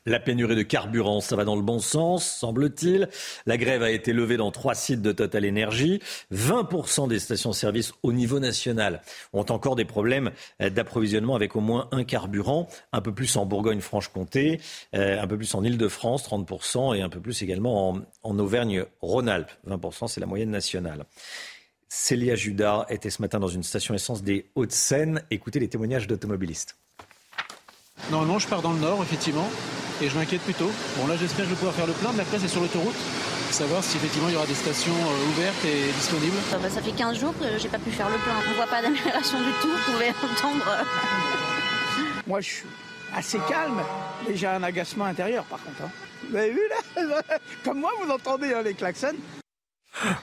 La 0.05 0.19
pénurie 0.19 0.57
de 0.57 0.63
carburant, 0.63 1.21
ça 1.21 1.37
va 1.37 1.45
dans 1.45 1.55
le 1.55 1.61
bon 1.61 1.79
sens, 1.79 2.29
semble-t-il. 2.29 3.07
La 3.45 3.55
grève 3.55 3.83
a 3.83 3.89
été 3.89 4.11
levée 4.11 4.35
dans 4.35 4.51
trois 4.51 4.75
sites 4.75 5.01
de 5.01 5.13
Total 5.13 5.47
Energy. 5.47 6.01
20% 6.33 7.07
des 7.07 7.19
stations-service 7.19 7.93
au 8.03 8.11
niveau 8.11 8.41
national 8.41 9.01
ont 9.31 9.45
encore 9.49 9.77
des 9.77 9.85
problèmes 9.85 10.31
d'approvisionnement 10.59 11.35
avec 11.35 11.55
au 11.55 11.61
moins 11.61 11.87
un 11.93 12.03
carburant. 12.03 12.67
Un 12.91 12.99
peu 12.99 13.13
plus 13.13 13.37
en 13.37 13.45
Bourgogne-Franche-Comté, 13.45 14.59
euh, 14.93 15.21
un 15.21 15.27
peu 15.27 15.37
plus 15.37 15.55
en 15.55 15.63
Ile-de-France, 15.63 16.27
30%, 16.27 16.97
et 16.97 17.01
un 17.01 17.09
peu 17.09 17.21
plus 17.21 17.41
également 17.41 18.03
en, 18.23 18.39
Auvergne-Rhône-Alpes. 18.39 19.51
20%, 19.65 20.07
c'est 20.09 20.19
la 20.19 20.27
moyenne 20.27 20.51
nationale. 20.51 21.05
Célia 21.87 22.35
Judas 22.35 22.85
était 22.89 23.09
ce 23.09 23.21
matin 23.21 23.39
dans 23.39 23.47
une 23.47 23.63
station 23.63 23.93
essence 23.93 24.21
des 24.21 24.49
Hauts-de-Seine. 24.55 25.23
Écoutez 25.31 25.59
les 25.59 25.69
témoignages 25.69 26.07
d'automobilistes. 26.07 26.75
Normalement, 28.13 28.37
je 28.37 28.47
pars 28.47 28.61
dans 28.61 28.73
le 28.73 28.79
nord, 28.79 29.01
effectivement, 29.01 29.49
et 29.99 30.07
je 30.07 30.15
m'inquiète 30.15 30.41
plutôt. 30.41 30.69
Bon, 30.97 31.07
là, 31.07 31.15
j'espère 31.17 31.45
que 31.45 31.45
je 31.45 31.49
vais 31.49 31.55
pouvoir 31.55 31.73
faire 31.73 31.87
le 31.87 31.93
plein, 31.93 32.11
mais 32.13 32.21
après, 32.21 32.37
c'est 32.37 32.47
sur 32.47 32.61
l'autoroute. 32.61 32.93
Savoir 33.49 33.83
si 33.83 33.97
effectivement 33.97 34.29
il 34.29 34.33
y 34.33 34.35
aura 34.35 34.45
des 34.45 34.55
stations 34.55 34.93
euh, 34.93 35.29
ouvertes 35.29 35.65
et 35.65 35.91
disponibles. 35.93 36.35
Ça, 36.49 36.57
bah, 36.57 36.69
ça 36.69 36.81
fait 36.81 36.91
15 36.91 37.19
jours 37.19 37.33
que 37.39 37.57
j'ai 37.59 37.69
pas 37.69 37.79
pu 37.79 37.89
faire 37.91 38.09
le 38.09 38.17
plein. 38.17 38.33
On 38.51 38.55
voit 38.55 38.67
pas 38.67 38.81
d'amélioration 38.83 39.39
du 39.39 39.51
tout, 39.61 39.67
vous 39.67 39.91
pouvez 39.91 40.09
entendre. 40.09 40.65
Moi, 42.27 42.41
je 42.41 42.49
suis 42.49 42.65
assez 43.15 43.39
calme, 43.47 43.81
mais 44.27 44.35
j'ai 44.35 44.47
un 44.47 44.63
agacement 44.63 45.05
intérieur 45.05 45.43
par 45.45 45.59
contre. 45.63 45.83
Hein. 45.83 45.91
Vous 46.29 46.35
avez 46.35 46.51
vu 46.51 46.61
là? 46.69 47.21
Comme 47.63 47.79
moi, 47.79 47.91
vous 48.01 48.09
entendez 48.11 48.53
hein, 48.53 48.61
les 48.63 48.73
klaxons 48.73 49.15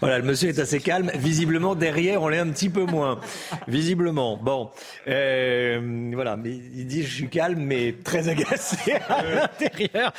Voilà, 0.01 0.19
le 0.19 0.25
monsieur 0.25 0.49
est 0.49 0.59
assez 0.59 0.81
calme. 0.81 1.11
Visiblement, 1.15 1.75
derrière, 1.75 2.23
on 2.23 2.29
l'est 2.29 2.39
un 2.39 2.51
petit 2.51 2.69
peu 2.69 2.85
moins. 2.85 3.21
Visiblement. 3.69 4.37
Bon. 4.37 4.71
Euh, 5.09 6.11
voilà. 6.15 6.37
Mais 6.37 6.51
il 6.51 6.87
dit 6.87 7.03
je 7.03 7.15
suis 7.15 7.29
calme, 7.29 7.61
mais 7.63 7.95
très 8.05 8.29
agacé 8.29 8.95
à 9.09 9.23
l'intérieur. 9.23 10.13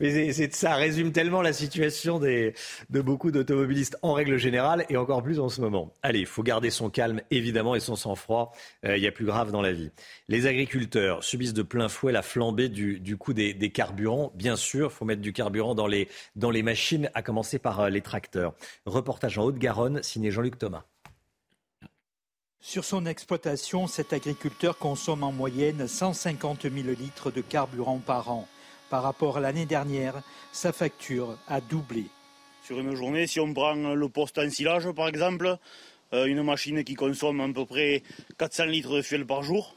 Mais 0.00 0.32
ça 0.32 0.74
résume 0.74 1.12
tellement 1.12 1.42
la 1.42 1.52
situation 1.52 2.18
des, 2.18 2.54
de 2.90 3.00
beaucoup 3.00 3.30
d'automobilistes 3.30 3.98
en 4.02 4.14
règle 4.14 4.36
générale 4.36 4.84
et 4.88 4.96
encore 4.96 5.22
plus 5.22 5.38
en 5.38 5.48
ce 5.48 5.60
moment. 5.60 5.92
Allez, 6.02 6.20
il 6.20 6.26
faut 6.26 6.42
garder 6.42 6.70
son 6.70 6.90
calme, 6.90 7.20
évidemment, 7.30 7.74
et 7.74 7.80
son 7.80 7.96
sang-froid. 7.96 8.52
Euh, 8.84 8.96
il 8.96 9.02
y 9.02 9.06
a 9.06 9.12
plus 9.12 9.26
grave 9.26 9.50
dans 9.50 9.62
la 9.62 9.72
vie. 9.72 9.90
Les 10.28 10.46
agriculteurs 10.46 11.22
subissent 11.22 11.54
de 11.54 11.62
plein 11.62 11.88
fouet 11.88 12.12
la 12.12 12.22
flambée 12.22 12.68
du, 12.68 13.00
du 13.00 13.16
coût 13.16 13.32
des, 13.32 13.54
des 13.54 13.70
carburants. 13.70 14.32
Bien 14.34 14.56
sûr, 14.56 14.90
il 14.90 14.96
faut 14.96 15.04
mettre 15.04 15.20
du 15.20 15.32
carburant 15.32 15.74
dans 15.74 15.86
les, 15.86 16.08
dans 16.36 16.50
les 16.50 16.62
machines, 16.62 17.10
à 17.14 17.22
commencer 17.22 17.58
par 17.58 17.81
euh, 17.82 17.90
les 17.90 18.00
tracteurs. 18.00 18.54
Reportage 18.86 19.38
en 19.38 19.44
Haute-Garonne, 19.44 20.02
signé 20.02 20.30
Jean-Luc 20.30 20.58
Thomas. 20.58 20.84
Sur 22.60 22.84
son 22.84 23.06
exploitation, 23.06 23.86
cet 23.88 24.12
agriculteur 24.12 24.78
consomme 24.78 25.24
en 25.24 25.32
moyenne 25.32 25.88
150 25.88 26.62
000 26.62 26.74
litres 26.98 27.30
de 27.32 27.40
carburant 27.40 27.98
par 27.98 28.30
an. 28.30 28.46
Par 28.88 29.02
rapport 29.02 29.38
à 29.38 29.40
l'année 29.40 29.66
dernière, 29.66 30.22
sa 30.52 30.72
facture 30.72 31.36
a 31.48 31.60
doublé. 31.60 32.04
Sur 32.64 32.78
une 32.78 32.94
journée, 32.94 33.26
si 33.26 33.40
on 33.40 33.52
prend 33.52 33.74
le 33.74 34.08
poste 34.08 34.38
en 34.38 34.48
silage 34.48 34.90
par 34.92 35.08
exemple, 35.08 35.56
euh, 36.14 36.26
une 36.26 36.42
machine 36.42 36.84
qui 36.84 36.94
consomme 36.94 37.40
à 37.40 37.48
peu 37.52 37.66
près 37.66 38.02
400 38.38 38.66
litres 38.66 38.96
de 38.96 39.02
fuel 39.02 39.26
par 39.26 39.42
jour, 39.42 39.74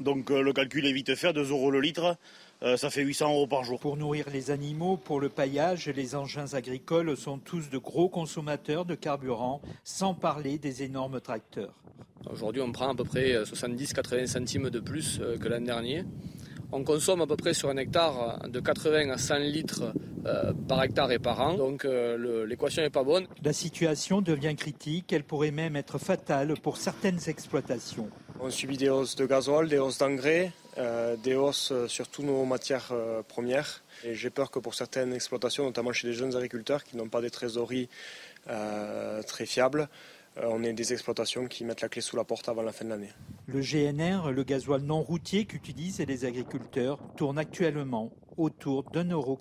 donc 0.00 0.30
euh, 0.30 0.42
le 0.42 0.52
calcul 0.52 0.84
est 0.86 0.92
vite 0.92 1.14
fait, 1.14 1.32
2 1.32 1.50
euros 1.50 1.70
le 1.70 1.80
litre, 1.80 2.18
euh, 2.62 2.76
ça 2.76 2.88
fait 2.88 3.02
800 3.02 3.32
euros 3.32 3.46
par 3.46 3.64
jour. 3.64 3.78
Pour 3.78 3.96
nourrir 3.96 4.26
les 4.32 4.50
animaux, 4.50 4.96
pour 4.96 5.20
le 5.20 5.28
paillage, 5.28 5.88
les 5.88 6.14
engins 6.14 6.54
agricoles 6.54 7.16
sont 7.16 7.38
tous 7.38 7.68
de 7.68 7.78
gros 7.78 8.08
consommateurs 8.08 8.86
de 8.86 8.94
carburant, 8.94 9.60
sans 9.84 10.14
parler 10.14 10.58
des 10.58 10.82
énormes 10.82 11.20
tracteurs. 11.20 11.74
Aujourd'hui, 12.30 12.62
on 12.62 12.72
prend 12.72 12.90
à 12.90 12.94
peu 12.94 13.04
près 13.04 13.42
70-80 13.42 14.26
centimes 14.26 14.70
de 14.70 14.80
plus 14.80 15.20
euh, 15.20 15.36
que 15.36 15.48
l'an 15.48 15.60
dernier. 15.60 16.04
On 16.72 16.82
consomme 16.82 17.20
à 17.20 17.26
peu 17.26 17.36
près 17.36 17.54
sur 17.54 17.68
un 17.68 17.76
hectare 17.76 18.48
de 18.48 18.58
80 18.58 19.10
à 19.10 19.18
100 19.18 19.38
litres 19.38 19.92
euh, 20.24 20.52
par 20.66 20.82
hectare 20.82 21.12
et 21.12 21.20
par 21.20 21.40
an, 21.40 21.54
donc 21.54 21.84
l'équation 21.84 22.82
n'est 22.82 22.90
pas 22.90 23.04
bonne. 23.04 23.28
La 23.44 23.52
situation 23.52 24.20
devient 24.20 24.56
critique, 24.56 25.12
elle 25.12 25.22
pourrait 25.22 25.52
même 25.52 25.76
être 25.76 25.98
fatale 25.98 26.54
pour 26.60 26.78
certaines 26.78 27.20
exploitations. 27.28 28.08
On 28.40 28.50
subit 28.50 28.76
des 28.76 28.88
hausses 28.88 29.14
de 29.14 29.26
gasoil, 29.26 29.68
des 29.68 29.78
hausses 29.78 29.98
d'engrais, 29.98 30.50
euh, 30.50 30.65
des 30.76 31.34
hausses 31.34 31.72
sur 31.86 32.08
toutes 32.08 32.26
nos 32.26 32.44
matières 32.44 32.88
euh, 32.92 33.22
premières. 33.22 33.82
Et 34.04 34.14
j'ai 34.14 34.30
peur 34.30 34.50
que 34.50 34.58
pour 34.58 34.74
certaines 34.74 35.12
exploitations, 35.12 35.64
notamment 35.64 35.92
chez 35.92 36.06
les 36.06 36.14
jeunes 36.14 36.36
agriculteurs 36.36 36.84
qui 36.84 36.96
n'ont 36.96 37.08
pas 37.08 37.20
des 37.20 37.30
trésoreries 37.30 37.88
euh, 38.48 39.22
très 39.22 39.46
fiables, 39.46 39.88
on 40.42 40.62
ait 40.62 40.74
des 40.74 40.92
exploitations 40.92 41.46
qui 41.46 41.64
mettent 41.64 41.80
la 41.80 41.88
clé 41.88 42.02
sous 42.02 42.14
la 42.14 42.24
porte 42.24 42.46
avant 42.50 42.60
la 42.60 42.72
fin 42.72 42.84
de 42.84 42.90
l'année. 42.90 43.12
Le 43.46 43.60
GNR, 43.60 44.32
le 44.32 44.42
gasoil 44.44 44.82
non 44.82 45.02
routier 45.02 45.46
qu'utilisent 45.46 46.00
les 46.00 46.26
agriculteurs, 46.26 46.98
tourne 47.16 47.38
actuellement 47.38 48.12
autour 48.36 48.82
d'un 48.90 49.08
euro. 49.08 49.38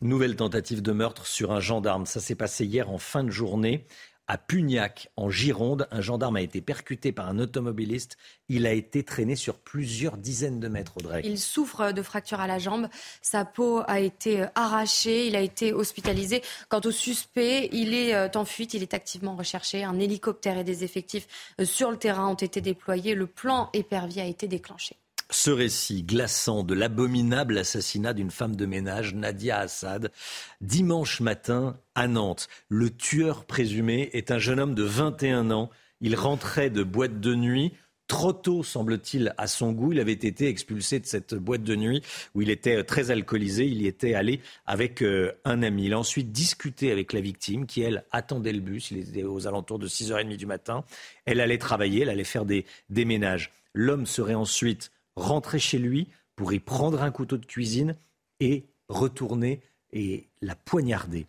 Nouvelle 0.00 0.36
tentative 0.36 0.80
de 0.80 0.92
meurtre 0.92 1.26
sur 1.26 1.50
un 1.50 1.58
gendarme. 1.58 2.06
Ça 2.06 2.20
s'est 2.20 2.36
passé 2.36 2.64
hier 2.64 2.88
en 2.88 2.98
fin 2.98 3.24
de 3.24 3.30
journée 3.30 3.84
à 4.28 4.38
Pugnac, 4.38 5.10
en 5.16 5.30
Gironde. 5.30 5.88
Un 5.90 6.00
gendarme 6.00 6.36
a 6.36 6.40
été 6.40 6.60
percuté 6.60 7.12
par 7.12 7.28
un 7.28 7.38
automobiliste. 7.38 8.16
Il 8.48 8.66
a 8.66 8.72
été 8.72 9.02
traîné 9.02 9.36
sur 9.36 9.58
plusieurs 9.58 10.16
dizaines 10.16 10.60
de 10.60 10.68
mètres, 10.68 10.96
Audrey. 10.96 11.22
Il 11.24 11.38
souffre 11.38 11.92
de 11.92 12.02
fractures 12.02 12.40
à 12.40 12.46
la 12.46 12.58
jambe. 12.58 12.88
Sa 13.22 13.44
peau 13.44 13.82
a 13.86 14.00
été 14.00 14.42
euh, 14.42 14.46
arrachée. 14.54 15.26
Il 15.26 15.36
a 15.36 15.40
été 15.40 15.72
hospitalisé. 15.72 16.42
Quant 16.68 16.80
au 16.84 16.90
suspect, 16.90 17.68
il 17.72 17.94
est 17.94 18.14
euh, 18.14 18.28
en 18.34 18.44
fuite. 18.44 18.74
Il 18.74 18.82
est 18.82 18.94
activement 18.94 19.36
recherché. 19.36 19.84
Un 19.84 19.98
hélicoptère 19.98 20.58
et 20.58 20.64
des 20.64 20.84
effectifs 20.84 21.26
euh, 21.60 21.64
sur 21.64 21.90
le 21.90 21.96
terrain 21.96 22.28
ont 22.28 22.34
été 22.34 22.60
déployés. 22.60 23.14
Le 23.14 23.26
plan 23.26 23.70
épervier 23.72 24.22
a 24.22 24.26
été 24.26 24.48
déclenché. 24.48 24.96
Ce 25.30 25.50
récit 25.50 26.04
glaçant 26.04 26.62
de 26.62 26.72
l'abominable 26.72 27.58
assassinat 27.58 28.12
d'une 28.12 28.30
femme 28.30 28.54
de 28.54 28.64
ménage, 28.64 29.12
Nadia 29.12 29.58
Assad, 29.58 30.12
dimanche 30.60 31.20
matin 31.20 31.76
à 31.96 32.06
Nantes. 32.06 32.48
Le 32.68 32.90
tueur 32.90 33.44
présumé 33.44 34.10
est 34.12 34.30
un 34.30 34.38
jeune 34.38 34.60
homme 34.60 34.76
de 34.76 34.84
21 34.84 35.50
ans. 35.50 35.70
Il 36.00 36.14
rentrait 36.14 36.70
de 36.70 36.84
boîte 36.84 37.18
de 37.18 37.34
nuit. 37.34 37.72
Trop 38.06 38.32
tôt, 38.32 38.62
semble-t-il, 38.62 39.34
à 39.36 39.48
son 39.48 39.72
goût. 39.72 39.92
Il 39.92 39.98
avait 39.98 40.12
été 40.12 40.46
expulsé 40.46 41.00
de 41.00 41.06
cette 41.06 41.34
boîte 41.34 41.64
de 41.64 41.74
nuit 41.74 42.02
où 42.36 42.42
il 42.42 42.50
était 42.50 42.84
très 42.84 43.10
alcoolisé. 43.10 43.66
Il 43.66 43.82
y 43.82 43.88
était 43.88 44.14
allé 44.14 44.40
avec 44.64 45.02
euh, 45.02 45.32
un 45.44 45.64
ami. 45.64 45.86
Il 45.86 45.92
a 45.92 45.98
ensuite 45.98 46.30
discuté 46.30 46.92
avec 46.92 47.12
la 47.12 47.20
victime 47.20 47.66
qui, 47.66 47.82
elle, 47.82 48.04
attendait 48.12 48.52
le 48.52 48.60
bus. 48.60 48.92
Il 48.92 48.98
était 48.98 49.24
aux 49.24 49.48
alentours 49.48 49.80
de 49.80 49.88
6h30 49.88 50.36
du 50.36 50.46
matin. 50.46 50.84
Elle 51.24 51.40
allait 51.40 51.58
travailler, 51.58 52.02
elle 52.02 52.10
allait 52.10 52.22
faire 52.22 52.44
des, 52.44 52.64
des 52.90 53.04
ménages. 53.04 53.50
L'homme 53.74 54.06
serait 54.06 54.34
ensuite 54.34 54.92
rentrer 55.16 55.58
chez 55.58 55.78
lui 55.78 56.08
pour 56.36 56.52
y 56.52 56.60
prendre 56.60 57.02
un 57.02 57.10
couteau 57.10 57.38
de 57.38 57.46
cuisine 57.46 57.96
et 58.40 58.66
retourner 58.88 59.60
et 59.92 60.28
la 60.42 60.54
poignarder. 60.54 61.26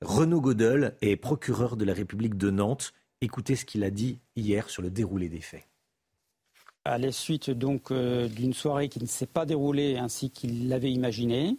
Renaud 0.00 0.40
Godel 0.40 0.96
est 1.00 1.16
procureur 1.16 1.76
de 1.76 1.84
la 1.84 1.94
République 1.94 2.36
de 2.36 2.50
Nantes. 2.50 2.92
Écoutez 3.20 3.56
ce 3.56 3.64
qu'il 3.64 3.84
a 3.84 3.90
dit 3.90 4.18
hier 4.36 4.68
sur 4.68 4.82
le 4.82 4.90
déroulé 4.90 5.28
des 5.28 5.40
faits. 5.40 5.66
À 6.84 6.98
la 6.98 7.12
suite 7.12 7.50
donc 7.50 7.90
euh, 7.90 8.28
d'une 8.28 8.52
soirée 8.52 8.90
qui 8.90 9.00
ne 9.00 9.06
s'est 9.06 9.24
pas 9.24 9.46
déroulée 9.46 9.96
ainsi 9.96 10.28
qu'il 10.28 10.68
l'avait 10.68 10.92
imaginé, 10.92 11.56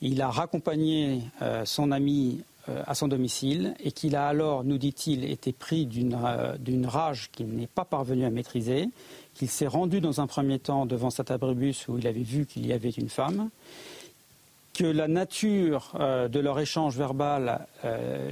il 0.00 0.22
a 0.22 0.30
raccompagné 0.30 1.22
euh, 1.42 1.64
son 1.64 1.90
ami 1.90 2.44
à 2.68 2.94
son 2.94 3.08
domicile 3.08 3.74
et 3.82 3.92
qu'il 3.92 4.16
a 4.16 4.28
alors, 4.28 4.64
nous 4.64 4.78
dit-il, 4.78 5.24
été 5.24 5.52
pris 5.52 5.86
d'une 5.86 6.14
rage 6.86 7.30
qu'il 7.32 7.48
n'est 7.48 7.66
pas 7.66 7.84
parvenu 7.84 8.24
à 8.24 8.30
maîtriser 8.30 8.88
qu'il 9.34 9.48
s'est 9.48 9.66
rendu 9.66 10.00
dans 10.00 10.20
un 10.20 10.26
premier 10.26 10.58
temps 10.58 10.86
devant 10.86 11.10
cet 11.10 11.30
abribus 11.30 11.88
où 11.88 11.98
il 11.98 12.06
avait 12.06 12.20
vu 12.20 12.46
qu'il 12.46 12.66
y 12.66 12.72
avait 12.72 12.90
une 12.90 13.08
femme, 13.08 13.48
que 14.74 14.84
la 14.84 15.08
nature 15.08 15.92
euh, 15.98 16.28
de 16.28 16.40
leur 16.40 16.60
échange 16.60 16.96
verbal 16.96 17.66
euh, 17.84 18.30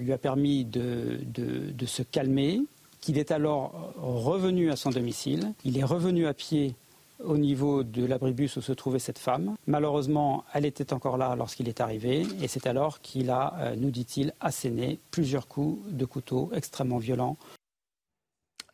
lui 0.00 0.12
a 0.12 0.18
permis 0.18 0.64
de, 0.64 1.20
de 1.34 1.86
se 1.86 2.02
calmer, 2.02 2.60
qu'il 3.00 3.18
est 3.18 3.30
alors 3.30 3.92
revenu 3.96 4.70
à 4.70 4.76
son 4.76 4.90
domicile, 4.90 5.52
il 5.64 5.78
est 5.78 5.84
revenu 5.84 6.26
à 6.26 6.34
pied 6.34 6.74
au 7.22 7.36
niveau 7.36 7.82
de 7.82 8.04
l'abribus 8.04 8.56
où 8.56 8.60
se 8.60 8.72
trouvait 8.72 8.98
cette 8.98 9.18
femme. 9.18 9.56
Malheureusement, 9.66 10.44
elle 10.54 10.64
était 10.64 10.92
encore 10.92 11.16
là 11.16 11.34
lorsqu'il 11.36 11.68
est 11.68 11.80
arrivé 11.80 12.26
et 12.40 12.48
c'est 12.48 12.66
alors 12.66 13.00
qu'il 13.00 13.30
a, 13.30 13.54
euh, 13.58 13.76
nous 13.76 13.90
dit-il, 13.90 14.32
asséné 14.40 14.98
plusieurs 15.10 15.48
coups 15.48 15.78
de 15.90 16.04
couteau 16.04 16.50
extrêmement 16.54 16.98
violents 16.98 17.36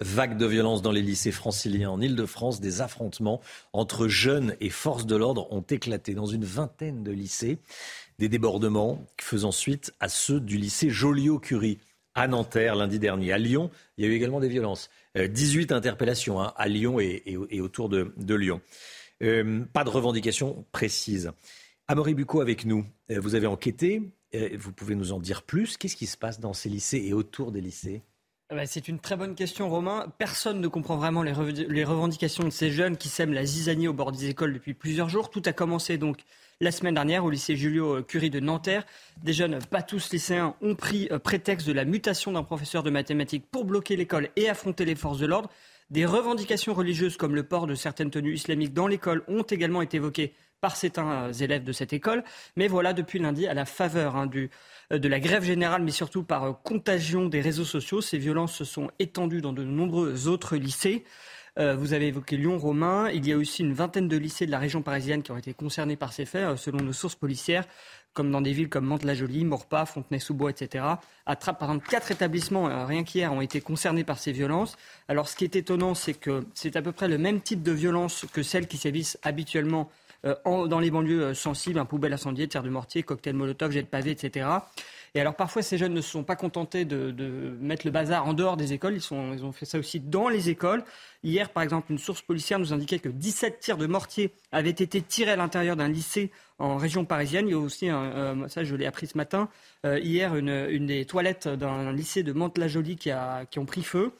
Vague 0.00 0.36
de 0.36 0.46
violence 0.46 0.82
dans 0.82 0.90
les 0.90 1.02
lycées 1.02 1.30
franciliens 1.30 1.90
en 1.90 2.00
Ile-de-France, 2.00 2.60
des 2.60 2.80
affrontements 2.80 3.40
entre 3.72 4.08
jeunes 4.08 4.56
et 4.60 4.68
forces 4.68 5.06
de 5.06 5.14
l'ordre 5.14 5.46
ont 5.52 5.62
éclaté 5.62 6.14
dans 6.14 6.26
une 6.26 6.44
vingtaine 6.44 7.04
de 7.04 7.12
lycées. 7.12 7.58
Des 8.18 8.28
débordements 8.28 8.98
faisant 9.20 9.52
suite 9.52 9.92
à 10.00 10.08
ceux 10.08 10.40
du 10.40 10.58
lycée 10.58 10.90
Joliot-Curie 10.90 11.78
à 12.14 12.26
Nanterre 12.26 12.74
lundi 12.74 12.98
dernier. 12.98 13.32
À 13.32 13.38
Lyon, 13.38 13.70
il 13.96 14.04
y 14.04 14.08
a 14.08 14.10
eu 14.10 14.14
également 14.14 14.40
des 14.40 14.48
violences. 14.48 14.90
18 15.16 15.72
euh, 15.72 15.76
interpellations 15.76 16.40
hein, 16.40 16.52
à 16.56 16.68
Lyon 16.68 16.98
et, 17.00 17.60
autour 17.60 17.88
de, 17.88 18.34
Lyon. 18.34 18.60
Euh, 19.22 19.64
pas 19.72 19.84
de 19.84 19.90
revendications 19.90 20.64
précises. 20.72 21.30
Amaury 21.86 22.14
Bucco 22.14 22.40
avec 22.40 22.64
nous. 22.64 22.84
Euh, 23.10 23.20
vous 23.20 23.34
avez 23.34 23.46
enquêté. 23.46 24.02
vous 24.54 24.72
pouvez 24.72 24.94
nous 24.94 25.12
en 25.12 25.20
dire 25.20 25.42
plus. 25.42 25.76
Qu'est-ce 25.76 25.96
qui 25.96 26.06
se 26.06 26.16
passe 26.16 26.40
dans 26.40 26.52
ces 26.52 26.68
lycées 26.68 27.02
et 27.04 27.12
autour 27.12 27.52
des 27.52 27.60
lycées? 27.60 28.02
C'est 28.66 28.88
une 28.88 28.98
très 28.98 29.16
bonne 29.16 29.34
question, 29.34 29.68
Romain. 29.68 30.06
Personne 30.18 30.60
ne 30.60 30.68
comprend 30.68 30.96
vraiment 30.96 31.22
les, 31.22 31.32
revendications 31.32 32.44
de 32.44 32.50
ces 32.50 32.70
jeunes 32.70 32.96
qui 32.96 33.08
sèment 33.08 33.32
la 33.32 33.44
zizanie 33.44 33.88
au 33.88 33.92
bord 33.92 34.12
des 34.12 34.28
écoles 34.28 34.52
depuis 34.52 34.74
plusieurs 34.74 35.08
jours. 35.08 35.30
Tout 35.30 35.42
a 35.46 35.52
commencé 35.52 35.96
donc 35.96 36.18
la 36.60 36.70
semaine 36.70 36.94
dernière 36.94 37.24
au 37.24 37.30
lycée 37.30 37.56
Julio 37.56 38.02
Curie 38.02 38.30
de 38.30 38.40
Nanterre. 38.40 38.84
Des 39.22 39.32
jeunes, 39.32 39.58
pas 39.70 39.82
tous 39.82 40.12
lycéens, 40.12 40.54
ont 40.60 40.74
pris 40.74 41.08
euh, 41.10 41.18
prétexte 41.18 41.66
de 41.66 41.72
la 41.72 41.84
mutation 41.84 42.32
d'un 42.32 42.42
professeur 42.42 42.82
de 42.82 42.90
mathématiques 42.90 43.46
pour 43.50 43.64
bloquer 43.64 43.96
l'école 43.96 44.28
et 44.36 44.48
affronter 44.48 44.84
les 44.84 44.94
forces 44.94 45.18
de 45.18 45.26
l'ordre. 45.26 45.50
Des 45.90 46.06
revendications 46.06 46.74
religieuses 46.74 47.16
comme 47.16 47.34
le 47.34 47.42
port 47.44 47.66
de 47.66 47.74
certaines 47.74 48.10
tenues 48.10 48.34
islamiques 48.34 48.74
dans 48.74 48.86
l'école 48.86 49.24
ont 49.26 49.42
également 49.42 49.82
été 49.82 49.96
évoquées 49.96 50.34
par 50.60 50.76
certains 50.76 51.32
élèves 51.32 51.64
de 51.64 51.72
cette 51.72 51.92
école. 51.92 52.24
Mais 52.56 52.68
voilà, 52.68 52.92
depuis 52.92 53.18
lundi, 53.18 53.46
à 53.46 53.54
la 53.54 53.64
faveur 53.64 54.16
hein, 54.16 54.26
du, 54.26 54.50
euh, 54.92 54.98
de 54.98 55.08
la 55.08 55.20
grève 55.20 55.44
générale, 55.44 55.82
mais 55.82 55.90
surtout 55.90 56.22
par 56.22 56.44
euh, 56.44 56.52
contagion 56.52 57.26
des 57.26 57.40
réseaux 57.40 57.64
sociaux. 57.64 58.00
Ces 58.00 58.18
violences 58.18 58.54
se 58.54 58.64
sont 58.64 58.90
étendues 58.98 59.40
dans 59.40 59.52
de 59.52 59.64
nombreux 59.64 60.28
autres 60.28 60.56
lycées. 60.56 61.04
Euh, 61.58 61.76
vous 61.76 61.92
avez 61.92 62.08
évoqué 62.08 62.36
Lyon, 62.36 62.58
Romain. 62.58 63.10
Il 63.10 63.26
y 63.28 63.32
a 63.32 63.36
aussi 63.36 63.62
une 63.62 63.74
vingtaine 63.74 64.08
de 64.08 64.16
lycées 64.16 64.46
de 64.46 64.50
la 64.50 64.58
région 64.58 64.82
parisienne 64.82 65.22
qui 65.22 65.30
ont 65.30 65.38
été 65.38 65.54
concernés 65.54 65.96
par 65.96 66.12
ces 66.12 66.24
faits, 66.24 66.56
selon 66.56 66.78
nos 66.78 66.92
sources 66.92 67.14
policières, 67.14 67.64
comme 68.12 68.30
dans 68.30 68.40
des 68.40 68.52
villes 68.52 68.68
comme 68.68 68.86
Mantes-la-Jolie, 68.86 69.44
Maurepas, 69.44 69.86
Fontenay-sous-Bois, 69.86 70.50
etc. 70.50 70.84
À 71.26 71.36
par 71.36 71.70
exemple, 71.70 71.88
quatre 71.88 72.10
établissements, 72.10 72.86
rien 72.86 73.04
qu'hier, 73.04 73.32
ont 73.32 73.40
été 73.40 73.60
concernés 73.60 74.02
par 74.02 74.18
ces 74.18 74.32
violences. 74.32 74.76
Alors, 75.06 75.28
ce 75.28 75.36
qui 75.36 75.44
est 75.44 75.54
étonnant, 75.54 75.94
c'est 75.94 76.14
que 76.14 76.44
c'est 76.54 76.74
à 76.74 76.82
peu 76.82 76.90
près 76.90 77.06
le 77.06 77.18
même 77.18 77.40
type 77.40 77.62
de 77.62 77.72
violence 77.72 78.26
que 78.32 78.42
celles 78.42 78.66
qui 78.66 78.76
sévissent 78.76 79.18
habituellement 79.22 79.90
dans 80.44 80.78
les 80.80 80.90
banlieues 80.90 81.34
sensibles, 81.34 81.78
un 81.78 81.84
poubelle 81.84 82.12
incendiée, 82.12 82.48
tir 82.48 82.62
de 82.62 82.70
mortier, 82.70 83.02
cocktail 83.02 83.34
molotov, 83.34 83.72
jet 83.72 83.82
de 83.82 83.88
pavé, 83.88 84.10
etc. 84.12 84.46
Et 85.16 85.20
alors 85.20 85.36
parfois, 85.36 85.62
ces 85.62 85.78
jeunes 85.78 85.94
ne 85.94 86.00
sont 86.00 86.24
pas 86.24 86.34
contentés 86.34 86.84
de, 86.84 87.56
mettre 87.60 87.86
le 87.86 87.92
bazar 87.92 88.26
en 88.26 88.34
dehors 88.34 88.56
des 88.56 88.72
écoles, 88.72 88.96
ils, 88.96 89.14
ont 89.14 89.52
fait 89.52 89.64
ça 89.64 89.78
aussi 89.78 90.00
dans 90.00 90.28
les 90.28 90.50
écoles. 90.50 90.82
Hier, 91.22 91.50
par 91.50 91.62
exemple, 91.62 91.92
une 91.92 91.98
source 91.98 92.20
policière 92.20 92.58
nous 92.58 92.72
indiquait 92.72 92.98
que 92.98 93.08
17 93.08 93.60
tirs 93.60 93.76
de 93.76 93.86
mortier 93.86 94.32
avaient 94.50 94.70
été 94.70 95.00
tirés 95.00 95.30
à 95.30 95.36
l'intérieur 95.36 95.76
d'un 95.76 95.88
lycée 95.88 96.32
en 96.58 96.76
région 96.76 97.04
parisienne. 97.04 97.46
Il 97.46 97.52
y 97.52 97.54
a 97.54 97.58
aussi, 97.58 97.90
euh, 97.90 98.48
ça 98.48 98.64
je 98.64 98.74
l'ai 98.74 98.86
appris 98.86 99.06
ce 99.06 99.16
matin, 99.16 99.48
euh, 99.86 100.00
hier, 100.00 100.34
une, 100.34 100.86
des 100.86 101.04
toilettes 101.04 101.46
d'un 101.46 101.92
lycée 101.92 102.24
de 102.24 102.32
Mantes-la-Jolie 102.32 102.96
qui, 102.96 103.10
ont 103.58 103.66
pris 103.66 103.84
feu. 103.84 104.12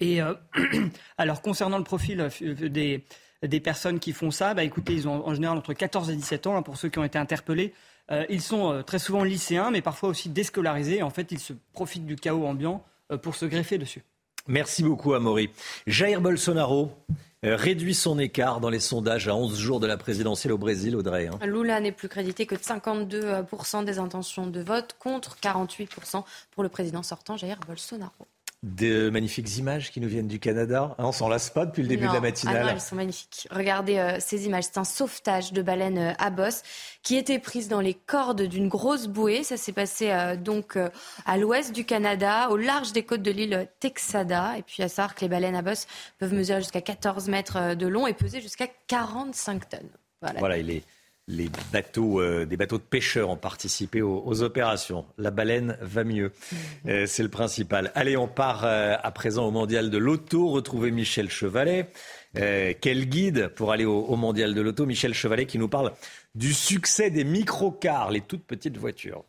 Et 0.00 0.20
euh, 0.20 0.34
alors, 1.18 1.40
concernant 1.40 1.78
le 1.78 1.84
profil 1.84 2.28
des, 2.40 3.04
des 3.42 3.60
personnes 3.60 3.98
qui 4.00 4.12
font 4.12 4.30
ça, 4.30 4.54
bah, 4.54 4.64
écoutez, 4.64 4.92
ils 4.92 5.08
ont 5.08 5.26
en 5.26 5.34
général 5.34 5.56
entre 5.56 5.72
14 5.72 6.10
et 6.10 6.16
17 6.16 6.46
ans, 6.46 6.56
hein, 6.56 6.62
pour 6.62 6.76
ceux 6.76 6.88
qui 6.88 6.98
ont 6.98 7.04
été 7.04 7.18
interpellés. 7.18 7.72
Euh, 8.10 8.24
ils 8.28 8.42
sont 8.42 8.72
euh, 8.72 8.82
très 8.82 8.98
souvent 8.98 9.24
lycéens, 9.24 9.70
mais 9.70 9.82
parfois 9.82 10.08
aussi 10.08 10.28
déscolarisés. 10.28 11.02
En 11.02 11.10
fait, 11.10 11.30
ils 11.32 11.38
se 11.38 11.52
profitent 11.72 12.06
du 12.06 12.16
chaos 12.16 12.44
ambiant 12.44 12.84
euh, 13.12 13.16
pour 13.16 13.36
se 13.36 13.46
greffer 13.46 13.78
dessus. 13.78 14.02
Merci 14.46 14.82
beaucoup, 14.82 15.14
Amaury. 15.14 15.50
Jair 15.86 16.20
Bolsonaro 16.20 16.92
réduit 17.42 17.94
son 17.94 18.18
écart 18.18 18.60
dans 18.60 18.68
les 18.68 18.80
sondages 18.80 19.28
à 19.28 19.34
11 19.34 19.58
jours 19.58 19.80
de 19.80 19.86
la 19.86 19.96
présidentielle 19.96 20.52
au 20.52 20.58
Brésil, 20.58 20.94
Audrey. 20.94 21.26
Hein. 21.26 21.38
Lula 21.46 21.80
n'est 21.80 21.92
plus 21.92 22.08
crédité 22.08 22.44
que 22.44 22.54
de 22.54 22.60
52% 22.60 23.84
des 23.84 23.98
intentions 23.98 24.46
de 24.46 24.60
vote 24.60 24.96
contre 24.98 25.36
48% 25.42 26.24
pour 26.50 26.62
le 26.62 26.68
président 26.68 27.02
sortant, 27.02 27.38
Jair 27.38 27.58
Bolsonaro 27.66 28.26
de 28.62 29.08
magnifiques 29.08 29.56
images 29.56 29.90
qui 29.90 30.00
nous 30.00 30.08
viennent 30.08 30.28
du 30.28 30.38
Canada. 30.38 30.94
Hein, 30.98 31.04
on 31.04 31.12
s'en 31.12 31.28
lasse 31.28 31.48
pas 31.48 31.64
depuis 31.64 31.82
le 31.82 31.88
début 31.88 32.06
de 32.06 32.12
la 32.12 32.20
matinale. 32.20 32.56
Ah 32.58 32.64
non, 32.64 32.68
elles 32.72 32.80
sont 32.80 32.96
magnifiques. 32.96 33.48
Regardez 33.50 33.96
euh, 33.96 34.16
ces 34.20 34.44
images. 34.46 34.64
C'est 34.64 34.78
un 34.78 34.84
sauvetage 34.84 35.52
de 35.52 35.62
baleine 35.62 35.98
euh, 35.98 36.12
à 36.18 36.28
bosse 36.28 36.62
qui 37.02 37.16
était 37.16 37.38
prise 37.38 37.68
dans 37.68 37.80
les 37.80 37.94
cordes 37.94 38.42
d'une 38.42 38.68
grosse 38.68 39.06
bouée. 39.06 39.44
Ça 39.44 39.56
s'est 39.56 39.72
passé 39.72 40.10
euh, 40.10 40.36
donc 40.36 40.78
à 41.24 41.38
l'ouest 41.38 41.74
du 41.74 41.86
Canada, 41.86 42.50
au 42.50 42.56
large 42.56 42.92
des 42.92 43.02
côtes 43.02 43.22
de 43.22 43.30
l'île 43.30 43.66
Texada. 43.80 44.58
Et 44.58 44.62
puis 44.62 44.82
à 44.82 44.88
savoir 44.88 45.14
que 45.14 45.22
les 45.22 45.28
baleines 45.28 45.56
à 45.56 45.62
bosse 45.62 45.86
peuvent 46.18 46.34
mesurer 46.34 46.60
jusqu'à 46.60 46.82
14 46.82 47.28
mètres 47.28 47.74
de 47.74 47.86
long 47.86 48.06
et 48.06 48.12
peser 48.12 48.42
jusqu'à 48.42 48.66
45 48.88 49.68
tonnes. 49.70 49.80
Voilà, 50.20 50.38
voilà 50.38 50.58
il 50.58 50.70
est 50.70 50.82
les 51.30 51.48
bateaux, 51.72 52.20
euh, 52.20 52.44
des 52.44 52.56
bateaux 52.56 52.78
de 52.78 52.82
pêcheurs 52.82 53.30
ont 53.30 53.36
participé 53.36 54.02
aux, 54.02 54.42
opérations. 54.42 55.06
La 55.18 55.30
baleine 55.30 55.76
va 55.80 56.04
mieux, 56.04 56.32
euh, 56.86 57.06
c'est 57.06 57.22
le 57.22 57.28
principal. 57.28 57.92
Allez, 57.94 58.16
on 58.16 58.28
part 58.28 58.64
euh, 58.64 58.96
à 59.00 59.10
présent 59.10 59.46
au 59.46 59.50
mondial 59.50 59.90
de 59.90 59.98
l'auto. 59.98 60.48
Retrouver 60.48 60.90
Michel 60.90 61.30
Chevalet. 61.30 61.90
quel 62.34 63.06
guide 63.06 63.48
pour 63.48 63.72
aller 63.72 63.84
au, 63.84 64.16
mondial 64.16 64.54
de 64.54 64.60
l'auto? 64.60 64.86
Michel 64.86 65.14
Chevalet 65.14 65.46
qui 65.46 65.58
nous 65.58 65.68
parle 65.68 65.92
du 66.34 66.52
succès 66.52 67.10
des 67.10 67.24
microcars, 67.24 68.10
les 68.10 68.20
toutes 68.20 68.44
petites 68.44 68.76
voitures. 68.76 69.24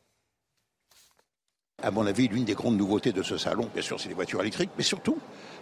À 1.84 1.90
mon 1.90 2.06
avis, 2.06 2.28
l'une 2.28 2.46
des 2.46 2.54
grandes 2.54 2.78
nouveautés 2.78 3.12
de 3.12 3.24
ce 3.24 3.38
salon, 3.38 3.68
bien 3.74 3.82
sûr, 3.82 4.00
c'est 4.00 4.10
les 4.10 4.14
voitures 4.14 4.42
électriques, 4.42 4.70
mais 4.78 4.84
surtout, 4.84 5.18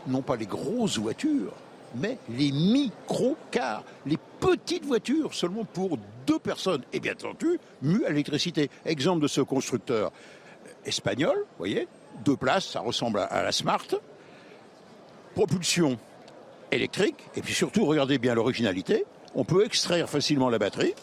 non 0.07 0.21
pas 0.21 0.35
les 0.35 0.45
grosses 0.45 0.97
voitures, 0.97 1.53
mais 1.95 2.17
les 2.29 2.51
micro-cars, 2.51 3.83
les 4.05 4.17
petites 4.39 4.85
voitures 4.85 5.33
seulement 5.33 5.65
pour 5.65 5.97
deux 6.25 6.39
personnes, 6.39 6.83
et 6.93 6.99
bien 6.99 7.13
entendu, 7.13 7.59
mues 7.81 8.05
à 8.05 8.09
l'électricité. 8.09 8.69
Exemple 8.85 9.21
de 9.21 9.27
ce 9.27 9.41
constructeur 9.41 10.11
espagnol, 10.85 11.37
vous 11.37 11.57
voyez, 11.57 11.87
deux 12.23 12.35
places, 12.35 12.67
ça 12.67 12.79
ressemble 12.79 13.19
à 13.19 13.43
la 13.43 13.51
Smart, 13.51 13.85
propulsion 15.35 15.97
électrique, 16.71 17.17
et 17.35 17.41
puis 17.41 17.53
surtout, 17.53 17.85
regardez 17.85 18.17
bien 18.17 18.35
l'originalité, 18.35 19.05
on 19.35 19.43
peut 19.43 19.65
extraire 19.65 20.09
facilement 20.09 20.49
la 20.49 20.59
batterie 20.59 20.93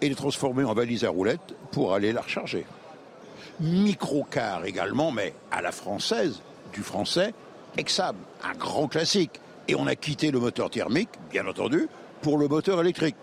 et 0.00 0.08
les 0.08 0.14
transformer 0.14 0.64
en 0.64 0.74
valise 0.74 1.04
à 1.04 1.10
roulettes 1.10 1.54
pour 1.70 1.94
aller 1.94 2.12
la 2.12 2.20
recharger. 2.20 2.66
Micro-car 3.60 4.64
également, 4.64 5.12
mais 5.12 5.34
à 5.50 5.62
la 5.62 5.72
française, 5.72 6.40
du 6.72 6.82
français, 6.82 7.34
Exab, 7.76 8.16
un 8.44 8.54
grand 8.54 8.88
classique. 8.88 9.40
Et 9.68 9.74
on 9.74 9.86
a 9.86 9.94
quitté 9.94 10.30
le 10.30 10.40
moteur 10.40 10.70
thermique, 10.70 11.10
bien 11.30 11.46
entendu, 11.46 11.88
pour 12.20 12.36
le 12.36 12.48
moteur 12.48 12.80
électrique. 12.80 13.16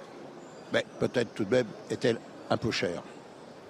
Mais 0.74 0.86
peut-être 1.00 1.34
tout 1.34 1.44
de 1.44 1.52
même 1.52 1.68
est-elle 1.90 2.20
un 2.50 2.58
peu 2.58 2.72
chère. 2.72 3.04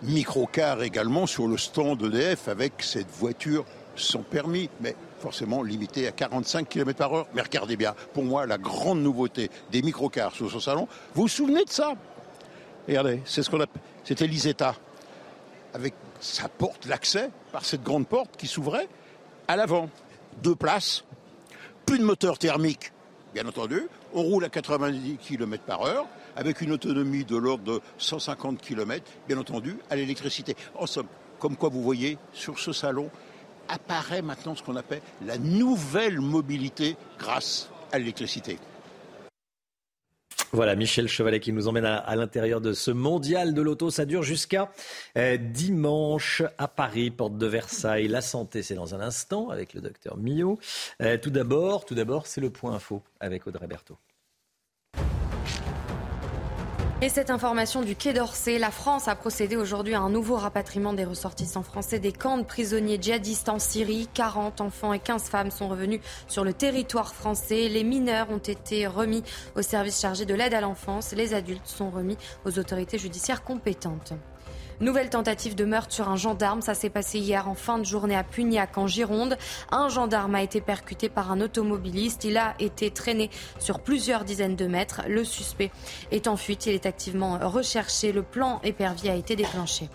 Microcar 0.03 0.81
également 0.84 1.26
sur 1.27 1.47
le 1.47 1.57
stand 1.57 2.01
EDF 2.01 2.47
avec 2.47 2.73
cette 2.80 3.10
voiture 3.10 3.65
sans 3.95 4.22
permis, 4.22 4.69
mais 4.80 4.95
forcément 5.19 5.61
limitée 5.64 6.07
à 6.07 6.11
45 6.11 6.69
km 6.69 6.97
par 6.97 7.14
heure. 7.14 7.27
Mais 7.34 7.41
regardez 7.41 7.76
bien, 7.76 7.95
pour 8.14 8.23
moi, 8.23 8.45
la 8.45 8.57
grande 8.57 9.01
nouveauté 9.01 9.49
des 9.72 9.81
microcars 9.81 10.34
sur 10.34 10.49
ce 10.49 10.60
salon, 10.60 10.88
vous 11.15 11.23
vous 11.23 11.27
souvenez 11.27 11.65
de 11.65 11.69
ça? 11.69 11.93
Regardez, 12.88 13.22
c'est 13.26 13.43
ce 13.43 13.49
qu'on 13.49 13.60
appelle, 13.60 13.81
c'était 14.06 14.27
l'Isetta, 14.27 14.76
avec 15.73 15.93
sa 16.22 16.47
porte, 16.47 16.85
l'accès 16.85 17.30
par 17.51 17.65
cette 17.65 17.84
grande 17.84 18.07
porte 18.07 18.38
qui 18.38 18.47
s'ouvrait 18.47 18.88
à 19.47 19.56
l'avant 19.56 19.89
deux 20.41 20.55
places, 20.55 21.03
plus 21.85 21.99
de 21.99 22.03
moteur 22.03 22.37
thermique, 22.37 22.91
bien 23.33 23.47
entendu. 23.47 23.87
On 24.13 24.23
roule 24.23 24.45
à 24.45 24.49
90 24.49 25.17
km 25.17 25.63
par 25.63 25.83
heure, 25.83 26.05
avec 26.35 26.61
une 26.61 26.71
autonomie 26.71 27.25
de 27.25 27.37
l'ordre 27.37 27.63
de 27.63 27.81
150 27.97 28.59
km, 28.61 29.03
bien 29.27 29.37
entendu, 29.37 29.77
à 29.89 29.95
l'électricité. 29.95 30.55
En 30.75 30.87
somme, 30.87 31.07
comme 31.39 31.55
quoi 31.55 31.69
vous 31.69 31.81
voyez, 31.81 32.17
sur 32.33 32.59
ce 32.59 32.73
salon, 32.73 33.09
apparaît 33.67 34.21
maintenant 34.21 34.55
ce 34.55 34.63
qu'on 34.63 34.75
appelle 34.75 35.01
la 35.25 35.37
nouvelle 35.37 36.19
mobilité 36.19 36.97
grâce 37.19 37.69
à 37.91 37.99
l'électricité. 37.99 38.57
Voilà, 40.51 40.76
Michel 40.76 41.07
Chevalet 41.07 41.39
qui 41.39 41.53
nous 41.53 41.67
emmène 41.67 41.85
à, 41.85 42.15
l'intérieur 42.15 42.59
de 42.59 42.73
ce 42.73 42.89
mondial 42.89 43.53
de 43.53 43.61
l'auto. 43.61 43.91
Ça 43.91 44.05
dure 44.05 44.23
jusqu'à 44.23 44.71
euh, 45.15 45.38
dimanche 45.38 46.41
à 46.57 46.67
Paris, 46.67 47.11
porte 47.11 47.38
de 47.38 47.45
Versailles. 47.45 48.07
La 48.07 48.21
santé, 48.21 48.63
c'est 48.63 48.76
dans 48.76 48.95
un 48.95 48.99
instant 48.99 49.49
avec 49.49 49.73
le 49.76 49.81
docteur 49.81 50.17
Millot. 50.17 50.57
Euh, 51.01 51.17
tout 51.17 51.30
d'abord, 51.30 51.85
tout 51.85 51.95
d'abord, 51.95 52.26
c'est 52.26 52.41
le 52.41 52.49
point 52.49 52.73
info 52.73 53.03
avec 53.19 53.45
Audrey 53.45 53.67
Berthaud. 53.67 53.97
Et 57.01 57.07
cette 57.07 57.30
information 57.30 57.81
du 57.81 57.95
Quai 57.95 58.11
d'Orsay, 58.11 58.59
la 58.59 58.71
France 58.71 59.07
a 59.07 59.15
procédé 59.15 59.55
aujourd'hui 59.55 59.93
à 59.93 60.01
un 60.01 60.09
nouveau 60.09 60.35
rapatriement 60.35 60.91
des 60.91 61.05
ressortissants 61.05 61.63
français 61.63 61.97
des 61.97 62.11
camps 62.11 62.38
de 62.38 62.43
prisonniers 62.43 62.97
djihadistes 63.01 63.47
en 63.47 63.57
Syrie. 63.57 64.09
40 64.13 64.59
enfants 64.59 64.91
et 64.91 64.99
15 64.99 65.30
femmes 65.30 65.49
sont 65.49 65.69
revenus 65.69 66.01
sur 66.27 66.43
le 66.43 66.51
territoire 66.51 67.15
français. 67.15 67.69
Les 67.69 67.85
mineurs 67.85 68.30
ont 68.31 68.38
été 68.38 68.85
remis 68.85 69.23
au 69.55 69.61
service 69.61 70.01
chargé 70.01 70.26
de 70.26 70.34
l'aide 70.34 70.53
à 70.53 70.59
l'enfance. 70.59 71.13
Les 71.13 71.34
adultes 71.34 71.67
sont 71.67 71.89
remis 71.89 72.17
aux 72.43 72.59
autorités 72.59 72.97
judiciaires 72.97 73.45
compétentes. 73.45 74.11
Nouvelle 74.81 75.10
tentative 75.10 75.56
de 75.56 75.65
meurtre 75.65 75.93
sur 75.93 76.07
un 76.07 76.15
gendarme. 76.15 76.61
Ça 76.61 76.73
s'est 76.73 76.89
passé 76.89 77.19
hier 77.19 77.49
en 77.49 77.53
fin 77.53 77.80
de 77.80 77.84
journée 77.84 78.15
à 78.15 78.23
Pugnac, 78.23 78.77
en 78.77 78.88
Gironde. 78.88 79.38
Un 79.72 79.89
gendarme 79.89 80.35
a 80.35 80.41
été 80.41 80.61
percuté 80.61 81.10
par 81.10 81.31
un 81.31 81.41
automobiliste. 81.41 82.23
Il 82.23 82.38
a 82.38 82.56
été 82.60 82.89
traîné 82.89 83.30
sur 83.60 83.80
plusieurs 83.80 84.23
dizaines 84.23 84.56
de 84.56 84.68
mètres. 84.68 85.01
Le 85.10 85.26
suspect 85.26 85.72
est 86.11 86.27
en 86.27 86.38
fuite. 86.38 86.65
Il 86.65 86.76
est 86.76 86.85
activement 86.85 87.39
recherché. 87.41 88.14
Le 88.14 88.23
plan 88.23 88.61
épervier 88.64 89.10
a 89.10 89.15
été 89.15 89.35
déclenché. 89.35 89.89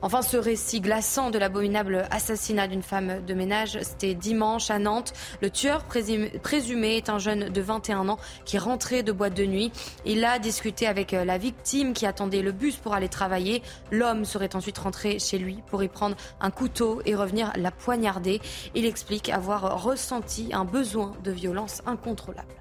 Enfin, 0.00 0.22
ce 0.22 0.36
récit 0.36 0.80
glaçant 0.80 1.30
de 1.30 1.38
l'abominable 1.38 2.06
assassinat 2.10 2.68
d'une 2.68 2.82
femme 2.82 3.24
de 3.24 3.34
ménage, 3.34 3.78
c'était 3.82 4.14
dimanche 4.14 4.70
à 4.70 4.78
Nantes. 4.78 5.12
Le 5.42 5.50
tueur 5.50 5.84
présumé 5.84 6.96
est 6.96 7.08
un 7.08 7.18
jeune 7.18 7.48
de 7.48 7.60
21 7.60 8.08
ans 8.08 8.18
qui 8.44 8.58
rentrait 8.58 9.02
de 9.02 9.10
boîte 9.10 9.34
de 9.34 9.44
nuit. 9.44 9.72
Il 10.04 10.24
a 10.24 10.38
discuté 10.38 10.86
avec 10.86 11.14
euh, 11.14 11.24
la 11.24 11.36
victime 11.36 11.94
qui 11.94 12.06
attendait 12.06 12.42
le 12.42 12.52
bus 12.52 12.76
pour 12.76 12.94
aller 12.94 13.08
travailler. 13.08 13.62
L'homme 13.90 14.24
serait 14.24 14.54
ensuite 14.54 14.78
rentré 14.78 15.18
chez 15.18 15.38
lui 15.38 15.62
pour 15.66 15.82
y 15.82 15.88
prendre 15.88 16.16
un 16.40 16.50
couteau 16.50 17.02
et 17.04 17.16
revenir 17.16 17.52
la 17.56 17.72
poignarder. 17.72 18.40
Il 18.76 18.86
explique 18.86 19.28
avoir 19.30 19.82
ressenti 19.82 20.50
un 20.52 20.64
besoin 20.64 21.12
de 21.24 21.32
violence 21.32 21.82
incontrôlable. 21.86 22.54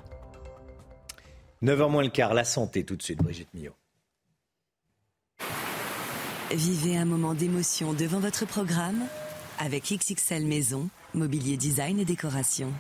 9h 1.64 1.90
moins 1.90 2.04
le 2.04 2.10
quart, 2.10 2.34
la 2.34 2.44
santé 2.44 2.84
tout 2.84 2.96
de 2.96 3.04
suite, 3.04 3.20
Brigitte 3.20 3.54
Millot. 3.54 3.74
Vivez 6.56 6.95
un 6.95 7.03
moment 7.03 7.34
d'émotion 7.34 7.94
devant 7.94 8.22
votre 8.22 8.48
programme 8.48 9.03
avec 9.60 9.91
XXL 9.91 10.45
Maison, 10.45 10.90
mobilier 11.14 11.57
design 11.57 11.99
et 11.99 12.06
décoration. 12.06 12.72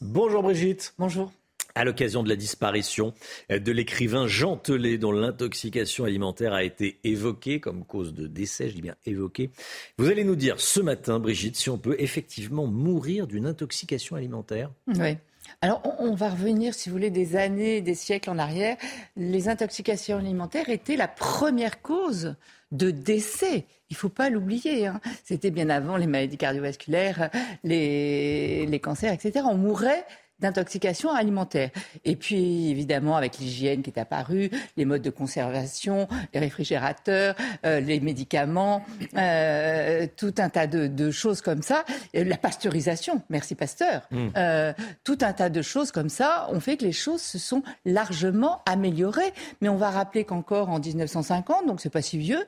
Bonjour 0.00 0.42
Brigitte. 0.42 0.94
Bonjour. 0.98 1.32
À 1.76 1.84
l'occasion 1.84 2.24
de 2.24 2.28
la 2.28 2.34
disparition 2.34 3.14
de 3.50 3.70
l'écrivain 3.70 4.26
Jean 4.26 4.56
Telet, 4.56 4.98
dont 4.98 5.12
l'intoxication 5.12 6.04
alimentaire 6.04 6.54
a 6.54 6.64
été 6.64 6.98
évoquée 7.04 7.60
comme 7.60 7.84
cause 7.84 8.14
de 8.14 8.26
décès, 8.26 8.68
je 8.68 8.74
dis 8.74 8.82
bien 8.82 8.96
évoquée, 9.06 9.50
vous 9.96 10.08
allez 10.08 10.24
nous 10.24 10.34
dire 10.34 10.58
ce 10.58 10.80
matin, 10.80 11.20
Brigitte, 11.20 11.54
si 11.54 11.70
on 11.70 11.78
peut 11.78 11.94
effectivement 12.00 12.66
mourir 12.66 13.28
d'une 13.28 13.46
intoxication 13.46 14.16
alimentaire. 14.16 14.72
Oui. 14.88 15.16
Alors, 15.60 15.82
on, 15.98 16.14
va 16.14 16.30
revenir, 16.30 16.74
si 16.74 16.88
vous 16.88 16.94
voulez, 16.94 17.10
des 17.10 17.36
années, 17.36 17.80
des 17.80 17.94
siècles 17.94 18.30
en 18.30 18.38
arrière. 18.38 18.76
Les 19.16 19.48
intoxications 19.48 20.18
alimentaires 20.18 20.68
étaient 20.68 20.96
la 20.96 21.08
première 21.08 21.82
cause 21.82 22.36
de 22.70 22.90
décès. 22.90 23.66
Il 23.90 23.94
ne 23.94 23.98
faut 23.98 24.08
pas 24.08 24.30
l'oublier. 24.30 24.86
Hein. 24.86 25.00
C'était 25.24 25.50
bien 25.50 25.70
avant 25.70 25.96
les 25.96 26.06
maladies 26.06 26.36
cardiovasculaires, 26.36 27.30
les, 27.64 28.66
les 28.66 28.80
cancers, 28.80 29.12
etc. 29.12 29.46
On 29.48 29.56
mourait 29.56 30.04
d'intoxication 30.40 31.12
alimentaire. 31.12 31.70
Et 32.04 32.16
puis, 32.16 32.70
évidemment, 32.70 33.16
avec 33.16 33.38
l'hygiène 33.38 33.82
qui 33.82 33.90
est 33.90 33.98
apparue, 33.98 34.50
les 34.76 34.84
modes 34.84 35.02
de 35.02 35.10
conservation, 35.10 36.08
les 36.32 36.40
réfrigérateurs, 36.40 37.34
euh, 37.64 37.80
les 37.80 38.00
médicaments, 38.00 38.84
euh, 39.16 40.06
tout 40.16 40.34
un 40.38 40.48
tas 40.48 40.66
de, 40.66 41.10
choses 41.10 41.40
comme 41.40 41.62
ça. 41.62 41.84
La 42.14 42.36
pasteurisation, 42.36 43.22
merci 43.30 43.54
Pasteur. 43.54 44.06
Mm. 44.10 44.28
Euh, 44.36 44.72
tout 45.04 45.18
un 45.22 45.32
tas 45.32 45.48
de 45.48 45.62
choses 45.62 45.90
comme 45.90 46.08
ça 46.08 46.48
ont 46.50 46.60
fait 46.60 46.76
que 46.76 46.84
les 46.84 46.92
choses 46.92 47.22
se 47.22 47.38
sont 47.38 47.62
largement 47.84 48.62
améliorées. 48.66 49.32
Mais 49.60 49.68
on 49.68 49.76
va 49.76 49.90
rappeler 49.90 50.24
qu'encore 50.24 50.68
en 50.70 50.78
1950, 50.78 51.66
donc 51.66 51.80
c'est 51.80 51.90
pas 51.90 52.02
si 52.02 52.18
vieux, 52.18 52.44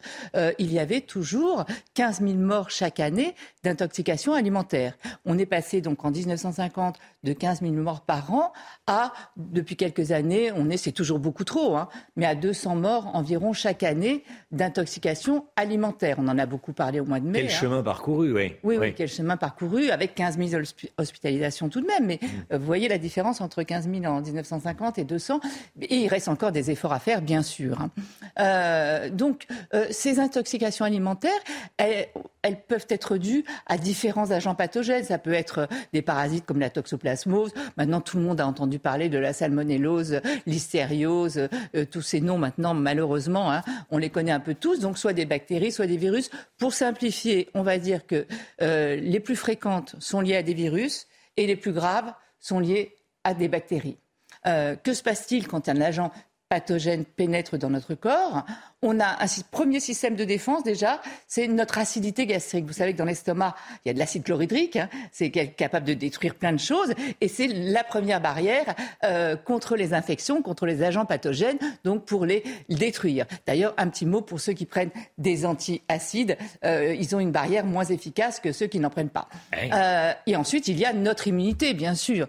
il 0.59 0.73
y 0.73 0.79
avait 0.79 1.01
toujours 1.01 1.65
15 1.95 2.21
000 2.21 2.35
morts 2.35 2.71
chaque 2.71 3.01
année 3.01 3.35
d'intoxication 3.65 4.35
alimentaire. 4.35 4.95
On 5.25 5.39
est 5.39 5.47
passé 5.47 5.81
donc 5.81 6.05
en 6.05 6.11
1950 6.11 6.97
de 7.25 7.33
15 7.33 7.61
000 7.61 7.73
morts 7.81 8.03
par 8.03 8.33
an 8.33 8.53
à, 8.87 9.13
depuis 9.37 9.77
quelques 9.77 10.13
années, 10.13 10.53
on 10.55 10.71
est, 10.71 10.77
c'est 10.77 10.93
toujours 10.93 11.19
beaucoup 11.19 11.45
trop, 11.45 11.77
hein, 11.77 11.89
mais 12.17 12.27
à 12.27 12.35
200 12.35 12.77
morts 12.77 13.11
environ 13.15 13.53
chaque 13.53 13.83
année 13.83 14.25
d'intoxication 14.51 15.47
alimentaire. 15.57 16.17
On 16.19 16.29
en 16.29 16.39
a 16.39 16.47
beaucoup 16.47 16.73
parlé 16.73 17.01
au 17.01 17.05
mois 17.05 17.21
de 17.21 17.27
mai. 17.27 17.41
Quel 17.41 17.51
hein. 17.51 17.55
chemin 17.55 17.83
parcouru, 17.83 18.33
oui. 18.33 18.57
oui. 18.63 18.77
oui. 18.79 18.95
quel 18.95 19.09
chemin 19.09 19.37
parcouru, 19.37 19.91
avec 19.91 20.15
15 20.15 20.39
000 20.39 20.63
hospitalisations 20.99 21.69
tout 21.69 21.81
de 21.81 21.87
même. 21.87 22.07
Mais 22.07 22.19
mm. 22.21 22.27
euh, 22.53 22.59
vous 22.59 22.67
voyez 22.67 22.89
la 22.89 22.99
différence 22.99 23.41
entre 23.41 23.63
15 23.63 23.89
000 23.89 24.05
en 24.05 24.21
1950 24.21 24.99
et 24.99 25.05
200. 25.05 25.41
Et 25.83 25.97
il 25.97 26.09
reste 26.09 26.29
encore 26.29 26.53
des 26.53 26.71
efforts 26.71 26.93
à 26.93 26.99
faire, 26.99 27.23
bien 27.23 27.43
sûr. 27.43 27.81
Hein. 27.81 27.91
Euh, 28.39 29.11
donc, 29.11 29.47
euh, 29.75 29.87
ces 29.91 30.19
intoxications 30.19 30.85
alimentaires, 30.85 31.31
elles, 31.77 32.09
elles, 32.43 32.61
peuvent 32.61 32.87
être 32.89 33.17
dues 33.17 33.45
à 33.67 33.79
différents 33.79 34.31
agents 34.31 34.55
pathogènes. 34.55 35.05
Ça 35.05 35.19
peut 35.19 35.33
être 35.33 35.69
des 35.93 36.03
parasites 36.03 36.45
comme 36.45 36.61
la 36.61 36.71
toxoplasmose. 36.71 37.53
Maintenant, 37.77 38.01
tout 38.01 38.17
le 38.17 38.23
monde 38.23 38.41
a 38.41 38.47
entendu 38.47 38.79
parler 38.79 39.09
de 39.09 39.19
la 39.19 39.33
salmonellose, 39.33 40.21
l'hystériose, 40.47 41.49
euh, 41.75 41.85
tous 41.91 42.03
ces 42.03 42.21
noms 42.21 42.39
maintenant, 42.39 42.75
malheureusement, 42.75 43.53
hein, 43.53 43.63
on 43.91 43.99
les 43.99 44.11
connaît 44.11 44.33
un 44.33 44.41
peu 44.41 44.55
tous, 44.55 44.81
donc 44.81 44.99
soit 44.99 45.13
des 45.13 45.27
bactéries, 45.27 45.73
soit 45.73 45.87
des 45.87 45.97
virus. 45.97 46.31
Pour 46.59 46.73
simplifier, 46.73 47.49
on 47.55 47.63
va 47.63 47.79
dire 47.79 48.07
que 48.07 48.27
euh, 48.63 48.97
les 48.97 49.21
plus 49.21 49.37
fréquentes 49.37 49.97
sont 49.99 50.21
liées 50.21 50.37
à 50.37 50.43
des 50.43 50.55
virus 50.55 51.07
et 51.37 51.47
les 51.47 51.57
plus 51.57 51.73
graves 51.73 52.13
sont 52.39 52.61
liées 52.61 52.97
à 53.25 53.35
des 53.35 53.49
bactéries. 53.49 53.99
Euh, 54.47 54.77
que 54.77 54.95
se 54.95 55.03
passe-t-il 55.03 55.47
quand 55.47 55.69
un 55.69 55.81
agent 55.81 56.11
pathogène 56.49 57.05
pénètre 57.05 57.59
dans 57.59 57.71
notre 57.71 57.95
corps? 57.95 58.45
On 58.83 58.99
a 58.99 59.23
un 59.23 59.27
premier 59.51 59.79
système 59.79 60.17
de 60.17 60.25
défense 60.25 60.63
déjà, 60.63 61.03
c'est 61.27 61.49
notre 61.49 61.79
acidité 61.79 62.25
gastrique. 62.25 62.65
Vous 62.65 62.73
savez 62.73 62.93
que 62.93 62.99
dans 62.99 63.05
l'estomac, 63.05 63.55
il 63.85 63.89
y 63.89 63.91
a 63.91 63.95
de 63.95 63.99
l'acide 63.99 64.23
chlorhydrique, 64.23 64.77
hein, 64.77 64.89
c'est 65.13 65.31
capable 65.31 65.87
de 65.87 65.93
détruire 65.93 66.35
plein 66.35 66.53
de 66.53 66.59
choses, 66.59 66.95
et 67.21 67.29
c'est 67.29 67.47
la 67.47 67.85
première 67.85 68.23
barrière 68.23 68.75
euh, 69.05 69.37
contre 69.37 69.77
les 69.77 69.93
infections, 69.93 70.41
contre 70.41 70.65
les 70.65 70.83
agents 70.83 71.05
pathogènes, 71.05 71.59
donc 71.85 72.07
pour 72.07 72.25
les 72.25 72.43
détruire. 72.71 73.27
D'ailleurs, 73.47 73.75
un 73.77 73.89
petit 73.89 74.07
mot 74.07 74.23
pour 74.23 74.41
ceux 74.41 74.55
qui 74.55 74.65
prennent 74.65 74.91
des 75.19 75.45
antiacides, 75.45 76.39
euh, 76.65 76.95
ils 76.99 77.15
ont 77.15 77.21
une 77.21 77.33
barrière 77.33 77.67
moins 77.67 77.85
efficace 77.85 78.41
que 78.41 78.53
ceux 78.53 78.67
qui 78.67 78.81
n'en 78.81 78.91
prennent 78.91 79.11
pas. 79.11 79.29
Euh, 79.55 80.13
et 80.27 80.37
ensuite, 80.37 80.69
il 80.69 80.79
y 80.79 80.87
a 80.87 80.95
notre 80.95 81.29
immunité, 81.29 81.75
bien 81.75 81.95
sûr. 81.95 82.29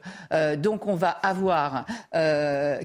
Donc, 0.58 0.88
on 0.88 0.96
va 0.96 1.10
avoir 1.10 1.86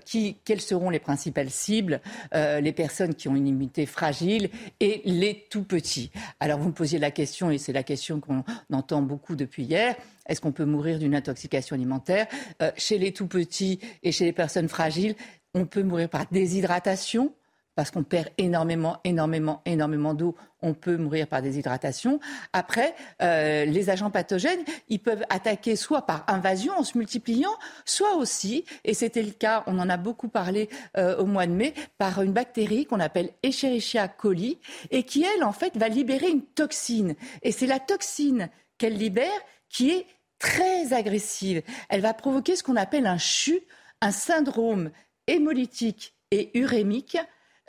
qui, 0.05 0.37
quelles 0.45 0.61
seront 0.61 0.91
les 0.91 0.99
principales 0.99 1.51
cibles, 1.51 2.01
les 2.33 2.73
personnes 2.73 3.15
qui 3.15 3.29
ont 3.29 3.35
une 3.35 3.47
immunité 3.49 3.56
fragile 3.87 4.51
et 4.81 5.03
les 5.05 5.47
tout 5.51 5.65
petits. 5.65 6.11
Alors 6.41 6.59
vous 6.59 6.69
me 6.69 6.74
posiez 6.74 6.99
la 6.99 7.11
question, 7.11 7.51
et 7.51 7.59
c'est 7.59 7.73
la 7.73 7.83
question 7.83 8.20
qu'on 8.20 8.45
entend 8.73 9.03
beaucoup 9.03 9.37
depuis 9.37 9.65
hier, 9.65 9.97
est-ce 10.27 10.41
qu'on 10.41 10.53
peut 10.53 10.65
mourir 10.65 10.99
d'une 10.99 11.15
intoxication 11.15 11.77
alimentaire? 11.77 12.27
Euh, 12.62 12.70
Chez 12.77 12.99
les 12.99 13.12
tout 13.12 13.27
petits 13.27 13.78
et 14.03 14.12
chez 14.12 14.24
les 14.24 14.33
personnes 14.33 14.69
fragiles, 14.69 15.15
on 15.55 15.66
peut 15.66 15.83
mourir 15.83 16.09
par 16.09 16.27
déshydratation? 16.31 17.33
Parce 17.77 17.90
qu'on 17.90 18.03
perd 18.03 18.31
énormément, 18.39 18.98
énormément, 19.05 19.62
énormément 19.66 20.15
d'eau, 20.15 20.35
on 20.62 20.73
peut 20.74 20.97
mourir 20.97 21.28
par 21.28 21.43
déshydratation. 21.43 22.19
Après, 22.55 22.94
euh, 23.23 23.66
les 23.66 23.90
agents 23.90 24.11
pathogènes, 24.11 24.65
ils 24.89 24.98
peuvent 24.98 25.24
attaquer 25.28 25.77
soit 25.77 26.03
par 26.03 26.24
invasion 26.27 26.73
en 26.77 26.82
se 26.82 26.97
multipliant, 26.97 27.53
soit 27.85 28.16
aussi, 28.16 28.65
et 28.85 28.94
c'était 28.94 29.23
le 29.23 29.31
cas, 29.31 29.62
on 29.66 29.78
en 29.78 29.90
a 29.90 29.98
beaucoup 29.98 30.28
parlé 30.28 30.70
euh, 30.97 31.19
au 31.19 31.27
mois 31.27 31.47
de 31.47 31.53
mai, 31.53 31.74
par 31.98 32.23
une 32.23 32.32
bactérie 32.32 32.86
qu'on 32.86 32.98
appelle 32.98 33.31
Escherichia 33.43 34.09
coli, 34.09 34.59
et 34.90 35.03
qui, 35.03 35.24
elle, 35.24 35.44
en 35.44 35.53
fait, 35.53 35.77
va 35.77 35.89
libérer 35.89 36.31
une 36.31 36.43
toxine. 36.43 37.15
Et 37.43 37.53
c'est 37.53 37.66
la 37.66 37.78
toxine 37.78 38.48
qu'elle 38.78 38.97
libère 38.97 39.28
qui 39.69 39.90
est 39.90 40.07
très 40.39 40.94
agressive. 40.94 41.62
Elle 41.90 42.01
va 42.01 42.15
provoquer 42.15 42.57
ce 42.57 42.62
qu'on 42.62 42.77
appelle 42.77 43.07
un 43.07 43.19
CHU, 43.19 43.61
un 44.01 44.12
syndrome 44.12 44.90
hémolytique 45.27 46.15
et 46.31 46.59
urémique 46.59 47.19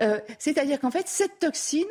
euh, 0.02 0.20
c'est-à-dire 0.40 0.80
qu'en 0.80 0.92
fait, 0.92 1.08
cette 1.08 1.40
toxine 1.40 1.86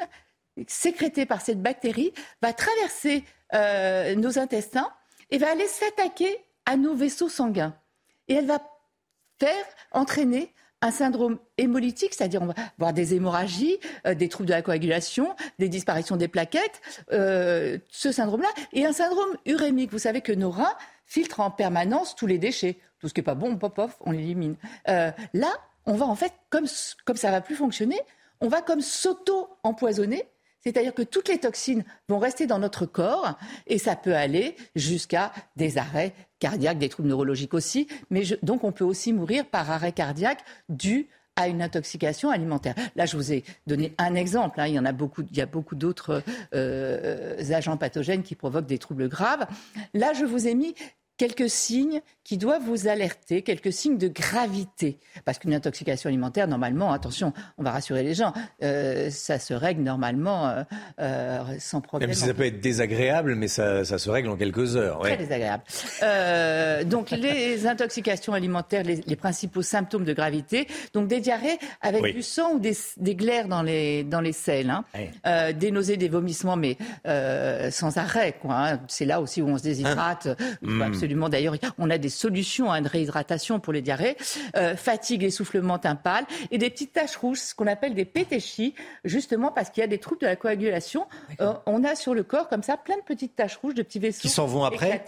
sécrétée 0.67 1.27
par 1.27 1.41
cette 1.41 1.61
bactérie 1.61 2.13
va 2.41 2.53
traverser 2.53 3.25
euh, 3.55 4.15
nos 4.15 4.39
intestins 4.39 4.91
et 5.31 5.39
va 5.39 5.51
aller 5.51 5.67
s'attaquer 5.67 6.39
à 6.65 6.77
nos 6.77 6.95
vaisseaux 6.95 7.29
sanguins. 7.29 7.75
Et 8.29 8.35
elle 8.35 8.47
va 8.47 8.61
faire 9.39 9.65
entraîner 9.93 10.53
un 10.83 10.91
syndrome 10.91 11.39
hémolytique, 11.59 12.15
c'est-à-dire 12.15 12.43
on 12.43 12.47
va 12.47 12.55
avoir 12.79 12.93
des 12.93 13.15
hémorragies, 13.15 13.79
euh, 14.07 14.15
des 14.15 14.29
troubles 14.29 14.49
de 14.49 14.55
la 14.55 14.63
coagulation, 14.63 15.35
des 15.59 15.69
disparitions 15.69 16.17
des 16.17 16.29
plaquettes, 16.29 16.81
ce 17.11 18.13
syndrome-là, 18.13 18.49
et 18.73 18.87
un 18.87 18.93
syndrome 18.93 19.37
urémique. 19.47 19.91
Vous 19.91 19.99
savez 19.99 20.21
que 20.21 20.33
nos 20.33 20.51
reins 20.51 20.75
filtrent 21.07 21.41
en 21.41 21.51
permanence 21.51 22.15
tous 22.15 22.27
les 22.27 22.39
déchets. 22.39 22.79
Tout 22.99 23.09
ce 23.09 23.15
qui 23.15 23.21
n'est 23.21 23.25
pas 23.25 23.35
bon, 23.35 23.57
pop, 23.57 23.75
pop, 23.75 23.91
on 24.01 24.11
l'élimine. 24.11 24.57
là, 24.87 25.53
on 25.87 25.95
va 25.95 26.07
en 26.07 26.15
fait, 26.15 26.33
comme, 26.51 26.67
comme 27.05 27.17
ça 27.17 27.31
va 27.31 27.41
plus 27.41 27.55
fonctionner, 27.55 28.01
on 28.41 28.49
va 28.49 28.63
comme 28.63 28.81
s'auto-empoisonner. 28.81 30.25
C'est-à-dire 30.61 30.95
que 30.95 31.03
toutes 31.03 31.29
les 31.29 31.39
toxines 31.39 31.85
vont 32.09 32.19
rester 32.19 32.49
dans 32.49 32.59
notre 32.59 32.87
corps 32.87 33.39
et 33.69 33.79
ça 33.79 33.95
peut 33.95 34.17
aller 34.17 34.57
jusqu'à 34.75 35.33
des 35.55 35.79
arrêts 35.79 36.13
cardiaques, 36.41 36.79
des 36.79 36.89
troubles 36.89 37.09
neurologiques 37.09 37.55
aussi. 37.55 37.87
Mais 38.11 38.25
donc 38.43 38.65
on 38.65 38.73
peut 38.73 38.85
aussi 38.85 39.13
mourir 39.13 39.47
par 39.47 39.71
arrêt 39.71 39.93
cardiaque 39.93 40.45
dû 40.69 41.09
à 41.37 41.49
une 41.49 41.63
intoxication 41.63 42.31
alimentaire. 42.31 42.75
Là, 42.97 43.07
je 43.07 43.17
vous 43.17 43.33
ai 43.33 43.45
donné 43.67 43.95
un 43.99 44.15
exemple. 44.15 44.61
Hein. 44.61 44.67
Il 44.67 44.75
y 44.75 44.79
en 44.79 44.87
a 44.87 44.93
beaucoup, 44.93 45.23
il 45.31 45.37
y 45.37 45.43
a 45.43 45.47
beaucoup 45.47 45.77
d'autres 45.77 46.23
euh, 46.55 47.37
agents 47.53 47.77
pathogènes 47.77 48.23
qui 48.23 48.35
provoquent 48.35 48.67
des 48.67 48.79
troubles 48.79 49.09
graves. 49.09 49.47
Là, 49.95 50.15
je 50.15 50.25
vous 50.25 50.49
ai 50.49 50.55
mis 50.55 50.75
quelques 51.17 51.51
signes 51.51 52.01
qui 52.25 52.39
doivent 52.39 52.63
vous 52.65 52.89
alerter, 52.89 53.43
quelques 53.43 53.73
signes 53.73 53.99
de 53.99 54.09
gravité. 54.09 54.99
Parce 55.25 55.39
qu'une 55.39 55.55
intoxication 55.55 56.09
alimentaire, 56.09 56.49
normalement, 56.49 56.93
attention, 56.93 57.33
on 57.57 57.63
va 57.63 57.71
rassurer 57.71 58.03
les 58.03 58.15
gens, 58.15 58.33
euh, 58.65 59.11
ça 59.11 59.39
se 59.39 59.55
règle 59.55 59.83
normalement 59.83 60.49
euh, 60.49 60.63
euh, 61.01 61.41
sans 61.61 61.81
problème. 61.81 62.11
Même 62.11 62.17
si 62.17 62.27
ça 62.27 62.35
peut 62.35 62.47
être 62.47 62.61
désagréable, 62.61 63.37
mais 63.37 63.47
ça, 63.47 63.85
se 63.85 64.11
règle 64.11 64.29
en 64.29 64.37
quelques 64.37 64.77
heures. 64.77 65.01
Très 65.01 65.17
désagréable. 65.17 65.63
donc 66.87 67.13
les 67.13 67.67
intoxications 67.67 68.33
alimentaires, 68.33 68.83
les, 68.83 69.17
principaux 69.17 69.63
symptômes 69.63 70.05
de 70.05 70.13
gravité, 70.13 70.67
donc 70.93 71.09
des 71.09 71.21
diarrhées 71.21 71.59
avec 71.81 72.15
du 72.15 72.23
sang 72.23 72.55
ou 72.55 72.59
des, 72.59 73.15
glaires 73.15 73.49
dans 73.49 73.63
les, 73.63 74.05
dans 74.05 74.21
les 74.21 74.33
selles, 74.33 74.71
hein. 74.71 74.85
des 75.53 75.71
nausées, 75.71 75.97
des 75.97 76.09
vomissements, 76.09 76.57
mais 76.57 76.77
sans 77.71 77.97
arrêt. 77.99 78.35
Hein. 78.49 78.81
C'est 78.89 79.05
là 79.05 79.21
aussi 79.21 79.43
où 79.43 79.49
on 79.49 79.59
se 79.59 79.63
déshydrate. 79.63 80.29
Hein 81.15 81.29
D'ailleurs, 81.29 81.57
on 81.79 81.91
a 81.91 81.99
des 81.99 82.09
solutions 82.09 82.71
à 82.71 82.79
une 82.79 82.87
réhydratation 82.87 83.61
pour 83.61 83.73
les 83.73 83.83
diarrhées. 83.83 84.17
Euh, 84.57 84.77
fatigue, 84.77 85.25
essoufflement, 85.25 85.79
teint 85.79 85.97
pâle 85.97 86.25
et 86.51 86.59
des 86.59 86.71
petites 86.71 86.93
taches 86.93 87.17
rouges, 87.17 87.39
ce 87.39 87.55
qu'on 87.55 87.67
appelle 87.67 87.95
des 87.95 88.05
pétéchis, 88.05 88.75
justement 89.05 89.51
parce 89.51 89.71
qu'il 89.71 89.81
y 89.81 89.85
a 89.85 89.89
des 89.89 89.99
troubles 89.99 90.21
de 90.21 90.27
la 90.27 90.37
coagulation. 90.37 91.07
Euh, 91.41 91.53
on 91.67 91.85
a 91.85 91.95
sur 91.95 92.15
le 92.15 92.23
corps 92.23 92.49
comme 92.49 92.63
ça 92.63 92.77
plein 92.77 92.97
de 92.97 93.03
petites 93.03 93.37
taches 93.37 93.57
rouges, 93.57 93.75
de 93.75 93.83
petits 93.83 93.99
vaisseaux 93.99 94.23
qui 94.23 94.29
s'en 94.29 94.47
vont 94.47 94.65
après. 94.65 95.05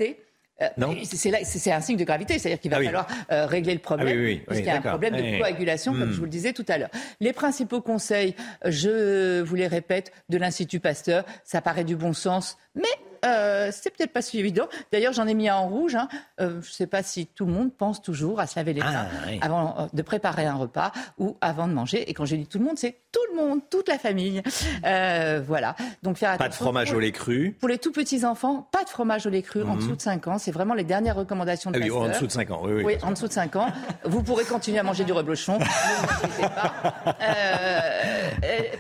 Euh, 0.61 0.95
c'est 1.05 1.73
un 1.73 1.81
signe 1.81 1.97
de 1.97 2.05
gravité, 2.05 2.39
c'est-à-dire 2.39 2.61
qu'il 2.61 2.71
va 2.71 2.79
ah 2.79 2.85
falloir 2.85 3.07
euh, 3.31 3.47
régler 3.47 3.75
le 3.75 3.79
problème, 3.79 4.41
ah 4.41 4.45
puisqu'il 4.49 4.67
y 4.67 4.71
a 4.71 4.77
un 4.77 4.81
problème 4.81 5.15
de 5.15 5.39
coagulation, 5.39 5.93
comme 5.93 6.11
je 6.11 6.15
hmm. 6.15 6.19
vous 6.19 6.25
le 6.25 6.31
disais 6.31 6.53
tout 6.53 6.65
à 6.69 6.79
l'heure. 6.79 6.91
Les 7.21 7.33
principaux 7.33 7.81
conseils, 7.81 8.35
je 8.65 9.41
vous 9.41 9.55
les 9.55 9.69
répète, 9.69 10.13
de 10.29 10.37
l'Institut 10.37 10.81
Pasteur, 10.81 11.25
ça 11.45 11.61
paraît 11.61 11.85
du 11.85 11.95
bon 11.95 12.13
sens, 12.13 12.59
mais 12.79 13.09
euh, 13.25 13.71
c'est 13.73 13.91
peut-être 13.91 14.13
pas 14.13 14.23
si 14.23 14.39
évident. 14.39 14.69
D'ailleurs, 14.93 15.13
j'en 15.13 15.27
ai 15.27 15.35
mis 15.35 15.49
un 15.49 15.57
en 15.57 15.69
rouge. 15.69 15.95
Hein. 15.95 16.09
Euh, 16.41 16.51
je 16.63 16.69
ne 16.69 16.73
sais 16.73 16.87
pas 16.87 17.03
si 17.03 17.27
tout 17.27 17.47
le 17.47 17.53
monde 17.53 17.73
pense 17.77 18.03
toujours 18.03 18.41
à 18.41 18.47
se 18.47 18.59
laver 18.59 18.73
les 18.73 18.81
mains 18.81 19.07
ah, 19.07 19.45
avant 19.45 19.75
euh, 19.79 19.87
de 19.93 20.03
préparer 20.03 20.47
un 20.47 20.55
repas 20.55 20.93
ou 21.19 21.37
avant 21.41 21.69
de 21.69 21.73
manger. 21.73 22.09
Et 22.09 22.15
quand 22.15 22.25
je 22.25 22.37
dis 22.37 22.47
tout 22.47 22.59
le 22.59 22.65
monde, 22.65 22.79
c'est 22.79 22.97
tout 23.13 23.21
le 23.33 23.37
monde, 23.37 23.61
toute 23.71 23.89
la 23.89 23.99
famille. 23.99 24.43
voilà. 24.83 25.75
Donc 26.03 26.17
faire 26.19 26.37
Pas 26.37 26.49
de 26.49 26.55
fromage 26.55 26.93
au 26.93 27.01
lait 27.01 27.13
cru. 27.13 27.57
Pour 27.59 27.69
les 27.69 27.79
tout 27.79 27.93
petits 27.93 28.25
enfants, 28.25 28.69
pas 28.71 28.85
de 28.85 28.89
fromage 28.89 29.27
au 29.27 29.31
lait 29.31 29.43
cru 29.43 29.63
en 29.63 29.75
mhm. 29.75 29.79
dessous 29.79 29.97
de 29.97 30.01
5 30.01 30.29
ans. 30.29 30.39
C'est 30.39 30.53
vraiment 30.53 30.75
les 30.75 30.85
dernières 30.85 31.17
recommandations 31.17 31.71
de 31.71 31.79
ah 31.79 31.83
oui, 31.83 31.91
en 31.91 32.09
dessous 32.09 32.27
de 32.27 32.33
5 32.33 32.51
ans. 32.51 32.61
Oui, 32.65 32.83
oui. 32.85 32.97
en 33.03 33.11
dessous 33.11 33.29
de 33.29 33.33
5 33.33 33.57
ans. 33.57 33.69
Vous 34.05 34.23
pourrez 34.23 34.45
continuer 34.45 34.79
à 34.79 34.83
manger 34.83 35.05
du 35.05 35.13
reblochon. 35.13 35.59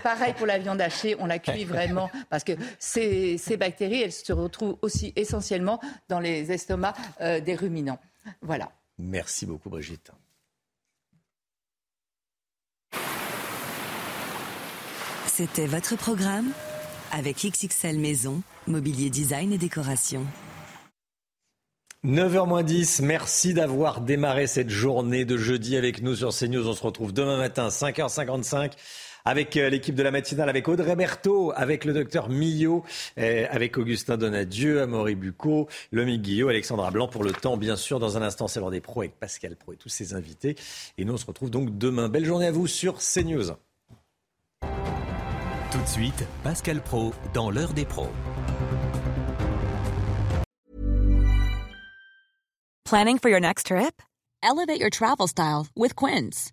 pareil 0.02 0.34
pour 0.36 0.46
la 0.46 0.58
viande 0.58 0.80
hachée, 0.80 1.16
on 1.18 1.26
la 1.26 1.38
cuit 1.38 1.64
vraiment 1.64 2.10
parce 2.30 2.44
que 2.44 2.52
ces, 2.78 3.38
ces 3.38 3.56
bactéries, 3.56 3.87
elles 3.96 4.12
se 4.12 4.32
retrouvent 4.32 4.76
aussi 4.82 5.12
essentiellement 5.16 5.80
dans 6.08 6.20
les 6.20 6.52
estomacs 6.52 6.96
euh, 7.20 7.40
des 7.40 7.54
ruminants. 7.54 7.98
Voilà. 8.42 8.70
Merci 8.98 9.46
beaucoup 9.46 9.70
Brigitte. 9.70 10.10
C'était 15.26 15.66
votre 15.66 15.96
programme 15.96 16.50
avec 17.12 17.36
XXL 17.36 17.98
Maison, 17.98 18.42
Mobilier 18.66 19.08
Design 19.08 19.52
et 19.52 19.58
Décoration. 19.58 20.26
9h10, 22.04 23.02
merci 23.02 23.54
d'avoir 23.54 24.00
démarré 24.00 24.46
cette 24.46 24.70
journée 24.70 25.24
de 25.24 25.36
jeudi 25.36 25.76
avec 25.76 26.00
nous 26.00 26.14
sur 26.14 26.32
CNews. 26.32 26.68
On 26.68 26.72
se 26.72 26.82
retrouve 26.82 27.12
demain 27.12 27.36
matin, 27.38 27.68
5h55 27.68 28.72
avec 29.28 29.58
euh, 29.58 29.68
l'équipe 29.68 29.94
de 29.94 30.02
la 30.02 30.10
matinale, 30.10 30.48
avec 30.48 30.66
Audrey 30.68 30.96
Berthaud, 30.96 31.52
avec 31.54 31.84
le 31.84 31.92
docteur 31.92 32.30
Millot, 32.30 32.82
euh, 33.18 33.44
avec 33.50 33.76
Augustin 33.76 34.16
Donadieu, 34.16 34.80
Amaury 34.80 35.16
Bucco, 35.16 35.68
Lomi 35.92 36.18
Guillot, 36.18 36.48
Alexandra 36.48 36.90
Blanc 36.90 37.08
pour 37.08 37.24
le 37.24 37.32
temps, 37.32 37.58
bien 37.58 37.76
sûr. 37.76 38.00
Dans 38.00 38.16
un 38.16 38.22
instant, 38.22 38.48
c'est 38.48 38.58
l'heure 38.58 38.70
des 38.70 38.80
pros 38.80 39.00
avec 39.00 39.18
Pascal 39.20 39.54
Pro 39.54 39.74
et 39.74 39.76
tous 39.76 39.90
ses 39.90 40.14
invités. 40.14 40.56
Et 40.96 41.04
nous, 41.04 41.12
on 41.12 41.18
se 41.18 41.26
retrouve 41.26 41.50
donc 41.50 41.76
demain. 41.76 42.08
Belle 42.08 42.24
journée 42.24 42.46
à 42.46 42.52
vous 42.52 42.66
sur 42.66 42.98
CNews. 42.98 43.52
Tout 44.62 45.82
de 45.82 45.88
suite, 45.88 46.24
Pascal 46.42 46.80
Pro 46.80 47.12
dans 47.34 47.50
l'heure 47.50 47.74
des 47.74 47.84
pros. 47.84 48.08
Planning 52.84 53.18
for 53.18 53.28
your 53.28 53.40
next 53.40 53.66
trip? 53.66 54.00
Elevate 54.42 54.80
your 54.80 54.88
travel 54.88 55.28
style 55.28 55.66
with 55.76 55.94
Quince. 55.94 56.52